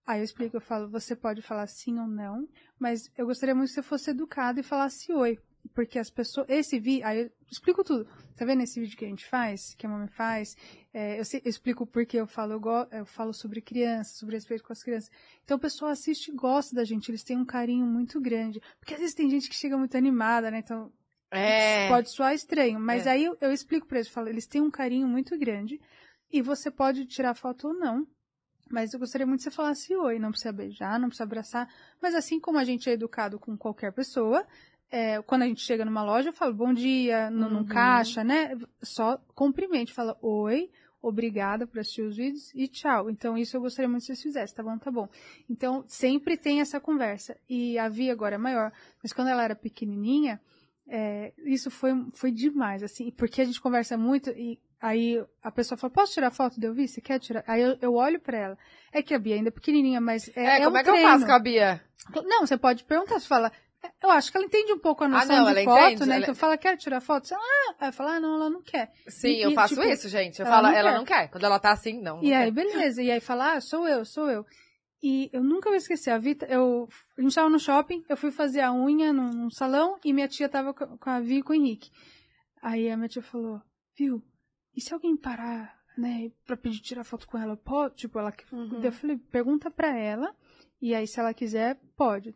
Aí 0.09 0.21
eu 0.21 0.25
explico, 0.25 0.57
eu 0.57 0.61
falo, 0.63 0.89
você 0.89 1.15
pode 1.15 1.43
falar 1.43 1.67
sim 1.67 1.99
ou 1.99 2.07
não, 2.07 2.49
mas 2.79 3.13
eu 3.15 3.27
gostaria 3.27 3.55
muito 3.55 3.69
que 3.69 3.75
você 3.75 3.83
fosse 3.83 4.11
educado 4.11 4.59
e 4.59 4.63
falasse 4.63 5.13
oi. 5.13 5.39
Porque 5.75 5.99
as 5.99 6.09
pessoas. 6.09 6.49
Esse 6.49 6.81
vídeo. 6.81 7.07
Aí 7.07 7.25
eu 7.25 7.31
explico 7.53 7.85
tudo. 7.85 8.09
Tá 8.35 8.47
vendo 8.47 8.63
esse 8.63 8.81
vídeo 8.81 8.97
que 8.97 9.05
a 9.05 9.09
gente 9.09 9.27
faz, 9.27 9.75
que 9.75 9.85
a 9.85 9.89
mamãe 9.91 10.09
faz? 10.09 10.57
É, 10.95 11.21
eu, 11.21 11.25
sei, 11.27 11.43
eu, 11.45 11.51
explico 11.51 11.87
porque 11.87 12.17
eu 12.17 12.27
falo, 12.27 12.55
eu, 12.55 12.61
go, 12.61 12.87
eu, 12.91 13.05
falo 13.05 13.35
sobre 13.35 13.61
crianças, 13.61 14.17
sobre 14.17 14.37
respeito 14.37 14.65
com 14.65 14.73
as 14.73 14.83
crianças. 14.83 15.11
Então 15.45 15.59
o 15.59 15.61
pessoal 15.61 15.91
assiste 15.91 16.29
e 16.29 16.35
gosta 16.35 16.75
da 16.75 16.85
gente, 16.85 17.11
eles 17.11 17.23
têm 17.23 17.37
um 17.37 17.45
carinho 17.45 17.85
muito 17.85 18.19
grande. 18.19 18.63
Porque 18.81 18.95
às 18.95 19.01
vezes 19.01 19.15
tem 19.15 19.29
gente 19.29 19.47
que 19.47 19.55
chega 19.55 19.77
muito 19.77 19.95
animada, 19.95 20.51
né? 20.51 20.61
Então. 20.61 20.91
É. 21.31 21.87
Pode 21.89 22.11
soar 22.11 22.33
estranho, 22.33 22.81
mas 22.81 23.07
é. 23.07 23.11
aí 23.11 23.25
eu, 23.25 23.37
eu 23.43 23.53
explico 23.53 23.87
pra 23.87 23.99
eles, 23.99 24.09
falo, 24.09 24.31
eles 24.31 24.47
têm 24.47 24.63
um 24.63 24.71
carinho 24.71 25.07
muito 25.07 25.39
grande 25.39 25.79
e 26.33 26.41
você 26.41 26.71
pode 26.71 27.05
tirar 27.05 27.35
foto 27.35 27.69
ou 27.69 27.75
não. 27.75 28.07
Mas 28.71 28.93
eu 28.93 29.01
gostaria 29.01 29.27
muito 29.27 29.39
que 29.41 29.45
você 29.45 29.51
falasse 29.51 29.95
oi, 29.97 30.19
não 30.19 30.31
precisa 30.31 30.53
beijar, 30.53 30.99
não 30.99 31.09
precisa 31.09 31.25
abraçar. 31.25 31.69
Mas 32.01 32.15
assim 32.15 32.39
como 32.41 32.59
a 32.59 32.65
gente 32.65 32.89
é 32.89 32.93
educado 32.93 33.39
com 33.39 33.57
qualquer 33.57 33.93
pessoa, 33.93 34.47
é, 34.91 35.21
quando 35.23 35.43
a 35.43 35.47
gente 35.47 35.61
chega 35.61 35.85
numa 35.85 36.03
loja, 36.03 36.31
eu 36.31 36.33
falo 36.33 36.55
bom 36.55 36.73
dia, 36.73 37.31
no, 37.31 37.59
uhum. 37.59 37.67
caixa, 37.67 38.25
né? 38.25 38.57
Só 38.83 39.19
cumprimente, 39.35 39.93
fala 39.93 40.17
oi, 40.23 40.71
obrigada 41.01 41.67
por 41.67 41.79
assistir 41.79 42.03
os 42.03 42.17
vídeos 42.17 42.53
e 42.55 42.67
tchau. 42.69 43.11
Então, 43.11 43.37
isso 43.37 43.57
eu 43.57 43.61
gostaria 43.61 43.89
muito 43.89 44.03
que 44.03 44.07
vocês 44.07 44.23
fizessem, 44.23 44.57
tá 44.57 44.63
bom? 44.63 44.79
Tá 44.79 44.91
bom. 44.91 45.09
Então, 45.49 45.85
sempre 45.87 46.37
tem 46.37 46.61
essa 46.61 46.81
conversa. 46.81 47.37
E 47.49 47.79
a 47.79 47.89
Vi 47.89 48.11
agora 48.11 48.37
é 48.37 48.39
maior, 48.39 48.73
mas 49.03 49.13
quando 49.13 49.29
ela 49.29 49.43
era 49.43 49.55
pequenininha, 49.55 50.41
é, 50.89 51.35
isso 51.45 51.71
foi, 51.71 51.93
foi 52.15 52.33
demais, 52.33 52.83
assim, 52.83 53.11
porque 53.11 53.43
a 53.43 53.45
gente 53.45 53.61
conversa 53.61 53.97
muito 53.97 54.31
e 54.31 54.59
aí 54.81 55.23
a 55.43 55.51
pessoa 55.51 55.79
fala, 55.79 55.93
posso 55.93 56.15
tirar 56.15 56.31
foto 56.31 56.59
de 56.61 56.67
eu 56.67 56.75
vi? 56.75 56.89
Você 56.89 57.01
quer 57.01 57.19
tirar? 57.19 57.45
Aí 57.47 57.63
eu, 57.63 57.77
eu 57.81 57.95
olho 57.95 58.21
pra 58.21 58.39
ela. 58.39 58.59
É 58.93 59.03
que 59.03 59.15
a 59.15 59.19
Bia 59.19 59.37
ainda 59.37 59.49
é 59.49 59.53
pequenininha, 59.53 60.01
mas 60.01 60.29
é, 60.37 60.45
é, 60.45 60.61
é 60.61 60.65
como 60.65 60.77
um 60.77 60.79
é 60.79 60.85
que 60.85 60.91
treino. 60.91 61.09
eu 61.09 61.13
faço 61.13 61.27
com 61.27 61.33
a 61.33 61.39
Bia? 61.39 61.83
Não, 62.25 62.47
você 62.47 62.57
pode 62.57 62.85
perguntar, 62.85 63.19
você 63.21 63.27
fala, 63.27 63.53
eu 64.03 64.11
acho 64.11 64.31
que 64.31 64.37
ela 64.37 64.47
entende 64.47 64.73
um 64.73 64.79
pouco 64.79 65.05
a 65.05 65.09
noção 65.09 65.37
ah, 65.37 65.43
não, 65.43 65.55
de 65.55 65.65
foto, 65.65 65.81
entende, 65.81 66.07
né? 66.07 66.15
ela... 66.17 66.23
Então 66.23 66.35
fala, 66.35 66.57
quer 66.57 66.77
tirar 66.77 67.01
foto? 67.01 67.29
Você, 67.29 67.35
ah, 67.35 67.75
aí 67.81 67.93
fala, 67.93 68.17
ah, 68.17 68.21
não, 68.21 68.35
ela 68.35 68.51
não 68.51 68.63
quer. 68.63 68.91
Sim, 69.09 69.29
e, 69.29 69.43
eu 69.43 69.53
faço 69.53 69.75
tipo, 69.75 69.87
isso, 69.87 70.09
gente. 70.09 70.41
Eu 70.41 70.47
ela 70.47 70.57
falo, 70.57 70.69
não 70.69 70.75
ela 70.75 70.91
quer. 70.91 70.99
não 70.99 71.05
quer. 71.05 71.29
Quando 71.31 71.45
ela 71.45 71.59
tá 71.59 71.73
assim, 71.73 72.01
não. 72.01 72.17
não 72.17 72.25
E 72.25 72.29
quer. 72.29 72.37
aí, 72.37 72.51
beleza. 72.51 73.03
E 73.03 73.11
aí 73.11 73.21
fala, 73.21 73.55
ah, 73.55 73.61
sou 73.61 73.87
eu, 73.87 74.05
sou 74.05 74.31
eu. 74.31 74.45
E 75.03 75.31
eu 75.33 75.45
nunca 75.45 75.69
vou 75.69 75.77
esquecer, 75.77 76.11
a 76.11 76.19
Vita, 76.19 76.45
eu, 76.47 76.89
a 77.17 77.23
gente 77.23 77.35
tava 77.35 77.49
no 77.49 77.59
shopping, 77.59 78.03
eu 78.09 78.17
fui 78.17 78.33
fazer 78.33 78.63
a 78.63 78.73
unha 78.73 79.13
num, 79.13 79.31
num 79.31 79.51
salão 79.51 79.97
e 80.05 80.13
minha 80.13 80.27
tia 80.27 80.49
tava 80.49 80.75
com 80.75 80.99
com 80.99 81.11
a 81.11 81.21
Vi 81.21 81.39
e 81.39 81.43
com 81.43 81.53
o 81.53 81.57
Henrique. 81.57 81.91
Aí 82.61 82.91
a 82.91 82.97
minha 82.97 83.09
tia 83.09 83.23
falou, 83.23 83.61
viu, 83.97 84.21
e 84.79 84.81
se 84.81 84.95
alguém 84.95 85.17
parar, 85.17 85.77
né, 85.97 86.31
pra 86.47 86.57
pedir 86.57 86.81
tirar 86.81 87.05
foto 87.05 87.27
com 87.27 87.37
ela, 87.37 87.57
pode? 87.57 87.97
Tipo, 87.97 88.19
ela, 88.19 88.33
Uhum. 88.53 88.81
eu 88.83 88.93
falei, 88.93 89.17
pergunta 89.17 89.71
pra 89.71 89.97
ela, 89.97 90.35
e 90.81 90.95
aí 90.95 91.07
se 91.07 91.19
ela 91.21 91.35
quiser, 91.35 91.79
pode. 91.97 92.35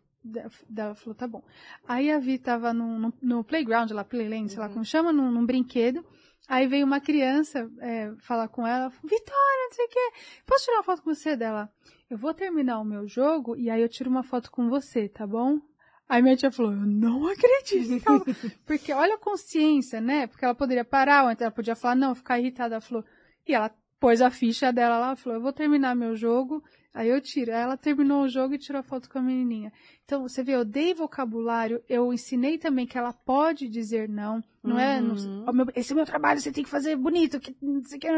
Ela 0.77 0.95
falou, 0.95 1.15
tá 1.17 1.27
bom. 1.27 1.43
Aí 1.87 2.11
a 2.11 2.19
Vi 2.19 2.39
tava 2.39 2.73
no, 2.73 2.99
no, 2.99 3.13
no 3.21 3.43
playground 3.45 3.91
lá, 3.91 4.05
playland, 4.05 4.49
sei 4.51 4.59
lá 4.61 4.67
Uhum. 4.67 4.73
como 4.75 4.85
chama, 4.85 5.13
num, 5.13 5.31
num 5.33 5.45
brinquedo. 5.45 6.05
Aí 6.49 6.67
veio 6.67 6.85
uma 6.85 7.01
criança 7.01 7.71
é, 7.81 8.13
falar 8.21 8.49
com 8.49 8.67
ela, 8.67 8.89
Vitória, 8.91 9.67
não 9.69 9.73
sei 9.73 9.85
o 9.85 9.89
quê, 9.89 10.13
posso 10.45 10.65
tirar 10.65 10.77
uma 10.79 10.83
foto 10.83 11.03
com 11.03 11.15
você 11.15 11.37
dela? 11.37 11.73
Eu 12.11 12.19
vou 12.19 12.35
terminar 12.35 12.81
o 12.81 12.85
meu 12.85 13.07
jogo 13.07 13.57
e 13.57 13.71
aí 13.71 13.81
eu 13.81 13.89
tiro 13.89 14.11
uma 14.11 14.23
foto 14.25 14.51
com 14.51 14.69
você, 14.69 15.09
tá 15.09 15.25
bom? 15.27 15.61
Aí 16.09 16.21
minha 16.23 16.37
tia 16.37 16.51
falou, 16.51 16.73
eu 16.73 16.87
não 16.87 17.27
acredito. 17.29 18.03
Ela- 18.07 18.25
Porque 18.67 18.93
olha 18.93 19.15
a 19.15 19.19
consciência, 19.19 20.01
né? 20.01 20.27
Porque 20.27 20.45
ela 20.45 20.55
poderia 20.55 20.85
parar, 20.85 21.25
ou 21.25 21.31
então 21.31 21.47
ela 21.47 21.55
podia 21.55 21.75
falar, 21.75 21.95
não, 21.95 22.15
ficar 22.15 22.39
irritada. 22.39 22.75
Ela 22.75 22.81
falou, 22.83 23.05
e 23.47 23.55
ela 23.55 23.71
pôs 23.99 24.21
a 24.21 24.31
ficha 24.31 24.73
dela 24.73 24.99
lá, 24.99 25.17
falou, 25.17 25.39
eu 25.39 25.43
vou 25.43 25.53
terminar 25.53 25.95
meu 25.95 26.15
jogo, 26.17 26.63
aí 26.93 27.09
eu 27.09 27.21
tiro. 27.21 27.53
Aí 27.53 27.61
ela 27.63 27.77
terminou 27.77 28.25
o 28.25 28.29
jogo 28.29 28.53
e 28.55 28.59
tirou 28.59 28.81
a 28.81 28.83
foto 28.83 29.09
com 29.09 29.19
a 29.19 29.23
menininha. 29.23 29.73
Então, 30.05 30.23
você 30.23 30.43
vê, 30.43 30.55
eu 30.55 30.65
dei 30.65 30.93
vocabulário, 30.93 31.83
eu 31.89 32.13
ensinei 32.13 32.59
também 32.59 32.87
que 32.87 32.99
ela 32.99 33.13
pode 33.13 33.69
dizer 33.69 34.09
não, 34.09 34.43
não 34.63 34.79
é, 34.79 35.01
Uhum. 35.01 35.07
não- 35.09 35.45
"Ó, 35.47 35.53
meu- 35.53 35.67
esse 35.75 35.93
é 35.93 35.97
meu 35.97 36.05
trabalho, 36.05 36.41
você 36.41 36.53
tem 36.53 36.65
que 36.65 36.69
fazer 36.71 36.97
bonito, 36.97 37.39
que, 37.41 37.57
não 37.63 37.83
sei 37.85 37.97
o 37.97 38.01
que, 38.01 38.09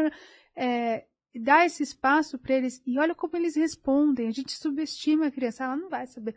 é, 0.55 1.05
dar 1.39 1.65
esse 1.65 1.83
espaço 1.83 2.37
para 2.39 2.55
eles, 2.55 2.81
e 2.85 2.97
olha 2.99 3.13
como 3.13 3.35
eles 3.37 3.55
respondem, 3.55 4.27
a 4.27 4.31
gente 4.31 4.53
subestima 4.53 5.27
a 5.27 5.31
criança, 5.31 5.63
ela 5.65 5.75
não 5.77 5.89
vai 5.89 6.07
saber. 6.07 6.35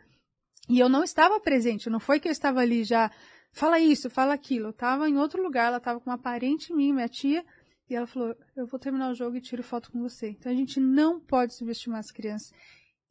E 0.69 0.79
eu 0.79 0.87
não 0.87 1.03
estava 1.03 1.39
presente, 1.39 1.89
não 1.89 1.99
foi 1.99 2.19
que 2.19 2.27
eu 2.27 2.31
estava 2.31 2.59
ali 2.59 2.83
já, 2.83 3.11
fala 3.51 3.79
isso, 3.79 4.07
fala 4.07 4.35
aquilo, 4.35 4.67
eu 4.67 4.69
estava 4.69 5.09
em 5.09 5.17
outro 5.17 5.41
lugar, 5.41 5.67
ela 5.67 5.77
estava 5.77 5.99
com 5.99 6.09
uma 6.11 6.17
parente 6.17 6.71
minha, 6.71 6.93
minha 6.93 7.09
tia, 7.09 7.43
e 7.89 7.95
ela 7.95 8.05
falou, 8.05 8.35
eu 8.55 8.67
vou 8.67 8.79
terminar 8.79 9.09
o 9.09 9.15
jogo 9.15 9.35
e 9.35 9.41
tiro 9.41 9.63
foto 9.63 9.91
com 9.91 9.99
você. 9.99 10.29
Então 10.29 10.51
a 10.51 10.55
gente 10.55 10.79
não 10.79 11.19
pode 11.19 11.55
subestimar 11.55 11.99
as 11.99 12.11
crianças. 12.11 12.51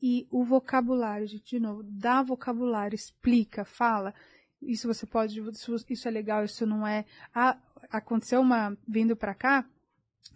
E 0.01 0.28
o 0.30 0.44
vocabulário, 0.44 1.26
gente, 1.26 1.56
de 1.56 1.59
novo, 1.59 1.82
dá 1.82 2.22
vocabulário, 2.22 2.94
explica, 2.94 3.64
fala. 3.64 4.14
Isso 4.62 4.86
você 4.86 5.05
pode, 5.05 5.40
isso, 5.90 6.09
é 6.09 6.10
legal, 6.12 6.44
isso 6.44 6.64
não 6.64 6.86
é. 6.86 7.05
Ah, 7.35 7.59
aconteceu 7.90 8.40
uma, 8.40 8.78
vindo 8.86 9.16
pra 9.16 9.35
cá, 9.35 9.68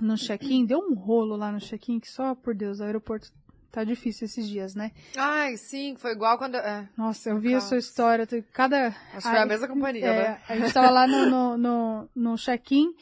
no 0.00 0.16
check-in, 0.16 0.66
deu 0.66 0.80
um 0.80 0.94
rolo 0.94 1.36
lá 1.36 1.52
no 1.52 1.60
check-in, 1.60 2.00
que 2.00 2.08
só 2.08 2.34
por 2.34 2.52
Deus, 2.52 2.80
o 2.80 2.84
aeroporto 2.84 3.32
tá 3.72 3.82
difícil 3.84 4.26
esses 4.26 4.46
dias, 4.48 4.74
né? 4.74 4.92
Ai, 5.16 5.56
sim, 5.56 5.96
foi 5.96 6.12
igual 6.12 6.38
quando. 6.38 6.56
É, 6.56 6.88
Nossa, 6.96 7.30
eu 7.30 7.38
vi 7.40 7.48
a 7.48 7.52
Caos. 7.58 7.64
sua 7.64 7.78
história, 7.78 8.26
cada. 8.52 8.88
acho 8.88 9.16
que 9.16 9.22
foi 9.22 9.38
a 9.38 9.46
mesma 9.46 9.66
companhia, 9.66 10.06
É, 10.06 10.28
né? 10.28 10.40
a 10.48 10.56
gente 10.56 10.72
tava 10.72 10.90
lá 10.90 11.06
no, 11.06 11.26
no, 11.30 11.56
no, 11.58 12.08
no 12.14 12.36
check-in 12.36 12.94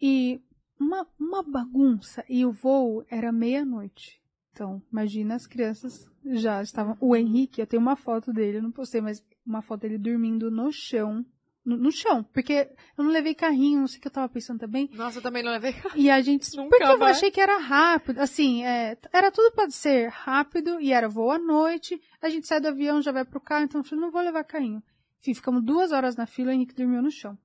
e 0.00 0.40
uma, 0.78 1.06
uma 1.18 1.42
bagunça. 1.42 2.24
E 2.28 2.44
o 2.44 2.52
voo 2.52 3.04
era 3.10 3.32
meia-noite. 3.32 4.20
Então, 4.52 4.80
imagina 4.92 5.34
as 5.34 5.46
crianças 5.46 6.06
já 6.24 6.62
estavam. 6.62 6.96
O 7.00 7.16
Henrique, 7.16 7.60
eu 7.60 7.66
tenho 7.66 7.82
uma 7.82 7.96
foto 7.96 8.32
dele, 8.32 8.58
eu 8.58 8.62
não 8.62 8.70
postei, 8.70 9.00
mas 9.00 9.20
uma 9.44 9.62
foto 9.62 9.80
dele 9.80 9.98
dormindo 9.98 10.50
no 10.50 10.70
chão. 10.70 11.24
No, 11.64 11.78
no 11.78 11.90
chão, 11.90 12.22
porque 12.24 12.68
eu 12.96 13.04
não 13.04 13.10
levei 13.10 13.34
carrinho, 13.34 13.80
não 13.80 13.86
sei 13.88 13.98
o 13.98 14.02
que 14.02 14.08
eu 14.08 14.12
tava 14.12 14.28
pensando 14.28 14.60
também. 14.60 14.90
Nossa, 14.92 15.18
eu 15.18 15.22
também 15.22 15.42
não 15.42 15.50
levei. 15.50 15.74
E 15.96 16.10
a 16.10 16.20
gente. 16.20 16.54
Nunca 16.54 16.76
porque 16.76 16.92
eu 16.92 16.98
vai. 16.98 17.12
achei 17.12 17.30
que 17.30 17.40
era 17.40 17.56
rápido. 17.56 18.18
Assim, 18.20 18.62
é, 18.64 18.98
era 19.10 19.30
tudo 19.30 19.50
para 19.52 19.70
ser 19.70 20.08
rápido 20.10 20.78
e 20.78 20.92
era 20.92 21.08
voo 21.08 21.30
à 21.30 21.38
noite. 21.38 21.98
A 22.20 22.28
gente 22.28 22.46
sai 22.46 22.60
do 22.60 22.68
avião, 22.68 23.00
já 23.00 23.12
vai 23.12 23.24
pro 23.24 23.40
carro, 23.40 23.64
então 23.64 23.80
eu 23.80 23.84
falei, 23.84 24.04
não 24.04 24.10
vou 24.10 24.20
levar 24.20 24.44
carrinho. 24.44 24.82
Enfim, 25.20 25.32
ficamos 25.32 25.64
duas 25.64 25.90
horas 25.90 26.16
na 26.16 26.26
fila 26.26 26.50
e 26.50 26.54
o 26.54 26.56
Henrique 26.56 26.74
dormiu 26.74 27.00
no 27.00 27.10
chão. 27.10 27.38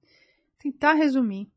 Tentar 0.59 0.93
resumir. 0.93 1.47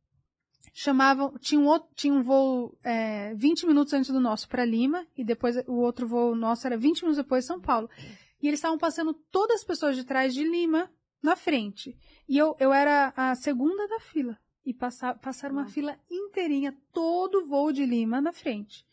Chamavam, 0.72 1.36
tinha 1.40 1.60
um, 1.60 1.66
outro, 1.66 1.88
tinha 1.96 2.14
um 2.14 2.22
voo 2.22 2.78
é, 2.84 3.34
20 3.34 3.66
minutos 3.66 3.92
antes 3.92 4.10
do 4.10 4.20
nosso 4.20 4.48
para 4.48 4.64
Lima, 4.64 5.04
e 5.18 5.24
depois 5.24 5.56
o 5.66 5.74
outro 5.74 6.06
voo 6.06 6.34
nosso 6.36 6.66
era 6.66 6.78
20 6.78 7.02
minutos 7.02 7.16
depois 7.16 7.44
São 7.44 7.60
Paulo. 7.60 7.90
E 8.40 8.46
eles 8.46 8.58
estavam 8.58 8.78
passando 8.78 9.12
todas 9.30 9.56
as 9.56 9.64
pessoas 9.64 9.96
de 9.96 10.04
trás 10.04 10.32
de 10.32 10.44
Lima 10.44 10.88
na 11.22 11.36
frente. 11.36 11.96
E 12.28 12.36
eu, 12.36 12.56
eu 12.58 12.72
era 12.72 13.12
a 13.16 13.34
segunda 13.34 13.86
da 13.88 14.00
fila. 14.00 14.38
E 14.64 14.72
passar, 14.72 15.18
passaram 15.18 15.56
uma 15.56 15.66
fila 15.66 15.98
inteirinha, 16.10 16.76
todo 16.92 17.38
o 17.38 17.46
voo 17.46 17.72
de 17.72 17.84
Lima 17.84 18.20
na 18.20 18.32
frente. 18.32 18.84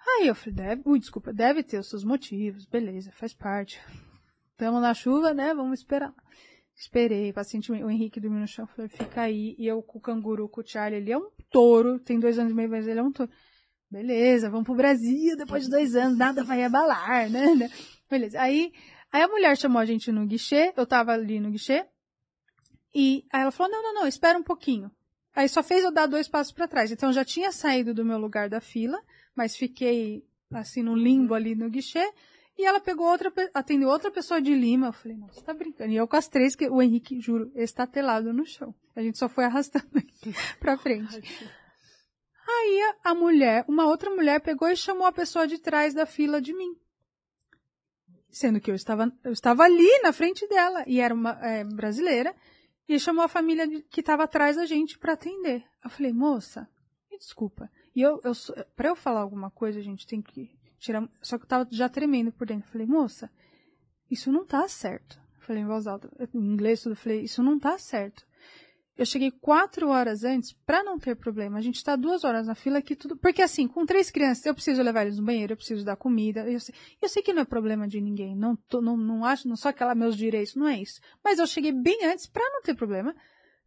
Aí 0.00 0.28
eu 0.28 0.34
falei, 0.34 0.54
deve, 0.54 0.82
ui, 0.84 0.98
desculpa, 0.98 1.32
deve 1.32 1.62
ter 1.62 1.78
os 1.78 1.88
seus 1.88 2.04
motivos, 2.04 2.64
beleza, 2.64 3.10
faz 3.12 3.34
parte. 3.34 3.80
Estamos 4.52 4.80
na 4.80 4.94
chuva, 4.94 5.34
né? 5.34 5.52
Vamos 5.54 5.80
esperar. 5.80 6.14
Esperei, 6.76 7.32
pacientemente. 7.32 7.84
O 7.84 7.90
Henrique 7.90 8.20
dormiu 8.20 8.40
no 8.40 8.46
chão, 8.46 8.66
falei, 8.68 8.88
fica 8.88 9.22
aí. 9.22 9.56
E 9.58 9.66
eu 9.66 9.82
com 9.82 9.98
o 9.98 10.00
canguru, 10.00 10.48
com 10.48 10.60
o 10.60 10.66
Charlie, 10.66 11.00
ele 11.00 11.10
é 11.10 11.18
um 11.18 11.28
touro, 11.50 11.98
tem 11.98 12.20
dois 12.20 12.38
anos 12.38 12.52
e 12.52 12.54
meio, 12.54 12.70
mas 12.70 12.86
ele 12.86 13.00
é 13.00 13.02
um 13.02 13.10
touro. 13.10 13.30
Beleza, 13.90 14.50
vamos 14.50 14.66
pro 14.66 14.74
Brasil 14.74 15.36
depois 15.36 15.64
de 15.64 15.70
dois 15.70 15.96
anos, 15.96 16.16
nada 16.16 16.44
vai 16.44 16.62
abalar, 16.62 17.28
né? 17.30 17.54
né? 17.54 17.70
Beleza. 18.08 18.40
Aí, 18.40 18.72
aí 19.12 19.22
a 19.22 19.28
mulher 19.28 19.56
chamou 19.56 19.80
a 19.80 19.84
gente 19.84 20.10
no 20.12 20.26
guichê, 20.26 20.72
eu 20.76 20.86
tava 20.86 21.12
ali 21.12 21.40
no 21.40 21.50
guichê, 21.50 21.86
e 22.94 23.24
aí 23.32 23.42
ela 23.42 23.50
falou, 23.50 23.72
não, 23.72 23.82
não, 23.82 23.94
não, 23.94 24.06
espera 24.06 24.38
um 24.38 24.42
pouquinho. 24.42 24.90
Aí 25.34 25.48
só 25.48 25.62
fez 25.62 25.84
eu 25.84 25.92
dar 25.92 26.06
dois 26.06 26.28
passos 26.28 26.52
para 26.52 26.66
trás. 26.66 26.90
Então 26.90 27.10
eu 27.10 27.12
já 27.12 27.24
tinha 27.24 27.52
saído 27.52 27.94
do 27.94 28.04
meu 28.04 28.18
lugar 28.18 28.48
da 28.48 28.60
fila, 28.60 29.00
mas 29.36 29.56
fiquei 29.56 30.24
assim 30.52 30.82
no 30.82 30.96
limbo 30.96 31.34
ali 31.34 31.54
no 31.54 31.70
guichê. 31.70 32.04
E 32.58 32.64
ela 32.64 32.80
pegou 32.80 33.06
outra, 33.06 33.32
atendeu 33.54 33.88
outra 33.88 34.10
pessoa 34.10 34.42
de 34.42 34.52
Lima. 34.52 34.88
Eu 34.88 34.92
falei, 34.92 35.16
nossa, 35.16 35.34
você 35.34 35.44
tá 35.44 35.54
brincando. 35.54 35.92
E 35.92 35.96
eu 35.96 36.08
com 36.08 36.16
as 36.16 36.26
três, 36.26 36.56
que 36.56 36.68
o 36.68 36.82
Henrique, 36.82 37.20
juro, 37.20 37.52
estatelado 37.54 38.32
no 38.32 38.44
chão. 38.44 38.74
A 38.96 39.00
gente 39.00 39.16
só 39.16 39.28
foi 39.28 39.44
arrastando 39.44 39.86
pra 40.58 40.76
frente. 40.76 41.22
Aí 42.48 42.94
a 43.04 43.14
mulher, 43.14 43.64
uma 43.68 43.86
outra 43.86 44.10
mulher 44.10 44.40
pegou 44.40 44.68
e 44.68 44.76
chamou 44.76 45.06
a 45.06 45.12
pessoa 45.12 45.46
de 45.46 45.58
trás 45.58 45.94
da 45.94 46.04
fila 46.04 46.40
de 46.40 46.52
mim. 46.52 46.74
Sendo 48.38 48.60
que 48.60 48.70
eu 48.70 48.76
estava, 48.76 49.12
eu 49.24 49.32
estava 49.32 49.64
ali 49.64 50.00
na 50.00 50.12
frente 50.12 50.46
dela. 50.46 50.84
E 50.86 51.00
era 51.00 51.12
uma 51.12 51.32
é, 51.44 51.64
brasileira. 51.64 52.32
E 52.88 52.96
chamou 52.96 53.24
a 53.24 53.28
família 53.28 53.66
que 53.90 53.98
estava 53.98 54.22
atrás 54.22 54.54
da 54.54 54.64
gente 54.64 54.96
para 54.96 55.14
atender. 55.14 55.64
Eu 55.82 55.90
falei, 55.90 56.12
moça, 56.12 56.68
me 57.10 57.18
desculpa. 57.18 57.68
E 57.96 58.00
eu, 58.00 58.20
eu 58.22 58.32
pra 58.76 58.90
eu 58.90 58.94
falar 58.94 59.22
alguma 59.22 59.50
coisa, 59.50 59.80
a 59.80 59.82
gente 59.82 60.06
tem 60.06 60.22
que 60.22 60.56
tirar. 60.78 61.02
Só 61.20 61.36
que 61.36 61.46
eu 61.46 61.48
tava 61.48 61.68
já 61.68 61.88
tremendo 61.88 62.30
por 62.30 62.46
dentro. 62.46 62.68
Eu 62.68 62.70
falei, 62.70 62.86
moça, 62.86 63.28
isso 64.08 64.30
não 64.30 64.46
tá 64.46 64.68
certo. 64.68 65.20
Eu 65.34 65.40
falei 65.40 65.62
em 65.64 65.66
voz 65.66 65.88
alta, 65.88 66.08
em 66.32 66.38
inglês 66.38 66.80
tudo. 66.80 66.92
Eu 66.92 66.96
falei, 66.96 67.22
isso 67.22 67.42
não 67.42 67.58
tá 67.58 67.76
certo. 67.76 68.24
Eu 68.98 69.06
cheguei 69.06 69.30
quatro 69.30 69.90
horas 69.90 70.24
antes 70.24 70.52
para 70.66 70.82
não 70.82 70.98
ter 70.98 71.14
problema. 71.14 71.56
A 71.56 71.60
gente 71.60 71.76
está 71.76 71.94
duas 71.94 72.24
horas 72.24 72.48
na 72.48 72.56
fila 72.56 72.78
aqui 72.78 72.96
tudo. 72.96 73.16
Porque 73.16 73.40
assim, 73.40 73.68
com 73.68 73.86
três 73.86 74.10
crianças, 74.10 74.44
eu 74.44 74.52
preciso 74.52 74.82
levar 74.82 75.02
eles 75.02 75.18
no 75.18 75.24
banheiro, 75.24 75.52
eu 75.52 75.56
preciso 75.56 75.84
dar 75.84 75.94
comida. 75.94 76.50
Eu 76.50 76.58
sei, 76.58 76.74
eu 77.00 77.08
sei 77.08 77.22
que 77.22 77.32
não 77.32 77.42
é 77.42 77.44
problema 77.44 77.86
de 77.86 78.00
ninguém. 78.00 78.34
Não, 78.34 78.56
tô, 78.56 78.82
não, 78.82 78.96
não 78.96 79.24
acho, 79.24 79.46
não 79.46 79.54
só 79.54 79.68
aquela 79.68 79.94
meus 79.94 80.16
direitos, 80.16 80.56
não 80.56 80.66
é 80.66 80.82
isso. 80.82 81.00
Mas 81.22 81.38
eu 81.38 81.46
cheguei 81.46 81.70
bem 81.70 82.06
antes 82.06 82.26
para 82.26 82.42
não 82.50 82.60
ter 82.60 82.74
problema. 82.74 83.14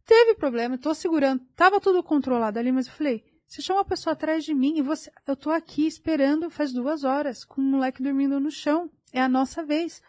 Teve 0.04 0.34
problema, 0.34 0.76
tô 0.76 0.92
segurando, 0.94 1.42
tava 1.56 1.80
tudo 1.80 2.02
controlado 2.02 2.58
ali, 2.58 2.72
mas 2.72 2.86
eu 2.88 2.92
falei, 2.92 3.24
você 3.46 3.62
chama 3.62 3.78
uma 3.78 3.84
pessoa 3.84 4.12
atrás 4.12 4.44
de 4.44 4.52
mim 4.52 4.76
e 4.78 4.82
você, 4.82 5.10
eu 5.26 5.36
tô 5.36 5.48
aqui 5.50 5.86
esperando 5.86 6.50
faz 6.50 6.72
duas 6.72 7.04
horas, 7.04 7.44
com 7.44 7.60
um 7.60 7.70
moleque 7.70 8.02
dormindo 8.02 8.40
no 8.40 8.50
chão. 8.50 8.90
É 9.12 9.20
a 9.20 9.28
nossa 9.28 9.64
vez. 9.64 10.02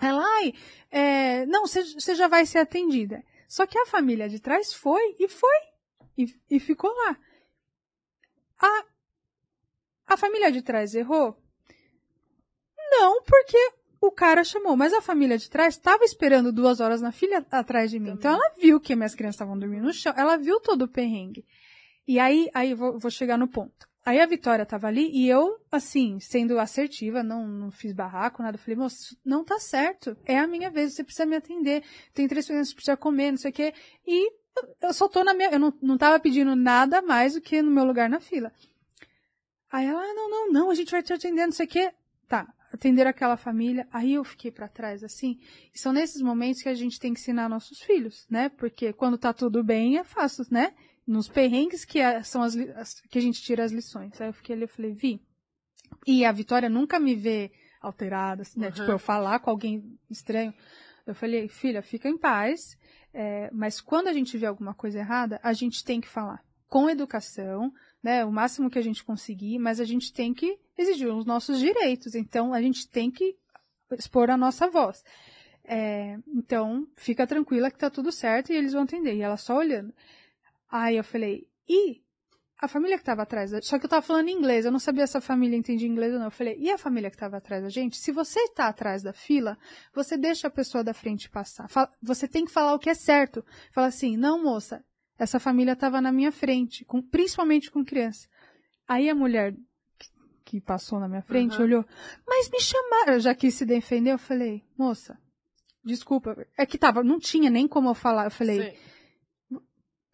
Ela, 0.00 0.24
ai, 0.38 0.52
é, 0.90 1.46
não, 1.46 1.66
você 1.66 2.14
já 2.14 2.26
vai 2.26 2.44
ser 2.44 2.58
atendida. 2.58 3.22
Só 3.52 3.66
que 3.66 3.78
a 3.78 3.84
família 3.84 4.30
de 4.30 4.40
trás 4.40 4.72
foi 4.72 5.14
e 5.18 5.28
foi. 5.28 5.58
E, 6.16 6.24
e 6.48 6.58
ficou 6.58 6.90
lá. 6.90 7.18
A, 8.58 8.84
a 10.06 10.16
família 10.16 10.50
de 10.50 10.62
trás 10.62 10.94
errou? 10.94 11.36
Não, 12.78 13.22
porque 13.22 13.58
o 14.00 14.10
cara 14.10 14.42
chamou. 14.42 14.74
Mas 14.74 14.94
a 14.94 15.02
família 15.02 15.36
de 15.36 15.50
trás 15.50 15.74
estava 15.74 16.02
esperando 16.02 16.50
duas 16.50 16.80
horas 16.80 17.02
na 17.02 17.12
filha 17.12 17.46
atrás 17.50 17.90
de 17.90 17.98
mim. 17.98 18.16
Também. 18.16 18.20
Então 18.20 18.32
ela 18.32 18.54
viu 18.56 18.80
que 18.80 18.96
minhas 18.96 19.14
crianças 19.14 19.34
estavam 19.34 19.58
dormindo 19.58 19.84
no 19.84 19.92
chão. 19.92 20.14
Ela 20.16 20.38
viu 20.38 20.58
todo 20.58 20.86
o 20.86 20.88
perrengue. 20.88 21.44
E 22.08 22.18
aí, 22.18 22.48
aí 22.54 22.72
vou, 22.72 22.98
vou 22.98 23.10
chegar 23.10 23.36
no 23.36 23.48
ponto. 23.48 23.86
Aí 24.04 24.20
a 24.20 24.26
Vitória 24.26 24.66
tava 24.66 24.88
ali 24.88 25.10
e 25.12 25.28
eu, 25.28 25.60
assim, 25.70 26.18
sendo 26.18 26.58
assertiva, 26.58 27.22
não, 27.22 27.46
não 27.46 27.70
fiz 27.70 27.92
barraco, 27.92 28.42
nada. 28.42 28.58
falei, 28.58 28.76
moço, 28.76 29.16
não 29.24 29.44
tá 29.44 29.60
certo. 29.60 30.16
É 30.24 30.38
a 30.38 30.46
minha 30.46 30.70
vez, 30.70 30.94
você 30.94 31.04
precisa 31.04 31.24
me 31.24 31.36
atender. 31.36 31.84
Tem 32.12 32.26
três 32.26 32.46
crianças 32.46 32.70
que 32.70 32.76
precisam 32.76 32.96
comer, 32.96 33.30
não 33.30 33.38
sei 33.38 33.52
o 33.52 33.54
quê. 33.54 33.72
E 34.04 34.32
eu 34.80 34.92
só 34.92 35.08
tô 35.08 35.22
na 35.22 35.32
minha. 35.32 35.50
Eu 35.50 35.60
não, 35.60 35.72
não 35.80 35.96
tava 35.96 36.18
pedindo 36.18 36.56
nada 36.56 37.00
mais 37.00 37.34
do 37.34 37.40
que 37.40 37.62
no 37.62 37.70
meu 37.70 37.84
lugar 37.84 38.10
na 38.10 38.18
fila. 38.18 38.52
Aí 39.70 39.86
ela, 39.86 40.02
ah, 40.02 40.14
não, 40.14 40.28
não, 40.28 40.52
não, 40.52 40.70
a 40.70 40.74
gente 40.74 40.90
vai 40.90 41.02
te 41.02 41.12
atender, 41.12 41.46
não 41.46 41.52
sei 41.52 41.66
o 41.66 41.68
quê. 41.68 41.92
Tá, 42.28 42.52
atender 42.72 43.06
aquela 43.06 43.36
família. 43.36 43.86
Aí 43.92 44.14
eu 44.14 44.24
fiquei 44.24 44.50
para 44.50 44.66
trás, 44.66 45.04
assim. 45.04 45.38
E 45.72 45.78
são 45.78 45.92
nesses 45.92 46.20
momentos 46.20 46.60
que 46.60 46.68
a 46.68 46.74
gente 46.74 46.98
tem 46.98 47.14
que 47.14 47.20
ensinar 47.20 47.48
nossos 47.48 47.80
filhos, 47.80 48.26
né? 48.28 48.48
Porque 48.48 48.92
quando 48.92 49.16
tá 49.16 49.32
tudo 49.32 49.62
bem 49.62 49.98
é 49.98 50.04
fácil, 50.04 50.44
né? 50.50 50.74
Nos 51.06 51.28
perrengues 51.28 51.84
que 51.84 51.98
é, 51.98 52.22
são 52.22 52.42
as, 52.42 52.56
as, 52.56 53.00
que 53.00 53.18
a 53.18 53.22
gente 53.22 53.42
tira 53.42 53.64
as 53.64 53.72
lições. 53.72 54.20
Aí 54.20 54.28
eu 54.28 54.32
fiquei 54.32 54.54
ali, 54.54 54.64
eu 54.64 54.68
falei, 54.68 54.92
Vi. 54.92 55.20
E 56.06 56.24
a 56.24 56.32
Vitória 56.32 56.68
nunca 56.68 56.98
me 56.98 57.14
vê 57.14 57.52
alterada, 57.80 58.42
né? 58.56 58.68
Uhum. 58.68 58.72
Tipo, 58.72 58.90
eu 58.92 58.98
falar 58.98 59.40
com 59.40 59.50
alguém 59.50 59.98
estranho. 60.08 60.54
Eu 61.06 61.14
falei, 61.14 61.48
filha, 61.48 61.82
fica 61.82 62.08
em 62.08 62.16
paz. 62.16 62.78
É, 63.12 63.50
mas 63.52 63.80
quando 63.80 64.08
a 64.08 64.12
gente 64.12 64.38
vê 64.38 64.46
alguma 64.46 64.74
coisa 64.74 65.00
errada, 65.00 65.38
a 65.42 65.52
gente 65.52 65.84
tem 65.84 66.00
que 66.00 66.08
falar. 66.08 66.42
Com 66.68 66.88
educação, 66.88 67.70
né? 68.02 68.24
O 68.24 68.32
máximo 68.32 68.70
que 68.70 68.78
a 68.78 68.82
gente 68.82 69.04
conseguir, 69.04 69.58
mas 69.58 69.80
a 69.80 69.84
gente 69.84 70.12
tem 70.12 70.32
que 70.32 70.58
exigir 70.78 71.08
os 71.08 71.26
nossos 71.26 71.58
direitos. 71.58 72.14
Então, 72.14 72.54
a 72.54 72.62
gente 72.62 72.88
tem 72.88 73.10
que 73.10 73.36
expor 73.92 74.30
a 74.30 74.36
nossa 74.36 74.70
voz. 74.70 75.04
É, 75.64 76.18
então, 76.28 76.86
fica 76.96 77.26
tranquila 77.26 77.70
que 77.70 77.78
tá 77.78 77.90
tudo 77.90 78.10
certo 78.10 78.52
e 78.52 78.56
eles 78.56 78.72
vão 78.72 78.84
entender. 78.84 79.14
E 79.14 79.22
ela 79.22 79.36
só 79.36 79.56
olhando. 79.56 79.92
Aí 80.72 80.96
eu 80.96 81.04
falei, 81.04 81.46
e 81.68 82.00
a 82.58 82.66
família 82.66 82.96
que 82.96 83.02
estava 83.02 83.22
atrás, 83.22 83.50
só 83.62 83.78
que 83.78 83.84
eu 83.84 83.88
estava 83.88 84.00
falando 84.00 84.30
inglês, 84.30 84.64
eu 84.64 84.72
não 84.72 84.78
sabia 84.78 85.06
se 85.06 85.18
a 85.18 85.20
família 85.20 85.54
entendia 85.54 85.86
inglês 85.86 86.14
ou 86.14 86.18
não. 86.18 86.28
Eu 86.28 86.30
falei, 86.30 86.56
e 86.58 86.70
a 86.70 86.78
família 86.78 87.10
que 87.10 87.16
estava 87.16 87.36
atrás 87.36 87.62
da 87.62 87.68
gente? 87.68 87.98
Se 87.98 88.10
você 88.10 88.40
está 88.40 88.68
atrás 88.68 89.02
da 89.02 89.12
fila, 89.12 89.58
você 89.94 90.16
deixa 90.16 90.48
a 90.48 90.50
pessoa 90.50 90.82
da 90.82 90.94
frente 90.94 91.28
passar. 91.28 91.68
Você 92.00 92.26
tem 92.26 92.46
que 92.46 92.50
falar 92.50 92.72
o 92.72 92.78
que 92.78 92.88
é 92.88 92.94
certo. 92.94 93.44
Fala 93.70 93.88
assim, 93.88 94.16
não 94.16 94.42
moça, 94.42 94.82
essa 95.18 95.38
família 95.38 95.72
estava 95.72 96.00
na 96.00 96.10
minha 96.10 96.32
frente, 96.32 96.86
com, 96.86 97.02
principalmente 97.02 97.70
com 97.70 97.84
criança. 97.84 98.26
Aí 98.88 99.10
a 99.10 99.14
mulher 99.14 99.54
que 100.42 100.58
passou 100.58 100.98
na 100.98 101.08
minha 101.08 101.22
frente 101.22 101.56
uhum. 101.56 101.64
olhou, 101.64 101.84
mas 102.26 102.48
me 102.50 102.60
chamaram, 102.60 103.20
já 103.20 103.34
quis 103.34 103.54
se 103.54 103.66
defender, 103.66 104.12
eu 104.12 104.18
falei, 104.18 104.62
moça, 104.76 105.18
desculpa, 105.84 106.34
é 106.58 106.66
que 106.66 106.76
tava, 106.76 107.02
não 107.02 107.18
tinha 107.18 107.48
nem 107.48 107.68
como 107.68 107.88
eu 107.88 107.94
falar, 107.94 108.24
eu 108.24 108.30
falei, 108.30 108.72
Sim 108.72 109.01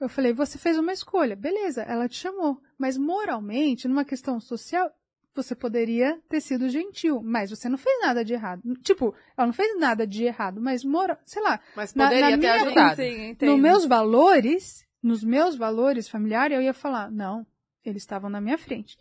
eu 0.01 0.09
falei, 0.09 0.33
você 0.33 0.59
fez 0.59 0.79
uma 0.79 0.93
escolha, 0.93 1.35
beleza, 1.35 1.83
ela 1.83 2.09
te 2.09 2.16
chamou. 2.16 2.61
Mas 2.79 2.97
moralmente, 2.97 3.89
numa 3.89 4.05
questão 4.05 4.39
social, 4.39 4.93
você 5.35 5.55
poderia 5.55 6.20
ter 6.29 6.41
sido 6.41 6.69
gentil, 6.69 7.20
mas 7.23 7.51
você 7.51 7.69
não 7.69 7.79
fez 7.79 8.01
nada 8.01 8.25
de 8.25 8.33
errado. 8.33 8.62
Tipo, 8.83 9.15
ela 9.37 9.47
não 9.47 9.53
fez 9.53 9.79
nada 9.79 10.07
de 10.07 10.25
errado, 10.25 10.61
mas 10.61 10.85
moral, 10.85 11.19
sei 11.25 11.43
lá. 11.43 11.61
Mas 11.77 11.93
poderia 11.93 12.20
na, 12.20 12.31
na 12.31 12.31
ter 12.31 12.37
minha, 12.37 12.55
ajudado. 12.55 12.97
Sim, 12.97 13.37
nos 13.41 13.61
meus 13.61 13.85
valores, 13.85 14.87
nos 15.03 15.25
meus 15.25 15.57
valores 15.57 16.09
familiares, 16.09 16.57
eu 16.57 16.62
ia 16.62 16.75
falar, 16.75 17.11
não, 17.11 17.47
eles 17.85 18.03
estavam 18.03 18.31
na 18.31 18.41
minha 18.41 18.59
frente. 18.59 18.97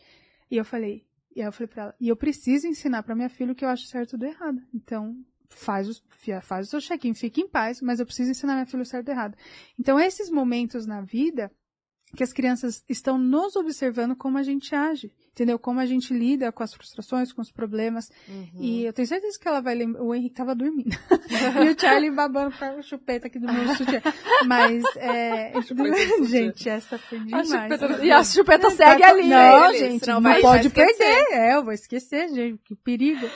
E 0.49 0.57
eu 0.57 0.65
falei, 0.65 1.05
e 1.35 1.41
eu 1.41 1.51
falei 1.51 1.67
para 1.67 1.83
ela, 1.83 1.95
e 1.99 2.07
eu 2.07 2.15
preciso 2.15 2.67
ensinar 2.67 3.03
para 3.03 3.15
minha 3.15 3.29
filha 3.29 3.51
o 3.51 3.55
que 3.55 3.65
eu 3.65 3.69
acho 3.69 3.85
certo 3.85 4.17
do 4.17 4.25
errado. 4.25 4.61
Então, 4.73 5.15
faz 5.49 5.89
o, 5.89 6.01
faz 6.41 6.67
o 6.67 6.69
seu 6.69 6.81
check-in, 6.81 7.13
fique 7.13 7.41
em 7.41 7.47
paz, 7.47 7.81
mas 7.81 7.99
eu 7.99 8.05
preciso 8.05 8.31
ensinar 8.31 8.53
minha 8.53 8.65
filha 8.65 8.83
o 8.83 8.85
certo 8.85 9.07
e 9.09 9.11
errado. 9.11 9.37
Então, 9.79 9.99
esses 9.99 10.29
momentos 10.29 10.85
na 10.85 11.01
vida 11.01 11.51
que 12.15 12.23
as 12.23 12.31
crianças 12.31 12.83
estão 12.87 13.17
nos 13.17 13.55
observando 13.55 14.15
como 14.15 14.37
a 14.37 14.43
gente 14.43 14.73
age, 14.73 15.11
entendeu? 15.31 15.59
Como 15.59 15.79
a 15.79 15.85
gente 15.85 16.13
lida 16.13 16.51
com 16.51 16.63
as 16.63 16.73
frustrações, 16.73 17.33
com 17.33 17.41
os 17.41 17.51
problemas. 17.51 18.09
Uhum. 18.27 18.61
E 18.61 18.85
eu 18.85 18.93
tenho 18.93 19.07
certeza 19.07 19.37
que 19.37 19.47
ela 19.47 19.59
vai 19.59 19.75
lembrar. 19.75 20.01
O 20.01 20.15
Henrique 20.15 20.35
tava 20.35 20.55
dormindo. 20.55 20.89
e 21.65 21.69
o 21.69 21.79
Charlie 21.79 22.09
babando 22.09 22.55
para 22.57 22.77
o 22.77 22.83
chupeta 22.83 23.27
aqui 23.27 23.37
do 23.37 23.51
meu 23.51 23.75
sutiã. 23.75 24.01
Mas, 24.45 24.83
é. 24.95 25.51
gente, 26.23 26.69
essa 26.69 26.97
foi 26.97 27.19
demais. 27.19 27.51
A 27.51 27.77
chupeta... 27.77 28.05
E 28.05 28.11
a 28.11 28.23
chupeta 28.23 28.69
segue 28.71 29.03
ali. 29.03 29.27
Não, 29.27 29.73
gente, 29.73 30.07
não, 30.07 30.21
não 30.21 30.41
pode 30.41 30.69
perder. 30.69 31.27
É, 31.31 31.55
eu 31.55 31.63
vou 31.63 31.73
esquecer, 31.73 32.29
gente. 32.29 32.59
Que 32.63 32.75
perigo. 32.75 33.27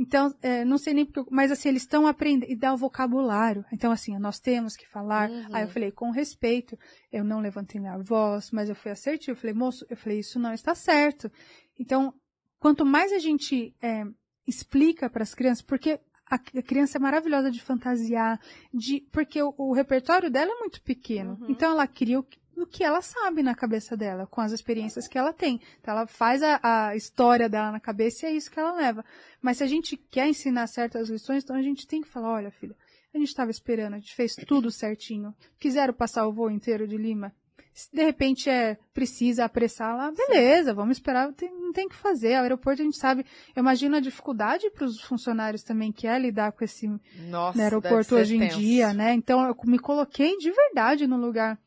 Então, 0.00 0.34
é, 0.40 0.64
não 0.64 0.78
sei 0.78 0.94
nem 0.94 1.04
porque, 1.04 1.28
mas 1.30 1.52
assim, 1.52 1.68
eles 1.68 1.82
estão 1.82 2.06
aprendendo, 2.06 2.50
e 2.50 2.56
dá 2.56 2.72
o 2.72 2.76
vocabulário. 2.76 3.66
Então, 3.70 3.92
assim, 3.92 4.18
nós 4.18 4.40
temos 4.40 4.74
que 4.74 4.88
falar. 4.88 5.28
Uhum. 5.28 5.48
Aí 5.52 5.64
eu 5.64 5.68
falei, 5.68 5.92
com 5.92 6.10
respeito, 6.10 6.78
eu 7.12 7.22
não 7.22 7.38
levantei 7.38 7.78
minha 7.78 7.98
voz, 7.98 8.50
mas 8.50 8.70
eu 8.70 8.74
fui 8.74 8.90
assertivo. 8.90 9.32
Eu 9.32 9.36
falei, 9.36 9.52
moço, 9.52 9.84
eu 9.90 9.96
falei, 9.98 10.20
isso 10.20 10.38
não 10.38 10.54
está 10.54 10.74
certo. 10.74 11.30
Então, 11.78 12.14
quanto 12.58 12.82
mais 12.82 13.12
a 13.12 13.18
gente 13.18 13.76
é, 13.82 14.04
explica 14.46 15.10
para 15.10 15.22
as 15.22 15.34
crianças, 15.34 15.60
porque 15.60 16.00
a, 16.24 16.38
criança 16.62 16.96
é 16.96 17.00
maravilhosa 17.00 17.50
de 17.50 17.60
fantasiar, 17.60 18.40
de, 18.72 19.06
porque 19.12 19.42
o, 19.42 19.52
o 19.58 19.74
repertório 19.74 20.30
dela 20.30 20.50
é 20.50 20.60
muito 20.60 20.80
pequeno. 20.80 21.36
Uhum. 21.42 21.50
Então, 21.50 21.72
ela 21.72 21.86
cria 21.86 22.20
o, 22.20 22.26
o 22.62 22.66
que 22.66 22.84
ela 22.84 23.00
sabe 23.00 23.42
na 23.42 23.54
cabeça 23.54 23.96
dela, 23.96 24.26
com 24.26 24.40
as 24.40 24.52
experiências 24.52 25.08
que 25.08 25.18
ela 25.18 25.32
tem. 25.32 25.60
Então, 25.80 25.94
ela 25.94 26.06
faz 26.06 26.42
a, 26.42 26.60
a, 26.62 26.96
história 26.96 27.48
dela 27.48 27.72
na 27.72 27.80
cabeça 27.80 28.26
e 28.26 28.30
é 28.30 28.32
isso 28.32 28.50
que 28.50 28.58
ela 28.58 28.72
leva. 28.72 29.04
Mas 29.40 29.58
se 29.58 29.64
a 29.64 29.66
gente 29.66 29.96
quer 29.96 30.28
ensinar 30.28 30.66
certas 30.66 31.08
lições, 31.08 31.44
então 31.44 31.56
a 31.56 31.62
gente 31.62 31.86
tem 31.86 32.00
que 32.00 32.08
falar, 32.08 32.30
olha, 32.30 32.50
filha, 32.50 32.76
a 33.14 33.18
gente 33.18 33.28
estava 33.28 33.50
esperando, 33.50 33.94
a 33.94 33.98
gente 33.98 34.14
fez 34.14 34.34
tudo 34.34 34.70
certinho. 34.70 35.34
Quiseram 35.58 35.92
passar 35.92 36.26
o 36.26 36.32
voo 36.32 36.50
inteiro 36.50 36.86
de 36.86 36.96
Lima? 36.96 37.34
Se 37.72 37.88
de 37.92 38.02
repente 38.02 38.50
é 38.50 38.76
precisa 38.92 39.44
apressar 39.44 39.96
lá, 39.96 40.12
beleza, 40.12 40.74
vamos 40.74 40.96
esperar, 40.96 41.32
tem, 41.32 41.50
não 41.50 41.72
tem 41.72 41.88
que 41.88 41.94
fazer. 41.94 42.36
O 42.36 42.42
aeroporto 42.42 42.82
a 42.82 42.84
gente 42.84 42.98
sabe, 42.98 43.24
eu 43.54 43.60
imagino 43.60 43.96
a 43.96 44.00
dificuldade 44.00 44.68
para 44.70 44.84
os 44.84 45.00
funcionários 45.00 45.62
também 45.62 45.92
que 45.92 46.06
é 46.06 46.18
lidar 46.18 46.52
com 46.52 46.64
esse 46.64 46.88
Nossa, 47.28 47.56
né, 47.56 47.64
aeroporto 47.64 48.16
hoje 48.16 48.36
tenso. 48.36 48.56
em 48.56 48.60
dia, 48.60 48.92
né? 48.92 49.14
Então 49.14 49.46
eu 49.46 49.56
me 49.64 49.78
coloquei 49.78 50.36
de 50.36 50.50
verdade 50.50 51.06
no 51.06 51.16
lugar 51.16 51.58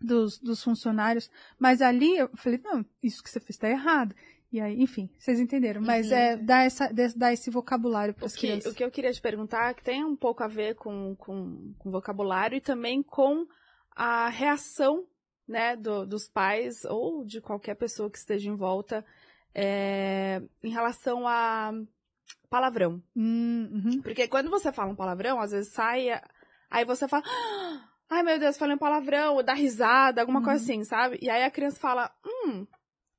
dos, 0.00 0.38
dos 0.38 0.62
funcionários, 0.62 1.30
mas 1.58 1.80
ali 1.80 2.16
eu 2.16 2.28
falei, 2.36 2.60
não, 2.62 2.84
isso 3.02 3.22
que 3.22 3.30
você 3.30 3.40
fez 3.40 3.50
está 3.50 3.68
errado. 3.68 4.14
E 4.52 4.60
aí, 4.60 4.80
enfim, 4.80 5.10
vocês 5.18 5.40
entenderam. 5.40 5.82
Mas 5.82 6.10
uhum. 6.10 6.16
é 6.16 6.36
dar, 6.36 6.64
essa, 6.64 6.90
dar 7.16 7.32
esse 7.32 7.50
vocabulário 7.50 8.14
para 8.14 8.26
as 8.26 8.36
crianças. 8.36 8.72
O 8.72 8.74
que 8.74 8.84
eu 8.84 8.90
queria 8.90 9.12
te 9.12 9.20
perguntar, 9.20 9.74
que 9.74 9.82
tem 9.82 10.04
um 10.04 10.16
pouco 10.16 10.42
a 10.42 10.48
ver 10.48 10.76
com, 10.76 11.16
com, 11.16 11.74
com 11.78 11.90
vocabulário 11.90 12.56
e 12.56 12.60
também 12.60 13.02
com 13.02 13.46
a 13.90 14.28
reação 14.28 15.04
né, 15.48 15.76
do, 15.76 16.06
dos 16.06 16.28
pais 16.28 16.84
ou 16.84 17.24
de 17.24 17.40
qualquer 17.40 17.74
pessoa 17.74 18.10
que 18.10 18.18
esteja 18.18 18.48
em 18.48 18.56
volta 18.56 19.04
é, 19.54 20.42
em 20.62 20.70
relação 20.70 21.26
a 21.26 21.72
palavrão. 22.48 23.02
Hum, 23.16 23.68
uhum. 23.72 24.02
Porque 24.02 24.28
quando 24.28 24.50
você 24.50 24.70
fala 24.72 24.92
um 24.92 24.96
palavrão, 24.96 25.40
às 25.40 25.50
vezes 25.50 25.72
sai, 25.72 26.08
aí 26.70 26.84
você 26.84 27.08
fala, 27.08 27.24
Ai, 28.08 28.22
meu 28.22 28.38
Deus, 28.38 28.56
falei 28.56 28.76
um 28.76 28.78
palavrão, 28.78 29.34
ou 29.34 29.42
dá 29.42 29.52
risada, 29.52 30.20
alguma 30.20 30.38
uhum. 30.38 30.44
coisa 30.44 30.62
assim, 30.62 30.84
sabe? 30.84 31.18
E 31.20 31.28
aí 31.28 31.42
a 31.42 31.50
criança 31.50 31.78
fala, 31.80 32.10
hum, 32.24 32.66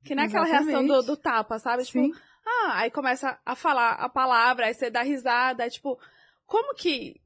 que 0.04 0.14
nem 0.14 0.24
aquela 0.24 0.46
reação 0.46 0.86
do, 0.86 1.02
do, 1.02 1.16
tapa, 1.16 1.58
sabe? 1.58 1.84
Tipo, 1.84 2.00
Sim. 2.00 2.12
ah, 2.46 2.78
aí 2.78 2.90
começa 2.90 3.38
a 3.44 3.54
falar 3.54 3.92
a 3.92 4.08
palavra, 4.08 4.66
aí 4.66 4.74
você 4.74 4.90
dá 4.90 5.02
risada, 5.02 5.66
é 5.66 5.70
tipo, 5.70 5.98
como 6.46 6.74
que. 6.74 7.20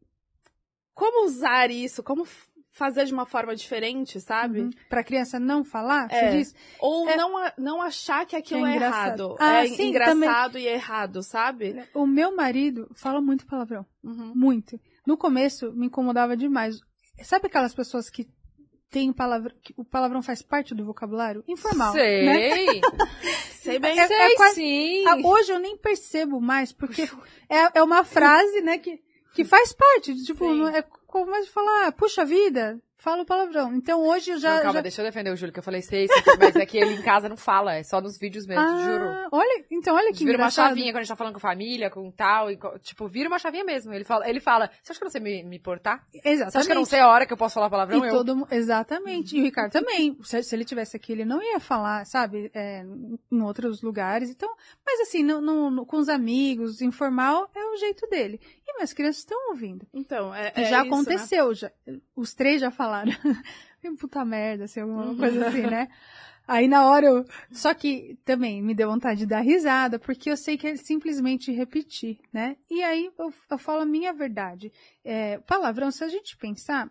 Como 0.95 1.25
usar 1.25 1.71
isso? 1.71 2.03
Como 2.03 2.27
fazer 2.73 3.05
de 3.05 3.13
uma 3.13 3.25
forma 3.27 3.55
diferente, 3.55 4.21
sabe? 4.21 4.63
Uhum. 4.63 4.71
Pra 4.89 5.05
criança 5.05 5.39
não 5.39 5.63
falar, 5.63 6.09
é. 6.11 6.31
você 6.31 6.37
diz? 6.37 6.55
Ou 6.81 7.09
é... 7.09 7.17
não, 7.17 7.33
não 7.57 7.83
achar 7.83 8.27
que 8.27 8.35
aquilo 8.35 8.67
é, 8.67 8.73
é 8.73 8.77
errado. 8.77 9.37
Ah, 9.39 9.65
é 9.65 9.69
sim, 9.69 9.91
engraçado 9.91 10.53
também. 10.53 10.65
e 10.65 10.69
errado, 10.69 11.23
sabe? 11.23 11.87
O 11.95 12.07
meu 12.07 12.35
marido 12.35 12.91
fala 12.95 13.21
muito 13.21 13.47
palavrão. 13.47 13.87
Uhum. 14.03 14.33
Muito. 14.35 14.81
No 15.07 15.17
começo, 15.17 15.73
me 15.73 15.87
incomodava 15.87 16.37
demais. 16.37 16.81
Sabe 17.23 17.47
aquelas 17.47 17.75
pessoas 17.75 18.09
que 18.11 18.29
tem 18.91 19.13
palavra, 19.13 19.55
que 19.63 19.73
o 19.77 19.85
palavrão 19.85 20.23
faz 20.23 20.43
parte 20.43 20.75
do 20.75 20.85
vocabulário 20.85 21.43
informal, 21.49 21.93
Sei. 21.93 22.25
né? 22.27 22.81
Sei 23.63 23.79
bem. 23.79 23.99
É- 23.99 24.07
Sei 24.07 24.17
é 24.17 24.35
quase- 24.37 24.55
sim. 24.57 25.05
Ah, 25.07 25.17
hoje 25.25 25.53
eu 25.53 25.59
nem 25.59 25.77
percebo 25.77 26.41
mais, 26.41 26.73
porque 26.73 27.09
é, 27.49 27.79
é 27.79 27.83
uma 27.83 28.05
frase, 28.05 28.61
né, 28.61 28.77
que, 28.79 29.01
que 29.35 29.45
faz 29.45 29.73
parte. 29.73 30.15
Tipo, 30.25 30.45
Sim. 30.53 30.67
é 30.75 30.83
como 31.07 31.31
mais 31.31 31.49
falar, 31.49 31.87
"Ah, 31.87 31.93
puxa 31.93 32.25
vida, 32.25 32.79
fala 33.03 33.23
o 33.23 33.27
palavrão. 33.27 33.75
Então 33.75 34.01
hoje 34.07 34.31
eu 34.31 34.39
já. 34.39 34.55
Não, 34.57 34.63
calma, 34.63 34.73
já... 34.75 34.81
deixa 34.83 35.01
eu 35.03 35.07
defender 35.07 35.31
o 35.31 35.37
Júlio, 35.37 35.53
que 35.53 35.59
eu 35.59 35.63
falei 35.63 35.83
sei, 35.83 36.07
sei, 36.07 36.23
mas 36.39 36.55
é 36.57 36.65
que 36.65 36.79
ele 36.79 36.95
em 36.95 37.03
casa 37.03 37.29
não 37.29 37.37
fala, 37.37 37.75
é 37.75 37.83
só 37.83 38.01
nos 38.01 38.19
vídeos 38.19 38.47
mesmo, 38.47 38.63
ah, 38.63 38.85
juro. 38.85 39.29
Olha, 39.33 39.65
então 39.71 39.95
olha 39.97 40.13
que 40.13 40.19
vira 40.21 40.31
uma 40.39 40.45
engraçado. 40.45 40.69
chavinha 40.69 40.93
quando 40.93 40.99
a 40.99 41.03
gente 41.03 41.09
tá 41.09 41.17
falando 41.17 41.35
com 41.35 41.41
família, 41.41 41.91
com 41.91 42.11
tal, 42.11 42.51
e, 42.51 42.59
tipo, 42.81 43.09
vira 43.09 43.29
uma 43.29 43.39
chavinha 43.39 43.65
mesmo. 43.65 43.93
Ele 43.93 44.05
fala, 44.05 44.29
ele 44.29 44.41
fala, 44.41 44.71
você 44.83 44.93
acha 44.93 44.99
que 45.01 45.05
eu 45.05 45.07
não 45.07 45.11
sei 45.13 45.21
me, 45.21 45.43
me 45.43 45.59
portar? 45.59 46.07
Exatamente. 46.15 46.53
Você 46.53 46.59
acha 46.59 46.67
que 46.67 46.73
eu 46.73 46.77
não 46.77 46.85
sei 46.85 47.01
a 47.01 47.09
hora 47.09 47.27
que 47.27 47.33
eu 47.33 47.37
posso 47.37 47.55
falar 47.55 47.69
palavrão? 47.69 48.05
E 48.05 48.09
eu... 48.09 48.13
todo 48.15 48.47
exatamente. 48.51 49.37
E 49.37 49.41
o 49.41 49.43
Ricardo 49.43 49.73
também. 49.73 50.17
Se, 50.23 50.43
se 50.43 50.55
ele 50.55 50.65
tivesse 50.65 50.97
aqui, 50.97 51.13
ele 51.13 51.25
não 51.25 51.43
ia 51.43 51.59
falar, 51.59 52.07
sabe, 52.07 52.51
é, 52.55 52.85
em 53.31 53.43
outros 53.43 53.83
lugares. 53.83 54.31
Então, 54.31 54.49
mas 54.87 55.01
assim, 55.01 55.23
no, 55.25 55.41
no- 55.41 55.71
no- 55.71 55.87
com 55.87 55.97
os 55.97 56.09
amigos, 56.09 56.81
informal, 56.81 57.51
é 57.55 57.65
o 57.65 57.77
jeito 57.77 58.07
dele. 58.09 58.41
E 58.67 58.75
minhas 58.77 58.93
crianças 58.93 59.19
estão 59.19 59.51
ouvindo. 59.51 59.87
Então, 59.93 60.33
é, 60.35 60.53
é 60.55 60.65
já 60.65 60.65
isso, 60.65 60.71
né? 60.73 60.79
aconteceu, 60.89 61.55
já, 61.55 61.71
os 62.15 62.33
três 62.33 62.61
já 62.61 62.71
falaram. 62.71 62.92
Puta 63.99 64.25
merda, 64.25 64.65
assim, 64.65 64.81
alguma 64.81 65.07
Uhum. 65.07 65.17
coisa 65.17 65.49
assim, 65.49 65.63
né? 65.63 65.89
Aí 66.47 66.67
na 66.67 66.87
hora 66.89 67.07
eu. 67.07 67.25
Só 67.53 67.73
que 67.73 68.19
também 68.25 68.61
me 68.63 68.75
deu 68.75 68.91
vontade 68.91 69.21
de 69.21 69.27
dar 69.27 69.41
risada, 69.41 69.99
porque 69.99 70.29
eu 70.31 70.37
sei 70.37 70.59
que 70.59 70.67
é 70.67 70.77
simplesmente 70.77 71.53
repetir, 71.53 72.19
né? 72.33 72.57
E 72.69 72.83
aí 72.83 73.11
eu, 73.17 73.33
eu 73.51 73.59
falo 73.59 73.83
a 73.83 73.87
minha 73.87 74.13
verdade. 74.13 74.73
É, 75.05 75.39
palavrão, 75.39 75.91
se 75.93 76.03
a 76.03 76.09
gente 76.09 76.37
pensar, 76.37 76.91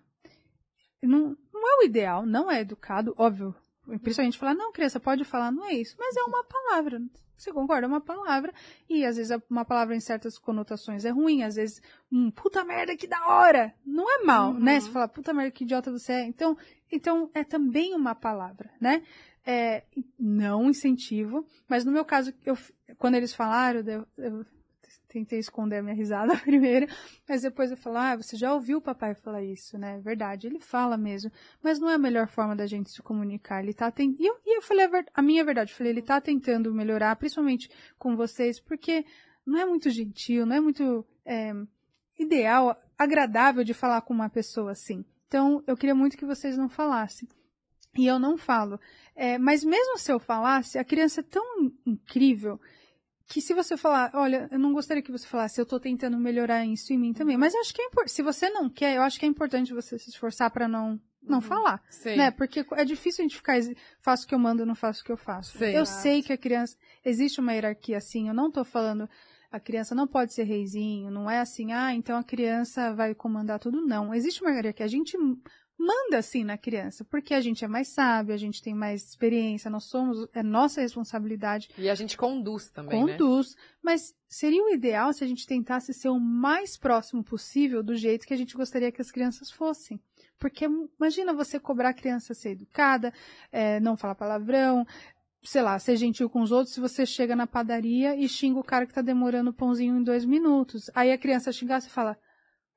não, 1.04 1.36
não 1.54 1.68
é 1.70 1.82
o 1.82 1.86
ideal, 1.86 2.26
não 2.26 2.50
é 2.50 2.62
educado, 2.62 3.14
óbvio. 3.18 3.54
Principalmente 4.02 4.38
falar, 4.38 4.54
não, 4.54 4.72
criança, 4.72 5.00
pode 5.02 5.26
falar, 5.26 5.52
não 5.52 5.66
é 5.66 5.74
isso. 5.74 5.96
Mas 6.00 6.16
é 6.16 6.22
uma 6.24 6.44
palavra. 6.46 7.02
Você 7.42 7.52
concorda? 7.52 7.86
É 7.86 7.90
uma 7.90 8.02
palavra. 8.02 8.54
E 8.90 9.04
às 9.06 9.18
vezes 9.18 9.36
uma 9.50 9.66
palavra 9.66 9.96
em 9.96 10.00
certas 10.00 10.38
conotações 10.38 11.06
é 11.06 11.10
ruim, 11.10 11.44
às 11.44 11.56
vezes, 11.56 11.82
hum, 12.12 12.30
puta 12.32 12.64
merda, 12.64 12.96
que 12.96 13.08
da 13.08 13.28
hora. 13.28 13.74
Não 13.86 14.06
é 14.10 14.24
mal, 14.24 14.52
Uhum. 14.52 14.60
né? 14.60 14.80
Você 14.80 14.90
fala, 14.92 15.08
puta 15.08 15.34
merda, 15.34 15.52
que 15.52 15.64
idiota 15.64 15.92
você 15.92 16.14
é. 16.14 16.24
Então, 16.26 16.58
então 16.92 17.30
é 17.34 17.44
também 17.44 17.96
uma 17.96 18.14
palavra, 18.16 18.70
né? 18.80 19.02
É, 19.44 19.84
não 20.20 20.70
incentivo, 20.70 21.44
mas 21.68 21.84
no 21.84 21.92
meu 21.92 22.06
caso, 22.06 22.32
eu, 22.46 22.56
quando 23.00 23.16
eles 23.16 23.34
falaram, 23.34 23.80
eu, 23.82 24.06
eu 24.18 24.46
tentei 25.12 25.40
esconder 25.40 25.78
a 25.78 25.84
minha 25.84 25.96
risada 25.96 26.36
primeiro, 26.40 26.88
mas 27.28 27.42
depois 27.42 27.70
eu 27.70 27.78
falo, 27.78 27.98
ah, 27.98 28.16
você 28.16 28.38
já 28.38 28.54
ouviu 28.54 28.78
o 28.78 28.82
papai 28.82 29.14
falar 29.14 29.44
isso, 29.44 29.78
né? 29.78 30.00
Verdade, 30.00 30.48
ele 30.48 30.60
fala 30.60 30.98
mesmo, 30.98 31.30
mas 31.62 31.80
não 31.80 31.90
é 31.90 31.96
a 31.96 32.00
melhor 32.00 32.28
forma 32.28 32.56
da 32.56 32.66
gente 32.66 32.90
se 32.90 33.02
comunicar. 33.02 33.62
Ele 33.62 33.74
tá 33.74 33.92
ten... 33.92 34.16
e, 34.18 34.26
eu, 34.26 34.38
e 34.46 34.58
eu 34.58 34.62
falei 34.62 34.86
a, 34.86 34.90
ver- 34.90 35.12
a 35.14 35.22
minha 35.22 35.44
verdade, 35.44 35.72
eu 35.72 35.78
falei, 35.78 35.92
ele 35.92 36.02
tá 36.02 36.22
tentando 36.22 36.74
melhorar, 36.74 37.16
principalmente 37.18 37.70
com 38.00 38.16
vocês, 38.16 38.60
porque 38.60 39.06
não 39.46 39.60
é 39.60 39.66
muito 39.66 39.90
gentil, 39.90 40.46
não 40.46 40.56
é 40.56 40.62
muito 40.62 41.06
é, 41.26 41.52
ideal, 42.18 42.80
agradável 42.98 43.64
de 43.64 43.74
falar 43.74 44.02
com 44.02 44.14
uma 44.14 44.30
pessoa 44.30 44.72
assim. 44.72 45.04
Então, 45.28 45.62
eu 45.68 45.76
queria 45.76 45.96
muito 45.96 46.18
que 46.18 46.26
vocês 46.26 46.58
não 46.58 46.70
falassem. 46.70 47.28
E 47.98 48.06
eu 48.06 48.18
não 48.18 48.38
falo. 48.38 48.80
É, 49.14 49.38
mas 49.38 49.64
mesmo 49.66 49.98
se 49.98 50.12
eu 50.12 50.20
falasse, 50.20 50.78
a 50.78 50.84
criança 50.84 51.20
é 51.20 51.24
tão 51.24 51.72
incrível 51.86 52.60
que 53.32 53.40
se 53.42 53.54
você 53.54 53.78
falar, 53.78 54.12
olha, 54.14 54.50
eu 54.52 54.60
não 54.60 54.74
gostaria 54.74 55.02
que 55.02 55.12
você 55.12 55.26
falasse, 55.26 55.60
eu 55.60 55.66
tô 55.66 55.80
tentando 55.80 56.18
melhorar 56.18 56.66
isso 56.66 56.92
em 56.92 56.98
mim 56.98 57.14
também. 57.14 57.38
Mas 57.38 57.56
acho 57.56 57.74
que 57.74 57.82
é 57.82 57.86
importante. 57.86 58.12
Se 58.12 58.22
você 58.22 58.50
não 58.50 58.70
quer, 58.70 58.96
eu 58.98 59.02
acho 59.02 59.18
que 59.18 59.26
é 59.26 59.30
importante 59.30 59.74
você 59.74 59.98
se 59.98 60.10
esforçar 60.10 60.52
para 60.52 60.68
não, 60.68 61.00
não 61.24 61.36
Uhum. 61.38 61.42
falar. 61.42 61.82
Sim. 61.90 62.18
Né? 62.18 62.30
Porque 62.30 62.66
é 62.74 62.84
difícil 62.84 63.24
a 63.24 63.26
gente 63.28 63.38
ficar, 63.38 63.56
faço 64.02 64.26
o 64.26 64.28
que 64.28 64.36
eu 64.36 64.40
mando, 64.40 64.66
não 64.66 64.76
faço 64.76 65.02
o 65.02 65.06
que 65.06 65.12
eu 65.14 65.18
faço. 65.18 65.58
Sim. 65.58 65.66
eu 65.66 65.84
Exato. 65.84 66.02
sei 66.02 66.22
que 66.22 66.34
a 66.34 66.38
criança, 66.38 66.76
existe 67.06 67.40
uma 67.40 67.54
hierarquia 67.54 67.98
assim, 67.98 68.28
eu 68.28 68.34
não 68.34 68.52
tô 68.52 68.66
falando, 68.66 69.08
a 69.50 69.60
criança 69.62 69.96
não 69.96 70.08
pode 70.08 70.34
ser 70.34 70.44
reizinho, 70.44 71.10
não 71.10 71.30
é 71.32 71.40
assim, 71.40 71.72
ah, 71.72 71.94
então 71.94 72.18
a 72.18 72.24
criança 72.24 72.94
vai 72.94 73.16
comandar 73.16 73.60
tudo, 73.60 73.82
não. 73.82 74.14
Existe 74.14 74.42
uma 74.42 74.52
hierarquia, 74.52 74.86
a 74.86 74.90
gente 74.90 75.18
manda 75.82 76.20
assim 76.20 76.44
na 76.44 76.58
criança, 76.58 77.04
porque 77.04 77.34
a 77.34 77.42
gente 77.42 77.66
é 77.66 77.68
mais 77.68 77.88
sábio, 77.88 78.34
a 78.34 78.38
gente 78.38 78.62
tem 78.62 78.74
mais 78.74 79.04
experiência, 79.04 79.70
nós 79.70 79.86
somos, 79.86 80.28
é 80.34 80.44
nossa 80.44 80.80
responsabilidade 80.80 81.70
E 81.78 81.90
a 81.90 81.96
gente 81.96 82.16
conduz 82.16 82.70
também, 82.70 83.04
né? 83.04 83.14
conduz, 83.14 83.56
mas 83.82 84.14
seria 84.30 84.64
o 84.64 84.70
ideal 84.70 85.12
se 85.12 85.24
a 85.24 85.28
gente 85.28 85.48
tentasse 85.48 85.94
ser 85.94 86.10
o 86.10 86.20
mais 86.20 86.78
próximo 86.78 87.24
possível 87.24 87.82
do 87.82 87.96
jeito 87.96 88.28
que 88.28 88.34
a 88.34 88.38
gente 88.38 88.56
gostaria 88.56 88.92
que 88.92 89.02
as 89.02 89.12
crianças 89.12 89.50
fossem. 89.50 90.00
Porque 90.38 90.66
imagina 91.00 91.34
você 91.34 91.60
cobrar 91.60 91.90
a 91.90 91.94
criança 91.94 92.34
ser 92.34 92.52
educada, 92.52 93.14
é, 93.52 93.80
não 93.80 93.98
falar 93.98 94.16
palavrão, 94.16 94.86
sei 95.44 95.62
lá, 95.62 95.78
ser 95.80 95.96
gentil 95.96 96.30
com 96.30 96.42
os 96.42 96.52
outros, 96.52 96.74
se 96.74 96.80
você 96.80 97.06
chega 97.06 97.36
na 97.36 97.48
padaria 97.48 98.16
e 98.16 98.28
xinga 98.30 98.60
o 98.60 98.64
cara 98.64 98.86
que 98.86 98.94
tá 98.94 99.02
demorando 99.02 99.50
o 99.50 99.54
pãozinho 99.54 99.98
em 99.98 100.04
dois 100.04 100.26
minutos. 100.26 100.90
Aí 100.94 101.12
a 101.12 101.18
criança 101.18 101.52
xingar, 101.52 101.82
você 101.82 101.90
fala, 101.90 102.18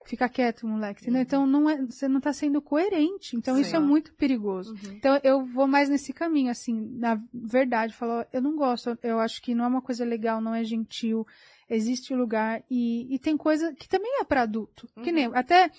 fica 0.05 0.29
quieto, 0.29 0.67
moleque. 0.67 1.03
entendeu? 1.03 1.23
Então 1.23 1.47
não 1.47 1.69
é, 1.69 1.81
você 1.83 2.07
não 2.07 2.21
tá 2.21 2.33
sendo 2.33 2.61
coerente. 2.61 3.37
Então 3.37 3.59
isso 3.59 3.75
é 3.75 3.81
Sim. 3.81 3.87
muito 3.87 4.13
perigoso. 4.15 4.73
Uhum. 4.73 4.93
Então 4.93 5.21
eu 5.23 5.45
vou 5.45 5.67
mais 5.67 5.89
nesse 5.89 6.13
caminho, 6.13 6.51
assim, 6.51 6.75
na 6.99 7.21
verdade, 7.33 7.95
falar, 7.95 8.27
eu 8.33 8.41
não 8.41 8.57
gosto, 8.57 8.97
eu 9.03 9.19
acho 9.19 9.43
que 9.43 9.55
não 9.55 9.65
é 9.65 9.69
uma 9.69 9.83
coisa 9.83 10.05
legal, 10.05 10.41
não 10.41 10.55
é 10.55 10.63
gentil, 10.63 11.27
existe 11.69 12.15
lugar 12.15 12.63
e, 12.71 13.15
e 13.15 13.19
tem 13.19 13.37
coisa 13.37 13.73
que 13.75 13.89
também 13.89 14.21
é 14.21 14.25
para 14.25 14.43
adulto. 14.43 14.89
Que 15.03 15.11
nem, 15.11 15.27
até 15.35 15.71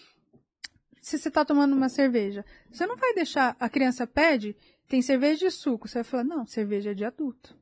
se 1.01 1.19
você 1.19 1.29
tá 1.29 1.45
tomando 1.45 1.75
uma 1.75 1.87
cerveja, 1.87 2.43
você 2.71 2.87
não 2.87 2.97
vai 2.97 3.13
deixar, 3.13 3.55
a 3.59 3.69
criança 3.69 4.07
pede, 4.07 4.55
tem 4.87 5.01
cerveja 5.01 5.47
de 5.47 5.51
suco, 5.51 5.87
você 5.87 5.99
vai 5.99 6.03
falar, 6.03 6.23
não, 6.23 6.45
cerveja 6.47 6.91
é 6.91 6.93
de 6.93 7.05
adulto. 7.05 7.55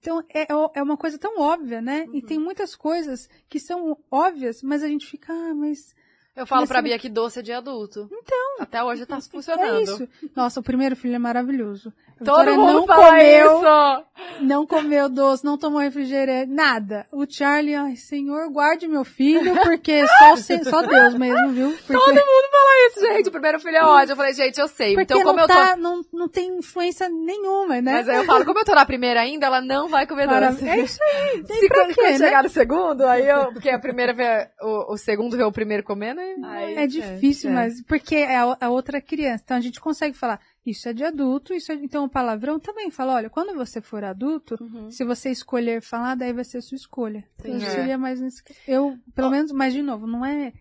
Então, 0.00 0.24
é, 0.32 0.46
é 0.74 0.82
uma 0.82 0.96
coisa 0.96 1.18
tão 1.18 1.38
óbvia, 1.38 1.82
né? 1.82 2.06
E 2.12 2.22
tem 2.22 2.38
muitas 2.38 2.74
coisas 2.74 3.28
que 3.48 3.60
são 3.60 3.98
óbvias, 4.10 4.62
mas 4.62 4.82
a 4.82 4.88
gente 4.88 5.06
fica, 5.06 5.30
ah, 5.30 5.54
mas 5.54 5.94
Eu 6.40 6.46
falo 6.46 6.66
pra 6.66 6.78
você- 6.78 6.82
Bia 6.82 6.98
que 6.98 7.08
doce 7.08 7.38
é 7.38 7.42
de 7.42 7.52
adulto. 7.52 8.08
Então. 8.12 8.56
Até 8.60 8.82
hoje 8.82 9.06
tá 9.06 9.20
funcionando. 9.20 9.76
é 9.78 9.82
isso. 9.82 10.08
Nossa, 10.34 10.60
o 10.60 10.62
primeiro 10.62 10.96
filho 10.96 11.14
é 11.14 11.18
maravilhoso. 11.18 11.92
A 12.20 12.24
Todo 12.24 12.36
Vitória 12.40 12.54
mundo 12.54 12.72
não 12.80 12.86
fala 12.86 13.06
comeu, 13.08 13.56
isso! 13.56 14.44
não 14.44 14.66
comeu 14.66 15.08
doce, 15.08 15.42
não 15.42 15.56
tomou 15.56 15.80
refrigerante, 15.80 16.50
nada. 16.52 17.06
O 17.10 17.24
Charlie, 17.26 17.74
ai, 17.74 17.96
senhor, 17.96 18.50
guarde 18.50 18.86
meu 18.86 19.04
filho, 19.06 19.54
porque 19.62 20.04
só, 20.18 20.36
só 20.36 20.82
Deus 20.82 21.14
mesmo, 21.14 21.48
viu? 21.48 21.70
Porque, 21.70 21.92
Todo 21.94 22.08
mundo 22.10 22.50
fala 22.50 22.86
isso, 22.88 23.00
gente. 23.00 23.28
O 23.30 23.32
primeiro 23.32 23.58
filho 23.58 23.76
é 23.76 23.84
ótimo. 23.84 24.12
Eu 24.12 24.16
falei, 24.16 24.34
gente, 24.34 24.60
eu 24.60 24.68
sei. 24.68 24.94
porque 24.94 25.14
então, 25.14 25.22
como 25.22 25.36
não, 25.36 25.44
eu 25.44 25.48
tô. 25.48 25.54
tá, 25.54 25.76
não, 25.78 26.02
não 26.12 26.28
tem 26.28 26.58
influência 26.58 27.08
nenhuma, 27.08 27.80
né? 27.80 27.92
Mas 27.92 28.08
aí 28.10 28.16
eu 28.18 28.24
falo, 28.24 28.44
como 28.44 28.58
eu 28.58 28.64
tô 28.66 28.74
na 28.74 28.84
primeira 28.84 29.20
ainda, 29.22 29.46
ela 29.46 29.62
não 29.62 29.88
vai 29.88 30.06
comer 30.06 30.26
Marav- 30.26 30.52
doce. 30.52 30.68
É 30.68 30.78
isso 30.78 30.98
aí. 31.02 31.42
Se 31.46 31.68
quando, 31.70 31.88
quê, 31.88 31.94
quando 31.94 32.10
né? 32.10 32.18
chegar 32.18 32.42
no 32.42 32.50
segundo, 32.50 33.06
aí 33.06 33.26
eu. 33.26 33.50
Porque 33.52 33.70
a 33.70 33.78
primeira 33.78 34.12
vê. 34.12 34.46
O, 34.60 34.92
o 34.92 34.98
segundo 34.98 35.38
vê 35.38 35.42
o 35.42 35.50
primeiro 35.52 35.82
comendo 35.82 36.20
Aí, 36.42 36.74
É 36.76 36.86
difícil, 36.86 37.50
é. 37.50 37.52
mas 37.54 37.82
porque 37.82 38.14
é 38.16 38.36
a, 38.36 38.56
a 38.60 38.68
outra 38.70 39.00
criança. 39.00 39.42
Então 39.44 39.56
a 39.56 39.60
gente 39.60 39.80
consegue 39.80 40.16
falar, 40.16 40.40
isso 40.64 40.88
é 40.88 40.92
de 40.92 41.04
adulto, 41.04 41.52
isso 41.54 41.70
é, 41.72 41.74
então 41.76 42.04
o 42.04 42.08
palavrão 42.08 42.58
também 42.60 42.90
fala, 42.90 43.14
olha, 43.14 43.30
quando 43.30 43.54
você 43.56 43.80
for 43.80 44.04
adulto, 44.04 44.56
Uhum. 44.60 44.90
se 44.90 45.04
você 45.04 45.30
escolher 45.30 45.80
falar, 45.82 46.14
daí 46.14 46.32
vai 46.32 46.44
ser 46.44 46.58
a 46.58 46.62
sua 46.62 46.76
escolha. 46.76 47.24
Então, 47.38 47.52
Sim. 47.58 47.64
eu 47.64 47.66
É. 47.66 47.74
seria 47.74 47.98
mais 47.98 48.20
eu, 48.68 48.98
pelo 49.14 49.30
menos, 49.30 49.52
mas 49.52 49.72
de 49.72 49.82
novo, 49.82 50.06
não 50.06 50.24
é 50.24 50.52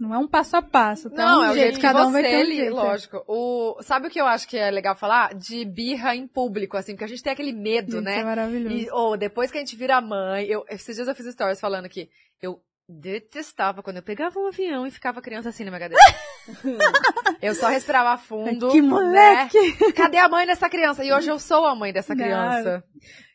não 0.00 0.14
é 0.14 0.18
um 0.18 0.28
passo 0.28 0.56
a 0.56 0.62
passo, 0.62 1.10
tá? 1.10 1.24
Não, 1.24 1.40
um 1.40 1.44
é 1.46 1.50
o 1.50 1.54
jeito 1.54 1.74
que 1.74 1.82
cada 1.82 2.06
um 2.06 2.12
vai 2.12 2.22
ter 2.22 2.36
um 2.36 2.48
li- 2.48 2.54
jeito. 2.58 2.68
é. 2.68 2.70
lógico. 2.70 3.24
O, 3.26 3.82
sabe 3.82 4.06
o 4.06 4.10
que 4.10 4.20
eu 4.20 4.26
acho 4.26 4.46
que 4.46 4.56
é 4.56 4.70
legal 4.70 4.94
falar? 4.94 5.34
De 5.34 5.64
birra 5.64 6.14
em 6.14 6.24
público, 6.28 6.76
assim, 6.76 6.92
porque 6.92 7.02
a 7.04 7.08
gente 7.08 7.20
tem 7.20 7.32
aquele 7.32 7.50
medo, 7.52 7.90
Gente, 7.96 8.04
né? 8.04 8.20
É 8.20 8.24
maravilhoso. 8.24 8.76
E, 8.76 8.88
ou 8.92 9.16
depois 9.16 9.50
que 9.50 9.58
a 9.58 9.60
gente 9.60 9.74
vira 9.74 10.00
mãe, 10.00 10.46
eu, 10.46 10.64
esses 10.70 10.94
dias 10.94 11.08
eu 11.08 11.14
fiz 11.16 11.26
stories 11.32 11.58
falando 11.58 11.88
que 11.88 12.08
eu 12.40 12.60
detestava 12.88 13.82
quando 13.82 13.96
eu 13.98 14.02
pegava 14.02 14.38
um 14.40 14.46
avião 14.46 14.86
e 14.86 14.90
ficava 14.90 15.20
criança 15.20 15.50
assim 15.50 15.64
na 15.64 15.70
minha 15.70 15.80
cadeira. 15.80 16.02
eu 17.42 17.54
só 17.54 17.68
respirava 17.68 18.16
fundo. 18.20 18.70
que 18.70 18.80
né? 18.80 18.88
moleque! 18.88 19.92
Cadê 19.92 20.16
a 20.18 20.28
mãe 20.28 20.46
dessa 20.46 20.68
criança? 20.70 21.04
E 21.04 21.12
hoje 21.12 21.28
eu 21.28 21.38
sou 21.38 21.66
a 21.66 21.74
mãe 21.74 21.92
dessa 21.92 22.14
Não. 22.14 22.22
criança. 22.24 22.82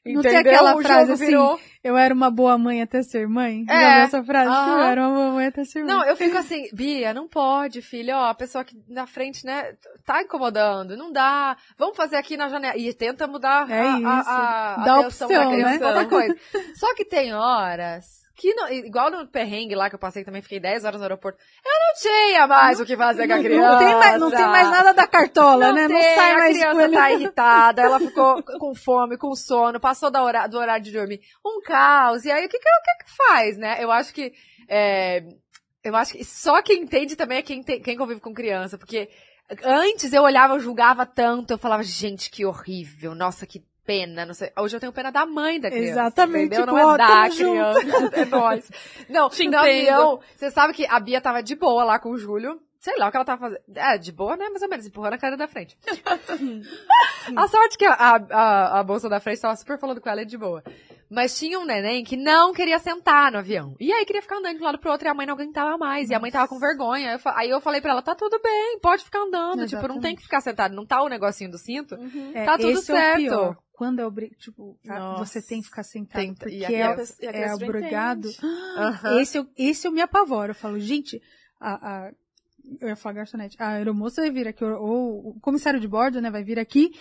Não 0.06 0.22
tem 0.22 0.34
Entendeu? 0.34 0.52
aquela 0.54 0.76
o 0.76 0.82
frase 0.82 1.14
assim, 1.14 1.28
virou. 1.28 1.58
Eu 1.82 1.96
era 1.96 2.14
uma 2.14 2.30
boa 2.30 2.58
mãe 2.58 2.82
até 2.82 3.02
ser 3.04 3.26
mãe. 3.26 3.64
Já 3.66 3.74
É. 3.74 3.94
viu 3.96 4.04
essa 4.04 4.24
frase? 4.24 4.50
Eu 4.72 4.80
era 4.82 5.02
uma 5.08 5.16
boa 5.16 5.32
mãe 5.32 5.46
até 5.48 5.64
ser 5.64 5.80
mãe. 5.84 5.88
Não, 5.94 6.04
eu 6.04 6.18
fico 6.18 6.38
assim, 6.38 6.68
Bia, 6.74 7.14
não 7.14 7.26
pode, 7.28 7.82
filha, 7.82 8.18
ó, 8.18 8.26
a 8.26 8.34
pessoa 8.34 8.64
aqui 8.64 8.76
na 8.90 9.08
frente, 9.08 9.46
né, 9.46 9.76
tá 10.06 10.22
incomodando, 10.22 10.98
não 10.98 11.10
dá, 11.10 11.56
vamos 11.78 11.96
fazer 11.96 12.18
aqui 12.18 12.36
na 12.36 12.50
janela, 12.50 12.76
e 12.76 12.94
tenta 12.94 13.28
mudar 13.28 13.70
É 13.72 13.80
a, 13.82 13.98
isso. 13.98 14.08
a, 14.08 14.74
a 14.74 14.84
Dá 14.84 15.00
atenção 15.00 15.28
opção, 15.28 15.30
da 15.30 15.52
criança 15.56 15.80
né? 15.80 15.86
outra 15.88 16.06
coisa. 16.06 16.36
Só 16.76 16.94
que 16.96 17.06
tem 17.06 17.34
horas 17.34 18.23
que, 18.36 18.54
não, 18.56 18.68
igual 18.72 19.12
no 19.12 19.28
perrengue 19.28 19.76
lá 19.76 19.90
que 19.90 19.96
eu 19.96 20.00
passei 20.00 20.24
também, 20.24 20.42
fiquei 20.42 20.60
10 20.60 20.86
horas 20.86 21.00
no 21.00 21.04
aeroporto, 21.04 21.40
eu 21.64 21.72
não 21.72 21.94
tinha 22.02 22.48
mais 22.48 22.80
o 22.80 22.86
que 22.86 22.98
fazer 22.98 23.28
com 23.28 23.34
a 23.34 23.36
não, 23.38 23.44
criança. 23.44 23.70
não 23.70 23.78
tem 23.78 23.96
mais, 23.96 24.20
não 24.20 24.32
tem 24.32 24.46
mais 24.48 24.70
nada 24.70 24.94
da 24.94 25.08
cartola, 25.08 25.68
Não 25.68 25.74
né? 25.76 25.88
tem, 25.88 25.96
não 25.96 26.16
sai 26.16 26.32
a 26.32 26.38
mais 26.38 26.58
criança 26.58 26.76
com 26.76 26.82
ele. 26.82 26.94
tá 26.96 27.12
irritada, 27.12 27.82
ela 27.84 28.00
ficou 28.00 28.44
com 28.60 28.74
fome, 28.74 29.18
com 29.18 29.36
sono, 29.36 29.80
passou 29.80 30.10
da 30.10 30.24
hora, 30.24 30.48
do 30.48 30.58
horário 30.58 30.84
de 30.84 30.92
dormir. 30.92 31.22
Um 31.46 31.62
caos. 31.62 32.26
E 32.26 32.32
aí, 32.32 32.46
o 32.46 32.50
que 32.50 32.58
que, 32.58 32.68
o 32.70 32.98
que, 32.98 33.04
que 33.06 33.16
faz, 33.16 33.58
né? 33.58 33.78
Eu 33.80 33.92
acho 33.92 34.14
que, 34.14 34.34
é, 34.68 35.24
eu 35.84 35.96
acho 35.96 36.14
que 36.14 36.26
só 36.26 36.62
quem 36.62 36.82
entende 36.82 37.16
também 37.16 37.38
é 37.38 37.42
quem, 37.44 37.62
tem, 37.62 37.82
quem 37.82 37.98
convive 37.98 38.20
com 38.20 38.34
criança, 38.34 38.78
porque 38.78 39.10
Antes 39.64 40.14
eu 40.14 40.24
olhava, 40.24 40.56
eu 40.56 40.60
julgava 40.60 41.06
tanto, 41.06 41.52
eu 41.52 41.58
falava, 41.58 41.84
gente, 41.84 42.32
que 42.32 42.46
horrível, 42.46 43.14
nossa, 43.14 43.46
que 43.46 43.62
pena, 43.86 44.26
não 44.26 44.34
sei. 44.34 44.52
Hoje 44.58 44.76
eu 44.76 44.80
tenho 44.80 44.92
pena 44.94 45.12
da 45.12 45.26
mãe 45.26 45.60
da 45.60 45.70
criança. 45.70 45.92
Exatamente, 45.92 46.46
Entendeu? 46.48 46.66
Não 46.66 46.76
tipo, 46.76 46.94
é 46.94 46.98
da 46.98 47.30
criança, 47.30 48.12
é 48.22 48.26
nós. 48.26 48.72
Não, 49.10 49.30
Te 49.30 49.44
no 49.44 49.50
entendo. 49.50 49.60
avião, 49.64 50.20
você 50.36 50.52
sabe 50.52 50.74
que 50.74 50.86
a 50.88 51.00
Bia 51.00 51.22
tava 51.22 51.42
de 51.44 51.56
boa 51.56 51.84
lá 51.84 52.00
com 52.00 52.12
o 52.12 52.18
Júlio. 52.18 52.60
Sei 52.80 52.98
lá 52.98 53.08
o 53.08 53.12
que 53.12 53.16
ela 53.16 53.26
tava 53.26 53.40
fazendo. 53.40 53.62
É, 53.76 53.98
de 53.98 54.12
boa, 54.12 54.36
né? 54.36 54.50
Mais 54.50 54.62
ou 54.62 54.68
menos, 54.68 54.86
empurrando 54.86 55.14
a 55.14 55.18
cara 55.18 55.38
da 55.38 55.48
frente. 55.48 55.78
a 57.34 57.48
sorte 57.48 57.78
que 57.78 57.86
a, 57.86 57.94
a, 57.94 58.80
a 58.80 58.84
bolsa 58.84 59.08
da 59.08 59.22
frente 59.22 59.40
tava 59.40 59.56
super 59.56 59.80
falando 59.80 60.02
com 60.02 60.10
ela 60.10 60.22
e 60.22 60.26
de 60.26 60.38
boa. 60.38 60.62
Mas 61.14 61.38
tinha 61.38 61.60
um 61.60 61.66
neném 61.66 62.04
que 62.04 62.18
não 62.18 62.52
queria 62.54 62.80
sentar 62.80 63.32
no 63.32 63.38
avião. 63.38 63.76
E 63.80 63.92
aí 63.94 64.06
queria 64.06 64.22
ficar 64.22 64.38
andando 64.38 64.56
de 64.58 64.62
um 64.62 64.66
lado 64.66 64.80
pro 64.80 64.92
outro 64.92 65.08
e 65.08 65.10
a 65.10 65.14
mãe 65.14 65.26
não 65.28 65.36
aguentava 65.36 65.78
mais. 65.78 66.10
E 66.10 66.14
a 66.16 66.20
mãe 66.20 66.32
tava 66.32 66.48
com 66.48 66.58
vergonha. 66.60 67.10
Aí 67.10 67.14
eu, 67.16 67.20
fa- 67.20 67.34
aí 67.38 67.50
eu 67.50 67.62
falei 67.62 67.82
pra 67.82 67.92
ela, 67.92 68.02
tá 68.02 68.16
tudo 68.16 68.40
bem, 68.42 68.80
pode 68.82 69.04
ficar 69.04 69.20
andando. 69.20 69.66
Tipo, 69.68 69.82
não 69.82 70.00
tem 70.00 70.14
Exatamente. 70.14 70.18
que 70.18 70.24
ficar 70.24 70.42
sentado. 70.42 70.74
Não 70.76 70.86
tá 70.86 71.02
o 71.04 71.08
negocinho 71.10 71.52
do 71.52 71.58
cinto. 71.58 71.96
É, 72.34 72.46
Tá 72.46 72.58
tudo 72.58 72.72
esse 72.72 72.92
É 72.92 72.96
certo. 72.96 73.20
o 73.20 73.24
pior. 73.30 73.58
Quando 73.74 74.00
é 74.00 74.06
obri... 74.06 74.30
tipo, 74.40 74.78
Nossa. 74.86 75.26
você 75.26 75.42
tem 75.42 75.60
que 75.60 75.68
ficar 75.68 75.84
sentado 75.84 76.22
Tem- 76.22 76.34
porque 76.36 76.56
e 76.56 76.64
a 76.66 76.70
é, 76.72 76.72
criança- 76.94 77.16
e 77.22 77.26
a 77.26 77.30
é 77.30 77.34
criança 77.34 77.60
não 77.60 77.68
obrigado. 77.70 78.30
Aham. 78.78 79.20
Esse, 79.22 79.38
eu, 79.38 79.48
esse 79.58 79.88
eu 79.88 79.92
me 79.92 80.02
apavoro. 80.02 80.52
Eu 80.52 80.56
falo, 80.56 80.80
gente, 80.80 81.22
a, 81.60 81.74
a- 82.08 82.12
eu 82.80 82.88
ia 82.88 82.96
falar 82.96 83.16
garçonete, 83.16 83.56
a 83.60 83.70
aeromoça 83.70 84.22
vai 84.22 84.32
vir 84.32 84.48
aqui, 84.48 84.64
ou, 84.64 84.72
ou 84.82 85.30
o 85.36 85.40
comissário 85.42 85.80
de 85.80 85.88
bordo, 85.88 86.22
né, 86.22 86.32
vai 86.32 86.44
vir 86.44 86.58
aqui. 86.60 86.92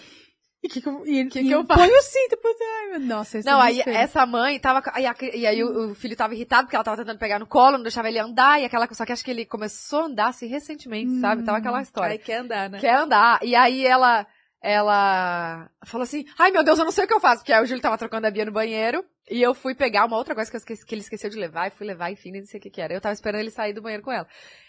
E 0.62 0.68
que 0.68 0.80
que 0.80 0.88
eu, 0.88 1.02
e, 1.06 1.24
Que 1.28 1.40
e 1.40 1.44
que 1.44 1.50
eu 1.50 1.64
põe 1.64 1.90
o 1.90 2.02
cinto, 2.02 2.30
depois, 2.30 2.56
ai, 2.60 2.90
meu, 2.90 3.00
nossa, 3.00 3.38
esse 3.38 3.48
Não, 3.48 3.58
é 3.60 3.64
aí 3.66 3.72
desespero. 3.72 3.96
essa 3.98 4.24
mãe 4.24 4.58
tava. 4.60 4.80
Aí 4.94 5.04
a 5.06 5.14
e 5.34 5.44
aí 5.46 5.64
o, 5.64 5.90
o 5.90 5.94
filho 5.96 6.14
tava 6.16 6.34
irritado 6.34 6.64
porque 6.64 6.76
ela 6.76 6.84
tava 6.84 6.98
tentando 6.98 7.18
pegar 7.18 7.40
no 7.40 7.46
colo, 7.48 7.72
não 7.78 7.82
deixava 7.82 8.08
ele 8.08 8.20
andar, 8.20 8.60
e 8.60 8.64
aquela. 8.64 8.86
Só 8.94 9.04
que 9.04 9.12
acho 9.12 9.24
que 9.24 9.30
ele 9.32 9.44
começou 9.44 10.02
a 10.02 10.04
andar 10.04 10.28
assim 10.28 10.46
recentemente, 10.46 11.18
sabe? 11.20 11.42
Tava 11.42 11.58
aquela 11.58 11.82
história. 11.82 12.12
Aí 12.12 12.18
quer 12.18 12.36
andar, 12.36 12.70
né? 12.70 12.78
Quer 12.78 12.94
andar. 12.94 13.40
E 13.42 13.56
aí 13.56 13.84
ela. 13.84 14.24
Ela 14.64 15.68
falou 15.84 16.04
assim: 16.04 16.24
Ai 16.38 16.50
meu 16.52 16.62
Deus, 16.62 16.78
eu 16.78 16.84
não 16.84 16.92
sei 16.92 17.04
o 17.04 17.08
que 17.08 17.14
eu 17.14 17.20
faço. 17.20 17.38
Porque 17.42 17.52
aí 17.52 17.62
o 17.62 17.66
Júlio 17.66 17.82
tava 17.82 17.98
trocando 17.98 18.26
a 18.26 18.30
Bia 18.30 18.44
no 18.44 18.52
banheiro. 18.52 19.04
E 19.30 19.40
eu 19.40 19.54
fui 19.54 19.74
pegar 19.74 20.04
uma 20.04 20.16
outra 20.16 20.34
coisa 20.34 20.50
que, 20.50 20.56
esqueci- 20.56 20.84
que 20.84 20.94
ele 20.94 21.00
esqueceu 21.02 21.30
de 21.30 21.38
levar. 21.38 21.68
E 21.68 21.70
fui 21.70 21.86
levar, 21.86 22.10
enfim, 22.12 22.30
nem 22.32 22.44
sei 22.44 22.58
o 22.58 22.62
que, 22.62 22.70
que 22.70 22.80
era. 22.80 22.92
Eu 22.92 23.00
tava 23.00 23.12
esperando 23.12 23.40
ele 23.40 23.50
sair 23.50 23.72
do 23.72 23.80
banheiro 23.82 24.02
com 24.02 24.12
ela. 24.12 24.26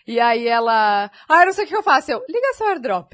E 0.07 0.19
aí 0.19 0.47
ela. 0.47 1.11
Ah, 1.29 1.41
eu 1.41 1.45
não 1.47 1.53
sei 1.53 1.65
o 1.65 1.67
que 1.67 1.75
eu 1.75 1.83
faço. 1.83 2.11
Eu, 2.11 2.23
liga 2.27 2.53
seu 2.55 2.67
airdrop. 2.67 3.13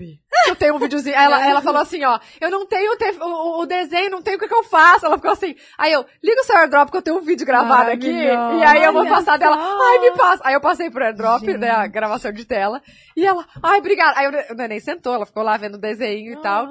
Eu 0.50 0.56
tenho 0.56 0.76
um 0.76 0.80
videozinho. 0.80 1.16
Ela, 1.16 1.46
ela 1.48 1.62
falou 1.62 1.82
assim, 1.82 2.04
ó. 2.04 2.20
Eu 2.42 2.50
não 2.50 2.66
tenho 2.66 2.92
o, 2.94 2.96
te- 2.98 3.18
o, 3.20 3.62
o 3.62 3.66
desenho, 3.66 4.10
não 4.10 4.22
tenho 4.22 4.38
o 4.38 4.40
que, 4.40 4.48
que 4.48 4.54
eu 4.54 4.64
faço. 4.64 5.06
Ela 5.06 5.16
ficou 5.18 5.32
assim. 5.32 5.56
Aí 5.78 5.92
eu, 5.92 6.06
liga 6.24 6.42
o 6.42 6.44
seu 6.44 6.58
airdrop 6.58 6.90
que 6.90 6.98
eu 6.98 7.02
tenho 7.02 7.18
um 7.18 7.22
vídeo 7.22 7.46
gravado 7.46 7.92
aqui. 7.92 8.10
E 8.10 8.30
aí 8.64 8.84
eu 8.84 8.92
vou 8.94 9.02
Olha 9.02 9.10
passar 9.12 9.38
dela. 9.38 9.56
só. 9.56 9.90
Ai, 9.92 10.00
me 10.00 10.12
passa. 10.12 10.44
Aí 10.46 10.54
eu 10.54 10.62
passei 10.62 10.90
pro 10.90 11.04
airdrop, 11.06 11.42
Gente. 11.42 11.58
né? 11.58 11.70
A 11.72 11.88
gravação 11.88 12.32
de 12.32 12.46
tela. 12.46 12.82
E 13.16 13.26
ela, 13.26 13.46
ai, 13.62 13.80
obrigada. 13.80 14.18
Aí 14.20 14.28
o 14.28 14.32
ne- 14.32 14.46
o 14.52 14.54
neném 14.56 14.80
sentou, 14.80 15.14
ela 15.14 15.26
ficou 15.26 15.44
lá 15.44 15.58
vendo 15.58 15.76
o 15.76 15.80
desenho 15.80 16.34
e 16.34 16.42
tal. 16.42 16.68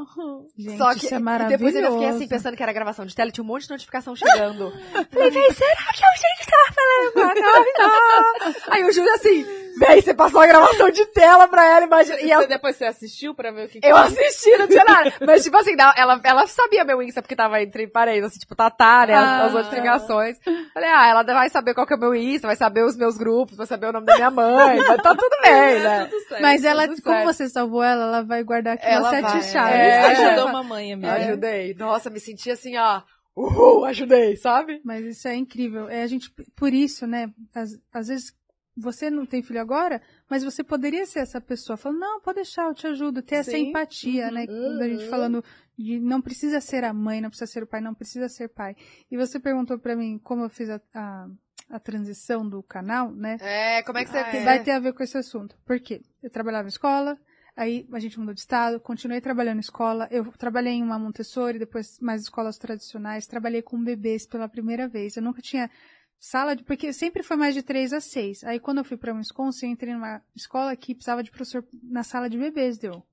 Gente, 0.56 0.78
Só 0.78 0.92
que 0.94 1.04
isso 1.04 1.14
é 1.14 1.18
e 1.18 1.20
maravilhoso. 1.20 1.64
depois 1.72 1.76
eu 1.84 1.92
fiquei 1.92 2.08
assim, 2.08 2.28
pensando 2.28 2.56
que 2.56 2.62
era 2.62 2.72
gravação 2.72 3.04
de 3.06 3.14
tela, 3.14 3.28
e 3.28 3.32
tinha 3.32 3.44
um 3.44 3.46
monte 3.46 3.64
de 3.64 3.70
notificação 3.70 4.16
chegando. 4.16 4.72
Falei, 5.12 5.30
véi, 5.30 5.52
será 5.52 5.92
que 5.94 6.04
é 6.04 6.08
o 6.08 6.18
gente 6.18 6.44
que 6.44 6.50
tava 6.50 6.74
falando? 6.74 7.38
Não. 7.78 8.54
Aí 8.70 8.84
o 8.84 8.92
Júlio 8.92 9.12
assim, 9.14 9.44
véi, 9.78 10.00
você 10.02 10.14
passou 10.14 10.40
a 10.40 10.46
gravação 10.46 10.90
de 10.90 11.04
tela 11.06 11.46
pra 11.48 11.64
ela, 11.64 11.84
imagina. 11.86 12.20
E 12.20 12.26
E 12.26 12.30
ela, 12.32 12.46
depois 12.46 12.76
você 12.76 12.84
assistiu 12.86 13.34
pra 13.34 13.50
ver 13.50 13.67
o 13.68 13.80
que 13.80 13.86
eu 13.86 13.96
assisti, 13.96 14.56
não 14.56 14.66
tinha 14.66 14.84
nada. 14.84 15.12
Mas, 15.26 15.44
tipo 15.44 15.56
assim, 15.56 15.74
ela, 15.96 16.20
ela 16.24 16.46
sabia 16.46 16.84
meu 16.84 17.02
Insta, 17.02 17.22
porque 17.22 17.36
tava 17.36 17.62
entre 17.62 17.86
parênteses, 17.86 18.30
assim, 18.30 18.40
tipo, 18.40 18.54
Tatá, 18.56 19.06
né, 19.06 19.14
as, 19.14 19.24
as 19.24 19.50
Ah. 19.54 19.58
notificações. 19.58 20.38
Falei, 20.74 20.88
ah, 20.90 21.06
ela 21.08 21.22
vai 21.22 21.48
saber 21.50 21.74
qual 21.74 21.86
que 21.86 21.92
é 21.92 21.96
o 21.96 22.00
meu 22.00 22.14
Insta, 22.14 22.46
vai 22.46 22.56
saber 22.56 22.82
os 22.84 22.96
meus 22.96 23.16
grupos, 23.16 23.56
vai 23.56 23.66
saber 23.66 23.86
o 23.86 23.92
nome 23.92 24.06
da 24.06 24.14
minha 24.16 24.30
mãe, 24.30 24.76
vai 24.82 24.96
tá 24.96 25.14
tudo 25.14 25.36
bem, 25.42 25.80
né? 25.80 26.04
Tudo 26.06 26.20
certo. 26.28 26.42
Mas 26.42 26.64
ela, 26.64 26.88
tudo 26.88 27.02
como 27.02 27.14
certo. 27.16 27.26
você 27.34 27.48
salvou 27.48 27.82
ela, 27.82 28.04
ela 28.04 28.22
vai 28.22 28.42
guardar 28.42 28.74
aqui 28.74 28.86
Ela 28.86 29.10
sete 29.10 29.22
vai, 29.22 29.42
chaves. 29.42 29.76
é. 29.78 30.06
Ajudou 30.26 30.48
uma 30.48 30.62
mãe, 30.62 30.96
Me 30.96 31.06
amiga. 31.08 31.26
Ajudei. 31.28 31.74
Nossa, 31.74 32.10
me 32.10 32.18
senti 32.20 32.50
assim, 32.50 32.76
ó, 32.76 33.02
uhul, 33.36 33.84
ajudei, 33.84 34.36
sabe? 34.36 34.80
Mas 34.84 35.04
isso 35.04 35.28
é 35.28 35.34
incrível. 35.36 35.88
É 35.88 36.02
a 36.02 36.06
gente, 36.06 36.30
por 36.56 36.72
isso, 36.72 37.06
né? 37.06 37.30
Às, 37.54 37.70
às 37.92 38.08
vezes 38.08 38.32
você 38.76 39.10
não 39.10 39.26
tem 39.26 39.42
filho 39.42 39.60
agora, 39.60 40.00
mas 40.30 40.44
você 40.44 40.62
poderia 40.62 41.06
ser 41.06 41.20
essa 41.20 41.40
pessoa. 41.40 41.76
Falando, 41.76 42.00
não, 42.00 42.20
pode 42.20 42.36
deixar, 42.36 42.66
eu 42.68 42.74
te 42.74 42.86
ajudo. 42.86 43.22
Ter 43.22 43.36
essa 43.36 43.50
Sim. 43.52 43.68
empatia, 43.68 44.30
né? 44.30 44.46
Quando 44.46 44.82
a 44.82 44.88
gente 44.88 45.04
Uhum. 45.04 45.10
falando 45.10 45.44
de 45.76 45.98
não 46.00 46.20
precisa 46.20 46.60
ser 46.60 46.84
a 46.84 46.92
mãe, 46.92 47.20
não 47.20 47.30
precisa 47.30 47.50
ser 47.50 47.62
o 47.62 47.66
pai, 47.66 47.80
não 47.80 47.94
precisa 47.94 48.28
ser 48.28 48.48
pai. 48.48 48.76
E 49.10 49.16
você 49.16 49.38
perguntou 49.40 49.78
pra 49.78 49.96
mim 49.96 50.18
como 50.18 50.42
eu 50.44 50.50
fiz 50.50 50.68
a, 50.68 50.80
a, 50.94 51.28
a 51.70 51.80
transição 51.80 52.48
do 52.48 52.62
canal, 52.62 53.10
né? 53.12 53.36
É, 53.40 53.82
como 53.82 53.98
é 53.98 54.04
que 54.04 54.10
você... 54.10 54.18
Ah, 54.18 54.34
é. 54.36 54.44
Vai 54.44 54.62
ter 54.62 54.72
a 54.72 54.80
ver 54.80 54.92
com 54.92 55.02
esse 55.02 55.16
assunto. 55.16 55.56
Por 55.64 55.80
quê? 55.80 56.02
Eu 56.22 56.30
trabalhava 56.30 56.66
em 56.66 56.70
escola, 56.70 57.16
aí 57.56 57.88
a 57.92 57.98
gente 57.98 58.18
mudou 58.18 58.34
de 58.34 58.40
estado, 58.40 58.80
continuei 58.80 59.20
trabalhando 59.20 59.58
em 59.58 59.60
escola, 59.60 60.08
eu 60.10 60.24
trabalhei 60.32 60.74
em 60.74 60.82
uma 60.82 60.98
Montessori, 60.98 61.58
depois 61.58 61.98
mais 62.00 62.22
escolas 62.22 62.58
tradicionais, 62.58 63.26
trabalhei 63.26 63.62
com 63.62 63.82
bebês 63.82 64.26
pela 64.26 64.48
primeira 64.48 64.88
vez. 64.88 65.16
Eu 65.16 65.22
nunca 65.22 65.40
tinha 65.40 65.70
sala 66.18 66.54
de. 66.54 66.64
Porque 66.64 66.92
sempre 66.92 67.22
foi 67.22 67.36
mais 67.36 67.54
de 67.54 67.62
três 67.62 67.92
a 67.92 68.00
seis. 68.00 68.42
Aí 68.44 68.58
quando 68.58 68.78
eu 68.78 68.84
fui 68.84 68.96
pra 68.96 69.14
Wisconsin, 69.14 69.66
eu 69.66 69.72
entrei 69.72 69.94
numa 69.94 70.22
escola 70.34 70.74
que 70.76 70.94
precisava 70.94 71.22
de 71.22 71.30
professor 71.30 71.64
na 71.82 72.02
sala 72.02 72.28
de 72.28 72.38
bebês, 72.38 72.78
deu. 72.78 72.94
O 72.94 73.04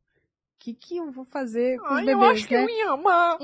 que, 0.59 0.73
que 0.73 0.97
eu 0.97 1.11
vou 1.11 1.25
fazer 1.25 1.77
com 1.79 1.85
os 1.85 1.91
Ai, 1.91 2.05
bebês, 2.05 2.17
eu 2.17 2.25
acho 2.25 2.47
que 2.47 2.55
né? 2.55 2.63
eu 2.63 2.69
ia 2.69 2.89
amar. 2.91 3.37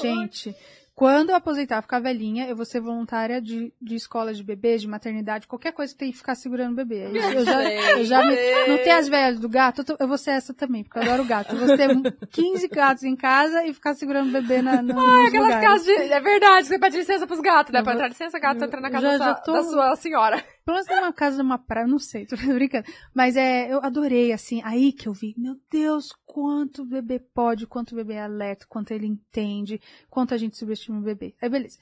Gente, 0.00 0.56
quando 0.94 1.30
eu 1.30 1.36
aposentar, 1.36 1.80
ficar 1.82 2.00
velhinha, 2.00 2.46
eu 2.46 2.54
vou 2.54 2.64
ser 2.66 2.78
voluntária 2.80 3.40
de, 3.40 3.72
de 3.80 3.94
escola 3.94 4.34
de 4.34 4.44
bebês, 4.44 4.82
de 4.82 4.88
maternidade, 4.88 5.46
qualquer 5.46 5.72
coisa 5.72 5.92
que 5.92 5.98
tem 5.98 6.12
que 6.12 6.18
ficar 6.18 6.34
segurando 6.34 6.72
o 6.72 6.76
bebê. 6.76 7.06
Eu, 7.06 7.14
eu 7.16 7.44
já, 7.44 7.62
eu 7.98 8.04
já 8.04 8.18
me, 8.26 8.36
não 8.68 8.76
tem 8.78 8.92
as 8.92 9.08
velhas 9.08 9.40
do 9.40 9.48
gato, 9.48 9.80
eu, 9.80 9.84
tô- 9.84 9.96
eu 9.98 10.06
vou 10.06 10.18
ser 10.18 10.32
essa 10.32 10.52
também, 10.52 10.84
porque 10.84 10.98
eu 10.98 11.02
adoro 11.02 11.24
gato. 11.24 11.54
Eu 11.56 11.66
vou 11.66 11.76
ter 11.76 11.88
15 12.30 12.68
gatos 12.68 13.04
em 13.04 13.16
casa 13.16 13.64
e 13.64 13.72
ficar 13.72 13.94
segurando 13.94 14.28
o 14.28 14.32
bebê 14.32 14.60
na, 14.60 14.82
no, 14.82 14.94
nos 14.94 15.28
Aquelas 15.28 15.32
lugares. 15.54 15.66
casas 15.66 15.86
de... 15.86 15.92
É 16.12 16.20
verdade, 16.20 16.66
você 16.66 16.78
pede 16.78 16.96
licença 16.98 17.26
pros 17.26 17.40
gatos, 17.40 17.72
né? 17.72 17.82
Pra 17.82 17.94
entrar 17.94 18.08
licença, 18.08 18.38
gato, 18.38 18.62
entra 18.62 18.80
na 18.80 18.90
casa 18.90 19.12
já- 19.12 19.18
da, 19.18 19.24
já 19.24 19.34
tô- 19.36 19.52
da 19.52 19.62
sua 19.64 19.96
senhora. 19.96 20.44
Pelo 20.64 20.76
menos 20.76 20.88
numa 20.88 21.12
casa, 21.12 21.38
numa 21.38 21.58
praia, 21.58 21.86
não 21.86 21.98
sei, 21.98 22.24
tô 22.26 22.36
brincando. 22.36 22.86
Mas 23.12 23.36
é, 23.36 23.72
eu 23.72 23.78
adorei, 23.82 24.32
assim, 24.32 24.62
aí 24.64 24.92
que 24.92 25.08
eu 25.08 25.12
vi, 25.12 25.34
meu 25.36 25.60
Deus, 25.70 26.12
quanto 26.24 26.82
o 26.82 26.86
bebê 26.86 27.18
pode, 27.18 27.66
quanto 27.66 27.92
o 27.92 27.96
bebê 27.96 28.14
é 28.14 28.22
alerta, 28.22 28.66
quanto 28.68 28.92
ele 28.92 29.06
entende, 29.06 29.80
quanto 30.08 30.34
a 30.34 30.36
gente 30.36 30.56
subestima 30.56 30.98
o 30.98 31.02
bebê. 31.02 31.34
Aí, 31.40 31.48
beleza. 31.48 31.78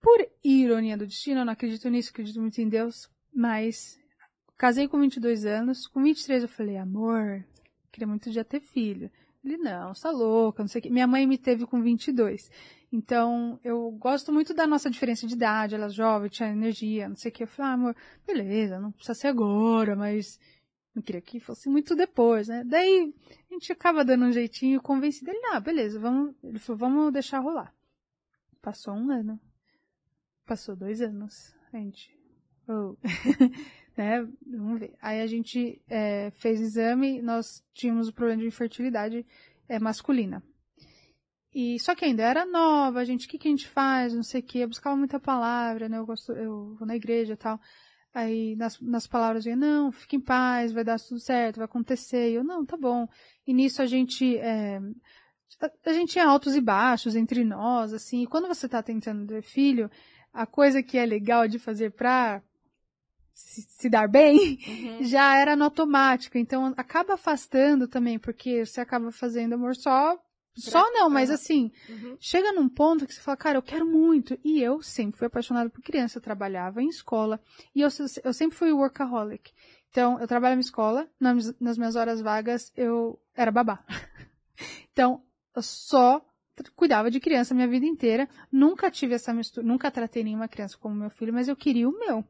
Por 0.00 0.26
ironia 0.42 0.96
do 0.96 1.06
destino, 1.06 1.40
eu 1.40 1.44
não 1.44 1.52
acredito 1.52 1.88
nisso, 1.88 2.10
acredito 2.10 2.40
muito 2.40 2.60
em 2.60 2.68
Deus, 2.68 3.08
mas 3.32 3.98
casei 4.58 4.86
com 4.86 5.00
22 5.00 5.46
anos, 5.46 5.86
com 5.86 6.02
23 6.02 6.42
eu 6.42 6.48
falei, 6.48 6.76
amor, 6.76 7.44
queria 7.90 8.06
muito 8.06 8.30
já 8.30 8.44
ter 8.44 8.60
filho. 8.60 9.10
Ele, 9.44 9.58
não, 9.58 9.94
você 9.94 10.02
tá 10.02 10.10
louca, 10.10 10.62
não 10.62 10.68
sei 10.68 10.78
o 10.78 10.82
que. 10.82 10.90
Minha 10.90 11.06
mãe 11.06 11.26
me 11.26 11.36
teve 11.36 11.66
com 11.66 11.82
22. 11.82 12.50
Então, 12.90 13.58
eu 13.62 13.90
gosto 13.90 14.32
muito 14.32 14.54
da 14.54 14.66
nossa 14.66 14.88
diferença 14.88 15.26
de 15.26 15.34
idade, 15.34 15.74
ela 15.74 15.86
é 15.86 15.90
jovem, 15.90 16.30
tinha 16.30 16.48
energia, 16.48 17.08
não 17.08 17.16
sei 17.16 17.30
o 17.30 17.34
que. 17.34 17.42
Eu 17.42 17.48
falei, 17.48 17.70
ah, 17.70 17.74
amor, 17.74 17.96
beleza, 18.26 18.80
não 18.80 18.92
precisa 18.92 19.14
ser 19.14 19.28
agora, 19.28 19.94
mas 19.94 20.38
não 20.94 21.02
queria 21.02 21.20
que 21.20 21.40
fosse 21.40 21.68
muito 21.68 21.96
depois, 21.96 22.48
né? 22.48 22.62
Daí, 22.64 23.12
a 23.50 23.54
gente 23.54 23.72
acaba 23.72 24.04
dando 24.04 24.26
um 24.26 24.32
jeitinho, 24.32 24.80
convenci 24.80 25.24
dele, 25.24 25.40
ah, 25.52 25.60
beleza, 25.60 25.98
vamos, 25.98 26.34
ele 26.42 26.58
falou, 26.58 26.78
vamos 26.78 27.12
deixar 27.12 27.40
rolar. 27.40 27.74
Passou 28.62 28.94
um 28.94 29.10
ano. 29.10 29.38
Passou 30.46 30.76
dois 30.76 31.02
anos. 31.02 31.54
A 31.72 31.76
gente, 31.76 32.16
oh. 32.68 32.96
né? 33.96 34.26
Vamos 34.46 34.80
ver. 34.80 34.94
Aí 35.00 35.20
a 35.20 35.26
gente 35.26 35.80
é, 35.88 36.30
fez 36.32 36.60
exame, 36.60 37.22
nós 37.22 37.64
tínhamos 37.72 38.08
o 38.08 38.12
problema 38.12 38.42
de 38.42 38.48
infertilidade 38.48 39.26
é, 39.68 39.78
masculina. 39.78 40.42
E 41.54 41.78
só 41.78 41.94
que 41.94 42.04
ainda 42.04 42.24
era 42.24 42.44
nova, 42.44 42.98
a 42.98 43.04
gente, 43.04 43.26
o 43.26 43.30
que, 43.30 43.38
que 43.38 43.46
a 43.46 43.50
gente 43.50 43.68
faz? 43.68 44.12
Não 44.12 44.24
sei 44.24 44.40
o 44.40 44.44
que, 44.44 44.58
eu 44.58 44.68
buscava 44.68 44.96
muita 44.96 45.20
palavra, 45.20 45.88
né? 45.88 45.98
Eu 45.98 46.06
gosto, 46.06 46.32
eu 46.32 46.74
vou 46.74 46.86
na 46.86 46.96
igreja 46.96 47.34
e 47.34 47.36
tal. 47.36 47.60
Aí 48.12 48.56
nas, 48.56 48.80
nas 48.80 49.06
palavras 49.06 49.46
eu 49.46 49.56
não, 49.56 49.92
fique 49.92 50.16
em 50.16 50.20
paz, 50.20 50.72
vai 50.72 50.84
dar 50.84 50.98
tudo 50.98 51.20
certo, 51.20 51.56
vai 51.56 51.64
acontecer. 51.66 52.30
E 52.30 52.34
eu, 52.34 52.44
não, 52.44 52.64
tá 52.64 52.76
bom. 52.76 53.08
E 53.46 53.54
nisso 53.54 53.80
a 53.82 53.86
gente, 53.86 54.36
é, 54.38 54.78
a, 55.60 55.90
a 55.90 55.92
gente 55.92 56.12
tinha 56.12 56.26
altos 56.26 56.56
e 56.56 56.60
baixos 56.60 57.14
entre 57.14 57.44
nós, 57.44 57.92
assim. 57.92 58.22
E 58.22 58.26
quando 58.26 58.48
você 58.48 58.68
tá 58.68 58.82
tentando 58.82 59.26
ter 59.26 59.42
filho, 59.42 59.88
a 60.32 60.46
coisa 60.46 60.82
que 60.82 60.98
é 60.98 61.06
legal 61.06 61.46
de 61.46 61.60
fazer 61.60 61.92
pra 61.92 62.42
se, 63.34 63.62
se 63.62 63.90
dar 63.90 64.08
bem, 64.08 64.58
Uhum. 64.66 64.98
já 65.04 65.36
era 65.36 65.56
no 65.56 65.64
automático. 65.64 66.38
Então 66.38 66.72
acaba 66.76 67.14
afastando 67.14 67.88
também, 67.88 68.18
porque 68.18 68.64
você 68.64 68.80
acaba 68.80 69.10
fazendo 69.12 69.54
amor 69.54 69.74
só. 69.74 70.18
Só 70.56 70.88
não, 70.92 71.10
mas 71.10 71.32
assim, 71.32 71.72
Uhum. 71.88 72.16
chega 72.20 72.52
num 72.52 72.68
ponto 72.68 73.06
que 73.08 73.12
você 73.12 73.20
fala, 73.20 73.36
cara, 73.36 73.58
eu 73.58 73.62
quero 73.62 73.84
muito. 73.84 74.38
E 74.44 74.62
eu 74.62 74.80
sempre 74.82 75.18
fui 75.18 75.26
apaixonada 75.26 75.68
por 75.68 75.82
criança, 75.82 76.18
eu 76.18 76.22
trabalhava 76.22 76.80
em 76.80 76.88
escola. 76.88 77.40
E 77.74 77.80
eu, 77.80 77.88
eu 78.22 78.32
sempre 78.32 78.56
fui 78.56 78.70
workaholic. 78.72 79.52
Então, 79.90 80.18
eu 80.20 80.28
trabalhava 80.28 80.58
em 80.58 80.64
escola, 80.64 81.08
nas, 81.18 81.58
nas 81.60 81.76
minhas 81.76 81.96
horas 81.96 82.20
vagas, 82.20 82.72
eu 82.76 83.18
era 83.34 83.50
babá. 83.50 83.84
Então, 84.92 85.22
eu 85.56 85.62
só 85.62 86.24
cuidava 86.76 87.10
de 87.10 87.18
criança 87.18 87.52
a 87.52 87.56
minha 87.56 87.66
vida 87.66 87.84
inteira. 87.84 88.28
Nunca 88.52 88.88
tive 88.90 89.14
essa 89.14 89.34
mistura, 89.34 89.66
nunca 89.66 89.90
tratei 89.90 90.22
nenhuma 90.22 90.46
criança 90.46 90.78
como 90.78 90.94
meu 90.94 91.10
filho, 91.10 91.32
mas 91.32 91.48
eu 91.48 91.56
queria 91.56 91.88
o 91.88 91.98
meu. 91.98 92.24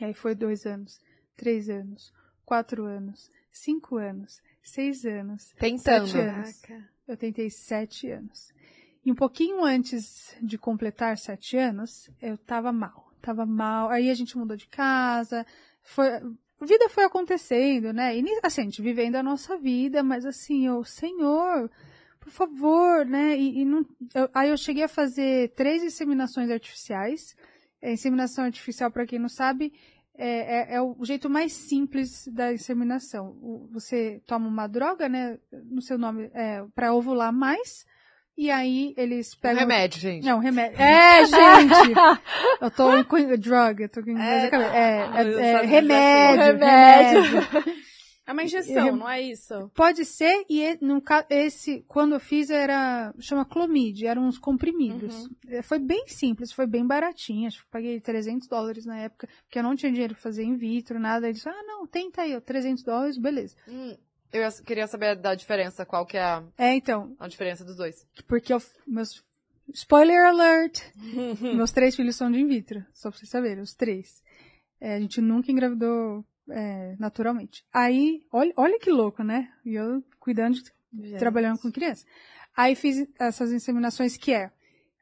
E 0.00 0.04
aí 0.04 0.14
foi 0.14 0.34
dois 0.34 0.66
anos, 0.66 1.00
três 1.36 1.68
anos, 1.68 2.12
quatro 2.44 2.84
anos, 2.84 3.30
cinco 3.50 3.96
anos, 3.96 4.40
seis 4.62 5.04
anos. 5.04 5.52
Tentando. 5.58 6.06
Sete 6.06 6.18
anos. 6.18 6.62
Eu 7.06 7.16
tentei 7.16 7.50
sete 7.50 8.10
anos. 8.10 8.52
E 9.04 9.10
um 9.10 9.14
pouquinho 9.14 9.64
antes 9.64 10.36
de 10.40 10.56
completar 10.56 11.18
sete 11.18 11.56
anos, 11.56 12.08
eu 12.20 12.38
tava 12.38 12.72
mal. 12.72 13.12
Tava 13.20 13.44
mal. 13.44 13.90
Aí 13.90 14.10
a 14.10 14.14
gente 14.14 14.38
mudou 14.38 14.56
de 14.56 14.68
casa. 14.68 15.44
Foi, 15.82 16.08
a 16.08 16.64
vida 16.64 16.88
foi 16.88 17.04
acontecendo, 17.04 17.92
né? 17.92 18.16
E 18.16 18.24
assim, 18.42 18.60
a 18.60 18.64
gente 18.64 18.80
vivendo 18.80 19.16
a 19.16 19.22
nossa 19.22 19.56
vida, 19.56 20.02
mas 20.02 20.24
assim, 20.24 20.68
o 20.68 20.84
Senhor, 20.84 21.68
por 22.20 22.30
favor, 22.30 23.04
né? 23.04 23.36
E, 23.36 23.62
e 23.62 23.64
não, 23.64 23.84
eu, 24.14 24.28
aí 24.32 24.50
eu 24.50 24.56
cheguei 24.56 24.84
a 24.84 24.88
fazer 24.88 25.52
três 25.54 25.82
inseminações 25.82 26.50
artificiais. 26.50 27.34
É, 27.82 27.92
inseminação 27.92 28.44
artificial, 28.44 28.90
para 28.90 29.04
quem 29.04 29.18
não 29.18 29.28
sabe, 29.28 29.72
é, 30.16 30.74
é, 30.74 30.74
é, 30.76 30.80
o 30.80 31.04
jeito 31.04 31.28
mais 31.28 31.52
simples 31.52 32.28
da 32.28 32.52
inseminação. 32.52 33.36
O, 33.42 33.68
você 33.72 34.22
toma 34.26 34.46
uma 34.46 34.66
droga, 34.66 35.08
né? 35.08 35.38
No 35.64 35.82
seu 35.82 35.98
nome, 35.98 36.30
é, 36.32 36.62
para 36.74 36.94
ovular 36.94 37.32
mais. 37.32 37.84
E 38.36 38.50
aí 38.50 38.94
eles 38.96 39.34
pegam. 39.34 39.56
Um 39.58 39.60
remédio, 39.60 40.00
gente. 40.00 40.24
Não, 40.24 40.38
remédio. 40.38 40.80
É, 40.80 41.24
gente! 41.24 41.92
eu 42.60 42.70
tô 42.70 43.04
com 43.04 43.36
drug, 43.36 43.82
eu 43.82 43.88
tô 43.88 44.02
com 44.02 44.16
É, 44.16 44.46
é, 44.46 44.54
é, 44.54 45.08
ah, 45.12 45.22
eu 45.24 45.38
é, 45.38 45.52
sabia 45.52 45.68
remédio, 45.68 46.44
Remédio. 46.44 47.40
remédio. 47.40 47.81
É 48.24 48.32
uma 48.32 48.44
injeção, 48.44 48.94
não 48.96 49.08
é 49.08 49.20
isso? 49.20 49.68
Pode 49.74 50.04
ser, 50.04 50.44
e 50.48 50.78
no 50.80 51.02
esse, 51.28 51.82
quando 51.88 52.14
eu 52.14 52.20
fiz, 52.20 52.50
era, 52.50 53.12
chama 53.18 53.44
Clomid, 53.44 54.06
eram 54.06 54.26
uns 54.26 54.38
comprimidos. 54.38 55.28
É, 55.48 55.60
Foi 55.60 55.78
bem 55.80 56.06
simples, 56.06 56.52
foi 56.52 56.66
bem 56.66 56.86
baratinho, 56.86 57.48
acho 57.48 57.58
que 57.58 57.64
eu 57.64 57.70
paguei 57.70 58.00
300 58.00 58.46
dólares 58.46 58.86
na 58.86 58.96
época, 58.96 59.28
porque 59.44 59.58
eu 59.58 59.62
não 59.64 59.74
tinha 59.74 59.90
dinheiro 59.90 60.14
pra 60.14 60.22
fazer 60.22 60.44
in 60.44 60.56
vitro, 60.56 61.00
nada. 61.00 61.28
Eles 61.28 61.44
ah, 61.46 61.62
não, 61.64 61.84
tenta 61.86 62.22
aí, 62.22 62.36
ó, 62.36 62.40
300 62.40 62.84
dólares, 62.84 63.18
beleza. 63.18 63.56
Hum, 63.66 63.96
eu 64.32 64.40
ia- 64.40 64.62
queria 64.64 64.86
saber 64.86 65.16
da 65.16 65.34
diferença, 65.34 65.84
qual 65.84 66.06
que 66.06 66.16
é 66.16 66.22
a, 66.22 66.44
É, 66.56 66.74
então, 66.74 67.16
a 67.18 67.26
diferença 67.26 67.64
dos 67.64 67.76
dois. 67.76 68.06
porque 68.28 68.52
eu, 68.54 68.62
meus, 68.86 69.20
spoiler 69.74 70.24
alert, 70.26 70.80
meus 71.58 71.72
três 71.72 71.96
filhos 71.96 72.14
são 72.14 72.30
de 72.30 72.38
in 72.38 72.46
vitro, 72.46 72.84
só 72.94 73.10
pra 73.10 73.18
vocês 73.18 73.30
saberem, 73.30 73.62
os 73.62 73.74
três. 73.74 74.22
É, 74.80 74.94
a 74.94 75.00
gente 75.00 75.20
nunca 75.20 75.50
engravidou 75.50 76.24
é, 76.50 76.96
naturalmente. 76.98 77.64
Aí, 77.72 78.22
olha, 78.32 78.52
olha 78.56 78.78
que 78.78 78.90
louco, 78.90 79.22
né? 79.22 79.50
E 79.64 79.74
eu 79.74 80.02
cuidando 80.18 80.54
de 80.92 81.12
trabalhando 81.18 81.58
com 81.58 81.72
criança. 81.72 82.04
Aí 82.56 82.74
fiz 82.74 83.06
essas 83.18 83.52
inseminações 83.52 84.16
que 84.16 84.32
é. 84.32 84.50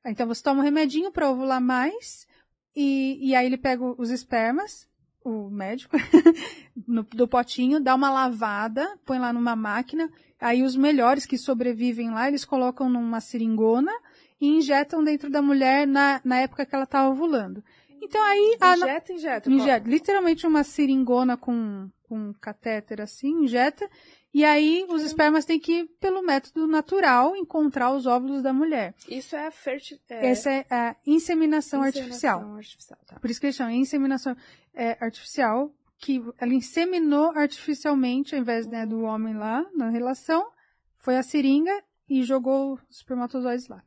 Então 0.07 0.27
você 0.27 0.43
toma 0.43 0.61
um 0.61 0.65
remedinho 0.65 1.11
para 1.13 1.31
ovular 1.31 1.61
mais, 1.61 2.27
e, 2.75 3.19
e 3.21 3.35
aí 3.35 3.45
ele 3.47 3.59
pega 3.59 3.85
os 3.85 4.11
espermas, 4.11 4.89
o 5.25 5.51
médico, 5.51 5.97
no- 6.87 7.03
do 7.03 7.29
potinho, 7.29 7.81
dá 7.81 7.95
uma 7.95 8.11
lavada, 8.11 8.99
põe 9.05 9.19
lá 9.19 9.33
numa 9.33 9.55
máquina, 9.57 10.11
aí 10.41 10.63
os 10.63 10.77
melhores 10.77 11.27
que 11.27 11.37
sobrevivem 11.37 12.11
lá, 12.11 12.29
eles 12.29 12.45
colocam 12.45 12.89
numa 12.89 13.21
seringona 13.21 13.93
e 14.41 14.47
injetam 14.49 15.05
dentro 15.05 15.29
da 15.29 15.43
mulher 15.43 15.87
na, 15.87 16.21
na 16.25 16.37
época 16.37 16.65
que 16.65 16.75
ela 16.75 16.87
tá 16.87 17.07
ovulando. 17.09 17.63
Então 18.11 18.25
aí 18.25 18.57
a, 18.61 18.77
Injeta, 18.77 19.13
injeta. 19.13 19.51
Injeta, 19.51 19.89
literalmente 19.89 20.45
uma 20.45 20.65
seringona 20.65 21.37
com, 21.37 21.89
com 22.03 22.31
um 22.31 22.33
catéter 22.33 23.01
assim, 23.01 23.45
injeta, 23.45 23.89
e 24.35 24.45
aí 24.45 24.85
os 24.89 25.05
espermas 25.05 25.45
têm 25.45 25.61
que 25.61 25.85
pelo 26.01 26.21
método 26.21 26.67
natural 26.67 27.37
encontrar 27.37 27.93
os 27.93 28.07
óvulos 28.07 28.43
da 28.43 28.53
mulher. 28.53 28.97
Isso 29.09 29.37
é 29.37 29.49
ferti... 29.53 30.01
É, 30.09 30.27
Essa 30.27 30.51
é 30.51 30.67
a 30.69 30.97
inseminação, 31.07 31.83
artificial. 31.83 32.39
inseminação 32.41 32.57
artificial. 32.57 32.99
Tá. 33.07 33.21
Por 33.21 33.31
isso 33.31 33.39
que 33.39 33.47
eles 33.47 33.57
chamam 33.57 33.75
inseminação 33.75 34.37
é, 34.75 34.99
artificial, 35.01 35.73
que 35.97 36.21
ela 36.39 36.53
inseminou 36.53 37.31
artificialmente, 37.37 38.35
ao 38.35 38.41
invés 38.41 38.67
né, 38.67 38.85
do 38.87 39.03
homem 39.03 39.35
lá 39.35 39.65
na 39.73 39.89
relação, 39.89 40.51
foi 40.99 41.17
a 41.17 41.23
seringa 41.23 41.81
e 42.09 42.25
jogou 42.25 42.75
os 42.91 42.97
espermatozoides 42.97 43.69
lá. 43.69 43.85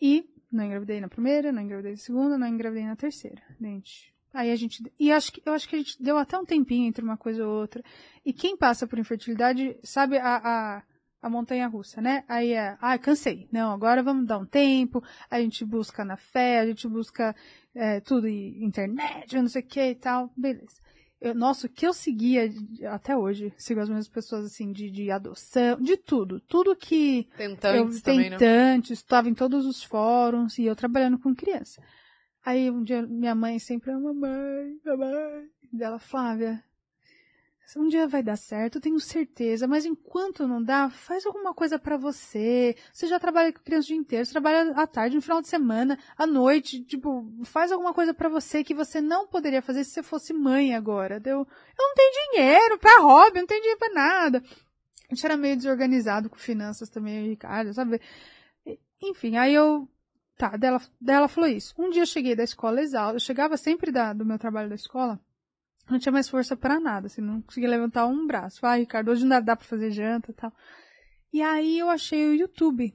E 0.00 0.28
não 0.50 0.64
engravidei 0.64 1.00
na 1.00 1.08
primeira, 1.08 1.52
não 1.52 1.62
engravidei 1.62 1.92
na 1.92 1.98
segunda, 1.98 2.38
não 2.38 2.46
engravidei 2.46 2.84
na 2.84 2.96
terceira. 2.96 3.42
Gente. 3.60 4.12
Aí 4.32 4.50
a 4.50 4.56
gente. 4.56 4.82
E 4.98 5.10
acho 5.10 5.32
que, 5.32 5.42
eu 5.44 5.52
acho 5.52 5.68
que 5.68 5.74
a 5.74 5.78
gente 5.78 6.00
deu 6.02 6.16
até 6.16 6.38
um 6.38 6.44
tempinho 6.44 6.86
entre 6.86 7.04
uma 7.04 7.16
coisa 7.16 7.46
ou 7.46 7.60
outra. 7.60 7.82
E 8.24 8.32
quem 8.32 8.56
passa 8.56 8.86
por 8.86 8.98
infertilidade 8.98 9.76
sabe 9.82 10.18
a, 10.18 10.36
a, 10.36 10.82
a 11.22 11.30
montanha 11.30 11.66
russa, 11.66 12.00
né? 12.00 12.24
Aí 12.28 12.52
é, 12.52 12.76
ah, 12.80 12.98
cansei. 12.98 13.48
Não, 13.52 13.72
agora 13.72 14.02
vamos 14.02 14.26
dar 14.26 14.38
um 14.38 14.46
tempo. 14.46 15.02
A 15.30 15.40
gente 15.40 15.64
busca 15.64 16.04
na 16.04 16.16
fé, 16.16 16.60
a 16.60 16.66
gente 16.66 16.88
busca 16.88 17.34
é, 17.74 18.00
tudo, 18.00 18.28
internet, 18.28 19.34
não 19.34 19.48
sei 19.48 19.62
o 19.62 19.66
que 19.66 19.90
e 19.90 19.94
tal. 19.94 20.32
Beleza. 20.36 20.80
Eu, 21.20 21.34
nossa, 21.34 21.66
o 21.66 21.70
que 21.70 21.86
eu 21.86 21.92
seguia 21.92 22.50
até 22.88 23.14
hoje, 23.14 23.52
sigo 23.58 23.80
as 23.80 23.88
mesmas 23.88 24.08
pessoas 24.08 24.46
assim, 24.46 24.72
de, 24.72 24.90
de 24.90 25.10
adoção, 25.10 25.78
de 25.78 25.96
tudo. 25.96 26.40
Tudo 26.40 26.74
que 26.74 27.28
Tentantes 27.36 27.96
eu 27.96 28.02
também, 28.02 28.30
né? 28.30 28.38
tentante, 28.38 28.94
estava 28.94 29.28
em 29.28 29.34
todos 29.34 29.66
os 29.66 29.82
fóruns 29.82 30.58
e 30.58 30.64
eu 30.64 30.74
trabalhando 30.74 31.18
com 31.18 31.34
criança. 31.34 31.82
Aí 32.42 32.70
um 32.70 32.82
dia 32.82 33.02
minha 33.02 33.34
mãe 33.34 33.58
sempre, 33.58 33.92
mamãe, 33.92 34.78
mamãe, 34.82 35.46
dela, 35.70 35.98
Flávia, 35.98 36.64
um 37.78 37.88
dia 37.88 38.08
vai 38.08 38.22
dar 38.22 38.36
certo, 38.36 38.80
tenho 38.80 38.98
certeza, 38.98 39.68
mas 39.68 39.84
enquanto 39.84 40.46
não 40.48 40.62
dá, 40.62 40.90
faz 40.90 41.26
alguma 41.26 41.54
coisa 41.54 41.78
pra 41.78 41.96
você. 41.96 42.74
Você 42.92 43.06
já 43.06 43.20
trabalha 43.20 43.52
com 43.52 43.60
criança 43.60 43.84
o 43.84 43.88
dia 43.88 43.96
inteiro, 43.96 44.24
você 44.24 44.32
trabalha 44.32 44.72
à 44.72 44.86
tarde, 44.86 45.16
no 45.16 45.22
final 45.22 45.40
de 45.40 45.48
semana, 45.48 45.98
à 46.16 46.26
noite, 46.26 46.82
tipo, 46.82 47.30
faz 47.44 47.70
alguma 47.70 47.92
coisa 47.94 48.14
pra 48.14 48.28
você 48.28 48.64
que 48.64 48.74
você 48.74 49.00
não 49.00 49.26
poderia 49.26 49.62
fazer 49.62 49.84
se 49.84 49.92
você 49.92 50.02
fosse 50.02 50.32
mãe 50.32 50.74
agora. 50.74 51.20
Deu, 51.20 51.38
eu 51.38 51.46
não 51.78 51.94
tenho 51.94 52.12
dinheiro 52.32 52.78
pra 52.78 53.00
hobby, 53.00 53.38
eu 53.38 53.42
não 53.42 53.46
tenho 53.46 53.60
dinheiro 53.60 53.78
pra 53.78 53.92
nada. 53.92 54.42
A 55.10 55.14
gente 55.14 55.26
era 55.26 55.36
meio 55.36 55.56
desorganizado 55.56 56.30
com 56.30 56.36
finanças 56.36 56.88
também, 56.88 57.28
Ricardo, 57.28 57.74
sabe? 57.74 58.00
Enfim, 59.02 59.36
aí 59.36 59.54
eu. 59.54 59.88
Tá, 60.36 60.56
dela, 60.56 60.80
dela 61.00 61.28
falou 61.28 61.50
isso. 61.50 61.74
Um 61.78 61.90
dia 61.90 62.02
eu 62.02 62.06
cheguei 62.06 62.34
da 62.34 62.44
escola 62.44 62.80
exausta. 62.80 63.16
Eu 63.16 63.20
chegava 63.20 63.56
sempre 63.56 63.90
da, 63.92 64.12
do 64.12 64.24
meu 64.24 64.38
trabalho 64.38 64.68
da 64.70 64.74
escola. 64.74 65.20
Não 65.90 65.98
tinha 65.98 66.12
mais 66.12 66.28
força 66.28 66.56
pra 66.56 66.78
nada, 66.78 67.06
assim, 67.08 67.20
não 67.20 67.42
conseguia 67.42 67.68
levantar 67.68 68.06
um 68.06 68.26
braço. 68.26 68.64
Ah, 68.64 68.76
Ricardo, 68.76 69.10
hoje 69.10 69.24
não 69.26 69.42
dá, 69.42 69.56
pra 69.56 69.64
fazer 69.66 69.90
janta 69.90 70.30
e 70.30 70.34
tal. 70.34 70.52
E 71.32 71.42
aí 71.42 71.78
eu 71.78 71.88
achei 71.88 72.28
o 72.28 72.34
YouTube. 72.34 72.94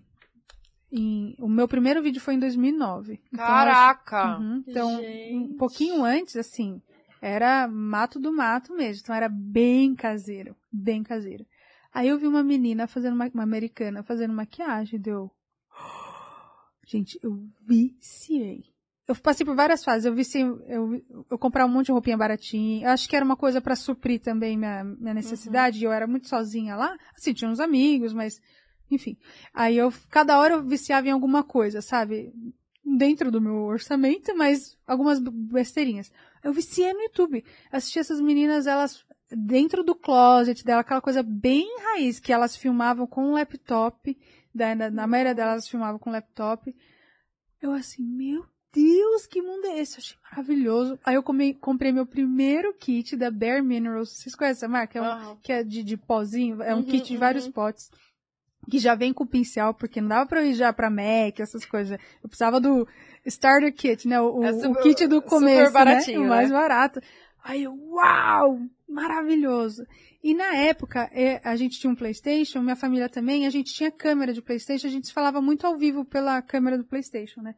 Em- 0.92 1.36
o 1.40 1.48
meu 1.50 1.68
primeiro 1.68 2.02
vídeo 2.02 2.22
foi 2.22 2.36
em 2.36 2.40
2009. 2.40 3.20
Então, 3.34 3.46
Caraca! 3.46 4.38
Uhum, 4.40 4.64
Então, 4.66 5.02
um 5.32 5.58
pouquinho 5.58 6.04
antes, 6.04 6.36
assim, 6.38 6.82
era 7.22 7.68
mato 7.68 8.20
do 8.20 8.32
mato 8.32 8.74
mesmo. 8.74 9.02
Então 9.04 9.16
era 9.16 9.28
bem 9.28 9.94
caseiro, 9.96 10.56
bem 10.72 11.04
caseiro. 11.04 11.46
Aí 11.94 12.08
eu 12.08 12.18
vi 12.18 12.28
uma 12.28 12.44
menina 12.44 12.88
fazendo, 12.88 13.14
uma, 13.16 13.30
uma 13.34 13.44
americana 13.44 14.04
fazendo 14.04 14.34
maquiagem, 14.34 15.00
deu. 15.00 15.32
Gente, 16.88 17.20
eu 17.24 17.44
viciei. 17.62 18.64
Eu 19.08 19.16
passei 19.16 19.46
por 19.46 19.56
várias 19.56 19.84
fases. 19.84 20.06
Eu 20.06 20.16
viciei, 20.16 20.44
eu, 20.44 21.02
eu 21.30 21.38
comprava 21.38 21.70
um 21.70 21.74
monte 21.74 21.88
de 21.88 21.92
roupinha 21.92 22.18
baratinha. 22.18 22.88
Eu 22.88 22.92
acho 22.92 23.08
que 23.08 23.16
era 23.16 23.24
uma 23.24 23.38
coisa 23.38 23.62
pra 23.62 23.76
suprir 23.76 24.20
também 24.20 24.58
minha, 24.58 24.84
minha 24.84 25.14
necessidade. 25.14 25.84
Eu 25.84 25.92
era 25.92 26.08
muito 26.08 26.28
sozinha 26.28 26.76
lá. 26.76 26.98
Assim, 27.16 27.34
tinha 27.34 27.50
uns 27.50 27.60
amigos, 27.60 28.14
mas, 28.14 28.42
enfim. 28.90 29.16
Aí 29.54 29.78
eu, 29.78 29.94
cada 30.10 30.40
hora 30.40 30.56
eu 30.56 30.64
viciava 30.64 31.08
em 31.08 31.12
alguma 31.12 31.44
coisa, 31.44 31.84
sabe? 31.84 32.34
Dentro 32.84 33.30
do 33.30 33.40
meu 33.40 33.66
orçamento, 33.66 34.36
mas 34.36 34.76
algumas 34.88 35.20
besteirinhas. 35.20 36.12
Eu 36.44 36.52
viciei 36.52 36.92
no 36.92 37.02
YouTube. 37.02 37.44
Assisti 37.72 38.00
essas 38.00 38.20
meninas, 38.20 38.66
elas, 38.66 39.06
dentro 39.30 39.84
do 39.84 39.94
closet 39.94 40.66
dela, 40.66 40.82
aquela 40.82 41.02
coisa 41.02 41.22
bem 41.22 41.68
raiz, 41.92 42.20
que 42.20 42.34
elas 42.34 42.56
filmavam 42.56 43.06
com 43.06 43.24
um 43.24 43.34
laptop. 43.34 44.18
Da, 44.54 44.74
na, 44.74 44.90
na 44.90 45.06
maioria 45.06 45.36
delas 45.36 45.52
elas 45.54 45.68
filmavam 45.68 46.00
com 46.00 46.10
laptop. 46.10 46.76
Eu 47.62 47.72
assim, 47.72 48.04
meu 48.04 48.55
Deus, 48.76 49.26
que 49.26 49.42
mundo 49.42 49.66
é 49.68 49.80
esse? 49.80 49.94
Eu 49.98 50.04
achei 50.04 50.18
maravilhoso. 50.30 51.00
Aí 51.06 51.16
eu 51.16 51.24
comprei 51.24 51.92
meu 51.94 52.06
primeiro 52.06 52.74
kit 52.74 53.16
da 53.16 53.32
Bare 53.32 53.62
Minerals. 53.62 54.10
Vocês 54.12 54.36
conhecem 54.36 54.58
essa 54.60 54.68
marca? 54.68 55.00
É 55.00 55.02
um, 55.02 55.06
Aham. 55.06 55.38
que 55.42 55.52
é 55.54 55.64
de, 55.64 55.82
de 55.84 55.96
pozinho, 55.96 56.62
é 56.62 56.74
um 56.76 56.80
Uhum, 56.80 56.84
kit 56.84 57.08
de 57.08 57.18
vários 57.18 57.46
uhum. 57.46 57.52
potes. 57.54 57.90
Que 58.70 58.80
já 58.80 58.96
vem 58.96 59.14
com 59.14 59.26
pincel, 59.28 59.74
porque 59.76 60.02
não 60.02 60.10
dava 60.10 60.26
pra 60.28 60.42
eu 60.44 60.50
ir 60.50 60.56
já 60.56 60.74
pra 60.74 60.90
MAC, 60.90 61.40
essas 61.40 61.64
coisas. 61.66 62.00
Eu 62.24 62.28
precisava 62.28 62.60
do 62.60 62.88
Starter 63.26 63.72
Kit, 63.74 64.08
né? 64.08 64.20
O, 64.20 64.44
É 64.44 64.52
o 64.52 64.60
super- 64.60 64.82
kit 64.84 65.08
do 65.08 65.18
super 65.18 65.30
começo, 65.30 65.72
baratinho, 65.72 66.22
né? 66.22 66.26
O 66.26 66.30
mais 66.30 66.50
né? 66.50 66.56
barato. 66.58 67.00
Aí 67.44 67.64
eu, 67.64 67.74
uau! 67.92 68.60
Maravilhoso! 68.90 69.86
E 70.24 70.34
na 70.34 70.56
época, 70.56 71.08
é, 71.14 71.40
a 71.48 71.56
gente 71.56 71.80
tinha 71.80 71.92
um 71.92 71.96
Playstation, 71.96 72.60
minha 72.64 72.76
família 72.76 73.08
também, 73.08 73.46
a 73.46 73.52
gente 73.52 73.72
tinha 73.72 73.92
câmera 73.92 74.34
de 74.34 74.42
Playstation, 74.42 74.88
a 74.88 74.90
gente 74.90 75.06
se 75.08 75.14
falava 75.14 75.40
muito 75.40 75.68
ao 75.68 75.78
vivo 75.78 76.04
pela 76.04 76.42
câmera 76.42 76.76
do 76.76 76.84
Playstation, 76.84 77.42
né? 77.44 77.54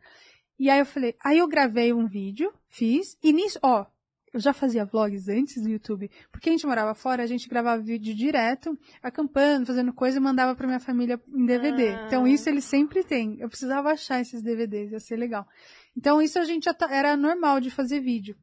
E 0.59 0.69
aí 0.69 0.79
eu 0.79 0.85
falei, 0.85 1.15
aí 1.23 1.37
eu 1.37 1.47
gravei 1.47 1.93
um 1.93 2.07
vídeo, 2.07 2.51
fiz, 2.67 3.17
e 3.23 3.31
nisso, 3.31 3.59
ó, 3.61 3.85
eu 4.33 4.39
já 4.39 4.53
fazia 4.53 4.85
vlogs 4.85 5.27
antes 5.29 5.61
do 5.61 5.69
YouTube, 5.69 6.09
porque 6.31 6.49
a 6.49 6.51
gente 6.51 6.65
morava 6.65 6.93
fora, 6.93 7.23
a 7.23 7.27
gente 7.27 7.47
gravava 7.47 7.81
vídeo 7.81 8.13
direto, 8.15 8.77
acampando, 9.01 9.65
fazendo 9.65 9.93
coisa 9.93 10.17
e 10.17 10.21
mandava 10.21 10.55
pra 10.55 10.67
minha 10.67 10.79
família 10.79 11.21
em 11.27 11.45
DVD. 11.45 11.89
Ah. 11.89 12.03
Então 12.07 12.27
isso 12.27 12.49
eles 12.49 12.65
sempre 12.65 13.03
têm. 13.03 13.37
Eu 13.39 13.47
precisava 13.49 13.91
achar 13.91 14.19
esses 14.19 14.41
DVDs, 14.41 14.91
ia 14.91 14.99
ser 14.99 15.15
legal. 15.15 15.47
Então 15.95 16.21
isso 16.21 16.37
a 16.39 16.43
gente 16.43 16.65
já 16.65 16.73
tá- 16.73 16.93
era 16.93 17.15
normal 17.15 17.59
de 17.59 17.69
fazer 17.69 17.99
vídeo. 17.99 18.35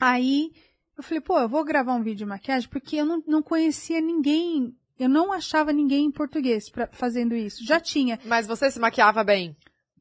Aí 0.00 0.50
eu 0.96 1.02
falei, 1.02 1.20
pô, 1.20 1.38
eu 1.38 1.48
vou 1.48 1.64
gravar 1.64 1.94
um 1.94 2.02
vídeo 2.02 2.18
de 2.18 2.26
maquiagem 2.26 2.68
porque 2.68 2.96
eu 2.96 3.04
não, 3.06 3.22
não 3.26 3.42
conhecia 3.42 4.00
ninguém 4.00 4.76
eu 4.96 5.08
não 5.08 5.32
achava 5.32 5.72
ninguém 5.72 6.04
em 6.04 6.12
português 6.12 6.70
pra, 6.70 6.86
fazendo 6.92 7.34
isso. 7.34 7.64
Já 7.66 7.80
tinha. 7.80 8.18
Mas 8.24 8.46
você 8.46 8.70
se 8.70 8.78
maquiava 8.78 9.24
bem? 9.24 9.56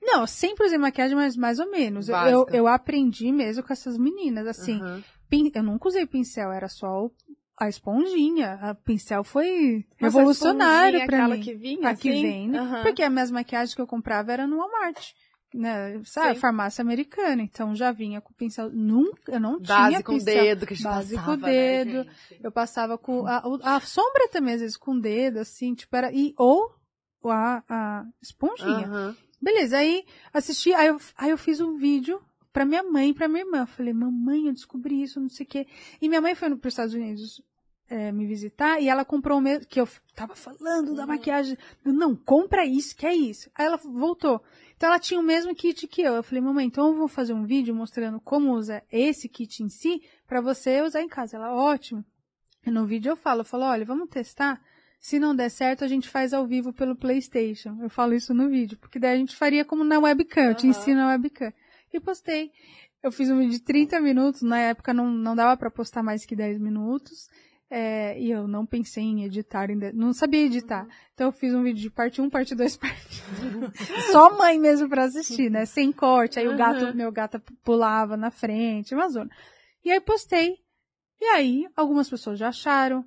Não, 0.06 0.28
sempre 0.28 0.66
usei 0.66 0.78
maquiagem, 0.78 1.16
mas 1.16 1.36
mais 1.38 1.60
ou 1.60 1.70
menos. 1.70 2.10
Eu, 2.10 2.16
eu, 2.16 2.48
eu 2.52 2.68
aprendi 2.68 3.32
mesmo 3.32 3.64
com 3.64 3.72
essas 3.74 3.98
meninas, 3.98 4.46
assim. 4.48 4.78
Aham. 4.82 5.04
Pin- 5.30 5.52
Eu 5.56 5.64
nunca 5.64 5.88
usei 5.88 6.06
pincel, 6.06 6.52
era 6.52 6.68
só 6.68 7.06
o- 7.06 7.12
a 7.60 7.70
esponjinha. 7.70 8.54
A 8.62 8.76
pincel 8.76 9.24
foi 9.24 9.86
revolucionário 9.98 11.02
a 11.02 11.06
pra 11.06 11.18
aquela 11.18 11.36
mim. 11.36 11.42
que 11.42 11.54
vinha, 11.56 11.90
A 11.90 11.96
que 11.96 12.10
assim? 12.10 12.22
vem, 12.22 12.50
né? 12.50 12.60
Aham. 12.60 12.82
Porque 12.84 13.02
as 13.04 13.12
minhas 13.12 13.32
maquiagens 13.32 13.74
que 13.76 13.82
eu 13.82 13.88
comprava 13.88 14.32
era 14.34 14.46
no 14.48 14.58
Walmart. 14.58 15.12
Né, 15.56 16.02
sabe, 16.04 16.34
Sim. 16.34 16.40
farmácia 16.42 16.82
americana, 16.82 17.44
então 17.44 17.76
já 17.76 17.92
vinha 17.92 18.20
com 18.20 18.34
pincel, 18.34 18.72
nunca, 18.72 19.32
eu 19.34 19.40
não 19.40 19.60
tinha 19.62 19.78
Base 19.92 20.04
com 20.04 20.14
pincel. 20.14 20.34
dedo 20.46 20.66
que 20.66 20.74
a 20.74 20.76
gente 20.76 20.84
Base 20.84 21.16
passava, 21.16 21.38
com 21.38 21.42
né, 21.46 21.52
dedo. 21.86 22.04
gente? 22.10 22.40
Eu 22.44 22.52
passava 22.52 22.98
com 22.98 23.28
a, 23.28 23.48
o- 23.48 23.60
a 23.62 23.80
sombra 23.82 24.28
também, 24.30 24.56
às 24.56 24.62
vezes, 24.62 24.76
com 24.78 24.94
o 24.96 25.00
dedo, 25.00 25.38
assim, 25.38 25.76
tipo, 25.76 25.96
era, 25.96 26.12
e, 26.12 26.34
ou 26.40 26.72
a, 27.26 27.62
a 27.70 28.04
esponjinha. 28.20 28.88
Aham. 28.88 29.16
Beleza, 29.44 29.78
aí 29.78 30.06
assisti, 30.34 30.74
aí 30.74 30.88
eu, 30.88 30.98
aí 31.18 31.30
eu 31.30 31.38
fiz 31.38 31.60
um 31.60 31.76
vídeo 31.76 32.22
pra 32.54 32.64
minha 32.64 32.82
mãe 32.82 33.10
e 33.10 33.14
pra 33.14 33.28
minha 33.28 33.44
irmã. 33.44 33.60
Eu 33.60 33.68
falei, 33.68 33.92
mamãe, 33.92 34.48
eu 34.48 34.54
descobri 34.54 35.04
isso, 35.04 35.20
não 35.20 35.28
sei 35.28 35.46
o 35.46 35.50
quê. 35.50 35.68
E 36.02 36.08
minha 36.08 36.22
mãe 36.22 36.34
foi 36.34 36.56
pros 36.56 36.74
Estados 36.74 36.94
Unidos 36.94 37.44
é, 37.90 38.10
me 38.14 38.26
visitar 38.26 38.80
e 38.80 38.88
ela 38.88 39.04
comprou 39.04 39.40
o 39.40 39.42
mesmo, 39.42 39.68
que 39.68 39.82
eu 39.82 39.88
tava 40.16 40.34
falando 40.34 40.96
da 40.96 41.06
maquiagem. 41.06 41.58
Eu, 41.84 41.92
Não, 41.92 42.16
compra 42.16 42.66
isso, 42.66 42.96
que 42.96 43.06
é 43.06 43.14
isso. 43.14 43.52
Aí 43.54 43.66
ela 43.66 43.76
voltou. 43.76 44.42
Então 44.78 44.88
ela 44.88 44.98
tinha 44.98 45.20
o 45.20 45.24
mesmo 45.24 45.54
kit 45.54 45.88
que 45.88 46.02
eu. 46.02 46.14
Eu 46.14 46.24
falei, 46.24 46.42
mamãe, 46.42 46.66
então 46.66 46.88
eu 46.88 46.96
vou 46.96 47.10
fazer 47.10 47.34
um 47.34 47.46
vídeo 47.46 47.76
mostrando 47.76 48.22
como 48.22 48.54
usa 48.54 48.82
esse 48.90 49.28
kit 49.28 49.62
em 49.62 49.68
si 49.68 50.02
pra 50.26 50.40
você 50.40 50.82
usar 50.82 51.02
em 51.02 51.10
casa. 51.10 51.36
Ela, 51.36 51.54
ótimo. 51.54 52.06
E 52.66 52.72
no 52.72 52.86
vídeo 52.86 53.10
eu 53.10 53.18
falo, 53.18 53.42
eu 53.42 53.46
falo, 53.46 53.66
olha, 53.66 53.84
vamos 53.84 54.08
testar? 54.08 54.62
Se 55.06 55.20
não 55.20 55.36
der 55.36 55.50
certo, 55.50 55.84
a 55.84 55.88
gente 55.90 56.08
faz 56.08 56.34
ao 56.34 56.48
vivo 56.48 56.72
pelo 56.72 56.96
PlayStation. 56.96 57.78
Eu 57.82 57.90
falo 57.90 58.14
isso 58.14 58.34
no 58.34 58.48
vídeo, 58.48 58.78
porque 58.78 58.98
daí 58.98 59.16
a 59.16 59.18
gente 59.18 59.36
faria 59.36 59.66
como 59.66 59.84
na 59.84 60.00
webcam, 60.00 60.46
eu 60.46 60.56
te 60.56 60.66
ensino 60.66 61.02
a 61.02 61.08
webcam. 61.08 61.52
E 61.94 62.00
postei. 62.00 62.52
Eu 63.04 63.12
fiz 63.12 63.30
um 63.30 63.38
vídeo 63.38 63.52
de 63.52 63.60
30 63.60 64.00
minutos, 64.00 64.42
na 64.44 64.58
época 64.60 64.94
não, 64.94 65.12
não 65.12 65.36
dava 65.36 65.58
pra 65.58 65.70
postar 65.70 66.02
mais 66.02 66.26
que 66.26 66.38
10 66.38 66.58
minutos. 66.58 67.28
é, 67.70 68.18
e 68.18 68.32
eu 68.32 68.48
não 68.48 68.66
pensei 68.66 69.04
em 69.04 69.26
editar, 69.26 69.70
ainda, 69.70 69.92
não 69.92 70.14
sabia 70.14 70.46
editar. 70.46 70.88
Então 71.14 71.28
eu 71.28 71.32
fiz 71.34 71.54
um 71.54 71.64
vídeo 71.64 71.82
de 71.82 71.90
parte 71.90 72.22
1, 72.22 72.30
parte 72.30 72.56
2, 72.56 72.78
parte 72.78 73.24
Só 74.10 74.38
mãe 74.38 74.58
mesmo 74.58 74.88
pra 74.88 75.04
assistir, 75.04 75.52
né? 75.52 75.66
Sem 75.66 75.92
corte. 75.92 76.40
Aí 76.40 76.48
o 76.48 76.56
gato, 76.56 76.86
Uhum. 76.86 76.94
meu 76.94 77.12
gato 77.12 77.42
pulava 77.62 78.16
na 78.16 78.32
frente, 78.32 78.96
uma 78.96 79.10
zona. 79.10 79.30
E 79.84 79.92
aí 79.92 80.00
postei. 80.00 80.56
E 81.20 81.26
aí, 81.26 81.68
algumas 81.76 82.10
pessoas 82.10 82.40
já 82.40 82.48
acharam. 82.48 83.04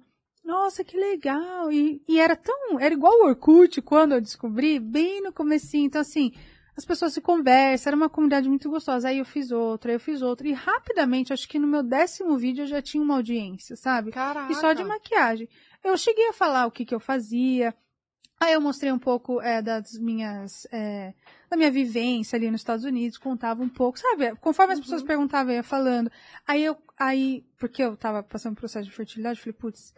Nossa, 0.46 0.84
que 0.84 0.96
legal! 0.96 1.72
E, 1.72 2.00
e 2.06 2.20
era 2.20 2.36
tão. 2.36 2.78
Era 2.78 2.94
igual 2.94 3.12
o 3.12 3.26
Orkut 3.26 3.82
quando 3.82 4.12
eu 4.12 4.20
descobri, 4.20 4.78
bem 4.78 5.20
no 5.20 5.32
comecinho. 5.32 5.86
Então, 5.86 6.00
assim, 6.00 6.32
as 6.76 6.84
pessoas 6.84 7.12
se 7.12 7.20
conversam, 7.20 7.90
era 7.90 7.96
uma 7.96 8.08
comunidade 8.08 8.48
muito 8.48 8.70
gostosa. 8.70 9.08
Aí 9.08 9.18
eu 9.18 9.24
fiz 9.24 9.50
outra, 9.50 9.90
aí 9.90 9.96
eu 9.96 10.00
fiz 10.00 10.22
outra. 10.22 10.46
E 10.46 10.52
rapidamente, 10.52 11.32
acho 11.32 11.48
que 11.48 11.58
no 11.58 11.66
meu 11.66 11.82
décimo 11.82 12.38
vídeo 12.38 12.62
eu 12.62 12.68
já 12.68 12.80
tinha 12.80 13.02
uma 13.02 13.16
audiência, 13.16 13.74
sabe? 13.74 14.12
Caraca. 14.12 14.52
E 14.52 14.54
só 14.54 14.72
de 14.72 14.84
maquiagem. 14.84 15.48
Eu 15.82 15.98
cheguei 15.98 16.28
a 16.28 16.32
falar 16.32 16.66
o 16.66 16.70
que, 16.70 16.84
que 16.84 16.94
eu 16.94 17.00
fazia. 17.00 17.74
Aí 18.38 18.52
eu 18.52 18.60
mostrei 18.60 18.92
um 18.92 19.00
pouco 19.00 19.40
é, 19.40 19.60
das 19.60 19.98
minhas. 19.98 20.64
é, 20.70 21.12
da 21.50 21.56
minha 21.56 21.72
vivência 21.72 22.36
ali 22.36 22.50
nos 22.52 22.60
Estados 22.60 22.84
Unidos, 22.84 23.18
contava 23.18 23.62
um 23.64 23.68
pouco, 23.68 23.98
sabe? 23.98 24.36
Conforme 24.36 24.74
as 24.74 24.80
pessoas 24.80 25.02
perguntavam, 25.02 25.52
eu 25.52 25.56
ia 25.56 25.62
falando. 25.64 26.08
Aí 26.46 26.64
eu. 26.64 26.76
Aí, 26.96 27.44
porque 27.58 27.82
eu 27.82 27.96
tava 27.96 28.22
passando 28.22 28.54
por 28.54 28.60
processo 28.60 28.88
de 28.88 28.94
fertilidade, 28.94 29.38
eu 29.38 29.42
falei, 29.42 29.58
putz, 29.58 29.92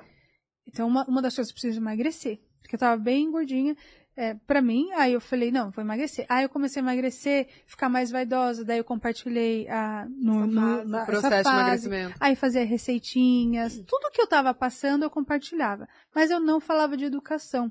então 0.68 0.86
uma, 0.86 1.04
uma 1.06 1.22
das 1.22 1.34
coisas 1.34 1.50
que 1.52 1.58
eu 1.58 1.60
preciso 1.62 1.80
emagrecer. 1.80 2.38
Porque 2.60 2.76
eu 2.76 2.78
tava 2.80 3.00
bem 3.00 3.30
gordinha. 3.30 3.74
É, 4.20 4.34
pra 4.34 4.60
mim, 4.60 4.90
aí 4.94 5.12
eu 5.12 5.20
falei, 5.20 5.52
não, 5.52 5.70
vou 5.70 5.82
emagrecer. 5.84 6.26
Aí 6.28 6.42
eu 6.42 6.48
comecei 6.48 6.82
a 6.82 6.84
emagrecer, 6.84 7.46
ficar 7.66 7.88
mais 7.88 8.10
vaidosa, 8.10 8.64
daí 8.64 8.78
eu 8.78 8.84
compartilhei 8.84 9.68
a, 9.68 10.08
no, 10.10 10.38
Essa 10.38 10.46
no, 10.48 10.60
fase. 10.60 10.90
na- 10.90 10.98
essa 10.98 11.06
Processo 11.06 11.36
de 11.36 11.42
fase. 11.44 11.56
emagrecimento. 11.60 12.16
Aí 12.18 12.34
fazia 12.34 12.64
receitinhas, 12.64 13.78
tudo 13.86 14.10
que 14.10 14.20
eu 14.20 14.26
tava 14.26 14.52
passando 14.52 15.04
eu 15.04 15.10
compartilhava. 15.10 15.88
Mas 16.14 16.32
eu 16.32 16.40
não 16.40 16.58
falava 16.60 16.96
de 16.96 17.04
educação. 17.04 17.70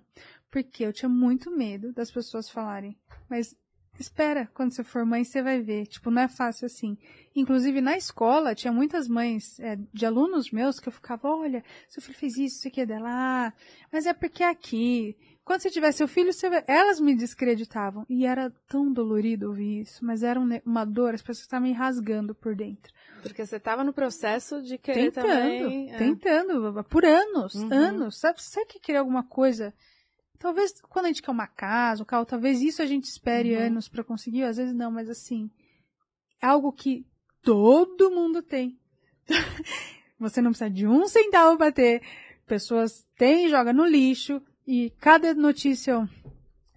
Porque 0.49 0.85
eu 0.85 0.93
tinha 0.93 1.09
muito 1.09 1.51
medo 1.51 1.91
das 1.91 2.09
pessoas 2.09 2.49
falarem. 2.49 2.97
Mas 3.29 3.53
espera, 4.01 4.49
quando 4.53 4.73
você 4.73 4.83
for 4.83 5.05
mãe, 5.05 5.23
você 5.23 5.41
vai 5.41 5.61
ver. 5.61 5.87
Tipo, 5.87 6.09
não 6.11 6.21
é 6.21 6.27
fácil 6.27 6.65
assim. 6.65 6.97
Inclusive, 7.35 7.81
na 7.81 7.97
escola, 7.97 8.55
tinha 8.55 8.71
muitas 8.73 9.07
mães 9.07 9.59
é, 9.59 9.77
de 9.93 10.05
alunos 10.05 10.51
meus 10.51 10.79
que 10.79 10.87
eu 10.87 10.93
ficava, 10.93 11.27
olha, 11.29 11.63
seu 11.89 12.01
filho 12.01 12.17
fez 12.17 12.33
isso, 12.37 12.57
isso 12.57 12.67
aqui 12.67 12.81
é 12.81 12.85
dela. 12.85 13.07
Ah, 13.09 13.53
mas 13.91 14.05
é 14.05 14.13
porque 14.13 14.43
é 14.43 14.49
aqui. 14.49 15.15
Quando 15.45 15.61
você 15.61 15.69
tiver 15.69 15.93
seu 15.93 16.09
filho, 16.09 16.33
você 16.33 16.49
vai... 16.49 16.61
Elas 16.67 16.99
me 16.99 17.15
descreditavam. 17.15 18.05
E 18.09 18.25
era 18.25 18.51
tão 18.67 18.91
dolorido 18.91 19.47
ouvir 19.47 19.81
isso. 19.81 20.03
Mas 20.03 20.21
era 20.21 20.37
um 20.39 20.47
uma 20.65 20.83
dor, 20.83 21.13
as 21.13 21.21
pessoas 21.21 21.43
estavam 21.43 21.67
me 21.69 21.73
rasgando 21.73 22.35
por 22.35 22.53
dentro. 22.53 22.91
Porque 23.21 23.45
você 23.45 23.57
tava 23.59 23.83
no 23.83 23.93
processo 23.93 24.61
de 24.61 24.77
querer 24.77 25.11
Tentando, 25.11 25.27
também... 25.27 25.89
é. 25.93 25.97
tentando, 25.97 26.83
por 26.83 27.05
anos, 27.05 27.55
Uhum. 27.55 27.71
anos. 27.71 28.19
Sabe, 28.19 28.41
você 28.43 28.65
quer 28.65 28.79
querer 28.79 28.97
alguma 28.97 29.23
coisa? 29.23 29.73
Talvez 30.39 30.79
quando 30.81 31.05
a 31.05 31.07
gente 31.09 31.21
quer 31.21 31.31
uma 31.31 31.47
casa, 31.47 32.03
um 32.03 32.05
carro, 32.05 32.25
talvez 32.25 32.61
isso 32.61 32.81
a 32.81 32.85
gente 32.85 33.05
espere 33.05 33.55
Uhum. 33.55 33.63
anos 33.63 33.89
pra 33.89 34.03
conseguir, 34.03 34.43
às 34.43 34.57
vezes 34.57 34.73
não, 34.73 34.91
mas 34.91 35.09
assim, 35.09 35.49
é 36.41 36.47
algo 36.47 36.71
que 36.71 37.05
todo 37.41 38.11
mundo 38.11 38.41
tem. 38.41 38.77
você 40.19 40.41
não 40.41 40.51
precisa 40.51 40.69
de 40.69 40.87
um 40.87 41.07
centavo 41.07 41.57
pra 41.57 41.71
ter. 41.71 42.01
Pessoas 42.45 43.05
têm, 43.17 43.49
joga 43.49 43.73
no 43.73 43.85
lixo 43.85 44.41
e 44.65 44.89
cada 44.99 45.33
notícia, 45.33 45.91
eu, 45.91 46.07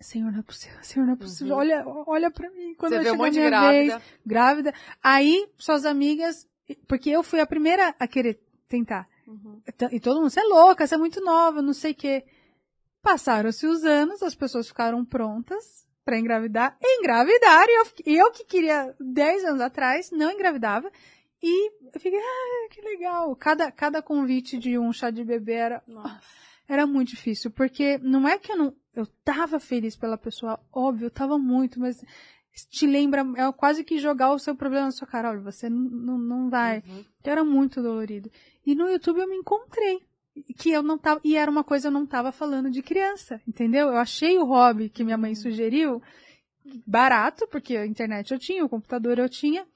Senhor, 0.00 0.32
não 0.32 0.40
é 0.40 0.42
possível, 0.42 0.78
Senhor, 0.82 1.06
não 1.06 1.12
é 1.12 1.16
possível. 1.16 1.54
Uhum. 1.54 1.60
Olha, 1.60 1.84
olha 2.06 2.30
pra 2.30 2.50
mim 2.50 2.74
quando 2.74 2.92
Você 2.94 2.98
um 3.00 3.12
chegar 3.12 3.30
de 3.30 3.38
minha 3.38 3.50
vez 3.70 3.86
grávida. 3.88 4.02
grávida. 4.24 4.74
Aí, 5.02 5.46
suas 5.58 5.84
amigas, 5.84 6.48
porque 6.88 7.10
eu 7.10 7.22
fui 7.22 7.40
a 7.40 7.46
primeira 7.46 7.94
a 7.98 8.08
querer 8.08 8.40
tentar. 8.68 9.06
Uhum. 9.26 9.60
E 9.92 10.00
todo 10.00 10.16
mundo, 10.20 10.30
você 10.30 10.40
é 10.40 10.44
louca, 10.44 10.86
você 10.86 10.94
é 10.94 10.98
muito 10.98 11.20
nova, 11.22 11.62
não 11.62 11.72
sei 11.72 11.92
o 11.92 11.94
quê. 11.94 12.24
Passaram-se 13.02 13.66
os 13.66 13.84
anos, 13.84 14.22
as 14.22 14.34
pessoas 14.34 14.68
ficaram 14.68 15.04
prontas 15.04 15.86
pra 16.04 16.18
engravidar, 16.18 16.76
engravidaram, 16.82 17.70
e 18.06 18.14
eu, 18.16 18.24
eu 18.24 18.32
que 18.32 18.44
queria 18.44 18.94
10 18.98 19.44
anos 19.44 19.60
atrás, 19.60 20.10
não 20.10 20.30
engravidava. 20.30 20.90
E 21.42 21.70
eu 21.94 22.00
fiquei, 22.00 22.18
ah, 22.18 22.68
que 22.70 22.82
legal. 22.82 23.34
Cada, 23.36 23.70
cada 23.72 24.02
convite 24.02 24.58
de 24.58 24.78
um 24.78 24.92
chá 24.92 25.10
de 25.10 25.24
bebê 25.24 25.54
era, 25.54 25.82
Nossa. 25.86 26.20
era 26.68 26.86
muito 26.86 27.08
difícil, 27.08 27.50
porque 27.50 27.98
não 27.98 28.28
é 28.28 28.38
que 28.38 28.52
eu 28.52 28.56
não. 28.56 28.74
Eu 28.94 29.06
tava 29.24 29.58
feliz 29.58 29.96
pela 29.96 30.18
pessoa, 30.18 30.60
óbvio, 30.72 31.06
eu 31.06 31.10
tava 31.10 31.38
muito, 31.38 31.80
mas 31.80 32.04
te 32.68 32.86
lembra, 32.86 33.24
é 33.36 33.52
quase 33.52 33.84
que 33.84 33.98
jogar 33.98 34.32
o 34.32 34.38
seu 34.38 34.54
problema 34.54 34.86
na 34.86 34.90
sua 34.90 35.06
cara. 35.06 35.30
Olha, 35.30 35.40
você 35.40 35.70
não, 35.70 36.18
não, 36.18 36.50
vai. 36.50 36.82
Uhum. 36.86 37.04
Que 37.22 37.30
era 37.30 37.44
muito 37.44 37.82
dolorido. 37.82 38.30
E 38.66 38.74
no 38.74 38.88
YouTube 38.88 39.20
eu 39.20 39.28
me 39.28 39.36
encontrei. 39.36 40.00
Que 40.56 40.70
eu 40.70 40.82
não 40.82 40.98
tava. 40.98 41.20
E 41.24 41.36
era 41.36 41.50
uma 41.50 41.64
coisa 41.64 41.88
eu 41.88 41.92
não 41.92 42.06
tava 42.06 42.32
falando 42.32 42.70
de 42.70 42.82
criança, 42.82 43.40
entendeu? 43.46 43.88
Eu 43.88 43.96
achei 43.96 44.38
o 44.38 44.44
hobby 44.44 44.88
que 44.88 45.04
minha 45.04 45.18
mãe 45.18 45.34
sugeriu 45.34 46.02
barato, 46.86 47.46
porque 47.48 47.76
a 47.76 47.86
internet 47.86 48.32
eu 48.32 48.38
tinha, 48.38 48.64
o 48.64 48.68
computador 48.68 49.18
eu 49.18 49.28
tinha. 49.28 49.66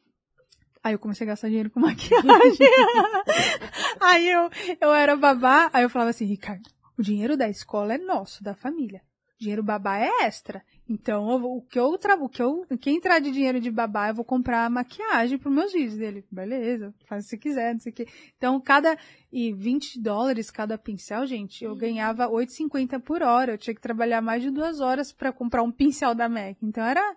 Aí 0.82 0.92
eu 0.92 0.98
comecei 0.98 1.26
a 1.26 1.28
gastar 1.28 1.48
dinheiro 1.48 1.70
com 1.70 1.80
maquiagem. 1.80 2.24
aí 4.00 4.28
eu, 4.28 4.50
eu 4.80 4.92
era 4.92 5.16
babá, 5.16 5.70
aí 5.72 5.82
eu 5.82 5.90
falava 5.90 6.10
assim, 6.10 6.26
Ricardo, 6.26 6.68
o 6.98 7.02
dinheiro 7.02 7.36
da 7.36 7.48
escola 7.48 7.94
é 7.94 7.98
nosso, 7.98 8.42
da 8.42 8.54
família. 8.54 9.02
O 9.36 9.42
dinheiro 9.42 9.62
babá 9.62 9.98
é 9.98 10.26
extra. 10.26 10.62
Então, 10.88 11.38
vou- 11.38 11.56
o 11.58 11.62
que 11.62 11.78
eu 11.78 11.86
o 11.86 12.28
que 12.28 12.42
eu, 12.42 12.66
quem 12.78 12.96
entrar 12.96 13.18
de 13.18 13.30
dinheiro 13.30 13.58
de 13.58 13.70
babá, 13.70 14.08
eu 14.08 14.14
vou 14.14 14.24
comprar 14.24 14.68
maquiagem 14.68 15.38
para 15.38 15.50
meus 15.50 15.72
vídeos 15.72 15.96
dele. 15.96 16.24
Beleza, 16.30 16.94
faz 17.06 17.26
se 17.26 17.38
quiser, 17.38 17.72
não 17.72 17.80
sei 17.80 17.90
o 17.90 17.94
quê. 17.94 18.06
Então, 18.36 18.60
cada 18.60 18.98
e 19.32 19.52
20 19.52 19.98
dólares 20.00 20.50
cada 20.50 20.76
pincel, 20.76 21.26
gente, 21.26 21.64
eu 21.64 21.74
ganhava 21.74 22.28
8,50 22.28 23.00
por 23.00 23.22
hora. 23.22 23.52
Eu 23.52 23.58
tinha 23.58 23.74
que 23.74 23.80
trabalhar 23.80 24.20
mais 24.20 24.42
de 24.42 24.50
duas 24.50 24.80
horas 24.80 25.10
para 25.10 25.32
comprar 25.32 25.62
um 25.62 25.72
pincel 25.72 26.14
da 26.14 26.28
MAC. 26.28 26.58
Então, 26.62 26.84
era 26.84 27.16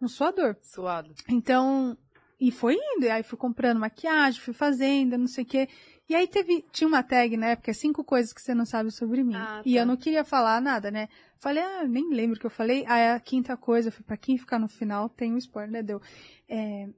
um 0.00 0.08
suador. 0.08 0.56
Suado. 0.62 1.14
Então, 1.28 1.96
e 2.40 2.50
foi 2.50 2.74
indo. 2.74 3.04
E 3.04 3.10
aí 3.10 3.22
fui 3.22 3.38
comprando 3.38 3.78
maquiagem, 3.78 4.40
fui 4.40 4.54
fazendo, 4.54 5.18
não 5.18 5.26
sei 5.26 5.44
o 5.44 5.46
quê. 5.46 5.68
E 6.08 6.14
aí 6.14 6.26
teve, 6.28 6.64
tinha 6.70 6.86
uma 6.86 7.02
tag 7.02 7.36
na 7.36 7.46
época, 7.48 7.72
cinco 7.72 8.04
coisas 8.04 8.32
que 8.32 8.42
você 8.42 8.54
não 8.54 8.66
sabe 8.66 8.90
sobre 8.90 9.24
mim. 9.24 9.34
Ah, 9.34 9.62
E 9.64 9.74
tá. 9.74 9.80
eu 9.80 9.86
não 9.86 9.96
queria 9.96 10.24
falar 10.24 10.60
nada, 10.60 10.90
né? 10.90 11.08
Falei, 11.38 11.62
ah, 11.62 11.84
nem 11.86 12.10
lembro 12.10 12.36
o 12.36 12.40
que 12.40 12.46
eu 12.46 12.50
falei. 12.50 12.84
Aí 12.86 13.10
a 13.10 13.20
quinta 13.20 13.56
coisa, 13.56 13.90
foi 13.90 14.04
pra 14.04 14.16
quem 14.16 14.36
ficar 14.36 14.58
no 14.58 14.68
final, 14.68 15.08
tem 15.08 15.32
um 15.32 15.38
spoiler, 15.38 15.70
né? 15.72 15.82
Deu. 15.82 16.00
É, 16.46 16.88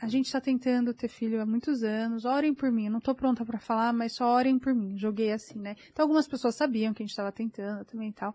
a 0.00 0.08
gente 0.08 0.30
tá 0.30 0.40
tentando 0.40 0.92
ter 0.92 1.08
filho 1.08 1.40
há 1.40 1.46
muitos 1.46 1.84
anos, 1.84 2.24
orem 2.24 2.52
por 2.52 2.70
mim. 2.70 2.86
Eu 2.86 2.92
não 2.92 3.00
tô 3.00 3.14
pronta 3.14 3.44
pra 3.44 3.58
falar, 3.60 3.92
mas 3.92 4.12
só 4.14 4.26
orem 4.34 4.58
por 4.58 4.74
mim. 4.74 4.96
Joguei 4.98 5.32
assim, 5.32 5.58
né? 5.60 5.76
Então 5.92 6.04
algumas 6.04 6.26
pessoas 6.26 6.56
sabiam 6.56 6.92
que 6.92 7.02
a 7.02 7.06
gente 7.06 7.16
tava 7.16 7.30
tentando 7.30 7.84
também 7.84 8.10
e 8.10 8.12
tal. 8.12 8.34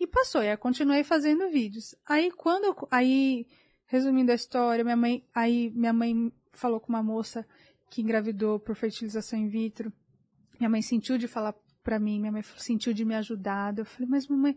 E 0.00 0.06
passou, 0.06 0.42
e 0.42 0.46
aí 0.46 0.54
eu 0.54 0.58
continuei 0.58 1.04
fazendo 1.04 1.50
vídeos. 1.50 1.94
Aí 2.06 2.30
quando 2.30 2.64
eu, 2.64 2.88
aí, 2.90 3.46
resumindo 3.86 4.32
a 4.32 4.34
história, 4.34 4.84
minha 4.84 4.96
mãe, 4.96 5.24
aí 5.34 5.70
minha 5.74 5.92
mãe 5.92 6.32
falou 6.52 6.80
com 6.80 6.88
uma 6.88 7.02
moça 7.02 7.46
que 7.90 8.02
engravidou 8.02 8.58
por 8.58 8.74
fertilização 8.74 9.38
in 9.38 9.48
vitro. 9.48 9.92
Minha 10.58 10.70
mãe 10.70 10.82
sentiu 10.82 11.16
de 11.18 11.28
falar 11.28 11.54
pra 11.82 11.98
mim. 11.98 12.20
Minha 12.20 12.32
mãe 12.32 12.42
sentiu 12.56 12.92
de 12.92 13.04
me 13.04 13.14
ajudar. 13.14 13.76
Eu 13.76 13.84
falei, 13.84 14.08
mas 14.08 14.26
mamãe. 14.26 14.56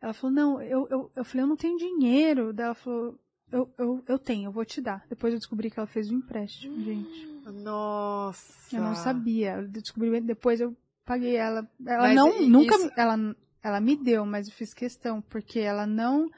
Ela 0.00 0.12
falou, 0.12 0.34
não, 0.34 0.62
eu, 0.62 0.86
eu, 0.90 1.10
eu 1.16 1.24
falei, 1.24 1.42
eu 1.42 1.48
não 1.48 1.56
tenho 1.56 1.76
dinheiro. 1.76 2.52
Daí 2.52 2.66
ela 2.66 2.74
falou, 2.74 3.18
eu, 3.50 3.72
eu, 3.78 4.04
eu 4.06 4.18
tenho, 4.18 4.48
eu 4.48 4.52
vou 4.52 4.64
te 4.64 4.80
dar. 4.80 5.04
Depois 5.08 5.32
eu 5.32 5.38
descobri 5.38 5.70
que 5.70 5.78
ela 5.78 5.86
fez 5.86 6.10
um 6.10 6.16
empréstimo, 6.16 6.76
hum, 6.76 6.84
gente. 6.84 7.26
Nossa. 7.50 8.76
Eu 8.76 8.82
não 8.82 8.94
sabia. 8.94 9.56
Eu 9.56 9.68
descobri 9.68 10.20
depois, 10.20 10.60
eu 10.60 10.76
paguei 11.04 11.36
ela. 11.36 11.68
Ela 11.84 12.02
mas 12.02 12.14
não, 12.14 12.40
nunca, 12.42 12.74
isso... 12.74 12.90
ela, 12.96 13.16
ela 13.62 13.80
me 13.80 13.96
deu, 13.96 14.26
mas 14.26 14.46
eu 14.46 14.54
fiz 14.54 14.74
questão, 14.74 15.22
porque 15.22 15.58
ela 15.58 15.86
não, 15.86 16.28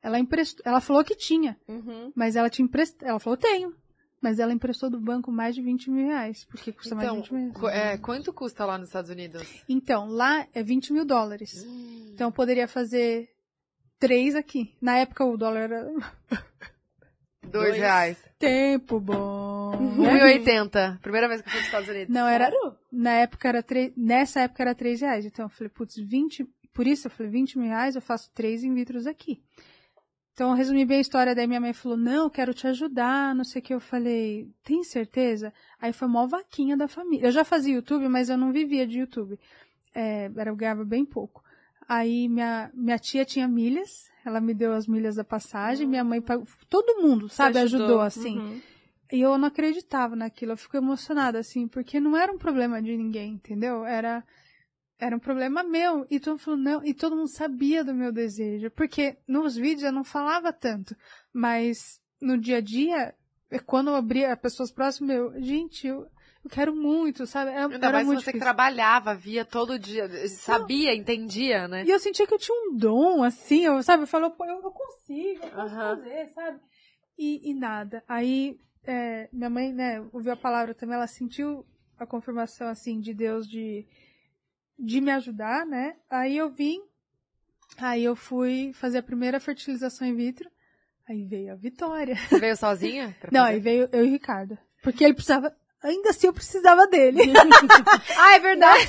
ela 0.00 0.18
emprestou, 0.18 0.62
ela 0.64 0.80
falou 0.80 1.04
que 1.04 1.16
tinha, 1.16 1.58
uhum. 1.68 2.12
mas 2.14 2.36
ela 2.36 2.48
te 2.48 2.62
emprestou, 2.62 3.06
ela 3.06 3.18
falou, 3.18 3.36
tenho. 3.36 3.74
Mas 4.20 4.38
ela 4.38 4.52
emprestou 4.52 4.90
do 4.90 5.00
banco 5.00 5.32
mais 5.32 5.54
de 5.54 5.62
20 5.62 5.90
mil 5.90 6.06
reais, 6.06 6.44
porque 6.44 6.72
custa 6.72 6.94
então, 6.94 7.14
mais 7.14 7.24
de 7.24 7.30
20 7.30 7.32
mil 7.32 7.52
reais. 7.62 7.94
É, 7.94 7.98
quanto 7.98 8.32
custa 8.32 8.66
lá 8.66 8.76
nos 8.76 8.88
Estados 8.88 9.10
Unidos? 9.10 9.64
Então, 9.68 10.08
lá 10.08 10.46
é 10.52 10.62
20 10.62 10.92
mil 10.92 11.04
dólares. 11.04 11.64
Hum. 11.66 12.10
Então 12.12 12.28
eu 12.28 12.32
poderia 12.32 12.68
fazer 12.68 13.30
três 13.98 14.34
aqui. 14.34 14.74
Na 14.80 14.98
época 14.98 15.24
o 15.24 15.36
dólar 15.36 15.62
era. 15.62 15.84
Dois, 17.42 17.68
Dois 17.68 17.76
reais. 17.76 18.18
Tempo 18.38 19.00
bom. 19.00 19.72
1,80. 19.96 21.00
Primeira 21.00 21.28
vez 21.28 21.40
que 21.40 21.48
eu 21.48 21.50
fui 21.50 21.60
nos 21.60 21.66
Estados 21.66 21.88
Unidos. 21.88 22.14
Não, 22.14 22.26
era. 22.26 22.50
Na 22.92 23.12
época 23.12 23.48
era 23.48 23.62
três. 23.62 23.92
Nessa 23.96 24.40
época 24.40 24.62
era 24.62 24.74
3 24.74 25.00
reais. 25.00 25.24
Então 25.26 25.46
eu 25.46 25.48
falei, 25.48 25.68
putz, 25.68 25.96
20. 25.96 26.46
Por 26.72 26.86
isso 26.86 27.06
eu 27.06 27.10
falei, 27.10 27.32
20 27.32 27.58
mil 27.58 27.68
reais, 27.68 27.96
eu 27.96 28.02
faço 28.02 28.30
três 28.32 28.62
in 28.62 28.74
vitros 28.74 29.06
aqui. 29.06 29.42
Então, 30.32 30.50
eu 30.50 30.56
resumi 30.56 30.84
bem 30.84 30.98
a 30.98 31.00
história, 31.00 31.34
daí 31.34 31.46
minha 31.46 31.60
mãe 31.60 31.72
falou, 31.72 31.98
não, 31.98 32.30
quero 32.30 32.54
te 32.54 32.66
ajudar, 32.66 33.34
não 33.34 33.44
sei 33.44 33.60
o 33.60 33.64
que. 33.64 33.74
Eu 33.74 33.80
falei, 33.80 34.48
tem 34.62 34.82
certeza? 34.82 35.52
Aí 35.80 35.92
foi 35.92 36.08
mó 36.08 36.26
vaquinha 36.26 36.76
da 36.76 36.88
família. 36.88 37.26
Eu 37.26 37.32
já 37.32 37.44
fazia 37.44 37.74
YouTube, 37.74 38.08
mas 38.08 38.30
eu 38.30 38.38
não 38.38 38.52
vivia 38.52 38.86
de 38.86 39.00
YouTube. 39.00 39.38
É, 39.94 40.30
eu 40.46 40.56
ganhava 40.56 40.84
bem 40.84 41.04
pouco. 41.04 41.42
Aí 41.88 42.28
minha, 42.28 42.70
minha 42.72 42.98
tia 42.98 43.24
tinha 43.24 43.48
milhas, 43.48 44.08
ela 44.24 44.40
me 44.40 44.54
deu 44.54 44.72
as 44.72 44.86
milhas 44.86 45.16
da 45.16 45.24
passagem, 45.24 45.88
minha 45.88 46.04
mãe 46.04 46.22
pagou, 46.22 46.46
todo 46.68 47.02
mundo, 47.02 47.28
sabe, 47.28 47.58
ajudou, 47.58 47.86
ajudou 47.86 48.00
assim. 48.00 48.38
Uhum. 48.38 48.60
E 49.12 49.20
eu 49.20 49.36
não 49.36 49.48
acreditava 49.48 50.14
naquilo, 50.14 50.52
eu 50.52 50.56
fico 50.56 50.76
emocionada, 50.76 51.40
assim, 51.40 51.66
porque 51.66 51.98
não 51.98 52.16
era 52.16 52.32
um 52.32 52.38
problema 52.38 52.80
de 52.80 52.96
ninguém, 52.96 53.32
entendeu? 53.32 53.84
Era, 53.84 54.22
era 55.00 55.16
um 55.16 55.18
problema 55.18 55.62
meu. 55.62 56.06
E 56.10 56.20
todo 56.20 56.32
mundo 56.32 56.40
falou, 56.42 56.60
não, 56.60 56.84
e 56.84 56.94
todo 56.94 57.16
mundo 57.16 57.28
sabia 57.28 57.82
do 57.82 57.94
meu 57.94 58.12
desejo. 58.12 58.70
Porque 58.70 59.16
nos 59.26 59.56
vídeos 59.56 59.84
eu 59.84 59.92
não 59.92 60.04
falava 60.04 60.52
tanto. 60.52 60.94
Mas 61.32 62.00
no 62.20 62.38
dia 62.38 62.58
a 62.58 62.60
dia, 62.60 63.14
é 63.50 63.58
quando 63.58 63.88
eu 63.88 63.96
abria 63.96 64.36
pessoas 64.36 64.70
próximas, 64.70 65.16
eu, 65.16 65.42
gente, 65.42 65.86
eu, 65.86 66.06
eu 66.44 66.50
quero 66.50 66.74
muito, 66.74 67.26
sabe? 67.26 67.50
Era, 67.50 67.64
Ainda 67.64 67.76
era 67.76 67.92
mais 67.92 68.06
muito 68.06 68.18
você 68.20 68.26
difícil. 68.26 68.40
que 68.40 68.44
trabalhava, 68.44 69.14
via 69.14 69.44
todo 69.44 69.78
dia, 69.78 70.08
sabia, 70.28 70.94
entendia, 70.94 71.66
né? 71.66 71.84
E 71.84 71.90
eu 71.90 71.98
sentia 71.98 72.26
que 72.26 72.34
eu 72.34 72.38
tinha 72.38 72.56
um 72.56 72.76
dom, 72.76 73.22
assim, 73.24 73.64
eu, 73.64 73.82
sabe? 73.82 74.04
Eu 74.04 74.30
pô, 74.30 74.44
eu, 74.44 74.62
eu 74.62 74.70
consigo, 74.70 75.44
eu 75.44 75.50
posso 75.50 75.74
fazer, 75.74 76.26
sabe? 76.28 76.60
E, 77.18 77.50
e 77.50 77.54
nada. 77.54 78.04
Aí, 78.06 78.56
é, 78.84 79.28
minha 79.32 79.50
mãe, 79.50 79.72
né, 79.72 80.00
ouviu 80.12 80.32
a 80.32 80.36
palavra 80.36 80.74
também, 80.74 80.94
ela 80.94 81.06
sentiu 81.06 81.66
a 81.98 82.06
confirmação, 82.06 82.68
assim, 82.68 83.00
de 83.00 83.12
Deus 83.12 83.46
de 83.46 83.86
de 84.80 85.00
me 85.00 85.10
ajudar, 85.12 85.66
né? 85.66 85.94
Aí 86.08 86.36
eu 86.36 86.48
vim, 86.50 86.80
aí 87.78 88.04
eu 88.04 88.16
fui 88.16 88.72
fazer 88.74 88.98
a 88.98 89.02
primeira 89.02 89.38
fertilização 89.38 90.06
in 90.06 90.16
vitro, 90.16 90.48
aí 91.08 91.24
veio 91.24 91.52
a 91.52 91.56
Vitória. 91.56 92.16
Você 92.16 92.38
veio 92.38 92.56
sozinha? 92.56 93.16
Não, 93.30 93.44
aí 93.44 93.60
veio 93.60 93.88
eu 93.92 94.04
e 94.04 94.08
o 94.08 94.10
Ricardo. 94.10 94.56
Porque 94.82 95.04
ele 95.04 95.14
precisava, 95.14 95.54
ainda 95.82 96.10
assim 96.10 96.26
eu 96.26 96.32
precisava 96.32 96.86
dele. 96.86 97.20
ah, 98.16 98.34
é 98.34 98.38
verdade. 98.38 98.88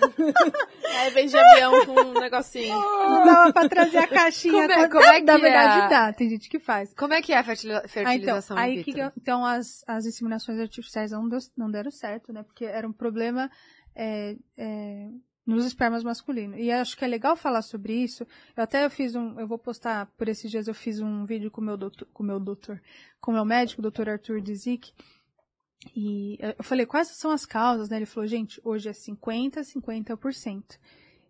aí 1.00 1.10
vem 1.10 1.26
de 1.26 1.36
avião 1.36 1.84
com 1.86 2.00
um 2.00 2.20
negocinho. 2.20 2.74
Não 2.74 3.24
dava 3.24 3.52
pra 3.52 3.68
trazer 3.68 3.98
a 3.98 4.06
caixinha. 4.06 4.68
Como 4.68 4.72
é, 4.72 4.88
como 4.88 5.04
é 5.04 5.20
que 5.20 5.26
Na 5.26 5.38
verdade 5.38 5.86
é? 5.86 5.88
dá, 5.88 6.12
tem 6.12 6.30
gente 6.30 6.48
que 6.48 6.60
faz. 6.60 6.94
Como 6.94 7.12
é 7.12 7.20
que 7.20 7.32
é 7.32 7.38
a 7.38 7.44
fertilização 7.44 8.56
ah, 8.56 8.68
então, 8.68 8.68
in 8.68 8.76
aí 8.76 8.76
vitro? 8.76 9.10
Que 9.10 9.20
então 9.20 9.44
as, 9.44 9.82
as 9.86 10.06
inseminações 10.06 10.60
artificiais 10.60 11.10
não, 11.10 11.28
deu, 11.28 11.38
não 11.56 11.70
deram 11.70 11.90
certo, 11.90 12.32
né? 12.32 12.42
Porque 12.44 12.64
era 12.64 12.86
um 12.86 12.92
problema 12.92 13.50
é, 13.94 14.36
é, 14.56 15.10
nos 15.46 15.64
espermas 15.64 16.02
masculinos. 16.02 16.58
E 16.58 16.70
acho 16.70 16.96
que 16.96 17.04
é 17.04 17.08
legal 17.08 17.36
falar 17.36 17.62
sobre 17.62 17.92
isso. 17.94 18.26
Eu 18.56 18.64
até 18.64 18.88
fiz 18.88 19.14
um, 19.14 19.38
eu 19.38 19.46
vou 19.46 19.58
postar 19.58 20.06
por 20.16 20.28
esses 20.28 20.50
dias 20.50 20.68
eu 20.68 20.74
fiz 20.74 21.00
um 21.00 21.24
vídeo 21.24 21.50
com 21.50 21.60
meu 21.60 21.76
doutor, 21.76 22.08
com 22.12 22.22
meu 22.22 22.40
doutor, 22.40 22.80
com 23.20 23.32
meu 23.32 23.44
médico, 23.44 23.82
doutor 23.82 24.08
Arthur 24.08 24.40
Dizik. 24.40 24.92
E 25.94 26.38
eu 26.40 26.64
falei, 26.64 26.86
quais 26.86 27.08
são 27.08 27.30
as 27.30 27.44
causas, 27.44 27.90
né? 27.90 27.96
Ele 27.96 28.06
falou, 28.06 28.26
gente, 28.26 28.60
hoje 28.64 28.88
é 28.88 28.92
50, 28.92 29.60
50%. 29.60 30.78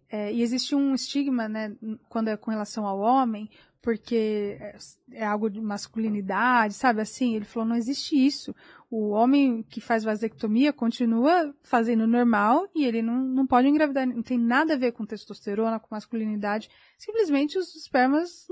É, 0.09 0.33
e 0.33 0.43
existe 0.43 0.77
um 0.77 0.95
estigma, 0.95 1.49
né, 1.49 1.75
quando 2.09 2.29
é 2.29 2.37
com 2.37 2.51
relação 2.51 2.87
ao 2.87 3.01
homem, 3.01 3.51
porque 3.83 4.57
é, 4.61 4.77
é 5.13 5.27
algo 5.27 5.51
de 5.51 5.61
masculinidade, 5.61 6.75
sabe 6.75 7.01
assim? 7.01 7.35
Ele 7.35 7.45
falou, 7.45 7.69
não 7.69 7.77
existe 7.77 8.15
isso. 8.15 8.55
O 8.97 9.09
homem 9.11 9.65
que 9.69 9.81
faz 9.81 10.05
vasectomia 10.05 10.73
continua 10.73 11.53
fazendo 11.65 12.07
normal 12.07 12.69
e 12.73 12.85
ele 12.85 13.03
não, 13.03 13.19
não 13.25 13.45
pode 13.45 13.67
engravidar, 13.67 14.07
não 14.07 14.23
tem 14.23 14.39
nada 14.39 14.75
a 14.75 14.77
ver 14.77 14.93
com 14.93 15.05
testosterona, 15.05 15.81
com 15.81 15.93
masculinidade. 15.93 16.71
Simplesmente 16.97 17.59
os 17.59 17.75
espermas 17.75 18.47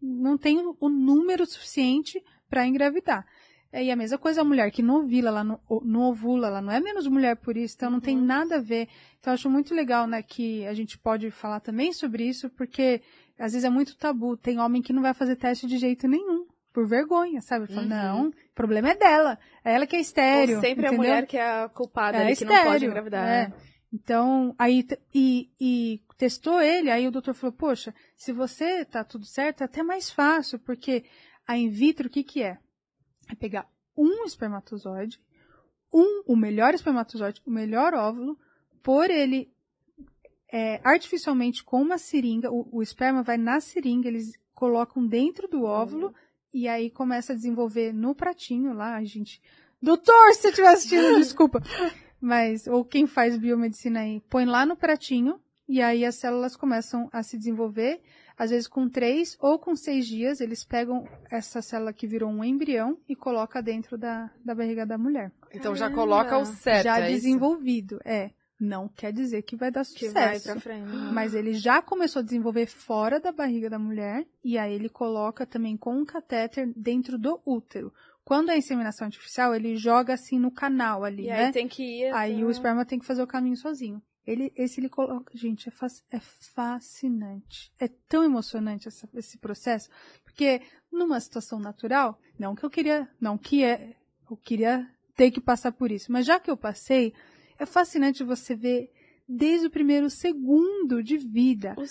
não 0.00 0.38
têm 0.38 0.60
o 0.78 0.88
número 0.88 1.44
suficiente 1.44 2.22
para 2.48 2.64
engravidar. 2.64 3.26
É, 3.72 3.84
e 3.84 3.90
a 3.90 3.96
mesma 3.96 4.18
coisa 4.18 4.40
a 4.40 4.44
mulher 4.44 4.70
que 4.70 4.82
não 4.82 5.02
ovula, 5.02 5.28
ela 5.28 5.42
não, 5.42 5.60
não 5.82 6.00
ovula, 6.02 6.46
ela 6.46 6.62
não 6.62 6.72
é 6.72 6.78
menos 6.80 7.08
mulher 7.08 7.36
por 7.36 7.56
isso, 7.56 7.74
então 7.76 7.90
não 7.90 8.00
tem 8.00 8.16
Uhum. 8.16 8.24
nada 8.24 8.56
a 8.56 8.60
ver. 8.60 8.88
Então 9.18 9.32
eu 9.32 9.34
acho 9.34 9.50
muito 9.50 9.74
legal, 9.74 10.06
né, 10.06 10.22
que 10.22 10.64
a 10.66 10.74
gente 10.74 10.96
pode 10.96 11.28
falar 11.32 11.58
também 11.58 11.92
sobre 11.92 12.22
isso, 12.22 12.48
porque 12.50 13.02
às 13.36 13.52
vezes 13.52 13.64
é 13.64 13.70
muito 13.70 13.96
tabu. 13.96 14.36
Tem 14.36 14.60
homem 14.60 14.80
que 14.80 14.92
não 14.92 15.02
vai 15.02 15.12
fazer 15.12 15.34
teste 15.34 15.66
de 15.66 15.76
jeito 15.76 16.06
nenhum, 16.06 16.46
por 16.72 16.86
vergonha, 16.86 17.40
sabe? 17.40 17.66
Fala, 17.66 17.82
Uhum. 17.82 17.88
não, 17.88 18.28
o 18.28 18.34
problema 18.54 18.90
é 18.90 18.94
dela. 18.96 19.38
É 19.64 19.74
ela 19.74 19.86
que 19.86 19.96
é 19.96 20.00
estéreo. 20.00 20.56
Ou 20.56 20.60
sempre 20.60 20.86
entendeu? 20.86 20.92
a 20.92 20.96
mulher 20.96 21.26
que 21.26 21.36
é 21.36 21.62
a 21.64 21.68
culpada 21.68 22.18
É 22.18 22.26
ali, 22.26 22.36
que 22.36 22.44
não 22.44 22.52
estéreo, 22.52 22.72
pode 22.72 22.86
engravidar. 22.86 23.26
é. 23.28 23.52
Então, 23.92 24.54
aí, 24.58 24.86
e, 25.14 25.50
e 25.58 26.02
testou 26.18 26.60
ele, 26.60 26.90
aí 26.90 27.08
o 27.08 27.10
doutor 27.10 27.32
falou, 27.32 27.56
poxa, 27.56 27.94
se 28.16 28.32
você 28.32 28.84
tá 28.84 29.02
tudo 29.02 29.24
certo, 29.24 29.62
é 29.62 29.64
até 29.64 29.82
mais 29.82 30.10
fácil, 30.10 30.58
porque 30.58 31.04
a 31.46 31.56
in 31.56 31.70
vitro, 31.70 32.06
o 32.06 32.10
que 32.10 32.22
que 32.22 32.42
é? 32.42 32.58
É 33.30 33.34
pegar 33.34 33.66
um 33.96 34.24
espermatozoide, 34.26 35.18
um, 35.92 36.22
o 36.26 36.36
melhor 36.36 36.74
espermatozoide, 36.74 37.40
o 37.46 37.50
melhor 37.50 37.94
óvulo, 37.94 38.38
pôr 38.82 39.10
ele 39.10 39.50
é, 40.52 40.80
artificialmente 40.84 41.64
com 41.64 41.80
uma 41.80 41.96
seringa, 41.96 42.50
o, 42.52 42.68
o 42.70 42.82
esperma 42.82 43.22
vai 43.22 43.38
na 43.38 43.58
seringa, 43.58 44.06
eles 44.08 44.32
colocam 44.54 45.06
dentro 45.06 45.48
do 45.48 45.62
óvulo, 45.64 46.14
e 46.52 46.68
aí 46.68 46.90
começa 46.90 47.32
a 47.32 47.36
desenvolver 47.36 47.92
no 47.92 48.14
pratinho 48.14 48.72
lá, 48.72 48.96
a 48.96 49.04
gente... 49.04 49.40
Doutor, 49.80 50.32
se 50.32 50.42
você 50.42 50.48
estiver 50.48 50.68
assistindo, 50.68 51.18
desculpa. 51.20 51.62
Mas, 52.20 52.66
ou 52.66 52.84
quem 52.84 53.06
faz 53.06 53.36
biomedicina 53.36 54.00
aí, 54.00 54.20
põe 54.28 54.44
lá 54.44 54.66
no 54.66 54.76
pratinho, 54.76 55.40
e 55.68 55.82
aí 55.82 56.04
as 56.04 56.16
células 56.16 56.56
começam 56.56 57.08
a 57.12 57.22
se 57.22 57.36
desenvolver, 57.36 58.00
às 58.36 58.50
vezes 58.50 58.66
com 58.66 58.88
três 58.88 59.36
ou 59.40 59.58
com 59.58 59.76
seis 59.76 60.06
dias, 60.06 60.40
eles 60.40 60.64
pegam 60.64 61.06
essa 61.30 61.60
célula 61.60 61.92
que 61.92 62.06
virou 62.06 62.30
um 62.30 62.42
embrião 62.42 62.98
e 63.08 63.14
coloca 63.14 63.60
dentro 63.60 63.98
da, 63.98 64.30
da 64.44 64.54
barriga 64.54 64.86
da 64.86 64.96
mulher. 64.96 65.30
Então 65.52 65.76
já 65.76 65.90
coloca 65.90 66.38
o 66.38 66.44
certo, 66.44 66.84
já 66.84 67.00
é 67.00 67.12
isso? 67.12 67.22
desenvolvido, 67.22 68.00
é. 68.04 68.30
Não 68.60 68.88
quer 68.88 69.12
dizer 69.12 69.42
que 69.42 69.54
vai 69.56 69.70
dar 69.70 69.84
vai 69.84 69.84
sucesso. 69.84 70.44
pra 70.52 70.60
frente. 70.60 70.88
Mas 71.14 71.34
ele 71.34 71.54
já 71.54 71.80
começou 71.80 72.20
a 72.20 72.24
desenvolver 72.24 72.66
fora 72.66 73.20
da 73.20 73.30
barriga 73.32 73.70
da 73.70 73.78
mulher 73.78 74.26
e 74.44 74.58
aí 74.58 74.74
ele 74.74 74.88
coloca 74.88 75.46
também 75.46 75.76
com 75.76 75.94
um 75.96 76.04
catéter 76.04 76.72
dentro 76.76 77.16
do 77.18 77.40
útero. 77.46 77.92
Quando 78.24 78.50
é 78.50 78.58
inseminação 78.58 79.06
artificial, 79.06 79.54
ele 79.54 79.76
joga 79.76 80.12
assim 80.14 80.38
no 80.38 80.50
canal 80.50 81.02
ali, 81.04 81.24
E 81.24 81.28
né? 81.28 81.46
aí 81.46 81.52
tem 81.52 81.66
que 81.68 81.82
ir. 81.82 82.12
Aí 82.14 82.34
até- 82.34 82.44
o 82.44 82.50
esperma 82.50 82.84
tem 82.84 82.98
que 82.98 83.06
fazer 83.06 83.22
o 83.22 83.26
caminho 83.26 83.56
sozinho. 83.56 84.02
Ele, 84.26 84.52
esse 84.54 84.78
ele 84.78 84.90
coloca. 84.90 85.34
Gente, 85.34 85.68
é, 85.70 85.72
fac- 85.72 86.02
é 86.10 86.20
fascinante. 86.88 87.72
É 87.78 87.88
tão 88.08 88.22
emocionante 88.24 88.86
essa- 88.88 89.08
esse 89.14 89.38
processo. 89.38 89.88
Porque 90.24 90.60
numa 90.92 91.18
situação 91.20 91.58
natural, 91.58 92.18
não 92.38 92.54
que 92.54 92.64
eu 92.64 92.70
queria. 92.70 93.08
Não 93.20 93.38
que 93.38 93.64
é. 93.64 93.94
Eu 94.30 94.36
queria 94.36 94.86
ter 95.16 95.30
que 95.30 95.40
passar 95.40 95.72
por 95.72 95.90
isso. 95.90 96.12
Mas 96.12 96.26
já 96.26 96.38
que 96.38 96.50
eu 96.50 96.56
passei, 96.56 97.14
é 97.58 97.66
fascinante 97.66 98.24
você 98.24 98.54
ver 98.54 98.90
desde 99.28 99.66
o 99.66 99.70
primeiro 99.70 100.08
segundo 100.08 101.02
de 101.02 101.18
vida. 101.18 101.74
O. 101.76 101.84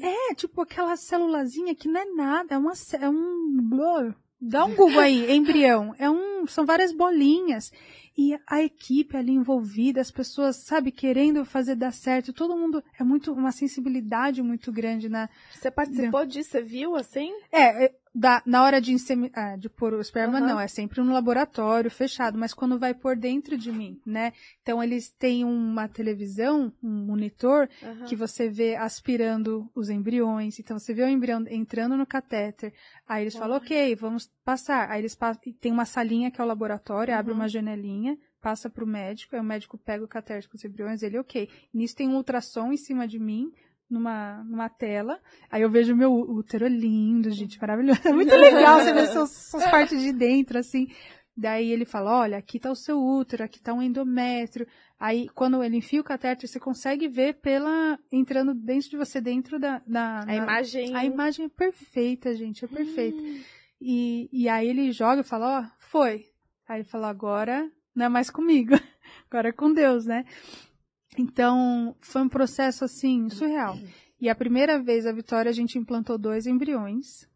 É, 0.00 0.34
tipo 0.34 0.60
aquela 0.60 0.96
célulazinha 0.96 1.74
que 1.74 1.88
não 1.88 2.00
é 2.00 2.04
nada, 2.04 2.54
é, 2.54 2.58
uma, 2.58 2.72
é 3.00 3.08
um. 3.08 3.56
blur. 3.62 4.14
Dá 4.42 4.64
um 4.64 4.74
Google 4.74 5.00
aí, 5.00 5.30
embrião. 5.36 5.94
É 5.98 6.08
um 6.08 6.30
são, 6.40 6.46
são 6.46 6.66
várias 6.66 6.92
bolinhas. 6.92 7.72
E 8.16 8.36
a 8.46 8.62
equipe 8.62 9.16
ali 9.16 9.32
envolvida, 9.32 10.00
as 10.00 10.10
pessoas, 10.10 10.56
sabe, 10.56 10.90
querendo 10.90 11.44
fazer 11.44 11.74
dar 11.74 11.92
certo, 11.92 12.32
todo 12.32 12.56
mundo, 12.56 12.82
é 12.98 13.04
muito, 13.04 13.32
uma 13.32 13.52
sensibilidade 13.52 14.42
muito 14.42 14.70
grande 14.72 15.08
na... 15.08 15.28
Você 15.54 15.70
participou 15.70 16.26
disso, 16.26 16.50
você 16.50 16.62
viu, 16.62 16.96
assim? 16.96 17.32
É, 17.50 17.86
é 17.86 17.94
da, 18.14 18.42
na 18.44 18.64
hora 18.64 18.80
de, 18.80 18.92
insemi, 18.92 19.30
ah, 19.34 19.56
de 19.56 19.68
pôr 19.68 19.94
o 19.94 20.00
esperma, 20.00 20.38
Aham. 20.38 20.46
não, 20.46 20.60
é 20.60 20.66
sempre 20.66 21.00
no 21.00 21.12
laboratório, 21.12 21.90
fechado, 21.90 22.36
mas 22.36 22.52
quando 22.52 22.78
vai 22.78 22.92
pôr 22.92 23.16
dentro 23.16 23.56
de 23.56 23.70
mim, 23.70 24.00
né? 24.04 24.32
Então 24.62 24.82
eles 24.82 25.10
têm 25.12 25.44
uma 25.44 25.86
televisão, 25.88 26.72
um 26.82 26.90
monitor, 27.06 27.68
Aham. 27.82 28.04
que 28.06 28.16
você 28.16 28.48
vê 28.48 28.74
aspirando 28.76 29.70
os 29.74 29.88
embriões. 29.90 30.58
Então 30.58 30.78
você 30.78 30.92
vê 30.92 31.02
o 31.04 31.08
embrião 31.08 31.44
entrando 31.48 31.96
no 31.96 32.04
catéter. 32.06 32.72
Aí 33.06 33.22
eles 33.22 33.36
falam, 33.36 33.56
ok, 33.58 33.94
vamos 33.94 34.28
passar. 34.44 34.90
Aí 34.90 35.00
eles 35.00 35.14
passam, 35.14 35.40
tem 35.60 35.70
uma 35.72 35.84
salinha 35.84 36.30
que 36.30 36.40
é 36.40 36.44
o 36.44 36.46
laboratório, 36.46 37.14
abre 37.14 37.30
Uhum. 37.32 37.38
uma 37.38 37.48
janelinha, 37.48 38.18
passa 38.40 38.68
pro 38.68 38.86
médico, 38.86 39.36
aí 39.36 39.40
o 39.40 39.44
médico 39.44 39.78
pega 39.78 40.04
o 40.04 40.08
catéter 40.08 40.48
com 40.50 40.56
os 40.56 40.64
embriões, 40.64 41.02
ele, 41.02 41.18
ok. 41.18 41.48
Nisso 41.72 41.94
tem 41.94 42.08
um 42.08 42.16
ultrassom 42.16 42.72
em 42.72 42.76
cima 42.76 43.06
de 43.06 43.18
mim, 43.18 43.52
numa, 43.90 44.44
numa 44.44 44.68
tela. 44.68 45.20
Aí 45.50 45.62
eu 45.62 45.70
vejo 45.70 45.94
meu 45.96 46.12
útero 46.12 46.66
lindo, 46.68 47.30
gente, 47.30 47.60
maravilhoso. 47.60 48.00
É 48.04 48.12
muito 48.12 48.30
legal 48.36 48.80
você 48.80 48.92
ver 48.92 49.06
suas, 49.08 49.30
suas 49.30 49.64
partes 49.70 50.00
de 50.00 50.12
dentro, 50.12 50.58
assim. 50.58 50.86
Daí 51.36 51.70
ele 51.70 51.84
fala, 51.84 52.20
olha, 52.20 52.36
aqui 52.38 52.58
tá 52.60 52.70
o 52.70 52.76
seu 52.76 52.98
útero, 53.02 53.42
aqui 53.44 53.60
tá 53.60 53.72
um 53.72 53.80
endométrio. 53.82 54.66
Aí, 54.98 55.26
quando 55.30 55.62
ele 55.64 55.78
enfia 55.78 56.00
o 56.00 56.04
catéter, 56.04 56.46
você 56.48 56.60
consegue 56.60 57.08
ver 57.08 57.34
pela... 57.40 57.98
entrando 58.12 58.52
dentro 58.54 58.90
de 58.90 58.96
você, 58.98 59.20
dentro 59.20 59.58
da... 59.58 59.80
da 59.86 60.20
A 60.20 60.26
na- 60.26 60.36
imagem. 60.36 60.94
a 60.94 61.04
imagem 61.04 61.46
é 61.46 61.48
perfeita, 61.48 62.34
gente, 62.34 62.64
é 62.64 62.68
perfeita. 62.68 63.18
E, 63.80 64.28
e 64.30 64.48
aí 64.48 64.68
ele 64.68 64.92
joga 64.92 65.22
e 65.22 65.24
fala, 65.24 65.60
ó, 65.60 65.76
foi. 65.78 66.26
Aí 66.68 66.80
ele 66.80 66.84
fala, 66.84 67.08
agora 67.08 67.70
não 67.94 68.04
é 68.06 68.08
mais 68.10 68.28
comigo, 68.28 68.74
agora 69.30 69.48
é 69.48 69.52
com 69.52 69.72
Deus, 69.72 70.04
né? 70.04 70.24
Então, 71.18 71.94
foi 72.00 72.22
um 72.22 72.28
processo, 72.28 72.84
assim, 72.84 73.28
surreal. 73.28 73.76
E 74.20 74.28
a 74.28 74.34
primeira 74.34 74.80
vez 74.82 75.06
a 75.06 75.12
Vitória, 75.12 75.48
a 75.50 75.52
gente 75.52 75.78
implantou 75.78 76.16
dois 76.18 76.46
embriões, 76.46 77.28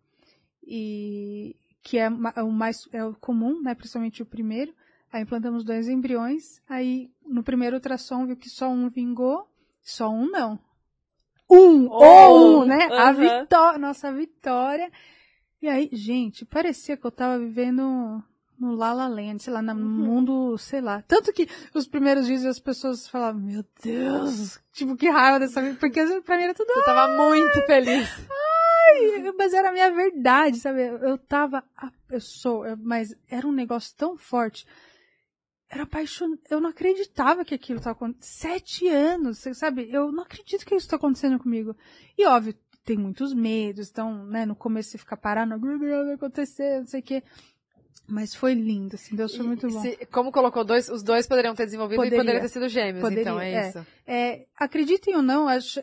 e 0.63 1.57
que 1.83 1.99
é 1.99 2.09
ma- 2.09 2.33
o 2.39 2.51
mais 2.51 2.89
é 2.93 3.05
o 3.05 3.15
comum, 3.15 3.61
né? 3.63 3.75
Principalmente 3.75 4.23
o 4.23 4.27
primeiro. 4.27 4.73
Aí 5.13 5.23
implantamos 5.23 5.65
dois 5.65 5.89
embriões. 5.89 6.61
Aí 6.69 7.11
no 7.27 7.43
primeiro 7.43 7.77
ultrassom 7.77 8.27
viu 8.27 8.37
que 8.37 8.49
só 8.49 8.69
um 8.69 8.89
vingou, 8.89 9.47
só 9.83 10.09
um 10.09 10.27
não. 10.31 10.59
Um, 11.51 11.87
Oh, 11.91 12.03
ou 12.03 12.63
um, 12.63 12.65
né? 12.65 12.87
A 12.91 13.11
aham. 13.11 13.41
vitória, 13.41 13.79
nossa 13.79 14.13
vitória. 14.13 14.91
E 15.61 15.69
aí, 15.69 15.89
gente, 15.93 16.45
parecia 16.45 16.97
que 16.97 17.07
eu 17.07 17.11
tava 17.13 17.39
vivendo 17.39 18.23
no 18.59 18.75
La 18.75 18.93
La 18.93 19.09
Land, 19.09 19.43
sei 19.43 19.53
lá, 19.53 19.61
no 19.63 19.73
Uhum. 19.73 19.79
mundo, 19.79 20.59
sei 20.59 20.81
lá. 20.81 21.03
Tanto 21.03 21.33
que 21.33 21.49
os 21.75 21.87
primeiros 21.87 22.27
dias 22.27 22.45
as 22.45 22.59
pessoas 22.61 23.09
falavam, 23.09 23.41
meu 23.41 23.65
Deus, 23.83 24.59
tipo, 24.73 24.97
que 24.97 25.09
raiva 25.09 25.41
dessa 25.41 25.61
vida, 25.63 25.77
porque 25.79 26.05
pra 26.23 26.37
mim 26.37 26.45
era 26.45 26.55
tudo 26.55 26.71
Eu 26.71 26.85
tava 26.85 27.17
muito 27.17 27.67
feliz. 27.67 28.09
Ai, 28.89 29.33
mas 29.37 29.53
era 29.53 29.71
a 29.71 29.73
minha 29.73 29.91
verdade, 29.91 30.59
sabe? 30.59 30.83
Eu 30.83 31.19
tava. 31.19 31.65
Eu 32.11 32.21
sou, 32.21 32.67
eu- 32.67 32.77
mas 32.77 33.15
era 33.29 33.47
um 33.47 33.53
negócio 33.53 33.95
tão 33.97 34.17
forte. 34.17 34.67
Era 35.71 35.83
apaixonante. 35.85 36.43
Eu 36.51 36.61
não 36.61 36.71
acreditava 36.71 37.45
que 37.45 37.55
aquilo 37.55 37.79
estava 37.79 37.97
acontecendo. 37.97 38.23
Sete 38.53 38.87
anos, 38.89 39.39
sabe? 39.55 39.89
Eu 39.91 40.13
não 40.13 40.23
acredito 40.23 40.65
que 40.65 40.75
isso 40.75 40.87
está 40.87 40.97
acontecendo 40.97 41.39
comigo. 41.39 41.75
E 42.17 42.25
óbvio, 42.27 42.55
tem 42.85 42.97
muitos 42.99 43.33
medos, 43.35 43.89
então, 43.91 44.25
né, 44.27 44.45
no 44.45 44.55
começo 44.55 44.91
você 44.91 44.99
fica 44.99 45.17
parado, 45.17 45.59
meu 45.59 45.79
Deus, 45.79 46.05
vai 46.05 46.15
acontecer, 46.15 46.81
não 46.81 46.87
sei 46.87 47.01
o 47.01 47.03
quê. 47.03 47.23
Mas 48.07 48.35
foi 48.35 48.53
lindo, 48.55 48.97
assim, 48.97 49.17
Deus 49.17 49.35
foi 49.35 49.47
muito 49.47 49.67
bom. 49.69 49.81
Se- 49.81 49.99
como 50.13 50.31
colocou 50.31 50.63
dois, 50.65 50.89
os 50.91 51.03
dois 51.03 51.27
poderiam 51.27 51.55
ter 51.55 51.65
desenvolvido 51.65 51.97
Poderia. 51.97 52.17
e 52.17 52.21
poderia 52.21 52.41
ter 52.43 52.49
sido 52.49 52.69
gêmeos, 52.69 53.01
Poderia, 53.01 53.23
então 53.23 53.41
é, 53.41 53.53
é. 53.53 53.69
isso. 53.69 53.87
É, 54.07 54.47
acreditem 54.57 55.17
ou 55.17 55.23
não, 55.23 55.49
acho. 55.49 55.81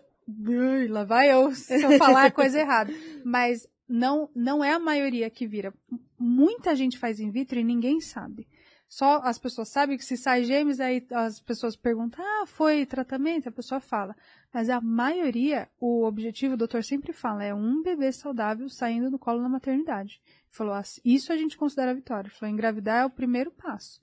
Ai, 0.48 0.88
lá 0.88 1.03
vai 1.03 1.32
eu 1.33 1.51
se 1.56 1.82
eu 1.82 1.98
falar 1.98 2.25
a 2.25 2.32
coisa 2.32 2.59
errada. 2.59 2.93
Mas 3.25 3.67
não, 3.90 4.30
não 4.35 4.64
é 4.64 4.72
a 4.72 4.80
maioria 4.80 5.30
que 5.30 5.48
vira. 5.48 5.74
Muita 6.17 6.75
gente 6.75 6.98
faz 6.98 7.19
in 7.19 7.32
vitro 7.32 7.59
e 7.59 7.64
ninguém 7.64 8.00
sabe. 8.00 8.48
Só 8.94 9.22
as 9.24 9.38
pessoas 9.40 9.70
sabem 9.70 9.98
que 9.98 10.03
se 10.03 10.18
sai 10.18 10.44
gêmeos, 10.44 10.82
aí 10.82 11.08
as 11.11 11.40
pessoas 11.40 11.78
perguntam, 11.78 12.22
ah, 12.26 12.45
foi 12.45 12.86
tratamento? 12.86 13.48
A 13.48 13.52
pessoa 13.52 13.80
fala. 13.80 14.14
Mas 14.53 14.70
a 14.70 14.82
maioria, 14.82 15.70
o 15.80 16.03
objetivo, 16.03 16.56
o 16.56 16.58
doutor 16.58 16.84
sempre 16.84 17.14
fala, 17.14 17.42
é 17.42 17.53
um 17.53 17.82
bebê 17.82 18.11
saudável 18.11 18.68
saindo 18.68 19.10
do 19.10 19.18
colo 19.18 19.42
na 19.42 19.48
maternidade. 19.48 20.20
Ele 20.26 20.50
falou, 20.50 20.74
"Assim, 20.74 21.00
isso 21.06 21.32
a 21.32 21.38
gente 21.38 21.58
considera 21.58 21.95
vitória. 21.95 22.28
Ele 22.28 22.36
falou, 22.36 22.53
engravidar 22.53 23.03
é 23.03 23.06
o 23.06 23.10
primeiro 23.10 23.50
passo. 23.50 24.02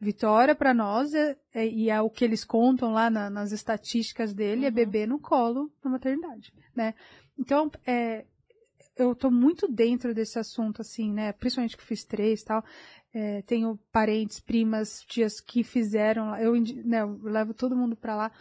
Vitória 0.00 0.54
para 0.54 0.72
nós 0.72 1.12
é, 1.14 1.36
é- 1.52 1.66
e 1.66 1.90
é 1.90 2.00
o 2.00 2.08
que 2.08 2.24
eles 2.24 2.44
contam 2.44 2.92
lá 2.92 3.10
na- 3.10 3.28
nas 3.28 3.50
estatísticas 3.50 4.32
dele 4.32 4.64
é 4.66 4.68
Uhum. 4.68 4.74
bebê 4.74 5.04
no 5.04 5.18
colo 5.18 5.68
na 5.84 5.90
maternidade, 5.90 6.54
né? 6.76 6.94
Então, 7.36 7.68
é, 7.84 8.24
eu 8.96 9.16
tô 9.16 9.30
muito 9.32 9.66
dentro 9.66 10.14
desse 10.14 10.38
assunto, 10.38 10.80
assim, 10.80 11.12
né? 11.12 11.32
Principalmente 11.32 11.76
que 11.76 11.82
fiz 11.82 12.04
três 12.04 12.42
e 12.42 12.44
tal. 12.44 12.64
É, 13.14 13.42
tenho 13.42 13.78
parentes, 13.92 14.40
primas, 14.40 15.00
tias 15.06 15.40
que 15.40 15.62
fizeram. 15.62 16.34
Eu, 16.36 16.54
né, 16.84 17.02
eu 17.02 17.20
levo 17.22 17.52
todo 17.52 17.76
mundo 17.76 17.94
pra 17.94 18.16
lá. 18.16 18.32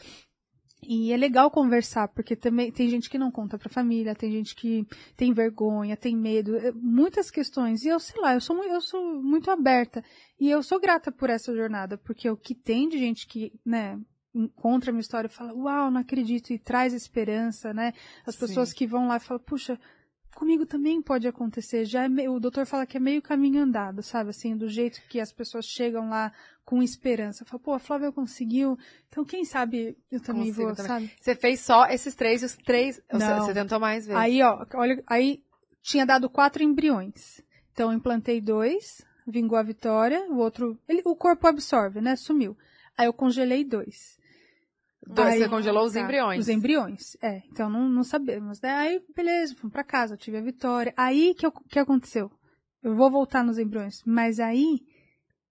E 0.83 1.13
é 1.13 1.17
legal 1.17 1.51
conversar, 1.51 2.07
porque 2.07 2.35
também 2.35 2.71
tem 2.71 2.89
gente 2.89 3.07
que 3.07 3.17
não 3.17 3.29
conta 3.29 3.57
pra 3.57 3.69
família, 3.69 4.15
tem 4.15 4.31
gente 4.31 4.55
que 4.55 4.83
tem 5.15 5.31
vergonha, 5.31 5.95
tem 5.95 6.17
medo, 6.17 6.55
é, 6.57 6.71
muitas 6.71 7.29
questões. 7.29 7.83
E 7.83 7.89
eu, 7.89 7.99
sei 7.99 8.19
lá, 8.19 8.33
eu 8.33 8.41
sou, 8.41 8.63
eu 8.63 8.81
sou 8.81 9.21
muito 9.21 9.51
aberta. 9.51 10.03
E 10.39 10.49
eu 10.49 10.63
sou 10.63 10.79
grata 10.79 11.11
por 11.11 11.29
essa 11.29 11.55
jornada, 11.55 11.99
porque 11.99 12.27
o 12.27 12.35
que 12.35 12.55
tem 12.55 12.89
de 12.89 12.97
gente 12.97 13.27
que, 13.27 13.53
né, 13.63 13.99
encontra 14.33 14.89
a 14.89 14.93
minha 14.93 15.01
história 15.01 15.27
e 15.27 15.31
fala, 15.31 15.53
uau, 15.53 15.91
não 15.91 16.01
acredito, 16.01 16.51
e 16.51 16.57
traz 16.57 16.93
esperança, 16.93 17.73
né? 17.73 17.93
As 18.25 18.35
Sim. 18.35 18.47
pessoas 18.47 18.73
que 18.73 18.87
vão 18.87 19.07
lá 19.07 19.17
e 19.17 19.19
falam, 19.19 19.43
puxa, 19.43 19.79
comigo 20.35 20.65
também 20.65 21.01
pode 21.01 21.27
acontecer. 21.27 21.85
Já 21.85 22.03
é 22.03 22.09
meio, 22.09 22.33
o 22.33 22.39
doutor 22.39 22.65
fala 22.65 22.85
que 22.85 22.97
é 22.97 22.99
meio 22.99 23.21
caminho 23.21 23.61
andado, 23.61 24.01
sabe? 24.01 24.29
Assim, 24.29 24.55
do 24.55 24.67
jeito 24.67 25.01
que 25.09 25.19
as 25.19 25.31
pessoas 25.31 25.65
chegam 25.65 26.09
lá 26.09 26.31
com 26.63 26.81
esperança. 26.81 27.45
Fala, 27.45 27.61
pô, 27.61 27.73
a 27.73 27.79
Flávia 27.79 28.11
conseguiu, 28.11 28.77
então 29.09 29.25
quem 29.25 29.43
sabe 29.43 29.97
eu 30.11 30.21
também 30.21 30.47
Consigo 30.47 30.67
vou, 30.67 30.75
também. 30.75 30.87
sabe? 30.87 31.11
Você 31.19 31.35
fez 31.35 31.59
só 31.61 31.85
esses 31.87 32.15
três 32.15 32.41
e 32.41 32.45
os 32.45 32.55
três. 32.55 33.01
Não. 33.11 33.45
Você 33.45 33.53
tentou 33.53 33.79
mais 33.79 34.05
vezes. 34.05 34.21
Aí, 34.21 34.41
ó, 34.41 34.65
olha, 34.75 35.03
aí 35.07 35.43
tinha 35.81 36.05
dado 36.05 36.29
quatro 36.29 36.63
embriões. 36.63 37.41
Então 37.73 37.91
eu 37.91 37.97
implantei 37.97 38.39
dois, 38.39 39.01
vingou 39.27 39.57
a 39.57 39.63
vitória, 39.63 40.25
o 40.29 40.37
outro, 40.37 40.77
ele, 40.87 41.01
o 41.05 41.15
corpo 41.15 41.47
absorve, 41.47 42.01
né? 42.01 42.15
Sumiu. 42.15 42.57
Aí 42.97 43.05
eu 43.05 43.13
congelei 43.13 43.63
dois. 43.63 44.19
Dois, 45.07 45.29
Aí- 45.33 45.39
você 45.39 45.49
congelou 45.49 45.85
os 45.85 45.93
Tá, 45.93 45.99
embriões. 46.01 46.39
Os 46.41 46.49
embriões, 46.49 47.17
é. 47.21 47.41
Então 47.51 47.69
não, 47.69 47.89
não 47.89 48.03
sabemos. 48.03 48.61
né? 48.61 48.69
Aí, 48.71 49.01
beleza, 49.15 49.55
fomos 49.55 49.73
pra 49.73 49.83
casa, 49.83 50.13
eu 50.13 50.17
tive 50.17 50.37
a 50.37 50.41
vitória. 50.41 50.93
Aí 50.95 51.33
que, 51.35 51.45
eu- 51.45 51.51
que 51.51 51.79
aconteceu? 51.79 52.29
Eu 52.83 52.95
vou 52.95 53.09
voltar 53.11 53.43
nos 53.43 53.57
embriões. 53.57 53.95
Mas 54.05 54.39
aí 54.39 54.79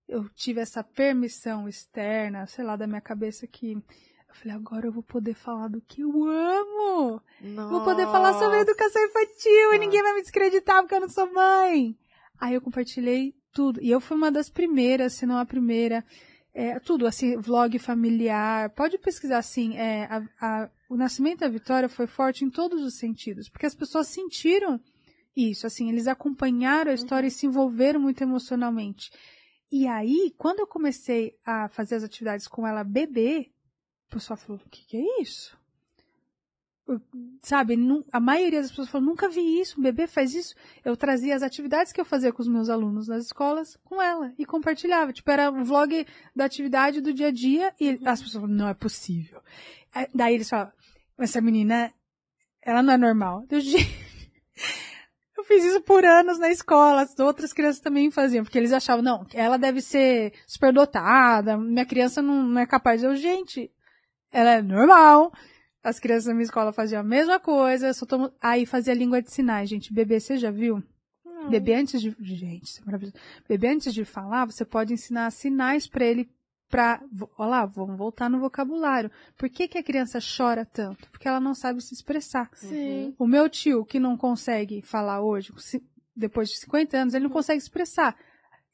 eu 0.08 0.28
tive 0.30 0.60
essa 0.60 0.82
permissão 0.84 1.68
externa, 1.68 2.46
sei 2.46 2.64
lá, 2.64 2.76
da 2.76 2.86
minha 2.86 3.00
cabeça 3.00 3.46
que. 3.46 3.72
Eu 3.72 4.34
falei, 4.36 4.56
agora 4.56 4.86
eu 4.86 4.92
vou 4.92 5.02
poder 5.02 5.34
falar 5.34 5.66
do 5.68 5.80
que 5.82 6.02
eu 6.02 6.10
amo. 6.24 7.20
Vou 7.68 7.82
poder 7.84 8.06
falar 8.06 8.32
sobre 8.34 8.58
Nossa. 8.58 8.70
educação 8.70 9.04
infantil 9.04 9.74
e 9.74 9.78
ninguém 9.78 10.02
vai 10.02 10.14
me 10.14 10.22
descreditar 10.22 10.80
porque 10.82 10.94
eu 10.94 11.00
não 11.00 11.08
sou 11.08 11.32
mãe. 11.32 11.96
Aí 12.40 12.54
eu 12.54 12.60
compartilhei 12.60 13.34
tudo. 13.52 13.82
E 13.82 13.90
eu 13.90 14.00
fui 14.00 14.16
uma 14.16 14.30
das 14.30 14.48
primeiras, 14.48 15.14
se 15.14 15.26
não 15.26 15.36
a 15.36 15.44
primeira. 15.44 16.04
É, 16.60 16.78
tudo, 16.78 17.06
assim, 17.06 17.36
vlog 17.39 17.78
familiar. 17.78 18.70
Pode 18.70 18.98
pesquisar 18.98 19.39
assim. 19.39 19.76
É, 19.76 20.05
a- 20.05 20.28
a- 20.40 20.70
o 20.89 20.97
nascimento 20.97 21.40
da 21.40 21.48
Vitória 21.48 21.89
foi 21.89 22.06
forte 22.06 22.44
em 22.44 22.50
todos 22.50 22.82
os 22.82 22.94
sentidos. 22.98 23.48
Porque 23.48 23.66
as 23.66 23.74
pessoas 23.74 24.08
sentiram 24.08 24.80
isso, 25.36 25.66
assim, 25.66 25.89
eles 25.89 26.06
acompanharam 26.06 26.90
a 26.90 26.94
história 26.94 27.26
e 27.26 27.30
se 27.30 27.47
envolveram 27.47 28.00
muito 28.00 28.22
emocionalmente. 28.22 29.10
E 29.72 29.86
aí, 29.86 30.34
quando 30.36 30.58
eu 30.60 30.66
comecei 30.66 31.32
a 31.47 31.68
fazer 31.68 31.94
as 31.94 32.02
atividades 32.02 32.48
com 32.48 32.66
ela 32.66 32.82
bebê, 32.82 33.50
o 34.08 34.14
pessoal 34.14 34.36
falou, 34.36 34.60
o 34.66 34.68
que, 34.68 34.84
que 34.84 34.97
é 34.97 35.22
isso? 35.22 35.56
Sabe, 37.42 37.76
a 38.12 38.20
maioria 38.20 38.60
das 38.60 38.70
pessoas 38.70 38.88
falou, 38.88 39.06
nunca 39.06 39.28
vi 39.28 39.60
isso, 39.60 39.78
um 39.78 39.82
bebê 39.82 40.06
faz 40.06 40.34
isso. 40.34 40.54
Eu 40.84 40.96
trazia 40.96 41.34
as 41.34 41.42
atividades 41.42 41.92
que 41.92 42.00
eu 42.00 42.04
fazia 42.04 42.32
com 42.32 42.42
os 42.42 42.48
meus 42.48 42.68
alunos 42.68 43.08
nas 43.08 43.26
escolas 43.26 43.76
com 43.84 44.00
ela 44.00 44.32
e 44.38 44.44
compartilhava. 44.44 45.12
Tipo, 45.12 45.30
era 45.30 45.50
um 45.50 45.64
vlog 45.64 46.06
da 46.34 46.44
atividade 46.44 47.00
do 47.00 47.12
dia 47.12 47.28
a 47.28 47.30
dia 47.30 47.74
e 47.80 47.90
as 48.04 48.20
pessoas 48.20 48.32
falavam, 48.32 48.56
não 48.56 48.68
é 48.68 48.74
possível. 48.74 49.40
Aí, 49.94 50.06
Daí 50.14 50.34
eles 50.34 50.48
falavam, 50.48 50.72
essa 51.18 51.40
menina, 51.40 51.92
ela 52.62 52.82
não 52.82 52.92
é 52.92 52.96
normal. 52.96 53.44
Eu, 53.50 53.60
"Gente, 53.60 53.90
eu 55.36 55.44
fiz 55.44 55.64
isso 55.64 55.80
por 55.82 56.04
anos 56.04 56.38
na 56.38 56.50
escola, 56.50 57.02
as 57.02 57.18
outras 57.18 57.52
crianças 57.52 57.80
também 57.80 58.10
faziam, 58.10 58.44
porque 58.44 58.58
eles 58.58 58.72
achavam, 58.72 59.02
não, 59.02 59.26
ela 59.32 59.56
deve 59.56 59.80
ser 59.80 60.32
superdotada, 60.46 61.56
minha 61.56 61.86
criança 61.86 62.20
não, 62.20 62.42
não 62.42 62.60
é 62.60 62.66
capaz. 62.66 63.02
Eu, 63.02 63.14
gente, 63.16 63.70
ela 64.30 64.50
é 64.52 64.62
normal. 64.62 65.32
As 65.83 65.99
crianças 65.99 66.26
da 66.26 66.34
minha 66.34 66.44
escola 66.44 66.73
faziam 66.73 67.00
a 67.00 67.05
mesma 67.05 67.41
coisa, 67.41 67.92
só 67.94 68.05
tomo... 68.05 68.31
aí 68.41 68.67
fazia 68.67 68.92
língua 68.92 69.23
de 69.23 69.31
sinais, 69.33 69.68
gente. 69.68 69.92
Bebê, 69.92 70.20
você 70.20 70.36
já 70.36 70.50
viu? 70.50 70.83
Bebê 71.49 71.75
antes 71.75 72.00
de. 72.02 72.15
Gente, 72.20 72.65
isso 72.65 72.83
é 72.83 72.84
maravilhoso. 72.84 73.17
Bebê 73.49 73.68
antes 73.68 73.94
de 73.94 74.05
falar, 74.05 74.44
você 74.44 74.65
pode 74.65 74.92
ensinar 74.92 75.31
sinais 75.31 75.86
para 75.86 76.05
ele 76.05 76.28
para. 76.68 77.02
Olha 77.39 77.49
lá, 77.49 77.67
vamos 77.67 77.97
voltar 77.97 78.28
no 78.28 78.41
vocabulário. 78.41 79.10
Por 79.36 79.49
que, 79.49 79.67
que 79.67 79.78
a 79.78 79.83
criança 79.83 80.18
chora 80.20 80.65
tanto? 80.65 81.10
Porque 81.10 81.26
ela 81.26 81.41
não 81.41 81.55
sabe 81.55 81.83
se 81.83 81.94
expressar. 81.94 82.50
Sim. 82.55 83.15
O 83.18 83.26
meu 83.26 83.49
tio, 83.49 83.84
que 83.84 83.99
não 83.99 84.17
consegue 84.17 84.83
falar 84.83 85.23
hoje, 85.23 85.52
depois 86.15 86.49
de 86.50 86.59
50 86.59 86.97
anos, 86.97 87.15
ele 87.15 87.25
não 87.25 87.31
consegue 87.31 87.59
expressar. 87.59 88.17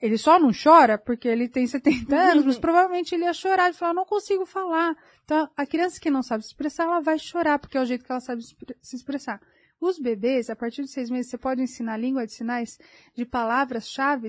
Ele 0.00 0.18
só 0.18 0.38
não 0.38 0.50
chora 0.52 0.98
porque 0.98 1.26
ele 1.26 1.48
tem 1.48 1.66
70 1.66 2.14
anos, 2.14 2.44
mas 2.44 2.58
provavelmente 2.58 3.14
ele 3.14 3.24
ia 3.24 3.32
chorar 3.32 3.70
e 3.70 3.72
falar, 3.72 3.94
não 3.94 4.04
consigo 4.04 4.44
falar. 4.44 4.94
Então, 5.24 5.48
a 5.56 5.66
criança 5.66 6.00
que 6.00 6.10
não 6.10 6.22
sabe 6.22 6.42
se 6.42 6.50
expressar, 6.50 6.84
ela 6.84 7.00
vai 7.00 7.18
chorar, 7.18 7.58
porque 7.58 7.78
é 7.78 7.80
o 7.80 7.86
jeito 7.86 8.04
que 8.04 8.12
ela 8.12 8.20
sabe 8.20 8.42
se 8.42 8.96
expressar. 8.96 9.40
Os 9.80 9.98
bebês, 9.98 10.48
a 10.50 10.56
partir 10.56 10.82
de 10.82 10.90
seis 10.90 11.10
meses, 11.10 11.30
você 11.30 11.38
pode 11.38 11.62
ensinar 11.62 11.94
a 11.94 11.98
língua 11.98 12.26
de 12.26 12.32
sinais 12.32 12.78
de 13.14 13.24
palavras-chave 13.24 14.28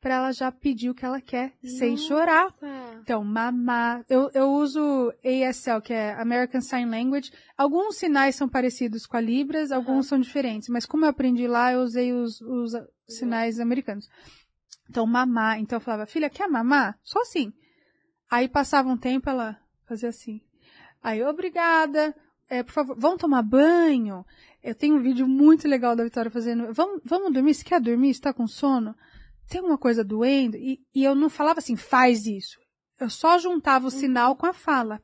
para 0.00 0.14
ela 0.14 0.32
já 0.32 0.52
pedir 0.52 0.90
o 0.90 0.94
que 0.94 1.04
ela 1.04 1.20
quer, 1.20 1.52
sem 1.62 1.96
chorar. 1.96 2.44
Nossa. 2.44 3.00
Então, 3.02 3.24
mamar. 3.24 4.04
Eu, 4.08 4.30
eu 4.34 4.52
uso 4.52 5.12
ASL, 5.24 5.80
que 5.82 5.92
é 5.92 6.12
American 6.14 6.60
Sign 6.60 6.90
Language. 6.90 7.32
Alguns 7.56 7.96
sinais 7.96 8.36
são 8.36 8.48
parecidos 8.48 9.06
com 9.06 9.16
a 9.16 9.20
Libras, 9.20 9.72
alguns 9.72 10.06
são 10.06 10.18
diferentes. 10.18 10.68
Mas 10.68 10.86
como 10.86 11.04
eu 11.04 11.08
aprendi 11.08 11.48
lá, 11.48 11.72
eu 11.72 11.80
usei 11.80 12.12
os, 12.12 12.40
os 12.40 12.72
sinais 13.08 13.58
americanos. 13.58 14.08
Então, 14.88 15.06
mamar. 15.06 15.58
Então, 15.58 15.76
eu 15.76 15.80
falava, 15.80 16.06
filha, 16.06 16.30
quer 16.30 16.48
mamar? 16.48 16.98
Só 17.02 17.20
assim. 17.20 17.52
Aí 18.30 18.48
passava 18.48 18.88
um 18.88 18.96
tempo, 18.96 19.30
ela 19.30 19.58
fazia 19.86 20.08
assim. 20.08 20.40
Aí, 21.02 21.22
obrigada. 21.22 22.14
É, 22.48 22.62
por 22.62 22.72
favor, 22.72 22.96
vamos 22.98 23.18
tomar 23.18 23.42
banho? 23.42 24.24
Eu 24.62 24.74
tenho 24.74 24.96
um 24.96 25.02
vídeo 25.02 25.26
muito 25.26 25.68
legal 25.68 25.94
da 25.94 26.04
Vitória 26.04 26.30
fazendo. 26.30 26.72
Vamos, 26.72 27.00
vamos 27.04 27.32
dormir? 27.32 27.54
Você 27.54 27.64
quer 27.64 27.80
dormir? 27.80 28.14
Você 28.14 28.20
tá 28.20 28.32
com 28.32 28.46
sono? 28.46 28.94
Tem 29.48 29.60
alguma 29.60 29.78
coisa 29.78 30.02
doendo? 30.02 30.56
E, 30.56 30.80
e 30.94 31.04
eu 31.04 31.14
não 31.14 31.30
falava 31.30 31.60
assim, 31.60 31.76
faz 31.76 32.26
isso. 32.26 32.58
Eu 32.98 33.10
só 33.10 33.38
juntava 33.38 33.86
o 33.86 33.90
sinal 33.90 34.34
com 34.36 34.46
a 34.46 34.52
fala. 34.52 35.00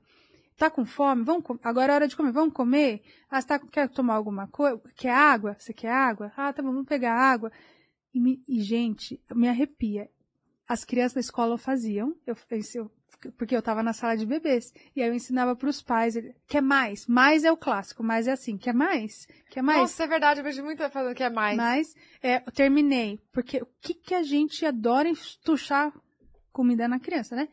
Tá 0.57 0.71
com 0.71 0.85
fome? 0.85 1.25
Vamos 1.25 1.45
Agora 1.63 1.93
é 1.93 1.95
hora 1.95 2.09
de 2.09 2.17
comer. 2.17 2.33
Vamos 2.33 2.55
comer? 2.55 3.03
Ah, 3.31 3.41
você 3.41 3.49
tá, 3.49 3.59
quer 3.59 3.89
tomar 3.89 4.15
alguma 4.15 4.47
coisa? 4.49 4.81
Quer 4.97 5.13
água? 5.13 5.57
Você 5.59 5.73
quer 5.73 5.93
água? 5.93 6.33
Ah, 6.37 6.53
tá 6.53 6.63
bom, 6.63 6.71
vamos 6.71 6.87
pegar 6.87 7.15
água. 7.15 7.51
E, 8.15 8.21
me- 8.21 8.43
e, 8.49 8.61
gente, 8.61 9.21
me 9.35 9.49
arrepia. 9.49 10.09
As 10.69 10.85
crianças 10.85 11.15
da 11.15 11.21
escola 11.21 11.59
faziam, 11.59 12.15
eu, 12.27 12.37
eu- 12.75 12.91
porque 13.39 13.55
eu 13.55 13.61
estava 13.61 13.83
na 13.83 13.93
sala 13.93 14.17
de 14.17 14.27
bebês. 14.27 14.73
E 14.97 15.03
aí 15.03 15.09
eu 15.09 15.15
ensinava 15.15 15.55
para 15.57 15.69
os 15.69 15.81
pais. 15.83 16.17
ele, 16.17 16.35
Quer 16.47 16.61
mais? 16.63 17.07
Mais 17.07 17.45
é 17.45 17.53
o 17.53 17.57
clássico, 17.57 18.03
mais 18.03 18.27
é 18.27 18.33
assim. 18.33 18.57
Quer 18.59 18.75
mais? 18.75 19.27
Quer 19.51 19.63
mais? 19.63 19.81
Nossa, 19.81 20.05
é 20.05 20.07
verdade, 20.07 20.41
eu 20.41 20.45
vejo 20.45 20.63
muita 20.65 20.91
falando 20.91 21.15
que 21.15 21.23
é 21.23 21.31
mais. 21.31 21.57
Mas 21.57 21.95
é, 22.23 22.43
eu 22.47 22.53
terminei. 22.53 23.21
Porque 23.33 23.59
o 23.63 23.67
que, 23.81 23.95
que 23.95 24.15
a 24.15 24.23
gente 24.23 24.65
adora 24.67 25.09
estuchar 25.09 25.93
comida 26.53 26.87
na 26.89 26.99
criança, 27.01 27.35
né? 27.37 27.49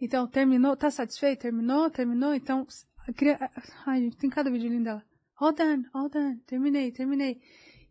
Então, 0.00 0.26
terminou, 0.26 0.76
tá 0.76 0.90
satisfeito? 0.90 1.40
Terminou, 1.42 1.88
terminou. 1.88 2.34
Então, 2.34 2.66
a 3.06 3.12
criança. 3.12 3.48
Ai, 3.86 4.00
gente, 4.02 4.16
tem 4.16 4.28
cada 4.28 4.50
vídeo 4.50 4.68
lindo 4.68 4.84
dela. 4.84 5.04
All 5.36 5.52
done, 5.52 5.86
all 5.92 6.08
done. 6.08 6.36
Terminei, 6.46 6.90
terminei. 6.90 7.40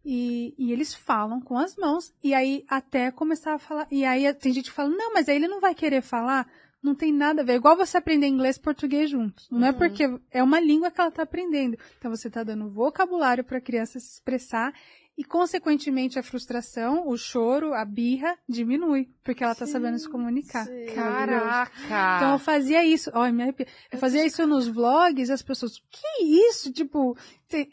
E, 0.04 0.54
e 0.58 0.72
eles 0.72 0.94
falam 0.94 1.40
com 1.40 1.58
as 1.58 1.76
mãos, 1.76 2.14
e 2.24 2.34
aí 2.34 2.66
até 2.68 3.12
começar 3.12 3.54
a 3.54 3.60
falar. 3.60 3.88
E 3.92 4.04
aí 4.04 4.34
tem 4.34 4.52
gente 4.52 4.70
que 4.70 4.76
fala, 4.76 4.90
não, 4.90 5.14
mas 5.14 5.30
aí 5.30 5.36
ele 5.36 5.48
não 5.48 5.60
vai 5.60 5.76
querer 5.76 6.02
falar. 6.02 6.48
Não 6.82 6.96
tem 6.96 7.14
nada 7.14 7.44
a 7.44 7.46
ver. 7.46 7.54
É 7.54 7.56
igual 7.58 7.78
você 7.78 7.98
aprender 7.98 8.26
inglês 8.26 8.56
e 8.56 8.60
português 8.60 9.10
juntos. 9.10 9.48
Não 9.52 9.68
é 9.68 9.72
porque 9.72 10.04
é 10.32 10.42
uma 10.42 10.60
língua 10.60 10.90
que 10.90 11.00
ela 11.00 11.10
está 11.10 11.22
aprendendo. 11.22 11.78
Então 12.00 12.10
você 12.10 12.28
está 12.28 12.44
dando 12.44 12.70
vocabulário 12.70 13.44
para 13.44 13.60
a 13.60 13.62
criança 13.62 14.00
se 14.00 14.14
expressar 14.14 14.74
e, 15.18 15.24
consequentemente, 15.24 16.18
a 16.18 16.24
frustração, 16.24 17.08
o 17.08 17.18
choro, 17.18 17.74
a 17.74 17.84
birra 17.86 18.38
diminui, 18.48 19.10
porque 19.24 19.44
ela 19.44 19.54
está 19.54 19.68
sabendo 19.68 20.00
se 20.00 20.10
comunicar. 20.10 20.66
sim. 20.66 20.86
Caraca! 20.96 21.72
Então 22.18 22.32
eu 22.34 22.40
fazia 22.40 22.84
isso, 22.84 23.12
olha, 23.14 23.32
me 23.32 23.44
arrepia. 23.44 23.68
Eu 23.92 24.00
fazia 24.00 24.26
isso 24.26 24.46
nos 24.48 24.68
vlogs 24.68 25.30
e 25.30 25.32
as 25.34 25.42
pessoas, 25.42 25.80
que 25.90 26.24
isso? 26.24 26.72
Tipo, 26.72 27.16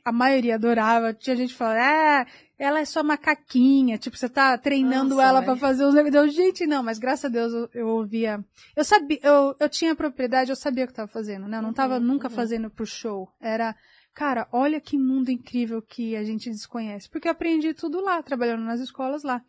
a 0.04 0.12
maioria 0.12 0.56
adorava. 0.56 1.14
Tinha 1.14 1.36
gente 1.36 1.52
que 1.52 1.58
falava, 1.58 1.80
ah, 1.80 2.26
ela 2.58 2.80
é 2.80 2.84
só 2.84 3.04
macaquinha, 3.04 3.96
tipo, 3.98 4.16
você 4.16 4.28
tá 4.28 4.58
treinando 4.58 5.14
Nossa, 5.14 5.28
ela 5.28 5.38
mãe. 5.40 5.44
pra 5.46 5.56
fazer 5.56 5.84
os 5.84 5.94
negócios. 5.94 6.16
Eu, 6.16 6.28
Gente, 6.30 6.66
não, 6.66 6.82
mas 6.82 6.98
graças 6.98 7.26
a 7.26 7.28
Deus 7.28 7.52
eu, 7.52 7.70
eu 7.72 7.86
ouvia. 7.88 8.44
Eu 8.76 8.84
sabia, 8.84 9.20
eu, 9.22 9.54
eu 9.60 9.68
tinha 9.68 9.94
propriedade, 9.94 10.50
eu 10.50 10.56
sabia 10.56 10.84
o 10.84 10.86
que 10.88 10.92
eu 10.92 10.96
tava 10.96 11.08
fazendo, 11.08 11.46
né? 11.46 11.58
Eu 11.58 11.62
não 11.62 11.72
tava 11.72 11.94
Uhum, 11.94 12.00
nunca 12.00 12.28
uhum. 12.28 12.34
fazendo 12.34 12.68
pro 12.68 12.84
show. 12.84 13.28
Era, 13.40 13.76
cara, 14.18 14.48
olha 14.50 14.80
que 14.80 14.98
mundo 14.98 15.30
incrível 15.30 15.80
que 15.80 16.16
a 16.16 16.24
gente 16.24 16.50
desconhece. 16.50 17.08
Porque 17.08 17.28
eu 17.28 17.32
aprendi 17.32 17.72
tudo 17.72 18.00
lá, 18.00 18.20
trabalhando 18.20 18.64
nas 18.64 18.80
escolas 18.80 19.22
lá. 19.22 19.40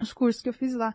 Os 0.00 0.12
cursos 0.12 0.40
que 0.40 0.48
eu 0.48 0.52
fiz 0.52 0.74
lá. 0.74 0.94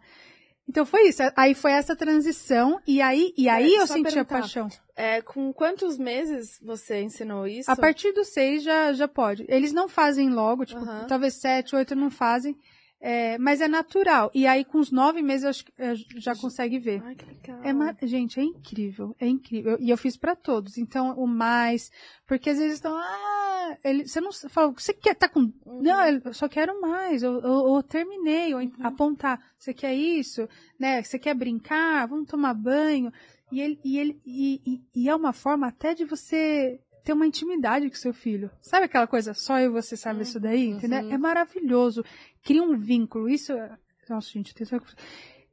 Então 0.65 0.85
foi 0.85 1.09
isso. 1.09 1.21
Aí 1.35 1.53
foi 1.53 1.73
essa 1.73 1.93
transição 1.93 2.79
e 2.87 3.01
aí, 3.01 3.33
e 3.37 3.49
aí 3.49 3.75
É, 3.75 3.81
eu 3.81 3.87
senti 3.87 4.17
a 4.17 4.23
paixão. 4.23 4.69
É, 4.95 5.21
com 5.21 5.51
quantos 5.51 5.97
meses 5.97 6.57
você 6.61 7.01
ensinou 7.01 7.45
isso? 7.45 7.69
A 7.69 7.75
partir 7.75 8.13
dos 8.13 8.29
seis 8.29 8.63
já, 8.63 8.93
já 8.93 9.09
pode. 9.09 9.45
Eles 9.49 9.73
não 9.73 9.89
fazem 9.89 10.29
logo, 10.29 10.65
tipo, 10.65 10.79
talvez 11.09 11.33
sete, 11.33 11.75
oito 11.75 11.93
não 11.93 12.09
fazem. 12.09 12.57
É, 13.03 13.35
mas 13.39 13.61
é 13.61 13.67
natural. 13.67 14.29
E 14.31 14.45
aí, 14.45 14.63
com 14.63 14.77
os 14.77 14.91
nove 14.91 15.23
meses, 15.23 15.43
eu 15.43 15.49
acho 15.49 15.65
que 15.65 15.73
é, 15.75 15.95
já 16.17 16.35
consegue 16.35 16.77
ver. 16.77 17.01
Ai, 17.03 17.15
que 17.15 17.25
legal. 17.25 17.59
É 17.63 18.05
Gente, 18.05 18.39
é 18.39 18.43
incrível, 18.43 19.15
é 19.19 19.27
incrível. 19.27 19.75
E 19.79 19.89
eu 19.89 19.97
fiz 19.97 20.15
pra 20.15 20.35
todos. 20.35 20.77
Então, 20.77 21.17
o 21.17 21.25
mais. 21.25 21.91
Porque 22.27 22.51
às 22.51 22.59
vezes 22.59 22.75
estão. 22.75 22.95
Ah, 22.95 23.77
ele, 23.83 24.07
você 24.07 24.21
não 24.21 24.31
fala, 24.31 24.71
você 24.71 24.93
quer, 24.93 25.15
tá 25.15 25.27
com. 25.27 25.51
Não, 25.65 26.07
eu 26.23 26.33
só 26.33 26.47
quero 26.47 26.79
mais. 26.79 27.23
Eu, 27.23 27.41
eu, 27.41 27.75
eu 27.75 27.83
terminei. 27.83 28.53
Ou 28.53 28.61
apontar, 28.83 29.41
você 29.57 29.73
quer 29.73 29.95
isso? 29.95 30.47
Né? 30.79 31.01
Você 31.01 31.17
quer 31.17 31.33
brincar? 31.33 32.07
Vamos 32.07 32.27
tomar 32.27 32.53
banho. 32.53 33.11
E, 33.51 33.59
ele, 33.59 33.79
e, 33.83 33.97
ele, 33.97 34.21
e, 34.25 34.61
e, 34.65 35.01
e 35.03 35.09
é 35.09 35.15
uma 35.15 35.33
forma 35.33 35.67
até 35.67 35.95
de 35.95 36.05
você 36.05 36.79
ter 37.03 37.13
uma 37.13 37.25
intimidade 37.27 37.89
com 37.89 37.95
seu 37.95 38.13
filho. 38.13 38.49
Sabe 38.61 38.85
aquela 38.85 39.07
coisa, 39.07 39.33
só 39.33 39.59
eu 39.59 39.71
e 39.71 39.73
você 39.73 39.95
sabe 39.97 40.23
isso 40.23 40.39
daí? 40.39 40.69
Entendeu? 40.69 40.99
É 41.11 41.17
maravilhoso. 41.17 42.03
Cria 42.43 42.61
um 42.63 42.77
vínculo. 42.77 43.29
Isso. 43.29 43.51
é- 43.53 43.77
Nossa, 44.09 44.29
gente, 44.29 44.53
tem 44.53 44.65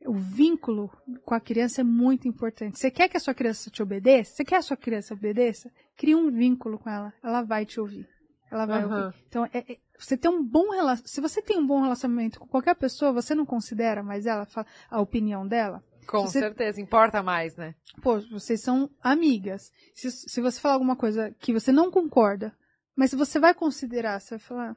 o 0.06 0.14
vínculo 0.14 0.90
com 1.24 1.34
a 1.34 1.40
criança 1.40 1.80
é 1.80 1.84
muito 1.84 2.28
importante. 2.28 2.78
Você 2.78 2.90
quer 2.90 3.08
que 3.08 3.16
a 3.16 3.20
sua 3.20 3.34
criança 3.34 3.70
te 3.70 3.82
obedeça? 3.82 4.32
Você 4.32 4.44
quer 4.44 4.56
a 4.56 4.62
sua 4.62 4.76
criança 4.76 5.14
obedeça? 5.14 5.70
Cria 5.96 6.16
um 6.16 6.30
vínculo 6.30 6.78
com 6.78 6.88
ela. 6.88 7.12
Ela 7.22 7.42
vai 7.42 7.66
te 7.66 7.80
ouvir. 7.80 8.08
Ela 8.50 8.64
vai 8.64 8.82
Aham. 8.82 9.06
ouvir. 9.06 9.18
Então, 9.28 9.44
é- 9.46 9.72
é- 9.72 9.78
você 9.98 10.16
tem 10.16 10.30
um 10.30 10.42
bom 10.42 10.70
relacionamento. 10.70 11.08
Se 11.10 11.20
você 11.20 11.42
tem 11.42 11.58
um 11.58 11.66
bom 11.66 11.82
relacionamento 11.82 12.38
com 12.40 12.46
qualquer 12.46 12.74
pessoa, 12.76 13.12
você 13.12 13.34
não 13.34 13.44
considera 13.44 14.02
mais 14.02 14.24
ela, 14.24 14.46
a 14.88 15.00
opinião 15.00 15.46
dela? 15.46 15.82
Com 16.08 16.22
Você- 16.22 16.40
certeza, 16.40 16.80
importa 16.80 17.22
mais, 17.22 17.54
né? 17.56 17.74
Pô, 18.02 18.18
vocês 18.30 18.62
são 18.62 18.88
amigas. 19.02 19.70
Se, 19.94 20.10
se 20.10 20.40
você 20.40 20.58
falar 20.58 20.74
alguma 20.74 20.96
coisa 20.96 21.30
que 21.38 21.52
você 21.52 21.70
não 21.70 21.90
concorda, 21.90 22.56
mas 22.96 23.10
se 23.10 23.16
você 23.16 23.38
vai 23.38 23.52
considerar, 23.54 24.18
você 24.18 24.30
vai 24.30 24.38
falar, 24.38 24.76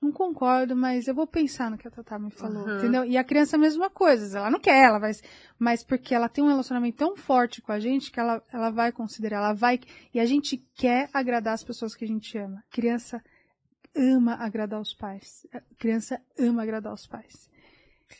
não 0.00 0.12
concordo, 0.12 0.76
mas 0.76 1.08
eu 1.08 1.14
vou 1.14 1.26
pensar 1.26 1.70
no 1.70 1.76
que 1.76 1.86
a 1.86 1.90
Tatá 1.90 2.18
me 2.18 2.30
falou, 2.30 2.64
Uhum. 2.66 2.78
entendeu? 2.78 3.04
E 3.04 3.16
a 3.16 3.24
criança 3.24 3.56
é 3.56 3.58
a 3.58 3.60
mesma 3.60 3.90
coisa, 3.90 4.38
ela 4.38 4.50
não 4.50 4.60
quer, 4.60 4.84
ela 4.84 4.98
vai, 4.98 5.10
mas 5.58 5.82
porque 5.84 6.14
ela 6.14 6.28
tem 6.28 6.42
um 6.44 6.48
relacionamento 6.48 6.96
tão 6.96 7.16
forte 7.16 7.60
com 7.60 7.72
a 7.72 7.80
gente 7.80 8.10
que 8.12 8.18
ela, 8.20 8.40
ela 8.52 8.70
vai 8.70 8.90
considerar, 8.92 9.38
ela 9.38 9.52
vai, 9.54 9.80
e 10.14 10.20
a 10.20 10.24
gente 10.26 10.56
quer 10.74 11.08
agradar 11.12 11.54
as 11.54 11.64
pessoas 11.64 11.94
que 11.94 12.04
a 12.04 12.08
gente 12.08 12.36
ama. 12.38 12.58
A 12.68 12.74
criança 12.74 13.22
ama 13.96 14.34
agradar 14.36 14.80
os 14.80 14.94
pais. 14.94 15.46
A 15.52 15.60
criança 15.78 16.20
ama 16.38 16.62
agradar 16.62 16.92
os 16.94 17.06
pais. 17.06 17.50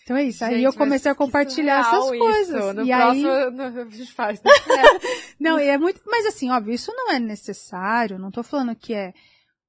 Então 0.04 0.16
é 0.16 0.24
isso. 0.24 0.44
aí 0.44 0.54
Gente, 0.54 0.64
eu 0.64 0.70
mas 0.70 0.76
comecei 0.76 1.10
a 1.10 1.14
que 1.14 1.18
compartilhar 1.18 1.80
essas 1.80 2.08
coisas. 2.18 2.64
Isso. 2.64 2.72
No 2.74 2.84
e 2.84 2.88
próximo 2.88 3.30
aí 3.30 3.50
no- 3.50 3.62
a 3.80 3.84
gente 3.90 4.12
faz. 4.12 4.42
né? 4.42 4.50
não, 5.38 5.58
e 5.58 5.64
é 5.68 5.78
muito. 5.78 6.00
Mas 6.06 6.26
assim, 6.26 6.50
óbvio, 6.50 6.74
isso 6.74 6.92
não 6.94 7.10
é 7.12 7.18
necessário. 7.18 8.18
Não 8.18 8.30
tô 8.30 8.42
falando 8.42 8.74
que 8.74 8.94
é. 8.94 9.12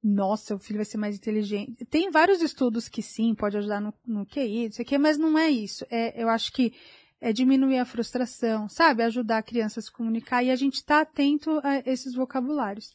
Nossa, 0.04 0.56
o 0.56 0.60
filho 0.60 0.80
vai 0.80 0.86
ser 0.86 0.98
mais 0.98 1.16
inteligente. 1.16 1.86
Tem 1.86 2.12
vários 2.12 2.42
estudos 2.42 2.90
que 2.90 3.02
sim, 3.02 3.34
pode 3.34 3.56
ajudar 3.58 3.80
no, 3.80 3.94
no 4.06 4.26
QI, 4.26 4.66
não 4.66 4.72
sei 4.74 4.84
o 4.84 4.88
quê, 4.88 4.98
mas 4.98 5.18
não 5.18 5.38
é 5.38 5.50
isso. 5.50 5.86
É, 5.90 6.22
eu 6.22 6.28
acho 6.28 6.52
que 6.52 6.74
é 7.22 7.32
diminuir 7.32 7.78
a 7.80 7.86
frustração, 7.86 8.68
sabe? 8.68 9.02
Ajudar 9.04 9.38
a 9.38 9.44
criança 9.44 9.80
a 9.80 9.84
se 9.84 9.90
comunicar 9.90 10.44
e 10.44 10.52
a 10.52 10.58
gente 10.58 10.84
tá 10.84 11.00
atento 11.00 11.58
a 11.64 11.78
esses 11.90 12.14
vocabulários. 12.16 12.92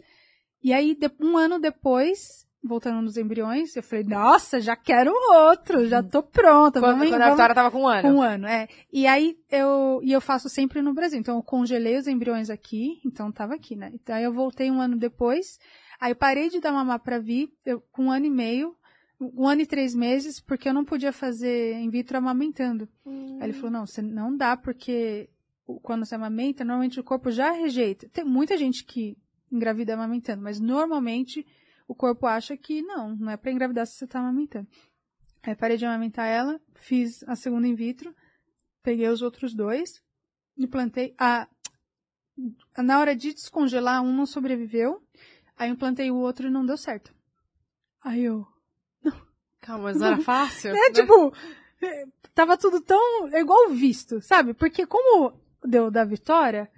E 0.62 0.70
aí, 0.70 0.94
um 1.18 1.38
ano 1.38 1.58
depois, 1.58 2.44
voltando 2.62 3.00
nos 3.02 3.16
embriões, 3.16 3.74
eu 3.76 3.82
falei, 3.82 4.04
nossa, 4.04 4.60
já 4.60 4.74
quero 4.76 5.12
outro, 5.32 5.86
já 5.86 6.02
tô 6.02 6.22
pronta. 6.22 6.80
Quando, 6.80 6.96
vamos, 6.96 7.08
quando 7.08 7.14
a 7.22 7.24
vamos- 7.24 7.34
Vitória 7.36 7.54
tava 7.54 7.70
com 7.70 7.82
um 7.82 7.88
ano. 7.88 8.02
com 8.02 8.14
um 8.16 8.22
ano, 8.22 8.46
é. 8.46 8.68
E 8.92 9.06
aí 9.06 9.36
eu, 9.50 10.00
e 10.02 10.12
eu 10.12 10.20
faço 10.20 10.48
sempre 10.48 10.82
no 10.82 10.92
Brasil. 10.92 11.18
Então 11.18 11.36
eu 11.36 11.42
congelei 11.42 11.96
os 11.96 12.06
embriões 12.06 12.50
aqui, 12.50 13.00
então 13.06 13.30
tava 13.30 13.54
aqui, 13.54 13.76
né? 13.76 13.90
Então 13.94 14.14
aí 14.14 14.24
eu 14.24 14.32
voltei 14.32 14.70
um 14.70 14.80
ano 14.80 14.96
depois. 14.96 15.58
Aí 16.00 16.12
eu 16.12 16.16
parei 16.16 16.48
de 16.48 16.60
dar 16.60 16.72
mamar 16.72 17.00
pra 17.00 17.18
vir, 17.18 17.48
eu, 17.64 17.80
com 17.92 18.04
um 18.06 18.10
ano 18.10 18.26
e 18.26 18.30
meio, 18.30 18.74
um 19.20 19.48
ano 19.48 19.62
e 19.62 19.66
três 19.66 19.94
meses, 19.94 20.40
porque 20.40 20.68
eu 20.68 20.74
não 20.74 20.84
podia 20.84 21.12
fazer 21.12 21.74
in 21.74 21.90
vitro 21.90 22.16
amamentando. 22.18 22.88
Hum. 23.04 23.38
Aí 23.40 23.46
ele 23.48 23.52
falou, 23.52 23.70
não, 23.70 23.86
você 23.86 24.00
não 24.02 24.36
dá, 24.36 24.56
porque 24.56 25.28
quando 25.82 26.04
você 26.04 26.14
amamenta, 26.14 26.64
normalmente 26.64 27.00
o 27.00 27.04
corpo 27.04 27.30
já 27.30 27.50
rejeita. 27.50 28.08
Tem 28.12 28.24
muita 28.24 28.56
gente 28.56 28.84
que 28.84 29.16
engravida 29.50 29.94
amamentando, 29.94 30.42
mas 30.42 30.60
normalmente 30.60 31.44
o 31.88 31.94
corpo 31.94 32.26
acha 32.26 32.54
que 32.56 32.82
não, 32.82 33.16
não 33.16 33.32
é 33.32 33.36
pra 33.36 33.50
engravidar 33.50 33.86
se 33.86 33.94
você 33.94 34.06
tá 34.06 34.20
amamentando. 34.20 34.68
Aí 35.42 35.56
parei 35.56 35.78
de 35.78 35.86
amamentar 35.86 36.26
ela, 36.26 36.60
fiz 36.74 37.24
a 37.26 37.34
segunda 37.34 37.66
in 37.66 37.74
vitro, 37.74 38.14
peguei 38.82 39.08
os 39.08 39.22
outros 39.22 39.54
dois, 39.54 40.02
implantei. 40.56 41.14
A, 41.18 41.48
na 42.76 43.00
hora 43.00 43.16
de 43.16 43.32
descongelar, 43.32 44.02
um 44.02 44.14
não 44.14 44.26
sobreviveu, 44.26 45.02
aí 45.56 45.70
implantei 45.70 46.10
o 46.10 46.16
outro 46.16 46.48
e 46.48 46.50
não 46.50 46.66
deu 46.66 46.76
certo. 46.76 47.14
Aí 48.04 48.24
eu. 48.24 48.46
Calma, 49.60 49.84
mas 49.84 49.96
não 49.96 50.08
era 50.08 50.20
fácil? 50.20 50.70
É, 50.70 50.74
né? 50.74 50.92
tipo, 50.92 51.32
é, 51.82 52.04
tava 52.34 52.58
tudo 52.58 52.82
tão. 52.82 53.28
É 53.28 53.40
igual 53.40 53.70
visto, 53.70 54.20
sabe? 54.20 54.52
Porque 54.52 54.86
como 54.86 55.32
deu 55.64 55.90
da 55.90 56.04
vitória, 56.04 56.70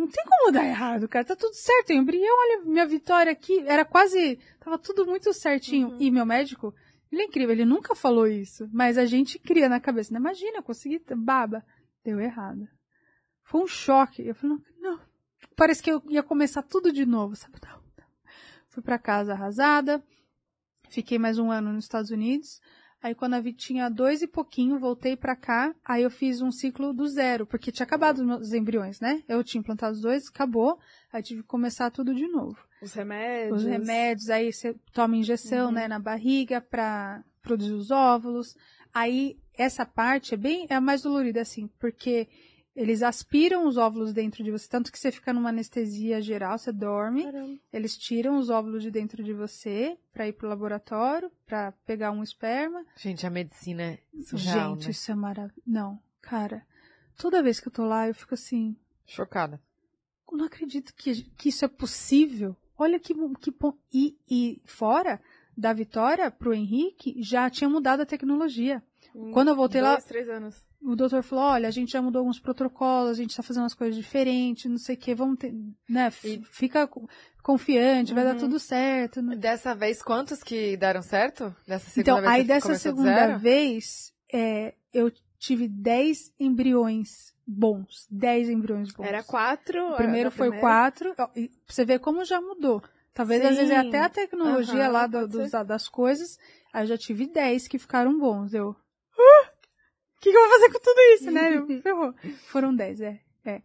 não 0.00 0.08
tem 0.08 0.24
como 0.24 0.52
dar 0.52 0.64
errado, 0.64 1.06
cara. 1.06 1.24
Tá 1.24 1.36
tudo 1.36 1.54
certo. 1.54 1.90
O 1.90 1.92
embrião, 1.92 2.36
olha, 2.38 2.64
minha 2.64 2.86
vitória 2.86 3.30
aqui, 3.30 3.60
era 3.66 3.84
quase. 3.84 4.38
Tava 4.58 4.78
tudo 4.78 5.06
muito 5.06 5.32
certinho. 5.32 5.88
Uhum. 5.88 5.96
E 6.00 6.10
meu 6.10 6.24
médico, 6.24 6.74
ele 7.12 7.22
é 7.22 7.24
incrível, 7.26 7.52
ele 7.52 7.64
nunca 7.64 7.94
falou 7.94 8.26
isso. 8.26 8.68
Mas 8.72 8.96
a 8.96 9.04
gente 9.04 9.38
cria 9.38 9.68
na 9.68 9.78
cabeça. 9.78 10.12
Né? 10.12 10.18
Imagina, 10.18 10.58
eu 10.58 10.62
consegui. 10.62 11.02
Baba. 11.14 11.64
Deu 12.02 12.18
errado. 12.18 12.66
Foi 13.44 13.60
um 13.60 13.66
choque. 13.66 14.26
Eu 14.26 14.34
falei, 14.34 14.56
não, 14.56 14.92
não. 14.92 15.00
Parece 15.54 15.82
que 15.82 15.90
eu 15.90 16.02
ia 16.08 16.22
começar 16.22 16.62
tudo 16.62 16.92
de 16.92 17.04
novo, 17.04 17.36
sabe? 17.36 17.58
Não, 17.62 17.74
não. 17.74 18.06
Fui 18.68 18.82
pra 18.82 18.98
casa 18.98 19.32
arrasada. 19.32 20.02
Fiquei 20.88 21.18
mais 21.18 21.38
um 21.38 21.50
ano 21.50 21.72
nos 21.72 21.84
Estados 21.84 22.10
Unidos. 22.10 22.60
Aí 23.02 23.14
quando 23.14 23.34
a 23.34 23.40
Vi 23.40 23.52
tinha 23.54 23.88
dois 23.88 24.20
e 24.20 24.26
pouquinho, 24.26 24.78
voltei 24.78 25.16
pra 25.16 25.34
cá. 25.34 25.74
Aí 25.84 26.02
eu 26.02 26.10
fiz 26.10 26.42
um 26.42 26.50
ciclo 26.52 26.92
do 26.92 27.06
zero, 27.08 27.46
porque 27.46 27.72
tinha 27.72 27.84
acabado 27.86 28.18
os 28.18 28.26
meus 28.26 28.52
embriões, 28.52 29.00
né? 29.00 29.22
Eu 29.26 29.42
tinha 29.42 29.58
implantado 29.60 29.94
os 29.94 30.00
dois, 30.02 30.28
acabou. 30.28 30.78
Aí 31.12 31.22
tive 31.22 31.40
que 31.42 31.48
começar 31.48 31.90
tudo 31.90 32.14
de 32.14 32.28
novo. 32.28 32.58
Os 32.82 32.92
remédios. 32.92 33.62
Os 33.62 33.64
remédios, 33.68 34.28
aí 34.30 34.52
você 34.52 34.74
toma 34.92 35.16
injeção, 35.16 35.66
Uhum. 35.68 35.72
né, 35.72 35.88
na 35.88 35.98
barriga 35.98 36.60
pra 36.60 37.22
produzir 37.42 37.72
os 37.72 37.90
óvulos. 37.90 38.54
Aí 38.92 39.38
essa 39.56 39.86
parte 39.86 40.34
é 40.34 40.36
bem, 40.36 40.66
é 40.68 40.74
a 40.74 40.80
mais 40.80 41.02
dolorida, 41.02 41.40
assim, 41.40 41.68
porque 41.78 42.28
eles 42.74 43.02
aspiram 43.02 43.66
os 43.66 43.76
óvulos 43.76 44.12
dentro 44.12 44.44
de 44.44 44.50
você, 44.50 44.68
tanto 44.68 44.92
que 44.92 44.98
você 44.98 45.10
fica 45.10 45.32
numa 45.32 45.48
anestesia 45.50 46.20
geral, 46.22 46.56
você 46.56 46.72
dorme. 46.72 47.24
Caramba. 47.24 47.58
Eles 47.72 47.96
tiram 47.98 48.38
os 48.38 48.48
óvulos 48.48 48.82
de 48.82 48.90
dentro 48.90 49.22
de 49.22 49.32
você 49.32 49.98
pra 50.12 50.28
ir 50.28 50.32
pro 50.32 50.48
laboratório, 50.48 51.30
pra 51.46 51.72
pegar 51.84 52.12
um 52.12 52.22
esperma. 52.22 52.84
Gente, 52.96 53.26
a 53.26 53.30
medicina 53.30 53.82
é 53.82 53.98
surreal, 54.22 54.74
Gente, 54.74 54.84
né? 54.86 54.90
isso 54.90 55.10
é 55.10 55.14
maravilhoso. 55.14 55.62
Não, 55.66 55.98
cara, 56.20 56.64
toda 57.18 57.42
vez 57.42 57.58
que 57.60 57.68
eu 57.68 57.72
tô 57.72 57.84
lá, 57.84 58.06
eu 58.08 58.14
fico 58.14 58.34
assim, 58.34 58.76
Chocada. 59.06 59.60
eu 60.30 60.38
não 60.38 60.44
acredito 60.46 60.94
que, 60.94 61.24
que 61.36 61.48
isso 61.48 61.64
é 61.64 61.68
possível. 61.68 62.56
Olha 62.78 62.98
que, 62.98 63.12
que 63.40 63.50
bom. 63.50 63.74
E, 63.92 64.16
e 64.30 64.62
fora 64.64 65.20
da 65.56 65.72
Vitória 65.72 66.30
pro 66.30 66.54
Henrique, 66.54 67.20
já 67.22 67.50
tinha 67.50 67.68
mudado 67.68 68.00
a 68.00 68.06
tecnologia. 68.06 68.82
Quando 69.32 69.48
eu 69.48 69.56
voltei 69.56 69.80
lá, 69.80 69.92
dois, 69.92 70.04
três 70.04 70.28
anos. 70.28 70.64
o 70.82 70.94
doutor 70.96 71.22
falou, 71.22 71.44
olha, 71.44 71.68
a 71.68 71.70
gente 71.70 71.92
já 71.92 72.00
mudou 72.02 72.20
alguns 72.20 72.38
protocolos, 72.40 73.10
a 73.12 73.14
gente 73.22 73.36
tá 73.36 73.42
fazendo 73.42 73.64
umas 73.64 73.74
coisas 73.74 73.96
diferentes, 73.96 74.70
não 74.70 74.78
sei 74.78 74.94
o 74.94 74.98
que, 74.98 75.14
vamos 75.14 75.38
ter, 75.38 75.52
né, 75.88 76.10
E- 76.24 76.40
fica 76.50 76.86
co- 76.86 77.08
confiante, 77.42 78.14
vai 78.14 78.24
dar 78.24 78.34
Uhum. 78.34 78.38
tudo 78.40 78.58
certo. 78.58 79.20
né? 79.22 79.36
Dessa 79.36 79.74
vez, 79.74 80.02
quantos 80.02 80.42
que 80.42 80.76
deram 80.76 81.02
certo? 81.02 81.54
Dessa 81.66 81.90
segunda 81.90 82.00
Então, 82.00 82.16
vez 82.20 82.32
aí 82.32 82.44
dessa 82.44 82.74
segunda 82.76 83.36
vez, 83.36 84.12
é, 84.32 84.74
eu 84.92 85.10
tive 85.38 85.66
10 85.68 86.32
embriões 86.38 87.34
bons. 87.46 88.06
10 88.10 88.48
embriões 88.48 88.92
bons. 88.92 89.04
Era 89.06 89.22
quatro. 89.22 89.92
O 89.92 89.96
primeiro 89.96 90.28
a 90.28 90.30
foi 90.30 90.48
primeira. 90.50 90.60
quatro. 90.66 91.14
você 91.66 91.84
ver 91.84 91.98
como 91.98 92.24
já 92.24 92.40
mudou. 92.40 92.82
Talvez 93.12 93.44
às 93.44 93.56
vezes 93.56 93.70
é 93.72 93.80
Sim. 93.82 93.88
até 93.88 93.98
a 94.00 94.08
tecnologia 94.08 94.84
Aham, 94.84 94.92
lá 94.92 95.06
do- 95.06 95.26
dos- 95.26 95.50
das 95.66 95.88
coisas. 95.88 96.38
Aí 96.72 96.84
eu 96.84 96.88
já 96.88 96.96
tive 96.98 97.26
10 97.26 97.66
que 97.66 97.78
ficaram 97.78 98.16
bons. 98.18 98.54
Eu. 98.54 98.76
"Ah, 99.20 99.52
O 100.16 100.20
que, 100.20 100.30
que 100.30 100.36
eu 100.36 100.40
vou 100.42 100.50
fazer 100.50 100.72
com 100.72 100.80
tudo 100.80 101.00
isso, 101.14 101.30
né? 101.30 101.56
Eu, 101.56 101.66
ferrou. 101.82 102.14
Foram 102.46 102.74
10, 102.74 103.00
é. 103.00 103.20
é. 103.44 103.62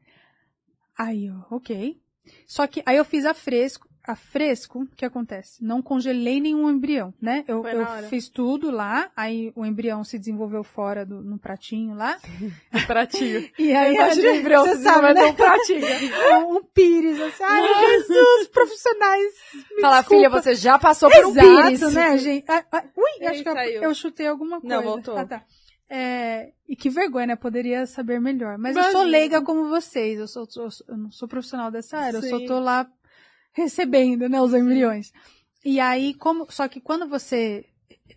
Aí 0.98 1.25
eu, 1.25 1.35
ok. 1.51 2.01
Só 2.48 2.66
que 2.67 2.82
aí 2.85 2.98
eu 2.98 3.06
fiz 3.06 3.25
a 3.25 3.34
fresco. 3.34 3.88
A 4.08 4.16
fresco, 4.16 4.84
o 4.84 4.88
que 4.95 5.03
acontece? 5.03 5.64
Não 5.64 5.82
congelei 5.82 6.40
nenhum 6.40 6.69
embrião, 6.69 7.11
né? 7.19 7.43
Eu, 7.48 7.66
eu 7.66 7.85
fiz 8.08 8.30
tudo 8.30 8.69
lá, 8.69 9.09
aí 9.17 9.51
o 9.56 9.66
embrião 9.66 10.03
se 10.03 10.19
desenvolveu 10.19 10.64
fora 10.64 11.03
do, 11.03 11.22
no 11.24 11.40
pratinho 11.40 11.95
lá. 11.95 12.17
Pratinho. 12.85 13.50
E 13.58 13.74
aí 13.74 13.95
Imagina 13.95 14.32
o 14.32 14.35
embrião 14.35 14.64
você 14.66 14.77
se 14.77 14.84
sabe, 14.84 15.01
né? 15.01 15.14
desenvolvendo 15.14 15.32
um 15.32 15.35
pratinho. 15.35 16.58
um 16.58 16.64
pires, 16.64 17.19
assim, 17.19 17.43
ai 17.43 17.85
Jesus, 17.98 18.48
profissionais. 18.50 19.34
me 19.75 19.82
Fala, 19.82 20.03
filha, 20.03 20.30
você 20.30 20.53
já 20.53 20.77
passou 20.77 21.09
por 21.09 21.25
um 21.25 21.34
pires. 21.34 21.82
Exato, 21.82 21.93
né, 21.95 22.17
gente? 22.19 22.45
Ah, 22.48 22.64
ah, 22.72 22.84
ui, 22.95 23.27
acho 23.27 23.42
que 23.43 23.50
eu, 23.50 23.56
eu 23.56 23.93
chutei 23.95 24.27
alguma 24.27 24.61
coisa. 24.61 24.75
Não, 24.75 24.84
voltou. 24.84 25.17
Ah, 25.17 25.25
tá. 25.25 25.43
É, 25.90 26.51
e 26.67 26.75
que 26.75 26.90
vergonha, 26.90 27.27
né? 27.27 27.35
Poderia 27.35 27.85
saber 27.85 28.19
melhor. 28.19 28.58
Mas 28.58 28.75
eu 28.75 28.82
sou 28.84 28.92
Imagina. 28.92 29.11
leiga 29.11 29.42
como 29.42 29.69
vocês. 29.69 30.19
Eu, 30.19 30.27
sou, 30.27 30.45
sou- 30.50 30.69
eu 30.88 30.98
não 30.98 31.11
sou 31.11 31.27
profissional 31.27 31.69
dessa 31.69 31.98
área. 31.98 32.17
Eu 32.17 32.24
só 32.24 32.40
Sim. 32.40 32.45
tô 32.48 32.59
lá 32.59 32.88
recebendo, 33.56 34.27
né, 34.30 34.40
os 34.42 34.53
embriões. 34.53 35.11
E 35.64 35.80
aí, 35.80 36.14
como, 36.14 36.45
só 36.51 36.67
que 36.67 36.80
quando 36.80 37.08
você 37.08 37.66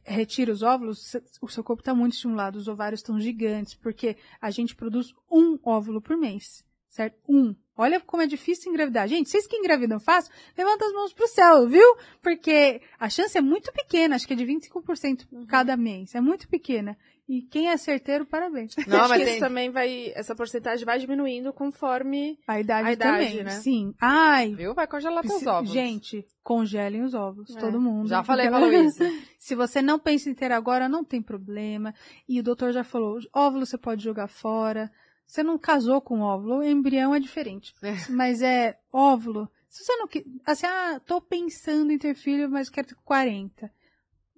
retira 0.05 0.53
os 0.53 0.63
óvulos, 0.63 1.15
o 1.41 1.49
seu 1.49 1.65
corpo 1.65 1.81
está 1.81 1.95
muito 1.95 2.15
estimulado, 2.15 2.59
os 2.59 2.69
ovários 2.69 3.01
estão 3.01 3.19
gigantes, 3.21 3.75
porque 3.75 4.17
a 4.41 4.51
gente 4.51 4.75
produz 4.75 5.15
um 5.31 5.59
óvulo 5.63 6.03
por 6.03 6.17
mês, 6.17 6.63
certo? 6.91 7.17
Um. 7.29 7.55
Olha 7.77 8.01
como 8.01 8.23
é 8.23 8.27
difícil 8.27 8.71
engravidar. 8.73 9.07
Gente, 9.07 9.31
vocês 9.31 9.47
que 9.47 9.57
engravidam 9.57 10.01
fácil, 10.01 10.33
levanta 10.57 10.85
as 10.85 10.93
mãos 10.93 11.13
pro 11.13 11.29
céu, 11.29 11.69
viu? 11.69 11.97
Porque 12.21 12.83
a 12.99 13.09
chance 13.09 13.39
é 13.39 13.41
muito 13.41 13.73
pequena, 13.73 14.17
acho 14.17 14.27
que 14.27 14.33
é 14.33 14.37
de 14.37 14.45
25% 14.45 15.27
Uhum. 15.31 15.47
cada 15.47 15.77
mês. 15.77 16.15
É 16.15 16.21
muito 16.21 16.49
pequena. 16.49 16.99
E 17.29 17.43
quem 17.43 17.69
é 17.69 17.77
certeiro, 17.77 18.25
parabéns. 18.25 18.75
Não, 18.87 19.07
mas 19.07 19.19
tem... 19.23 19.33
isso 19.33 19.39
também 19.41 19.71
vai. 19.71 20.13
Essa 20.15 20.35
porcentagem 20.35 20.87
vai 20.87 20.99
diminuindo 20.99 21.53
conforme. 21.53 22.39
A 22.49 22.59
idade, 22.59 22.89
A 22.89 22.93
idade, 22.93 23.27
também, 23.29 23.45
né? 23.45 23.51
sim. 23.51 23.95
Ai, 24.01 24.55
Viu? 24.55 24.75
Vai 24.75 24.87
congelar 24.87 25.21
teus 25.23 25.35
Preci- 25.35 25.49
ovos. 25.49 25.71
Gente, 25.71 26.27
congelem 26.43 27.03
os 27.03 27.13
ovos, 27.13 27.55
É, 27.55 27.61
todo 27.61 27.79
mundo. 27.81 28.09
Já 28.09 28.25
falei 28.25 28.49
pra 28.49 28.59
Luísa. 28.59 29.05
Se 29.39 29.55
você 29.55 29.83
não 29.83 29.99
pensa 29.99 30.31
em 30.31 30.35
ter 30.35 30.51
agora, 30.53 30.89
não 30.89 31.05
tem 31.05 31.21
problema. 31.21 31.95
E 32.27 32.41
o 32.41 32.43
doutor 32.43 32.73
já 32.73 32.83
falou, 32.83 33.19
óvulo 33.35 33.67
você 33.67 33.77
pode 33.77 34.03
jogar 34.03 34.29
fora. 34.29 34.91
Você 35.27 35.43
não 35.43 35.59
casou 35.59 36.01
com 36.01 36.21
óvulo, 36.21 36.63
embrião 36.65 37.15
é 37.15 37.21
diferente. 37.21 37.75
É. 37.83 37.95
Mas 38.09 38.41
é 38.41 38.79
óvulo. 38.91 39.47
Se 39.69 39.85
você 39.85 39.97
não 39.97 40.09
quer, 40.09 40.25
assim, 40.47 40.65
ah, 40.65 40.99
tô 41.05 41.21
pensando 41.21 41.93
em 41.93 41.99
ter 41.99 42.15
filho, 42.15 42.49
mas 42.51 42.71
quero 42.71 42.89
ter 42.89 42.97
40. 43.05 43.71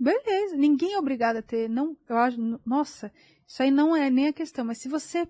Beleza, 0.00 0.56
ninguém 0.56 0.94
é 0.94 0.98
obrigado 0.98 1.36
a 1.36 1.42
ter, 1.42 1.68
não, 1.68 1.94
eu 2.08 2.16
acho, 2.16 2.60
nossa, 2.64 3.12
isso 3.46 3.62
aí 3.62 3.70
não 3.70 3.94
é 3.94 4.08
nem 4.08 4.28
a 4.28 4.32
questão, 4.32 4.64
mas 4.64 4.78
se 4.78 4.88
você 4.88 5.28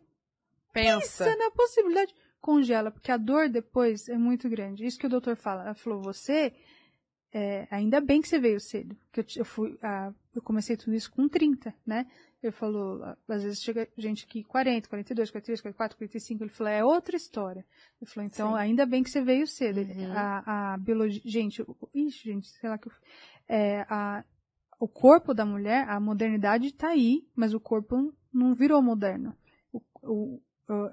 Pensa. 0.73 1.25
pensa 1.25 1.37
na 1.37 1.51
possibilidade, 1.51 2.15
congela, 2.41 2.91
porque 2.91 3.13
a 3.13 3.17
dor 3.17 3.49
depois 3.49 4.09
é 4.09 4.17
muito 4.17 4.49
grande. 4.49 4.85
Isso 4.85 4.99
que 4.99 5.07
o 5.07 5.11
doutor 5.11 5.37
fala. 5.37 5.65
Ela 5.65 5.75
falou, 5.75 6.01
você, 6.01 6.53
é, 7.33 7.67
ainda 7.71 8.01
bem 8.01 8.21
que 8.21 8.29
você 8.29 8.39
veio 8.39 8.61
cedo. 8.61 8.97
Eu, 9.17 9.25
eu 9.37 9.45
fui, 9.45 9.79
ah, 9.83 10.13
eu 10.35 10.43
comecei 10.43 10.77
tudo 10.77 10.95
isso 10.95 11.11
com 11.13 11.29
30, 11.29 11.75
né? 11.87 12.07
Ele 12.43 12.53
falou, 12.53 13.03
às 13.29 13.43
vezes 13.43 13.61
chega 13.61 13.87
gente 13.99 14.25
aqui 14.25 14.43
40, 14.43 14.89
42, 14.89 15.31
43, 15.31 15.61
44, 15.61 15.99
45. 15.99 16.43
Ele 16.45 16.51
falou, 16.51 16.73
é 16.73 16.85
outra 16.85 17.15
história. 17.15 17.67
Ele 18.01 18.11
falou, 18.11 18.27
então, 18.27 18.53
Sim. 18.53 18.59
ainda 18.59 18.87
bem 18.87 19.03
que 19.03 19.11
você 19.11 19.21
veio 19.21 19.47
cedo. 19.47 19.81
Uhum. 19.81 20.13
A, 20.13 20.73
a 20.75 20.79
biologia, 20.79 21.21
gente, 21.25 21.63
ixi, 21.95 22.33
gente, 22.33 22.49
sei 22.49 22.71
lá 22.71 22.79
que 22.79 22.89
eu, 22.89 22.93
é, 23.47 23.85
a, 23.91 24.25
o 24.81 24.89
corpo 24.89 25.35
da 25.35 25.45
mulher, 25.45 25.87
a 25.87 26.01
modernidade 26.01 26.73
tá 26.73 26.89
aí, 26.89 27.23
mas 27.37 27.53
o 27.53 27.61
corpo 27.61 28.15
não 28.33 28.55
virou 28.55 28.81
moderno. 28.81 29.37
O, 29.71 29.83
o, 30.03 30.41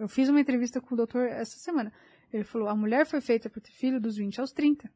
eu, 0.01 0.09
fiz 0.09 0.27
uma 0.27 0.41
entrevista 0.41 0.81
com 0.81 0.93
o 0.93 0.97
doutor 0.97 1.25
essa 1.25 1.57
semana. 1.57 1.93
Ele 2.31 2.43
falou, 2.43 2.67
a 2.67 2.75
mulher 2.75 3.05
foi 3.05 3.21
feita 3.21 3.49
para 3.49 3.61
ter 3.61 3.71
filho 3.71 4.01
dos 4.01 4.17
20 4.17 4.41
aos 4.41 4.51
30. 4.51 4.91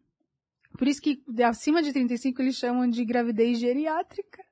Por 0.77 0.89
isso 0.89 1.01
que 1.01 1.23
de 1.25 1.41
acima 1.41 1.81
de 1.81 1.93
35 1.93 2.41
eles 2.41 2.55
chamam 2.55 2.85
de 2.89 3.05
gravidez 3.05 3.59
geriátrica. 3.59 4.43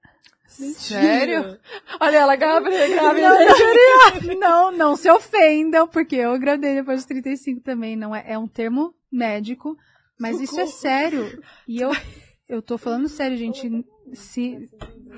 Sério? 0.47 1.59
Olha 1.99 2.17
ela, 2.17 2.35
Gabriel, 2.37 2.89
grávida. 2.89 4.35
Não, 4.39 4.71
não 4.71 4.95
se 4.95 5.09
ofendam, 5.11 5.87
porque 5.87 6.15
eu 6.15 6.35
engravidei 6.35 6.75
depois 6.75 6.99
dos 6.99 7.05
35 7.05 7.61
também. 7.61 7.95
Não 7.95 8.15
é, 8.15 8.23
é 8.25 8.37
um 8.37 8.47
termo 8.47 8.95
médico, 9.11 9.77
mas 10.19 10.39
isso 10.39 10.59
é 10.59 10.65
sério. 10.65 11.43
E 11.67 11.79
eu, 11.79 11.91
eu 12.49 12.61
tô 12.61 12.77
falando 12.77 13.07
sério, 13.07 13.37
gente. 13.37 13.85
Se 14.13 14.67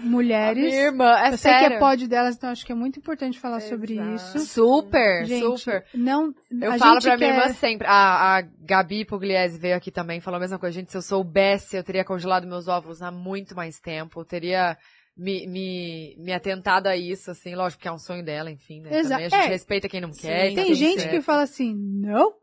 mulheres. 0.03 0.63
Minha 0.63 0.85
irmã, 0.87 1.11
é 1.17 1.29
eu 1.31 1.37
sei 1.37 1.51
que 1.53 1.59
sério. 1.59 1.75
é 1.77 1.79
pod 1.79 2.07
delas, 2.07 2.35
então 2.35 2.49
acho 2.49 2.65
que 2.65 2.71
é 2.71 2.75
muito 2.75 2.99
importante 2.99 3.39
falar 3.39 3.61
sobre 3.61 3.93
Exato. 3.93 4.15
isso. 4.15 4.39
Super, 4.47 5.25
Gente, 5.25 5.59
super. 5.59 5.85
não. 5.93 6.33
Eu 6.59 6.73
a 6.73 6.77
falo 6.77 6.93
gente 6.95 7.03
pra 7.03 7.17
minha 7.17 7.31
quer- 7.33 7.39
irmã 7.41 7.53
sempre. 7.53 7.87
A, 7.87 8.37
a 8.37 8.41
Gabi 8.41 9.05
Pugliese 9.05 9.57
veio 9.57 9.75
aqui 9.77 9.91
também, 9.91 10.19
falou 10.19 10.37
a 10.37 10.41
mesma 10.41 10.59
coisa. 10.59 10.73
Gente, 10.77 10.91
se 10.91 10.97
eu 10.97 11.01
soubesse, 11.01 11.77
eu 11.77 11.83
teria 11.83 12.03
congelado 12.03 12.45
meus 12.47 12.67
ovos 12.67 13.01
há 13.01 13.11
muito 13.11 13.55
mais 13.55 13.79
tempo. 13.79 14.19
Eu 14.19 14.25
teria 14.25 14.77
me, 15.15 15.47
me, 15.47 16.15
me 16.19 16.33
atentado 16.33 16.87
a 16.87 16.97
isso, 16.97 17.31
assim. 17.31 17.55
Lógico 17.55 17.81
que 17.81 17.87
é 17.87 17.91
um 17.93 17.97
sonho 17.99 18.25
dela, 18.25 18.51
enfim, 18.51 18.81
né? 18.81 18.89
Exato. 18.97 19.09
Também 19.21 19.25
a 19.27 19.29
gente 19.29 19.47
É. 19.47 19.53
respeita 19.53 19.87
quem 19.87 20.01
não 20.01 20.11
Sim, 20.11 20.21
quer. 20.27 20.51
e 20.51 20.55
tá 20.55 20.61
Tem 20.63 20.73
gente 20.75 20.99
certo. 21.01 21.11
que 21.11 21.21
fala 21.21 21.43
assim, 21.43 21.73
não, 21.75 22.33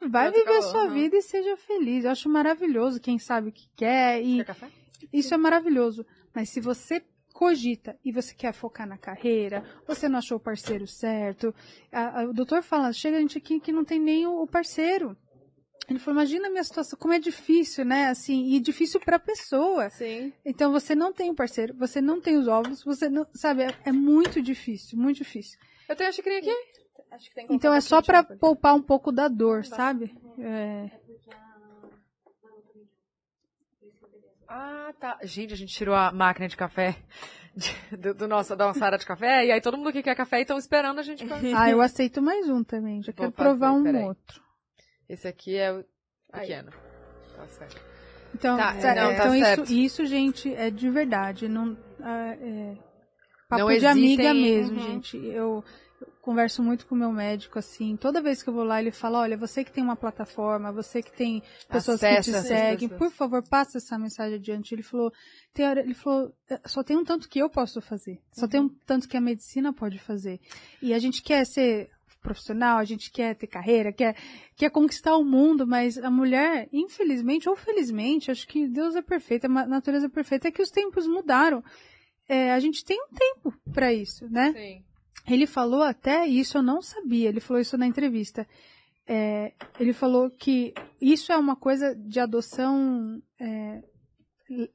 vai 0.00 0.30
viver 0.30 0.56
a 0.58 0.62
sua 0.62 0.84
aham. 0.84 0.94
vida 0.94 1.16
e 1.16 1.22
seja 1.22 1.56
feliz. 1.56 2.04
Eu 2.04 2.10
acho 2.10 2.28
maravilhoso 2.28 3.00
quem 3.00 3.18
sabe 3.18 3.48
o 3.48 3.52
que 3.52 3.68
quer 3.76 4.22
e 4.22 4.36
Quer 4.38 4.44
café? 4.46 4.68
isso 5.12 5.34
é 5.34 5.36
maravilhoso. 5.36 6.04
Mas 6.34 6.50
se 6.50 6.60
você 6.60 7.02
cogita 7.32 7.96
e 8.04 8.10
você 8.10 8.34
quer 8.34 8.52
focar 8.52 8.86
na 8.86 8.98
carreira, 8.98 9.64
você 9.86 10.08
não 10.08 10.18
achou 10.18 10.38
o 10.38 10.40
parceiro 10.40 10.86
certo. 10.86 11.54
A- 11.92 12.20
a- 12.22 12.24
o 12.24 12.32
doutor 12.32 12.62
fala, 12.62 12.92
chega 12.92 13.18
gente 13.20 13.38
aqui 13.38 13.60
que 13.60 13.70
não 13.72 13.84
tem 13.84 13.98
nem 14.00 14.26
o, 14.26 14.42
o 14.42 14.46
parceiro. 14.46 15.16
Ele 15.88 15.98
falou, 15.98 16.20
imagina 16.20 16.48
a 16.48 16.50
minha 16.50 16.64
situação, 16.64 16.98
como 16.98 17.14
é 17.14 17.18
difícil, 17.18 17.82
né? 17.84 18.08
Assim, 18.08 18.52
e 18.52 18.60
difícil 18.60 19.00
pra 19.00 19.18
pessoa. 19.18 19.88
Sim. 19.88 20.32
Então 20.44 20.70
você 20.70 20.94
não 20.94 21.12
tem 21.12 21.30
o 21.30 21.34
parceiro, 21.34 21.74
você 21.78 22.00
não 22.00 22.20
tem 22.20 22.36
os 22.36 22.46
óvulos, 22.46 22.84
você 22.84 23.08
não, 23.08 23.26
sabe, 23.34 23.62
é, 23.62 23.68
é 23.86 23.92
muito 23.92 24.42
difícil, 24.42 24.98
muito 24.98 25.18
difícil. 25.18 25.58
Eu 25.88 25.96
tenho 25.96 26.10
a 26.10 26.12
xicrinha 26.12 26.40
aqui. 26.40 26.54
Acho 27.10 27.28
que 27.28 27.34
tem 27.34 27.46
que 27.46 27.54
Então 27.54 27.72
é 27.72 27.80
só 27.80 28.00
Thiago. 28.02 28.36
poupar 28.38 28.74
um 28.74 28.82
pouco 28.82 29.10
da 29.10 29.28
dor, 29.28 29.64
sabe? 29.64 30.14
É, 30.38 30.90
Ah, 34.50 34.92
tá. 34.98 35.18
Gente, 35.22 35.52
a 35.52 35.56
gente 35.56 35.74
tirou 35.74 35.94
a 35.94 36.10
máquina 36.10 36.48
de 36.48 36.56
café 36.56 36.96
de- 37.54 37.96
do, 37.96 38.14
do 38.14 38.28
nosso, 38.28 38.56
da 38.56 38.66
nossa 38.66 38.84
área 38.84 38.96
de 38.98 39.04
café, 39.04 39.44
e 39.44 39.52
aí 39.52 39.60
todo 39.60 39.76
mundo 39.76 39.92
que 39.92 40.02
quer 40.02 40.14
café 40.14 40.40
estão 40.40 40.56
esperando 40.56 40.98
a 41.00 41.02
gente. 41.02 41.24
pra- 41.26 41.36
Ah, 41.66 41.70
eu 41.70 41.80
aceito 41.82 42.22
mais 42.22 42.48
um 42.48 42.64
também, 42.64 43.02
já 43.02 43.12
Vou 43.12 43.16
quero 43.26 43.32
fazer, 43.32 43.48
provar 43.50 43.72
um 43.72 43.82
peraí. 43.82 44.04
outro. 44.04 44.42
Esse 45.08 45.28
aqui 45.28 45.56
é 45.56 45.72
o 45.72 45.84
Aí. 46.32 46.40
pequeno. 46.46 46.70
Tá 47.36 47.46
certo. 47.48 47.80
Então, 48.34 48.56
Tá, 48.56 48.74
é, 48.74 48.94
não, 48.94 49.08
tá 49.08 49.14
então 49.14 49.32
certo. 49.38 49.62
isso, 49.64 49.72
isso, 49.72 50.06
gente, 50.06 50.54
é 50.54 50.70
de 50.70 50.88
verdade. 50.90 51.48
Não, 51.48 51.76
ah, 52.00 52.34
é, 52.40 52.76
papo 53.48 53.62
Não 53.62 53.68
de 53.68 53.74
hesitem 53.74 53.90
amiga 53.90 54.34
mesmo, 54.34 54.76
Uhum. 54.78 54.82
gente. 54.86 55.16
Eu 55.26 55.64
converso 56.28 56.62
muito 56.62 56.86
com 56.86 56.94
o 56.94 56.98
meu 56.98 57.10
médico, 57.10 57.58
assim. 57.58 57.96
Toda 57.96 58.20
vez 58.20 58.42
que 58.42 58.50
eu 58.50 58.52
vou 58.52 58.64
lá, 58.64 58.80
ele 58.80 58.90
fala: 58.90 59.20
olha, 59.20 59.36
você 59.36 59.64
que 59.64 59.72
tem 59.72 59.82
uma 59.82 59.96
plataforma, 59.96 60.70
você 60.70 61.02
que 61.02 61.10
tem 61.10 61.42
pessoas 61.70 62.00
que 62.00 62.06
Acessa 62.06 62.30
te 62.30 62.36
essas 62.36 62.46
seguem, 62.48 62.88
pessoas. 62.88 62.98
por 62.98 63.10
favor, 63.16 63.42
passa 63.48 63.78
essa 63.78 63.98
mensagem 63.98 64.34
adiante. 64.36 64.74
Ele 64.74 64.82
falou: 64.82 65.10
tem 65.54 65.64
ele 65.64 65.94
falou, 65.94 66.30
"É, 66.50 66.60
só 66.66 66.82
tem 66.82 66.96
um 66.96 67.04
tanto 67.04 67.28
que 67.28 67.38
eu 67.38 67.48
posso 67.48 67.80
fazer, 67.80 68.18
só 68.32 68.46
tem 68.46 68.60
Uhum. 68.60 68.66
um 68.66 68.76
tanto 68.84 69.08
que 69.08 69.16
a 69.16 69.20
medicina 69.20 69.72
pode 69.72 69.98
fazer. 69.98 70.38
E 70.82 70.92
a 70.92 70.98
gente 70.98 71.22
quer 71.22 71.46
ser 71.46 71.88
profissional, 72.20 72.76
a 72.78 72.84
gente 72.84 73.10
quer 73.10 73.34
ter 73.36 73.46
carreira, 73.46 73.92
quer, 73.92 74.14
quer 74.56 74.70
conquistar 74.70 75.16
o 75.16 75.24
mundo, 75.24 75.66
mas 75.66 75.96
a 75.96 76.10
mulher, 76.10 76.68
infelizmente 76.72 77.48
ou 77.48 77.56
felizmente, 77.56 78.30
acho 78.30 78.46
que 78.46 78.68
Deus 78.68 78.94
é 78.96 79.00
perfeito, 79.02 79.46
a 79.46 79.48
natureza 79.48 80.06
é 80.06 80.08
perfeita, 80.10 80.48
é 80.48 80.50
que 80.50 80.60
os 80.60 80.68
tempos 80.70 81.06
mudaram. 81.06 81.62
É, 82.28 82.52
a 82.52 82.60
gente 82.60 82.84
tem 82.84 82.98
um 83.00 83.14
tempo 83.14 83.54
para 83.72 83.92
isso, 83.94 84.28
né? 84.28 84.52
Sim. 84.52 84.84
Ele 85.26 85.46
falou 85.46 85.82
até, 85.82 86.26
e 86.26 86.40
isso 86.40 86.58
eu 86.58 86.62
não 86.62 86.80
sabia, 86.80 87.28
ele 87.28 87.40
falou 87.40 87.60
isso 87.60 87.76
na 87.76 87.86
entrevista. 87.86 88.46
É, 89.06 89.52
ele 89.80 89.92
falou 89.92 90.30
que 90.30 90.74
isso 91.00 91.32
é 91.32 91.36
uma 91.36 91.56
coisa 91.56 91.94
de 91.94 92.20
adoção, 92.20 93.22
é, 93.40 93.82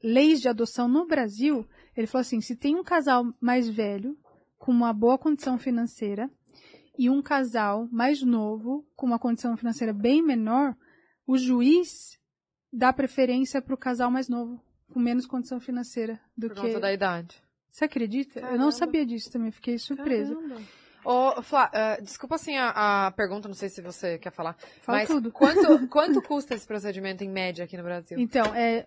leis 0.02 0.40
de 0.40 0.48
adoção 0.48 0.88
no 0.88 1.06
Brasil. 1.06 1.66
Ele 1.96 2.06
falou 2.06 2.22
assim: 2.22 2.40
se 2.40 2.56
tem 2.56 2.74
um 2.74 2.82
casal 2.82 3.24
mais 3.40 3.68
velho, 3.68 4.16
com 4.58 4.72
uma 4.72 4.92
boa 4.92 5.16
condição 5.16 5.56
financeira, 5.56 6.28
e 6.98 7.10
um 7.10 7.22
casal 7.22 7.88
mais 7.90 8.22
novo, 8.22 8.86
com 8.96 9.06
uma 9.06 9.18
condição 9.18 9.56
financeira 9.56 9.92
bem 9.92 10.22
menor, 10.22 10.76
o 11.26 11.36
juiz 11.36 12.18
dá 12.72 12.92
preferência 12.92 13.62
para 13.62 13.74
o 13.74 13.78
casal 13.78 14.10
mais 14.10 14.28
novo, 14.28 14.60
com 14.92 14.98
menos 14.98 15.26
condição 15.26 15.60
financeira 15.60 16.20
do 16.36 16.48
Por 16.48 16.56
que. 16.56 16.62
conta 16.62 16.80
da 16.80 16.92
idade. 16.92 17.43
Você 17.74 17.86
acredita? 17.86 18.38
Eu 18.38 18.42
Caramba. 18.42 18.62
não 18.62 18.70
sabia 18.70 19.04
disso 19.04 19.32
também, 19.32 19.50
fiquei 19.50 19.76
surpresa. 19.78 20.38
Ô, 21.04 21.42
Flá, 21.42 21.68
eh, 21.74 22.00
desculpa 22.02 22.36
assim 22.36 22.56
a, 22.56 23.06
a 23.06 23.10
pergunta, 23.10 23.48
não 23.48 23.54
sei 23.54 23.68
se 23.68 23.82
você 23.82 24.16
quer 24.16 24.30
falar. 24.30 24.56
Fala 24.80 24.98
mas 24.98 25.08
tudo. 25.08 25.32
Quanto, 25.32 25.88
quanto 25.90 26.22
custa 26.22 26.54
esse 26.54 26.64
procedimento 26.64 27.24
em 27.24 27.28
média 27.28 27.64
aqui 27.64 27.76
no 27.76 27.82
Brasil? 27.82 28.16
Então, 28.16 28.54
é 28.54 28.86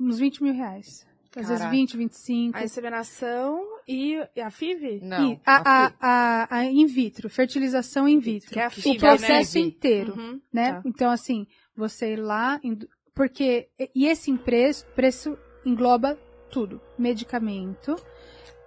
uns 0.00 0.18
20 0.18 0.42
mil 0.44 0.54
reais. 0.54 1.06
Às 1.36 1.46
vezes 1.46 1.58
Caraca. 1.58 1.70
20, 1.76 1.96
25. 1.98 2.56
A 2.56 2.64
inseminação 2.64 3.62
e 3.86 4.16
e 4.34 4.40
a 4.40 4.50
FIV? 4.50 5.00
Não. 5.02 5.32
E 5.32 5.40
a, 5.44 5.56
a 5.56 5.86
a, 5.86 5.92
a, 6.00 6.56
a 6.56 6.64
in 6.64 6.86
vitro, 6.86 7.28
fertilização 7.28 8.08
in 8.08 8.18
vitro. 8.18 8.50
Que 8.50 8.60
é 8.60 8.64
a 8.64 8.68
o 8.68 8.70
FIV, 8.70 8.98
processo 8.98 9.58
né? 9.58 9.64
inteiro, 9.64 10.14
Uhum, 10.18 10.40
né? 10.50 10.72
tá. 10.72 10.82
Então, 10.86 11.10
assim, 11.10 11.46
você 11.76 12.14
ir 12.14 12.16
lá, 12.16 12.58
porque, 13.14 13.68
e 13.94 14.06
esse 14.06 14.32
preço, 14.38 14.86
preço 14.96 15.36
engloba 15.66 16.18
tudo. 16.50 16.80
Medicamento, 16.98 17.96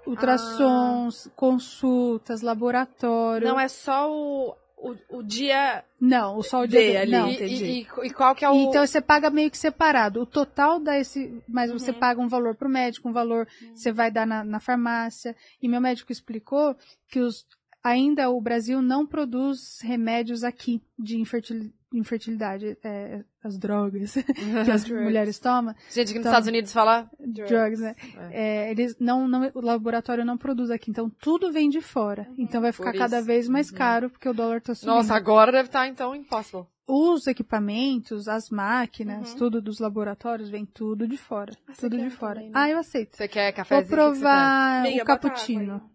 ultrassons, 0.05 1.29
consultas, 1.35 2.41
laboratório. 2.41 3.47
Não 3.47 3.59
é 3.59 3.67
só 3.67 4.11
o, 4.11 4.55
o, 4.77 4.95
o 5.17 5.23
dia. 5.23 5.83
Não, 5.99 6.37
o 6.37 6.43
sol 6.43 6.67
D 6.67 6.91
de 6.91 6.97
ali. 6.97 7.11
Não. 7.11 7.29
E, 7.29 7.33
entendi. 7.35 7.65
e, 7.65 7.87
e- 8.07 8.09
qual 8.13 8.35
que 8.35 8.45
é 8.45 8.49
o... 8.49 8.55
Então 8.55 8.85
você 8.85 9.01
paga 9.01 9.29
meio 9.29 9.49
que 9.49 9.57
separado. 9.57 10.21
O 10.21 10.25
total 10.25 10.79
dá 10.79 10.97
esse. 10.97 11.41
Mas 11.47 11.71
você 11.71 11.91
Uhum. 11.91 11.99
paga 11.99 12.21
um 12.21 12.27
valor 12.27 12.55
pro 12.55 12.69
médico, 12.69 13.09
um 13.09 13.13
valor 13.13 13.47
você 13.73 13.91
vai 13.91 14.11
dar 14.11 14.25
na, 14.27 14.43
na 14.43 14.59
farmácia. 14.59 15.35
E 15.61 15.67
meu 15.67 15.81
médico 15.81 16.11
explicou 16.11 16.75
que 17.09 17.19
os, 17.19 17.45
ainda 17.83 18.29
o 18.29 18.39
Brasil 18.41 18.81
não 18.81 19.05
produz 19.05 19.79
remédios 19.81 20.43
aqui 20.43 20.81
de 20.97 21.17
infertil- 21.19 21.71
infertilidade. 21.97 22.77
é, 22.83 23.23
as 23.43 23.57
drogas 23.59 24.13
que 24.65 24.71
as 24.71 24.89
mulheres 24.89 25.37
tomam. 25.39 25.73
Gente, 25.91 26.09
aqui 26.09 26.19
nos 26.19 26.19
Então- 26.19 26.31
Estados 26.31 26.47
Unidos 26.47 26.73
fala... 26.73 27.09
Drugs, 27.19 27.79
né? 27.79 27.95
É, 28.31 28.71
eles 28.71 28.97
não, 28.99 29.27
não, 29.27 29.51
o 29.53 29.61
laboratório 29.61 30.25
não 30.25 30.37
produz 30.37 30.71
aqui, 30.71 30.89
então 30.89 31.09
tudo 31.09 31.51
vem 31.51 31.69
de 31.69 31.79
fora. 31.81 32.27
Então 32.37 32.59
vai 32.61 32.71
ficar 32.71 32.91
Por 32.91 32.97
cada 32.99 33.17
isso. 33.19 33.25
vez 33.27 33.47
mais 33.47 33.69
Uhum. 33.69 33.77
caro 33.77 34.09
porque 34.09 34.27
o 34.27 34.33
dólar 34.33 34.61
tá 34.61 34.73
subindo. 34.73 34.95
Nossa, 34.95 35.13
agora 35.15 35.51
deve 35.51 35.67
estar, 35.69 35.87
então, 35.87 36.15
impossible. 36.15 36.65
os 36.87 37.27
equipamentos, 37.27 38.27
as 38.27 38.49
máquinas, 38.49 39.31
Uhum. 39.31 39.37
tudo 39.37 39.61
dos 39.61 39.79
laboratórios, 39.79 40.49
vem 40.49 40.65
tudo 40.65 41.07
de 41.07 41.17
fora. 41.17 41.53
Ah, 41.67 41.73
tudo 41.79 41.97
de 41.97 42.09
fora. 42.09 42.35
também, 42.35 42.49
né? 42.49 42.53
Ah, 42.59 42.69
eu 42.69 42.77
aceito. 42.79 43.15
Você 43.15 43.27
quer 43.27 43.51
Vou 43.51 43.57
cafezinho? 43.57 43.83
Que 43.83 43.89
que 43.89 43.95
você 43.95 44.19
provar 44.19 44.79
Amiga, 44.81 45.03
o 45.03 45.05
cappuccino. 45.05 45.89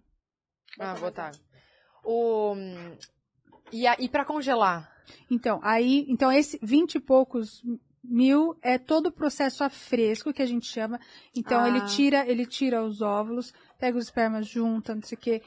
Ah, 0.79 0.95
boa 0.95 1.11
tarde. 1.13 1.41
O... 2.05 2.55
E, 3.73 3.87
a, 3.87 3.97
e 4.01 4.09
pra 4.09 4.25
congelar? 4.25 4.90
Então, 5.31 5.61
aí, 5.63 6.05
então 6.09 6.31
esse 6.33 6.59
20 6.63 6.97
e 6.97 7.01
poucos 7.01 7.63
mil 8.03 8.57
é 8.63 8.79
todo 8.79 9.07
o 9.07 9.13
processo 9.13 9.63
a 9.63 9.69
fresco 9.69 10.33
que 10.33 10.43
a 10.43 10.47
gente 10.47 10.67
chama. 10.67 10.99
Então 11.37 11.61
Ah. 11.61 11.69
ele 11.69 11.81
tira, 11.83 12.27
ele 12.27 12.47
tira 12.47 12.83
os 12.83 13.03
óvulos, 13.03 13.53
pega 13.79 13.99
os 13.99 14.05
espermas, 14.05 14.47
junta, 14.47 14.95
não 14.95 15.03
sei 15.03 15.17
o 15.17 15.21
quê, 15.21 15.43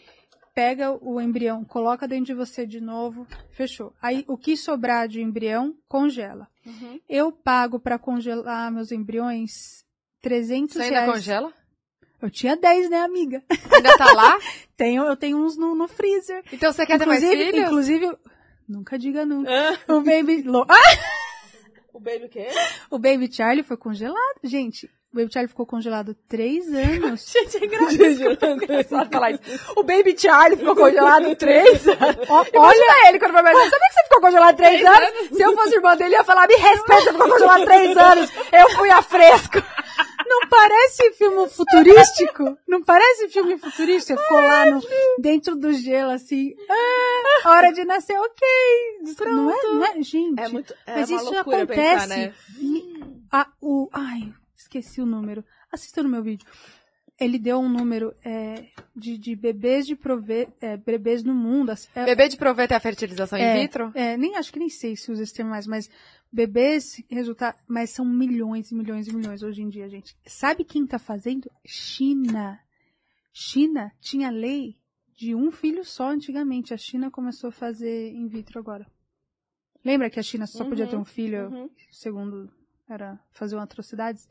pega 0.54 0.92
o 0.92 1.20
embrião, 1.20 1.64
coloca 1.66 2.08
dentro 2.08 2.26
de 2.26 2.34
você 2.36 2.66
de 2.66 2.80
novo, 2.80 3.26
fechou. 3.52 3.92
Aí 4.02 4.24
o 4.28 4.38
que 4.38 4.56
sobrar 4.56 5.08
de 5.08 5.20
embrião, 5.22 5.76
congela. 5.88 6.48
Uhum. 6.66 7.00
Eu 7.10 7.32
pago 7.32 7.80
para 7.80 7.98
congelar 7.98 8.72
meus 8.72 8.92
embriões 8.92 9.84
300 10.22 10.76
Você 10.76 10.84
ainda 10.84 10.96
reais. 11.02 11.12
congela? 11.12 11.54
Eu 12.22 12.30
tinha 12.30 12.56
10, 12.56 12.90
né, 12.90 13.02
amiga? 13.02 13.44
Ainda 13.50 13.98
tá 13.98 14.14
lá? 14.14 14.38
Tenho, 14.78 15.04
eu 15.04 15.18
tenho 15.18 15.38
uns 15.38 15.58
no, 15.58 15.76
no 15.76 15.88
freezer. 15.90 16.42
Então 16.54 16.72
você 16.72 16.86
quer 16.86 16.98
ter 16.98 17.06
mais 17.06 17.22
inclusive, 17.22 17.52
filhos? 17.52 17.66
inclusive, 17.68 18.18
nunca 18.68 18.98
diga 18.98 19.26
nunca. 19.26 19.50
Ah, 19.52 19.94
O 19.94 20.02
baby, 20.02 20.42
Lo- 20.44 20.66
Ah! 20.70 20.76
o 21.94 22.00
baby 22.00 22.26
o 22.26 22.30
quê? 22.30 22.48
o 22.90 22.98
baby 23.00 23.32
Charlie 23.32 23.64
foi 23.64 23.78
congelado, 23.78 24.40
gente. 24.44 24.90
O 25.14 25.16
baby 25.18 25.32
Charlie 25.32 25.48
ficou 25.50 25.66
congelado 25.68 26.16
três 26.28 26.66
anos. 26.74 27.30
Gente, 27.32 27.58
é 28.44 28.52
engraçado 28.52 29.12
falar 29.12 29.30
isso. 29.30 29.42
O 29.78 29.84
Baby 29.84 30.16
Charlie 30.18 30.58
ficou 30.58 30.76
congelado 30.76 31.36
três 31.36 31.86
anos. 31.88 32.18
Ó, 32.28 32.44
Imagina 32.52 32.58
olha, 32.58 33.10
ele 33.10 33.20
quando 33.20 33.32
vai 33.34 33.44
mais 33.44 33.56
Sabia 33.56 33.70
que 33.80 33.94
você 33.94 34.04
ficou 34.06 34.22
congelado 34.22 34.56
três 34.58 34.84
anos? 34.84 35.28
Se 35.38 35.40
eu 35.44 35.54
fosse 35.56 35.76
irmã 35.76 35.96
dele, 35.96 36.16
ia 36.16 36.24
falar, 36.24 36.48
me 36.48 36.56
respeita, 36.56 37.12
ficou 37.14 37.30
congelado 37.30 37.64
três 37.64 37.96
anos. 37.96 38.32
Eu 38.52 38.70
fui 38.72 38.90
a 38.90 39.04
fresco. 39.04 39.60
Não 40.42 40.48
parece 40.50 41.12
filme 41.14 41.50
futurístico? 41.50 42.58
Não 42.68 42.84
parece 42.84 43.30
filme 43.30 43.58
futurístico? 43.58 44.20
Ficou 44.20 44.42
lá 44.42 44.66
no, 44.66 44.82
dentro 45.20 45.56
do 45.56 45.74
gelo, 45.74 46.12
assim. 46.12 46.54
Ah, 46.70 47.50
hora 47.50 47.72
de 47.72 47.84
nascer, 47.86 48.18
ok. 48.18 48.48
Não 49.26 49.52
é, 49.52 49.64
não 49.64 49.86
é, 49.86 50.02
gente. 50.02 50.40
É 50.42 50.48
muito, 50.48 50.74
é 50.86 50.96
Mas 50.96 51.10
uma 51.10 51.22
isso 51.22 51.36
acontece. 51.38 51.68
pensar, 51.68 52.08
né? 52.08 52.34
A- 53.32 53.48
o, 53.62 53.90
ai, 53.92 54.34
esqueci 54.56 55.02
o 55.02 55.06
número. 55.06 55.44
Assista 55.72 56.04
no 56.04 56.10
meu 56.10 56.22
vídeo. 56.24 56.48
Ele 57.20 57.38
deu 57.38 57.60
um 57.60 57.70
número 57.70 58.14
é, 58.26 58.66
de, 58.96 59.18
de 59.18 59.36
bebês 59.36 59.86
de 59.86 59.96
prove, 59.96 60.48
é, 60.60 60.78
bebês 60.78 61.24
no 61.24 61.34
mundo. 61.34 61.72
É, 61.96 62.06
Bebê 62.06 62.28
de 62.28 62.38
proveito 62.38 62.72
é 62.72 62.76
a 62.76 62.80
fertilização 62.80 63.38
in 63.38 63.42
É. 63.44 63.62
vitro? 63.62 63.92
é, 63.94 64.18
nem 64.18 64.36
acho 64.36 64.52
que 64.52 64.60
nem 64.60 64.70
sei 64.70 64.96
se 64.96 65.12
usa 65.12 65.22
esse 65.24 65.34
termo 65.34 65.52
mais, 65.52 65.68
mas 65.68 65.90
bebês 66.34 67.02
resultar, 67.10 67.56
mas 67.68 67.92
são 67.92 68.04
milhões 68.04 68.72
e 68.72 68.76
milhões 68.76 69.08
e 69.08 69.16
milhões 69.16 69.44
hoje 69.44 69.62
em 69.62 69.70
dia, 69.70 69.88
gente. 69.88 70.18
Sabe 70.26 70.64
quem 70.66 70.86
tá 70.88 70.98
fazendo? 70.98 71.50
China. 71.64 72.60
China 73.32 73.92
tinha 74.02 74.30
lei 74.32 74.78
de 75.16 75.36
um 75.36 75.52
filho 75.52 75.86
só 75.86 76.10
antigamente. 76.10 76.74
A 76.74 76.78
China 76.78 77.12
começou 77.12 77.50
a 77.50 77.52
fazer 77.52 78.12
in 78.12 78.28
vitro 78.28 78.60
agora. 78.60 78.86
Lembra 79.86 80.10
que 80.10 80.20
a 80.20 80.24
China 80.24 80.48
só 80.48 80.66
podia 80.66 80.86
Uhum, 80.86 80.90
ter 80.92 80.98
um 80.98 81.06
filho, 81.06 81.50
Uhum. 81.50 81.70
segundo 81.92 82.52
era 82.90 83.20
faziam 83.32 83.62
atrocidades? 83.62 84.28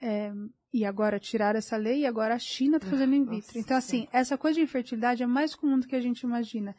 É, 0.00 0.30
e 0.72 0.84
agora 0.84 1.18
tiraram 1.18 1.58
essa 1.58 1.76
lei 1.76 2.00
e 2.00 2.06
agora 2.06 2.34
a 2.34 2.38
China 2.38 2.78
tá 2.78 2.86
fazendo 2.86 3.14
in 3.14 3.24
vitro. 3.24 3.32
Nossa 3.34 3.58
então, 3.58 3.76
assim, 3.76 4.06
essa 4.12 4.36
coisa 4.36 4.56
de 4.56 4.62
infertilidade 4.64 5.22
é 5.22 5.26
mais 5.26 5.54
comum 5.54 5.78
do 5.80 5.86
que 5.88 5.96
a 5.96 6.00
gente 6.00 6.20
imagina. 6.20 6.76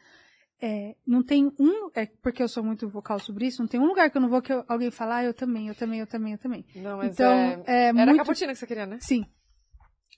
É, 0.60 0.96
não 1.06 1.22
tem 1.22 1.46
um, 1.58 1.88
é 1.94 2.06
porque 2.20 2.42
eu 2.42 2.48
sou 2.48 2.64
muito 2.64 2.88
vocal 2.88 3.20
sobre 3.20 3.46
isso, 3.46 3.62
não 3.62 3.68
tem 3.68 3.78
um 3.78 3.86
lugar 3.86 4.10
que 4.10 4.16
eu 4.16 4.20
não 4.20 4.28
vou 4.28 4.42
que 4.42 4.52
eu- 4.52 4.64
alguém 4.66 4.90
falar, 4.90 5.18
ah, 5.18 5.24
eu 5.24 5.32
também, 5.34 5.68
eu 5.68 5.74
também, 5.74 6.00
eu 6.00 6.06
também, 6.06 6.32
eu 6.32 6.38
também. 6.38 6.64
Não, 6.74 6.96
mas 6.96 7.12
então, 7.12 7.30
é... 7.32 7.62
é, 7.66 7.84
Era 7.88 7.92
muito 8.06 8.16
cappuccino 8.18 8.52
que 8.52 8.58
você 8.58 8.66
queria, 8.66 8.84
né? 8.86 8.98
Sim. 9.00 9.24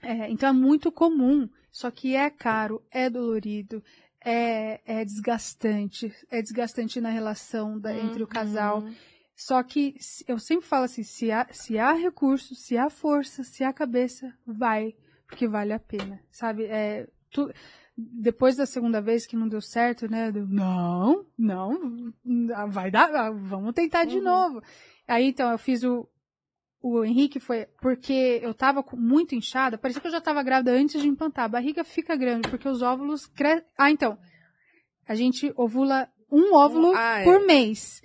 É, 0.02 0.30
então 0.30 0.48
é 0.48 0.52
muito 0.52 0.90
comum, 0.90 1.46
só 1.70 1.90
que 1.90 2.16
é 2.16 2.30
caro, 2.30 2.82
é 2.90 3.10
dolorido, 3.10 3.84
é, 4.24 4.80
é 4.86 5.04
desgastante, 5.04 6.10
é 6.30 6.40
desgastante 6.40 7.00
na 7.02 7.10
relação 7.10 7.78
da- 7.78 7.94
entre 7.96 8.22
o 8.22 8.26
casal. 8.26 8.80
Uhum. 8.80 8.94
Só 9.36 9.62
que 9.62 9.94
eu 10.26 10.38
sempre 10.38 10.66
falo 10.66 10.84
assim, 10.84 11.02
se 11.02 11.30
há, 11.30 11.46
se 11.50 11.78
há 11.78 11.92
recurso, 11.92 12.54
se 12.54 12.76
há 12.78 12.88
força, 12.90 13.42
se 13.44 13.62
há 13.64 13.72
cabeça, 13.72 14.32
vai, 14.46 14.94
porque 15.26 15.46
vale 15.48 15.72
a 15.72 15.78
pena, 15.78 16.20
sabe? 16.30 16.64
É, 16.64 17.06
tu- 17.30 17.50
depois 18.12 18.56
da 18.56 18.66
segunda 18.66 19.00
vez 19.00 19.26
que 19.26 19.36
não 19.36 19.48
deu 19.48 19.60
certo, 19.60 20.10
né? 20.10 20.30
eu, 20.34 20.46
não, 20.46 21.24
não, 21.36 22.10
vai 22.68 22.90
dar, 22.90 23.14
ah, 23.14 23.30
vamos 23.30 23.72
tentar 23.74 24.04
de 24.04 24.16
Uhum. 24.18 24.24
novo. 24.24 24.62
Aí 25.06 25.26
então 25.26 25.50
eu 25.50 25.58
fiz 25.58 25.82
o, 25.84 26.08
o 26.82 27.04
Henrique 27.04 27.38
foi 27.40 27.66
porque 27.80 28.40
eu 28.42 28.54
tava 28.54 28.84
muito 28.94 29.34
inchada, 29.34 29.76
parecia 29.78 30.00
que 30.00 30.06
eu 30.06 30.12
já 30.12 30.20
tava 30.20 30.42
grávida 30.42 30.72
antes 30.72 31.00
de 31.00 31.08
implantar. 31.08 31.44
A 31.44 31.48
barriga 31.48 31.84
fica 31.84 32.16
grande 32.16 32.48
porque 32.48 32.68
os 32.68 32.80
óvulos 32.82 33.26
crescem. 33.26 33.66
Ah, 33.76 33.90
então. 33.90 34.18
A 35.06 35.14
gente 35.14 35.52
ovula 35.56 36.08
um 36.30 36.54
óvulo 36.54 36.92
Ah, 36.94 37.18
é. 37.20 37.24
por 37.24 37.44
mês. 37.44 38.00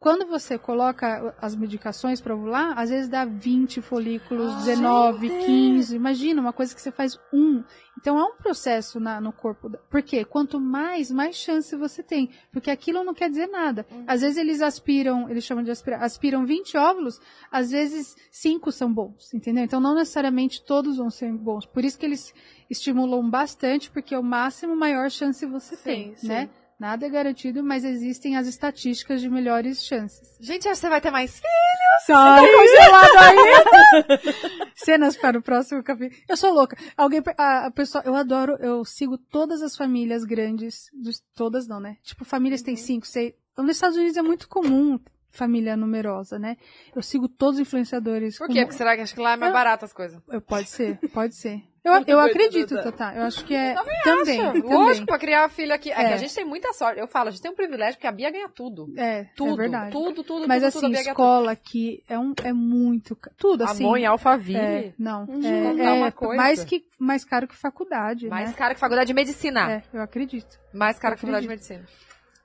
Quando 0.00 0.26
você 0.26 0.56
coloca 0.56 1.34
as 1.42 1.56
medicações 1.56 2.20
para 2.20 2.32
ovular, 2.32 2.78
às 2.78 2.88
vezes 2.88 3.08
dá 3.08 3.24
20 3.24 3.80
folículos, 3.82 4.52
Ah, 4.54 4.58
19, 4.64 5.26
gente! 5.28 5.44
15. 5.46 5.96
Imagina, 5.96 6.40
uma 6.40 6.52
coisa 6.52 6.72
que 6.72 6.80
você 6.80 6.92
faz 6.92 7.18
um. 7.32 7.64
Então 8.00 8.16
é 8.16 8.22
um 8.22 8.36
processo 8.36 9.00
na- 9.00 9.20
no 9.20 9.32
corpo. 9.32 9.68
Por 9.90 10.00
quê? 10.02 10.24
Quanto 10.24 10.60
mais, 10.60 11.10
mais 11.10 11.34
chance 11.34 11.74
você 11.74 12.00
tem. 12.00 12.30
Porque 12.52 12.70
aquilo 12.70 13.02
não 13.02 13.12
quer 13.12 13.28
dizer 13.28 13.48
nada. 13.48 13.84
Uhum. 13.90 14.04
Às 14.06 14.20
vezes 14.20 14.36
eles 14.38 14.62
aspiram, 14.62 15.28
eles 15.28 15.42
chamam 15.42 15.64
de 15.64 15.70
aspirar, 15.72 16.00
aspiram 16.04 16.46
20 16.46 16.76
óvulos, 16.76 17.20
às 17.50 17.72
vezes 17.72 18.14
5 18.30 18.70
são 18.70 18.94
bons, 18.94 19.34
entendeu? 19.34 19.64
Então 19.64 19.80
não 19.80 19.96
necessariamente 19.96 20.62
todos 20.64 20.98
vão 20.98 21.10
ser 21.10 21.32
bons. 21.32 21.66
Por 21.66 21.84
isso 21.84 21.98
que 21.98 22.06
eles 22.06 22.32
estimulam 22.70 23.28
bastante, 23.28 23.90
porque 23.90 24.14
é 24.14 24.18
o 24.18 24.22
máximo 24.22 24.76
maior 24.76 25.10
chance 25.10 25.44
você 25.44 25.74
Sim, 25.74 25.82
tem, 25.82 26.16
sim. 26.16 26.28
né? 26.28 26.48
Nada 26.78 27.06
é 27.06 27.10
garantido, 27.10 27.62
mas 27.64 27.84
existem 27.84 28.36
as 28.36 28.46
estatísticas 28.46 29.20
de 29.20 29.28
melhores 29.28 29.82
chances. 29.84 30.36
Gente, 30.40 30.68
você 30.68 30.88
vai 30.88 31.00
ter 31.00 31.10
mais 31.10 31.32
filhos. 31.32 32.06
Sai 32.06 32.46
congelado 32.46 33.18
aí! 33.18 34.68
Cenas 34.76 35.16
para 35.16 35.38
o 35.38 35.42
próximo 35.42 35.82
capítulo. 35.82 36.20
Eu 36.28 36.36
sou 36.36 36.52
louca. 36.54 36.76
Alguém, 36.96 37.20
a, 37.36 37.66
a 37.66 37.70
pessoa, 37.72 38.02
eu 38.06 38.14
adoro, 38.14 38.56
eu 38.60 38.84
sigo 38.84 39.18
todas 39.18 39.60
as 39.60 39.76
famílias 39.76 40.22
grandes, 40.24 40.88
dos- 40.94 41.20
todas 41.34 41.66
não, 41.66 41.80
né? 41.80 41.96
Tipo, 42.02 42.24
famílias 42.24 42.62
têm 42.62 42.76
cinco, 42.76 43.06
seis. 43.06 43.34
Nos 43.56 43.70
Estados 43.72 43.96
Unidos 43.96 44.16
é 44.16 44.22
muito 44.22 44.48
comum 44.48 45.00
família 45.30 45.76
numerosa, 45.76 46.38
né? 46.38 46.56
Eu 46.94 47.02
sigo 47.02 47.28
todos 47.28 47.56
os 47.56 47.60
influenciadores. 47.62 48.38
Por 48.38 48.46
quê? 48.48 48.60
Porque 48.64 48.76
será 48.78 48.94
que 48.94 49.02
acho 49.02 49.14
que 49.14 49.20
lá 49.20 49.32
é 49.32 49.36
mais 49.36 49.50
Eu- 49.50 49.54
barato 49.54 49.84
as 49.84 49.92
coisas? 49.92 50.22
Eu- 50.28 50.40
Pode 50.40 50.68
ser, 50.68 50.96
pode 51.12 51.34
ser. 51.34 51.60
Eu, 51.94 52.04
eu 52.06 52.20
acredito. 52.20 52.74
Tatá. 52.82 53.14
Eu 53.14 53.22
acho 53.24 53.44
que 53.44 53.54
é 53.54 53.74
também. 53.74 54.40
Acho, 54.40 54.52
também. 54.52 54.62
Lógico, 54.62 55.06
pra 55.06 55.18
criar 55.18 55.44
a 55.44 55.48
filha 55.48 55.74
aqui. 55.74 55.90
É, 55.90 55.94
que 55.94 56.00
É. 56.00 56.12
a 56.14 56.16
gente 56.16 56.34
tem 56.34 56.44
muita 56.44 56.72
sorte. 56.72 57.00
Eu 57.00 57.06
falo, 57.06 57.28
a 57.28 57.30
gente 57.30 57.42
tem 57.42 57.50
um 57.50 57.54
privilégio 57.54 57.94
porque 57.94 58.06
a 58.06 58.12
Bia 58.12 58.30
ganha 58.30 58.48
tudo. 58.48 58.92
É, 58.96 59.24
Tudo, 59.36 59.54
é 59.54 59.56
verdade. 59.56 59.92
tudo, 59.92 60.22
tudo, 60.22 60.48
Mas 60.48 60.62
tudo, 60.62 60.68
assim, 60.68 60.80
tudo, 60.80 60.96
escola 61.08 61.52
aqui 61.52 62.02
é, 62.08 62.18
um, 62.18 62.32
é 62.44 62.52
muito. 62.52 63.16
Tudo 63.36 63.64
assim. 63.64 63.84
Amor 63.84 63.98
em 63.98 64.06
Alphaville. 64.06 64.58
É, 64.58 64.92
não. 64.98 65.24
Uhum. 65.24 65.44
É, 65.44 65.84
é 65.86 65.92
uma 65.92 66.12
coisa. 66.12 66.36
mais, 66.36 66.64
que, 66.64 66.84
mais 66.98 67.24
caro 67.24 67.46
que 67.48 67.56
faculdade, 67.56 68.28
Mais 68.28 68.48
né? 68.50 68.54
caro 68.56 68.74
que 68.74 68.80
faculdade 68.80 69.08
de 69.08 69.14
medicina. 69.14 69.72
É, 69.72 69.82
eu 69.92 70.00
acredito. 70.02 70.58
Mais 70.72 70.98
caro 70.98 71.12
Eu 71.14 71.16
que 71.16 71.20
faculdade 71.22 71.42
de 71.44 71.48
medicina. 71.48 71.84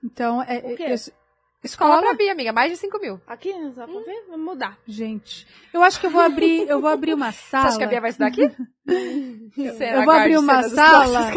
Então, 0.04 0.42
é, 0.44 0.58
é- 0.58 0.96
Escola 1.64 2.02
pra 2.02 2.14
Bia, 2.14 2.32
amiga. 2.34 2.52
Mais 2.52 2.72
de 2.72 2.78
5 2.78 3.00
mil. 3.00 3.22
Aqui, 3.26 3.54
só 3.74 3.86
pra 3.86 4.00
ver? 4.02 4.26
Vamos 4.30 4.46
mudar. 4.46 4.78
gente. 4.88 5.48
Eu 5.74 5.82
acho 5.82 6.00
que 6.00 6.06
eu 6.06 6.12
vou 6.12 6.22
abrir, 6.22 6.68
eu 6.68 6.82
vou 6.82 6.90
abrir 6.90 7.14
uma 7.14 7.32
Você 7.32 7.50
sala. 7.50 7.68
acha 7.68 7.78
que 7.78 7.84
a 7.84 7.88
Bia 7.88 8.02
vai 8.02 8.10
estudar 8.10 8.28
aqui? 8.28 8.52
Eu 9.56 10.04
vou 10.04 10.14
abrir 10.14 10.38
uma 10.38 10.64
sala. 10.64 11.32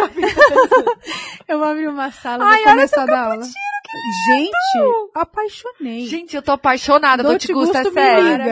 eu 1.47 1.59
vou 1.59 1.69
abrir 1.69 1.89
uma 1.89 2.11
sala, 2.11 2.45
Ai, 2.45 2.63
vou 2.65 2.73
começar 2.73 3.03
a 3.03 3.07
dar 3.07 3.31
aula. 3.31 3.45
Gente, 3.45 5.11
apaixonei. 5.15 6.07
Gente, 6.07 6.35
eu 6.35 6.43
tô 6.43 6.53
apaixonada. 6.53 7.23
Dolce 7.23 7.47
Dolce 7.47 7.73
Gusto, 7.73 7.89
é 7.89 7.93
sério. 7.93 8.45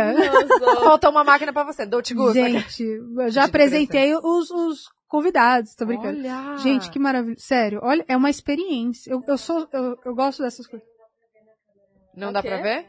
Faltou 0.85 1.11
uma 1.11 1.25
máquina 1.25 1.53
pra 1.53 1.65
você. 1.65 1.85
Dolce 1.85 2.15
Gusto. 2.15 2.35
Gente, 2.35 2.83
eu 2.85 3.31
já 3.31 3.44
apresentei 3.44 4.15
os, 4.15 4.51
os 4.51 4.89
convidados, 5.09 5.75
tô 5.75 5.85
brincando. 5.86 6.20
Olha. 6.20 6.57
Gente, 6.59 6.89
que 6.91 6.99
maravilha. 6.99 7.36
Sério, 7.39 7.81
olha, 7.83 8.05
é 8.09 8.17
uma 8.17 8.31
experiência. 8.31 9.11
Eu, 9.11 9.23
eu 9.27 9.36
sou, 9.36 9.69
eu, 9.73 9.99
eu 10.05 10.15
gosto 10.15 10.43
dessas 10.43 10.67
coisas. 10.67 10.86
Não 12.17 12.33
dá 12.33 12.41
Ok. 12.41 12.51
pra 12.51 12.62
ver? 12.62 12.86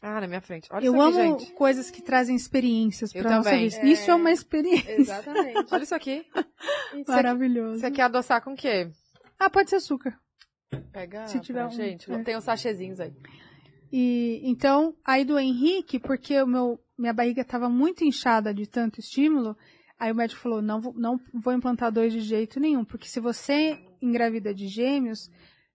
Ah, 0.00 0.20
na 0.20 0.26
minha 0.26 0.40
frente. 0.40 0.68
Olha 0.72 0.84
eu 0.84 0.92
isso 0.94 1.02
aqui, 1.02 1.18
amo 1.20 1.38
gente. 1.38 1.52
coisas 1.52 1.90
que 1.90 2.02
trazem 2.02 2.34
experiências 2.34 3.14
Eu 3.14 3.22
pra 3.22 3.36
nossa 3.36 3.50
vida. 3.56 3.84
Isso 3.86 4.10
é 4.10 4.14
uma 4.14 4.32
experiência 4.32 4.90
Exatamente. 5.00 5.66
Olha 5.72 5.82
isso 5.84 5.94
aqui. 5.94 6.26
Isso 6.94 7.10
maravilhosa. 7.10 7.78
Você 7.80 7.90
quer 7.90 8.02
adoçar 8.02 8.42
com 8.42 8.52
o 8.52 8.56
quê? 8.56 8.90
Ah, 9.38 9.48
pode 9.48 9.70
ser 9.70 9.76
açúcar. 9.76 10.18
Pega 10.92 11.26
Se 11.28 11.38
tiver 11.40 11.64
um- 11.64 11.70
gente. 11.70 12.10
é. 12.12 12.18
Tem 12.24 12.36
uns 12.36 12.44
sachezinhos 12.44 12.98
aí. 13.00 13.12
E 13.92 14.40
então, 14.44 14.94
aí 15.04 15.24
do 15.24 15.38
Henrique, 15.38 15.98
porque 16.00 16.40
o 16.42 16.46
meu, 16.46 16.80
minha 16.98 17.12
barriga 17.12 17.42
estava 17.42 17.68
muito 17.68 18.04
inchada 18.04 18.52
de 18.54 18.66
tanto 18.66 18.98
estímulo, 18.98 19.56
aí 19.98 20.10
o 20.10 20.14
médico 20.14 20.40
falou: 20.40 20.60
não 20.62 20.80
vou, 20.80 20.94
não 20.94 21.18
vou 21.34 21.52
implantar 21.52 21.92
dois 21.92 22.12
de 22.12 22.20
jeito 22.20 22.58
nenhum, 22.58 22.84
porque 22.84 23.06
se 23.08 23.20
você 23.20 23.78
engravida 24.00 24.54
de 24.54 24.66
gêmeos, 24.66 25.30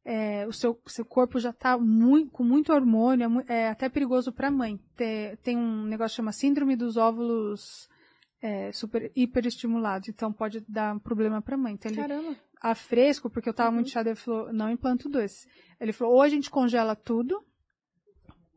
é, 0.09 0.47
o 0.47 0.53
seu, 0.53 0.79
seu 0.87 1.03
corpo 1.03 1.37
já 1.37 1.49
está 1.49 1.77
muito, 1.77 2.31
com 2.31 2.41
muito 2.41 2.71
hormônio, 2.71 3.43
é, 3.49 3.63
é 3.63 3.67
até 3.67 3.89
perigoso 3.89 4.31
para 4.31 4.47
a 4.47 4.51
mãe. 4.51 4.79
Tem, 4.95 5.35
tem 5.43 5.57
um 5.57 5.83
negócio 5.83 6.13
que 6.13 6.15
chama 6.15 6.31
síndrome 6.31 6.77
dos 6.77 6.95
óvulos 6.95 7.89
é, 8.41 8.71
super 8.71 9.11
hiperestimulados, 9.13 10.07
então 10.07 10.31
pode 10.31 10.61
dar 10.61 10.95
um 10.95 10.99
problema 10.99 11.41
para 11.41 11.55
a 11.55 11.57
mãe. 11.57 11.73
Então 11.73 11.91
ele 11.91 11.99
Caramba. 11.99 12.37
a 12.61 12.73
fresco, 12.73 13.29
porque 13.29 13.49
eu 13.49 13.53
tava 13.53 13.69
muito 13.69 13.87
inchada, 13.87 14.11
ele 14.11 14.15
falou, 14.15 14.53
não 14.53 14.69
implanto 14.69 15.09
dois. 15.09 15.45
Ele 15.77 15.91
falou, 15.91 16.13
ou 16.13 16.21
a 16.21 16.29
gente 16.29 16.49
congela 16.49 16.95
tudo 16.95 17.43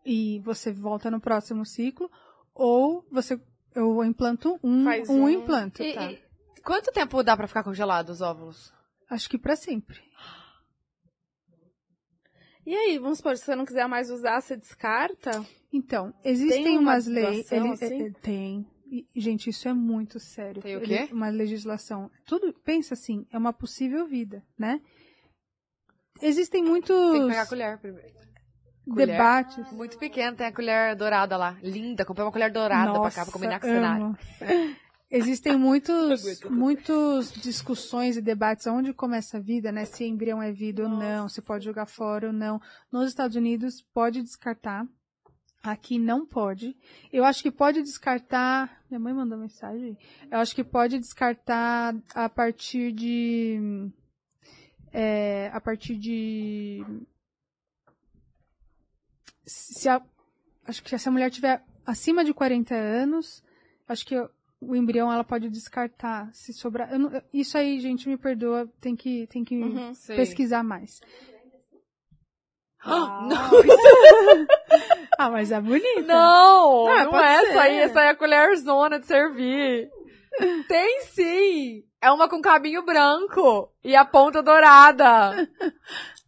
e 0.06 0.38
você 0.44 0.72
volta 0.72 1.10
no 1.10 1.20
próximo 1.20 1.66
ciclo, 1.66 2.08
ou 2.54 3.04
você 3.10 3.40
eu 3.74 4.04
implanto 4.04 4.56
um, 4.62 4.84
Faz 4.84 5.08
um, 5.08 5.24
um. 5.24 5.28
implanto. 5.28 5.82
E, 5.82 5.94
tá? 5.94 6.12
e 6.12 6.22
quanto 6.62 6.92
tempo 6.92 7.24
dá 7.24 7.36
pra 7.36 7.48
ficar 7.48 7.64
congelado 7.64 8.10
os 8.10 8.20
óvulos? 8.20 8.72
Acho 9.08 9.28
que 9.28 9.36
pra 9.36 9.56
sempre. 9.56 10.00
E 12.70 12.74
aí, 12.76 12.98
vamos 12.98 13.18
supor, 13.18 13.36
se 13.36 13.44
você 13.44 13.56
não 13.56 13.64
quiser 13.64 13.88
mais 13.88 14.10
usar, 14.12 14.40
você 14.40 14.56
descarta? 14.56 15.44
Então, 15.72 16.14
existem 16.24 16.62
Tem 16.62 16.78
uma 16.78 16.92
umas 16.92 17.06
leis. 17.08 17.50
ele- 17.50 17.68
assim? 17.72 18.02
é- 18.06 18.10
tem. 18.22 18.64
E, 18.86 19.04
gente, 19.20 19.50
isso 19.50 19.68
é 19.68 19.72
muito 19.74 20.20
sério. 20.20 20.62
Tem 20.62 20.76
o 20.76 20.82
Ele- 20.82 21.06
quê? 21.08 21.12
uma 21.12 21.30
legislação. 21.30 22.08
Tudo, 22.24 22.52
pensa 22.64 22.94
assim, 22.94 23.26
é 23.32 23.36
uma 23.36 23.52
possível 23.52 24.06
vida, 24.06 24.44
né? 24.56 24.80
Existem 26.22 26.62
muitos 26.62 26.96
Tem 27.10 27.22
que 27.22 27.28
pegar 27.28 27.42
a 27.42 27.46
colher 27.48 27.78
primeiro. 27.78 28.08
colher. 28.88 29.06
debates. 29.08 29.72
Muito 29.72 29.98
pequeno, 29.98 30.36
tem 30.36 30.46
a 30.46 30.52
colher 30.52 30.94
dourada 30.94 31.36
lá. 31.36 31.56
Linda, 31.62 32.04
comprei 32.04 32.24
uma 32.24 32.30
colher 32.32 32.52
dourada 32.52 33.00
pra 33.00 33.10
cá, 33.10 33.24
pra 33.24 33.32
combinar 33.32 33.58
com 33.58 33.66
o 33.66 33.70
cenário. 33.70 34.18
Existem 35.10 35.58
muitos, 35.58 36.40
muitos 36.44 37.32
discussões 37.32 38.16
e 38.16 38.22
debates 38.22 38.68
onde 38.68 38.92
começa 38.92 39.38
a 39.38 39.40
vida, 39.40 39.72
né? 39.72 39.84
Se 39.84 40.04
embrião 40.04 40.40
é 40.40 40.52
vida 40.52 40.84
ou 40.84 40.88
não, 40.88 41.28
se 41.28 41.42
pode 41.42 41.64
jogar 41.64 41.86
fora 41.86 42.28
ou 42.28 42.32
não. 42.32 42.60
Nos 42.92 43.08
Estados 43.08 43.34
Unidos 43.34 43.82
pode 43.92 44.22
descartar. 44.22 44.86
Aqui 45.64 45.98
não 45.98 46.24
pode. 46.24 46.76
Eu 47.12 47.24
acho 47.24 47.42
que 47.42 47.50
pode 47.50 47.82
descartar. 47.82 48.82
Minha 48.88 49.00
mãe 49.00 49.12
mandou 49.12 49.36
mensagem. 49.36 49.98
Eu 50.30 50.38
acho 50.38 50.54
que 50.54 50.62
pode 50.62 50.98
descartar 50.98 51.94
a 52.14 52.28
partir 52.28 52.92
de. 52.92 53.90
é, 54.92 55.50
a 55.52 55.60
partir 55.60 55.96
de. 55.96 56.82
Se 59.44 59.88
a, 59.88 60.00
acho 60.64 60.82
que 60.82 60.88
se 60.88 60.94
essa 60.94 61.10
mulher 61.10 61.30
tiver 61.30 61.64
acima 61.84 62.24
de 62.24 62.32
40 62.32 62.74
anos, 62.74 63.42
acho 63.88 64.06
que 64.06 64.14
o 64.60 64.76
embrião 64.76 65.12
ela 65.12 65.24
pode 65.24 65.48
descartar 65.48 66.28
se 66.34 66.52
sobrar. 66.52 66.96
não- 66.98 67.10
isso 67.32 67.56
aí, 67.56 67.80
gente, 67.80 68.08
me 68.08 68.16
perdoa, 68.16 68.68
tem 68.80 68.94
que, 68.94 69.26
tem 69.28 69.42
que 69.44 69.56
Uhum. 69.56 69.92
Pesquisar 70.16 70.62
mais. 70.62 71.00
Ah, 72.82 73.28
Ah, 75.18 75.30
mas 75.30 75.52
é 75.52 75.60
bonita. 75.60 76.00
Não, 76.02 76.86
Ah, 76.88 77.04
não 77.04 77.10
pode 77.10 77.24
é 77.26 77.40
ser. 77.40 77.46
essa 77.48 77.60
aí, 77.62 77.76
essa 77.78 78.00
aí 78.00 78.06
é 78.06 78.10
a 78.10 78.14
colher 78.16 78.56
zona 78.56 78.98
de 78.98 79.06
servir. 79.06 79.90
Tem 80.66 81.00
sim! 81.02 81.84
É 82.00 82.10
uma 82.10 82.26
com 82.28 82.40
cabinho 82.40 82.82
branco 82.82 83.70
e 83.84 83.94
a 83.94 84.04
ponta 84.04 84.42
dourada. 84.42 85.32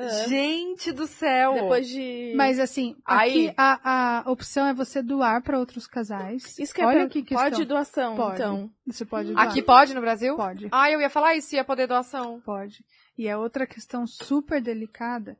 É. 0.00 0.28
Gente 0.28 0.92
do 0.92 1.06
céu! 1.06 1.54
Depois 1.54 1.88
de. 1.88 2.32
Mas 2.36 2.58
assim, 2.58 2.96
Aí- 3.04 3.48
aqui 3.48 3.54
a, 3.56 4.20
a 4.26 4.30
opção 4.30 4.66
é 4.66 4.72
você 4.74 5.02
doar 5.02 5.42
para 5.42 5.58
outros 5.58 5.86
casais. 5.86 6.58
Isso 6.58 6.72
que 6.74 6.80
é 6.80 6.86
Olha 6.86 7.00
per- 7.00 7.08
que 7.10 7.22
questão. 7.22 7.50
Pode 7.50 7.64
doação, 7.64 8.16
Pode. 8.16 8.34
então. 8.34 8.70
Você 8.86 9.04
pode 9.04 9.32
doar. 9.32 9.48
Aqui 9.48 9.62
pode 9.62 9.94
no 9.94 10.00
Brasil? 10.00 10.36
pode. 10.36 10.68
Ah, 10.70 10.90
eu 10.90 11.00
ia 11.00 11.10
falar 11.10 11.34
isso, 11.34 11.54
ia 11.54 11.64
poder 11.64 11.86
doação. 11.86 12.40
Pode. 12.42 12.84
E 13.16 13.26
é 13.26 13.36
outra 13.36 13.66
questão 13.66 14.06
super 14.06 14.62
delicada. 14.62 15.36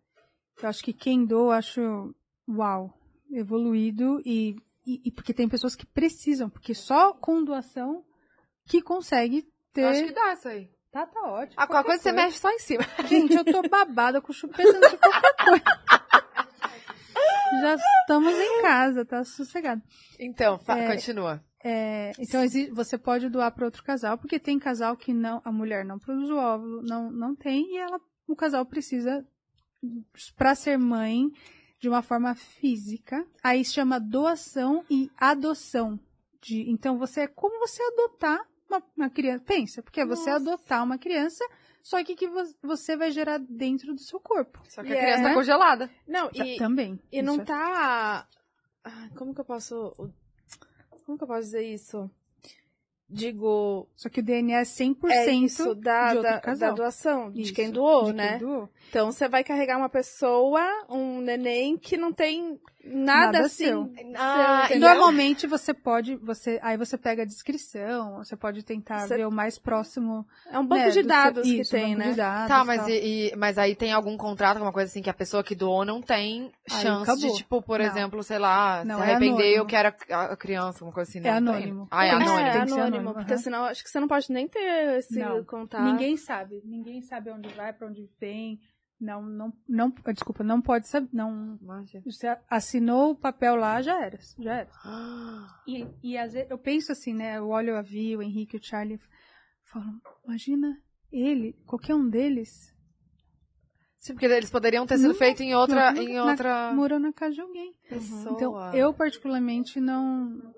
Eu 0.61 0.69
acho 0.69 0.83
que 0.83 0.93
quem 0.93 1.25
doa, 1.25 1.55
eu 1.55 1.59
acho, 1.59 2.15
uau, 2.49 2.93
evoluído 3.33 4.21
e, 4.25 4.57
e, 4.87 5.01
e 5.07 5.13
porque 5.13 5.33
tem 5.33 5.49
pessoas 5.49 5.77
que 5.77 5.87
precisam, 5.87 6.51
porque 6.51 6.75
só 6.75 7.13
com 7.13 7.45
doação 7.45 8.03
que 8.67 8.83
consegue 8.83 9.45
ter. 9.73 9.83
Eu 9.83 9.89
acho 9.89 10.05
que 10.05 10.13
dá 10.13 10.33
isso 10.33 10.49
aí. 10.49 10.69
Tá, 10.91 11.07
tá 11.07 11.21
ótimo. 11.23 11.55
A 11.61 11.67
qualquer 11.67 11.89
coisa 11.89 12.03
você 12.03 12.13
mexe 12.13 12.39
só 12.39 12.51
em 12.51 12.59
cima. 12.59 12.83
Gente, 13.07 13.35
eu 13.37 13.45
tô 13.45 13.63
babada 13.69 14.21
com 14.21 14.33
chupeta 14.33 14.73
de 14.73 14.97
qualquer 14.97 15.37
coisa. 15.45 15.65
Já 17.61 17.75
estamos 17.75 18.33
em 18.35 18.63
casa, 18.63 19.05
tá 19.05 19.25
sossegado. 19.25 19.83
Então, 20.19 20.61
É. 20.69 20.87
continua. 20.95 21.43
É, 21.63 22.13
então 22.19 22.41
você 22.73 22.97
pode 22.97 23.29
doar 23.29 23.51
para 23.53 23.65
outro 23.65 23.83
casal, 23.83 24.17
porque 24.17 24.39
tem 24.39 24.59
casal 24.59 24.97
que 24.97 25.13
não, 25.13 25.43
a 25.45 25.51
mulher 25.51 25.85
não 25.85 25.99
produz 25.99 26.31
o 26.31 26.37
óvulo, 26.37 26.83
não, 26.83 27.11
não 27.11 27.35
tem, 27.35 27.75
e 27.75 27.79
ela, 27.79 28.01
o 28.29 28.37
casal 28.37 28.65
precisa 28.65 29.27
para 30.37 30.55
ser 30.55 30.79
mãe 30.79 31.29
de 31.81 31.89
uma 31.89 32.01
forma 32.01 32.35
física. 32.35 33.27
Aí 33.43 33.65
se 33.65 33.73
chama 33.73 33.99
doação 33.99 34.85
e 34.89 35.11
adoção. 35.17 35.99
De, 36.41 36.71
então 36.71 36.97
você 36.97 37.23
é 37.23 37.27
como 37.27 37.59
você 37.59 37.83
adotar 37.83 38.41
uma, 38.69 38.83
uma 38.97 39.11
criança. 39.11 39.45
Pensa, 39.47 39.83
porque 39.83 40.01
é 40.01 40.07
você 40.07 40.31
Nossa. 40.31 40.51
adotar 40.51 40.85
uma 40.85 40.99
criança, 40.99 41.45
só 41.83 42.03
que 42.05 42.15
que 42.15 42.29
vo- 42.29 42.55
você 42.63 42.97
vai 42.97 43.11
gerar 43.11 43.39
dentro 43.39 43.95
do 43.95 44.01
seu 44.01 44.21
corpo. 44.21 44.61
Só 44.69 44.83
que 44.83 44.91
E 44.91 44.93
a 44.93 44.97
criança 45.01 45.21
é- 45.21 45.25
tá 45.25 45.35
congelada. 45.35 45.91
Não, 46.07 46.29
Ta- 46.31 46.47
e, 46.47 46.57
Também. 46.57 47.01
e 47.11 47.23
não 47.23 47.37
é- 47.41 47.45
tá. 47.45 48.29
Como 49.17 49.35
que 49.35 49.41
eu 49.41 49.45
posso. 49.45 49.93
Como 51.05 51.17
que 51.19 51.25
eu 51.25 51.29
posso 51.29 51.41
dizer 51.43 51.63
isso? 51.63 52.11
Digo. 53.11 53.89
Só 53.97 54.11
que 54.11 54.21
o 54.21 54.23
DNA 54.23 54.61
é 54.61 54.65
100% 54.65 55.11
É 55.11 55.33
isso, 55.33 55.75
da, 55.75 56.11
de 56.11 56.17
outro 56.19 56.31
da, 56.33 56.41
casal. 56.41 56.69
da 56.71 56.75
doação, 56.75 57.31
de 57.33 57.41
Isso, 57.41 57.55
quem 57.55 57.71
doou, 57.71 58.01
de 58.05 58.07
quem 58.13 58.17
né? 58.17 58.39
doou. 58.39 58.69
Então 58.91 59.11
você 59.11 59.27
vai 59.27 59.43
carregar 59.43 59.79
uma 59.79 59.89
pessoa, 59.89 60.61
um 60.91 61.21
neném 61.23 61.79
que 61.79 61.97
não 61.97 62.13
tem 62.13 62.61
nada, 62.93 63.33
Nada 63.33 63.41
assim. 63.47 63.65
seu. 63.65 63.91
Ah, 64.17 64.65
seu, 64.69 64.77
e? 64.77 64.81
Normalmente 64.81 65.47
você 65.47 65.73
pode, 65.75 66.17
você, 66.17 66.59
aí 66.63 66.77
você 66.77 66.97
pega 66.99 67.23
a 67.23 67.27
descrição, 67.27 68.17
você 68.19 68.37
pode 68.37 68.63
tentar 68.63 69.01
Você- 69.07 69.17
ver 69.17 69.27
o 69.27 69.31
mais 69.31 69.59
próximo. 69.59 70.27
É 70.51 70.59
um 70.59 70.67
banco 70.67 70.83
né, 70.85 70.91
de 70.91 71.03
do 71.03 71.09
dados 71.09 71.47
seu- 71.47 71.55
que 71.57 71.61
isso, 71.63 71.71
tem, 71.71 71.89
banco 71.95 71.99
né? 71.99 72.11
de 72.11 72.17
dados, 72.17 72.49
Tá, 72.49 72.65
mas, 72.65 72.87
e, 72.89 72.93
e- 73.33 73.37
mas 73.37 73.59
aí 73.59 73.75
tem 73.75 73.93
algum 73.93 74.17
contrato, 74.17 74.57
alguma 74.57 74.73
coisa 74.73 74.91
assim, 74.91 75.03
que 75.03 75.11
a 75.11 75.15
pessoa 75.15 75.43
que 75.45 75.55
doou 75.55 75.85
não 75.85 76.01
tem 76.03 76.51
chance 76.69 77.19
de, 77.19 77.35
tipo, 77.37 77.61
por 77.63 77.79
Não. 77.79 77.87
exemplo, 77.87 78.23
sei 78.23 78.39
lá, 78.39 78.85
Não, 78.85 78.97
se 78.97 79.01
é 79.03 79.05
arrepender, 79.05 79.31
anônimo. 79.33 79.57
eu 79.57 79.67
quero 79.67 79.95
a, 80.11 80.23
a 80.33 80.37
criança, 80.37 80.79
alguma 80.79 80.93
coisa 80.93 81.11
assim. 81.11 81.19
É 81.21 81.41
não 81.41 81.53
tem? 81.53 81.63
anônimo. 81.63 81.89
Ah, 81.91 82.05
é 82.07 82.09
É, 82.09 82.13
anônimo. 82.13 82.39
É, 82.39 82.53
ser 82.53 82.59
anônimo, 82.59 82.83
anônimo, 82.87 83.15
porque 83.15 83.33
aham. 83.35 83.43
senão 83.43 83.65
acho 83.65 83.83
que 83.85 83.91
você 83.91 84.01
não 84.01 84.09
pode 84.09 84.31
nem 84.33 84.49
ter 84.49 84.99
esse 84.99 85.19
Não. 85.19 85.45
contato. 85.45 85.83
Ninguém 85.85 86.17
sabe, 86.17 86.63
ninguém 86.65 87.01
sabe 87.03 87.31
onde 87.31 87.49
vai, 87.51 87.73
pra 87.73 87.87
onde 87.89 88.09
vem. 88.21 88.59
Não, 89.01 89.23
não, 89.23 89.53
não, 89.69 89.91
desculpa, 90.13 90.43
não 90.43 90.61
pode 90.61 90.89
saber, 90.89 91.09
não. 91.13 91.57
Imagina. 91.63 92.03
Você 92.05 92.37
assinou 92.51 93.13
o 93.13 93.17
papel 93.17 93.55
lá, 93.55 93.81
já 93.81 94.01
era, 94.05 94.19
já 94.39 94.55
era. 94.57 94.71
Ah, 94.85 95.61
E, 95.67 95.87
e 96.03 96.19
às 96.19 96.33
vezes, 96.33 96.51
eu 96.51 96.59
penso 96.59 96.91
assim, 96.91 97.15
né? 97.15 97.39
Eu 97.39 97.49
olho 97.49 97.77
a 97.77 97.83
Vi, 97.83 98.17
o 98.17 98.23
Henrique, 98.23 98.57
o 98.57 98.63
Charlie, 98.63 98.99
falo, 99.65 99.85
imagina 100.25 100.83
ele, 101.13 101.53
qualquer 101.65 101.95
um 101.95 102.09
deles, 102.09 102.75
Sim, 104.01 104.13
porque 104.15 104.27
eles 104.27 104.51
poderiam 104.51 104.87
ter 104.87 104.97
sido 104.99 105.15
feitos 105.15 105.41
em 105.43 105.55
outra, 105.55 105.93
na- 105.93 106.03
em 106.03 106.15
na- 106.15 106.31
outra 106.31 106.73
morando 106.75 107.03
na 107.05 107.13
casa 107.13 107.35
de 107.35 107.41
alguém. 107.41 107.75
pessoa. 107.89 108.33
Então, 108.33 108.73
eu 108.75 108.95
particularmente 108.95 109.81
não. 109.81 110.55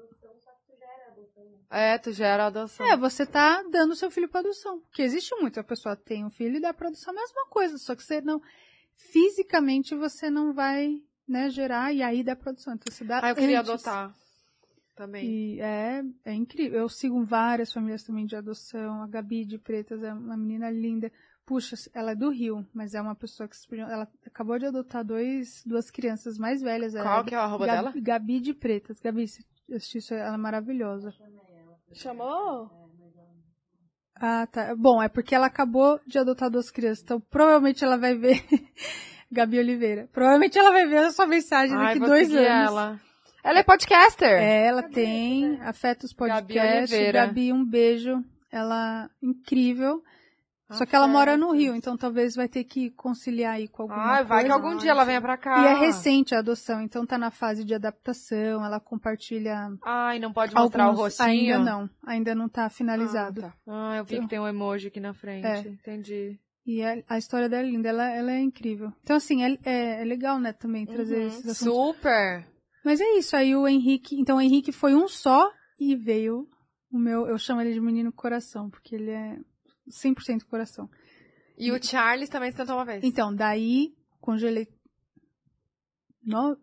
É, 1.70 1.96
tu 1.98 2.12
gera 2.12 2.46
adoção. 2.46 2.84
É, 2.84 2.96
você 2.96 3.24
tá 3.24 3.62
dando 3.70 3.94
seu 3.94 4.10
filho 4.10 4.28
para 4.28 4.40
adoção. 4.40 4.80
Porque 4.80 5.02
existe 5.02 5.34
muito, 5.36 5.60
a 5.60 5.64
pessoa 5.64 5.94
tem 5.94 6.24
um 6.24 6.30
filho 6.30 6.56
e 6.56 6.60
dá 6.60 6.74
pra 6.74 6.88
adoção 6.88 7.12
a 7.12 7.16
mesma 7.16 7.46
coisa, 7.48 7.78
só 7.78 7.94
que 7.94 8.02
você 8.02 8.20
não. 8.20 8.42
Fisicamente 8.96 9.94
você 9.94 10.28
não 10.28 10.52
vai, 10.52 11.00
né, 11.26 11.48
gerar 11.48 11.92
e 11.92 12.02
aí 12.02 12.24
dá 12.24 12.34
produção. 12.34 12.74
Então 12.74 12.92
você 12.92 13.04
dá. 13.04 13.20
Ah, 13.22 13.30
eu 13.30 13.36
queria 13.36 13.60
antes. 13.60 13.70
adotar. 13.70 14.12
Também. 14.96 15.24
E 15.24 15.60
é, 15.60 16.02
é 16.24 16.34
incrível. 16.34 16.80
Eu 16.80 16.88
sigo 16.88 17.24
várias 17.24 17.72
famílias 17.72 18.02
também 18.02 18.26
de 18.26 18.36
adoção. 18.36 19.02
A 19.02 19.06
Gabi 19.06 19.46
de 19.46 19.56
Pretas 19.56 20.02
é 20.02 20.12
uma 20.12 20.36
menina 20.36 20.70
linda. 20.70 21.10
Puxa, 21.46 21.76
ela 21.94 22.12
é 22.12 22.14
do 22.14 22.30
Rio, 22.30 22.66
mas 22.74 22.94
é 22.94 23.00
uma 23.00 23.14
pessoa 23.14 23.48
que 23.48 23.56
ela 23.74 24.06
acabou 24.26 24.58
de 24.58 24.66
adotar 24.66 25.04
dois, 25.04 25.62
duas 25.64 25.90
crianças 25.90 26.36
mais 26.36 26.60
velhas. 26.60 26.92
Qual 26.92 27.04
ela, 27.06 27.24
que 27.24 27.34
é 27.34 27.38
o 27.38 27.40
arroba 27.40 27.66
Gabi, 27.66 27.78
dela? 27.78 27.92
Gabi 27.96 28.40
de 28.40 28.54
Pretas. 28.54 29.00
Gabi, 29.00 29.26
se 29.26 29.44
assistir 29.72 29.98
isso, 29.98 30.14
ela 30.14 30.34
é 30.34 30.36
maravilhosa. 30.36 31.14
Chamou? 31.92 32.70
Ah, 34.16 34.46
tá. 34.46 34.74
Bom, 34.76 35.02
é 35.02 35.08
porque 35.08 35.34
ela 35.34 35.46
acabou 35.46 35.98
de 36.06 36.18
adotar 36.18 36.50
duas 36.50 36.70
crianças, 36.70 37.02
então 37.02 37.20
provavelmente 37.30 37.84
ela 37.84 37.96
vai 37.96 38.14
ver. 38.14 38.44
Gabi 39.32 39.58
Oliveira. 39.60 40.08
Provavelmente 40.12 40.58
ela 40.58 40.72
vai 40.72 40.86
ver 40.86 40.98
a 40.98 41.10
sua 41.12 41.26
mensagem 41.26 41.76
Ai, 41.76 41.94
daqui 41.94 42.00
dois 42.00 42.34
anos. 42.34 42.46
ela. 42.46 43.00
Ela 43.44 43.58
é 43.60 43.62
podcaster. 43.62 44.28
É, 44.28 44.66
ela 44.66 44.82
tem 44.82 45.60
Afetos 45.62 46.12
Gabi 46.12 46.32
Podcast. 46.32 46.92
Oliveira. 46.92 47.26
Gabi, 47.26 47.52
um 47.52 47.64
beijo. 47.64 48.22
Ela 48.50 49.08
incrível. 49.22 50.02
Só 50.72 50.86
que 50.86 50.94
ela 50.94 51.08
mora 51.08 51.36
no 51.36 51.52
Rio, 51.52 51.74
então 51.74 51.96
talvez 51.96 52.34
vai 52.36 52.48
ter 52.48 52.64
que 52.64 52.90
conciliar 52.90 53.54
aí 53.54 53.66
com 53.68 53.82
alguma 53.82 54.02
Ai, 54.16 54.24
vai 54.24 54.44
que 54.44 54.50
algum 54.50 54.76
dia 54.76 54.90
ela 54.92 55.04
venha 55.04 55.20
pra 55.20 55.36
cá. 55.36 55.62
E 55.62 55.66
é 55.66 55.74
recente 55.74 56.34
a 56.34 56.38
adoção, 56.38 56.80
então 56.80 57.04
tá 57.04 57.18
na 57.18 57.30
fase 57.30 57.64
de 57.64 57.74
adaptação, 57.74 58.64
ela 58.64 58.78
compartilha 58.80 59.70
Ai, 59.84 60.18
não 60.18 60.32
pode 60.32 60.54
mostrar 60.54 60.84
alguns... 60.84 60.98
o 60.98 61.02
rostinho. 61.02 61.28
Ainda 61.56 61.58
não, 61.58 61.90
ainda 62.06 62.34
não 62.34 62.48
tá 62.48 62.68
finalizado. 62.70 63.40
Ah, 63.44 63.48
tá. 63.50 63.54
Ah, 63.66 63.96
eu 63.98 64.04
vi 64.04 64.14
Então- 64.14 64.24
que 64.24 64.30
tem 64.30 64.40
um 64.40 64.46
emoji 64.48 64.88
aqui 64.88 65.00
na 65.00 65.12
frente. 65.14 65.46
É. 65.46 65.58
Entendi. 65.60 66.38
E 66.66 66.82
a, 66.84 67.02
a 67.08 67.18
história 67.18 67.48
dela 67.48 67.66
é 67.66 67.70
linda, 67.70 67.88
ela, 67.88 68.08
ela 68.10 68.30
é 68.32 68.38
incrível. 68.40 68.92
Então, 69.02 69.16
assim, 69.16 69.42
é, 69.42 69.58
é, 69.64 70.02
é 70.02 70.04
legal, 70.04 70.38
né, 70.38 70.52
também 70.52 70.86
trazer 70.86 71.20
Uhum. 71.20 71.26
esses 71.26 71.48
assuntos. 71.48 71.96
Super. 71.96 72.46
Mas 72.84 73.00
é 73.00 73.18
isso, 73.18 73.34
aí 73.34 73.56
o 73.56 73.66
Henrique. 73.66 74.14
Então, 74.20 74.36
o 74.36 74.40
Henrique 74.40 74.70
foi 74.70 74.94
um 74.94 75.08
só 75.08 75.50
e 75.80 75.96
veio 75.96 76.46
o 76.92 76.98
meu. 76.98 77.26
Eu 77.26 77.38
chamo 77.38 77.60
ele 77.60 77.72
de 77.72 77.80
menino 77.80 78.12
coração, 78.12 78.70
porque 78.70 78.94
ele 78.94 79.10
é 79.10 79.38
100% 79.90 80.44
coração. 80.44 80.88
E 81.58 81.70
o 81.70 81.82
Charles 81.82 82.28
também 82.28 82.50
se 82.50 82.56
tentou 82.56 82.76
uma 82.76 82.84
vez. 82.84 83.04
Então, 83.04 83.34
daí, 83.34 83.94
congelei. 84.20 84.66
No... 86.22 86.56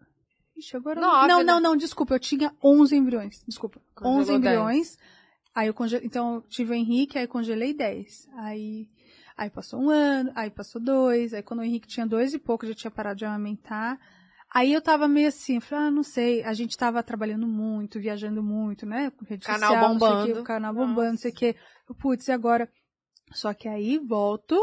Ixi, 0.56 0.76
agora. 0.76 1.00
Nove, 1.00 1.28
não, 1.28 1.38
né? 1.40 1.44
não, 1.44 1.60
não, 1.60 1.78
desculpa, 1.78 2.16
eu 2.16 2.20
tinha 2.20 2.52
11 2.64 2.96
embriões. 2.96 3.44
Desculpa. 3.48 3.80
Congelou 3.94 4.22
11 4.22 4.34
embriões. 4.34 4.98
Aí 5.54 5.68
eu 5.68 5.74
congelei. 5.74 6.06
Então, 6.06 6.36
eu 6.36 6.42
tive 6.44 6.72
o 6.72 6.74
Henrique, 6.74 7.18
aí 7.18 7.28
congelei 7.28 7.74
10. 7.74 8.28
Aí. 8.38 8.88
Aí 9.38 9.52
passou 9.52 9.80
um 9.80 9.92
ano, 9.92 10.32
aí 10.34 10.50
passou 10.50 10.82
dois, 10.82 11.32
aí 11.32 11.44
quando 11.44 11.60
o 11.60 11.64
Henrique 11.64 11.88
tinha 11.88 12.08
dois 12.08 12.34
e 12.34 12.40
pouco, 12.40 12.66
já 12.66 12.74
tinha 12.74 12.90
parado 12.90 13.20
de 13.20 13.26
amamentar. 13.26 14.00
Aí 14.52 14.74
eu 14.74 14.82
tava 14.82 15.08
meio 15.08 15.28
assim, 15.28 15.60
falei, 15.60 15.86
ah, 15.86 15.92
não 15.92 16.02
sei, 16.02 16.44
a 16.44 16.54
gente 16.54 16.76
tava 16.76 17.04
trabalhando 17.04 17.46
muito, 17.46 18.00
viajando 18.00 18.42
muito, 18.42 18.86
né? 18.86 19.12
Com 19.12 19.26
rede 19.26 19.46
Canal 19.46 19.70
social, 19.70 19.94
não 19.94 20.00
sei 20.00 20.08
o 20.08 20.12
bombando. 20.12 20.40
o 20.40 20.44
canal 20.44 20.74
bombando, 20.74 21.10
não 21.12 21.18
sei 21.18 21.32
o 21.32 21.36
quê. 21.36 21.56
Putz, 22.00 22.28
e 22.28 22.32
agora? 22.32 22.68
Só 23.32 23.54
que 23.54 23.68
aí 23.68 23.98
volto, 23.98 24.56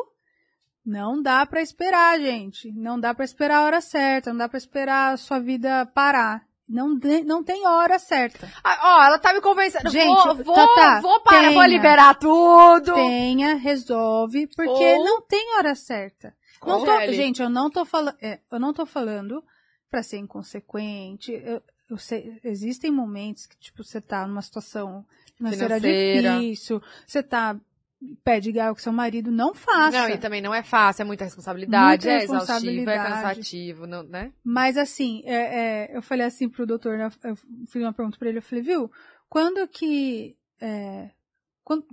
não 0.84 1.20
dá 1.22 1.44
pra 1.46 1.60
esperar, 1.62 2.18
gente. 2.20 2.70
Não 2.72 2.98
dá 2.98 3.14
pra 3.14 3.24
esperar 3.24 3.58
a 3.58 3.62
hora 3.64 3.80
certa, 3.80 4.30
não 4.30 4.38
dá 4.38 4.48
pra 4.48 4.58
esperar 4.58 5.12
a 5.12 5.16
sua 5.16 5.38
vida 5.38 5.86
parar. 5.94 6.42
Não, 6.66 6.96
de- 6.96 7.24
não 7.24 7.44
tem 7.44 7.66
hora 7.66 7.98
certa. 7.98 8.50
Ah, 8.64 8.96
ó, 8.98 9.04
ela 9.04 9.18
tá 9.18 9.34
me 9.34 9.40
convencendo. 9.42 9.90
Gente, 9.90 10.06
vou, 10.06 10.34
vou, 10.36 10.44
vou 10.44 10.54
parar, 10.54 11.00
vou 11.02 11.20
tenha. 11.20 11.66
liberar 11.66 12.14
tudo. 12.18 12.94
Tenha, 12.94 13.54
resolve, 13.54 14.46
porque 14.56 14.70
Ou- 14.96 15.04
não 15.04 15.20
tem 15.20 15.56
hora 15.56 15.74
certa. 15.74 16.34
Não 16.66 16.82
tô- 16.82 17.12
gente, 17.12 17.42
eu 17.42 17.50
não 17.50 17.68
tô 17.70 17.84
falando, 17.84 18.16
eu 18.50 18.58
não 18.58 18.72
tô 18.72 18.86
falando 18.86 19.44
pra 19.90 20.02
ser 20.02 20.16
inconsequente. 20.16 21.32
Eu, 21.32 21.62
eu 21.90 21.98
sei, 21.98 22.40
existem 22.42 22.90
momentos 22.90 23.44
que 23.46 23.58
tipo 23.58 23.84
você 23.84 24.00
tá 24.00 24.26
numa 24.26 24.40
situação 24.40 25.04
financeira, 25.36 25.76
Financeira. 25.78 26.38
difícil, 26.38 26.82
você 27.06 27.22
tá 27.22 27.54
pé 28.23 28.40
de 28.40 28.52
galo 28.52 28.74
com 28.74 28.81
seu 28.81 28.92
marido, 28.92 29.31
não 29.31 29.55
faça. 29.55 30.02
Não, 30.02 30.08
e 30.08 30.18
também 30.18 30.42
não 30.42 30.55
é 30.55 30.62
fácil, 30.62 31.02
é 31.02 31.05
muita 31.05 31.24
responsabilidade, 31.24 32.06
Muita 32.06 32.10
é 32.10 32.24
exaustivo, 32.24 32.34
é 32.34 32.36
responsabilidade. 32.39 33.23
cansativo, 33.23 33.86
não, 33.86 34.02
né? 34.02 34.32
Mas 34.44 34.76
assim, 34.76 35.23
é, 35.24 35.34
é, 35.92 35.97
eu 35.97 36.02
falei 36.02 36.26
assim 36.26 36.48
pro 36.48 36.66
doutor, 36.66 36.98
né, 36.98 37.10
eu 37.24 37.36
fiz 37.68 37.82
uma 37.82 37.92
pergunta 37.92 38.18
pra 38.18 38.28
ele, 38.28 38.39
eu 38.39 38.42
falei, 38.42 38.62
viu, 38.62 38.90
quando 39.28 39.66
que. 39.68 40.36
é, 40.60 41.10
quando, 41.64 41.86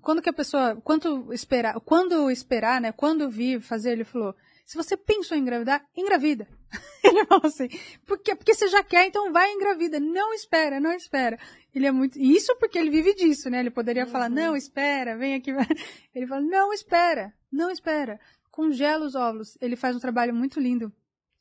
quando 0.00 0.20
que 0.20 0.28
a 0.28 0.32
pessoa. 0.32 0.76
Quando 0.82 1.32
esperar, 1.32 1.80
quando 1.80 2.30
esperar, 2.30 2.80
né? 2.80 2.92
Quando 2.92 3.30
vir 3.30 3.60
fazer, 3.60 3.92
ele 3.92 4.04
falou, 4.04 4.34
se 4.64 4.76
você 4.76 4.96
pensou 4.96 5.36
em 5.36 5.40
engravidar, 5.40 5.84
engravida. 5.96 6.46
Ele 7.04 7.24
falou 7.26 7.46
assim, 7.46 7.68
porque, 8.06 8.34
porque 8.34 8.54
você 8.54 8.68
já 8.68 8.82
quer, 8.82 9.06
então 9.06 9.32
vai 9.32 9.52
engravida. 9.52 9.98
Não 10.00 10.32
espera, 10.32 10.80
não 10.80 10.92
espera. 10.92 11.38
Ele 11.74 11.86
é 11.86 11.90
muito. 11.92 12.18
e 12.18 12.34
Isso 12.36 12.54
porque 12.56 12.78
ele 12.78 12.90
vive 12.90 13.14
disso, 13.14 13.50
né? 13.50 13.60
Ele 13.60 13.70
poderia 13.70 14.06
falar, 14.06 14.28
Uhum. 14.28 14.36
não, 14.36 14.56
espera, 14.56 15.16
vem 15.16 15.34
aqui. 15.34 15.50
Ele 16.14 16.26
fala, 16.26 16.40
não, 16.42 16.72
espera, 16.72 17.32
não 17.50 17.70
espera. 17.70 18.20
Congela 18.50 19.04
os 19.04 19.14
óvulos. 19.14 19.56
Ele 19.60 19.76
faz 19.76 19.96
um 19.96 20.00
trabalho 20.00 20.34
muito 20.34 20.60
lindo 20.60 20.92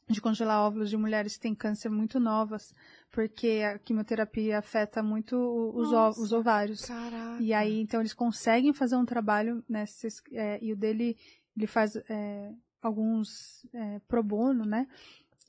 de 0.07 0.21
congelar 0.21 0.61
óvulos 0.65 0.89
de 0.89 0.97
mulheres 0.97 1.35
que 1.35 1.41
têm 1.41 1.55
câncer 1.55 1.89
muito 1.89 2.19
novas, 2.19 2.73
porque 3.11 3.61
a 3.65 3.79
quimioterapia 3.79 4.57
afeta 4.59 5.01
muito 5.01 5.37
os, 5.73 5.91
Nossa. 5.91 6.21
os 6.21 6.33
ovários. 6.33 6.85
Caraca. 6.85 7.37
E 7.41 7.53
aí, 7.53 7.79
então, 7.79 7.99
eles 8.01 8.13
conseguem 8.13 8.73
fazer 8.73 8.95
um 8.95 9.05
trabalho, 9.05 9.63
né? 9.69 9.85
é, 10.33 10.59
e 10.61 10.73
o 10.73 10.75
dele, 10.75 11.15
ele 11.55 11.67
faz 11.67 11.95
é, 11.95 12.51
alguns 12.81 13.65
é, 13.73 13.99
pro 14.07 14.23
bono, 14.23 14.65
né? 14.65 14.87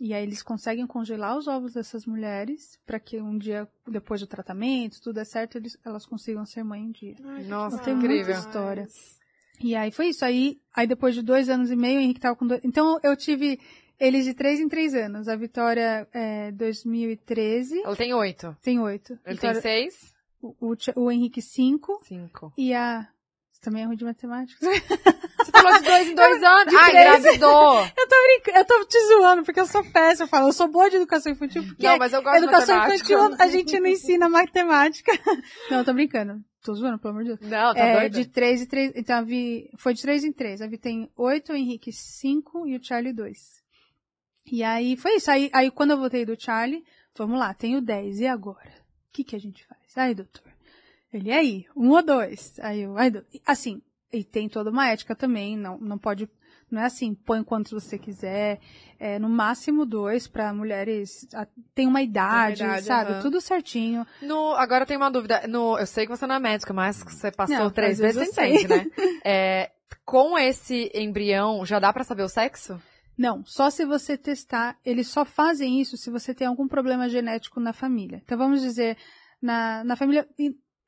E 0.00 0.12
aí 0.14 0.22
eles 0.24 0.42
conseguem 0.42 0.86
congelar 0.86 1.36
os 1.36 1.46
ovos 1.46 1.74
dessas 1.74 2.04
mulheres 2.06 2.76
para 2.84 2.98
que 2.98 3.20
um 3.20 3.38
dia 3.38 3.68
depois 3.86 4.20
do 4.20 4.26
tratamento, 4.26 5.00
tudo 5.00 5.20
é 5.20 5.24
certo, 5.24 5.56
eles, 5.58 5.78
elas 5.84 6.04
consigam 6.04 6.44
ser 6.44 6.64
mãe 6.64 6.82
um 6.82 6.90
dia. 6.90 7.14
Nossa, 7.46 7.78
Tem 7.78 7.94
incrível. 7.94 8.34
muita 8.34 8.40
história. 8.48 8.86
E 9.60 9.76
aí 9.76 9.92
foi 9.92 10.08
isso. 10.08 10.24
Aí, 10.24 10.60
aí 10.74 10.86
depois 10.88 11.14
de 11.14 11.22
dois 11.22 11.48
anos 11.48 11.70
e 11.70 11.76
meio, 11.76 12.00
o 12.00 12.02
Henrique 12.02 12.18
tava 12.20 12.34
com 12.34 12.46
dois. 12.46 12.60
Então 12.64 12.98
eu 13.02 13.16
tive 13.16 13.60
eles 14.00 14.24
de 14.24 14.34
três 14.34 14.58
em 14.58 14.68
três 14.68 14.92
anos. 14.92 15.28
A 15.28 15.36
Vitória 15.36 16.08
é 16.12 16.50
2013, 16.52 17.82
Ela 17.84 17.94
tem 17.94 18.12
oito. 18.12 18.56
tem 18.60 18.80
oito. 18.80 19.12
Ele 19.24 19.34
Vitória- 19.36 19.60
tem 19.60 19.88
seis? 19.90 20.12
o, 20.40 20.56
o, 20.72 20.74
o 20.96 21.10
Henrique 21.12 21.40
cinco 21.40 22.00
Cinco. 22.04 22.52
e 22.58 22.74
a. 22.74 23.06
Você 23.52 23.60
também 23.60 23.82
é 23.84 23.86
ruim 23.86 23.96
de 23.96 24.04
matemática? 24.04 24.58
Falou 25.52 25.78
de 25.78 25.84
dois 25.84 26.08
em 26.08 26.14
dois 26.14 26.42
anos. 26.42 26.66
de 26.72 26.76
Ah, 26.76 26.88
engravidou. 26.90 27.80
Eu 27.96 28.08
tô 28.08 28.16
brincando, 28.26 28.58
eu 28.58 28.64
tô 28.64 28.84
te 28.86 28.98
zoando, 29.06 29.42
porque 29.44 29.60
eu 29.60 29.66
sou 29.66 29.84
péssima. 29.84 30.24
Eu 30.24 30.28
falo, 30.28 30.48
eu 30.48 30.52
sou 30.52 30.68
boa 30.68 30.88
de 30.90 30.96
educação 30.96 31.30
infantil, 31.32 31.62
porque 31.64 31.86
Não, 31.86 31.98
mas 31.98 32.12
eu 32.12 32.22
gosto 32.22 32.38
de 32.38 32.44
educação 32.44 32.76
matemática. 32.76 33.12
infantil 33.14 33.36
a 33.38 33.46
gente 33.48 33.80
não 33.80 33.86
ensina 33.88 34.28
matemática. 34.28 35.12
Não, 35.70 35.78
eu 35.78 35.84
tô 35.84 35.92
brincando. 35.92 36.42
Tô 36.64 36.74
zoando, 36.74 36.98
pelo 36.98 37.12
amor 37.14 37.24
de 37.24 37.36
Deus. 37.36 37.40
Não, 37.50 37.74
tá 37.74 37.80
é, 37.80 37.92
doida? 38.00 38.08
de 38.20 38.26
três 38.28 38.62
e 38.62 38.66
três. 38.66 38.92
Então 38.94 39.18
a 39.18 39.22
Vi. 39.22 39.68
Foi 39.76 39.94
de 39.94 40.02
três 40.02 40.24
em 40.24 40.32
três. 40.32 40.60
A 40.62 40.66
Vi 40.66 40.78
tem 40.78 41.10
oito, 41.16 41.52
o 41.52 41.56
Henrique 41.56 41.92
cinco 41.92 42.66
e 42.66 42.76
o 42.76 42.82
Charlie 42.82 43.12
dois. 43.12 43.60
E 44.50 44.62
aí 44.62 44.96
foi 44.96 45.16
isso. 45.16 45.30
Aí, 45.30 45.50
aí 45.52 45.70
quando 45.70 45.90
eu 45.92 45.98
voltei 45.98 46.24
do 46.24 46.40
Charlie, 46.40 46.84
vamos 47.16 47.38
lá, 47.38 47.52
tenho 47.54 47.80
dez. 47.80 48.20
E 48.20 48.26
agora? 48.26 48.70
O 49.08 49.12
que, 49.12 49.24
que 49.24 49.36
a 49.36 49.40
gente 49.40 49.64
faz? 49.66 49.80
Aí, 49.96 50.14
doutor. 50.14 50.42
Ele 51.12 51.28
"E 51.28 51.32
aí, 51.32 51.66
um 51.76 51.90
ou 51.90 52.02
dois. 52.02 52.58
Aí 52.60 52.82
eu, 52.82 52.96
aí. 52.96 53.12
Assim, 53.44 53.82
e 54.12 54.22
tem 54.24 54.48
toda 54.48 54.70
uma 54.70 54.88
ética 54.88 55.14
também, 55.14 55.56
não, 55.56 55.78
não 55.78 55.98
pode. 55.98 56.28
Não 56.70 56.80
é 56.80 56.86
assim, 56.86 57.14
põe 57.14 57.42
quantos 57.44 57.70
você 57.72 57.98
quiser. 57.98 58.58
É, 58.98 59.18
no 59.18 59.28
máximo 59.28 59.84
dois 59.84 60.26
para 60.26 60.54
mulheres. 60.54 61.26
a- 61.34 61.46
Tem 61.74 61.86
uma 61.86 62.00
idade, 62.00 62.62
idade, 62.62 62.86
sabe? 62.86 63.12
aham. 63.12 63.20
Tudo 63.22 63.40
certinho. 63.40 64.06
No, 64.22 64.52
agora 64.54 64.82
eu 64.84 64.86
tenho 64.86 65.00
uma 65.00 65.10
dúvida. 65.10 65.46
No, 65.46 65.78
eu 65.78 65.86
sei 65.86 66.06
que 66.06 66.16
você 66.16 66.26
não 66.26 66.36
é 66.36 66.40
médica, 66.40 66.72
mas 66.72 67.02
você 67.02 67.30
passou 67.30 67.56
Não, 67.56 67.70
três 67.70 67.98
vezes 67.98 68.16
você 68.34 68.46
entende, 68.46 68.68
né? 68.68 68.86
É, 69.24 69.70
com 70.04 70.38
esse 70.38 70.90
embrião, 70.94 71.64
já 71.66 71.78
dá 71.78 71.92
pra 71.92 72.04
saber 72.04 72.22
o 72.22 72.28
sexo? 72.28 72.80
Não, 73.18 73.44
só 73.44 73.68
se 73.68 73.84
você 73.84 74.16
testar. 74.16 74.78
Eles 74.84 75.08
só 75.08 75.24
fazem 75.26 75.78
isso 75.80 75.98
se 75.98 76.10
você 76.10 76.34
tem 76.34 76.46
algum 76.46 76.66
problema 76.66 77.08
genético 77.08 77.60
na 77.60 77.74
família. 77.74 78.22
Então 78.24 78.38
vamos 78.38 78.62
dizer, 78.62 78.96
na, 79.42 79.84
na 79.84 79.94
família. 79.94 80.26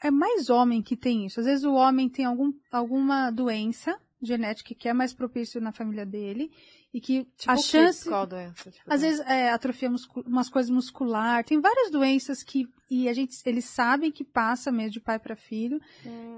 É 0.05 0.11
mais 0.11 0.51
homem 0.51 0.83
que 0.83 0.97
tem 0.97 1.25
isso. 1.25 1.41
Às 1.41 1.47
vezes 1.47 1.65
o 1.65 1.73
homem 1.73 2.11
tem 2.11 2.27
algum, 2.27 2.53
alguma 2.71 3.31
doença 3.31 3.99
genética 4.21 4.75
que 4.75 4.87
é 4.87 4.93
mais 4.93 5.15
propício 5.15 5.63
na 5.63 5.73
família 5.73 6.05
dele 6.05 6.53
e 6.93 7.01
que 7.01 7.25
Tipo 7.37 7.51
a 7.51 7.57
chance. 7.57 8.07
Qual 8.07 8.27
doença? 8.27 8.71
Tipo, 8.71 8.85
Às 8.87 9.01
vezes 9.01 9.21
é, 9.21 9.51
atrofia 9.51 9.91
umas 10.27 10.49
coisas 10.51 10.71
muscular, 10.71 11.43
tem 11.43 11.59
várias 11.59 11.91
doenças 11.91 12.43
que 12.43 12.69
e 12.91 13.09
a 13.09 13.15
gente 13.15 13.35
eles 13.47 13.65
sabem 13.65 14.13
que 14.13 14.23
passa 14.23 14.71
mesmo 14.71 14.93
de 14.93 15.01
pai 15.01 15.19
para 15.19 15.35
filho. 15.35 15.81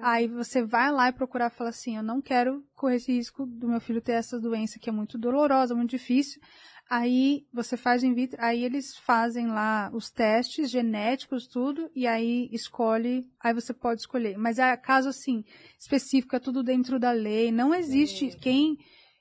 Aí 0.00 0.28
você 0.28 0.64
vai 0.64 0.92
lá 0.92 1.08
e 1.08 1.12
procurar 1.12 1.48
e 1.48 1.54
fala 1.54 1.70
assim, 1.70 1.96
eu 1.96 2.04
não 2.04 2.22
quero 2.22 2.64
correr 2.76 2.96
esse 2.96 3.12
risco 3.12 3.44
do 3.44 3.68
meu 3.68 3.80
filho 3.80 4.00
ter 4.00 4.12
essa 4.12 4.38
doença 4.40 4.78
que 4.78 4.88
é 4.88 4.92
muito 4.92 5.18
dolorosa, 5.18 5.74
muito 5.74 5.90
difícil. 5.90 6.40
Aí 6.88 7.44
você 7.52 7.76
faz 7.76 8.04
in 8.04 8.14
vitro, 8.14 8.38
aí 8.40 8.62
eles 8.62 8.96
fazem 8.96 9.48
lá 9.48 9.90
os 9.92 10.08
testes 10.10 10.70
genéticos, 10.70 11.46
tudo, 11.48 11.90
e 11.94 12.06
aí 12.06 12.48
escolhe, 12.52 13.28
aí 13.40 13.52
você 13.52 13.74
pode 13.74 14.00
escolher. 14.02 14.38
Mas 14.38 14.58
é 14.60 14.76
caso 14.76 15.08
assim, 15.08 15.44
específico, 15.78 16.36
é 16.36 16.38
tudo 16.38 16.62
dentro 16.62 16.98
da 17.00 17.10
lei. 17.10 17.50
Não 17.50 17.74
existe 17.74 18.36
quem. 18.40 18.78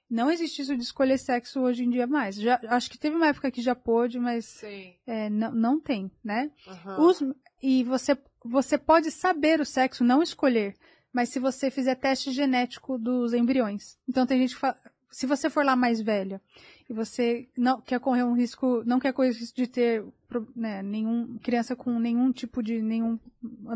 Não 0.07 0.29
existe 0.29 0.61
isso 0.61 0.75
de 0.77 0.83
escolher 0.83 1.17
sexo 1.17 1.59
hoje 1.59 1.83
em 1.83 1.89
dia 1.89 2.05
mais. 2.05 2.35
Já, 2.35 2.59
acho 2.69 2.91
que 2.91 2.99
teve 2.99 3.15
uma 3.15 3.27
época 3.27 3.49
que 3.49 3.61
já 3.63 3.73
pôde, 3.73 4.19
mas 4.19 4.45
Sim. 4.45 4.93
é, 5.07 5.27
não, 5.31 5.51
não 5.51 5.79
tem, 5.81 6.11
né? 6.23 6.51
Aham. 6.67 7.01
Os- 7.01 7.23
e 7.63 7.83
você, 7.83 8.15
você 8.43 8.77
pode 8.77 9.09
saber 9.09 9.59
o 9.59 9.65
sexo, 9.65 10.03
não 10.03 10.21
escolher, 10.21 10.75
mas 11.11 11.29
se 11.29 11.39
você 11.39 11.71
fizer 11.71 11.95
teste 11.95 12.31
genético 12.31 12.99
dos 12.99 13.33
embriões. 13.33 13.97
Então 14.07 14.27
tem 14.27 14.37
gente 14.37 14.53
que 14.53 14.59
fala, 14.61 14.77
se 15.17 15.25
você 15.25 15.49
for 15.49 15.63
lá 15.65 15.75
mais 15.75 16.01
velha 16.01 16.41
e 16.89 16.93
você 16.93 17.47
não 17.57 17.79
quer 17.79 17.99
correr 17.99 18.23
um 18.23 18.33
risco, 18.33 18.83
não 18.85 18.99
quer 18.99 19.13
correr 19.13 19.29
o 19.29 19.33
risco 19.33 19.55
de 19.55 19.67
ter 19.67 20.03
né, 20.55 20.83
nenhum 20.83 21.37
criança 21.41 21.75
com 21.75 21.97
nenhum 21.99 22.31
tipo 22.33 22.61
de 22.61 22.81
nenhuma 22.81 23.19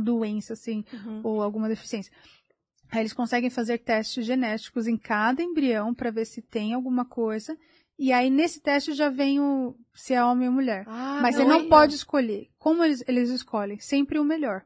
doença 0.02 0.54
assim 0.54 0.84
Uhum. 0.94 1.22
ou 1.24 1.42
alguma 1.42 1.70
deficiência. 1.70 2.12
Aí 2.92 3.00
eles 3.02 3.14
conseguem 3.14 3.50
fazer 3.50 3.78
testes 3.78 4.26
genéticos 4.26 4.86
em 4.88 4.98
cada 4.98 5.42
embrião 5.42 5.94
para 5.94 6.12
ver 6.12 6.26
se 6.26 6.42
tem 6.42 6.74
alguma 6.74 7.06
coisa. 7.06 7.56
E 7.98 8.12
aí 8.12 8.30
nesse 8.30 8.60
teste 8.62 8.94
já 8.94 9.10
vem 9.10 9.40
o 9.40 9.76
se 9.94 10.14
é 10.14 10.24
homem 10.24 10.48
ou 10.50 10.54
mulher. 10.54 10.84
Ah, 10.88 11.20
Mas 11.22 11.36
você 11.36 11.46
não 11.46 11.62
ia. 11.62 11.70
pode 11.70 11.96
escolher. 11.96 12.50
Como 12.58 12.84
eles, 12.84 13.02
eles 13.08 13.30
escolhem? 13.30 13.80
Sempre 13.80 14.20
o 14.20 14.24
melhor. 14.26 14.64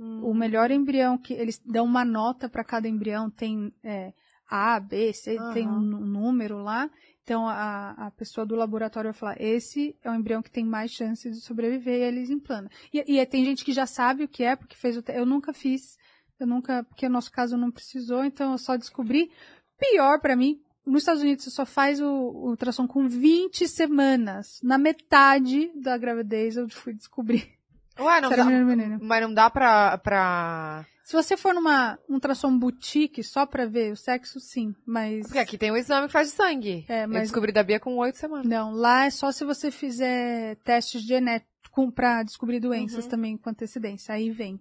O 0.00 0.32
melhor 0.32 0.70
embrião 0.70 1.18
que 1.18 1.32
eles 1.34 1.60
dão 1.64 1.84
uma 1.84 2.04
nota 2.04 2.48
para 2.48 2.62
cada 2.64 2.86
embrião, 2.88 3.28
tem 3.30 3.72
é, 3.82 4.12
A, 4.48 4.80
B, 4.80 5.12
C, 5.12 5.36
Aham. 5.36 5.52
tem 5.52 5.68
um, 5.68 5.80
número 5.80 6.62
lá. 6.62 6.90
Então 7.22 7.46
a, 7.46 7.90
a 7.90 8.10
pessoa 8.10 8.46
do 8.46 8.54
laboratório 8.54 9.12
vai 9.12 9.18
falar: 9.18 9.36
esse 9.40 9.94
é 10.02 10.10
o 10.10 10.14
embrião 10.14 10.42
que 10.42 10.50
tem 10.50 10.64
mais 10.64 10.90
chance 10.90 11.30
de 11.30 11.40
sobreviver 11.40 12.00
e 12.00 12.04
eles 12.04 12.30
implantam. 12.30 12.70
E, 12.92 13.18
e 13.18 13.26
tem 13.26 13.44
gente 13.44 13.64
que 13.64 13.72
já 13.72 13.86
sabe 13.86 14.24
o 14.24 14.28
que 14.28 14.42
é, 14.42 14.56
porque 14.56 14.76
fez 14.76 14.96
o 14.96 15.04
Eu 15.08 15.26
nunca 15.26 15.52
fiz, 15.52 15.98
eu 16.40 16.46
nunca, 16.46 16.84
porque 16.84 17.06
o 17.06 17.10
nosso 17.10 17.30
caso 17.30 17.56
não 17.56 17.70
precisou, 17.70 18.24
então 18.24 18.52
eu 18.52 18.58
só 18.58 18.76
descobri. 18.76 19.30
Pior 19.78 20.20
para 20.20 20.34
mim, 20.34 20.60
nos 20.84 21.02
Estados 21.02 21.22
Unidos 21.22 21.44
você 21.44 21.50
só 21.50 21.66
faz 21.66 22.00
o, 22.00 22.06
o 22.06 22.48
ultrassom 22.48 22.86
com 22.86 23.06
20 23.06 23.68
semanas. 23.68 24.58
Na 24.62 24.78
metade 24.78 25.70
da 25.74 25.96
gravidez 25.98 26.56
eu 26.56 26.68
fui 26.68 26.94
descobrir. 26.94 27.58
Ué, 27.98 28.20
não 28.20 28.30
dá, 28.30 28.44
menino 28.44 28.60
ou 28.60 28.76
menina. 28.76 28.98
mas 29.00 29.22
não 29.22 29.34
dá 29.34 29.50
pra, 29.50 29.98
pra... 29.98 30.86
Se 31.08 31.14
você 31.16 31.38
for 31.38 31.54
numa 31.54 31.98
um 32.06 32.14
ultrassom 32.14 32.58
boutique 32.58 33.22
só 33.24 33.46
pra 33.46 33.64
ver 33.64 33.90
o 33.92 33.96
sexo, 33.96 34.38
sim. 34.38 34.74
Mas. 34.84 35.22
Porque 35.24 35.38
aqui 35.38 35.56
tem 35.56 35.72
um 35.72 35.76
exame 35.76 36.06
que 36.06 36.12
faz 36.12 36.28
de 36.28 36.34
sangue. 36.34 36.84
É, 36.86 37.04
Eu 37.04 37.08
mas- 37.08 37.22
descobri 37.22 37.50
da 37.50 37.62
Bia 37.62 37.80
com 37.80 37.96
oito 37.96 38.18
semanas. 38.18 38.46
Não, 38.46 38.72
lá 38.72 39.06
é 39.06 39.10
só 39.10 39.32
se 39.32 39.42
você 39.42 39.70
fizer 39.70 40.56
testes 40.56 41.00
genéticos 41.00 41.48
pra 41.94 42.22
descobrir 42.22 42.60
doenças 42.60 43.04
Uhum. 43.04 43.10
também 43.10 43.36
com 43.38 43.48
antecedência. 43.48 44.14
Aí 44.14 44.28
vem. 44.30 44.60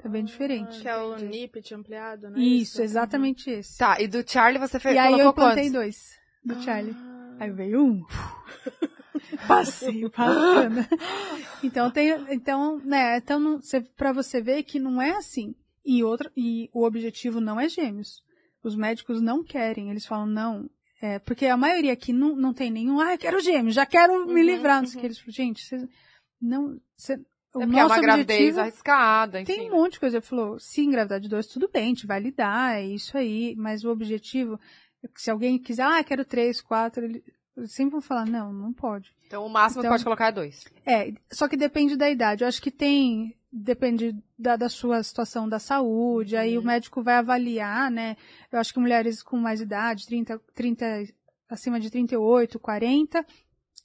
Tá 0.00 0.08
bem 0.08 0.22
diferente. 0.24 0.80
Que 0.80 0.86
é 0.88 0.96
o 0.96 1.16
NIPT 1.16 1.74
ampliado, 1.74 2.30
né? 2.30 2.38
Isso, 2.38 2.80
exatamente 2.82 3.50
esse. 3.50 3.76
Tá, 3.76 4.00
e 4.00 4.06
do 4.06 4.22
Charlie 4.24 4.60
você 4.60 4.78
fez, 4.78 4.94
E 4.94 4.98
aí 4.98 5.18
eu 5.18 5.32
quantos? 5.32 5.72
dois 5.72 6.16
do 6.44 6.54
Charlie. 6.62 6.94
Ah. 6.96 7.36
Aí 7.40 7.50
veio 7.50 7.84
um. 7.84 8.04
Passei, 9.48 10.02
bacana. 10.08 10.88
Então 11.64 11.90
tem, 11.90 12.10
então, 12.32 12.78
né, 12.84 13.16
então 13.16 13.58
pra 13.96 14.12
você 14.12 14.40
ver 14.40 14.62
que 14.62 14.78
não 14.78 15.02
é 15.02 15.10
assim. 15.16 15.52
E 15.92 16.04
outra, 16.04 16.30
e 16.36 16.70
o 16.72 16.84
objetivo 16.84 17.40
não 17.40 17.58
é 17.58 17.68
gêmeos. 17.68 18.22
Os 18.62 18.76
médicos 18.76 19.20
não 19.20 19.42
querem, 19.42 19.90
eles 19.90 20.06
falam 20.06 20.26
não, 20.26 20.70
é, 21.02 21.18
porque 21.18 21.46
a 21.46 21.56
maioria 21.56 21.92
aqui 21.92 22.12
não, 22.12 22.36
não 22.36 22.52
tem 22.52 22.70
nenhum, 22.70 23.00
ah, 23.00 23.14
eu 23.14 23.18
quero 23.18 23.40
gêmeos, 23.40 23.74
já 23.74 23.84
quero 23.84 24.26
me 24.26 24.40
Uhum, 24.40 24.46
livrar, 24.46 24.82
não 24.82 24.86
sei 24.86 24.94
o 24.94 24.96
uhum. 24.96 25.00
que. 25.00 25.06
Eles 25.06 25.18
falam, 25.18 25.32
gente, 25.32 25.64
cê, 25.64 25.88
não, 26.40 26.80
cê, 26.96 27.14
o 27.54 27.62
É 27.62 27.66
porque 27.66 27.78
é 27.80 27.82
nosso 27.82 27.94
uma 27.94 28.00
gravidez 28.00 28.38
objetivo 28.38 28.60
arriscada, 28.60 29.40
enfim. 29.40 29.52
tem 29.52 29.70
um 29.70 29.74
monte 29.74 29.94
de 29.94 30.00
coisa. 30.00 30.18
Ele 30.18 30.24
falou, 30.24 30.58
se 30.60 30.82
engravidar 30.82 31.18
de 31.18 31.28
dois, 31.28 31.46
tudo 31.46 31.68
bem, 31.72 31.86
a 31.86 31.88
gente 31.88 32.06
vai 32.06 32.20
lidar, 32.20 32.76
é 32.76 32.86
isso 32.86 33.16
aí. 33.18 33.56
Mas 33.56 33.82
o 33.82 33.90
objetivo, 33.90 34.60
se 35.16 35.30
alguém 35.30 35.58
quiser, 35.58 35.82
ah, 35.82 36.04
quero 36.04 36.24
três, 36.24 36.60
quatro, 36.60 37.04
ele, 37.04 37.24
sempre 37.66 37.92
vão 37.92 38.00
falar, 38.00 38.26
não, 38.26 38.52
não 38.52 38.72
pode. 38.72 39.12
Então 39.26 39.44
o 39.44 39.48
máximo 39.50 39.82
que 39.82 39.86
Então- 39.86 39.94
pode 39.94 40.04
colocar 40.04 40.28
é 40.28 40.32
dois. 40.32 40.64
É, 40.86 41.12
só 41.30 41.46
que 41.48 41.56
depende 41.56 41.96
da 41.96 42.08
idade. 42.10 42.42
Eu 42.44 42.48
acho 42.48 42.60
que 42.62 42.70
tem, 42.70 43.36
depende 43.52 44.14
da, 44.38 44.56
da 44.56 44.68
sua 44.68 45.02
situação 45.02 45.48
da 45.48 45.58
saúde, 45.58 46.36
aí 46.36 46.56
Uhum. 46.56 46.62
o 46.62 46.66
médico 46.66 47.02
vai 47.02 47.14
avaliar, 47.16 47.90
né? 47.90 48.16
Eu 48.50 48.58
acho 48.58 48.72
que 48.72 48.80
mulheres 48.80 49.22
com 49.22 49.36
mais 49.36 49.60
idade, 49.60 50.06
30, 50.06 50.40
30 50.54 50.86
acima 51.48 51.78
de 51.80 51.90
38, 51.90 52.58
40, 52.58 53.24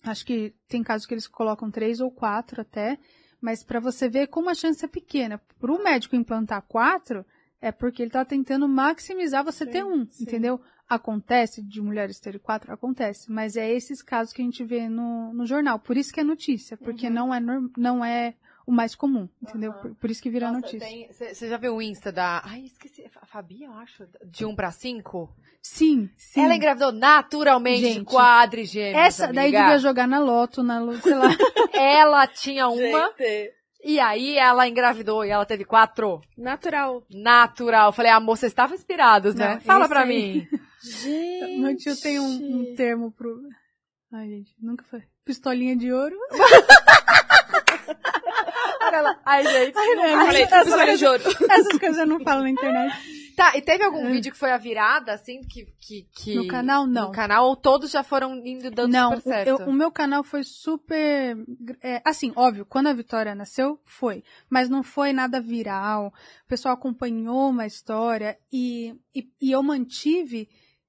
acho 0.03 0.26
que 0.26 0.53
tem 0.68 0.84
casos 0.84 1.06
que 1.08 1.14
eles 1.14 1.27
colocam 1.27 1.69
três 1.72 2.00
ou 2.00 2.11
quatro 2.11 2.61
até, 2.61 2.98
mas 3.42 3.64
para 3.64 3.80
você 3.80 4.08
ver 4.08 4.27
como 4.27 4.50
a 4.50 4.53
chance 4.56 4.84
é 4.85 4.88
pequena. 4.88 5.42
Para 5.60 5.72
o 5.74 5.84
médico 5.84 6.16
implantar 6.16 6.61
quatro, 6.68 7.26
é 7.61 7.72
porque 7.72 8.03
ele 8.03 8.10
está 8.10 8.24
tentando 8.24 8.68
maximizar 8.68 9.44
você 9.44 9.66
Sim, 9.66 9.72
ter 9.72 9.84
um, 9.85 10.06
sim. 10.08 10.24
entendeu? 10.24 10.61
Acontece 10.88 11.61
de 11.64 11.81
mulheres 11.81 12.19
terem 12.19 12.39
quatro? 12.39 12.72
Acontece. 12.72 13.31
Mas 13.31 13.55
é 13.57 13.69
esses 13.72 14.01
casos 14.01 14.31
que 14.33 14.41
a 14.41 14.45
gente 14.45 14.64
vê 14.64 14.88
no, 14.88 15.33
no 15.33 15.45
jornal. 15.45 15.80
Por 15.80 15.97
isso 15.97 16.14
que 16.14 16.19
é 16.19 16.23
notícia, 16.23 16.77
porque 16.77 17.07
Uhum. 17.07 17.14
não, 17.14 17.33
é 17.33 17.39
norm- 17.39 17.69
não 17.77 18.05
é 18.05 18.35
o 18.67 18.72
mais 18.72 18.95
comum, 18.95 19.27
entendeu? 19.41 19.72
Aham. 19.72 19.81
Por, 19.81 19.95
por 19.95 20.09
isso 20.11 20.22
que 20.22 20.30
vira 20.30 20.51
notícia. 20.51 20.88
Você 21.11 21.47
já 21.49 21.57
viu 21.57 21.75
o 21.75 21.81
Insta 21.81 22.11
da... 22.11 22.41
Ai, 22.45 22.61
esqueci. 22.61 23.03
A 23.22 23.25
Fabi, 23.25 23.64
eu 23.64 23.73
acho. 23.73 24.07
De 24.25 24.45
um 24.45 24.55
pra 24.55 24.72
cinco? 24.72 25.30
Sim, 25.61 26.09
sim. 26.17 26.41
Ela 26.43 26.55
engravidou 26.55 26.91
naturalmente 26.91 27.81
de 27.81 27.93
Gente, 27.93 28.05
quadrigêmeos, 28.05 28.95
Essa 29.05 29.27
daí 29.33 29.45
amiga. 29.47 29.61
devia 29.64 29.80
jogar 29.80 30.07
na 30.07 30.19
loto, 30.19 30.61
na 30.64 30.80
sei 31.01 31.15
lá. 31.15 31.30
Ela 31.73 32.27
tinha 32.27 32.67
uma, 32.67 33.11
Gente, 33.17 33.51
e 33.83 33.99
aí 33.99 34.35
ela 34.38 34.67
engravidou 34.67 35.23
e 35.25 35.30
ela 35.30 35.45
teve 35.45 35.64
quatro. 35.65 36.22
Natural. 36.38 37.03
Natural. 37.11 37.91
Falei, 37.91 38.11
amor, 38.11 38.38
vocês 38.38 38.51
estavam 38.51 38.75
inspirados, 38.75 39.35
né? 39.35 39.55
Não, 39.55 39.61
Fala 39.61 39.88
pra 39.88 40.01
aí- 40.01 40.07
mim. 40.07 40.47
Gente. 40.85 41.57
Meu 41.57 41.75
tio 41.75 41.95
tem 41.99 42.19
um, 42.19 42.59
um 42.59 42.75
termo 42.75 43.11
pro. 43.11 43.41
Ai, 44.11 44.27
gente, 44.30 44.55
nunca 44.61 44.83
foi. 44.85 45.03
Pistolinha 45.23 45.75
de 45.75 45.91
ouro. 45.91 46.15
Olha 48.81 49.01
lá. 49.01 49.19
Ai, 49.25 49.43
gente. 49.43 49.77
Ai, 49.77 49.95
não, 49.95 50.05
Eu 50.05 50.25
falei, 50.25 50.43
essas, 50.43 50.64
pistola 50.65 50.97
de 50.97 51.05
ouro. 51.05 51.23
essas 51.49 51.80
coisas 51.80 51.97
eu 51.97 52.05
não 52.05 52.19
falo 52.19 52.43
na 52.43 52.49
internet. 52.49 52.95
Tá, 53.35 53.57
e 53.57 53.61
teve 53.61 53.83
algum 53.83 54.09
vídeo 54.09 54.31
que 54.31 54.38
foi 54.38 54.51
a 54.51 54.57
virada, 54.57 55.11
assim, 55.11 55.41
que... 55.41 55.65
que, 55.81 56.07
que... 56.15 56.35
No 56.35 56.47
canal, 56.47 56.88
não. 56.88 57.07
No 57.07 57.11
canal, 57.11 57.47
ou 57.47 57.55
todos 57.57 57.91
já 57.91 58.01
foram 58.01 58.33
indo 58.45 58.72
dando 58.72 58.93
não, 58.93 59.09
super 59.17 59.23
certo? 59.23 59.47
eu- 59.47 59.67
o 59.67 59.73
meu 59.73 59.91
canal 59.91 60.23
foi 60.23 60.41
super. 60.41 61.35
é, 61.83 62.01
assim, 62.05 62.31
óbvio, 62.33 62.65
quando 62.65 62.88
a 62.88 62.93
Vitória 62.93 63.35
nasceu, 63.35 63.77
foi. 63.83 64.23
Mas 64.49 64.69
não 64.69 64.81
foi 64.81 65.11
nada 65.11 65.41
viral. 65.41 66.14
O 66.45 66.47
pessoal 66.47 66.75
acompanhou 66.75 67.49
uma 67.49 67.65
história 67.65 68.38
e, 68.53 68.95
e, 69.14 69.27
e 69.41 69.51
eu 69.51 69.61
mantive 69.61 70.47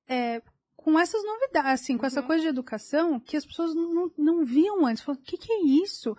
é, 0.09 0.43
com 0.76 0.99
essas 0.99 1.23
novidades, 1.25 1.83
assim, 1.83 1.97
com 1.99 2.07
essa 2.07 2.20
Uhum. 2.20 2.26
coisa 2.26 2.43
de 2.43 2.49
educação 2.49 3.20
que 3.20 3.36
as 3.36 3.44
pessoas 3.44 3.75
não, 3.75 4.10
não 4.17 4.44
viam 4.44 4.86
antes. 4.86 5.02
Falaram, 5.02 5.23
o 5.23 5.26
que, 5.26 5.36
que 5.36 5.52
é 5.52 5.62
isso? 5.83 6.17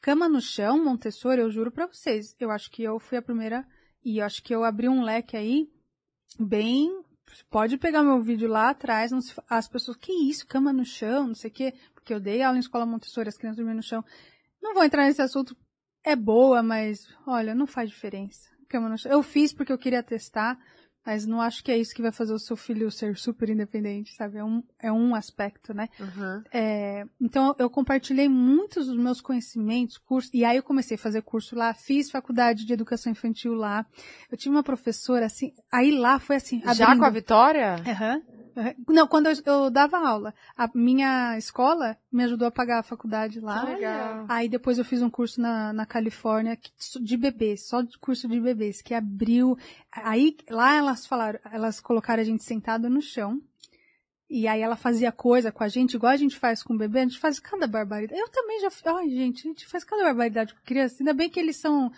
Cama 0.00 0.28
no 0.28 0.40
chão, 0.40 0.82
Montessori, 0.82 1.40
eu 1.40 1.50
juro 1.50 1.70
pra 1.70 1.86
vocês. 1.86 2.34
Eu 2.38 2.50
acho 2.50 2.70
que 2.70 2.82
eu 2.82 2.98
fui 2.98 3.16
a 3.18 3.22
primeira. 3.22 3.66
E 4.04 4.18
eu 4.18 4.24
acho 4.24 4.42
que 4.42 4.54
eu 4.54 4.64
abri 4.64 4.88
um 4.88 5.02
leque 5.02 5.36
aí 5.36 5.68
bem 6.38 6.90
pode 7.50 7.78
pegar 7.78 8.02
meu 8.02 8.20
vídeo 8.20 8.48
lá 8.48 8.70
atrás, 8.70 9.10
não 9.10 9.20
se 9.20 9.34
as 9.48 9.68
pessoas, 9.68 9.96
que 9.96 10.12
isso, 10.12 10.46
cama 10.46 10.72
no 10.72 10.84
chão, 10.84 11.28
não 11.28 11.34
sei 11.34 11.50
o 11.50 11.52
quê, 11.52 11.74
porque 11.94 12.12
eu 12.12 12.20
dei 12.20 12.42
aula 12.42 12.56
em 12.56 12.60
escola 12.60 12.84
Montessori, 12.84 13.28
as 13.28 13.36
crianças 13.36 13.56
dormiam 13.56 13.76
no 13.76 13.82
chão. 13.82 14.04
Não 14.60 14.74
vou 14.74 14.84
entrar 14.84 15.04
nesse 15.06 15.22
assunto, 15.22 15.56
é 16.04 16.14
boa, 16.14 16.62
mas, 16.62 17.06
olha, 17.26 17.54
não 17.54 17.66
faz 17.66 17.88
diferença. 17.90 18.50
Cama 18.68 18.88
no 18.88 18.98
chão. 18.98 19.10
Eu 19.10 19.22
fiz 19.22 19.52
porque 19.52 19.72
eu 19.72 19.78
queria 19.78 20.02
testar, 20.02 20.58
mas 21.04 21.26
não 21.26 21.40
acho 21.40 21.62
que 21.64 21.70
é 21.72 21.76
isso 21.78 21.94
que 21.94 22.02
vai 22.02 22.12
fazer 22.12 22.32
o 22.32 22.38
seu 22.38 22.56
filho 22.56 22.90
ser 22.90 23.16
super 23.16 23.48
independente, 23.50 24.14
sabe? 24.14 24.38
É 24.38 24.44
um, 24.44 24.62
é 24.78 24.92
um 24.92 25.14
aspecto, 25.14 25.74
né? 25.74 25.88
Uhum. 25.98 26.42
É, 26.52 27.04
então 27.20 27.54
eu 27.58 27.68
compartilhei 27.68 28.28
muitos 28.28 28.86
dos 28.86 28.96
meus 28.96 29.20
conhecimentos, 29.20 29.98
cursos, 29.98 30.30
e 30.34 30.44
aí 30.44 30.56
eu 30.56 30.62
comecei 30.62 30.94
a 30.96 30.98
fazer 30.98 31.22
curso 31.22 31.56
lá, 31.56 31.74
fiz 31.74 32.10
faculdade 32.10 32.64
de 32.64 32.72
educação 32.72 33.10
infantil 33.12 33.54
lá. 33.54 33.84
Eu 34.30 34.36
tive 34.38 34.54
uma 34.54 34.62
professora 34.62 35.26
assim, 35.26 35.52
aí 35.72 35.90
lá 35.90 36.18
foi 36.18 36.36
assim, 36.36 36.60
Já 36.60 36.70
abrindo- 36.86 36.98
com 37.00 37.04
a 37.06 37.10
Vitória? 37.10 37.74
Aham. 37.74 37.92
aham. 37.92 38.22
Não, 38.88 39.06
quando 39.06 39.26
eu, 39.26 39.34
eu 39.44 39.70
dava 39.70 39.98
aula, 39.98 40.34
a 40.56 40.68
minha 40.74 41.36
escola 41.38 41.96
me 42.10 42.24
ajudou 42.24 42.48
a 42.48 42.52
pagar 42.52 42.80
a 42.80 42.82
faculdade 42.82 43.40
lá. 43.40 43.66
Que 43.66 43.72
legal. 43.72 44.26
Aí 44.28 44.48
depois 44.48 44.78
eu 44.78 44.84
fiz 44.84 45.02
um 45.02 45.10
curso 45.10 45.40
na, 45.40 45.72
na 45.72 45.86
Califórnia 45.86 46.58
de 47.00 47.16
bebês, 47.16 47.66
só 47.66 47.82
de 47.82 47.98
curso 47.98 48.28
de 48.28 48.40
bebês, 48.40 48.82
que 48.82 48.94
abriu. 48.94 49.56
Aí 49.90 50.36
lá 50.50 50.76
elas 50.76 51.06
falaram, 51.06 51.38
elas 51.50 51.80
colocaram 51.80 52.20
a 52.20 52.24
gente 52.24 52.44
sentado 52.44 52.88
no 52.88 53.00
chão. 53.00 53.40
E 54.34 54.48
aí 54.48 54.62
ela 54.62 54.76
fazia 54.76 55.12
coisa 55.12 55.52
com 55.52 55.62
a 55.62 55.68
gente, 55.68 55.92
igual 55.92 56.10
a 56.10 56.16
gente 56.16 56.38
faz 56.38 56.62
com 56.62 56.72
o 56.72 56.78
bebê, 56.78 57.00
a 57.00 57.02
gente 57.02 57.18
faz 57.18 57.38
cada 57.38 57.66
barbaridade. 57.66 58.18
Eu 58.18 58.30
também 58.30 58.60
já, 58.60 58.70
ai 58.86 59.10
gente, 59.10 59.46
a 59.46 59.50
gente 59.50 59.66
faz 59.66 59.84
cada 59.84 60.04
barbaridade 60.04 60.54
com 60.54 60.60
criança. 60.64 60.96
Ainda 61.00 61.12
bem 61.12 61.28
que 61.28 61.38
eles 61.38 61.56
são 61.56 61.92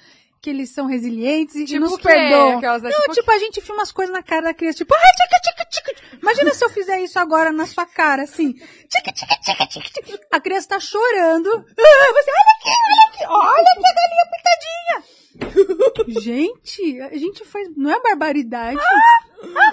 que 0.44 0.50
eles 0.50 0.68
são 0.68 0.84
resilientes 0.84 1.54
e 1.56 1.64
Tipo 1.64 1.80
nos 1.80 1.98
perdoam. 1.98 2.58
Aquelas, 2.58 2.82
né, 2.82 2.90
Não, 2.90 3.00
tipo, 3.00 3.14
tipo, 3.14 3.30
a 3.30 3.38
gente 3.38 3.62
filma 3.62 3.82
as 3.82 3.90
coisas 3.90 4.14
na 4.14 4.22
cara 4.22 4.42
da 4.42 4.52
criança, 4.52 4.76
tipo, 4.76 4.94
ai, 4.94 5.00
tica, 5.16 5.40
tica, 5.40 5.64
tica. 5.70 6.18
Imagina 6.20 6.52
se 6.52 6.62
eu 6.62 6.68
fizer 6.68 7.00
isso 7.00 7.18
agora 7.18 7.50
na 7.50 7.64
sua 7.64 7.86
cara, 7.86 8.24
assim. 8.24 8.52
Tica, 8.52 9.10
tica, 9.10 9.36
tica, 9.42 9.66
tica, 9.66 10.02
tica. 10.02 10.26
A 10.30 10.38
criança 10.38 10.68
tá 10.68 10.78
chorando. 10.78 11.48
Ah, 11.48 11.62
Você, 11.64 12.30
olha 12.30 12.54
aqui, 12.58 12.68
olha 12.68 13.08
aqui, 13.08 13.24
olha 13.26 13.72
aqui 13.72 13.86
a 13.86 13.94
galinha 13.94 14.26
pintadinha. 14.36 16.20
gente, 16.20 17.00
a 17.00 17.16
gente 17.16 17.44
faz, 17.46 17.68
não 17.74 17.90
é 17.90 18.00
barbaridade. 18.02 18.78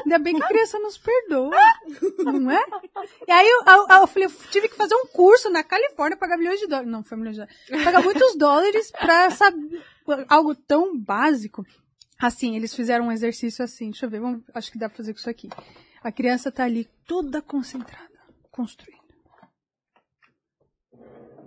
Ainda 0.05 0.19
bem 0.19 0.35
que 0.37 0.43
a 0.43 0.47
criança 0.47 0.79
nos 0.79 0.97
perdoa, 0.97 1.51
não 2.23 2.49
é? 2.49 2.63
E 3.27 3.31
aí 3.31 3.47
eu, 3.47 3.63
eu, 3.73 3.87
eu 3.89 4.07
falei, 4.07 4.25
eu 4.27 4.31
tive 4.51 4.69
que 4.69 4.75
fazer 4.75 4.95
um 4.95 5.05
curso 5.07 5.49
na 5.49 5.63
Califórnia, 5.63 6.17
pagar 6.17 6.37
milhões 6.37 6.59
de 6.61 6.67
dólares. 6.67 6.89
Não, 6.89 7.03
foi 7.03 7.17
milhões 7.17 7.35
de 7.35 7.41
dólares. 7.45 7.83
Pagar 7.85 8.01
muitos 8.03 8.35
dólares 8.37 8.89
pra 8.91 9.29
saber 9.31 9.81
algo 10.27 10.55
tão 10.55 10.97
básico. 10.97 11.65
Assim, 12.19 12.55
eles 12.55 12.73
fizeram 12.75 13.05
um 13.07 13.11
exercício 13.11 13.63
assim, 13.63 13.89
deixa 13.91 14.05
eu 14.05 14.09
ver, 14.09 14.19
vamos, 14.19 14.43
acho 14.53 14.71
que 14.71 14.77
dá 14.77 14.87
pra 14.87 14.97
fazer 14.97 15.13
com 15.13 15.19
isso 15.19 15.29
aqui. 15.29 15.49
A 16.03 16.11
criança 16.11 16.51
tá 16.51 16.63
ali 16.63 16.87
toda 17.07 17.41
concentrada, 17.41 18.09
construindo. 18.51 19.01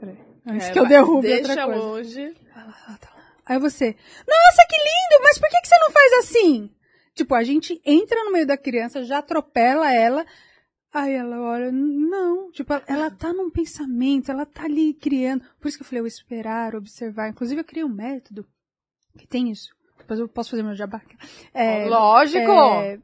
Peraí, 0.00 0.18
antes 0.47 0.66
É, 0.68 0.73
que 0.73 0.78
eu 0.78 0.86
derrube 0.86 1.26
Deixa 1.28 1.49
outra 1.50 1.65
coisa. 1.66 1.81
longe. 1.81 2.34
Tá 2.52 2.65
lá. 2.65 3.15
Aí 3.47 3.58
você, 3.58 3.86
nossa, 4.26 4.66
que 4.68 4.76
lindo, 4.76 5.23
mas 5.23 5.39
por 5.39 5.49
que, 5.50 5.60
que 5.60 5.68
você 5.68 5.78
não 5.78 5.91
faz 5.91 6.12
assim? 6.15 6.74
Tipo, 7.15 7.34
a 7.34 7.44
gente 7.44 7.81
entra 7.84 8.24
no 8.24 8.33
meio 8.33 8.47
da 8.47 8.57
criança, 8.57 9.05
já 9.05 9.18
atropela 9.18 9.94
ela, 9.94 10.24
aí 10.95 11.13
ela 11.13 11.41
olha, 11.41 11.71
não, 11.73 12.51
tipo, 12.53 12.73
ela 12.87 13.11
tá 13.11 13.33
num 13.33 13.51
pensamento, 13.51 14.31
ela 14.31 14.47
tá 14.47 14.65
ali 14.65 14.95
criando. 14.95 15.43
Por 15.61 15.69
isso 15.69 15.77
que 15.77 15.83
eu 15.83 15.87
falei, 15.89 16.03
o 16.03 16.07
esperar, 16.07 16.75
observar. 16.75 17.29
Inclusive, 17.29 17.61
eu 17.61 17.65
criei 17.65 17.85
um 17.85 17.89
método 17.93 18.47
que 19.19 19.27
tem 19.27 19.51
isso. 19.51 19.71
Depois 19.99 20.21
eu 20.21 20.29
posso 20.29 20.51
fazer 20.51 20.63
meu 20.63 20.75
jabá. 20.75 21.01
É, 21.53 21.87
Lógico! 21.89 22.51
é, 22.51 22.99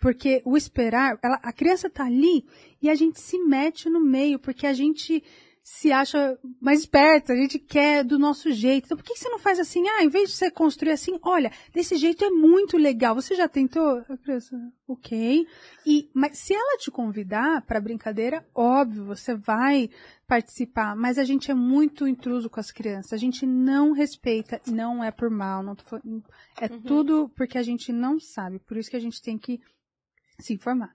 porque 0.00 0.42
o 0.44 0.56
esperar, 0.56 1.18
ela- 1.22 1.40
a 1.42 1.52
criança 1.52 1.88
tá 1.90 2.04
ali 2.04 2.44
e 2.80 2.88
a 2.90 2.94
gente 2.94 3.20
se 3.20 3.38
mete 3.38 3.88
no 3.88 4.00
meio, 4.00 4.38
porque 4.38 4.66
a 4.66 4.72
gente 4.72 5.22
se 5.68 5.90
acha 5.90 6.38
mais 6.60 6.78
esperta, 6.78 7.32
a 7.32 7.36
gente 7.36 7.58
quer 7.58 8.04
do 8.04 8.20
nosso 8.20 8.52
jeito. 8.52 8.84
Então 8.84 8.96
por 8.96 9.02
que 9.02 9.16
você 9.16 9.28
não 9.28 9.40
faz 9.40 9.58
assim? 9.58 9.84
Ah, 9.88 10.04
em 10.04 10.08
vez 10.08 10.30
de 10.30 10.36
você 10.36 10.48
construir 10.48 10.92
assim, 10.92 11.18
olha, 11.20 11.50
desse 11.74 11.96
jeito 11.96 12.24
é 12.24 12.30
muito 12.30 12.76
legal. 12.76 13.16
Você 13.16 13.34
já 13.34 13.48
tentou? 13.48 13.98
A 14.08 14.16
criança, 14.16 14.56
ok. 14.86 15.44
E, 15.84 16.08
mas 16.14 16.38
se 16.38 16.54
ela 16.54 16.78
te 16.78 16.88
convidar 16.88 17.62
para 17.62 17.80
brincadeira, 17.80 18.46
óbvio, 18.54 19.06
você 19.06 19.34
vai 19.34 19.90
participar, 20.24 20.94
mas 20.94 21.18
a 21.18 21.24
gente 21.24 21.50
é 21.50 21.54
muito 21.54 22.06
intruso 22.06 22.48
com 22.48 22.60
as 22.60 22.70
crianças. 22.70 23.12
A 23.12 23.16
gente 23.16 23.44
não 23.44 23.90
respeita, 23.90 24.60
não 24.68 25.02
é 25.02 25.10
por 25.10 25.28
mal, 25.28 25.64
não 25.64 25.76
é 26.60 26.68
tudo 26.68 27.28
porque 27.36 27.58
a 27.58 27.62
gente 27.64 27.92
não 27.92 28.20
sabe. 28.20 28.60
Por 28.60 28.76
isso 28.76 28.88
que 28.88 28.96
a 28.96 29.00
gente 29.00 29.20
tem 29.20 29.36
que 29.36 29.60
se 30.38 30.54
informar. 30.54 30.92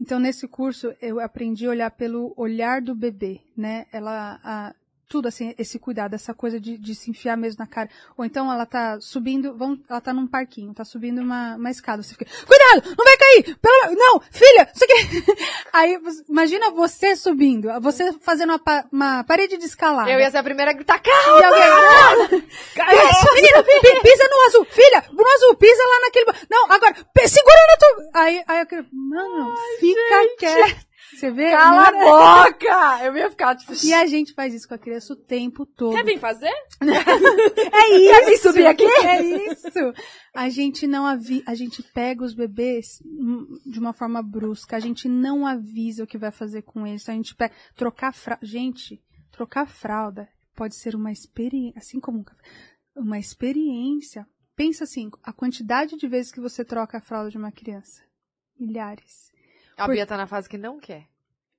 Então, 0.00 0.18
nesse 0.18 0.48
curso, 0.48 0.94
eu 1.02 1.20
aprendi 1.20 1.66
a 1.66 1.70
olhar 1.70 1.90
pelo 1.90 2.32
olhar 2.36 2.80
do 2.80 2.94
bebê, 2.94 3.40
né? 3.54 3.86
Ela, 3.92 4.40
a- 4.42 4.74
tudo 5.10 5.26
assim, 5.26 5.52
esse 5.58 5.76
cuidado, 5.76 6.14
essa 6.14 6.32
coisa 6.32 6.60
de, 6.60 6.78
de 6.78 6.94
se 6.94 7.10
enfiar 7.10 7.36
mesmo 7.36 7.58
na 7.58 7.66
cara. 7.66 7.90
Ou 8.16 8.24
então 8.24 8.50
ela 8.50 8.64
tá 8.64 8.96
subindo, 9.00 9.52
vamos, 9.58 9.80
ela 9.90 10.00
tá 10.00 10.14
num 10.14 10.24
parquinho, 10.26 10.72
tá 10.72 10.84
subindo 10.84 11.20
uma, 11.20 11.56
uma 11.56 11.68
escada. 11.68 12.00
Você 12.00 12.14
fica, 12.14 12.30
cuidado, 12.46 12.94
não 12.96 13.04
vai 13.04 13.16
cair! 13.16 13.56
Pelo, 13.58 13.96
não, 13.96 14.20
filha, 14.30 14.70
isso 14.72 14.84
aqui. 14.84 15.42
Aí, 15.74 15.98
imagina 16.28 16.70
você 16.70 17.16
subindo, 17.16 17.68
você 17.80 18.12
fazendo 18.20 18.50
uma, 18.54 18.84
uma 18.92 19.24
parede 19.24 19.56
de 19.58 19.64
escalada. 19.64 20.08
Eu 20.08 20.20
ia 20.20 20.30
ser 20.30 20.38
a 20.38 20.44
primeira 20.44 20.70
a 20.70 20.74
gritar, 20.74 20.98
E 20.98 21.00
calma! 21.00 21.46
alguém, 21.46 22.40
Deixa, 22.76 23.34
menina, 23.34 23.62
pi- 23.64 24.00
pisa 24.02 24.28
no 24.30 24.46
azul. 24.46 24.64
Filha, 24.66 25.04
no 25.12 25.26
azul, 25.26 25.56
pisa 25.56 25.82
lá 25.82 26.00
naquele... 26.02 26.26
Não, 26.48 26.70
agora, 26.70 26.94
segura 27.26 27.56
na 27.68 27.76
tua... 27.78 28.10
Aí, 28.22 28.44
aí 28.46 28.60
eu 28.60 28.66
quero... 28.66 28.86
Mano, 28.92 29.54
fica 29.80 30.36
quieto. 30.38 30.89
Você 31.14 31.30
vê? 31.30 31.50
Cala 31.50 31.88
a 31.88 31.92
boca! 32.48 33.04
Eu 33.04 33.16
ia 33.16 33.30
ficar, 33.30 33.56
tipo... 33.56 33.72
E 33.84 33.92
a 33.92 34.06
gente 34.06 34.32
faz 34.32 34.54
isso 34.54 34.68
com 34.68 34.74
a 34.74 34.78
criança 34.78 35.12
o 35.12 35.16
tempo 35.16 35.66
todo. 35.66 35.94
Quer 35.94 36.04
vir 36.04 36.18
fazer? 36.18 36.52
É 37.72 37.96
isso. 37.96 38.10
Quer 38.10 38.26
vir 38.26 38.38
subir 38.38 38.66
aqui? 38.66 38.84
É 38.84 39.22
isso. 39.22 39.92
A 40.34 40.48
gente 40.48 40.86
não 40.86 41.06
avi... 41.06 41.42
a 41.46 41.54
gente 41.54 41.82
pega 41.82 42.24
os 42.24 42.34
bebês 42.34 43.02
hum, 43.04 43.46
de 43.66 43.78
uma 43.78 43.92
forma 43.92 44.22
brusca. 44.22 44.76
A 44.76 44.80
gente 44.80 45.08
não 45.08 45.46
avisa 45.46 46.04
o 46.04 46.06
que 46.06 46.18
vai 46.18 46.30
fazer 46.30 46.62
com 46.62 46.86
eles. 46.86 47.08
A 47.08 47.12
gente 47.12 47.34
pega 47.34 47.54
trocar 47.74 48.12
fralda. 48.12 48.46
Gente, 48.46 49.02
trocar 49.32 49.66
fralda 49.66 50.28
pode 50.54 50.74
ser 50.74 50.94
uma 50.94 51.10
experiência, 51.10 51.78
assim 51.78 51.98
como 51.98 52.18
um 52.18 52.24
café, 52.24 52.42
uma 52.94 53.18
experiência. 53.18 54.26
Pensa 54.54 54.84
assim, 54.84 55.10
a 55.22 55.32
quantidade 55.32 55.96
de 55.96 56.06
vezes 56.06 56.30
que 56.30 56.40
você 56.40 56.64
troca 56.64 56.98
a 56.98 57.00
fralda 57.00 57.30
de 57.30 57.38
uma 57.38 57.50
criança. 57.50 58.02
Milhares. 58.58 59.30
A 59.80 59.86
Por- 59.86 59.94
Bia 59.94 60.06
tá 60.06 60.16
na 60.16 60.26
fase 60.26 60.48
que 60.48 60.58
não 60.58 60.78
quer. 60.78 61.08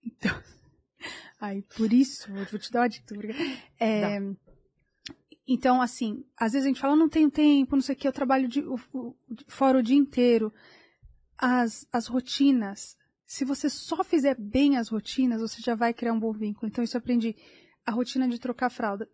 Aí, 1.39 1.63
por 1.75 1.91
isso, 1.91 2.31
vou 2.31 2.59
te 2.59 2.71
dar 2.71 2.81
uma 2.81 2.89
dica. 2.89 3.15
É, 3.79 4.19
então, 5.47 5.81
assim, 5.81 6.23
às 6.37 6.53
vezes 6.53 6.65
a 6.65 6.67
gente 6.69 6.79
fala, 6.79 6.93
eu 6.93 6.97
não 6.99 7.09
tenho 7.09 7.29
tempo, 7.31 7.75
não 7.75 7.81
sei 7.81 7.95
o 7.95 7.97
que, 7.97 8.07
eu 8.07 8.13
trabalho 8.13 8.47
de, 8.47 8.61
o- 8.61 8.79
o- 8.93 9.15
fora 9.47 9.79
o 9.79 9.83
dia 9.83 9.97
inteiro. 9.97 10.53
As, 11.37 11.87
as 11.91 12.05
rotinas, 12.05 12.95
se 13.25 13.43
você 13.43 13.69
só 13.69 14.03
fizer 14.03 14.35
bem 14.39 14.77
as 14.77 14.89
rotinas, 14.89 15.41
você 15.41 15.59
já 15.61 15.73
vai 15.73 15.93
criar 15.93 16.13
um 16.13 16.19
bom 16.19 16.31
vínculo. 16.31 16.67
Então, 16.69 16.83
isso 16.83 16.95
eu 16.95 16.99
aprendi. 16.99 17.35
A 17.85 17.91
rotina 17.91 18.27
de 18.27 18.39
trocar 18.39 18.69
fralda. 18.69 19.09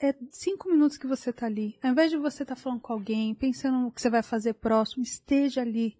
É 0.00 0.14
cinco 0.30 0.68
minutos 0.68 0.98
que 0.98 1.06
você 1.06 1.32
tá 1.32 1.46
ali. 1.46 1.78
Ao 1.82 1.90
invés 1.90 2.10
de 2.10 2.16
você 2.16 2.42
estar 2.42 2.56
falando 2.56 2.80
com 2.80 2.92
alguém, 2.92 3.34
pensando 3.34 3.78
no 3.78 3.92
que 3.92 4.00
você 4.00 4.10
vai 4.10 4.22
fazer 4.22 4.54
próximo, 4.54 5.02
esteja 5.04 5.60
ali. 5.62 5.96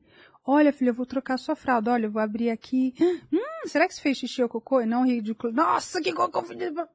Olha, 0.51 0.73
filha, 0.73 0.89
eu 0.89 0.95
vou 0.95 1.05
trocar 1.05 1.37
sua 1.37 1.55
fralda. 1.55 1.93
Olha, 1.93 2.07
eu 2.07 2.11
vou 2.11 2.23
abrir 2.23 2.49
aqui. 2.49 2.95
Hum, 3.31 3.69
será 3.69 3.87
que 3.87 3.93
você 3.95 4.01
fez 4.01 4.17
xixi 4.17 4.43
ou 4.43 4.49
cocô? 4.49 4.81
E 4.81 4.87
não 4.87 5.05
ridículo. 5.05 5.53
Nossa, 5.53 6.01
que 6.01 6.13
cocô. 6.13 6.43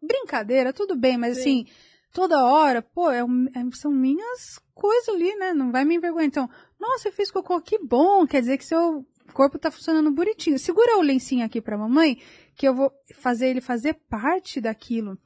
Brincadeira, 0.02 0.74
tudo 0.74 0.96
bem, 0.96 1.18
mas 1.18 1.38
assim, 1.38 1.66
toda 2.14 2.44
hora, 2.46 2.82
pô, 2.82 3.12
é 3.12 3.20
é- 3.20 3.76
são 3.76 3.92
minhas 3.92 4.60
coisas 4.74 5.10
ali, 5.10 5.36
né? 5.36 5.54
Não 5.54 5.72
vai 5.72 5.84
me 5.86 5.96
envergonhar. 5.96 6.26
Então, 6.26 6.50
nossa, 6.80 7.10
eu 7.10 7.12
fiz 7.14 7.30
cocô, 7.30 7.62
que 7.62 7.78
bom. 7.78 8.26
Quer 8.26 8.40
dizer 8.42 8.58
que 8.58 8.66
se 8.66 8.74
eu 8.74 9.06
corpo 9.34 9.60
tá 9.60 9.70
funcionando 9.70 10.10
bonitinho. 10.12 10.58
Segura 10.58 10.98
o 10.98 11.02
lencinho 11.02 11.46
aqui 11.46 11.62
pra 11.62 11.78
mamãe, 11.78 12.18
que 12.56 12.68
eu 12.68 12.74
vou 12.74 12.92
fazer 13.16 13.50
ele 13.50 13.62
fazer 13.62 13.94
parte 14.10 14.62
daquilo. 14.62 15.18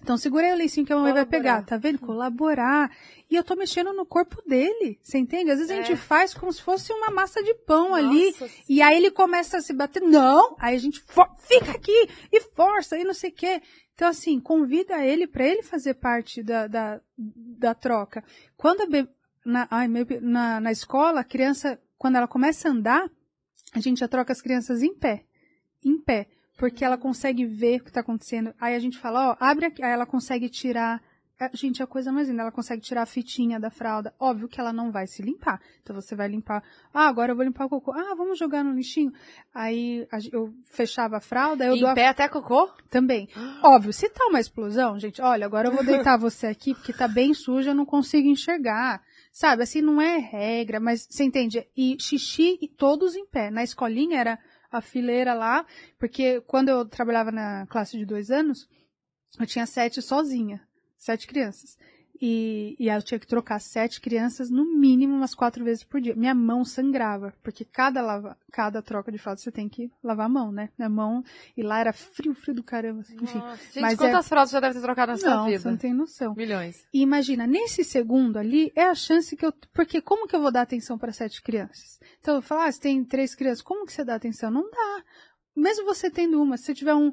Então 0.00 0.16
segura 0.16 0.52
o 0.52 0.56
lencinho 0.56 0.86
que 0.86 0.92
a 0.92 0.96
mamãe 0.96 1.12
vai 1.12 1.26
pegar, 1.26 1.62
tá 1.64 1.76
vendo? 1.76 1.98
Colaborar. 1.98 2.90
E 3.30 3.36
eu 3.36 3.44
tô 3.44 3.54
mexendo 3.54 3.92
no 3.92 4.06
corpo 4.06 4.42
dele, 4.48 4.98
você 5.02 5.18
entende? 5.18 5.50
Às 5.50 5.58
vezes 5.58 5.70
a 5.70 5.76
É. 5.76 5.82
gente 5.84 5.96
faz 5.96 6.32
como 6.34 6.52
se 6.52 6.62
fosse 6.62 6.92
uma 6.92 7.10
massa 7.10 7.42
de 7.42 7.54
pão 7.54 7.94
ali. 7.94 8.26
Nossa, 8.32 8.48
E 8.68 8.80
aí 8.82 8.96
ele 8.96 9.10
começa 9.10 9.58
a 9.58 9.60
se 9.60 9.72
bater. 9.72 10.02
Não! 10.02 10.56
Aí 10.58 10.74
a 10.74 10.78
gente 10.78 11.02
fica 11.38 11.72
aqui 11.72 12.08
e 12.32 12.40
força 12.40 12.98
e 12.98 13.04
não 13.04 13.14
sei 13.14 13.30
o 13.30 13.34
quê. 13.34 13.60
Então, 13.94 14.08
assim, 14.08 14.40
convida 14.40 15.04
ele 15.04 15.26
para 15.26 15.46
ele 15.46 15.62
fazer 15.62 15.94
parte 15.94 16.42
da, 16.42 16.66
da, 16.66 17.00
da 17.16 17.74
troca. 17.74 18.24
Quando 18.56 18.82
a 18.82 18.86
na, 19.44 19.68
ai, 19.70 19.88
na, 20.20 20.60
na 20.60 20.72
escola, 20.72 21.20
a 21.20 21.24
criança, 21.24 21.80
quando 21.98 22.16
ela 22.16 22.26
começa 22.28 22.68
a 22.68 22.72
andar, 22.72 23.10
a 23.74 23.80
gente 23.80 24.00
já 24.00 24.08
troca 24.08 24.32
as 24.32 24.40
crianças 24.40 24.82
em 24.82 24.94
pé. 24.94 25.24
Em 25.84 26.00
pé. 26.00 26.28
Porque 26.62 26.84
ela 26.84 26.96
consegue 26.96 27.44
ver 27.44 27.80
o 27.80 27.82
que 27.82 27.90
está 27.90 28.02
acontecendo. 28.02 28.54
Aí 28.60 28.76
a 28.76 28.78
gente 28.78 28.96
fala, 28.96 29.30
ó, 29.30 29.36
abre 29.40 29.66
aqui. 29.66 29.82
Aí 29.82 29.90
ela 29.90 30.06
consegue 30.06 30.48
tirar. 30.48 31.02
é, 31.40 31.50
Gente, 31.56 31.82
é 31.82 31.84
a 31.84 31.88
coisa 31.88 32.12
mais 32.12 32.28
linda. 32.28 32.42
Ela 32.42 32.52
consegue 32.52 32.80
tirar 32.80 33.02
a 33.02 33.06
fitinha 33.06 33.58
da 33.58 33.68
fralda. 33.68 34.14
Óbvio 34.16 34.46
que 34.46 34.60
ela 34.60 34.72
não 34.72 34.92
vai 34.92 35.08
se 35.08 35.22
limpar. 35.22 35.60
Então 35.82 35.92
você 35.92 36.14
vai 36.14 36.28
limpar. 36.28 36.62
Ah, 36.94 37.08
agora 37.08 37.32
eu 37.32 37.36
vou 37.36 37.44
limpar 37.44 37.64
o 37.64 37.68
cocô. 37.68 37.90
Ah, 37.90 38.14
vamos 38.16 38.38
jogar 38.38 38.62
no 38.62 38.72
lixinho. 38.72 39.12
Aí 39.52 40.06
a 40.12 40.18
eu 40.32 40.54
fechava 40.64 41.16
a 41.16 41.20
fralda, 41.20 41.64
eu 41.64 41.74
em 41.74 41.80
dou 41.80 41.88
a 41.88 41.94
pé 41.94 42.06
até 42.06 42.28
cocô? 42.28 42.70
também. 42.88 43.28
Óbvio, 43.64 43.92
se 43.92 44.08
tá 44.08 44.24
uma 44.26 44.38
explosão, 44.38 45.00
gente, 45.00 45.20
olha, 45.20 45.44
agora 45.44 45.66
eu 45.66 45.72
vou 45.72 45.84
deitar 45.84 46.16
você 46.16 46.46
aqui 46.46 46.74
porque 46.74 46.92
tá 46.92 47.08
bem 47.08 47.34
suja, 47.34 47.70
eu 47.70 47.74
não 47.74 47.84
consigo 47.84 48.28
enxergar. 48.28 49.02
Sabe, 49.32 49.62
assim, 49.64 49.80
não 49.80 50.00
é 50.00 50.18
regra, 50.18 50.78
mas 50.78 51.08
você 51.10 51.24
entende? 51.24 51.66
E 51.76 51.96
xixi 51.98 52.56
e 52.62 52.68
todos 52.68 53.16
em 53.16 53.26
pé. 53.26 53.50
Na 53.50 53.64
escolinha 53.64 54.20
era 54.20 54.38
a 54.72 54.80
fileira 54.80 55.34
lá, 55.34 55.66
porque 55.98 56.40
quando 56.40 56.70
eu 56.70 56.84
trabalhava 56.86 57.30
na 57.30 57.66
classe 57.66 57.98
de 57.98 58.06
dois 58.06 58.30
anos, 58.30 58.68
eu 59.38 59.46
tinha 59.46 59.66
sete 59.66 60.00
sozinha, 60.00 60.66
sete 60.96 61.26
crianças. 61.26 61.78
E, 62.24 62.76
e 62.78 62.88
eu 62.88 63.02
tinha 63.02 63.18
que 63.18 63.26
trocar 63.26 63.58
sete 63.58 64.00
crianças 64.00 64.48
no 64.48 64.64
mínimo 64.64 65.12
umas 65.12 65.34
quatro 65.34 65.64
vezes 65.64 65.82
por 65.82 66.00
dia. 66.00 66.14
Minha 66.14 66.36
mão 66.36 66.64
sangrava, 66.64 67.34
porque 67.42 67.64
cada, 67.64 68.00
lava, 68.00 68.38
cada 68.52 68.80
troca 68.80 69.10
de 69.10 69.18
fralda 69.18 69.40
você 69.40 69.50
tem 69.50 69.68
que 69.68 69.90
lavar 70.04 70.26
a 70.26 70.28
mão, 70.28 70.52
né? 70.52 70.68
Minha 70.78 70.88
mão, 70.88 71.24
e 71.56 71.64
lá 71.64 71.80
era 71.80 71.92
frio, 71.92 72.32
frio 72.32 72.54
do 72.54 72.62
caramba. 72.62 73.00
assim, 73.00 73.16
Enfim, 73.20 73.38
Nossa, 73.38 73.64
gente, 73.64 73.80
mas 73.80 73.98
quantas 73.98 74.28
fraldas 74.28 74.50
você 74.52 74.60
deve 74.60 74.74
ter 74.74 74.82
trocado 74.82 75.10
na 75.10 75.18
sua 75.18 75.46
vida? 75.46 75.58
você 75.58 75.70
não 75.70 75.76
tem 75.76 75.92
noção. 75.92 76.32
Milhões. 76.36 76.86
E 76.94 77.02
imagina, 77.02 77.44
nesse 77.44 77.82
segundo 77.82 78.36
ali, 78.36 78.70
é 78.76 78.84
a 78.84 78.94
chance 78.94 79.36
que 79.36 79.44
eu. 79.44 79.52
Porque 79.74 80.00
como 80.00 80.28
que 80.28 80.36
eu 80.36 80.40
vou 80.40 80.52
dar 80.52 80.62
atenção 80.62 80.96
para 80.96 81.12
sete 81.12 81.42
crianças? 81.42 81.98
Então 82.20 82.36
eu 82.36 82.42
falo, 82.42 82.60
ah, 82.60 82.70
você 82.70 82.80
tem 82.80 83.04
três 83.04 83.34
crianças, 83.34 83.62
como 83.62 83.84
que 83.84 83.92
você 83.92 84.04
dá 84.04 84.14
atenção? 84.14 84.48
Não 84.48 84.70
dá. 84.70 85.04
Mesmo 85.56 85.84
você 85.84 86.08
tendo 86.08 86.40
uma, 86.40 86.56
se 86.56 86.66
você 86.66 86.74
tiver 86.74 86.94
um. 86.94 87.12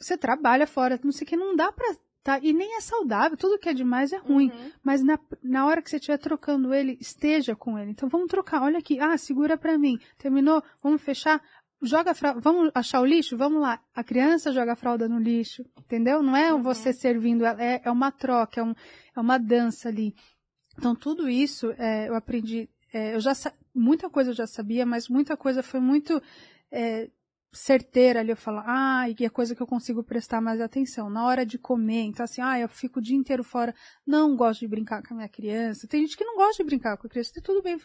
Você 0.00 0.16
trabalha 0.16 0.68
fora, 0.68 1.00
não 1.02 1.10
sei 1.10 1.24
o 1.24 1.28
que, 1.28 1.36
não 1.36 1.56
dá 1.56 1.72
pra. 1.72 1.96
Tá, 2.26 2.40
e 2.42 2.52
nem 2.52 2.76
é 2.76 2.80
saudável, 2.80 3.36
tudo 3.36 3.56
que 3.56 3.68
é 3.68 3.72
demais 3.72 4.12
é 4.12 4.16
ruim. 4.16 4.50
Uhum. 4.50 4.72
Mas 4.82 5.00
na, 5.00 5.16
na 5.40 5.64
hora 5.64 5.80
que 5.80 5.88
você 5.88 5.94
estiver 5.94 6.18
trocando 6.18 6.74
ele, 6.74 6.98
esteja 7.00 7.54
com 7.54 7.78
ele. 7.78 7.92
Então 7.92 8.08
vamos 8.08 8.26
trocar, 8.26 8.62
olha 8.62 8.80
aqui, 8.80 8.98
ah, 8.98 9.16
segura 9.16 9.56
pra 9.56 9.78
mim. 9.78 9.96
Terminou, 10.18 10.60
vamos 10.82 11.00
fechar. 11.02 11.40
Joga 11.80 12.10
a 12.10 12.14
fralda, 12.14 12.40
vamos 12.40 12.72
achar 12.74 13.00
o 13.00 13.06
lixo? 13.06 13.36
Vamos 13.36 13.62
lá. 13.62 13.80
A 13.94 14.02
criança 14.02 14.50
joga 14.50 14.72
a 14.72 14.76
fralda 14.76 15.08
no 15.08 15.20
lixo, 15.20 15.64
entendeu? 15.78 16.20
Não 16.20 16.36
é 16.36 16.52
você 16.60 16.92
servindo 16.92 17.44
ela, 17.44 17.62
é, 17.62 17.80
é 17.84 17.90
uma 17.92 18.10
troca, 18.10 18.60
é, 18.60 18.64
um, 18.64 18.74
é 19.16 19.20
uma 19.20 19.38
dança 19.38 19.88
ali. 19.88 20.12
Então 20.76 20.96
tudo 20.96 21.28
isso 21.28 21.70
é, 21.78 22.08
eu 22.08 22.16
aprendi, 22.16 22.68
é, 22.92 23.14
eu 23.14 23.20
já 23.20 23.34
muita 23.72 24.10
coisa 24.10 24.30
eu 24.30 24.34
já 24.34 24.48
sabia, 24.48 24.84
mas 24.84 25.08
muita 25.08 25.36
coisa 25.36 25.62
foi 25.62 25.78
muito 25.78 26.20
é, 26.72 27.08
certeira 27.56 28.20
ali. 28.20 28.30
Eu 28.30 28.36
falo, 28.36 28.62
ah, 28.64 29.06
e 29.08 29.24
é 29.24 29.28
coisa 29.28 29.54
que 29.54 29.62
eu 29.62 29.66
consigo 29.66 30.02
prestar 30.02 30.40
mais 30.40 30.60
atenção. 30.60 31.10
Na 31.10 31.24
hora 31.24 31.44
de 31.44 31.58
comer, 31.58 32.02
então 32.02 32.24
assim, 32.24 32.40
ah, 32.40 32.58
eu 32.58 32.68
fico 32.68 32.98
o 32.98 33.02
dia 33.02 33.16
inteiro 33.16 33.42
fora, 33.42 33.74
não 34.06 34.36
gosto 34.36 34.60
de 34.60 34.68
brincar 34.68 35.02
com 35.02 35.14
a 35.14 35.16
minha 35.16 35.28
criança. 35.28 35.88
Tem 35.88 36.00
gente 36.02 36.16
que 36.16 36.24
não 36.24 36.36
gosta 36.36 36.62
de 36.62 36.66
brincar 36.66 36.96
com 36.96 37.06
a 37.06 37.10
criança, 37.10 37.32
e 37.36 37.42
tudo 37.42 37.62
bem. 37.62 37.78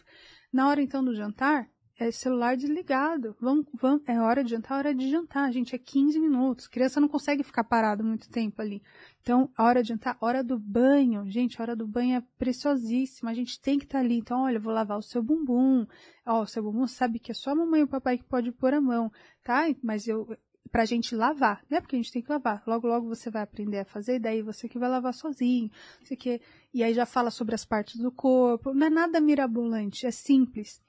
Na 0.52 0.68
hora 0.68 0.82
então 0.82 1.02
do 1.02 1.14
jantar, 1.14 1.68
é 1.98 2.10
celular 2.10 2.56
desligado. 2.56 3.36
Vamos, 3.40 3.66
vamos, 3.74 4.02
é 4.06 4.18
hora 4.20 4.42
de 4.42 4.50
jantar, 4.50 4.78
hora 4.78 4.94
de 4.94 5.10
jantar, 5.10 5.52
gente. 5.52 5.74
É 5.74 5.78
15 5.78 6.18
minutos. 6.18 6.66
Criança 6.66 7.00
não 7.00 7.08
consegue 7.08 7.42
ficar 7.42 7.64
parado 7.64 8.02
muito 8.02 8.28
tempo 8.28 8.60
ali. 8.60 8.82
Então, 9.20 9.50
a 9.56 9.64
hora 9.64 9.82
de 9.82 9.90
jantar, 9.90 10.16
hora 10.20 10.42
do 10.42 10.58
banho. 10.58 11.24
Gente, 11.30 11.60
a 11.60 11.62
hora 11.62 11.76
do 11.76 11.86
banho 11.86 12.16
é 12.16 12.22
preciosíssima. 12.38 13.30
A 13.30 13.34
gente 13.34 13.60
tem 13.60 13.78
que 13.78 13.84
estar 13.84 14.00
ali. 14.00 14.18
Então, 14.18 14.42
olha, 14.42 14.58
vou 14.58 14.72
lavar 14.72 14.98
o 14.98 15.02
seu 15.02 15.22
bumbum. 15.22 15.86
Ó, 16.26 16.42
o 16.42 16.46
seu 16.46 16.62
bumbum 16.62 16.86
sabe 16.86 17.18
que 17.18 17.30
é 17.30 17.34
só 17.34 17.50
a 17.50 17.54
mamãe 17.54 17.80
e 17.80 17.84
o 17.84 17.88
papai 17.88 18.18
que 18.18 18.24
pode 18.24 18.50
pôr 18.52 18.74
a 18.74 18.80
mão, 18.80 19.10
tá? 19.44 19.64
Mas 19.82 20.08
eu, 20.08 20.26
pra 20.70 20.86
gente 20.86 21.14
lavar, 21.14 21.62
né? 21.68 21.80
Porque 21.80 21.96
a 21.96 21.98
gente 21.98 22.10
tem 22.10 22.22
que 22.22 22.32
lavar. 22.32 22.62
Logo, 22.66 22.88
logo 22.88 23.08
você 23.08 23.30
vai 23.30 23.42
aprender 23.42 23.80
a 23.80 23.84
fazer, 23.84 24.18
daí 24.18 24.42
você 24.42 24.68
que 24.68 24.78
vai 24.78 24.88
lavar 24.88 25.12
sozinho. 25.12 25.70
O 26.10 26.16
quê. 26.16 26.40
E 26.72 26.82
aí 26.82 26.94
já 26.94 27.04
fala 27.04 27.30
sobre 27.30 27.54
as 27.54 27.64
partes 27.64 28.00
do 28.00 28.10
corpo. 28.10 28.72
Não 28.72 28.86
é 28.86 28.90
nada 28.90 29.20
mirabolante, 29.20 30.06
é 30.06 30.10
simples. 30.10 30.80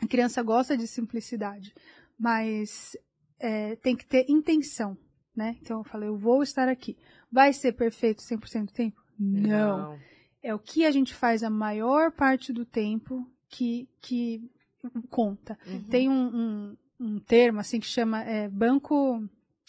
A 0.00 0.06
criança 0.06 0.42
gosta 0.42 0.76
de 0.76 0.86
simplicidade, 0.86 1.74
mas 2.18 2.96
é, 3.38 3.76
tem 3.76 3.96
que 3.96 4.06
ter 4.06 4.26
intenção, 4.28 4.96
né? 5.34 5.56
Então 5.60 5.78
eu 5.78 5.84
falei, 5.84 6.08
eu 6.08 6.16
vou 6.16 6.42
estar 6.42 6.68
aqui. 6.68 6.96
Vai 7.30 7.52
ser 7.52 7.72
perfeito 7.72 8.22
100% 8.22 8.66
do 8.66 8.72
tempo? 8.72 9.02
Não. 9.18 9.98
É 10.42 10.54
o 10.54 10.58
que 10.58 10.86
a 10.86 10.90
gente 10.90 11.14
faz 11.14 11.42
a 11.42 11.50
maior 11.50 12.12
parte 12.12 12.52
do 12.52 12.64
tempo 12.64 13.28
que, 13.48 13.88
que 14.00 14.40
conta. 15.10 15.58
Uhum. 15.66 15.84
Tem 15.84 16.08
um, 16.08 16.12
um, 16.12 16.76
um 17.00 17.20
termo 17.20 17.60
assim 17.60 17.80
que 17.80 17.86
chama 17.86 18.22
é, 18.22 18.48
banco, 18.48 19.22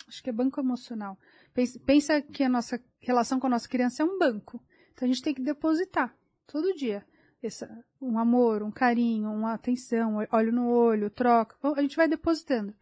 acho 0.07 0.23
que 0.23 0.29
é 0.29 0.33
banco 0.33 0.59
emocional. 0.59 1.17
Pensa, 1.53 1.79
pensa 1.79 2.21
que 2.21 2.43
a 2.43 2.49
nossa 2.49 2.79
relação 2.99 3.39
com 3.39 3.47
a 3.47 3.51
nossa 3.51 3.67
criança 3.67 4.03
é 4.03 4.05
um 4.05 4.19
banco. 4.19 4.63
Então 4.93 5.07
a 5.07 5.11
gente 5.11 5.23
tem 5.23 5.33
que 5.33 5.41
depositar 5.41 6.15
todo 6.45 6.75
dia. 6.75 7.05
Essa, 7.41 7.69
um 8.01 8.19
amor, 8.19 8.61
um 8.61 8.71
carinho, 8.71 9.29
uma 9.31 9.53
atenção, 9.53 10.17
olho 10.31 10.51
no 10.51 10.67
olho, 10.69 11.09
troca. 11.09 11.55
A 11.75 11.81
gente 11.81 11.95
vai 11.95 12.07
depositando. 12.07 12.73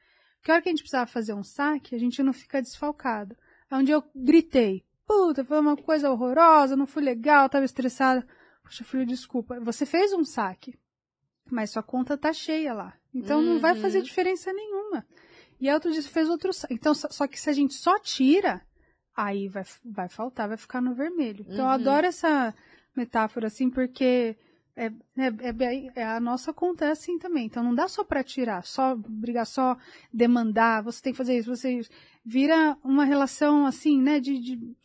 Que 0.42 0.52
hora 0.52 0.62
que 0.62 0.70
a 0.70 0.72
gente 0.72 0.82
precisava 0.82 1.06
fazer 1.06 1.34
um 1.34 1.44
saque, 1.44 1.96
a 1.96 2.00
gente 2.00 2.24
não 2.24 2.34
fica 2.34 2.62
desfalcado. 2.62 3.38
Aí 3.70 3.80
um 3.80 3.84
dia 3.84 3.96
eu 3.96 4.04
gritei, 4.16 4.84
puta, 5.06 5.44
foi 5.46 5.60
uma 5.60 5.78
coisa 5.78 6.10
horrorosa, 6.10 6.76
não 6.76 6.88
fui 6.88 7.04
legal, 7.04 7.48
tava 7.50 7.66
estressada. 7.66 8.26
Poxa, 8.64 8.84
filho, 8.84 9.06
desculpa. 9.06 9.60
Você 9.60 9.86
fez 9.86 10.12
um 10.14 10.24
saque, 10.24 10.74
mas 11.52 11.72
sua 11.72 11.84
conta 11.84 12.18
tá 12.18 12.34
cheia 12.34 12.74
lá. 12.74 12.94
Então 13.14 13.42
não 13.42 13.60
vai 13.60 13.76
Uhum. 13.76 13.82
fazer 13.82 14.02
diferença 14.02 14.52
nenhuma. 14.52 15.06
E 15.60 15.68
aí 15.68 15.74
outro 15.74 15.92
dia 15.92 16.02
você 16.02 16.10
fez 16.10 16.30
outro 16.30 16.52
saque. 16.52 16.74
Então, 16.74 16.94
só, 16.96 17.28
que 17.28 17.40
se 17.40 17.50
a 17.50 17.54
gente 17.54 17.74
só 17.76 18.00
tira, 18.00 18.66
aí 19.16 19.48
vai, 19.48 19.64
vai 19.86 20.10
faltar, 20.10 20.48
vai 20.48 20.58
ficar 20.58 20.82
no 20.82 20.96
vermelho. 20.96 21.46
Então 21.48 21.66
eu 21.66 21.70
Uhum. 21.70 21.72
adoro 21.76 22.08
essa 22.08 22.54
metáfora, 22.96 23.48
assim, 23.48 23.70
porque 23.70 24.36
é, 24.78 24.86
é, 25.18 25.28
é 25.50 25.92
é 25.96 26.04
a 26.06 26.20
nossa 26.20 26.54
conta 26.54 26.86
é 26.86 26.92
assim 26.92 27.18
também. 27.18 27.48
Então 27.48 27.64
não 27.64 27.74
dá 27.76 27.88
só 27.88 28.04
para 28.04 28.24
tirar, 28.24 28.64
só 28.64 28.96
brigar, 28.96 29.46
só 29.46 29.76
demandar, 30.14 30.84
você 30.84 31.02
tem 31.02 31.12
que 31.14 31.18
fazer 31.18 31.38
isso, 31.38 31.54
você 31.54 31.82
vira 32.24 32.78
uma 32.84 33.04
relação 33.04 33.66
assim, 33.66 34.02
né, 34.02 34.20
de, 34.20 34.40
de 34.40 34.76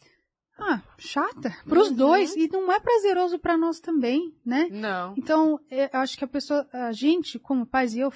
ah, 0.59 0.81
chata 0.99 1.55
pros 1.65 1.89
Uhum. 1.89 1.95
dois 1.95 2.37
e 2.37 2.49
não 2.49 2.73
é 2.73 2.81
prazeroso 2.81 3.39
para 3.39 3.57
nós 3.57 3.81
também, 3.81 4.35
né? 4.45 4.69
Não. 4.71 5.15
Então, 5.17 5.59
é, 5.71 5.95
eu 5.95 6.01
acho 6.01 6.17
que 6.17 6.25
a 6.25 6.29
pessoa, 6.29 6.67
a 6.73 6.93
gente, 6.93 7.39
como 7.39 7.67
pais, 7.67 7.95
e 7.95 8.01
eu 8.01 8.11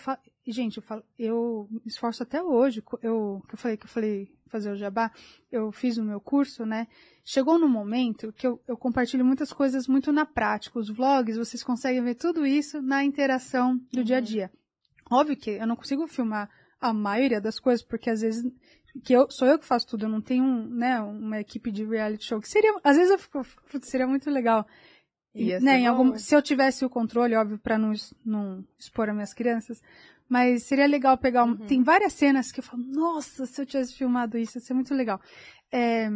gente, 0.52 0.76
eu 0.78 0.82
falo, 0.82 1.02
eu 1.18 1.68
me 1.70 1.82
esforço 1.86 2.22
até 2.22 2.42
hoje, 2.42 2.82
eu, 3.02 3.42
que 3.48 3.54
eu 3.54 3.58
falei, 3.58 3.76
que 3.76 3.84
eu 3.84 3.90
falei 3.90 4.36
fazer 4.48 4.70
o 4.70 4.76
jabá, 4.76 5.10
eu 5.50 5.72
fiz 5.72 5.98
o 5.98 6.04
meu 6.04 6.20
curso, 6.20 6.64
né? 6.64 6.86
Chegou 7.24 7.58
no 7.58 7.68
momento 7.68 8.32
que 8.32 8.46
eu, 8.46 8.60
eu 8.66 8.76
compartilho 8.76 9.24
muitas 9.24 9.52
coisas 9.52 9.88
muito 9.88 10.12
na 10.12 10.24
prática. 10.24 10.78
Os 10.78 10.88
vlogs, 10.88 11.36
vocês 11.36 11.62
conseguem 11.62 12.02
ver 12.02 12.14
tudo 12.14 12.46
isso 12.46 12.80
na 12.80 13.04
interação 13.04 13.80
do 13.92 14.04
dia 14.04 14.18
a 14.18 14.20
dia. 14.20 14.50
Óbvio 15.10 15.36
que 15.36 15.50
eu 15.50 15.66
não 15.66 15.76
consigo 15.76 16.06
filmar 16.06 16.48
a 16.80 16.92
maioria 16.92 17.40
das 17.40 17.58
coisas, 17.58 17.84
porque 17.84 18.10
às 18.10 18.20
vezes 18.20 18.44
que 19.04 19.12
eu 19.12 19.30
sou 19.30 19.46
eu 19.46 19.58
que 19.58 19.66
faço 19.66 19.86
tudo, 19.86 20.06
eu 20.06 20.08
não 20.08 20.20
tenho 20.20 20.42
um, 20.42 20.68
né, 20.68 21.00
uma 21.00 21.38
equipe 21.40 21.70
de 21.70 21.84
reality 21.84 22.24
show 22.24 22.40
que 22.40 22.48
seria, 22.48 22.74
às 22.82 22.96
vezes 22.96 23.12
eu 23.12 23.18
fico, 23.18 23.44
seria 23.82 24.06
muito 24.06 24.30
legal. 24.30 24.66
E, 25.34 25.48
Ia 25.48 25.60
né, 25.60 25.84
algum, 25.86 26.16
se 26.16 26.34
eu 26.34 26.40
tivesse 26.40 26.84
o 26.84 26.88
controle, 26.88 27.34
óbvio, 27.34 27.58
para 27.58 27.76
não, 27.76 27.92
não 28.24 28.64
expor 28.78 29.08
as 29.08 29.14
minhas 29.14 29.34
crianças, 29.34 29.82
mas 30.28 30.64
seria 30.64 30.86
legal 30.86 31.16
pegar. 31.18 31.44
um- 31.44 31.50
Uhum. 31.52 31.66
Tem 31.66 31.82
várias 31.82 32.12
cenas 32.12 32.50
que 32.52 32.60
eu 32.60 32.64
falo, 32.64 32.82
nossa, 32.84 33.46
se 33.46 33.60
eu 33.60 33.66
tivesse 33.66 33.94
filmado 33.94 34.36
isso, 34.38 34.58
ia 34.58 34.62
ser 34.62 34.74
muito 34.74 34.94
legal. 34.94 35.20
É, 35.72 36.08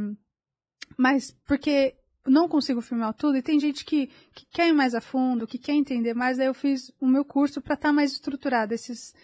mas 0.96 1.30
porque 1.46 1.94
não 2.26 2.48
consigo 2.48 2.80
filmar 2.80 3.14
tudo 3.14 3.36
e 3.38 3.42
tem 3.42 3.58
gente 3.58 3.84
que, 3.84 4.08
que 4.34 4.46
quer 4.52 4.68
ir 4.68 4.72
mais 4.72 4.94
a 4.94 5.00
fundo, 5.00 5.46
que 5.46 5.58
quer 5.58 5.72
entender 5.72 6.14
mais, 6.14 6.38
aí 6.38 6.46
eu 6.46 6.54
fiz 6.54 6.92
o 7.00 7.06
meu 7.06 7.24
curso 7.24 7.60
para 7.62 7.74
estar 7.74 7.92
mais 7.92 8.12
estruturado. 8.12 8.74
Esses, 8.74 9.14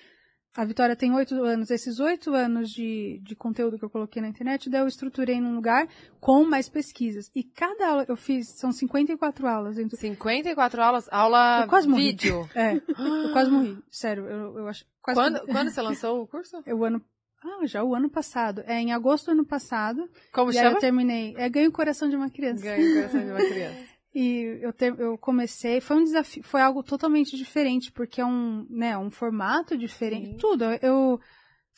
a 0.56 0.64
Vitória 0.64 0.96
tem 0.96 1.12
oito 1.12 1.34
anos, 1.44 1.70
esses 1.70 2.00
oito 2.00 2.32
anos 2.34 2.70
de, 2.70 3.20
de 3.22 3.36
conteúdo 3.36 3.78
que 3.78 3.84
eu 3.84 3.90
coloquei 3.90 4.22
na 4.22 4.28
internet, 4.28 4.70
daí 4.70 4.80
eu 4.80 4.86
estruturei 4.86 5.38
num 5.38 5.54
lugar 5.54 5.86
com 6.18 6.44
mais 6.44 6.68
pesquisas. 6.68 7.30
E 7.34 7.44
cada 7.44 7.88
aula 7.88 8.06
eu 8.08 8.16
fiz, 8.16 8.48
são 8.58 8.72
54 8.72 9.46
aulas. 9.46 9.78
Então, 9.78 9.98
54 9.98 10.82
aulas, 10.82 11.08
aula 11.12 11.62
Eu 11.64 11.68
quase 11.68 11.86
morri. 11.86 12.04
vídeo. 12.04 12.48
é, 12.56 12.76
eu 12.76 13.32
quase 13.32 13.50
morri. 13.50 13.78
Sério, 13.90 14.24
eu, 14.26 14.58
eu 14.58 14.68
acho. 14.68 14.86
quase 15.02 15.20
Quando, 15.20 15.46
quando 15.46 15.68
você 15.70 15.82
lançou 15.82 16.22
o 16.22 16.26
curso? 16.26 16.56
o 16.66 16.84
ano. 16.84 17.02
Ah, 17.44 17.66
já 17.66 17.84
o 17.84 17.94
ano 17.94 18.10
passado. 18.10 18.62
É 18.66 18.80
em 18.80 18.92
agosto 18.92 19.26
do 19.26 19.32
ano 19.32 19.44
passado. 19.46 20.08
Como 20.32 20.50
e 20.50 20.58
aí 20.58 20.64
chama? 20.64 20.76
eu 20.76 20.80
terminei. 20.80 21.34
É 21.36 21.48
Ganho 21.50 21.68
o 21.68 21.72
Coração 21.72 22.08
de 22.08 22.16
uma 22.16 22.30
Criança. 22.30 22.64
Ganho 22.64 22.90
o 22.90 22.94
coração 22.94 23.20
de 23.20 23.30
uma 23.30 23.38
criança. 23.38 23.86
E 24.18 24.60
eu, 24.62 24.72
ter- 24.72 24.98
eu 24.98 25.18
comecei, 25.18 25.78
foi 25.78 25.98
um 25.98 26.02
desafio, 26.04 26.42
foi 26.42 26.62
algo 26.62 26.82
totalmente 26.82 27.36
diferente, 27.36 27.92
porque 27.92 28.18
é 28.18 28.24
um, 28.24 28.66
né, 28.70 28.96
um 28.96 29.10
formato 29.10 29.76
diferente, 29.76 30.30
Sim. 30.30 30.36
tudo. 30.38 30.64
Eu, 30.80 31.20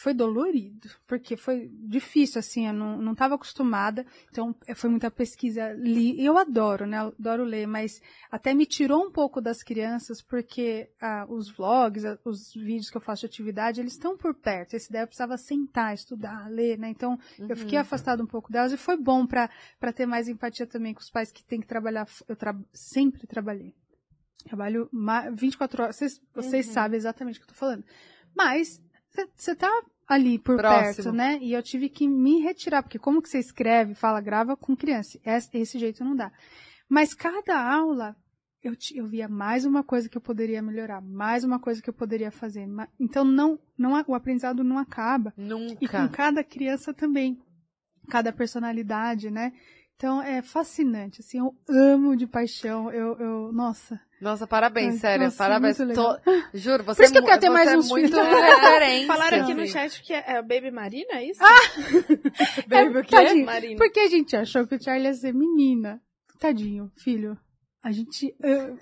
foi 0.01 0.15
dolorido, 0.15 0.89
porque 1.09 1.37
foi 1.37 1.69
difícil, 1.73 2.39
assim, 2.39 2.69
eu 2.69 2.73
não, 2.73 2.99
não 3.03 3.17
tava 3.17 3.35
acostumada, 3.35 4.07
então 4.31 4.55
eh, 4.69 4.73
foi 4.75 4.89
muita 4.89 5.11
pesquisa, 5.11 5.73
li, 5.73 6.25
eu 6.25 6.39
adoro, 6.39 6.87
né, 6.87 6.99
eu 7.01 7.15
adoro 7.19 7.43
ler, 7.43 7.67
mas 7.67 8.01
até 8.31 8.55
me 8.55 8.65
tirou 8.65 9.05
um 9.05 9.11
pouco 9.11 9.41
das 9.41 9.61
crianças, 9.61 10.23
porque 10.23 10.89
ah, 11.01 11.27
os 11.29 11.51
vlogs, 11.51 12.05
os 12.25 12.55
vídeos 12.55 12.91
que 12.91 12.97
eu 12.97 13.01
faço 13.01 13.23
de 13.23 13.27
atividade, 13.27 13.81
eles 13.81 13.95
estão 13.95 14.17
por 14.17 14.35
perto, 14.35 14.75
esse 14.75 14.93
daí 14.93 15.03
eu 15.03 15.07
precisava 15.09 15.37
sentar, 15.37 15.93
estudar, 15.93 16.49
ler, 16.49 16.79
né, 16.79 16.89
então 16.91 17.19
eu 17.49 17.57
fiquei 17.57 17.77
Uhum. 17.77 17.83
afastada 17.83 18.23
um 18.23 18.27
pouco 18.27 18.53
delas 18.53 18.73
e 18.73 18.77
foi 18.77 18.97
bom 18.97 19.27
pra 19.27 19.51
para 19.81 19.93
ter 19.93 20.07
mais 20.07 20.29
empatia 20.29 20.67
também 20.67 20.95
com 20.95 21.01
os 21.01 21.11
pais 21.11 21.33
que 21.33 21.43
têm 21.43 21.61
que 21.61 21.67
trabalhar. 21.67 22.07
Eu 22.29 22.37
tra 22.37 22.55
sempre 22.73 23.27
trabalhei. 23.27 23.75
Trabalho 24.45 24.89
ma- 24.93 25.29
24 25.31 25.83
horas. 25.83 25.97
Vocês, 25.97 26.21
vocês 26.33 26.67
Uhum. 26.69 26.73
sabem 26.73 26.97
exatamente 26.97 27.37
o 27.39 27.41
que 27.41 27.45
eu 27.51 27.55
tô 27.55 27.59
falando. 27.59 27.85
Mas 28.35 28.81
você 29.35 29.55
tá 29.55 29.71
ali 30.07 30.39
por 30.39 30.57
Próximo. 30.57 30.95
perto, 30.95 31.13
né? 31.13 31.39
E 31.41 31.53
eu 31.53 31.63
tive 31.63 31.89
que 31.89 32.09
me 32.09 32.41
retirar, 32.41 32.83
porque 32.83 32.99
como 32.99 33.21
que 33.23 33.29
você 33.29 33.39
escreve, 33.39 33.95
fala, 33.95 34.21
grava 34.21 34.57
com 34.57 34.77
criança? 34.77 35.19
Esse, 35.25 35.59
esse 35.59 35.79
jeito 35.79 36.05
não 36.05 36.17
dá. 36.17 36.33
Mas 36.89 37.13
cada 37.15 37.61
aula 37.61 38.17
eu, 38.63 38.75
eu 38.95 39.07
via 39.07 39.29
mais 39.29 39.65
uma 39.65 39.85
coisa 39.85 40.09
que 40.09 40.17
eu 40.17 40.21
poderia 40.21 40.61
melhorar, 40.63 41.01
mais 41.01 41.45
uma 41.45 41.61
coisa 41.61 41.81
que 41.81 41.89
eu 41.89 41.95
poderia 41.95 42.31
fazer. 42.31 42.67
Então 42.99 43.25
não, 43.25 43.59
não 43.77 43.93
o 44.07 44.15
aprendizado 44.15 44.65
não 44.65 44.79
acaba. 44.79 45.33
E 45.81 45.87
com 45.89 45.99
Nunca. 45.99 46.09
cada 46.09 46.43
criança 46.43 46.93
também. 46.93 47.39
Cada 48.09 48.33
personalidade, 48.33 49.31
né? 49.31 49.53
Então 49.99 50.23
é 50.23 50.41
fascinante, 50.43 51.21
assim, 51.21 51.39
eu 51.41 51.53
amo 51.69 52.17
de 52.17 52.25
paixão, 52.25 52.89
eu, 52.93 53.17
eu 53.19 53.53
nossa. 53.53 54.01
Nossa, 54.21 54.47
parabéns, 54.47 54.95
Ai, 54.95 55.01
sério. 55.01 55.25
nossa, 55.25 55.37
parabéns. 55.37 55.77
muito 55.79 55.89
legal. 55.89 56.21
Tô- 56.21 56.33
Juro, 56.57 56.85
você 56.85 56.99
Por 56.99 57.03
isso 57.03 57.13
que 57.13 57.19
é 57.19 57.21
eu 57.21 57.25
quero 57.25 57.37
mu- 57.37 57.41
ter 57.41 57.51
mais 57.51 57.69
é 57.69 57.77
uns 57.77 57.89
muito 57.89 58.17
referência. 58.17 59.07
Falaram 59.13 59.43
aqui 59.43 59.55
no 59.55 59.67
chat 59.67 60.01
que 60.01 60.13
é, 60.15 60.25
é 60.29 60.41
Baby 60.41 60.71
Marina, 60.71 61.15
é 61.15 61.25
isso? 61.25 61.41
Baby, 62.69 62.99
o 62.99 63.03
quê? 63.03 63.17
Tadinho. 63.17 63.45
Marina. 63.45 63.77
Porque 63.77 63.99
a 63.99 64.07
gente 64.09 64.37
achou 64.37 64.69
que 64.69 64.77
o 64.77 64.81
Charlie 64.83 65.07
ia 65.09 65.15
ser 65.15 65.35
menina. 65.35 66.01
Tadinho, 66.39 66.93
filho. 66.97 67.37
A 67.83 67.91
gente. 67.91 68.33
Eu, 68.41 68.79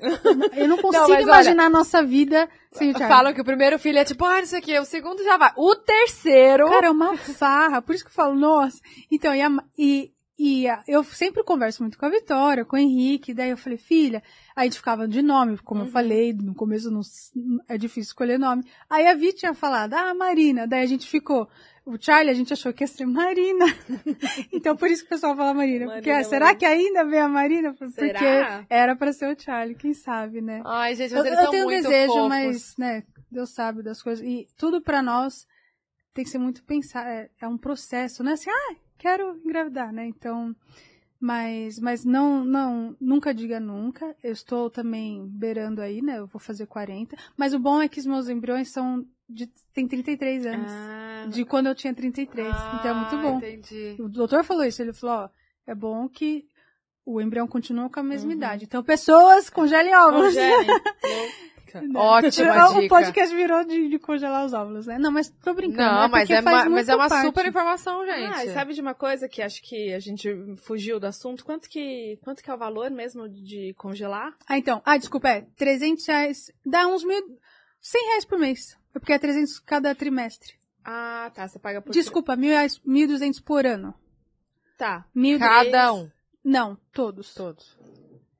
eu 0.54 0.68
não 0.68 0.76
consigo 0.78 1.04
olha, 1.12 1.22
imaginar 1.22 1.64
a 1.66 1.70
nossa 1.70 2.02
vida 2.02 2.46
sem 2.72 2.90
o 2.90 2.92
Charlie. 2.92 3.08
Falam 3.16 3.32
que 3.34 3.40
o 3.40 3.44
primeiro 3.44 3.78
filho 3.78 3.98
é 3.98 4.04
tipo, 4.04 4.22
ah, 4.24 4.40
isso 4.40 4.56
aqui, 4.56 4.78
o 4.78 4.84
segundo 4.84 5.22
já 5.24 5.38
vai. 5.38 5.52
O 5.56 5.74
terceiro. 5.76 6.66
Cara, 6.68 6.88
é 6.88 6.90
uma 6.90 7.16
farra. 7.16 7.80
Por 7.80 7.94
isso 7.94 8.04
que 8.04 8.10
eu 8.10 8.14
falo, 8.14 8.34
nossa. 8.34 8.78
Então, 9.10 9.34
e, 9.34 9.40
a, 9.42 9.50
e, 9.78 10.10
e 10.38 10.66
eu 10.86 11.02
sempre 11.02 11.42
converso 11.42 11.82
muito 11.82 11.96
com 11.96 12.04
a 12.04 12.10
Vitória, 12.10 12.64
com 12.64 12.76
o 12.76 12.78
Henrique. 12.78 13.32
Daí 13.32 13.50
eu 13.50 13.56
falei, 13.56 13.78
filha, 13.78 14.22
aí 14.54 14.62
a 14.62 14.64
gente 14.64 14.76
ficava 14.76 15.08
de 15.08 15.22
nome, 15.22 15.56
como 15.58 15.82
eu 15.82 15.86
falei, 15.86 16.34
no 16.34 16.54
começo 16.54 16.90
não, 16.90 17.00
é 17.66 17.78
difícil 17.78 18.10
escolher 18.10 18.38
nome. 18.38 18.62
Aí 18.88 19.06
a 19.06 19.14
Vi 19.14 19.32
tinha 19.32 19.54
falado, 19.54 19.94
ah, 19.94 20.14
Marina. 20.14 20.66
Daí 20.66 20.82
a 20.82 20.86
gente 20.86 21.08
ficou. 21.08 21.48
O 21.86 21.96
Charlie, 21.98 22.30
a 22.32 22.34
gente 22.34 22.52
achou 22.52 22.72
que 22.72 22.82
ia 22.82 22.88
ser 22.88 23.06
Marina. 23.06 23.64
então, 24.52 24.76
por 24.76 24.90
isso 24.90 25.02
que 25.02 25.06
o 25.06 25.10
pessoal 25.10 25.36
fala 25.36 25.54
Marina. 25.54 25.86
porque, 25.86 26.10
Marina, 26.10 26.18
ah, 26.18 26.24
será 26.24 26.46
Marina. 26.46 26.58
que 26.58 26.66
ainda 26.66 27.04
vem 27.04 27.20
a 27.20 27.28
Marina? 27.28 27.72
Porque 27.74 27.92
Será? 27.94 28.66
era 28.68 28.96
pra 28.96 29.12
ser 29.12 29.32
o 29.32 29.40
Charlie, 29.40 29.76
quem 29.76 29.94
sabe, 29.94 30.40
né? 30.42 30.62
Ai, 30.66 30.96
gente, 30.96 31.12
Eu, 31.12 31.18
mas 31.18 31.26
eles 31.26 31.38
eu 31.38 31.44
são 31.44 31.50
tenho 31.52 31.66
um 31.66 31.68
desejo, 31.68 32.12
fofos. 32.12 32.28
mas, 32.28 32.74
né, 32.76 33.02
Deus 33.30 33.54
sabe 33.54 33.82
das 33.82 34.02
coisas. 34.02 34.26
E 34.26 34.48
tudo 34.58 34.82
pra 34.82 35.00
nós 35.00 35.46
tem 36.12 36.24
que 36.24 36.30
ser 36.30 36.38
muito 36.38 36.64
pensar. 36.64 37.06
É, 37.08 37.30
é 37.40 37.46
um 37.46 37.56
processo, 37.56 38.24
né? 38.24 38.32
Assim, 38.32 38.50
ah, 38.50 38.74
quero 38.98 39.40
engravidar, 39.44 39.92
né? 39.92 40.06
Então, 40.06 40.54
mas, 41.20 41.78
mas 41.78 42.04
não, 42.04 42.44
não, 42.44 42.96
nunca 43.00 43.32
diga 43.34 43.58
nunca. 43.58 44.14
Eu 44.22 44.32
estou 44.32 44.68
também 44.70 45.26
beirando 45.28 45.80
aí, 45.80 46.02
né? 46.02 46.18
Eu 46.18 46.26
vou 46.26 46.40
fazer 46.40 46.66
40. 46.66 47.16
Mas 47.36 47.54
o 47.54 47.58
bom 47.58 47.80
é 47.80 47.88
que 47.88 47.98
os 48.00 48.06
meus 48.06 48.28
embriões 48.28 48.70
são 48.70 49.04
de, 49.28 49.46
tem 49.72 49.88
33 49.88 50.46
anos. 50.46 50.70
Ah, 50.72 51.26
De 51.28 51.44
quando 51.44 51.66
eu 51.66 51.74
tinha 51.74 51.94
33. 51.94 52.54
então 52.74 52.90
é 52.90 52.94
muito 52.94 53.14
Ah, 53.16 53.18
bom. 53.18 53.38
Entendi. 53.38 53.96
O 53.98 54.08
doutor 54.08 54.44
falou 54.44 54.64
isso, 54.64 54.82
ele 54.82 54.92
falou, 54.92 55.16
ó, 55.24 55.28
é 55.66 55.74
bom 55.74 56.08
que 56.08 56.46
o 57.04 57.20
embrião 57.20 57.46
continua 57.46 57.88
com 57.88 58.00
a 58.00 58.02
mesma 58.02 58.30
Uhum. 58.30 58.36
idade. 58.36 58.64
Então, 58.64 58.82
pessoas 58.82 59.48
congelem 59.48 59.94
óvulos. 59.94 60.34
congele. 61.66 61.96
Ótima 61.96 62.70
O 62.70 62.80
dica. 62.80 62.94
podcast 62.94 63.34
virou 63.34 63.64
de, 63.64 63.88
de 63.88 63.98
congelar 63.98 64.44
os 64.44 64.52
óvulos, 64.52 64.86
né? 64.86 64.98
Não, 64.98 65.10
mas 65.10 65.28
tô 65.28 65.54
brincando. 65.54 65.82
Não, 65.82 66.04
é 66.04 66.08
mas 66.08 66.20
porque 66.22 66.34
é, 66.34 66.42
faz 66.42 66.66
uma, 66.66 66.70
mas 66.70 66.88
é 66.88 66.94
uma 66.96 67.08
parte. 67.08 67.26
super 67.26 67.46
informação, 67.46 68.06
gente. 68.06 68.34
Ah, 68.34 68.44
e 68.44 68.52
sabe 68.52 68.74
de 68.74 68.80
uma 68.80 68.94
coisa 68.94 69.28
que 69.28 69.42
acho 69.42 69.62
que 69.62 69.92
a 69.92 69.98
gente 69.98 70.28
fugiu 70.56 70.98
do 70.98 71.06
assunto? 71.06 71.44
Quanto 71.44 71.68
que, 71.68 72.18
quanto 72.22 72.42
que 72.42 72.50
é 72.50 72.54
o 72.54 72.58
valor 72.58 72.90
mesmo 72.90 73.28
de 73.28 73.74
congelar? 73.74 74.34
Ah, 74.48 74.58
então. 74.58 74.80
Ah, 74.84 74.96
desculpa, 74.96 75.28
é 75.28 75.46
300 75.56 76.06
reais. 76.06 76.50
Dá 76.64 76.86
uns 76.86 77.04
mil... 77.04 77.38
100 77.80 78.06
reais 78.08 78.24
por 78.24 78.38
mês. 78.38 78.76
É 78.94 78.98
porque 78.98 79.12
é 79.12 79.18
300 79.18 79.60
cada 79.60 79.94
trimestre. 79.94 80.54
Ah, 80.84 81.30
tá, 81.34 81.46
você 81.46 81.58
paga 81.58 81.82
por... 81.82 81.92
Desculpa, 81.92 82.36
mil 82.36 82.50
reais, 82.50 82.80
1.200 82.86 83.42
por 83.44 83.66
ano. 83.66 83.94
Tá. 84.78 85.04
Mil... 85.14 85.38
Cada 85.38 85.92
um. 85.92 86.10
Não, 86.44 86.76
todos. 86.92 87.34
Todos. 87.34 87.76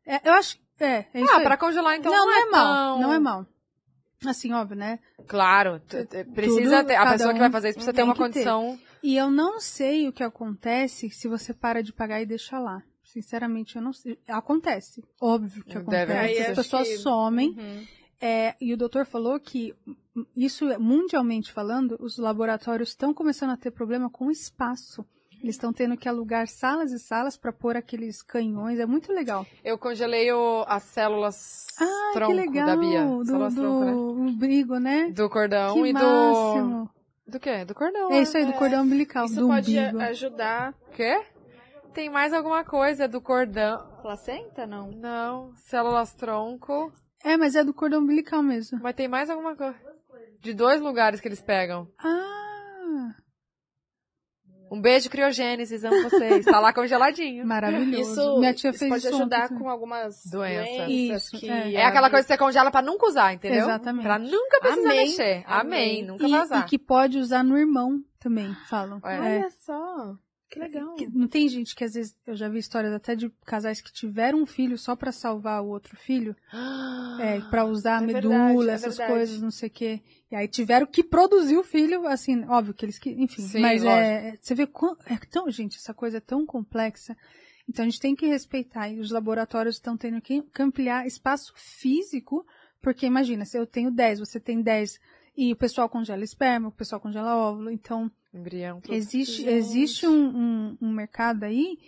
É, 0.04 0.28
eu 0.28 0.32
acho... 0.32 0.58
É, 0.78 1.06
é 1.14 1.20
isso 1.22 1.32
Ah, 1.32 1.38
aí. 1.38 1.42
pra 1.44 1.56
congelar 1.56 1.96
então 1.96 2.12
não, 2.12 2.26
não, 2.26 2.32
não 2.32 2.32
é 2.40 2.50
mal. 2.50 2.74
tão- 2.94 3.00
Não 3.02 3.12
é 3.14 3.18
mal. 3.18 3.46
Assim, 4.26 4.52
óbvio, 4.52 4.76
né? 4.76 4.98
Claro, 5.26 5.80
precisa 6.34 6.82
ter, 6.84 6.96
a 6.96 7.12
pessoa 7.12 7.30
que 7.32 7.36
um 7.36 7.40
vai 7.42 7.50
fazer 7.50 7.68
isso 7.68 7.76
precisa 7.76 7.92
ter 7.92 8.02
uma 8.02 8.14
que 8.14 8.18
ter. 8.20 8.24
condição. 8.32 8.78
E 9.02 9.16
eu 9.16 9.30
não 9.30 9.60
sei 9.60 10.08
o 10.08 10.12
que 10.12 10.22
acontece 10.22 11.10
se 11.10 11.28
você 11.28 11.52
para 11.54 11.82
de 11.82 11.92
pagar 11.92 12.20
e 12.22 12.26
deixa 12.26 12.58
lá. 12.58 12.82
Sinceramente, 13.04 13.76
eu 13.76 13.82
não 13.82 13.92
sei. 13.92 14.18
Acontece. 14.26 15.02
Óbvio 15.20 15.62
que 15.64 15.78
Deve 15.78 16.12
acontece. 16.12 16.12
acontecer. 16.12 16.50
As 16.50 16.56
pessoas 16.56 16.88
que- 16.88 16.96
somem. 16.98 17.50
Uhum. 17.50 17.86
É, 18.20 18.54
e 18.60 18.72
o 18.72 18.76
doutor 18.76 19.04
falou 19.04 19.38
que, 19.38 19.74
isso 20.34 20.70
é 20.70 20.78
mundialmente 20.78 21.52
falando, 21.52 21.96
os 22.00 22.16
laboratórios 22.18 22.88
estão 22.90 23.12
começando 23.12 23.50
a 23.50 23.56
ter 23.56 23.70
problema 23.70 24.08
com 24.10 24.30
espaço. 24.30 25.04
Eles 25.42 25.54
estão 25.54 25.72
tendo 25.72 25.96
que 25.96 26.08
alugar 26.08 26.48
salas 26.48 26.90
e 26.92 26.98
salas 26.98 27.36
para 27.36 27.52
pôr 27.52 27.76
aqueles 27.76 28.22
canhões. 28.22 28.78
É 28.80 28.86
muito 28.86 29.12
legal. 29.12 29.46
Eu 29.62 29.78
congelei 29.78 30.32
o- 30.32 30.64
as 30.66 30.82
células 30.84 31.66
Ah, 31.80 32.10
tronco 32.14 32.32
que 32.32 32.40
legal. 32.40 32.66
da 32.66 32.76
Bia. 32.76 33.04
Do, 33.04 33.24
Células 33.26 33.54
do 33.54 33.60
tronco, 33.62 33.84
né? 33.84 33.92
umbigo, 34.30 34.78
né? 34.78 35.10
Do 35.10 35.28
cordão 35.30 35.74
que 35.74 35.80
e 35.88 35.92
do. 35.92 35.98
máximo. 35.98 36.90
Do 37.28 37.40
quê? 37.40 37.64
Do 37.64 37.74
cordão. 37.74 38.10
É 38.12 38.22
isso 38.22 38.36
aí, 38.36 38.44
do 38.44 38.52
É. 38.52 38.56
cordão 38.56 38.82
umbilical, 38.84 39.26
Isso 39.26 39.40
do 39.40 39.46
pode 39.48 39.76
umbigo. 39.78 39.98
ajudar... 40.00 40.72
O 40.88 40.90
quê? 40.92 41.22
Tem 41.92 42.08
mais 42.10 42.32
alguma 42.32 42.64
coisa 42.64 43.08
do 43.08 43.20
cordão. 43.20 43.86
Placenta, 44.02 44.66
não? 44.66 44.90
Não, 44.92 45.52
células 45.56 46.14
tronco. 46.14 46.92
É, 47.24 47.36
mas 47.36 47.54
é 47.56 47.64
do 47.64 47.72
cordão 47.74 48.00
umbilical 48.00 48.42
mesmo. 48.42 48.78
Mas 48.82 48.94
tem 48.94 49.08
mais 49.08 49.28
alguma 49.30 49.56
coisa. 49.56 49.74
De 50.40 50.52
dois 50.54 50.80
lugares 50.80 51.20
que 51.20 51.26
eles 51.26 51.40
pegam. 51.40 51.88
Ah, 51.98 53.14
Um 54.70 54.80
beijo, 54.80 55.08
criogênesis, 55.08 55.84
amo 55.84 56.02
vocês. 56.10 56.44
Tá 56.44 56.58
lá 56.60 56.72
congeladinho. 56.72 57.44
maravilhoso. 57.46 58.12
Isso, 58.12 58.38
Minha 58.38 58.52
tia 58.54 58.70
isso 58.70 58.78
fez 58.78 58.90
pode 58.90 59.06
isso 59.06 59.14
ajudar 59.14 59.44
ontem. 59.44 59.58
com 59.58 59.68
algumas 59.70 60.20
Doença. 60.30 60.84
doenças 60.86 60.88
Isso, 61.32 61.38
que... 61.38 61.48
é. 61.50 61.72
É 61.74 61.84
aquela 61.84 62.10
coisa 62.10 62.26
que 62.26 62.32
você 62.32 62.38
congela 62.38 62.70
pra 62.70 62.82
nunca 62.82 63.06
usar, 63.06 63.32
entendeu? 63.34 63.60
Exatamente. 63.64 64.02
Pra 64.02 64.18
nunca 64.18 64.60
precisar 64.60 64.88
Amém. 64.90 65.06
mexer. 65.06 65.44
Amém. 65.46 66.00
Amém. 66.00 66.02
Nunca 66.06 66.26
E, 66.26 66.30
vazar. 66.30 66.60
e 66.60 66.64
que 66.64 66.78
pode 66.78 67.18
usar 67.18 67.42
no 67.44 67.56
irmão 67.56 68.00
também, 68.18 68.52
falam. 68.68 69.00
É. 69.04 69.20
Olha 69.20 69.50
só, 69.60 70.14
que 70.48 70.58
legal. 70.58 70.94
Que 70.94 71.08
não 71.08 71.26
tem 71.26 71.48
gente 71.48 71.74
que 71.74 71.84
às 71.84 71.94
vezes, 71.94 72.16
eu 72.26 72.36
já 72.36 72.48
vi 72.48 72.58
histórias 72.58 72.92
até 72.92 73.14
de 73.14 73.30
casais 73.44 73.80
que 73.80 73.92
tiveram 73.92 74.40
um 74.40 74.46
filho 74.46 74.78
só 74.78 74.94
pra 74.94 75.10
salvar 75.12 75.62
o 75.62 75.68
outro 75.68 75.96
filho, 75.96 76.36
é, 77.20 77.40
para 77.50 77.64
usar 77.64 78.02
É 78.02 78.06
medula, 78.06 78.36
verdade, 78.38 78.70
é 78.70 78.72
essas 78.74 78.96
verdade. 78.96 79.12
coisas, 79.18 79.40
não 79.40 79.50
sei 79.50 79.68
o 79.68 79.72
quê. 79.72 80.02
E 80.30 80.36
aí 80.36 80.48
tiveram 80.48 80.86
que 80.86 81.02
produzir 81.02 81.56
o 81.56 81.62
filho, 81.64 82.06
assim, 82.06 82.44
óbvio 82.44 82.74
que 82.74 82.84
eles 82.84 82.98
que, 82.98 83.10
enfim, 83.10 83.42
Sim, 83.42 83.60
mas 83.60 83.84
é, 83.84 84.36
você 84.40 84.54
vê 84.54 84.62
é 84.64 85.16
tão, 85.30 85.50
gente, 85.50 85.76
essa 85.76 85.94
coisa 85.94 86.18
é 86.18 86.20
tão 86.20 86.46
complexa. 86.46 87.16
Então 87.68 87.84
a 87.84 87.88
gente 87.88 88.00
tem 88.00 88.14
que 88.14 88.26
respeitar 88.26 88.88
e 88.88 89.00
os 89.00 89.10
laboratórios 89.10 89.76
estão 89.76 89.96
tendo 89.96 90.20
que 90.20 90.40
que 90.42 90.62
ampliar 90.62 91.06
espaço 91.06 91.52
físico, 91.56 92.46
porque 92.80 93.06
imagina, 93.06 93.44
se 93.44 93.58
eu 93.58 93.66
tenho 93.66 93.90
10, 93.90 94.20
você 94.20 94.38
tem 94.38 94.62
10 94.62 94.98
e 95.36 95.52
o 95.52 95.56
pessoal 95.56 95.88
congela 95.88 96.24
esperma, 96.24 96.68
o 96.68 96.72
pessoal 96.72 97.00
congela 97.00 97.36
óvulo, 97.36 97.70
então 97.70 98.10
Embrião. 98.36 98.80
Existe, 98.88 99.46
existe 99.46 100.06
um, 100.06 100.36
um, 100.36 100.78
um 100.80 100.92
mercado 100.92 101.44
aí, 101.44 101.78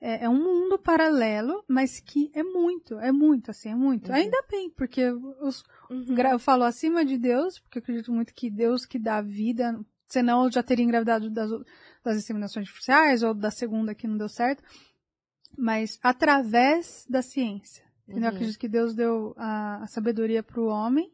é, 0.00 0.24
é 0.24 0.28
um 0.28 0.42
mundo 0.42 0.78
paralelo, 0.78 1.64
mas 1.68 1.98
que 2.00 2.30
é 2.34 2.42
muito, 2.42 2.98
é 3.00 3.10
muito, 3.10 3.50
assim, 3.50 3.70
é 3.70 3.74
muito. 3.74 4.10
Uhum. 4.10 4.16
Ainda 4.16 4.44
bem, 4.50 4.70
porque 4.70 5.02
os, 5.40 5.64
Uhum. 5.90 6.16
eu 6.18 6.38
falo 6.38 6.64
acima 6.64 7.04
de 7.04 7.16
Deus, 7.18 7.58
porque 7.58 7.78
eu 7.78 7.82
acredito 7.82 8.12
muito 8.12 8.34
que 8.34 8.50
Deus 8.50 8.84
que 8.84 8.98
dá 8.98 9.20
vida, 9.22 9.78
senão 10.06 10.44
eu 10.44 10.50
já 10.52 10.62
teria 10.62 10.84
engravidado 10.84 11.30
das, 11.30 11.50
das 12.04 12.16
inseminações 12.18 12.66
artificiais 12.68 13.22
ou 13.22 13.32
da 13.34 13.50
segunda 13.50 13.94
que 13.94 14.06
não 14.06 14.16
deu 14.18 14.28
certo, 14.28 14.62
mas 15.56 15.98
através 16.02 17.06
da 17.08 17.22
ciência. 17.22 17.84
entendeu? 18.08 18.24
Eu 18.24 18.28
Uhum. 18.30 18.34
acredito 18.36 18.58
que 18.58 18.68
Deus 18.68 18.94
deu 18.94 19.34
a, 19.36 19.82
a 19.82 19.86
sabedoria 19.86 20.42
para 20.42 20.60
o 20.60 20.66
homem 20.66 21.10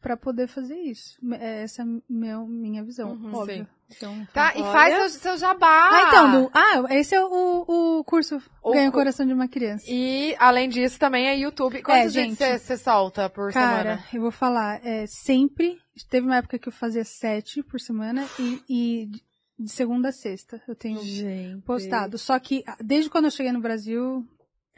pra 0.00 0.16
poder 0.16 0.48
fazer 0.48 0.76
isso. 0.76 1.18
É 1.40 1.62
Essa 1.62 1.82
é 1.82 1.84
a 1.84 1.88
meu, 2.08 2.46
minha 2.46 2.84
visão, 2.84 3.12
Uhum, 3.12 3.34
óbvio. 3.34 3.64
sim. 3.64 3.77
Então, 3.90 4.26
Tá, 4.34 4.52
e 4.54 4.60
faz 4.62 5.12
seu, 5.12 5.20
seu 5.20 5.38
jabá. 5.38 5.88
Ah, 5.90 6.04
então, 6.08 6.50
ah, 6.52 6.94
esse 6.94 7.14
é 7.14 7.24
o, 7.24 7.64
o 7.98 8.04
curso 8.04 8.40
O 8.62 8.72
Ganha 8.72 8.88
o 8.90 8.92
Coração 8.92 9.26
de 9.26 9.32
uma 9.32 9.48
Criança. 9.48 9.84
E, 9.88 10.36
além 10.38 10.68
disso, 10.68 10.98
também 10.98 11.26
é 11.26 11.36
YouTube. 11.38 11.82
Quantos 11.82 12.14
É, 12.14 12.22
vídeos 12.26 12.38
você 12.60 12.76
solta 12.76 13.30
por 13.30 13.52
Cara, 13.52 13.78
semana? 13.96 14.04
eu 14.12 14.20
vou 14.20 14.30
falar, 14.30 14.84
é, 14.86 15.06
sempre, 15.06 15.78
teve 16.10 16.26
uma 16.26 16.36
época 16.36 16.58
que 16.58 16.68
eu 16.68 16.72
fazia 16.72 17.04
sete 17.04 17.62
por 17.62 17.80
semana 17.80 18.26
e, 18.38 18.62
e 18.68 19.06
de- 19.06 19.22
de 19.58 19.70
segunda 19.70 20.10
a 20.10 20.12
sexta 20.12 20.62
eu 20.68 20.74
tenho 20.76 21.02
Gente. 21.02 21.62
postado. 21.62 22.16
Só 22.18 22.38
que 22.38 22.62
ah, 22.66 22.76
desde 22.84 23.08
quando 23.10 23.24
eu 23.24 23.30
cheguei 23.30 23.50
no 23.52 23.60
Brasil, 23.60 24.22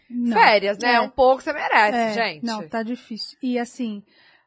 não. 0.09 0.33
Férias, 0.37 0.79
né? 0.79 0.95
É. 0.95 1.01
Um 1.01 1.11
pouco 1.11 1.43
você 1.43 1.53
merece, 1.53 1.97
É, 1.99 2.13
gente. 2.15 2.45
Não, 2.47 2.67
tá 2.69 2.83
difícil. 2.83 3.37
E 3.43 3.59
assim, 3.59 4.03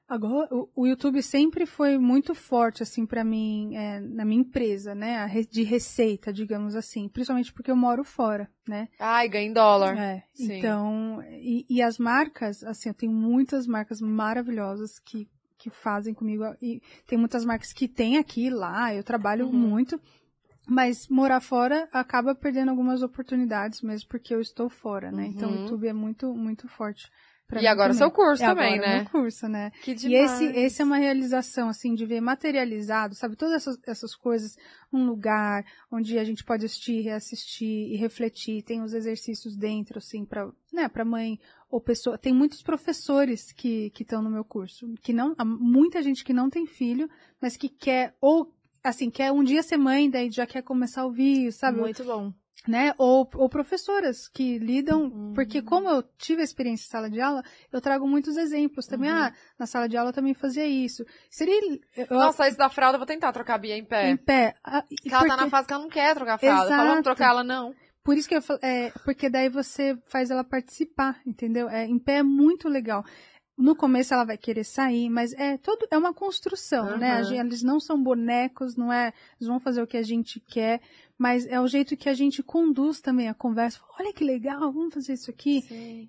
agora 0.08 0.48
o, 0.54 0.70
o 0.76 0.88
YouTube 0.88 1.22
sempre 1.22 1.66
foi 1.66 1.98
muito 1.98 2.34
forte 2.36 2.84
assim 2.84 3.06
para 3.06 3.24
mim 3.24 3.76
é, 3.76 4.00
na 4.00 4.26
minha 4.26 4.42
empresa, 4.42 4.94
né? 4.94 5.28
De 5.50 5.64
receita, 5.64 6.32
digamos 6.32 6.76
assim, 6.76 7.08
principalmente 7.08 7.52
porque 7.54 7.72
eu 7.72 7.76
moro 7.76 8.04
fora, 8.04 8.50
né? 8.68 8.88
Ai, 9.00 9.28
ganha 9.30 9.48
em 9.48 9.54
dólar. 9.54 9.98
É, 9.98 10.24
Sim. 10.34 10.46
então, 10.58 11.22
e, 11.30 11.66
e 11.70 11.82
as 11.82 11.98
marcas, 11.98 12.64
assim, 12.64 12.90
eu 12.90 12.96
tenho 12.96 13.12
muitas 13.12 13.68
marcas 13.68 14.00
maravilhosas 14.02 15.00
que, 15.00 15.28
que 15.58 15.70
fazem 15.70 16.14
comigo. 16.14 16.44
E 16.62 16.82
tem 17.08 17.18
muitas 17.18 17.44
marcas 17.46 17.74
que 17.74 17.88
tem 17.88 18.18
aqui, 18.18 18.50
lá, 18.50 18.94
eu 18.94 19.04
trabalho 19.04 19.46
Uhum. 19.48 19.54
muito. 19.54 20.00
Mas 20.66 21.10
morar 21.10 21.42
fora 21.42 21.90
acaba 21.92 22.34
perdendo 22.34 22.70
algumas 22.70 23.02
oportunidades 23.04 23.82
mesmo 23.82 24.08
porque 24.08 24.34
eu 24.34 24.40
estou 24.40 24.70
fora, 24.70 25.12
né? 25.12 25.28
Então 25.28 25.50
o 25.50 25.54
Uhum. 25.54 25.60
YouTube 25.60 25.88
é 25.88 25.94
muito, 25.94 26.34
muito 26.34 26.70
forte. 26.70 27.12
Pra 27.48 27.62
E 27.62 27.68
agora 27.68 27.92
o 27.92 27.96
também. 27.96 28.10
seu 28.10 28.12
curso 28.16 28.44
É, 28.44 28.48
também, 28.48 28.74
agora 28.76 28.88
o 28.88 28.90
né? 28.90 29.02
meu 29.04 29.10
curso, 29.12 29.48
né? 29.48 29.72
Que 29.82 29.92
E 29.92 29.96
demais. 29.96 30.32
esse, 30.42 30.46
esse 30.58 30.82
é 30.82 30.86
uma 30.86 30.98
realização, 30.98 31.70
assim, 31.70 31.94
de 31.94 32.06
ver 32.06 32.22
materializado, 32.22 33.16
sabe? 33.16 33.36
Todas 33.36 33.56
essas, 33.56 33.78
essas 33.86 34.16
coisas, 34.16 34.56
um 34.92 35.06
lugar 35.06 35.66
onde 35.92 36.18
a 36.18 36.24
gente 36.24 36.44
pode 36.44 36.66
assistir, 36.66 37.02
reassistir 37.02 37.92
e 37.92 37.96
refletir. 37.98 38.64
Tem 38.64 38.82
os 38.82 38.94
exercícios 38.94 39.56
dentro, 39.56 39.98
assim, 39.98 40.26
pra, 40.26 40.50
né, 40.72 40.88
pra 40.88 41.06
mãe 41.06 41.40
ou 41.70 41.82
pessoa. 41.82 42.18
Tem 42.18 42.34
muitos 42.34 42.62
professores 42.62 43.52
que 43.52 43.90
que 43.92 44.04
estão 44.04 44.22
no 44.22 44.30
meu 44.30 44.44
curso, 44.46 44.94
que 45.02 45.12
não, 45.14 45.34
há 45.38 45.46
muita 45.46 46.02
gente 46.02 46.24
que 46.24 46.34
não 46.34 46.50
tem 46.50 46.66
filho, 46.66 47.10
mas 47.42 47.58
que 47.58 47.68
quer, 47.70 48.16
ou, 48.22 48.54
assim, 48.84 49.10
quer 49.10 49.32
um 49.32 49.44
dia 49.44 49.64
ser 49.64 49.78
mãe, 49.78 50.10
daí 50.10 50.30
já 50.32 50.46
quer 50.46 50.62
começar 50.62 51.02
a 51.02 51.06
ouvir, 51.06 51.52
sabe? 51.52 51.80
Muito 51.80 52.04
bom. 52.04 52.34
Né? 52.68 52.94
Ou, 52.98 53.30
ou 53.36 53.50
professoras 53.50 54.28
que 54.28 54.58
lidam, 54.58 55.04
Uhum. 55.04 55.34
porque 55.34 55.62
como 55.62 55.90
eu 55.90 56.04
tive 56.18 56.42
a 56.42 56.46
experiência 56.46 56.86
em 56.86 56.90
sala 56.90 57.10
de 57.10 57.20
aula, 57.20 57.44
eu 57.72 57.82
trago 57.82 58.08
muitos 58.08 58.38
exemplos 58.38 58.86
também. 58.88 59.12
Uhum. 59.12 59.18
Ah, 59.18 59.34
na 59.60 59.66
sala 59.66 59.90
de 59.90 59.98
aula 59.98 60.10
eu 60.12 60.14
também 60.14 60.34
fazia 60.34 60.66
isso. 60.66 61.04
Seria 61.30 61.60
eu, 61.98 62.08
Nossa, 62.10 62.48
isso 62.48 62.58
da 62.58 62.70
fralda, 62.70 62.96
eu 62.96 63.00
vou 63.00 63.06
tentar 63.08 63.32
trocar 63.34 63.56
a 63.56 63.58
Bia 63.58 63.78
em 63.78 63.84
pé. 63.86 64.10
em 64.12 64.18
pé. 64.18 64.56
Ah, 64.64 64.82
Porque 64.84 65.14
ela 65.14 65.28
tá 65.28 65.38
na 65.38 65.50
fase 65.50 65.68
que 65.68 65.74
ela 65.74 65.82
não 65.84 65.90
quer 65.90 66.16
trocar 66.16 66.36
a 66.36 66.38
fralda. 66.38 66.70
Fala, 66.70 66.84
Exato. 66.90 67.04
trocar 67.04 67.30
ela, 67.32 67.44
não. 67.44 67.76
Por 68.04 68.18
isso 68.18 68.28
que 68.28 68.36
eu 68.36 68.42
falo, 68.42 68.60
é, 68.62 68.92
porque 69.06 69.30
daí 69.30 69.48
você 69.48 69.98
faz 70.08 70.30
ela 70.30 70.44
participar, 70.44 71.22
entendeu? 71.26 71.70
É, 71.70 71.86
em 71.86 71.98
pé 71.98 72.16
é 72.18 72.24
muito 72.24 72.68
legal. 72.68 73.02
No 73.58 73.76
começo 73.76 74.14
ela 74.14 74.24
vai 74.26 74.38
querer 74.38 74.64
sair, 74.64 75.10
mas 75.10 75.32
é 75.34 75.58
todo 75.58 75.86
é 75.92 75.98
uma 75.98 76.14
construção, 76.14 76.98
né? 76.98 77.18
Uhum. 77.20 77.24
gente- 77.24 77.40
eles 77.46 77.62
não 77.64 77.80
são 77.80 78.02
bonecos, 78.02 78.76
não 78.76 78.92
é? 78.92 79.14
Eles 79.40 79.48
vão 79.48 79.60
fazer 79.60 79.82
o 79.82 79.86
que 79.88 79.96
a 79.96 80.02
gente 80.02 80.40
quer, 80.40 80.82
mas 81.20 81.46
é 81.46 81.62
o 81.62 81.68
jeito 81.68 81.96
que 81.96 82.10
a 82.10 82.16
gente 82.16 82.42
conduz 82.42 83.00
também 83.00 83.30
a 83.30 83.34
conversa. 83.34 83.80
Olha 84.00 84.12
que 84.12 84.24
legal, 84.24 84.72
vamos 84.74 84.92
fazer 84.94 85.14
isso 85.14 85.30
aqui. 85.30 85.64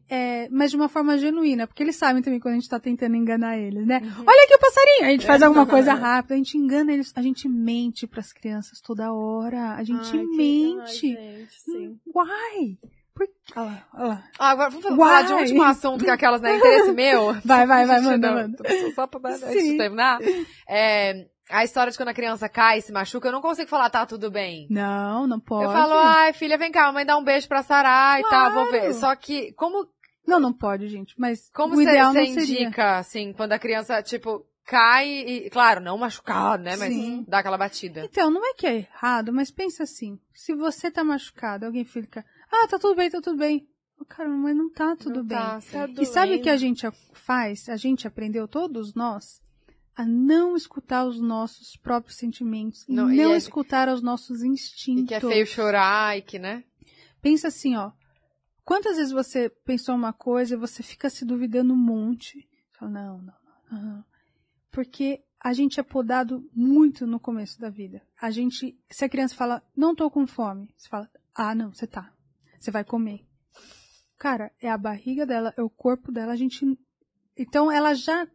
É, 0.09 0.49
mas 0.51 0.71
de 0.71 0.77
uma 0.77 0.89
forma 0.89 1.19
genuína, 1.19 1.67
porque 1.67 1.83
eles 1.83 1.97
sabem 1.97 2.23
também 2.23 2.41
quando 2.41 2.53
a 2.55 2.59
gente 2.59 2.69
tá 2.69 2.81
tentando 2.81 3.15
enganar 3.15 3.59
eles, 3.59 3.87
né? 3.87 3.99
Uhum. 4.03 4.25
Olha 4.27 4.45
aqui 4.45 4.55
o 4.55 4.59
passarinho! 4.59 5.05
A 5.07 5.11
gente 5.11 5.27
faz 5.27 5.43
alguma 5.43 5.67
coisa 5.67 5.93
rápida, 6.01 6.35
a 6.35 6.39
gente 6.39 6.57
engana 6.57 6.95
eles, 6.95 7.13
a 7.15 7.21
gente 7.21 7.47
mente 7.47 8.07
pras 8.07 8.33
crianças 8.33 8.81
toda 8.81 9.13
hora, 9.13 9.75
a 9.75 9.85
gente 9.85 10.17
Ai, 10.17 10.25
mente. 10.25 11.15
ai, 11.19 11.37
gente, 11.41 11.61
sim. 11.61 12.01
Por... 13.15 13.29
Olha 13.57 13.67
lá, 13.67 13.87
olha 13.95 14.09
lá. 14.09 14.25
Ah, 14.39 14.51
agora 14.51 14.71
vamos 14.71 14.85
falar 14.85 15.23
de 15.23 15.33
um 15.33 15.39
último 15.39 15.63
assunto 15.63 16.05
que 16.05 16.11
é 16.11 16.15
aquelas, 16.15 16.41
né? 16.41 16.57
Interesse 16.57 16.91
meu. 16.93 17.35
Vai, 17.45 17.67
vai, 17.67 17.87
vai, 17.87 18.01
manda, 18.01 18.33
manda. 18.33 18.65
Só 18.95 19.07
pra 19.07 19.21
dar, 19.21 19.39
terminar. 19.39 20.19
É, 20.69 21.27
a 21.51 21.63
história 21.63 21.93
de 21.93 21.97
quando 21.97 22.09
a 22.09 22.15
criança 22.15 22.49
cai 22.49 22.79
e 22.79 22.83
se 22.83 22.91
machuca, 22.91 23.29
eu 23.29 23.33
não 23.33 23.41
consigo 23.41 23.69
falar, 23.69 23.91
tá 23.91 24.07
tudo 24.07 24.31
bem. 24.31 24.67
Não, 24.71 25.27
não 25.27 25.39
pode. 25.39 25.65
Eu 25.65 25.73
falo, 25.73 25.93
ai, 25.95 26.33
filha, 26.33 26.59
vem 26.59 26.73
cá, 26.73 26.91
mãe 26.91 27.05
dá 27.05 27.17
um 27.17 27.25
beijo 27.25 27.47
pra 27.47 27.63
Sarah 27.63 28.19
e 28.19 28.23
tal, 28.25 28.53
vou 28.53 28.71
ver. 28.71 28.81
Claro. 28.81 28.95
Só 28.95 29.15
que, 29.15 29.53
como, 29.53 29.87
Não, 30.27 30.41
não 30.41 30.53
pode, 30.53 30.89
gente. 30.89 31.15
Mas 31.19 31.51
como 31.55 31.75
você 31.77 32.25
indica, 32.25 32.99
assim, 32.99 33.33
quando 33.33 33.53
a 33.53 33.59
criança, 33.59 34.03
tipo, 34.03 34.45
cai 34.65 35.07
e, 35.07 35.51
claro, 35.51 35.81
não 35.81 35.99
machucar, 35.99 36.59
né, 36.59 36.77
mas 36.77 36.93
Sim. 36.93 37.25
dá 37.29 37.41
aquela 37.41 37.59
batida. 37.59 38.05
Então, 38.05 38.31
não 38.31 38.45
é 38.45 38.55
que 38.55 38.67
é 38.67 38.77
errado, 38.77 39.33
mas 39.33 39.51
pensa 39.51 39.83
assim. 39.83 40.19
Se 40.33 40.55
você 40.55 40.91
tá 40.91 41.05
machucado, 41.05 41.67
alguém 41.67 41.85
fica, 41.85 42.25
ah, 42.63 42.69
tá 42.69 42.79
tudo 42.79 42.95
bem, 42.97 43.11
tá 43.11 43.21
tudo 43.21 43.37
bem. 43.39 43.69
Cara, 44.09 44.29
mas 44.29 44.57
não 44.57 44.71
tá 44.71 44.95
tudo 44.97 45.17
Não 45.21 45.25
bem. 45.25 45.39
tá. 45.39 45.61
Tá 45.61 45.89
E 45.99 46.05
sabe 46.07 46.37
o 46.37 46.43
que 46.43 46.51
a 46.51 46.57
gente 46.57 46.87
faz? 47.13 47.69
A 47.69 47.77
gente 47.77 48.07
aprendeu, 48.07 48.47
todos 48.47 48.95
nós, 48.95 49.41
a 49.97 50.05
não 50.05 50.57
escutar 50.57 51.07
os 51.07 51.21
nossos 51.21 51.77
próprios 51.77 52.17
sentimentos. 52.17 52.85
Não, 52.89 53.07
Não, 53.07 53.13
e 53.13 53.21
é- 53.21 53.37
escutar 53.37 53.89
os 53.89 54.03
nossos 54.03 54.43
instintos. 54.43 55.05
E 55.05 55.07
que 55.07 55.15
é 55.15 55.21
feio 55.21 55.47
chorar 55.47 56.19
e 56.19 56.23
que, 56.23 56.39
né? 56.39 56.65
Pensa 57.23 57.49
assim, 57.49 57.77
ó. 57.77 57.93
Quantas 58.65 58.97
vezes 58.97 59.13
você 59.13 59.49
pensou 59.65 59.95
uma 59.95 60.13
coisa 60.13 60.55
e 60.55 60.59
você 60.59 60.83
fica 60.83 61.09
se 61.09 61.25
duvidando 61.25 61.73
um 61.73 61.77
monte? 61.77 62.47
Fala, 62.79 62.91
não, 62.91 63.19
não, 63.19 63.35
não, 63.71 63.83
não. 63.83 64.05
Porque 64.71 65.23
a 65.41 65.53
gente 65.53 65.79
é 65.79 65.83
podado 65.83 66.49
muito 66.55 67.07
no 67.07 67.21
começo 67.21 67.59
da 67.61 67.71
vida. 67.71 68.03
A 68.21 68.31
gente, 68.31 68.77
se 68.91 69.05
a 69.05 69.09
criança 69.09 69.35
fala, 69.35 69.63
não 69.77 69.95
tô 69.95 70.11
com 70.11 70.27
fome, 70.27 70.69
você 70.77 70.89
fala, 70.89 71.09
ah, 71.35 71.55
não, 71.55 71.73
você 71.73 71.87
tá. 71.87 72.11
Você 72.65 72.71
vai 72.71 72.83
comer. 72.83 73.21
Cara, 74.19 74.51
é 74.59 74.71
a 74.71 74.79
barriga 74.79 75.27
dela, 75.27 75.53
é 75.55 75.63
o 75.63 75.69
corpo 75.69 76.11
dela, 76.11 76.33
a 76.33 76.37
gente. 76.37 76.65
Então 77.37 77.71
ela 77.71 77.93
já. 77.93 78.27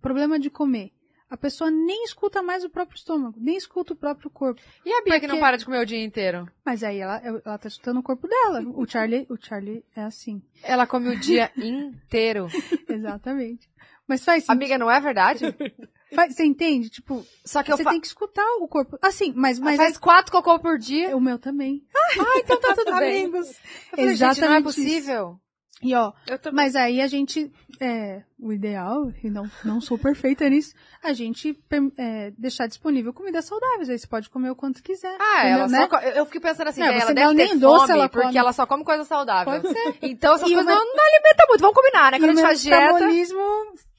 Problema 0.00 0.36
de 0.36 0.50
comer. 0.50 0.90
A 1.30 1.36
pessoa 1.36 1.70
nem 1.70 2.02
escuta 2.04 2.42
mais 2.42 2.64
o 2.64 2.68
próprio 2.68 2.96
estômago, 2.96 3.38
nem 3.40 3.56
escuta 3.56 3.92
o 3.92 3.96
próprio 3.96 4.28
corpo. 4.30 4.60
E 4.84 4.92
a 4.92 5.02
Bia 5.04 5.20
que 5.20 5.28
não 5.28 5.36
Porque- 5.36 5.40
para 5.40 5.56
de 5.58 5.64
comer 5.64 5.78
o 5.78 5.86
dia 5.86 6.02
inteiro? 6.04 6.50
Mas 6.64 6.82
aí 6.82 6.98
ela, 6.98 7.18
ela 7.24 7.56
tá 7.56 7.68
escutando 7.68 8.00
o 8.00 8.02
corpo 8.02 8.26
dela. 8.26 8.60
O 8.74 8.84
Charlie, 8.86 9.26
o 9.30 9.36
Charlie 9.40 9.84
é 9.94 10.02
assim. 10.02 10.42
Ela 10.64 10.84
come 10.86 11.08
o 11.08 11.18
dia 11.20 11.52
inteiro. 11.56 12.48
Exatamente. 12.88 13.70
Mas 14.08 14.24
faz 14.24 14.42
sentido. 14.42 14.56
Amiga, 14.60 14.76
não 14.76 14.90
é 14.90 15.00
verdade? 15.00 15.44
Faz- 16.14 16.34
você 16.34 16.44
entende? 16.44 16.88
Tipo, 16.90 17.24
Só 17.44 17.62
que 17.62 17.70
você 17.70 17.82
fa... 17.82 17.90
tem 17.90 18.00
que 18.00 18.06
escutar 18.06 18.44
o 18.60 18.68
corpo. 18.68 18.98
Assim, 19.02 19.32
mas, 19.36 19.58
mas 19.58 19.76
faz 19.76 19.96
quatro 19.98 20.30
cocô 20.32 20.58
por 20.58 20.78
dia. 20.78 21.10
é 21.10 21.14
o 21.16 21.20
meu 21.20 21.38
também. 21.38 21.82
Ah, 22.20 22.38
então 22.38 22.60
tá 22.60 22.74
tudo 22.74 22.94
bem. 22.98 23.24
Amigos. 23.24 23.56
Falei, 23.90 24.08
gente, 24.14 24.20
não 24.20 24.28
é 24.28 24.32
Exatamente 24.32 24.64
possível. 24.64 25.36
E 25.84 25.94
ó, 25.96 26.12
mas 26.52 26.76
aí 26.76 27.00
a 27.00 27.08
gente, 27.08 27.50
é, 27.80 28.22
o 28.38 28.52
ideal, 28.52 29.10
e 29.24 29.28
não, 29.28 29.50
não 29.64 29.80
sou 29.80 29.98
perfeita 29.98 30.48
nisso, 30.48 30.74
a 31.02 31.12
gente 31.12 31.58
é, 31.98 32.30
deixar 32.38 32.68
disponível 32.68 33.12
comidas 33.12 33.46
saudáveis. 33.46 33.88
Aí 33.90 33.98
você 33.98 34.06
pode 34.06 34.30
comer 34.30 34.50
o 34.50 34.54
quanto 34.54 34.80
quiser. 34.80 35.16
Ah, 35.18 35.38
entendeu, 35.40 35.58
ela 35.58 35.68
né? 35.68 35.88
só... 35.90 35.98
Eu 35.98 36.10
eu 36.18 36.26
fiquei 36.26 36.40
pensando 36.40 36.68
assim, 36.68 36.80
Não, 36.82 36.86
ela 36.86 37.12
deve 37.12 37.26
não 37.26 37.34
ter 37.34 37.46
nem 37.48 37.58
doce 37.58 37.86
fome 37.86 37.92
ela 37.98 38.08
porque 38.08 38.26
come. 38.26 38.38
ela 38.38 38.52
só 38.52 38.64
come 38.66 38.84
coisa 38.84 39.04
saudável. 39.04 39.60
Pode 39.60 39.68
ser. 39.74 39.98
Então 40.02 40.34
essas 40.34 40.48
E 40.48 40.54
coisas 40.54 40.66
meu- 40.66 40.76
não, 40.76 40.84
não 40.94 41.04
alimentam 41.04 41.46
muito. 41.48 41.60
Vamos 41.62 41.74
combinar, 41.76 42.12
né? 42.12 42.18
E 42.18 42.20
Quando 42.20 42.30
a 42.30 42.32
o 42.32 42.36
gente 42.36 42.46
faz 42.46 42.62
dieta... 42.62 42.92
metabolismo 42.92 43.40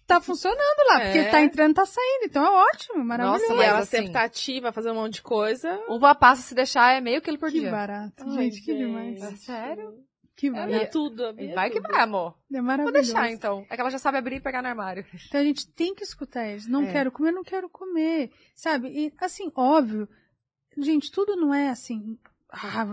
tá 0.05 0.19
funcionando 0.21 0.87
lá, 0.89 0.99
porque 1.01 1.17
É. 1.19 1.29
tá 1.31 1.41
entrando, 1.41 1.73
tá 1.75 1.85
saindo. 1.85 2.25
Então 2.25 2.45
é 2.45 2.49
ótimo, 2.49 3.03
maravilhoso. 3.03 3.41
Nossa, 3.43 3.53
E 3.53 3.57
mas 3.57 3.67
ela 3.67 3.79
assim- 3.79 3.89
sempre 3.97 4.11
tá 4.11 4.23
ativa, 4.23 4.71
fazer 4.71 4.91
um 4.91 4.95
monte 4.95 5.13
de 5.15 5.21
coisa. 5.21 5.79
Uva 5.89 6.13
passa, 6.15 6.41
se 6.41 6.53
deixar, 6.55 6.93
é 6.95 7.01
meio 7.01 7.21
quilo 7.21 7.37
por 7.37 7.51
que 7.51 7.59
dia. 7.61 7.71
barato. 7.71 8.23
Ai, 8.25 8.31
gente, 8.51 8.61
que 8.61 8.73
demais. 8.75 9.19
gente. 9.19 9.39
Sério? 9.39 9.93
Que 10.35 10.47
É 10.47 10.51
barato. 10.51 10.91
tudo, 10.91 11.25
amiga, 11.27 11.53
vai 11.53 11.69
que 11.69 11.79
vai, 11.79 12.01
amor. 12.01 12.35
É 12.51 12.55
Vou 12.55 12.63
maravilhoso. 12.63 12.93
deixar, 13.13 13.29
então. 13.31 13.65
É 13.69 13.75
que 13.75 13.81
ela 13.81 13.91
já 13.91 13.99
sabe 13.99 14.17
abrir 14.17 14.37
e 14.37 14.41
pegar 14.41 14.61
no 14.63 14.67
armário. 14.67 15.05
Então 15.27 15.39
a 15.39 15.43
gente 15.43 15.67
tem 15.73 15.93
que 15.93 16.03
escutar 16.03 16.47
eles. 16.47 16.67
Não 16.67 16.83
É. 16.83 16.91
quero 16.91 17.11
comer, 17.11 17.31
não 17.31 17.43
quero 17.43 17.69
comer. 17.69 18.31
Sabe? 18.55 18.87
E 18.89 19.13
assim, 19.19 19.51
óbvio. 19.55 20.09
Gente, 20.77 21.11
tudo 21.11 21.35
não 21.35 21.53
é 21.53 21.69
assim. 21.69 22.17
Ah, 22.51 22.85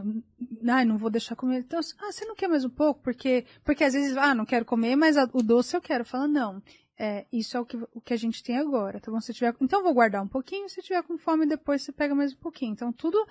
ai, 0.71 0.85
não 0.85 0.99
vou 0.99 1.09
deixar 1.11 1.35
comer. 1.37 1.61
Então, 1.61 1.81
ah, 1.99 2.13
você 2.13 2.25
não 2.27 2.35
quer 2.35 2.49
mais 2.49 2.65
um 2.65 2.71
pouco? 2.71 3.03
Porque, 3.03 3.45
porque 3.65 3.85
às 3.85 3.95
vezes, 3.95 4.17
ah, 4.19 4.35
não 4.35 4.45
quero 4.45 4.65
comer, 4.67 4.97
mas 4.97 5.17
a- 5.17 5.29
o 5.33 5.43
doce 5.43 5.75
eu 5.77 5.81
quero. 5.81 6.05
Fala, 6.05 6.29
não. 6.29 6.63
É, 7.03 7.25
isso 7.33 7.57
é 7.57 7.61
o 7.61 7.65
que, 7.65 7.79
o 7.95 8.01
que 8.03 8.12
a 8.12 8.17
gente 8.17 8.43
tem 8.43 8.59
agora, 8.59 9.01
tá 9.01 9.11
bom? 9.11 9.19
Se 9.23 9.33
tiver, 9.33 9.57
então 9.59 9.79
eu 9.79 9.85
vou 9.85 9.95
guardar 9.95 10.23
um 10.23 10.29
pouquinho, 10.29 10.69
se 10.69 10.83
tiver 10.83 11.03
com 11.03 11.17
fome, 11.17 11.47
depois 11.47 11.81
você 11.83 11.91
pega 11.91 12.15
mais 12.15 12.35
um 12.35 12.37
pouquinho. 12.37 12.73
Então 12.73 12.93
tudo 12.93 13.27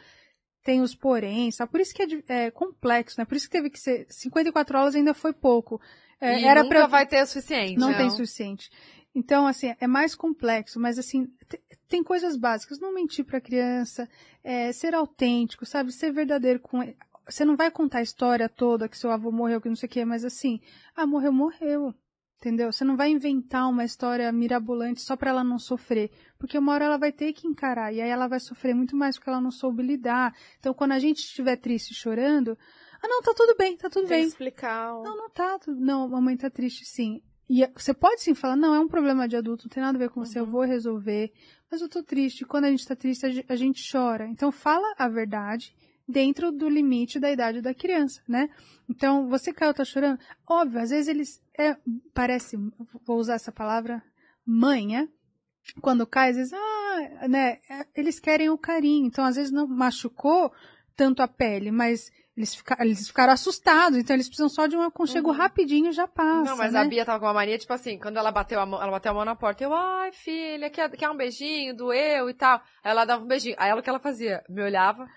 tem 0.64 0.82
os 0.82 0.96
porém, 0.96 1.52
sabe? 1.52 1.72
Por 1.72 1.80
isso 1.80 1.94
que 1.94 2.02
é, 2.02 2.46
é 2.46 2.50
complexo, 2.50 3.20
né? 3.20 3.26
Por 3.26 3.36
isso 3.36 3.46
que 3.46 3.52
teve 3.52 3.70
que 3.70 3.80
ser 3.80 4.08
54 4.10 4.76
aulas 4.76 4.96
ainda 4.96 5.14
foi 5.14 5.34
pouco. 5.34 5.80
É, 6.20 6.42
e 6.42 6.46
era 6.46 6.64
nunca 6.64 6.76
pra, 6.76 6.88
vai 6.88 7.06
ter 7.06 7.22
o 7.22 7.28
suficiente. 7.28 7.78
não 7.78 7.92
né? 7.92 7.98
tem 7.98 8.10
suficiente. 8.10 8.72
Então, 9.14 9.46
assim, 9.46 9.76
é 9.80 9.86
mais 9.86 10.16
complexo, 10.16 10.80
mas 10.80 10.98
assim, 10.98 11.28
te- 11.48 11.62
tem 11.88 12.04
coisas 12.04 12.36
básicas. 12.36 12.80
Não 12.80 12.92
mentir 12.92 13.24
pra 13.24 13.40
criança, 13.40 14.10
é, 14.44 14.72
ser 14.72 14.96
autêntico, 14.96 15.64
sabe? 15.64 15.92
Ser 15.92 16.12
verdadeiro 16.12 16.60
com 16.60 16.82
ele. 16.82 16.98
Você 17.28 17.46
não 17.46 17.56
vai 17.56 17.70
contar 17.70 18.00
a 18.00 18.02
história 18.02 18.50
toda 18.50 18.90
que 18.90 18.98
seu 18.98 19.12
avô 19.12 19.32
morreu, 19.32 19.62
que 19.62 19.70
não 19.70 19.76
sei 19.76 19.86
o 19.86 19.92
quê, 19.92 20.04
mas 20.04 20.26
assim, 20.26 20.60
ah, 20.96 21.06
morreu, 21.06 21.32
morreu. 21.32 21.94
Entendeu? 22.40 22.72
Você 22.72 22.86
não 22.86 22.96
vai 22.96 23.10
inventar 23.10 23.70
uma 23.70 23.84
história 23.84 24.32
mirabolante 24.32 25.02
só 25.02 25.18
para 25.18 25.30
ela 25.30 25.44
não 25.44 25.60
sofrer, 25.60 26.10
porque 26.38 26.58
uma 26.58 26.72
hora 26.72 26.86
ela 26.86 26.98
vai 26.98 27.12
ter 27.12 27.34
que 27.34 27.46
encarar 27.46 27.94
e 27.94 28.00
aí 28.00 28.10
ela 28.10 28.30
vai 28.30 28.40
sofrer 28.40 28.74
muito 28.74 28.96
mais 28.96 29.18
porque 29.18 29.30
ela 29.30 29.42
não 29.42 29.52
soube 29.52 29.84
lidar. 29.84 30.34
Então, 30.58 30.74
quando 30.74 30.94
a 30.94 31.00
gente 31.00 31.18
estiver 31.18 31.58
triste 31.58 31.94
chorando, 31.94 32.58
ah, 33.04 33.08
não, 33.10 33.22
tá 33.22 33.34
tudo 33.36 33.58
bem, 33.58 33.76
tá 33.76 33.90
tudo 33.90 34.08
Tem 34.08 34.20
bem. 34.20 34.28
explicar. 34.28 34.94
Não, 35.04 35.18
não 35.18 35.30
tá. 35.30 35.60
Não, 35.68 36.08
mamãe 36.08 36.38
tá 36.38 36.50
triste, 36.50 36.86
sim. 36.86 37.22
E 37.50 37.68
você 37.76 37.94
pode 37.94 38.22
sim 38.22 38.34
falar, 38.34 38.56
não, 38.56 38.74
é 38.74 38.80
um 38.80 38.88
problema 38.88 39.28
de 39.28 39.36
adulto, 39.36 39.66
não 39.66 39.70
tem 39.70 39.84
nada 39.84 39.98
a 39.98 40.00
ver 40.00 40.10
com 40.10 40.24
você, 40.24 40.40
eu 40.40 40.46
vou 40.46 40.62
resolver. 40.62 41.34
Mas 41.70 41.82
eu 41.82 41.90
tô 41.90 42.02
triste. 42.02 42.46
Quando 42.46 42.66
a 42.66 42.70
gente 42.70 42.88
tá 42.88 42.96
triste, 42.96 43.44
a 43.50 43.56
gente 43.58 43.84
chora. 43.92 44.28
Então 44.28 44.50
fala 44.50 44.94
a 44.98 45.10
verdade 45.10 45.76
dentro 46.10 46.52
do 46.52 46.68
limite 46.68 47.20
da 47.20 47.32
idade 47.32 47.62
da 47.62 47.74
criança, 47.74 48.22
né? 48.28 48.50
Então, 48.90 49.30
você 49.30 49.54
caiu, 49.54 49.74
tá 49.74 49.86
chorando. 49.86 50.20
Óbvio, 50.48 50.82
às 50.82 50.90
vezes 50.90 51.08
eles. 51.08 51.42
É, 51.58 51.78
parece, 52.14 52.58
vou 53.06 53.18
usar 53.18 53.36
essa 53.36 53.52
palavra, 53.52 54.02
manha. 54.46 55.08
Quando 55.82 56.08
cai, 56.08 56.32
às 56.32 56.36
vezes, 56.36 56.54
ah, 56.54 57.28
né? 57.28 57.60
é, 57.70 57.86
Eles 57.96 58.20
querem 58.20 58.50
o 58.50 58.58
carinho. 58.58 59.06
Então, 59.06 59.24
às 59.24 59.36
vezes 59.36 59.52
não 59.52 59.68
machucou 59.68 60.52
tanto 60.96 61.22
a 61.22 61.28
pele, 61.28 61.72
mas 61.72 62.10
eles, 62.36 62.56
fica, 62.56 62.76
eles 62.80 63.08
ficaram 63.08 63.34
assustados. 63.34 64.00
Então, 64.00 64.16
eles 64.16 64.28
precisam 64.28 64.50
só 64.50 64.66
de 64.66 64.76
um 64.76 64.82
aconchego 64.82 65.30
rapidinho 65.30 65.90
e 65.90 65.92
já 65.92 66.08
passa. 66.08 66.50
Não, 66.50 66.58
mas 66.58 66.74
né? 66.74 66.80
a 66.80 66.86
Bia 66.86 67.06
tava 67.06 67.20
com 67.20 67.26
uma 67.28 67.34
mania, 67.34 67.60
tipo 67.60 67.72
assim, 67.72 68.00
quando 68.00 68.18
ela 68.18 68.32
bateu 68.32 68.60
a 68.60 68.66
mão, 68.66 68.82
ela 68.82 68.92
bateu 68.92 69.12
a 69.12 69.16
mão 69.16 69.26
na 69.26 69.36
porta, 69.36 69.64
eu, 69.64 69.74
ai, 69.74 70.12
filha, 70.12 70.70
quer, 70.72 70.90
quer 70.90 71.10
um 71.10 71.18
beijinho, 71.18 71.76
doeu 71.76 72.30
e 72.30 72.34
tal. 72.34 72.60
Aí 72.84 72.92
ela 72.92 73.06
dava 73.06 73.24
um 73.24 73.28
beijinho. 73.28 73.56
Aí 73.60 73.70
ela 73.70 73.80
o 73.80 73.84
que 73.84 73.90
ela 73.90 74.00
fazia? 74.00 74.44
Me 74.50 74.64
olhava, 74.64 75.08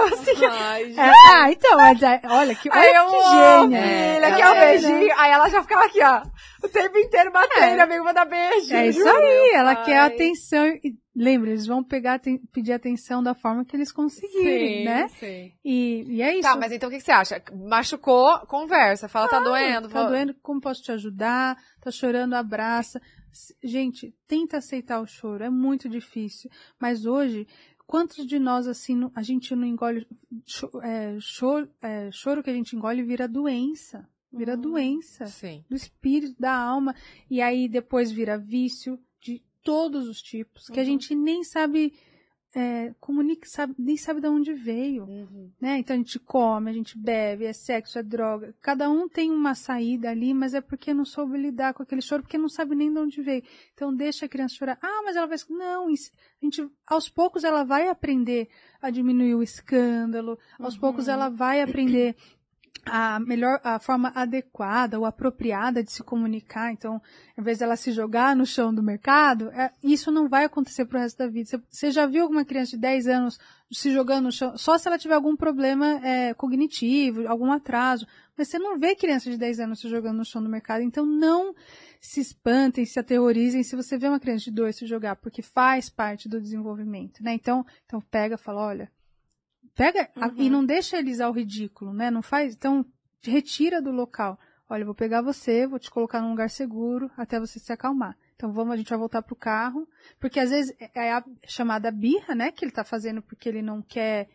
assim, 0.00 0.44
Ai, 0.46 0.84
gente. 0.86 0.98
É, 1.00 1.10
ah, 1.34 1.50
então, 1.52 1.76
mas 1.76 2.02
é, 2.02 2.20
olha 2.26 2.54
que, 2.54 2.68
Aí 2.72 2.88
olha 2.90 2.96
eu, 2.96 3.06
que 3.06 3.30
gênia. 3.30 3.82
filha, 3.82 4.26
É, 4.26 4.36
quer 4.36 4.46
um 4.50 4.54
é, 4.54 4.60
beijinho? 4.70 5.14
Aí 5.18 5.30
ela 5.32 5.48
já 5.48 5.62
ficava 5.62 5.84
aqui, 5.84 6.02
ó, 6.02 6.22
o 6.64 6.68
tempo 6.68 6.98
inteiro 6.98 7.30
batendo, 7.32 7.80
amigo, 7.80 8.04
manda 8.04 8.24
beijo. 8.24 8.74
É 8.74 8.86
isso 8.88 9.06
aí, 9.08 9.50
ela 9.54 9.74
pai. 9.74 9.84
quer 9.84 9.98
atenção. 10.00 10.66
E, 10.66 10.94
lembra, 11.14 11.50
eles 11.50 11.66
vão 11.66 11.82
pegar, 11.84 12.14
aten- 12.14 12.40
pedir 12.52 12.72
atenção 12.72 13.22
da 13.22 13.34
forma 13.34 13.64
que 13.64 13.76
eles 13.76 13.92
conseguirem, 13.92 14.78
Sim, 14.78 14.84
né? 14.84 15.08
sim. 15.20 15.52
E, 15.64 16.04
e 16.16 16.22
é 16.22 16.32
isso. 16.34 16.42
Tá, 16.48 16.56
mas 16.56 16.72
então 16.72 16.88
o 16.88 16.92
que, 16.92 16.98
que 16.98 17.04
você 17.04 17.12
acha? 17.12 17.42
Machucou, 17.68 18.38
conversa, 18.46 19.08
fala, 19.08 19.28
tá 19.28 19.40
doendo. 19.40 19.88
Tá 19.88 20.00
vou- 20.02 20.10
doendo, 20.10 20.34
como 20.42 20.60
posso 20.60 20.82
te 20.82 20.92
ajudar? 20.92 21.56
Tá 21.80 21.90
chorando, 21.90 22.34
abraça. 22.34 23.00
Gente, 23.64 24.14
tenta 24.28 24.58
aceitar 24.58 25.00
o 25.00 25.06
choro, 25.06 25.42
é 25.42 25.48
muito 25.48 25.88
difícil. 25.88 26.50
Mas 26.78 27.06
hoje, 27.06 27.46
quantos 27.92 28.26
de 28.26 28.38
nós, 28.38 28.66
assim, 28.66 29.10
a 29.14 29.22
gente 29.22 29.54
não 29.54 29.66
engole. 29.66 30.06
É, 30.82 31.18
choro, 31.20 31.68
é, 31.82 32.10
choro 32.10 32.42
que 32.42 32.48
a 32.48 32.54
gente 32.54 32.74
engole 32.74 33.02
vira 33.02 33.28
doença. 33.28 34.08
Vira 34.32 34.56
doença 34.56 35.26
Sim. 35.26 35.62
do 35.68 35.76
espírito, 35.76 36.34
da 36.40 36.54
alma, 36.54 36.94
e 37.30 37.42
aí 37.42 37.68
depois 37.68 38.10
vira 38.10 38.38
vício 38.38 38.98
de 39.20 39.42
todos 39.62 40.08
os 40.08 40.22
tipos, 40.22 40.68
que 40.68 40.80
a 40.80 40.82
Uhum. 40.82 40.88
gente 40.88 41.14
nem 41.14 41.44
sabe, 41.44 41.92
é, 42.54 42.92
comunica, 43.00 43.48
sabe, 43.48 43.74
nem 43.78 43.96
sabe 43.96 44.20
de 44.20 44.28
onde 44.28 44.52
veio, 44.52 45.06
né? 45.60 45.78
Então 45.78 45.94
a 45.94 45.96
gente 45.96 46.18
come, 46.18 46.70
a 46.70 46.72
gente 46.72 46.98
bebe, 46.98 47.46
é 47.46 47.52
sexo, 47.52 47.98
é 47.98 48.02
droga. 48.02 48.54
Cada 48.60 48.90
um 48.90 49.08
tem 49.08 49.30
uma 49.30 49.54
saída 49.54 50.10
ali, 50.10 50.34
mas 50.34 50.52
é 50.52 50.60
porque 50.60 50.92
não 50.92 51.04
soube 51.04 51.38
lidar 51.38 51.72
com 51.72 51.82
aquele 51.82 52.02
choro, 52.02 52.22
porque 52.22 52.36
não 52.36 52.50
sabe 52.50 52.74
nem 52.74 52.92
de 52.92 52.98
onde 52.98 53.22
veio. 53.22 53.42
Então 53.72 53.94
deixa 53.94 54.26
a 54.26 54.28
criança 54.28 54.54
chorar. 54.54 54.78
Ah, 54.82 55.02
mas 55.04 55.16
ela 55.16 55.26
vai. 55.26 55.38
Não, 55.48 55.86
a 55.86 56.44
gente, 56.44 56.70
aos 56.86 57.08
poucos 57.08 57.42
ela 57.42 57.64
vai 57.64 57.88
aprender 57.88 58.48
a 58.82 58.90
diminuir 58.90 59.34
o 59.34 59.42
escândalo, 59.42 60.38
aos 60.58 60.76
poucos 60.76 61.08
ela 61.08 61.30
vai 61.30 61.62
aprender 61.62 62.16
a 62.84 63.20
melhor, 63.20 63.60
a 63.62 63.78
forma 63.78 64.12
adequada 64.14 64.98
ou 64.98 65.04
apropriada 65.04 65.82
de 65.82 65.92
se 65.92 66.02
comunicar. 66.02 66.72
Então, 66.72 66.94
ao 66.94 67.00
invés 67.40 67.58
dela 67.58 67.76
se 67.76 67.92
jogar 67.92 68.34
no 68.34 68.44
chão 68.44 68.74
do 68.74 68.82
mercado, 68.82 69.50
é, 69.50 69.70
isso 69.82 70.10
não 70.10 70.28
vai 70.28 70.44
acontecer 70.44 70.84
pro 70.84 70.98
resto 70.98 71.18
da 71.18 71.28
vida. 71.28 71.62
Você, 71.70 71.90
já 71.90 72.06
viu 72.06 72.22
alguma 72.22 72.44
criança 72.44 72.72
de 72.72 72.78
10 72.78 73.06
anos 73.06 73.38
se 73.70 73.92
jogando 73.92 74.24
no 74.24 74.32
chão? 74.32 74.56
Só 74.56 74.76
se 74.76 74.88
ela 74.88 74.98
tiver 74.98 75.14
algum 75.14 75.36
problema 75.36 76.00
é, 76.04 76.34
cognitivo, 76.34 77.26
algum 77.28 77.52
atraso. 77.52 78.06
Mas 78.36 78.48
você 78.48 78.58
não 78.58 78.78
vê 78.78 78.96
criança 78.96 79.30
de 79.30 79.36
10 79.36 79.60
anos 79.60 79.80
se 79.80 79.88
jogando 79.88 80.18
no 80.18 80.24
chão 80.24 80.42
do 80.42 80.48
mercado. 80.48 80.82
Então, 80.82 81.06
não 81.06 81.54
se 82.00 82.20
espantem, 82.20 82.84
se 82.84 82.98
aterrorizem 82.98 83.62
se 83.62 83.76
você 83.76 83.96
vê 83.96 84.08
uma 84.08 84.18
criança 84.18 84.46
de 84.46 84.50
2 84.50 84.76
se 84.76 84.86
jogar, 84.86 85.16
porque 85.16 85.40
faz 85.40 85.88
parte 85.88 86.28
do 86.28 86.40
desenvolvimento, 86.40 87.22
né? 87.22 87.32
Então, 87.34 87.64
então 87.86 88.00
pega 88.00 88.34
e 88.34 88.38
fala, 88.38 88.60
olha, 88.60 88.90
pega 89.74 90.08
a- 90.16 90.28
Uhum. 90.28 90.34
e 90.36 90.50
não 90.50 90.64
deixa 90.64 90.98
eles 90.98 91.20
ao 91.20 91.32
ridículo, 91.32 91.92
né? 91.92 92.10
Não 92.10 92.22
faz, 92.22 92.54
então 92.54 92.84
retira 93.22 93.80
do 93.80 93.90
local. 93.90 94.38
Olha, 94.68 94.82
eu 94.82 94.86
vou 94.86 94.94
pegar 94.94 95.20
você, 95.22 95.66
vou 95.66 95.78
te 95.78 95.90
colocar 95.90 96.20
num 96.22 96.30
lugar 96.30 96.48
seguro 96.48 97.10
até 97.16 97.38
você 97.38 97.58
se 97.58 97.72
acalmar. 97.72 98.16
Então 98.34 98.52
vamos, 98.52 98.72
a 98.72 98.76
gente 98.76 98.88
vai 98.88 98.98
voltar 98.98 99.22
pro 99.22 99.36
carro, 99.36 99.86
porque 100.18 100.40
às 100.40 100.50
vezes 100.50 100.74
é 100.94 101.12
a 101.12 101.22
chamada 101.46 101.90
birra, 101.90 102.34
né, 102.34 102.50
que 102.50 102.64
ele 102.64 102.72
tá 102.72 102.82
fazendo 102.82 103.22
porque 103.22 103.48
ele 103.48 103.62
não 103.62 103.82
quer, 103.82 104.28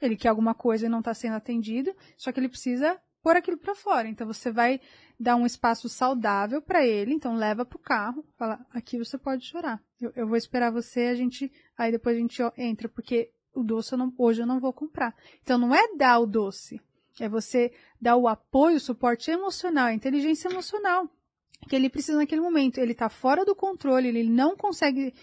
ele 0.00 0.16
quer 0.16 0.28
alguma 0.28 0.52
coisa 0.54 0.86
e 0.86 0.88
não 0.88 1.00
tá 1.00 1.14
sendo 1.14 1.34
atendido, 1.36 1.94
só 2.16 2.32
que 2.32 2.40
ele 2.40 2.48
precisa 2.48 3.00
pôr 3.22 3.36
aquilo 3.36 3.56
para 3.56 3.74
fora. 3.74 4.06
Então 4.08 4.26
você 4.26 4.50
vai 4.50 4.80
dar 5.18 5.36
um 5.36 5.46
espaço 5.46 5.88
saudável 5.88 6.60
para 6.60 6.84
ele, 6.84 7.14
então 7.14 7.36
leva 7.36 7.64
pro 7.64 7.78
carro, 7.78 8.24
fala, 8.36 8.58
aqui 8.72 8.98
você 8.98 9.16
pode 9.16 9.46
chorar. 9.46 9.80
Eu, 10.00 10.12
eu 10.16 10.26
vou 10.26 10.36
esperar 10.36 10.70
você, 10.70 11.02
a 11.06 11.14
gente, 11.14 11.50
aí 11.78 11.90
depois 11.92 12.16
a 12.16 12.20
gente 12.20 12.42
entra, 12.58 12.88
porque 12.88 13.30
o 13.54 13.62
doce 13.62 13.92
eu 13.92 13.98
não, 13.98 14.12
hoje 14.18 14.42
eu 14.42 14.46
não 14.46 14.60
vou 14.60 14.72
comprar. 14.72 15.14
Então 15.42 15.58
não 15.58 15.74
é 15.74 15.96
dar 15.96 16.18
o 16.18 16.26
doce, 16.26 16.80
é 17.20 17.28
você 17.28 17.72
dar 18.00 18.16
o 18.16 18.26
apoio, 18.28 18.76
o 18.76 18.80
suporte 18.80 19.30
emocional, 19.30 19.86
a 19.86 19.94
inteligência 19.94 20.48
emocional 20.48 21.08
que 21.68 21.74
ele 21.74 21.88
precisa 21.88 22.18
naquele 22.18 22.40
momento. 22.40 22.78
Ele 22.78 22.92
está 22.92 23.08
fora 23.08 23.44
do 23.44 23.54
controle, 23.54 24.08
ele 24.08 24.24
não 24.28 24.56
consegue 24.56 25.14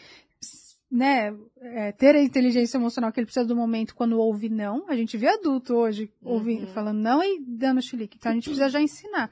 né, 0.90 1.34
é, 1.62 1.92
ter 1.94 2.16
a 2.16 2.22
inteligência 2.22 2.78
emocional 2.78 3.12
que 3.12 3.20
ele 3.20 3.26
precisa 3.26 3.46
do 3.46 3.56
momento 3.56 3.96
quando 3.96 4.20
ouve 4.20 4.50
não. 4.50 4.86
A 4.90 4.96
gente 4.96 5.16
vê 5.18 5.28
adulto 5.28 5.74
hoje 5.76 6.12
ouvindo, 6.22 6.68
Uhum. 6.68 6.74
falando 6.74 6.98
não 7.00 7.24
e 7.24 7.40
dando 7.40 7.82
chilique. 7.82 8.18
Então 8.18 8.32
a 8.32 8.36
gente 8.36 8.46
precisa 8.46 8.70
já 8.70 8.82
ensinar. 8.82 9.32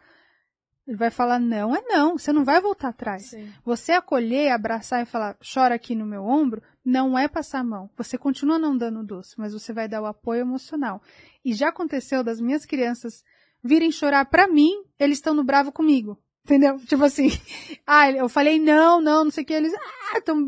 Ele 0.90 0.98
vai 0.98 1.12
falar 1.12 1.38
não, 1.38 1.76
é 1.76 1.84
não, 1.84 2.18
você 2.18 2.34
não 2.34 2.44
vai 2.44 2.60
voltar 2.60 2.88
atrás. 2.88 3.28
Sim. 3.28 3.48
Você 3.64 3.92
acolher, 3.92 4.52
abraçar 4.52 5.04
e 5.04 5.06
falar, 5.06 5.38
chora 5.54 5.76
aqui 5.76 5.94
no 5.94 6.04
meu 6.04 6.24
ombro, 6.24 6.64
não 6.84 7.16
é 7.16 7.28
passar 7.28 7.60
a 7.60 7.64
mão. 7.64 7.92
Você 7.96 8.18
continua 8.18 8.58
não 8.58 8.76
dando 8.76 9.04
doce, 9.04 9.36
mas 9.38 9.54
você 9.54 9.72
vai 9.72 9.88
dar 9.88 10.02
o 10.02 10.08
apoio 10.08 10.42
emocional. 10.42 11.00
E 11.46 11.54
já 11.54 11.70
aconteceu 11.70 12.24
das 12.24 12.42
minhas 12.42 12.66
crianças 12.66 13.24
virem 13.64 13.92
chorar 13.92 14.26
pra 14.26 14.48
mim, 14.48 14.84
eles 14.98 15.20
estão 15.20 15.36
no 15.36 15.44
bravo 15.44 15.72
comigo. 15.72 16.18
Entendeu? 16.44 16.80
Tipo 16.90 17.04
assim, 17.04 17.30
ah, 17.86 18.10
eu 18.10 18.28
falei 18.28 18.60
não, 18.60 19.00
não, 19.00 19.26
não 19.26 19.32
sei 19.32 19.44
o 19.44 19.46
que, 19.46 19.54
eles 19.54 19.72
estão 20.16 20.44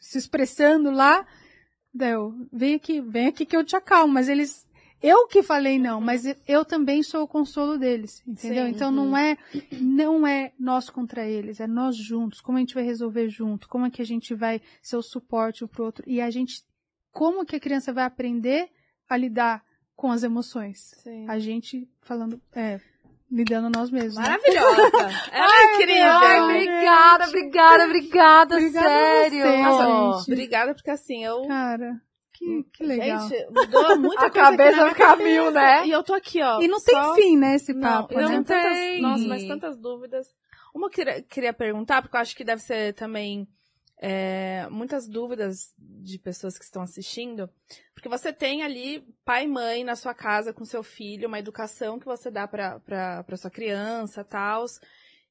se 0.00 0.18
expressando 0.18 0.90
lá. 0.90 1.24
Daí 1.94 2.10
eu, 2.10 2.34
vem 2.52 2.74
aqui, 2.74 3.00
vem 3.00 3.28
aqui 3.28 3.46
que 3.46 3.56
eu 3.56 3.64
te 3.64 3.76
acalmo, 3.76 4.12
mas 4.12 4.28
eles, 4.28 4.66
eu 5.02 5.26
que 5.26 5.42
falei 5.42 5.78
não, 5.78 6.00
mas 6.00 6.24
eu 6.46 6.64
também 6.64 7.02
sou 7.02 7.22
o 7.22 7.28
consolo 7.28 7.78
deles, 7.78 8.22
entendeu? 8.26 8.64
Sim, 8.66 8.70
então 8.70 8.90
não 8.90 9.16
é, 9.16 9.36
não 9.80 10.26
é 10.26 10.52
nós 10.58 10.90
contra 10.90 11.26
eles, 11.26 11.60
é 11.60 11.66
nós 11.66 11.96
juntos, 11.96 12.40
como 12.40 12.58
a 12.58 12.60
gente 12.60 12.74
vai 12.74 12.84
resolver 12.84 13.28
junto, 13.28 13.68
como 13.68 13.86
é 13.86 13.90
que 13.90 14.02
a 14.02 14.06
gente 14.06 14.34
vai 14.34 14.60
ser 14.82 14.96
o 14.96 15.02
suporte 15.02 15.64
um 15.64 15.68
pro 15.68 15.84
outro, 15.84 16.04
e 16.06 16.20
a 16.20 16.30
gente, 16.30 16.62
como 17.12 17.44
que 17.44 17.56
a 17.56 17.60
criança 17.60 17.92
vai 17.92 18.04
aprender 18.04 18.68
a 19.08 19.16
lidar 19.16 19.62
com 19.96 20.10
as 20.10 20.22
emoções? 20.22 20.94
Sim. 21.02 21.26
A 21.28 21.38
gente 21.38 21.88
falando, 22.02 22.40
é, 22.52 22.80
lidando 23.30 23.70
nós 23.70 23.90
mesmos. 23.90 24.16
né? 24.16 24.22
Maravilhosa. 24.22 24.90
Ela 25.32 25.60
é 25.60 25.74
incrível. 25.74 26.04
Ai, 26.04 26.40
obrigada, 26.42 27.26
obrigada, 27.28 27.84
obrigada, 27.84 28.56
Obrigada 28.56 28.86
a 28.86 28.90
sério. 28.90 29.38
você, 29.40 29.62
Nossa. 29.62 30.32
Obrigada, 30.32 30.74
porque 30.74 30.90
assim, 30.90 31.24
eu. 31.24 31.46
Cara, 31.46 32.00
que, 32.40 32.62
que 32.72 32.82
legal. 32.84 33.28
Gente, 33.28 33.46
mudou 33.50 33.98
muita 34.00 34.26
A 34.26 34.30
coisa 34.30 34.48
aqui 34.48 34.56
cabeça 34.56 34.76
na 34.76 34.82
minha 34.84 34.94
fica 34.94 35.16
mil, 35.16 35.44
cabeça. 35.44 35.50
né? 35.52 35.86
E 35.86 35.90
eu 35.90 36.02
tô 36.02 36.14
aqui, 36.14 36.42
ó. 36.42 36.60
e 36.60 36.66
não 36.68 36.80
tem 36.80 36.94
só- 36.94 37.14
fim, 37.14 37.36
né, 37.36 37.54
esse 37.56 37.72
Não, 37.74 37.80
papo, 37.80 38.14
eu 38.14 38.20
né? 38.22 38.26
tenho 38.28 38.44
tantas, 38.44 38.72
tem. 38.76 39.00
nossa, 39.02 39.24
mas 39.28 39.44
tantas 39.46 39.76
dúvidas. 39.76 40.26
Uma 40.74 40.88
que 40.90 41.00
eu 41.00 41.04
queria, 41.04 41.22
queria 41.22 41.52
perguntar, 41.52 42.00
porque 42.02 42.16
eu 42.16 42.20
acho 42.20 42.34
que 42.36 42.44
deve 42.44 42.62
ser 42.62 42.94
também 42.94 43.46
é, 44.02 44.66
muitas 44.70 45.06
dúvidas 45.06 45.74
de 45.78 46.18
pessoas 46.18 46.56
que 46.58 46.64
estão 46.64 46.80
assistindo, 46.80 47.50
porque 47.92 48.08
você 48.08 48.32
tem 48.32 48.62
ali 48.62 49.04
pai 49.24 49.44
e 49.44 49.48
mãe 49.48 49.84
na 49.84 49.94
sua 49.94 50.14
casa 50.14 50.52
com 50.54 50.64
seu 50.64 50.82
filho, 50.82 51.28
uma 51.28 51.38
educação 51.38 51.98
que 51.98 52.06
você 52.06 52.30
dá 52.30 52.48
pra, 52.48 52.80
pra, 52.80 53.22
pra 53.24 53.36
sua 53.36 53.50
criança, 53.50 54.24
tal, 54.24 54.64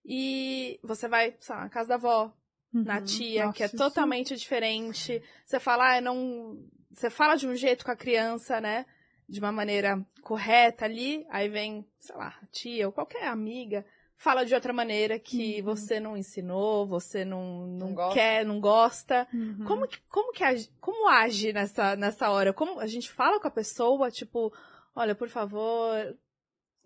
e 0.06 0.80
você 0.84 1.08
vai, 1.08 1.36
sei 1.40 1.56
lá, 1.56 1.62
na 1.64 1.70
casa 1.70 1.90
da 1.90 1.96
avó, 1.96 2.32
na 2.72 2.98
Uhum. 3.00 3.04
tia, 3.06 3.46
Nossa, 3.46 3.58
que 3.58 3.64
é 3.64 3.66
isso- 3.66 3.78
totalmente 3.78 4.36
diferente. 4.36 5.22
Você 5.46 5.60
fala, 5.60 5.98
ah, 5.98 6.02
não. 6.02 6.58
Você 6.92 7.10
fala 7.10 7.36
de 7.36 7.48
um 7.48 7.56
jeito 7.56 7.86
com 7.86 7.92
a 7.92 7.96
criança, 7.96 8.60
né? 8.60 8.86
De 9.28 9.40
uma 9.40 9.52
maneira 9.52 10.04
correta 10.24 10.86
ali, 10.86 11.26
aí 11.30 11.48
vem, 11.48 11.86
sei 12.00 12.16
lá, 12.16 12.36
a 12.42 12.46
tia 12.48 12.88
ou 12.88 12.92
qualquer 12.92 13.28
amiga, 13.28 13.86
fala 14.18 14.44
de 14.44 14.54
outra 14.56 14.74
maneira 14.74 15.20
que 15.20 15.60
Uhum. 15.60 15.66
você 15.66 16.00
não 16.00 16.18
ensinou, 16.18 16.88
você 16.88 17.24
não, 17.24 17.68
não, 17.68 17.90
Não 17.92 18.10
quer, 18.14 18.44
não 18.44 18.60
gosta. 18.60 19.28
Uhum. 19.34 19.64
Como 19.66 19.88
que, 19.88 20.00
como 20.10 20.34
que 20.34 20.44
age, 20.44 20.70
como 20.82 21.08
age 21.08 21.54
nessa, 21.54 21.96
nessa 21.96 22.30
hora? 22.32 22.52
Como 22.52 22.80
a 22.80 22.88
gente 22.88 23.10
fala 23.12 23.40
com 23.40 23.48
a 23.48 23.52
pessoa, 23.52 24.10
tipo, 24.10 24.52
olha, 24.96 25.14
por 25.14 25.30
favor, 25.30 25.96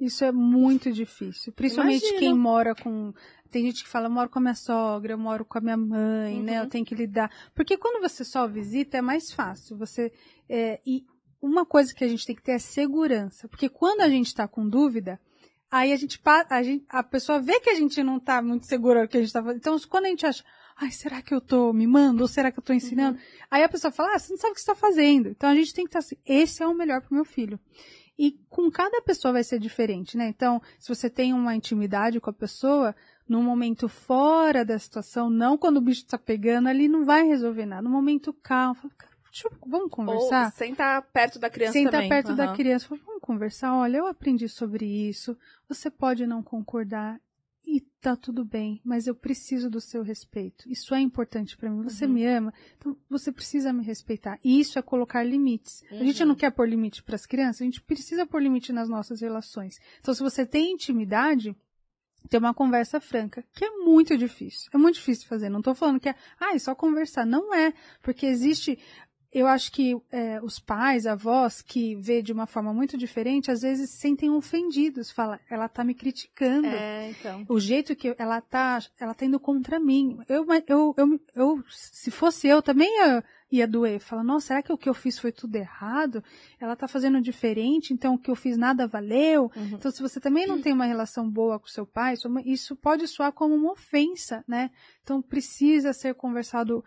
Isso 0.04 0.26
é 0.26 0.32
muito 0.32 0.92
difícil. 0.92 1.54
Principalmente 1.54 2.04
Imagino. 2.04 2.20
quem 2.20 2.34
mora 2.36 2.76
com. 2.76 3.14
Tem 3.50 3.64
gente 3.66 3.84
que 3.84 3.90
fala, 3.90 4.10
moro 4.10 4.30
com 4.30 4.40
a 4.40 4.42
minha 4.42 4.56
sogra, 4.56 5.14
eu 5.14 5.18
moro 5.18 5.46
com 5.46 5.58
a 5.58 5.62
minha 5.62 5.78
mãe, 5.78 6.42
né? 6.42 6.58
Uhum. 6.58 6.64
Eu 6.66 6.70
tenho 6.70 6.84
que 6.84 6.94
lidar. 6.94 7.32
Porque 7.56 7.78
quando 7.78 8.02
você 8.02 8.26
só 8.26 8.48
visita 8.48 8.98
é 8.98 9.02
mais 9.02 9.32
fácil. 9.32 9.78
Você. 9.78 10.12
é, 10.50 10.82
e 10.86 11.06
uma 11.42 11.66
coisa 11.66 11.94
que 11.94 12.04
a 12.04 12.08
gente 12.08 12.26
tem 12.26 12.36
que 12.36 12.42
ter 12.42 12.54
é 12.54 12.60
segurança. 12.60 13.48
Porque 13.48 13.70
quando 13.70 14.02
a 14.02 14.10
gente 14.10 14.28
está 14.28 14.48
com 14.48 14.68
dúvida, 14.68 15.20
aí 15.72 15.94
a 15.94 15.96
gente, 15.96 16.20
a 16.50 16.64
gente. 16.64 16.86
A 16.90 17.02
pessoa 17.02 17.40
vê 17.40 17.60
que 17.62 17.70
a 17.70 17.76
gente 17.76 18.04
não 18.04 18.18
está 18.18 18.42
muito 18.42 18.66
segura 18.66 19.04
do 19.04 19.08
que 19.08 19.18
a 19.18 19.20
gente 19.22 19.28
está 19.28 19.42
fazendo. 19.42 19.60
Então, 19.60 19.80
quando 19.90 20.06
a 20.06 20.10
gente 20.10 20.26
acha, 20.26 20.44
ai, 20.76 20.92
será 20.92 21.22
que 21.22 21.34
eu 21.34 21.40
tô 21.40 21.72
mimando? 21.72 22.24
Ou 22.24 22.28
será 22.28 22.52
que 22.52 22.60
eu 22.60 22.64
tô 22.64 22.74
ensinando? 22.74 23.18
Aí 23.50 23.64
a 23.64 23.70
pessoa 23.70 23.92
fala, 23.92 24.16
ah, 24.16 24.20
você 24.20 24.34
não 24.34 24.38
sabe 24.38 24.52
o 24.52 24.56
que 24.56 24.62
você 24.62 24.72
está 24.72 24.76
fazendo. 24.76 25.30
Então 25.30 25.50
a 25.50 25.56
gente 25.56 25.74
tem 25.74 25.86
que 25.86 25.90
estar 25.90 26.00
assim, 26.00 26.18
esse 26.26 26.62
é 26.62 26.68
o 26.68 26.74
melhor 26.74 27.02
pro 27.02 27.16
meu 27.16 27.26
filho. 27.26 27.60
E 28.18 28.32
com 28.50 28.70
cada 28.70 29.02
pessoa 29.02 29.32
vai 29.34 29.44
ser 29.44 29.60
diferente, 29.60 30.16
né? 30.18 30.28
Então, 30.28 30.62
se 30.80 30.88
você 30.94 31.10
tem 31.10 31.34
uma 31.34 31.56
intimidade 31.56 32.20
com 32.22 32.30
a 32.30 32.34
pessoa, 32.34 32.96
num 33.28 33.42
momento 33.42 33.90
fora 33.90 34.64
da 34.64 34.78
situação, 34.78 35.30
não 35.30 35.58
quando 35.58 35.78
o 35.78 35.82
bicho 35.82 36.06
tá 36.06 36.18
pegando, 36.18 36.68
ali 36.70 36.88
não 36.88 37.04
vai 37.06 37.24
resolver 37.24 37.66
nada. 37.66 37.82
No 37.82 37.90
momento 37.90 38.32
calmo, 38.32 38.76
fala, 38.76 38.94
"Cara, 38.96 39.12
deixa 39.32 39.48
eu- 39.48 39.52
vamos 39.66 39.90
conversar? 39.90 40.46
Ou 40.46 40.52
sentar 40.52 41.02
perto 41.12 41.40
da 41.40 41.50
criança 41.50 41.74
Senta 41.74 41.92
também. 41.92 42.10
perto 42.10 42.36
da 42.36 42.46
Aham. 42.46 42.56
criança, 42.56 42.88
fala, 42.88 43.02
vamos 43.04 43.22
conversar. 43.22 43.76
Olha, 43.76 43.98
eu 43.98 44.06
aprendi 44.08 44.48
sobre 44.48 44.86
isso. 44.86 45.36
Você 45.68 45.90
pode 45.90 46.28
não 46.28 46.44
concordar 46.44 47.20
tá 48.04 48.16
tudo 48.18 48.44
bem, 48.44 48.82
mas 48.84 49.08
eu 49.08 49.16
preciso 49.16 49.70
do 49.70 49.80
seu 49.80 50.04
respeito. 50.04 50.70
Isso 50.70 50.94
é 50.94 51.00
importante 51.00 51.56
pra 51.56 51.70
mim. 51.70 51.82
Você 51.84 52.06
Uhum. 52.06 52.12
me 52.12 52.26
ama, 52.26 52.54
então 52.78 52.98
você 53.10 53.32
precisa 53.32 53.72
me 53.72 53.82
respeitar. 53.84 54.38
E 54.44 54.60
isso 54.60 54.78
é 54.78 54.82
colocar 54.82 55.24
limites. 55.24 55.82
A 55.90 55.96
gente 56.04 56.22
Uhum. 56.22 56.30
não 56.30 56.36
quer 56.36 56.52
pôr 56.52 56.68
limite 56.68 57.02
pras 57.02 57.26
crianças, 57.26 57.62
a 57.62 57.66
gente 57.66 57.82
precisa 57.82 58.26
pôr 58.26 58.42
limite 58.44 58.74
nas 58.74 58.90
nossas 58.90 59.22
relações. 59.22 59.80
Então, 60.02 60.14
se 60.14 60.22
você 60.22 60.46
tem 60.46 60.74
intimidade, 60.74 61.56
ter 62.30 62.38
uma 62.38 62.54
conversa 62.54 63.00
franca, 63.02 63.44
que 63.54 63.66
é 63.66 63.70
muito 63.70 64.18
difícil. 64.18 64.70
É 64.74 64.78
muito 64.78 64.96
difícil 64.96 65.28
fazer. 65.28 65.50
Não 65.50 65.62
tô 65.62 65.74
falando 65.76 66.00
que 66.00 66.08
é, 66.10 66.16
ah, 66.40 66.54
é 66.56 66.60
só 66.60 66.74
conversar. 66.74 67.26
Não 67.26 67.54
é. 67.54 67.74
Porque 68.02 68.26
existe. 68.26 68.80
Eu 69.34 69.48
acho 69.48 69.72
que 69.72 69.98
é, 70.12 70.40
os 70.44 70.60
pais, 70.60 71.08
avós, 71.08 71.62
que 71.62 71.96
vê 71.96 72.22
de 72.22 72.32
uma 72.32 72.46
forma 72.46 72.72
muito 72.72 72.96
diferente, 72.96 73.50
às 73.50 73.62
vezes 73.62 73.90
se 73.90 73.98
sentem 73.98 74.30
ofendidos. 74.30 75.10
Fala, 75.10 75.40
ela 75.50 75.68
tá 75.68 75.84
me 75.84 75.96
criticando. 75.96 76.68
É, 76.68 77.10
então. 77.10 77.44
O 77.50 77.60
jeito 77.60 77.96
que 77.96 78.14
ela 78.20 78.40
tá, 78.42 78.80
ela 79.00 79.16
tá 79.16 79.26
indo 79.26 79.40
contra 79.40 79.80
mim. 79.80 80.20
Eu, 80.30 80.46
eu, 80.68 80.94
eu, 80.96 81.20
eu 81.36 81.64
se 81.68 82.12
fosse 82.12 82.48
eu, 82.48 82.62
também 82.62 82.88
ia, 83.00 83.24
ia 83.52 83.68
doer. 83.68 84.00
Fala, 84.00 84.24
nossa, 84.24 84.48
será 84.48 84.62
que 84.62 84.72
o 84.72 84.78
que 84.78 84.88
eu 84.88 84.94
fiz 84.94 85.18
foi 85.18 85.32
tudo 85.32 85.56
errado? 85.56 86.24
Ela 86.60 86.76
tá 86.76 86.88
fazendo 86.88 87.20
diferente, 87.20 87.92
então 87.92 88.14
o 88.14 88.20
que 88.20 88.30
eu 88.30 88.36
fiz 88.36 88.56
nada 88.56 88.86
valeu? 88.86 89.52
Uhum. 89.56 89.72
Então, 89.74 89.90
se 89.90 90.02
você 90.02 90.20
também 90.20 90.46
não 90.46 90.62
tem 90.62 90.74
uma 90.74 90.86
relação 90.86 91.28
boa 91.28 91.60
com 91.60 91.68
seu 91.68 91.88
pai, 91.88 92.14
isso 92.46 92.76
pode 92.76 93.08
soar 93.08 93.32
como 93.32 93.56
uma 93.56 93.72
ofensa, 93.72 94.44
né? 94.48 94.70
Então, 95.02 95.24
precisa 95.24 95.92
ser 95.92 96.14
conversado 96.14 96.84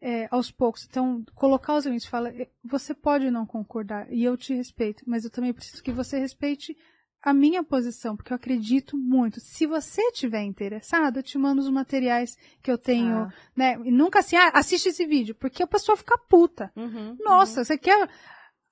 é, 0.00 0.26
aos 0.30 0.50
poucos. 0.50 0.86
Então, 0.88 1.22
colocar 1.34 1.74
os 1.76 1.84
limites, 1.84 2.08
fala, 2.08 2.30
"Eh, 2.30 2.48
você 2.64 2.94
pode 2.94 3.30
não 3.30 3.44
concordar 3.46 4.06
e 4.12 4.24
eu 4.24 4.36
te 4.36 4.54
respeito, 4.54 5.04
mas 5.06 5.24
eu 5.24 5.30
também 5.30 5.52
preciso 5.52 5.82
que 5.82 5.92
você 5.92 6.18
respeite 6.18 6.76
a 7.22 7.34
minha 7.34 7.62
posição, 7.62 8.16
porque 8.16 8.32
eu 8.32 8.36
acredito 8.36 8.96
muito. 8.96 9.40
Se 9.40 9.66
você 9.66 10.00
estiver 10.08 10.42
interessado, 10.42 11.18
eu 11.18 11.22
te 11.22 11.36
mando 11.36 11.60
os 11.60 11.68
materiais 11.68 12.34
que 12.62 12.70
eu 12.70 12.78
tenho, 12.78 13.24
Ah. 13.24 13.32
né? 13.54 13.78
E 13.84 13.90
nunca 13.90 14.20
assim, 14.20 14.36
ah, 14.36 14.50
assiste 14.54 14.88
esse 14.88 15.04
vídeo, 15.06 15.34
porque 15.34 15.62
a 15.62 15.66
pessoa 15.66 15.96
fica 15.98 16.16
puta. 16.16 16.72
Uhum, 16.74 17.16
Nossa, 17.20 17.62
você 17.62 17.76
quer 17.76 18.08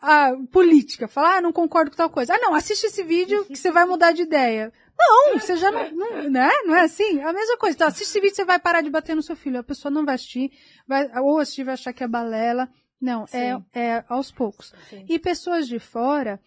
a 0.01 0.31
política, 0.53 1.09
falar, 1.09 1.39
ah, 1.39 1.41
não 1.43 1.53
concordo 1.53 1.91
com 1.91 1.97
tal 1.99 2.09
coisa. 2.09 2.33
Ah, 2.35 2.39
não, 2.39 2.55
assiste 2.55 2.85
esse 2.87 3.03
vídeo 3.03 3.45
que 3.47 3.57
você 3.57 3.71
vai 3.71 3.85
mudar 3.85 4.13
de 4.13 4.23
ideia. 4.23 4.73
Não, 4.99 5.39
você 5.39 5.57
já 5.57 5.71
não, 5.71 5.91
não, 5.93 6.31
né? 6.31 6.51
Não 6.65 6.75
é 6.75 6.83
assim? 6.83 7.21
É 7.21 7.25
a 7.25 7.33
mesma 7.33 7.57
coisa. 7.57 7.77
Então, 7.77 7.87
assiste 7.87 8.09
esse 8.09 8.21
vídeo, 8.21 8.35
você 8.35 8.45
vai 8.45 8.59
parar 8.59 8.81
de 8.81 8.91
bater 8.91 9.15
no 9.15 9.23
seu 9.23 9.37
filho. 9.37 9.61
A 9.61 9.63
pessoa 9.63 9.93
não 9.93 10.05
vai 10.05 10.17
assistir, 10.17 10.51
vai, 10.87 11.09
ou 11.21 11.39
assistir 11.39 11.65
vai 11.65 11.75
achar 11.75 11.93
que 11.93 12.03
é 12.03 12.09
balela. 12.09 12.69
Não, 13.01 13.25
é, 13.33 13.57
é 13.79 14.05
aos 14.09 14.33
poucos. 14.33 14.75
Sim. 14.91 15.07
E 15.09 15.19
pessoas 15.21 15.69
de 15.69 15.79
fora, 15.79 16.41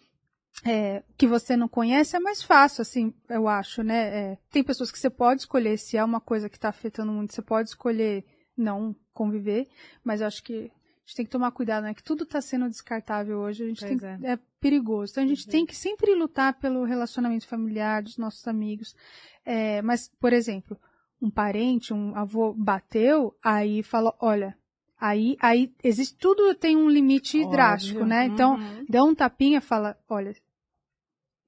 é, 0.66 1.02
que 1.16 1.26
você 1.26 1.56
não 1.56 1.66
conhece, 1.66 2.14
é 2.14 2.20
mais 2.20 2.42
fácil, 2.42 2.82
assim, 2.82 3.14
eu 3.28 3.48
acho, 3.48 3.82
né? 3.82 4.32
É, 4.32 4.38
tem 4.50 4.62
pessoas 4.62 4.92
que 4.92 4.98
você 4.98 5.08
pode 5.08 5.40
escolher, 5.40 5.78
se 5.78 5.96
é 5.96 6.04
uma 6.04 6.20
coisa 6.20 6.48
que 6.48 6.56
está 6.56 6.68
afetando 6.68 7.10
muito, 7.10 7.34
você 7.34 7.40
pode 7.40 7.70
escolher 7.70 8.24
não 8.56 8.94
conviver, 9.14 9.66
mas 10.04 10.20
eu 10.20 10.26
acho 10.26 10.42
que 10.42 10.54
a 10.54 11.06
gente 11.06 11.16
tem 11.16 11.24
que 11.24 11.32
tomar 11.32 11.50
cuidado, 11.52 11.84
né? 11.84 11.94
Que 11.94 12.02
tudo 12.02 12.24
está 12.24 12.40
sendo 12.40 12.68
descartável 12.68 13.38
hoje, 13.38 13.64
a 13.64 13.66
gente 13.66 13.80
Pois 13.80 14.00
tem, 14.00 14.08
é. 14.08 14.32
é. 14.34 14.38
Perigoso. 14.62 15.12
Então 15.12 15.24
a 15.24 15.26
gente 15.26 15.44
Uhum. 15.46 15.50
tem 15.50 15.66
que 15.66 15.74
sempre 15.76 16.14
lutar 16.14 16.54
pelo 16.58 16.84
relacionamento 16.84 17.46
familiar 17.48 18.02
dos 18.02 18.16
nossos 18.16 18.46
amigos. 18.46 18.94
É, 19.44 19.82
mas, 19.82 20.08
por 20.20 20.32
exemplo, 20.32 20.78
um 21.20 21.28
parente, 21.30 21.92
um 21.92 22.14
avô 22.16 22.54
bateu, 22.54 23.34
aí 23.44 23.82
fala, 23.82 24.14
olha, 24.20 24.56
aí, 24.98 25.36
aí 25.40 25.70
existe 25.82 26.16
tudo 26.16 26.54
tem 26.54 26.76
um 26.76 26.88
limite 26.88 27.36
Óbvio. 27.38 27.50
drástico, 27.50 28.04
né? 28.04 28.26
Então, 28.26 28.54
Uhum. 28.54 28.86
dá 28.88 29.02
um 29.04 29.14
tapinha 29.14 29.60
fala, 29.60 29.98
olha, 30.08 30.34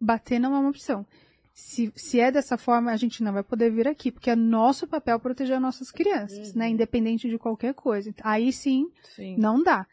bater 0.00 0.38
não 0.40 0.54
é 0.54 0.58
uma 0.58 0.68
opção. 0.70 1.06
Se, 1.52 1.92
se 1.94 2.18
é 2.18 2.32
dessa 2.32 2.58
forma, 2.58 2.90
a 2.90 2.96
gente 2.96 3.22
não 3.22 3.32
vai 3.32 3.44
poder 3.44 3.70
vir 3.70 3.86
aqui, 3.86 4.10
porque 4.10 4.28
é 4.28 4.34
nosso 4.34 4.88
papel 4.88 5.20
proteger 5.20 5.60
nossas 5.60 5.92
crianças, 5.92 6.52
Uhum. 6.52 6.58
né? 6.58 6.68
Independente 6.68 7.28
de 7.30 7.38
qualquer 7.38 7.74
coisa. 7.74 8.12
Aí 8.22 8.52
sim, 8.52 8.90
Sim. 9.14 9.36
não 9.38 9.62
dá. 9.62 9.86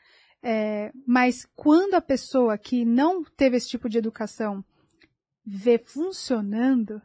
É, 0.44 0.92
mas 1.06 1.48
quando 1.56 1.94
a 1.94 2.02
pessoa 2.02 2.58
que 2.58 2.84
não 2.84 3.24
teve 3.24 3.58
esse 3.58 3.70
tipo 3.70 3.88
de 3.88 3.98
educação 4.00 4.64
vê 5.46 5.78
funcionando, 5.78 7.02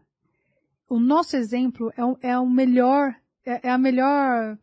o 0.89 0.99
nosso 0.99 1.37
exemplo 1.37 1.93
é, 1.97 2.05
o- 2.05 2.19
é 2.23 2.39
o 2.39 2.49
melhor, 2.49 3.15
é, 3.45 3.69
é 3.69 3.71
a 3.71 3.77
melhor, 3.79 4.59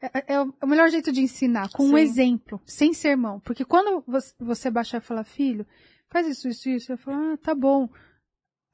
é, 0.00 0.34
é 0.34 0.40
o 0.40 0.54
é 0.60 0.64
o 0.64 0.68
melhor 0.68 0.88
jeito 0.88 1.12
de 1.12 1.20
ensinar, 1.20 1.70
com 1.72 1.84
um 1.84 1.88
Sim. 1.96 2.02
exemplo, 2.02 2.60
sem 2.66 2.94
sermão. 2.94 3.38
Porque 3.40 3.64
quando 3.64 4.02
você, 4.38 4.70
baixar 4.70 4.98
e 4.98 5.00
falar, 5.04 5.24
filho, 5.24 5.66
faz 6.08 6.26
isso, 6.26 6.48
isso, 6.48 6.68
isso, 6.70 6.92
eu 6.92 6.96
falo, 6.98 7.32
ah, 7.32 7.36
tá 7.36 7.54
bom. 7.54 7.88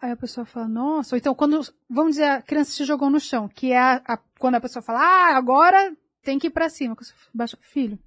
Aí 0.01 0.13
a 0.13 0.17
pessoa 0.17 0.47
fala, 0.47 0.69
nossa, 0.69 1.15
ou 1.15 1.19
então 1.19 1.35
quando, 1.35 1.61
vamos 1.89 2.13
dizer, 2.13 2.25
a 2.25 2.43
criança 2.43 2.71
se 2.73 2.85
jogou 2.85 3.11
no 3.11 3.21
chão, 3.21 3.49
que 3.49 3.73
é 3.73 3.79
a, 3.79 4.03
a- 4.07 4.19
quando 4.39 4.55
a 4.55 4.61
pessoa 4.61 4.83
fala, 4.83 5.01
ah, 5.01 5.37
agora 5.37 5.97
tem 6.23 6.39
que 6.39 6.47
ir 6.47 6.51
pra 6.51 6.69
cima. 6.71 6.95
Você 6.95 7.13
baixa, 7.35 7.59
filho, 7.61 7.99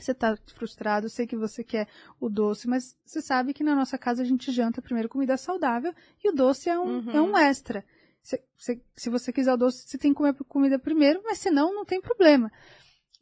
você 0.00 0.14
tá 0.14 0.36
frustrado, 0.54 1.08
sei 1.08 1.26
que 1.26 1.36
você 1.36 1.62
quer 1.62 1.88
o 2.18 2.28
doce, 2.28 2.68
mas 2.68 2.96
você 3.04 3.20
sabe 3.20 3.52
que 3.52 3.64
na 3.64 3.74
nossa 3.74 3.96
casa 3.98 4.22
a 4.22 4.24
gente 4.24 4.50
janta 4.52 4.82
primeiro 4.82 5.08
comida 5.08 5.36
saudável 5.36 5.94
e 6.22 6.28
o 6.28 6.32
doce 6.32 6.68
é 6.68 6.78
um, 6.78 6.98
Uhum. 6.98 7.10
é 7.12 7.22
um 7.22 7.36
extra. 7.36 7.84
Se, 8.22 8.42
se, 8.58 8.82
se 8.94 9.10
você 9.10 9.32
quiser 9.32 9.52
o 9.52 9.56
doce, 9.56 9.88
você 9.88 9.96
tem 9.96 10.12
que 10.12 10.16
comer 10.16 10.34
comida 10.48 10.78
primeiro, 10.78 11.22
mas 11.24 11.38
senão 11.38 11.74
não 11.74 11.84
tem 11.84 12.00
problema. 12.00 12.50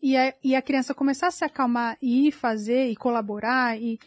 E 0.03 0.17
a, 0.17 0.35
e 0.43 0.55
a 0.55 0.63
criança 0.63 0.95
começar 0.95 1.29
a 1.29 1.33
se 1.33 1.45
acalmar 1.45 1.97
e 2.01 2.29
ir 2.29 2.33
fazer 2.33 2.89
e 2.89 2.97
colaborar 2.97 3.81
e 3.81 3.99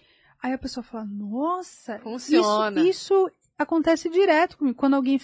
aí 0.41 0.53
a 0.53 0.57
pessoa 0.57 0.83
fala, 0.83 1.05
nossa, 1.05 1.99
Funciona. 1.99 2.81
Isso, 2.81 2.89
isso 2.89 3.31
acontece 3.57 4.09
direto 4.09 4.57
comigo. 4.57 4.77
Quando 4.77 4.95
alguém 4.95 5.19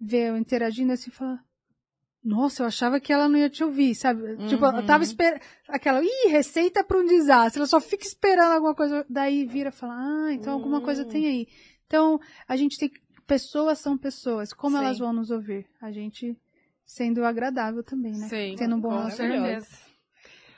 vê 0.00 0.30
eu 0.30 0.36
interagindo 0.36 0.92
assim, 0.92 1.10
fala, 1.10 1.38
nossa, 2.24 2.62
eu 2.62 2.66
achava 2.66 3.00
que 3.00 3.12
ela 3.12 3.28
não 3.28 3.38
ia 3.38 3.48
te 3.48 3.62
ouvir, 3.64 3.94
sabe? 3.94 4.36
Tipo, 4.48 4.66
eu 4.66 4.84
tava 4.84 4.98
Uhum. 4.98 5.02
esperando, 5.10 5.40
aquela, 5.68 6.02
ih, 6.02 6.28
receita 6.28 6.82
para 6.84 6.98
um 6.98 7.06
desastre, 7.06 7.58
ela 7.60 7.66
só 7.66 7.80
fica 7.80 8.04
esperando 8.04 8.52
alguma 8.52 8.74
coisa, 8.74 9.04
daí 9.08 9.44
vira 9.46 9.68
e 9.70 9.72
fala, 9.72 9.94
ah, 9.94 10.32
então 10.32 10.52
alguma 10.52 10.80
coisa 10.80 11.02
Hum. 11.02 11.08
tem 11.08 11.26
aí. 11.26 11.46
Então, 11.86 12.20
a 12.46 12.56
gente 12.56 12.76
tem 12.78 12.90
pessoas 13.26 13.78
são 13.78 13.96
pessoas, 13.96 14.52
como 14.52 14.76
Sim. 14.76 14.82
elas 14.84 14.98
vão 14.98 15.12
nos 15.12 15.30
ouvir? 15.30 15.66
A 15.80 15.90
gente 15.92 16.36
sendo 16.84 17.24
agradável 17.24 17.82
também, 17.84 18.12
né? 18.12 18.26
Sim, 18.28 18.54
Tendo 18.56 18.76
um 18.76 18.80
bom 18.80 19.02
com 19.02 19.10
certeza. 19.10 19.66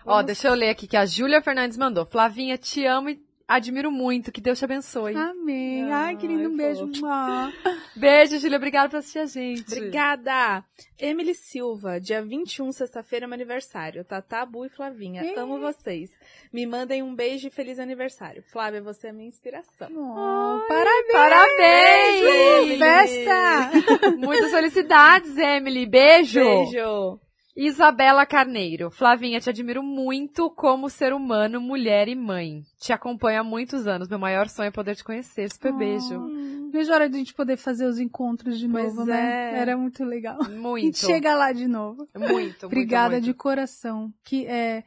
Ó, 0.07 0.23
deixa 0.23 0.49
eu 0.49 0.55
ler 0.55 0.71
aqui 0.71 0.87
que 0.87 0.97
a 0.97 1.05
Júlia 1.05 1.43
Fernandes 1.43 1.77
mandou. 1.77 2.07
Flavinha, 2.07 2.57
te 2.57 2.85
amo 2.87 3.11
e 3.11 3.21
admiro 3.51 3.91
muito. 3.91 4.31
Que 4.31 4.41
Deus 4.41 4.59
te 4.59 4.65
abençoe. 4.65 5.17
Amém. 5.17 5.91
Ai, 5.93 6.17
que 6.17 6.27
lindo, 6.27 6.49
um 6.49 6.57
beijo. 6.57 6.89
Beijo, 7.97 8.39
Júlia. 8.39 8.57
Obrigada 8.57 8.89
por 8.89 8.97
assistir 8.97 9.19
a 9.19 9.27
gente. 9.27 9.75
Obrigada! 9.75 10.65
Emily 10.99 11.35
Silva, 11.35 12.01
dia 12.01 12.23
21, 12.23 12.73
sexta-feira, 12.73 13.25
é 13.25 13.27
meu 13.27 13.35
aniversário. 13.35 14.05
Tatá, 14.05 14.47
Bu 14.47 14.65
e 14.65 14.69
Flavinha. 14.69 15.23
Ih. 15.25 15.35
Amo 15.37 15.59
vocês. 15.59 16.11
Me 16.53 16.67
mandem 16.67 17.03
um 17.03 17.15
beijo 17.15 17.49
e 17.49 17.51
feliz 17.51 17.79
aniversário. 17.79 18.43
Flávia, 18.53 18.81
você 18.81 19.09
é 19.09 19.12
minha 19.12 19.29
inspiração. 19.29 19.89
Oh, 19.91 20.67
parabéns! 20.69 21.12
Parabéns! 21.12 22.23
Emily! 22.25 22.79
Festa! 22.79 24.11
Muitas 24.17 24.51
felicidades, 24.51 25.37
Emily. 25.37 25.87
Beijo. 25.87 26.41
Beijo! 26.41 27.20
Isabela 27.57 28.25
Carneiro. 28.25 28.91
Flavinha, 28.91 29.41
te 29.41 29.51
admiro 29.51 29.83
muito 29.83 30.51
como 30.51 30.89
ser 30.89 31.12
humano, 31.12 31.61
mulher 31.61 32.09
e 32.09 32.15
mãe. 32.15 32.62
Te 32.79 32.93
acompanho 32.93 33.41
há 33.41 33.45
muitos 33.45 33.87
anos. 33.87 34.09
Meu 34.09 34.19
maior 34.19 34.49
sonho 34.49 34.69
é 34.69 34.73
poder 34.73 34.95
te 34.95 35.05
conhecer. 35.05 35.51
Super 35.53 35.77
beijo. 35.77 36.15
Oh, 36.15 36.70
Vejo 36.70 36.93
a 36.93 36.95
hora 36.95 37.09
de 37.09 37.17
a 37.17 37.19
gente 37.19 37.35
poder 37.35 37.57
fazer 37.57 37.87
os 37.87 37.99
encontros 37.99 38.59
de 38.59 38.69
Pois 38.69 38.95
novo, 38.95 39.05
né? 39.05 39.55
é. 39.55 39.59
Era 39.59 39.77
muito 39.77 40.05
legal. 40.05 40.39
Muito. 40.49 40.99
chega 41.05 41.35
lá 41.35 41.53
de 41.53 41.67
novo. 41.67 42.09
Muito, 42.17 42.67
Obrigada 42.67 43.15
muito, 43.15 43.25
de 43.25 43.35
coração. 43.35 44.12
Que 44.25 44.47
é, 44.47 44.85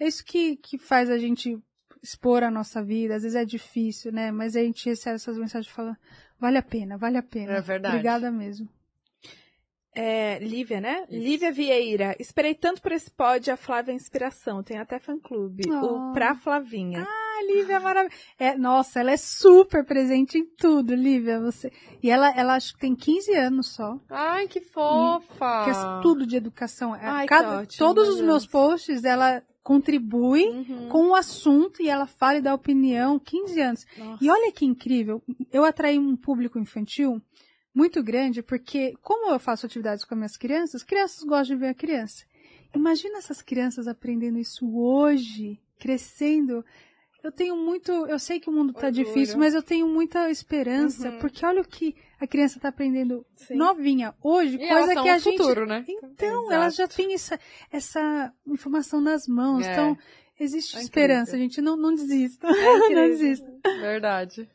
é 0.00 0.08
isso 0.08 0.24
que, 0.24 0.56
que 0.56 0.78
faz 0.78 1.10
a 1.10 1.18
gente 1.18 1.58
expor 2.02 2.42
a 2.42 2.50
nossa 2.50 2.82
vida, 2.82 3.16
às 3.16 3.22
vezes 3.22 3.36
é 3.36 3.44
difícil, 3.44 4.12
né? 4.12 4.30
Mas 4.30 4.54
a 4.56 4.62
gente 4.62 4.88
recebe 4.88 5.16
essas 5.16 5.36
mensagens 5.36 5.72
falando, 5.72 5.96
vale 6.38 6.56
a 6.56 6.62
pena, 6.62 6.96
vale 6.96 7.18
a 7.18 7.22
pena. 7.22 7.52
É 7.52 7.60
verdade. 7.60 7.96
Obrigada 7.96 8.30
mesmo. 8.30 8.68
É, 9.96 10.38
Lívia, 10.40 10.80
né? 10.80 11.04
Lívia 11.10 11.50
Vieira. 11.50 12.14
Esperei 12.20 12.54
tanto 12.54 12.82
por 12.82 12.92
esse 12.92 13.10
pod, 13.10 13.50
a 13.50 13.56
Flávia 13.56 13.92
é 13.92 13.94
inspiração. 13.94 14.62
Tem 14.62 14.78
até 14.78 14.98
fã-clube. 14.98 15.64
Oh. 15.70 16.10
O 16.10 16.12
Pra 16.12 16.34
Flavinha. 16.34 17.06
Ah, 17.08 17.42
Lívia 17.46 17.76
é 17.76 17.78
maravilhosa. 17.80 18.22
É, 18.38 18.56
nossa, 18.58 19.00
ela 19.00 19.10
é 19.12 19.16
super 19.16 19.84
presente 19.84 20.36
em 20.38 20.44
tudo, 20.44 20.94
Lívia. 20.94 21.40
Você... 21.40 21.72
E 22.02 22.10
ela, 22.10 22.28
ela 22.36 22.54
acho 22.56 22.74
que 22.74 22.80
tem 22.80 22.94
15 22.94 23.32
anos 23.34 23.68
só. 23.74 23.98
Ai, 24.10 24.46
que 24.48 24.60
fofa! 24.60 25.64
Que 25.64 25.70
é 25.70 26.02
tudo 26.02 26.26
de 26.26 26.36
educação. 26.36 26.94
É, 26.94 27.00
Ai, 27.02 27.26
cada- 27.26 27.60
ótimo, 27.60 27.78
todos 27.78 28.08
os 28.08 28.20
meus 28.20 28.46
posts, 28.46 29.02
ela 29.04 29.42
contribui 29.62 30.44
Uhum. 30.46 30.88
com 30.88 31.08
o 31.08 31.14
assunto 31.14 31.82
e 31.82 31.88
ela 31.88 32.06
fala 32.06 32.38
e 32.38 32.42
dá 32.42 32.54
opinião. 32.54 33.18
15 33.18 33.60
anos. 33.60 33.86
Nossa. 33.98 34.24
E 34.24 34.30
olha 34.30 34.52
que 34.52 34.64
incrível, 34.64 35.20
eu 35.52 35.64
atraí 35.64 35.98
um 35.98 36.16
público 36.16 36.58
infantil 36.58 37.20
muito 37.76 38.02
grande, 38.02 38.42
porque 38.42 38.94
como 39.02 39.30
eu 39.30 39.38
faço 39.38 39.66
atividades 39.66 40.02
com 40.04 40.14
as 40.14 40.18
minhas 40.18 40.36
crianças, 40.38 40.82
crianças 40.82 41.22
gostam 41.22 41.54
de 41.56 41.60
ver 41.60 41.68
a 41.68 41.74
criança. 41.74 42.24
Imagina 42.74 43.18
essas 43.18 43.42
crianças 43.42 43.86
aprendendo 43.86 44.38
isso 44.38 44.66
hoje, 44.76 45.60
crescendo. 45.78 46.64
Eu 47.22 47.30
tenho 47.32 47.56
muito, 47.56 47.90
eu 48.06 48.18
sei 48.18 48.38
que 48.40 48.48
o 48.48 48.52
mundo 48.52 48.70
está 48.70 48.88
difícil, 48.88 49.36
mas 49.36 49.52
eu 49.52 49.62
tenho 49.62 49.86
muita 49.88 50.30
esperança, 50.30 51.10
Uhum. 51.10 51.18
porque 51.18 51.44
olha 51.44 51.60
o 51.60 51.66
que 51.68 51.94
a 52.20 52.26
criança 52.26 52.56
está 52.58 52.68
aprendendo 52.68 53.26
Sim. 53.34 53.56
novinha 53.56 54.14
hoje, 54.22 54.56
E 54.56 54.68
coisa 54.68 54.92
que 55.02 55.08
a 55.08 55.18
gente 55.18 55.36
futuro, 55.36 55.66
né? 55.66 55.84
então, 55.88 56.42
Exato. 56.42 56.52
elas 56.52 56.74
já 56.76 56.88
têm 56.88 57.12
essa, 57.14 57.38
essa 57.70 58.32
informação 58.46 59.00
nas 59.00 59.26
mãos. 59.26 59.66
É. 59.66 59.72
Então, 59.72 59.98
existe 60.38 60.76
É 60.76 60.80
esperança, 60.82 61.36
gente. 61.36 61.60
Não, 61.60 61.76
não 61.76 61.94
desista. 61.94 62.46
É 62.46 62.52
não 62.94 63.08
desista. 63.10 63.50
Verdade. 63.80 64.48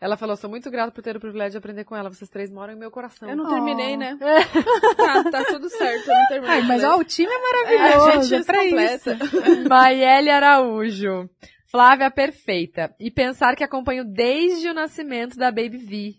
Ela 0.00 0.16
falou, 0.16 0.36
sou 0.36 0.50
muito 0.50 0.70
grata 0.70 0.92
por 0.92 1.02
ter 1.02 1.16
o 1.16 1.20
privilégio 1.20 1.52
de 1.52 1.58
aprender 1.58 1.84
com 1.84 1.96
ela. 1.96 2.10
Vocês 2.10 2.28
três 2.28 2.50
moram 2.50 2.74
em 2.74 2.76
meu 2.76 2.90
coração. 2.90 3.28
Eu 3.30 3.36
não 3.36 3.46
Oh. 3.46 3.48
terminei, 3.48 3.96
né? 3.96 4.16
tá, 4.96 5.24
tá 5.30 5.44
tudo 5.46 5.68
certo, 5.70 6.06
eu 6.08 6.14
não 6.14 6.26
terminei. 6.28 6.54
Ai, 6.56 6.62
mas 6.62 6.84
ó, 6.84 6.96
o 6.98 7.04
time 7.04 7.30
é 7.32 7.34
É, 7.34 7.40
maravilhoso. 7.40 8.08
a 8.08 8.14
É, 8.14 8.22
gente 8.22 8.44
pra 8.46 8.58
completa. 8.62 9.12
isso. 9.24 9.68
Maiele 9.68 10.30
Araújo. 10.30 11.30
Flávia 11.70 12.10
perfeita. 12.10 12.94
E 13.00 13.10
pensar 13.10 13.56
que 13.56 13.64
acompanho 13.64 14.04
desde 14.04 14.68
o 14.68 14.74
nascimento 14.74 15.36
da 15.36 15.50
Baby 15.50 15.78
V. 15.78 16.14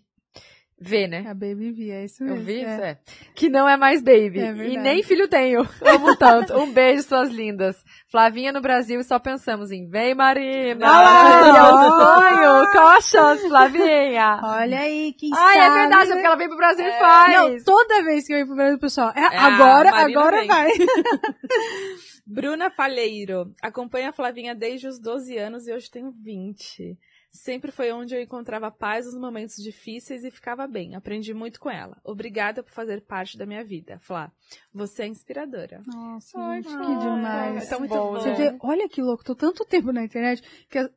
V, 0.80 1.08
né? 1.08 1.24
A 1.28 1.34
Baby 1.34 1.72
V, 1.72 1.90
é 1.90 2.04
isso 2.04 2.22
Eu 2.22 2.30
mesmo. 2.36 2.44
vi, 2.44 2.60
é. 2.60 2.72
isso 2.72 2.82
é. 2.82 2.98
Que 3.34 3.48
não 3.48 3.68
é 3.68 3.76
mais 3.76 4.00
baby. 4.00 4.38
É 4.40 4.52
e 4.52 4.76
nem 4.76 5.02
filho 5.02 5.26
tenho. 5.28 5.68
Amo 5.82 6.16
tanto. 6.16 6.56
Um 6.56 6.72
beijo, 6.72 7.02
suas 7.02 7.30
lindas. 7.30 7.76
Flavinha 8.10 8.52
no 8.52 8.60
Brasil 8.60 9.00
e 9.00 9.04
só 9.04 9.18
pensamos 9.18 9.70
em 9.72 9.88
vem, 9.88 10.14
Marina. 10.14 10.86
Ah 10.88 11.48
é 11.48 12.34
sonho. 12.38 12.70
Qual 12.70 12.88
a 12.88 13.00
chance, 13.00 13.48
Flavinha? 13.48 14.40
Olha 14.42 14.80
aí, 14.80 15.12
quem 15.18 15.30
Ai, 15.34 15.56
sabe. 15.56 15.66
é 15.66 15.80
verdade, 15.80 16.10
é 16.10 16.14
porque 16.14 16.26
ela 16.26 16.36
veio 16.36 16.48
pro 16.50 16.58
Brasil 16.58 16.86
e 16.86 16.92
faz. 16.92 17.34
Não, 17.34 17.64
toda 17.64 18.02
vez 18.04 18.26
que 18.26 18.32
eu 18.32 18.38
ir 18.38 18.46
pro 18.46 18.54
Brasil, 18.54 18.78
pessoal, 18.78 19.12
é, 19.16 19.20
É, 19.20 19.36
agora, 19.36 19.90
Marina 19.90 20.20
agora 20.20 20.38
vem. 20.38 20.46
vai. 20.48 20.70
Bruna 22.26 22.70
Falheiro. 22.70 23.52
Acompanha 23.62 24.10
a 24.10 24.12
Flavinha 24.12 24.54
desde 24.54 24.86
os 24.86 24.98
12 25.00 25.36
anos 25.38 25.66
e 25.66 25.72
hoje 25.72 25.90
tenho 25.90 26.10
20. 26.12 26.96
Sempre 27.38 27.70
foi 27.70 27.92
onde 27.92 28.14
eu 28.14 28.20
encontrava 28.20 28.70
paz 28.70 29.06
nos 29.06 29.14
momentos 29.16 29.56
difíceis 29.62 30.24
e 30.24 30.30
ficava 30.30 30.66
bem. 30.66 30.94
Aprendi 30.96 31.32
muito 31.32 31.60
com 31.60 31.70
ela. 31.70 31.96
Obrigada 32.04 32.62
por 32.62 32.72
fazer 32.72 33.00
parte 33.00 33.38
da 33.38 33.46
minha 33.46 33.62
vida. 33.64 33.98
Flá, 34.00 34.30
você 34.74 35.04
é 35.04 35.06
inspiradora. 35.06 35.80
Nossa, 35.86 36.36
Ai, 36.38 36.62
gente, 36.62 36.76
que 36.76 36.98
demais. 36.98 37.68
tá 37.68 37.78
muito 37.78 37.94
bom, 37.94 38.12
bom. 38.14 38.20
Você 38.20 38.32
vê, 38.34 38.56
olha 38.60 38.88
que 38.88 39.00
louco, 39.00 39.22
tô 39.24 39.34
tanto 39.36 39.64
tempo 39.64 39.92
na 39.92 40.02
internet 40.04 40.42
que 40.68 40.78
a 40.78 40.90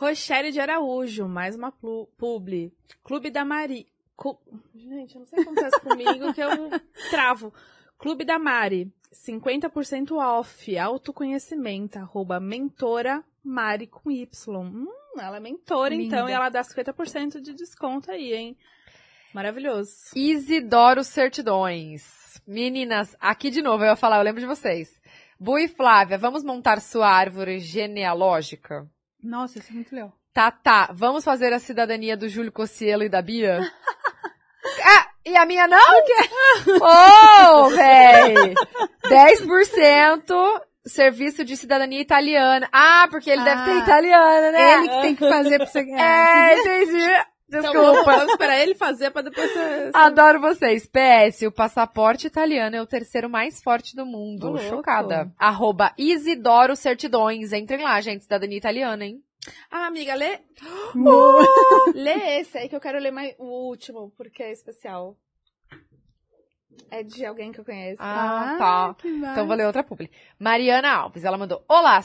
Rochelle 0.00 0.52
de 0.52 0.60
Araújo, 0.60 1.26
mais 1.28 1.56
uma 1.56 1.72
publi. 1.72 2.72
Clube 3.02 3.30
da 3.30 3.44
Mari. 3.44 3.86
Cu- 4.14 4.38
Gente, 4.72 5.14
eu 5.16 5.20
não 5.20 5.26
sei 5.26 5.40
o 5.40 5.42
que 5.42 5.48
acontece 5.48 5.80
comigo 5.80 6.32
que 6.32 6.40
eu 6.40 6.50
travo. 7.10 7.52
Clube 7.98 8.24
da 8.24 8.38
Mari, 8.38 8.92
50% 9.12 10.12
off, 10.12 10.78
autoconhecimento, 10.78 11.98
arroba 11.98 12.38
mentora 12.38 13.24
Mari 13.42 13.88
com 13.88 14.08
Y. 14.08 14.28
Hum, 14.56 14.86
ela 15.18 15.38
é 15.38 15.40
mentora, 15.40 15.94
Linda. 15.96 16.04
então, 16.16 16.28
e 16.28 16.32
ela 16.32 16.48
dá 16.48 16.60
50% 16.62 17.40
de 17.40 17.52
desconto 17.54 18.10
aí, 18.12 18.32
hein? 18.32 18.56
Maravilhoso. 19.34 19.90
Isidoro 20.14 21.02
Certidões. 21.02 22.40
Meninas, 22.46 23.16
aqui 23.18 23.50
de 23.50 23.60
novo 23.60 23.82
eu 23.82 23.88
ia 23.88 23.96
falar, 23.96 24.18
eu 24.18 24.22
lembro 24.22 24.40
de 24.40 24.46
vocês. 24.46 24.88
Bu 25.40 25.58
e 25.58 25.66
Flávia, 25.66 26.16
vamos 26.18 26.44
montar 26.44 26.80
sua 26.80 27.08
árvore 27.08 27.58
genealógica? 27.58 28.88
Nossa, 29.22 29.58
isso 29.58 29.70
é 29.70 29.74
muito 29.74 29.94
legal. 29.94 30.12
Tá, 30.32 30.50
tá. 30.50 30.90
Vamos 30.92 31.24
fazer 31.24 31.52
a 31.52 31.58
cidadania 31.58 32.16
do 32.16 32.28
Júlio 32.28 32.52
Cossielo 32.52 33.02
e 33.02 33.08
da 33.08 33.20
Bia? 33.20 33.58
ah, 34.84 35.06
e 35.26 35.36
a 35.36 35.44
minha 35.44 35.66
não? 35.66 35.78
Ô, 36.80 37.66
oh, 37.66 37.70
véi! 37.70 38.54
10% 39.04 40.62
serviço 40.86 41.44
de 41.44 41.56
cidadania 41.56 42.00
italiana. 42.00 42.68
Ah, 42.72 43.06
porque 43.10 43.30
ele 43.30 43.44
deve 43.44 43.60
Ah, 43.60 43.64
ter 43.64 43.76
italiana, 43.78 44.52
né? 44.52 44.74
Ele 44.74 44.88
que 44.88 45.00
tem 45.02 45.14
que 45.14 45.28
fazer 45.28 45.58
pra 45.58 45.66
você... 45.66 45.80
É, 45.80 46.58
entendi. 46.58 47.06
Então, 47.48 47.62
Desculpa. 47.62 47.82
vamos, 47.82 48.04
vamos 48.04 48.32
esperar 48.32 48.58
ele 48.58 48.74
fazer 48.74 49.10
pra 49.10 49.22
depois 49.22 49.50
você... 49.50 49.90
Adoro 49.94 50.38
vocês. 50.40 50.86
PS, 50.86 51.42
o 51.42 51.50
passaporte 51.50 52.26
italiano 52.26 52.76
é 52.76 52.82
o 52.82 52.86
terceiro 52.86 53.28
mais 53.28 53.62
forte 53.62 53.96
do 53.96 54.04
mundo. 54.04 54.48
Ô, 54.48 54.50
louco. 54.50 54.68
Chocada. 54.68 55.32
Arroba 55.38 55.94
Isidoro 55.96 56.76
Certidões. 56.76 57.52
Entrem 57.54 57.82
lá, 57.82 57.98
gente. 58.02 58.24
Cidadania 58.24 58.58
italiana, 58.58 59.06
hein? 59.06 59.22
Ah, 59.70 59.86
amiga, 59.86 60.14
lê, 60.14 60.40
Boa. 60.94 61.42
lê 61.94 62.40
esse 62.40 62.58
aí 62.58 62.68
que 62.68 62.76
eu 62.76 62.80
quero 62.80 62.98
ler 62.98 63.12
mais, 63.12 63.34
o 63.38 63.46
último, 63.68 64.12
porque 64.16 64.42
é 64.42 64.52
especial. 64.52 65.16
É 66.90 67.02
de 67.02 67.24
alguém 67.24 67.50
que 67.50 67.60
eu 67.60 67.64
conheço. 67.64 68.00
Ah, 68.00 68.56
tá. 68.58 68.94
que 68.98 69.08
massa. 69.10 69.32
Então 69.32 69.46
vou 69.46 69.56
ler 69.56 69.66
outra 69.66 69.82
publi. 69.82 70.10
Mariana 70.38 70.92
Alves, 70.92 71.24
ela 71.24 71.38
mandou: 71.38 71.64
Olá, 71.68 72.02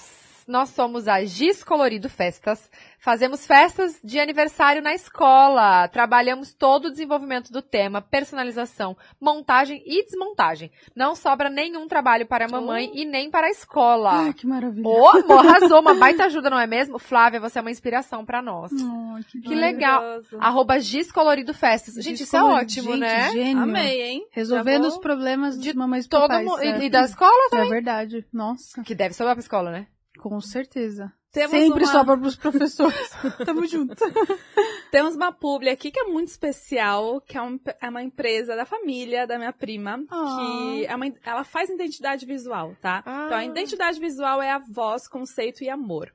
nós 0.48 0.70
somos 0.70 1.08
a 1.08 1.24
Giz 1.26 1.64
Colorido 1.64 2.10
Festas. 2.10 2.70
Fazemos 3.00 3.46
festas 3.46 4.00
de 4.02 4.18
aniversário 4.18 4.82
na 4.82 4.94
escola. 4.94 5.88
Trabalhamos 5.90 6.54
todo 6.54 6.86
o 6.86 6.90
desenvolvimento 6.92 7.52
do 7.52 7.62
tema, 7.62 8.02
personalização, 8.02 8.96
montagem 9.20 9.84
e 9.86 10.06
desmontagem. 10.06 10.72
Não 10.96 11.14
sobra 11.14 11.50
nenhum 11.50 11.86
trabalho 11.88 12.26
para 12.26 12.46
a 12.46 12.48
mamãe 12.48 12.90
e 12.94 13.04
nem 13.04 13.30
para 13.30 13.48
a 13.48 13.50
escola. 13.50 14.12
Ai, 14.26 14.34
que 14.34 14.48
maravilha. 14.48 14.88
Ô, 14.88 15.10
amor, 15.10 15.46
arrasou, 15.46 15.82
uma 15.82 15.94
baita 15.96 16.26
ajuda, 16.26 16.50
não 16.50 16.60
é 16.60 16.66
mesmo? 16.66 16.98
Flávia, 16.98 17.42
você 17.42 17.60
é 17.60 17.62
uma 17.62 17.72
inspiração 17.72 18.24
pra 18.26 18.42
nós. 18.42 18.72
Oh, 18.72 19.22
que 19.30 19.42
Que 19.42 19.54
legal. 19.54 20.02
Arroba 20.40 20.80
Giz 20.80 21.12
Colorido 21.12 21.54
Festas. 21.54 21.96
Gente, 21.96 22.24
isso 22.24 22.36
é 22.36 22.40
Descolorido. 22.40 22.62
ótimo, 22.66 22.92
Gente, 22.92 23.00
né? 23.02 23.32
Gênio. 23.32 23.64
Amei, 23.64 24.02
hein? 24.02 24.28
Resolvendo 24.32 24.84
Já 24.84 24.90
os 24.90 24.98
problemas 24.98 25.60
de 25.60 25.74
de 25.74 25.78
mamães 25.78 26.06
e 26.06 26.10
Todo 26.10 26.22
papais. 26.22 26.46
mundo. 26.46 26.62
é. 26.62 26.80
E, 26.80 26.86
e 26.86 26.90
da 26.90 27.04
escola? 27.04 27.32
É 27.54 27.66
verdade. 27.66 28.26
Nossa, 28.32 28.82
Que 28.84 28.94
deve 28.96 29.14
sobrar 29.14 29.36
pra 29.36 29.42
escola, 29.42 29.72
né? 29.72 29.88
Com 30.30 30.40
certeza. 30.42 31.12
Temos 31.32 31.52
Sempre 31.52 31.84
uma- 31.84 31.92
sobra 31.92 32.18
pros 32.18 32.36
professores. 32.36 33.10
Tamo 33.46 33.66
junto. 33.66 33.96
Temos 34.92 35.16
uma 35.16 35.32
publi 35.32 35.70
aqui 35.70 35.90
que 35.92 36.00
é 36.00 36.04
muito 36.04 36.28
especial, 36.28 37.20
que 37.22 37.36
é, 37.38 37.42
um- 37.42 37.60
é 37.82 37.90
uma 37.90 38.04
empresa 38.04 38.56
da 38.56 38.66
família 38.66 39.26
da 39.26 39.38
minha 39.40 39.52
prima, 39.52 40.00
Ah. 40.12 40.38
que 40.38 40.86
é 40.86 40.96
uma- 40.96 41.12
ela 41.26 41.44
faz 41.44 41.70
identidade 41.70 42.26
visual, 42.26 42.76
tá? 42.80 43.02
Ah. 43.06 43.24
Então, 43.26 43.38
a 43.40 43.46
identidade 43.46 44.00
visual 44.00 44.42
é 44.42 44.52
a 44.52 44.60
voz, 44.60 45.08
conceito 45.08 45.64
e 45.64 45.70
amor. 45.70 46.14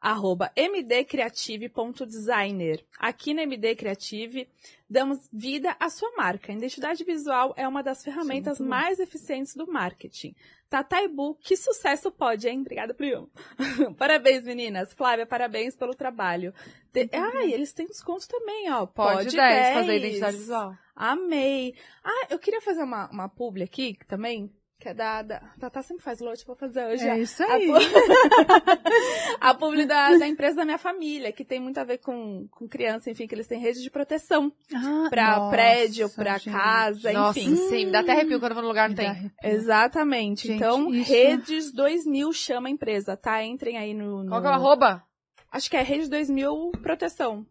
Arroba 0.00 0.50
mdcreative.designer. 0.56 2.84
Aqui 2.98 3.34
na 3.34 3.42
MD 3.42 3.74
Creative, 3.74 4.48
damos 4.88 5.28
vida 5.32 5.76
à 5.78 5.90
sua 5.90 6.10
marca. 6.16 6.52
A 6.52 6.54
identidade 6.54 7.02
visual 7.04 7.52
é 7.56 7.66
uma 7.66 7.82
das 7.82 8.04
ferramentas 8.04 8.58
bom. 8.58 8.66
mais 8.66 9.00
eficientes 9.00 9.54
do 9.54 9.66
marketing. 9.66 10.34
Tataibu, 10.68 11.34
que 11.36 11.56
sucesso 11.56 12.10
pode, 12.10 12.46
hein? 12.46 12.60
Obrigada, 12.60 12.92
Prião. 12.92 13.28
parabéns, 13.96 14.44
meninas. 14.44 14.92
Flávia, 14.92 15.24
parabéns 15.24 15.74
pelo 15.74 15.94
trabalho. 15.94 16.52
Te... 16.92 17.08
Ah, 17.12 17.46
e 17.46 17.54
eles 17.54 17.72
têm 17.72 17.86
desconto 17.86 18.28
também, 18.28 18.70
ó. 18.70 18.84
Pode, 18.84 19.24
Pode 19.24 19.36
10, 19.36 19.74
fazer 19.74 19.86
10. 19.86 20.02
identidade 20.02 20.36
visual. 20.36 20.76
Amei. 20.94 21.74
Ah, 22.04 22.26
eu 22.28 22.38
queria 22.38 22.60
fazer 22.60 22.82
uma, 22.82 23.08
uma 23.10 23.28
publi 23.28 23.62
aqui 23.62 23.96
também, 24.06 24.52
que 24.80 24.88
é 24.88 24.94
da... 24.94 25.22
da... 25.22 25.40
Tatá 25.58 25.82
sempre 25.82 26.02
faz 26.04 26.20
lote, 26.20 26.46
vou 26.46 26.54
fazer 26.54 26.86
hoje. 26.86 27.08
É 27.08 27.18
isso 27.18 27.42
A 27.42 27.52
aí. 27.54 27.68
a 29.40 29.54
publi 29.54 29.84
da, 29.86 30.16
da 30.16 30.26
empresa 30.26 30.56
da 30.56 30.64
minha 30.64 30.78
família, 30.78 31.32
que 31.32 31.44
tem 31.44 31.60
muito 31.60 31.78
a 31.78 31.84
ver 31.84 31.98
com, 31.98 32.46
com 32.50 32.68
criança, 32.68 33.10
enfim, 33.10 33.26
que 33.26 33.34
eles 33.34 33.46
têm 33.46 33.58
rede 33.60 33.82
de 33.82 33.90
proteção 33.90 34.52
Ah, 34.74 35.06
pra 35.10 35.36
nossa, 35.38 35.50
prédio, 35.50 36.08
pra 36.14 36.38
gente. 36.38 36.54
casa, 36.56 37.12
Nossa, 37.12 37.40
enfim. 37.40 37.56
sim, 37.56 37.86
me 37.86 37.90
dá 37.92 38.00
até 38.00 38.12
arrepio 38.12 38.38
quando 38.38 38.52
eu 38.52 38.54
vou 38.56 38.62
no 38.62 38.68
lugar 38.68 38.88
não 38.88 38.96
tem. 38.96 39.32
Exatamente. 39.42 40.46
Gente, 40.46 40.56
então, 40.56 40.94
isso- 40.94 41.12
Redes 41.12 41.72
2000 41.72 42.32
chama 42.32 42.68
a 42.68 42.70
empresa, 42.70 43.16
tá? 43.16 43.42
Entrem 43.42 43.76
aí 43.76 43.92
no... 43.94 44.22
no- 44.22 44.28
Qual 44.30 44.40
que 44.40 44.46
é 44.46 44.50
o 44.50 44.54
arroba? 44.54 45.02
Acho 45.50 45.68
que 45.70 45.76
é 45.76 45.82
Redes 45.82 46.08
2000 46.08 46.72
Proteção. 46.82 47.44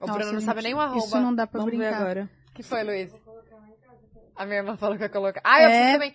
O 0.00 0.06
Nossa, 0.06 0.12
Bruno 0.12 0.32
não 0.32 0.38
gente, 0.40 0.46
sabe 0.46 0.62
nem 0.62 0.74
o 0.74 0.80
arroba. 0.80 0.98
Isso 1.04 1.18
não 1.20 1.34
dá 1.34 1.44
pra 1.46 1.58
Vamos 1.58 1.72
ver 1.76 1.78
brincar. 1.78 2.00
agora. 2.02 2.30
que 2.54 2.62
foi, 2.62 2.84
Luiz? 2.84 3.10
A 4.36 4.44
minha 4.46 4.58
irmã 4.58 4.76
falou 4.76 4.96
que 4.96 5.02
ia 5.02 5.08
colocar. 5.08 5.40
Ah, 5.42 5.60
eu 5.62 5.68
É. 5.68 5.70
preciso 5.70 5.92
também. 5.94 6.14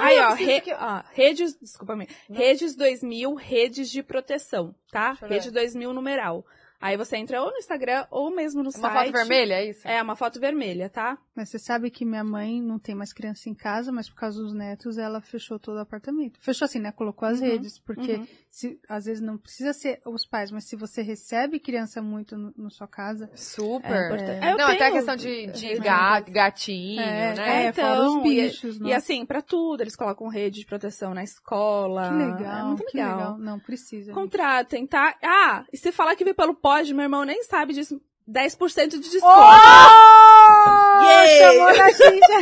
Ah, 0.00 0.04
Aí, 0.04 0.18
ó, 0.20 0.32
re- 0.34 0.60
que- 0.60 0.72
ó, 0.72 1.02
redes, 1.12 1.56
desculpa 1.60 1.94
me, 1.96 2.08
redes 2.30 2.74
2000, 2.76 3.34
redes 3.34 3.90
de 3.90 4.02
proteção, 4.02 4.74
tá? 4.90 5.16
Rede 5.22 5.50
2000 5.50 5.92
numeral. 5.92 6.44
Aí 6.80 6.96
você 6.96 7.16
entra 7.16 7.40
ou 7.40 7.50
no 7.52 7.58
Instagram 7.58 8.06
ou 8.10 8.28
mesmo 8.34 8.60
no 8.60 8.70
Uma 8.70 8.72
site. 8.90 8.92
foto 9.06 9.12
vermelha, 9.12 9.54
é 9.54 9.66
isso? 9.66 9.86
É, 9.86 10.02
uma 10.02 10.16
foto 10.16 10.40
vermelha, 10.40 10.88
tá? 10.88 11.16
Mas 11.34 11.48
você 11.48 11.58
sabe 11.58 11.90
que 11.90 12.04
minha 12.04 12.22
mãe 12.22 12.60
não 12.60 12.78
tem 12.78 12.94
mais 12.94 13.10
criança 13.12 13.48
em 13.48 13.54
casa, 13.54 13.90
mas 13.90 14.06
por 14.10 14.16
causa 14.16 14.38
dos 14.42 14.52
netos, 14.52 14.98
ela 14.98 15.18
fechou 15.20 15.58
todo 15.58 15.76
o 15.76 15.80
apartamento. 15.80 16.38
Fechou 16.40 16.66
assim, 16.66 16.78
né? 16.78 16.92
Colocou 16.92 17.26
as 17.26 17.40
Uhum, 17.40 17.46
redes, 17.46 17.78
porque 17.78 18.16
uhum. 18.16 18.26
se, 18.50 18.78
às 18.86 19.06
vezes 19.06 19.22
não 19.22 19.38
precisa 19.38 19.72
ser 19.72 20.02
os 20.04 20.26
pais, 20.26 20.50
mas 20.50 20.64
se 20.64 20.76
você 20.76 21.00
recebe 21.00 21.58
criança 21.58 22.02
muito 22.02 22.36
no, 22.36 22.52
na 22.56 22.68
sua 22.68 22.86
casa, 22.86 23.30
Super. 23.34 23.90
É 23.94 24.04
importante. 24.04 24.46
Eu 24.46 24.58
Não, 24.58 24.66
até 24.68 24.86
a 24.88 24.92
questão 24.92 25.16
de, 25.16 25.46
de 25.46 25.66
rede 25.68 25.80
ga- 25.80 26.20
gatinho, 26.20 27.00
é, 27.02 27.34
né? 27.34 27.64
é, 27.68 27.72
fora 27.72 28.02
os 28.02 28.08
então, 28.12 28.26
e- 28.26 28.42
bichos, 28.42 28.76
E 28.76 28.80
nossa. 28.82 28.96
assim, 28.96 29.24
pra 29.24 29.40
tudo, 29.40 29.80
eles 29.82 29.96
colocam 29.96 30.28
rede 30.28 30.60
de 30.60 30.66
proteção 30.66 31.14
na 31.14 31.22
escola. 31.24 32.08
que 32.10 32.14
legal, 32.14 32.58
É 32.58 32.62
muito 32.64 32.84
que 32.84 32.96
legal. 32.98 33.10
legal. 33.16 33.38
Não, 33.38 33.58
precisa. 33.58 34.12
Contratem, 34.12 34.86
tá? 34.86 35.16
Ah, 35.22 35.64
e 35.72 35.78
se 35.78 35.90
falar 35.92 36.14
que 36.14 36.24
veio 36.24 36.36
pelo 36.36 36.54
pod, 36.54 36.92
meu 36.92 37.04
irmão 37.04 37.24
nem 37.24 37.42
sabe 37.44 37.72
disso. 37.72 37.98
10% 38.28 38.88
de 38.90 38.98
desconto. 39.00 39.40
Oh! 39.40 41.02
Yay! 41.02 41.38
Chamou 41.38 41.72
Xincha. 41.74 42.40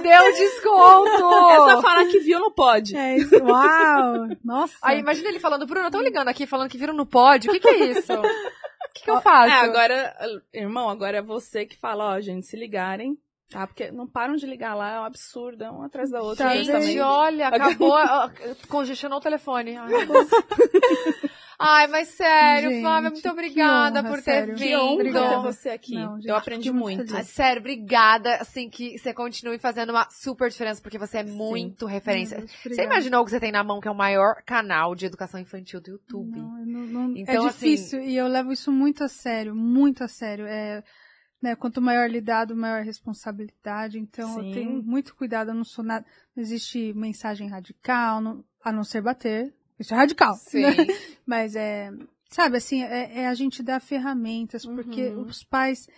Deu 0.02 0.32
desconto! 0.32 1.50
É 1.50 1.56
só 1.56 1.82
falar 1.82 2.06
que 2.06 2.18
viu 2.20 2.40
no 2.40 2.50
pod. 2.50 2.96
É 2.96 3.18
isso. 3.18 3.36
Uau! 3.42 4.28
Nossa. 4.44 4.74
Aí 4.82 4.98
imagina 4.98 5.28
ele 5.28 5.40
falando, 5.40 5.66
Bruno, 5.66 5.86
estão 5.86 6.02
ligando 6.02 6.28
aqui, 6.28 6.46
falando 6.46 6.70
que 6.70 6.78
viram 6.78 6.94
no 6.94 7.06
pódio. 7.06 7.50
O 7.50 7.54
que, 7.54 7.60
que 7.60 7.68
é 7.68 7.86
isso? 7.86 8.12
O 8.12 8.22
que, 8.94 9.04
que 9.04 9.10
eu 9.10 9.20
faço? 9.20 9.52
É, 9.52 9.60
agora, 9.60 10.16
irmão, 10.52 10.88
agora 10.88 11.18
é 11.18 11.22
você 11.22 11.66
que 11.66 11.76
fala, 11.76 12.14
ó, 12.14 12.20
gente, 12.20 12.46
se 12.46 12.56
ligarem, 12.56 13.18
tá? 13.50 13.66
Porque 13.66 13.90
não 13.90 14.06
param 14.06 14.36
de 14.36 14.46
ligar 14.46 14.74
lá, 14.74 14.90
é 14.92 15.00
um 15.00 15.04
absurdo, 15.04 15.64
é 15.64 15.70
um 15.70 15.82
atrás 15.82 16.10
da 16.10 16.22
outra. 16.22 16.56
Gente, 16.62 16.98
olha, 17.00 17.48
acabou, 17.48 17.96
congestionou 18.68 19.18
o 19.18 19.22
telefone. 19.22 19.76
Ai. 19.78 19.90
Ai, 21.58 21.86
mas 21.86 22.08
sério, 22.08 22.70
Gente, 22.70 22.82
Flávia, 22.82 23.10
muito 23.10 23.28
obrigada 23.28 24.00
honra, 24.00 24.08
por 24.08 24.16
ter 24.18 24.22
sério. 24.24 24.56
vindo. 24.56 24.58
Que 24.66 24.76
honra 24.76 24.92
Obrigada. 24.94 25.28
ter 25.28 25.42
você 25.42 25.68
aqui. 25.70 25.94
Não, 25.94 26.16
gente, 26.16 26.28
Eu 26.28 26.36
aprendi 26.36 26.72
muito 26.72 26.98
muito. 26.98 27.16
Ah, 27.16 27.22
sério, 27.22 27.60
obrigada, 27.60 28.36
assim, 28.36 28.68
que 28.68 28.98
você 28.98 29.14
continue 29.14 29.58
fazendo 29.58 29.90
uma 29.90 30.08
super 30.10 30.50
diferença, 30.50 30.82
porque 30.82 30.98
você 30.98 31.18
é 31.18 31.22
muito 31.24 31.86
referência. 31.86 32.44
Você 32.64 32.82
imaginou 32.84 33.22
o 33.22 33.24
que 33.24 33.30
você 33.30 33.40
tem 33.40 33.52
na 33.52 33.62
mão, 33.64 33.80
que 33.80 33.88
é 33.88 33.90
o 33.90 33.94
maior 33.94 34.42
canal 34.44 34.94
de 34.94 35.06
educação 35.06 35.40
infantil 35.40 35.80
do 35.80 35.90
YouTube? 35.92 36.38
Não, 36.38 36.58
eu 36.60 36.66
não- 36.66 36.86
não- 36.86 37.16
Então, 37.16 37.46
é 37.46 37.48
difícil 37.50 38.00
e 38.02 38.16
eu 38.16 38.26
levo 38.26 38.52
isso 38.52 38.70
muito 38.72 39.04
a 39.04 39.08
sério, 39.08 39.54
muito 39.54 40.02
a 40.04 40.08
sério. 40.08 40.46
É, 40.46 40.82
né, 41.42 41.54
quanto 41.54 41.80
maior 41.80 42.08
lidado, 42.10 42.56
maior 42.56 42.82
responsabilidade. 42.82 43.98
Então 43.98 44.28
Sim. 44.34 44.48
eu 44.48 44.54
tenho 44.54 44.82
muito 44.82 45.14
cuidado. 45.14 45.50
Eu 45.50 45.54
não 45.54 45.64
sou 45.64 45.84
nada. 45.84 46.04
Não 46.34 46.42
existe 46.42 46.92
mensagem 46.94 47.48
radical, 47.48 48.20
não- 48.20 48.44
a 48.62 48.72
não 48.72 48.82
ser 48.84 49.02
bater. 49.02 49.54
Isso 49.78 49.92
é 49.94 49.96
radical. 49.96 50.34
Sim. 50.36 50.62
né? 50.62 50.72
Mas 51.26 51.56
é, 51.56 51.90
sabe, 52.30 52.56
assim, 52.58 52.82
é, 52.82 53.20
é 53.22 53.26
a 53.28 53.34
gente 53.34 53.62
dar 53.62 53.80
ferramentas, 53.80 54.64
porque 54.64 55.08
Uhum. 55.08 55.22
os 55.22 55.42
pais 55.44 55.88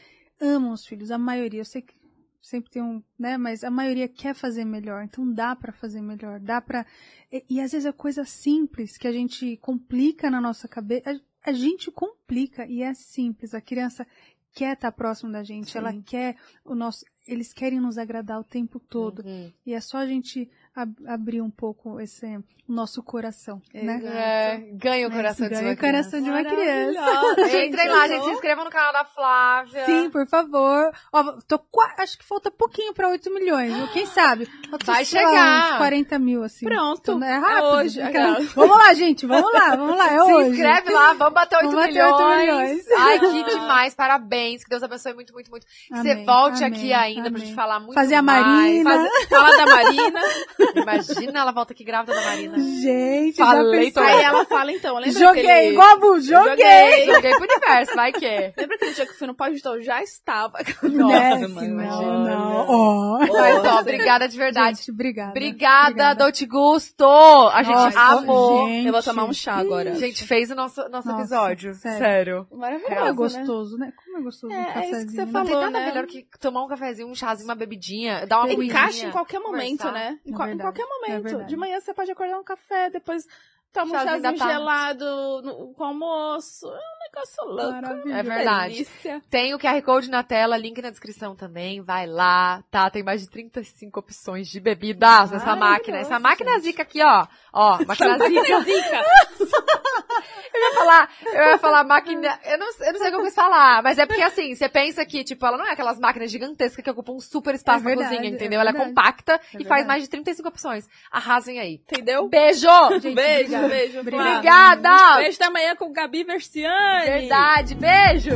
amam 0.40 0.72
os 0.72 0.86
filhos, 0.86 1.10
a 1.10 1.18
maioria. 1.18 1.60
Eu 1.60 1.64
sei 1.64 1.82
que 1.82 1.94
sempre 2.40 2.70
tem 2.70 2.80
um, 2.82 3.02
né, 3.18 3.36
mas 3.36 3.64
a 3.64 3.70
maioria 3.70 4.06
quer 4.06 4.32
fazer 4.32 4.64
melhor, 4.64 5.02
então 5.02 5.28
dá 5.32 5.56
pra 5.56 5.72
fazer 5.72 6.00
melhor, 6.00 6.38
dá 6.38 6.60
pra. 6.60 6.86
E, 7.32 7.44
e 7.50 7.60
às 7.60 7.72
vezes 7.72 7.86
é 7.86 7.92
coisa 7.92 8.24
simples 8.24 8.96
que 8.96 9.08
a 9.08 9.12
gente 9.12 9.56
complica 9.56 10.30
na 10.30 10.40
nossa 10.40 10.68
cabeça. 10.68 11.10
A, 11.44 11.50
a 11.50 11.52
gente 11.52 11.90
complica 11.90 12.64
e 12.66 12.82
é 12.82 12.94
simples. 12.94 13.52
A 13.52 13.60
criança 13.60 14.06
quer 14.54 14.74
estar 14.74 14.92
próximo 14.92 15.30
da 15.32 15.42
gente, 15.42 15.72
Sim. 15.72 15.78
ela 15.78 15.92
quer 16.02 16.36
o 16.64 16.74
nosso. 16.74 17.04
Eles 17.26 17.52
querem 17.52 17.80
nos 17.80 17.98
agradar 17.98 18.38
o 18.40 18.44
tempo 18.44 18.78
todo. 18.78 19.22
Uhum. 19.24 19.52
E 19.66 19.74
é 19.74 19.80
só 19.80 19.98
a 19.98 20.06
gente 20.06 20.48
ab- 20.76 21.06
abrir 21.08 21.40
um 21.40 21.50
pouco 21.50 21.98
esse 22.00 22.26
o 22.68 22.72
nosso 22.72 23.00
coração, 23.00 23.62
né? 23.72 24.00
É, 24.04 24.56
ganha 24.72 25.06
o 25.06 25.10
coração 25.12 25.46
de 25.46 25.54
Ganha 25.54 25.62
sua 25.66 25.72
o 25.74 25.76
coração 25.78 26.20
de 26.20 26.28
uma 26.28 26.42
criança. 26.42 27.64
Entrem 27.64 27.88
lá, 27.88 28.08
gente, 28.08 28.24
se 28.24 28.30
inscrevam 28.32 28.64
no 28.64 28.70
canal 28.72 28.92
da 28.92 29.04
Flávia. 29.04 29.84
Sim, 29.86 30.10
por 30.10 30.26
favor. 30.26 30.90
Ó, 31.12 31.22
tô 31.46 31.60
acho 31.98 32.18
que 32.18 32.24
falta 32.24 32.50
pouquinho 32.50 32.92
pra 32.92 33.08
8 33.08 33.32
milhões. 33.32 33.72
ou 33.80 33.86
Quem 33.92 34.04
sabe? 34.06 34.48
Vai 34.84 35.04
chegar. 35.04 35.74
uns 35.74 35.78
40 35.78 36.18
mil, 36.18 36.42
assim. 36.42 36.66
Pronto. 36.66 37.12
Então, 37.12 37.22
é 37.22 37.34
É 37.34 37.38
rápido. 37.38 37.64
hoje, 37.66 38.02
Aquela- 38.02 38.32
aquela- 38.32 38.48
Vamos 38.56 38.76
lá, 38.76 38.94
gente. 38.94 39.26
Vamos 39.26 39.52
lá, 39.52 39.76
vamos 39.76 39.96
lá. 39.96 40.12
É 40.12 40.18
Se 40.26 40.34
hoje. 40.34 40.50
inscreve 40.50 40.90
lá, 40.90 41.12
vamos 41.12 41.34
bater 41.34 41.56
8 41.58 41.66
Vamos 41.70 41.74
bater 41.86 41.92
milhões. 41.92 42.20
8 42.20 42.38
milhões. 42.40 42.86
Ai, 42.98 43.20
que 43.20 43.44
demais, 43.44 43.94
parabéns. 43.94 44.64
Que 44.64 44.70
Deus 44.70 44.82
abençoe 44.82 45.14
muito, 45.14 45.32
muito, 45.32 45.48
muito. 45.52 45.64
Que 45.66 45.96
você 45.96 46.24
volte 46.24 46.64
amém, 46.64 46.78
aqui 46.80 46.92
ainda 46.92 47.20
pra 47.22 47.28
amém. 47.30 47.42
gente 47.46 47.54
falar 47.54 47.78
muito 47.78 47.94
Fazer 47.94 48.16
a 48.16 48.22
mais. 48.22 48.44
Marina. 48.44 48.90
Faz- 48.90 49.28
Fala 49.28 49.56
da 49.56 49.66
Marina. 49.66 50.20
Imagina 50.74 51.40
ela 51.40 51.52
volta 51.52 51.72
aqui 51.72 51.84
grávida 51.84 52.14
da 52.14 52.20
Marina. 52.22 52.58
Gente, 52.58 53.36
Falei, 53.36 53.90
já? 53.92 54.00
Aí 54.02 54.22
ela 54.22 54.44
fala 54.44 54.72
então, 54.72 54.96
lembra 54.96 55.12
Joguei, 55.18 55.46
aquele... 55.46 55.72
igual 55.72 55.92
a 55.92 55.96
Bu, 55.96 56.20
joguei. 56.20 56.50
Joguei. 56.50 57.06
Joguei 57.14 57.30
pro 57.34 57.42
universo, 57.44 57.94
vai 57.94 58.12
que. 58.12 58.26
Lembra 58.56 58.76
aquele 58.76 58.92
dia 58.94 59.06
que 59.06 59.12
eu 59.12 59.16
fui 59.16 59.26
no? 59.26 59.36
Então 59.56 59.74
eu 59.76 59.82
já 59.82 60.02
estava. 60.02 60.58
Né? 60.82 61.46
mãe, 61.48 61.68
Não, 61.68 61.82
imagina. 61.82 62.18
não. 62.24 62.66
Ó. 62.68 63.18
Mas, 63.18 63.64
ó, 63.64 63.80
obrigada 63.80 64.28
de 64.28 64.36
verdade. 64.36 64.78
Gente, 64.78 64.90
obrigada. 64.90 65.30
Obrigada, 65.30 66.14
Dote 66.14 66.46
Gusto! 66.46 67.04
A 67.04 67.62
gente 67.62 67.74
Nossa, 67.76 68.00
amou. 68.00 68.66
gente. 68.68 68.86
Eu 68.86 68.92
vou 68.92 69.02
tomar 69.02 69.24
um 69.24 69.32
chá 69.32 69.54
agora. 69.54 69.92
A 69.92 69.94
gente 69.94 70.24
fez 70.26 70.50
o 70.50 70.54
nosso, 70.54 70.80
nosso 70.88 71.08
Nossa, 71.08 71.20
episódio. 71.20 71.74
sério. 71.74 71.98
Sério. 71.98 72.46
Maravilhoso, 72.52 72.88
Como 72.94 73.00
é 73.00 73.04
né? 73.04 73.12
gostoso, 73.12 73.78
né? 73.78 73.92
Como 74.04 74.18
é 74.18 74.22
gostoso 74.22 74.52
É, 74.52 74.56
um 74.56 74.60
é 74.60 74.66
isso 74.66 74.74
que 74.76 74.80
cafezinho. 74.90 75.10
você 75.10 75.16
né? 75.16 75.24
Não 75.26 75.32
falou. 75.32 75.46
tem 75.46 75.56
nada 75.60 75.78
né? 75.78 75.86
melhor 75.86 76.06
que 76.06 76.26
tomar 76.40 76.64
um 76.64 76.68
cafezinho, 76.68 77.08
um 77.08 77.14
chazinho, 77.14 77.48
uma 77.48 77.54
bebidinha, 77.54 78.26
dar 78.26 78.38
uma 78.40 78.52
Encaixa 78.52 78.64
Encaixa 78.66 79.06
em 79.06 79.10
qualquer 79.10 79.38
momento, 79.40 79.82
conversar. 79.82 79.92
né? 79.92 80.18
Em, 80.26 80.32
É 80.32 80.36
qual- 80.58 80.72
em 80.72 80.76
verdade, 80.76 80.86
qualquer 80.86 81.10
é 81.10 81.12
momento. 81.14 81.22
verdade. 81.24 81.48
De 81.48 81.56
manhã 81.56 81.80
você 81.80 81.94
pode 81.94 82.10
acordar 82.10 82.38
um 82.38 82.44
café, 82.44 82.90
depois 82.90 83.26
toma 83.72 84.02
um 84.02 84.04
Chazinho 84.04 84.36
gelado 84.36 85.42
no, 85.42 85.74
com 85.74 85.84
almoço. 85.84 86.66
É 86.66 86.70
um 86.70 87.12
negócio 87.12 87.44
louco. 87.44 88.08
É 88.08 88.22
verdade. 88.22 88.74
Delícia. 88.74 89.22
Tem 89.30 89.54
o 89.54 89.58
QR 89.58 89.82
Code 89.82 90.10
na 90.10 90.22
tela, 90.22 90.56
link 90.56 90.80
na 90.80 90.90
descrição 90.90 91.34
também, 91.36 91.80
vai 91.82 92.06
lá, 92.06 92.62
tá? 92.70 92.88
Tem 92.90 93.02
mais 93.02 93.20
de 93.20 93.28
35 93.30 94.00
opções 94.00 94.48
de 94.48 94.60
bebidas 94.60 95.30
nessa 95.30 95.54
máquina. 95.56 95.98
Essa 95.98 96.18
máquina 96.18 96.52
gente. 96.54 96.62
zica 96.64 96.82
aqui, 96.82 97.02
ó. 97.02 97.26
Ó, 97.52 97.78
máquina 97.86 98.18
zica. 98.18 98.60
Zica. 98.60 99.04
Eu 100.56 100.62
ia 100.62 100.72
falar, 100.72 101.10
eu 101.26 101.42
ia 101.50 101.58
falar 101.58 101.84
máquina, 101.84 102.40
eu 102.44 102.58
não, 102.58 102.66
eu 102.80 102.92
não 102.92 102.98
sei 102.98 103.08
o 103.08 103.10
que 103.10 103.16
eu 103.16 103.22
quis 103.24 103.34
falar, 103.34 103.82
mas 103.82 103.98
é 103.98 104.06
porque 104.06 104.22
assim, 104.22 104.54
você 104.54 104.68
pensa 104.68 105.04
que, 105.04 105.22
tipo, 105.22 105.44
ela 105.44 105.58
não 105.58 105.66
é 105.66 105.72
aquelas 105.72 105.98
máquinas 105.98 106.30
gigantescas 106.30 106.82
que 106.82 106.90
ocupam 106.90 107.12
um 107.12 107.20
super 107.20 107.54
espaço 107.54 107.80
É 107.80 107.82
na 107.82 107.88
verdade, 107.88 108.16
cozinha, 108.16 108.30
é 108.30 108.34
entendeu? 108.34 108.60
ela 108.60 108.70
é 108.70 108.72
compacta 108.72 109.38
É 109.52 109.60
e 109.60 109.64
faz 109.64 109.86
mais 109.86 110.02
de 110.02 110.08
35 110.08 110.48
opções. 110.48 110.88
Arrasem 111.10 111.60
aí. 111.60 111.74
Entendeu? 111.74 112.26
Beijo! 112.28 112.66
Gente, 113.00 113.14
beijo, 113.14 113.55
obrigada. 113.64 113.68
beijo. 113.68 114.00
Obrigada. 114.00 115.16
Beijo 115.16 115.38
da 115.38 115.50
manhã 115.50 115.76
com 115.76 115.92
Gabi 115.92 116.24
Versiani. 116.24 117.06
Verdade, 117.06 117.74
beijo! 117.74 118.30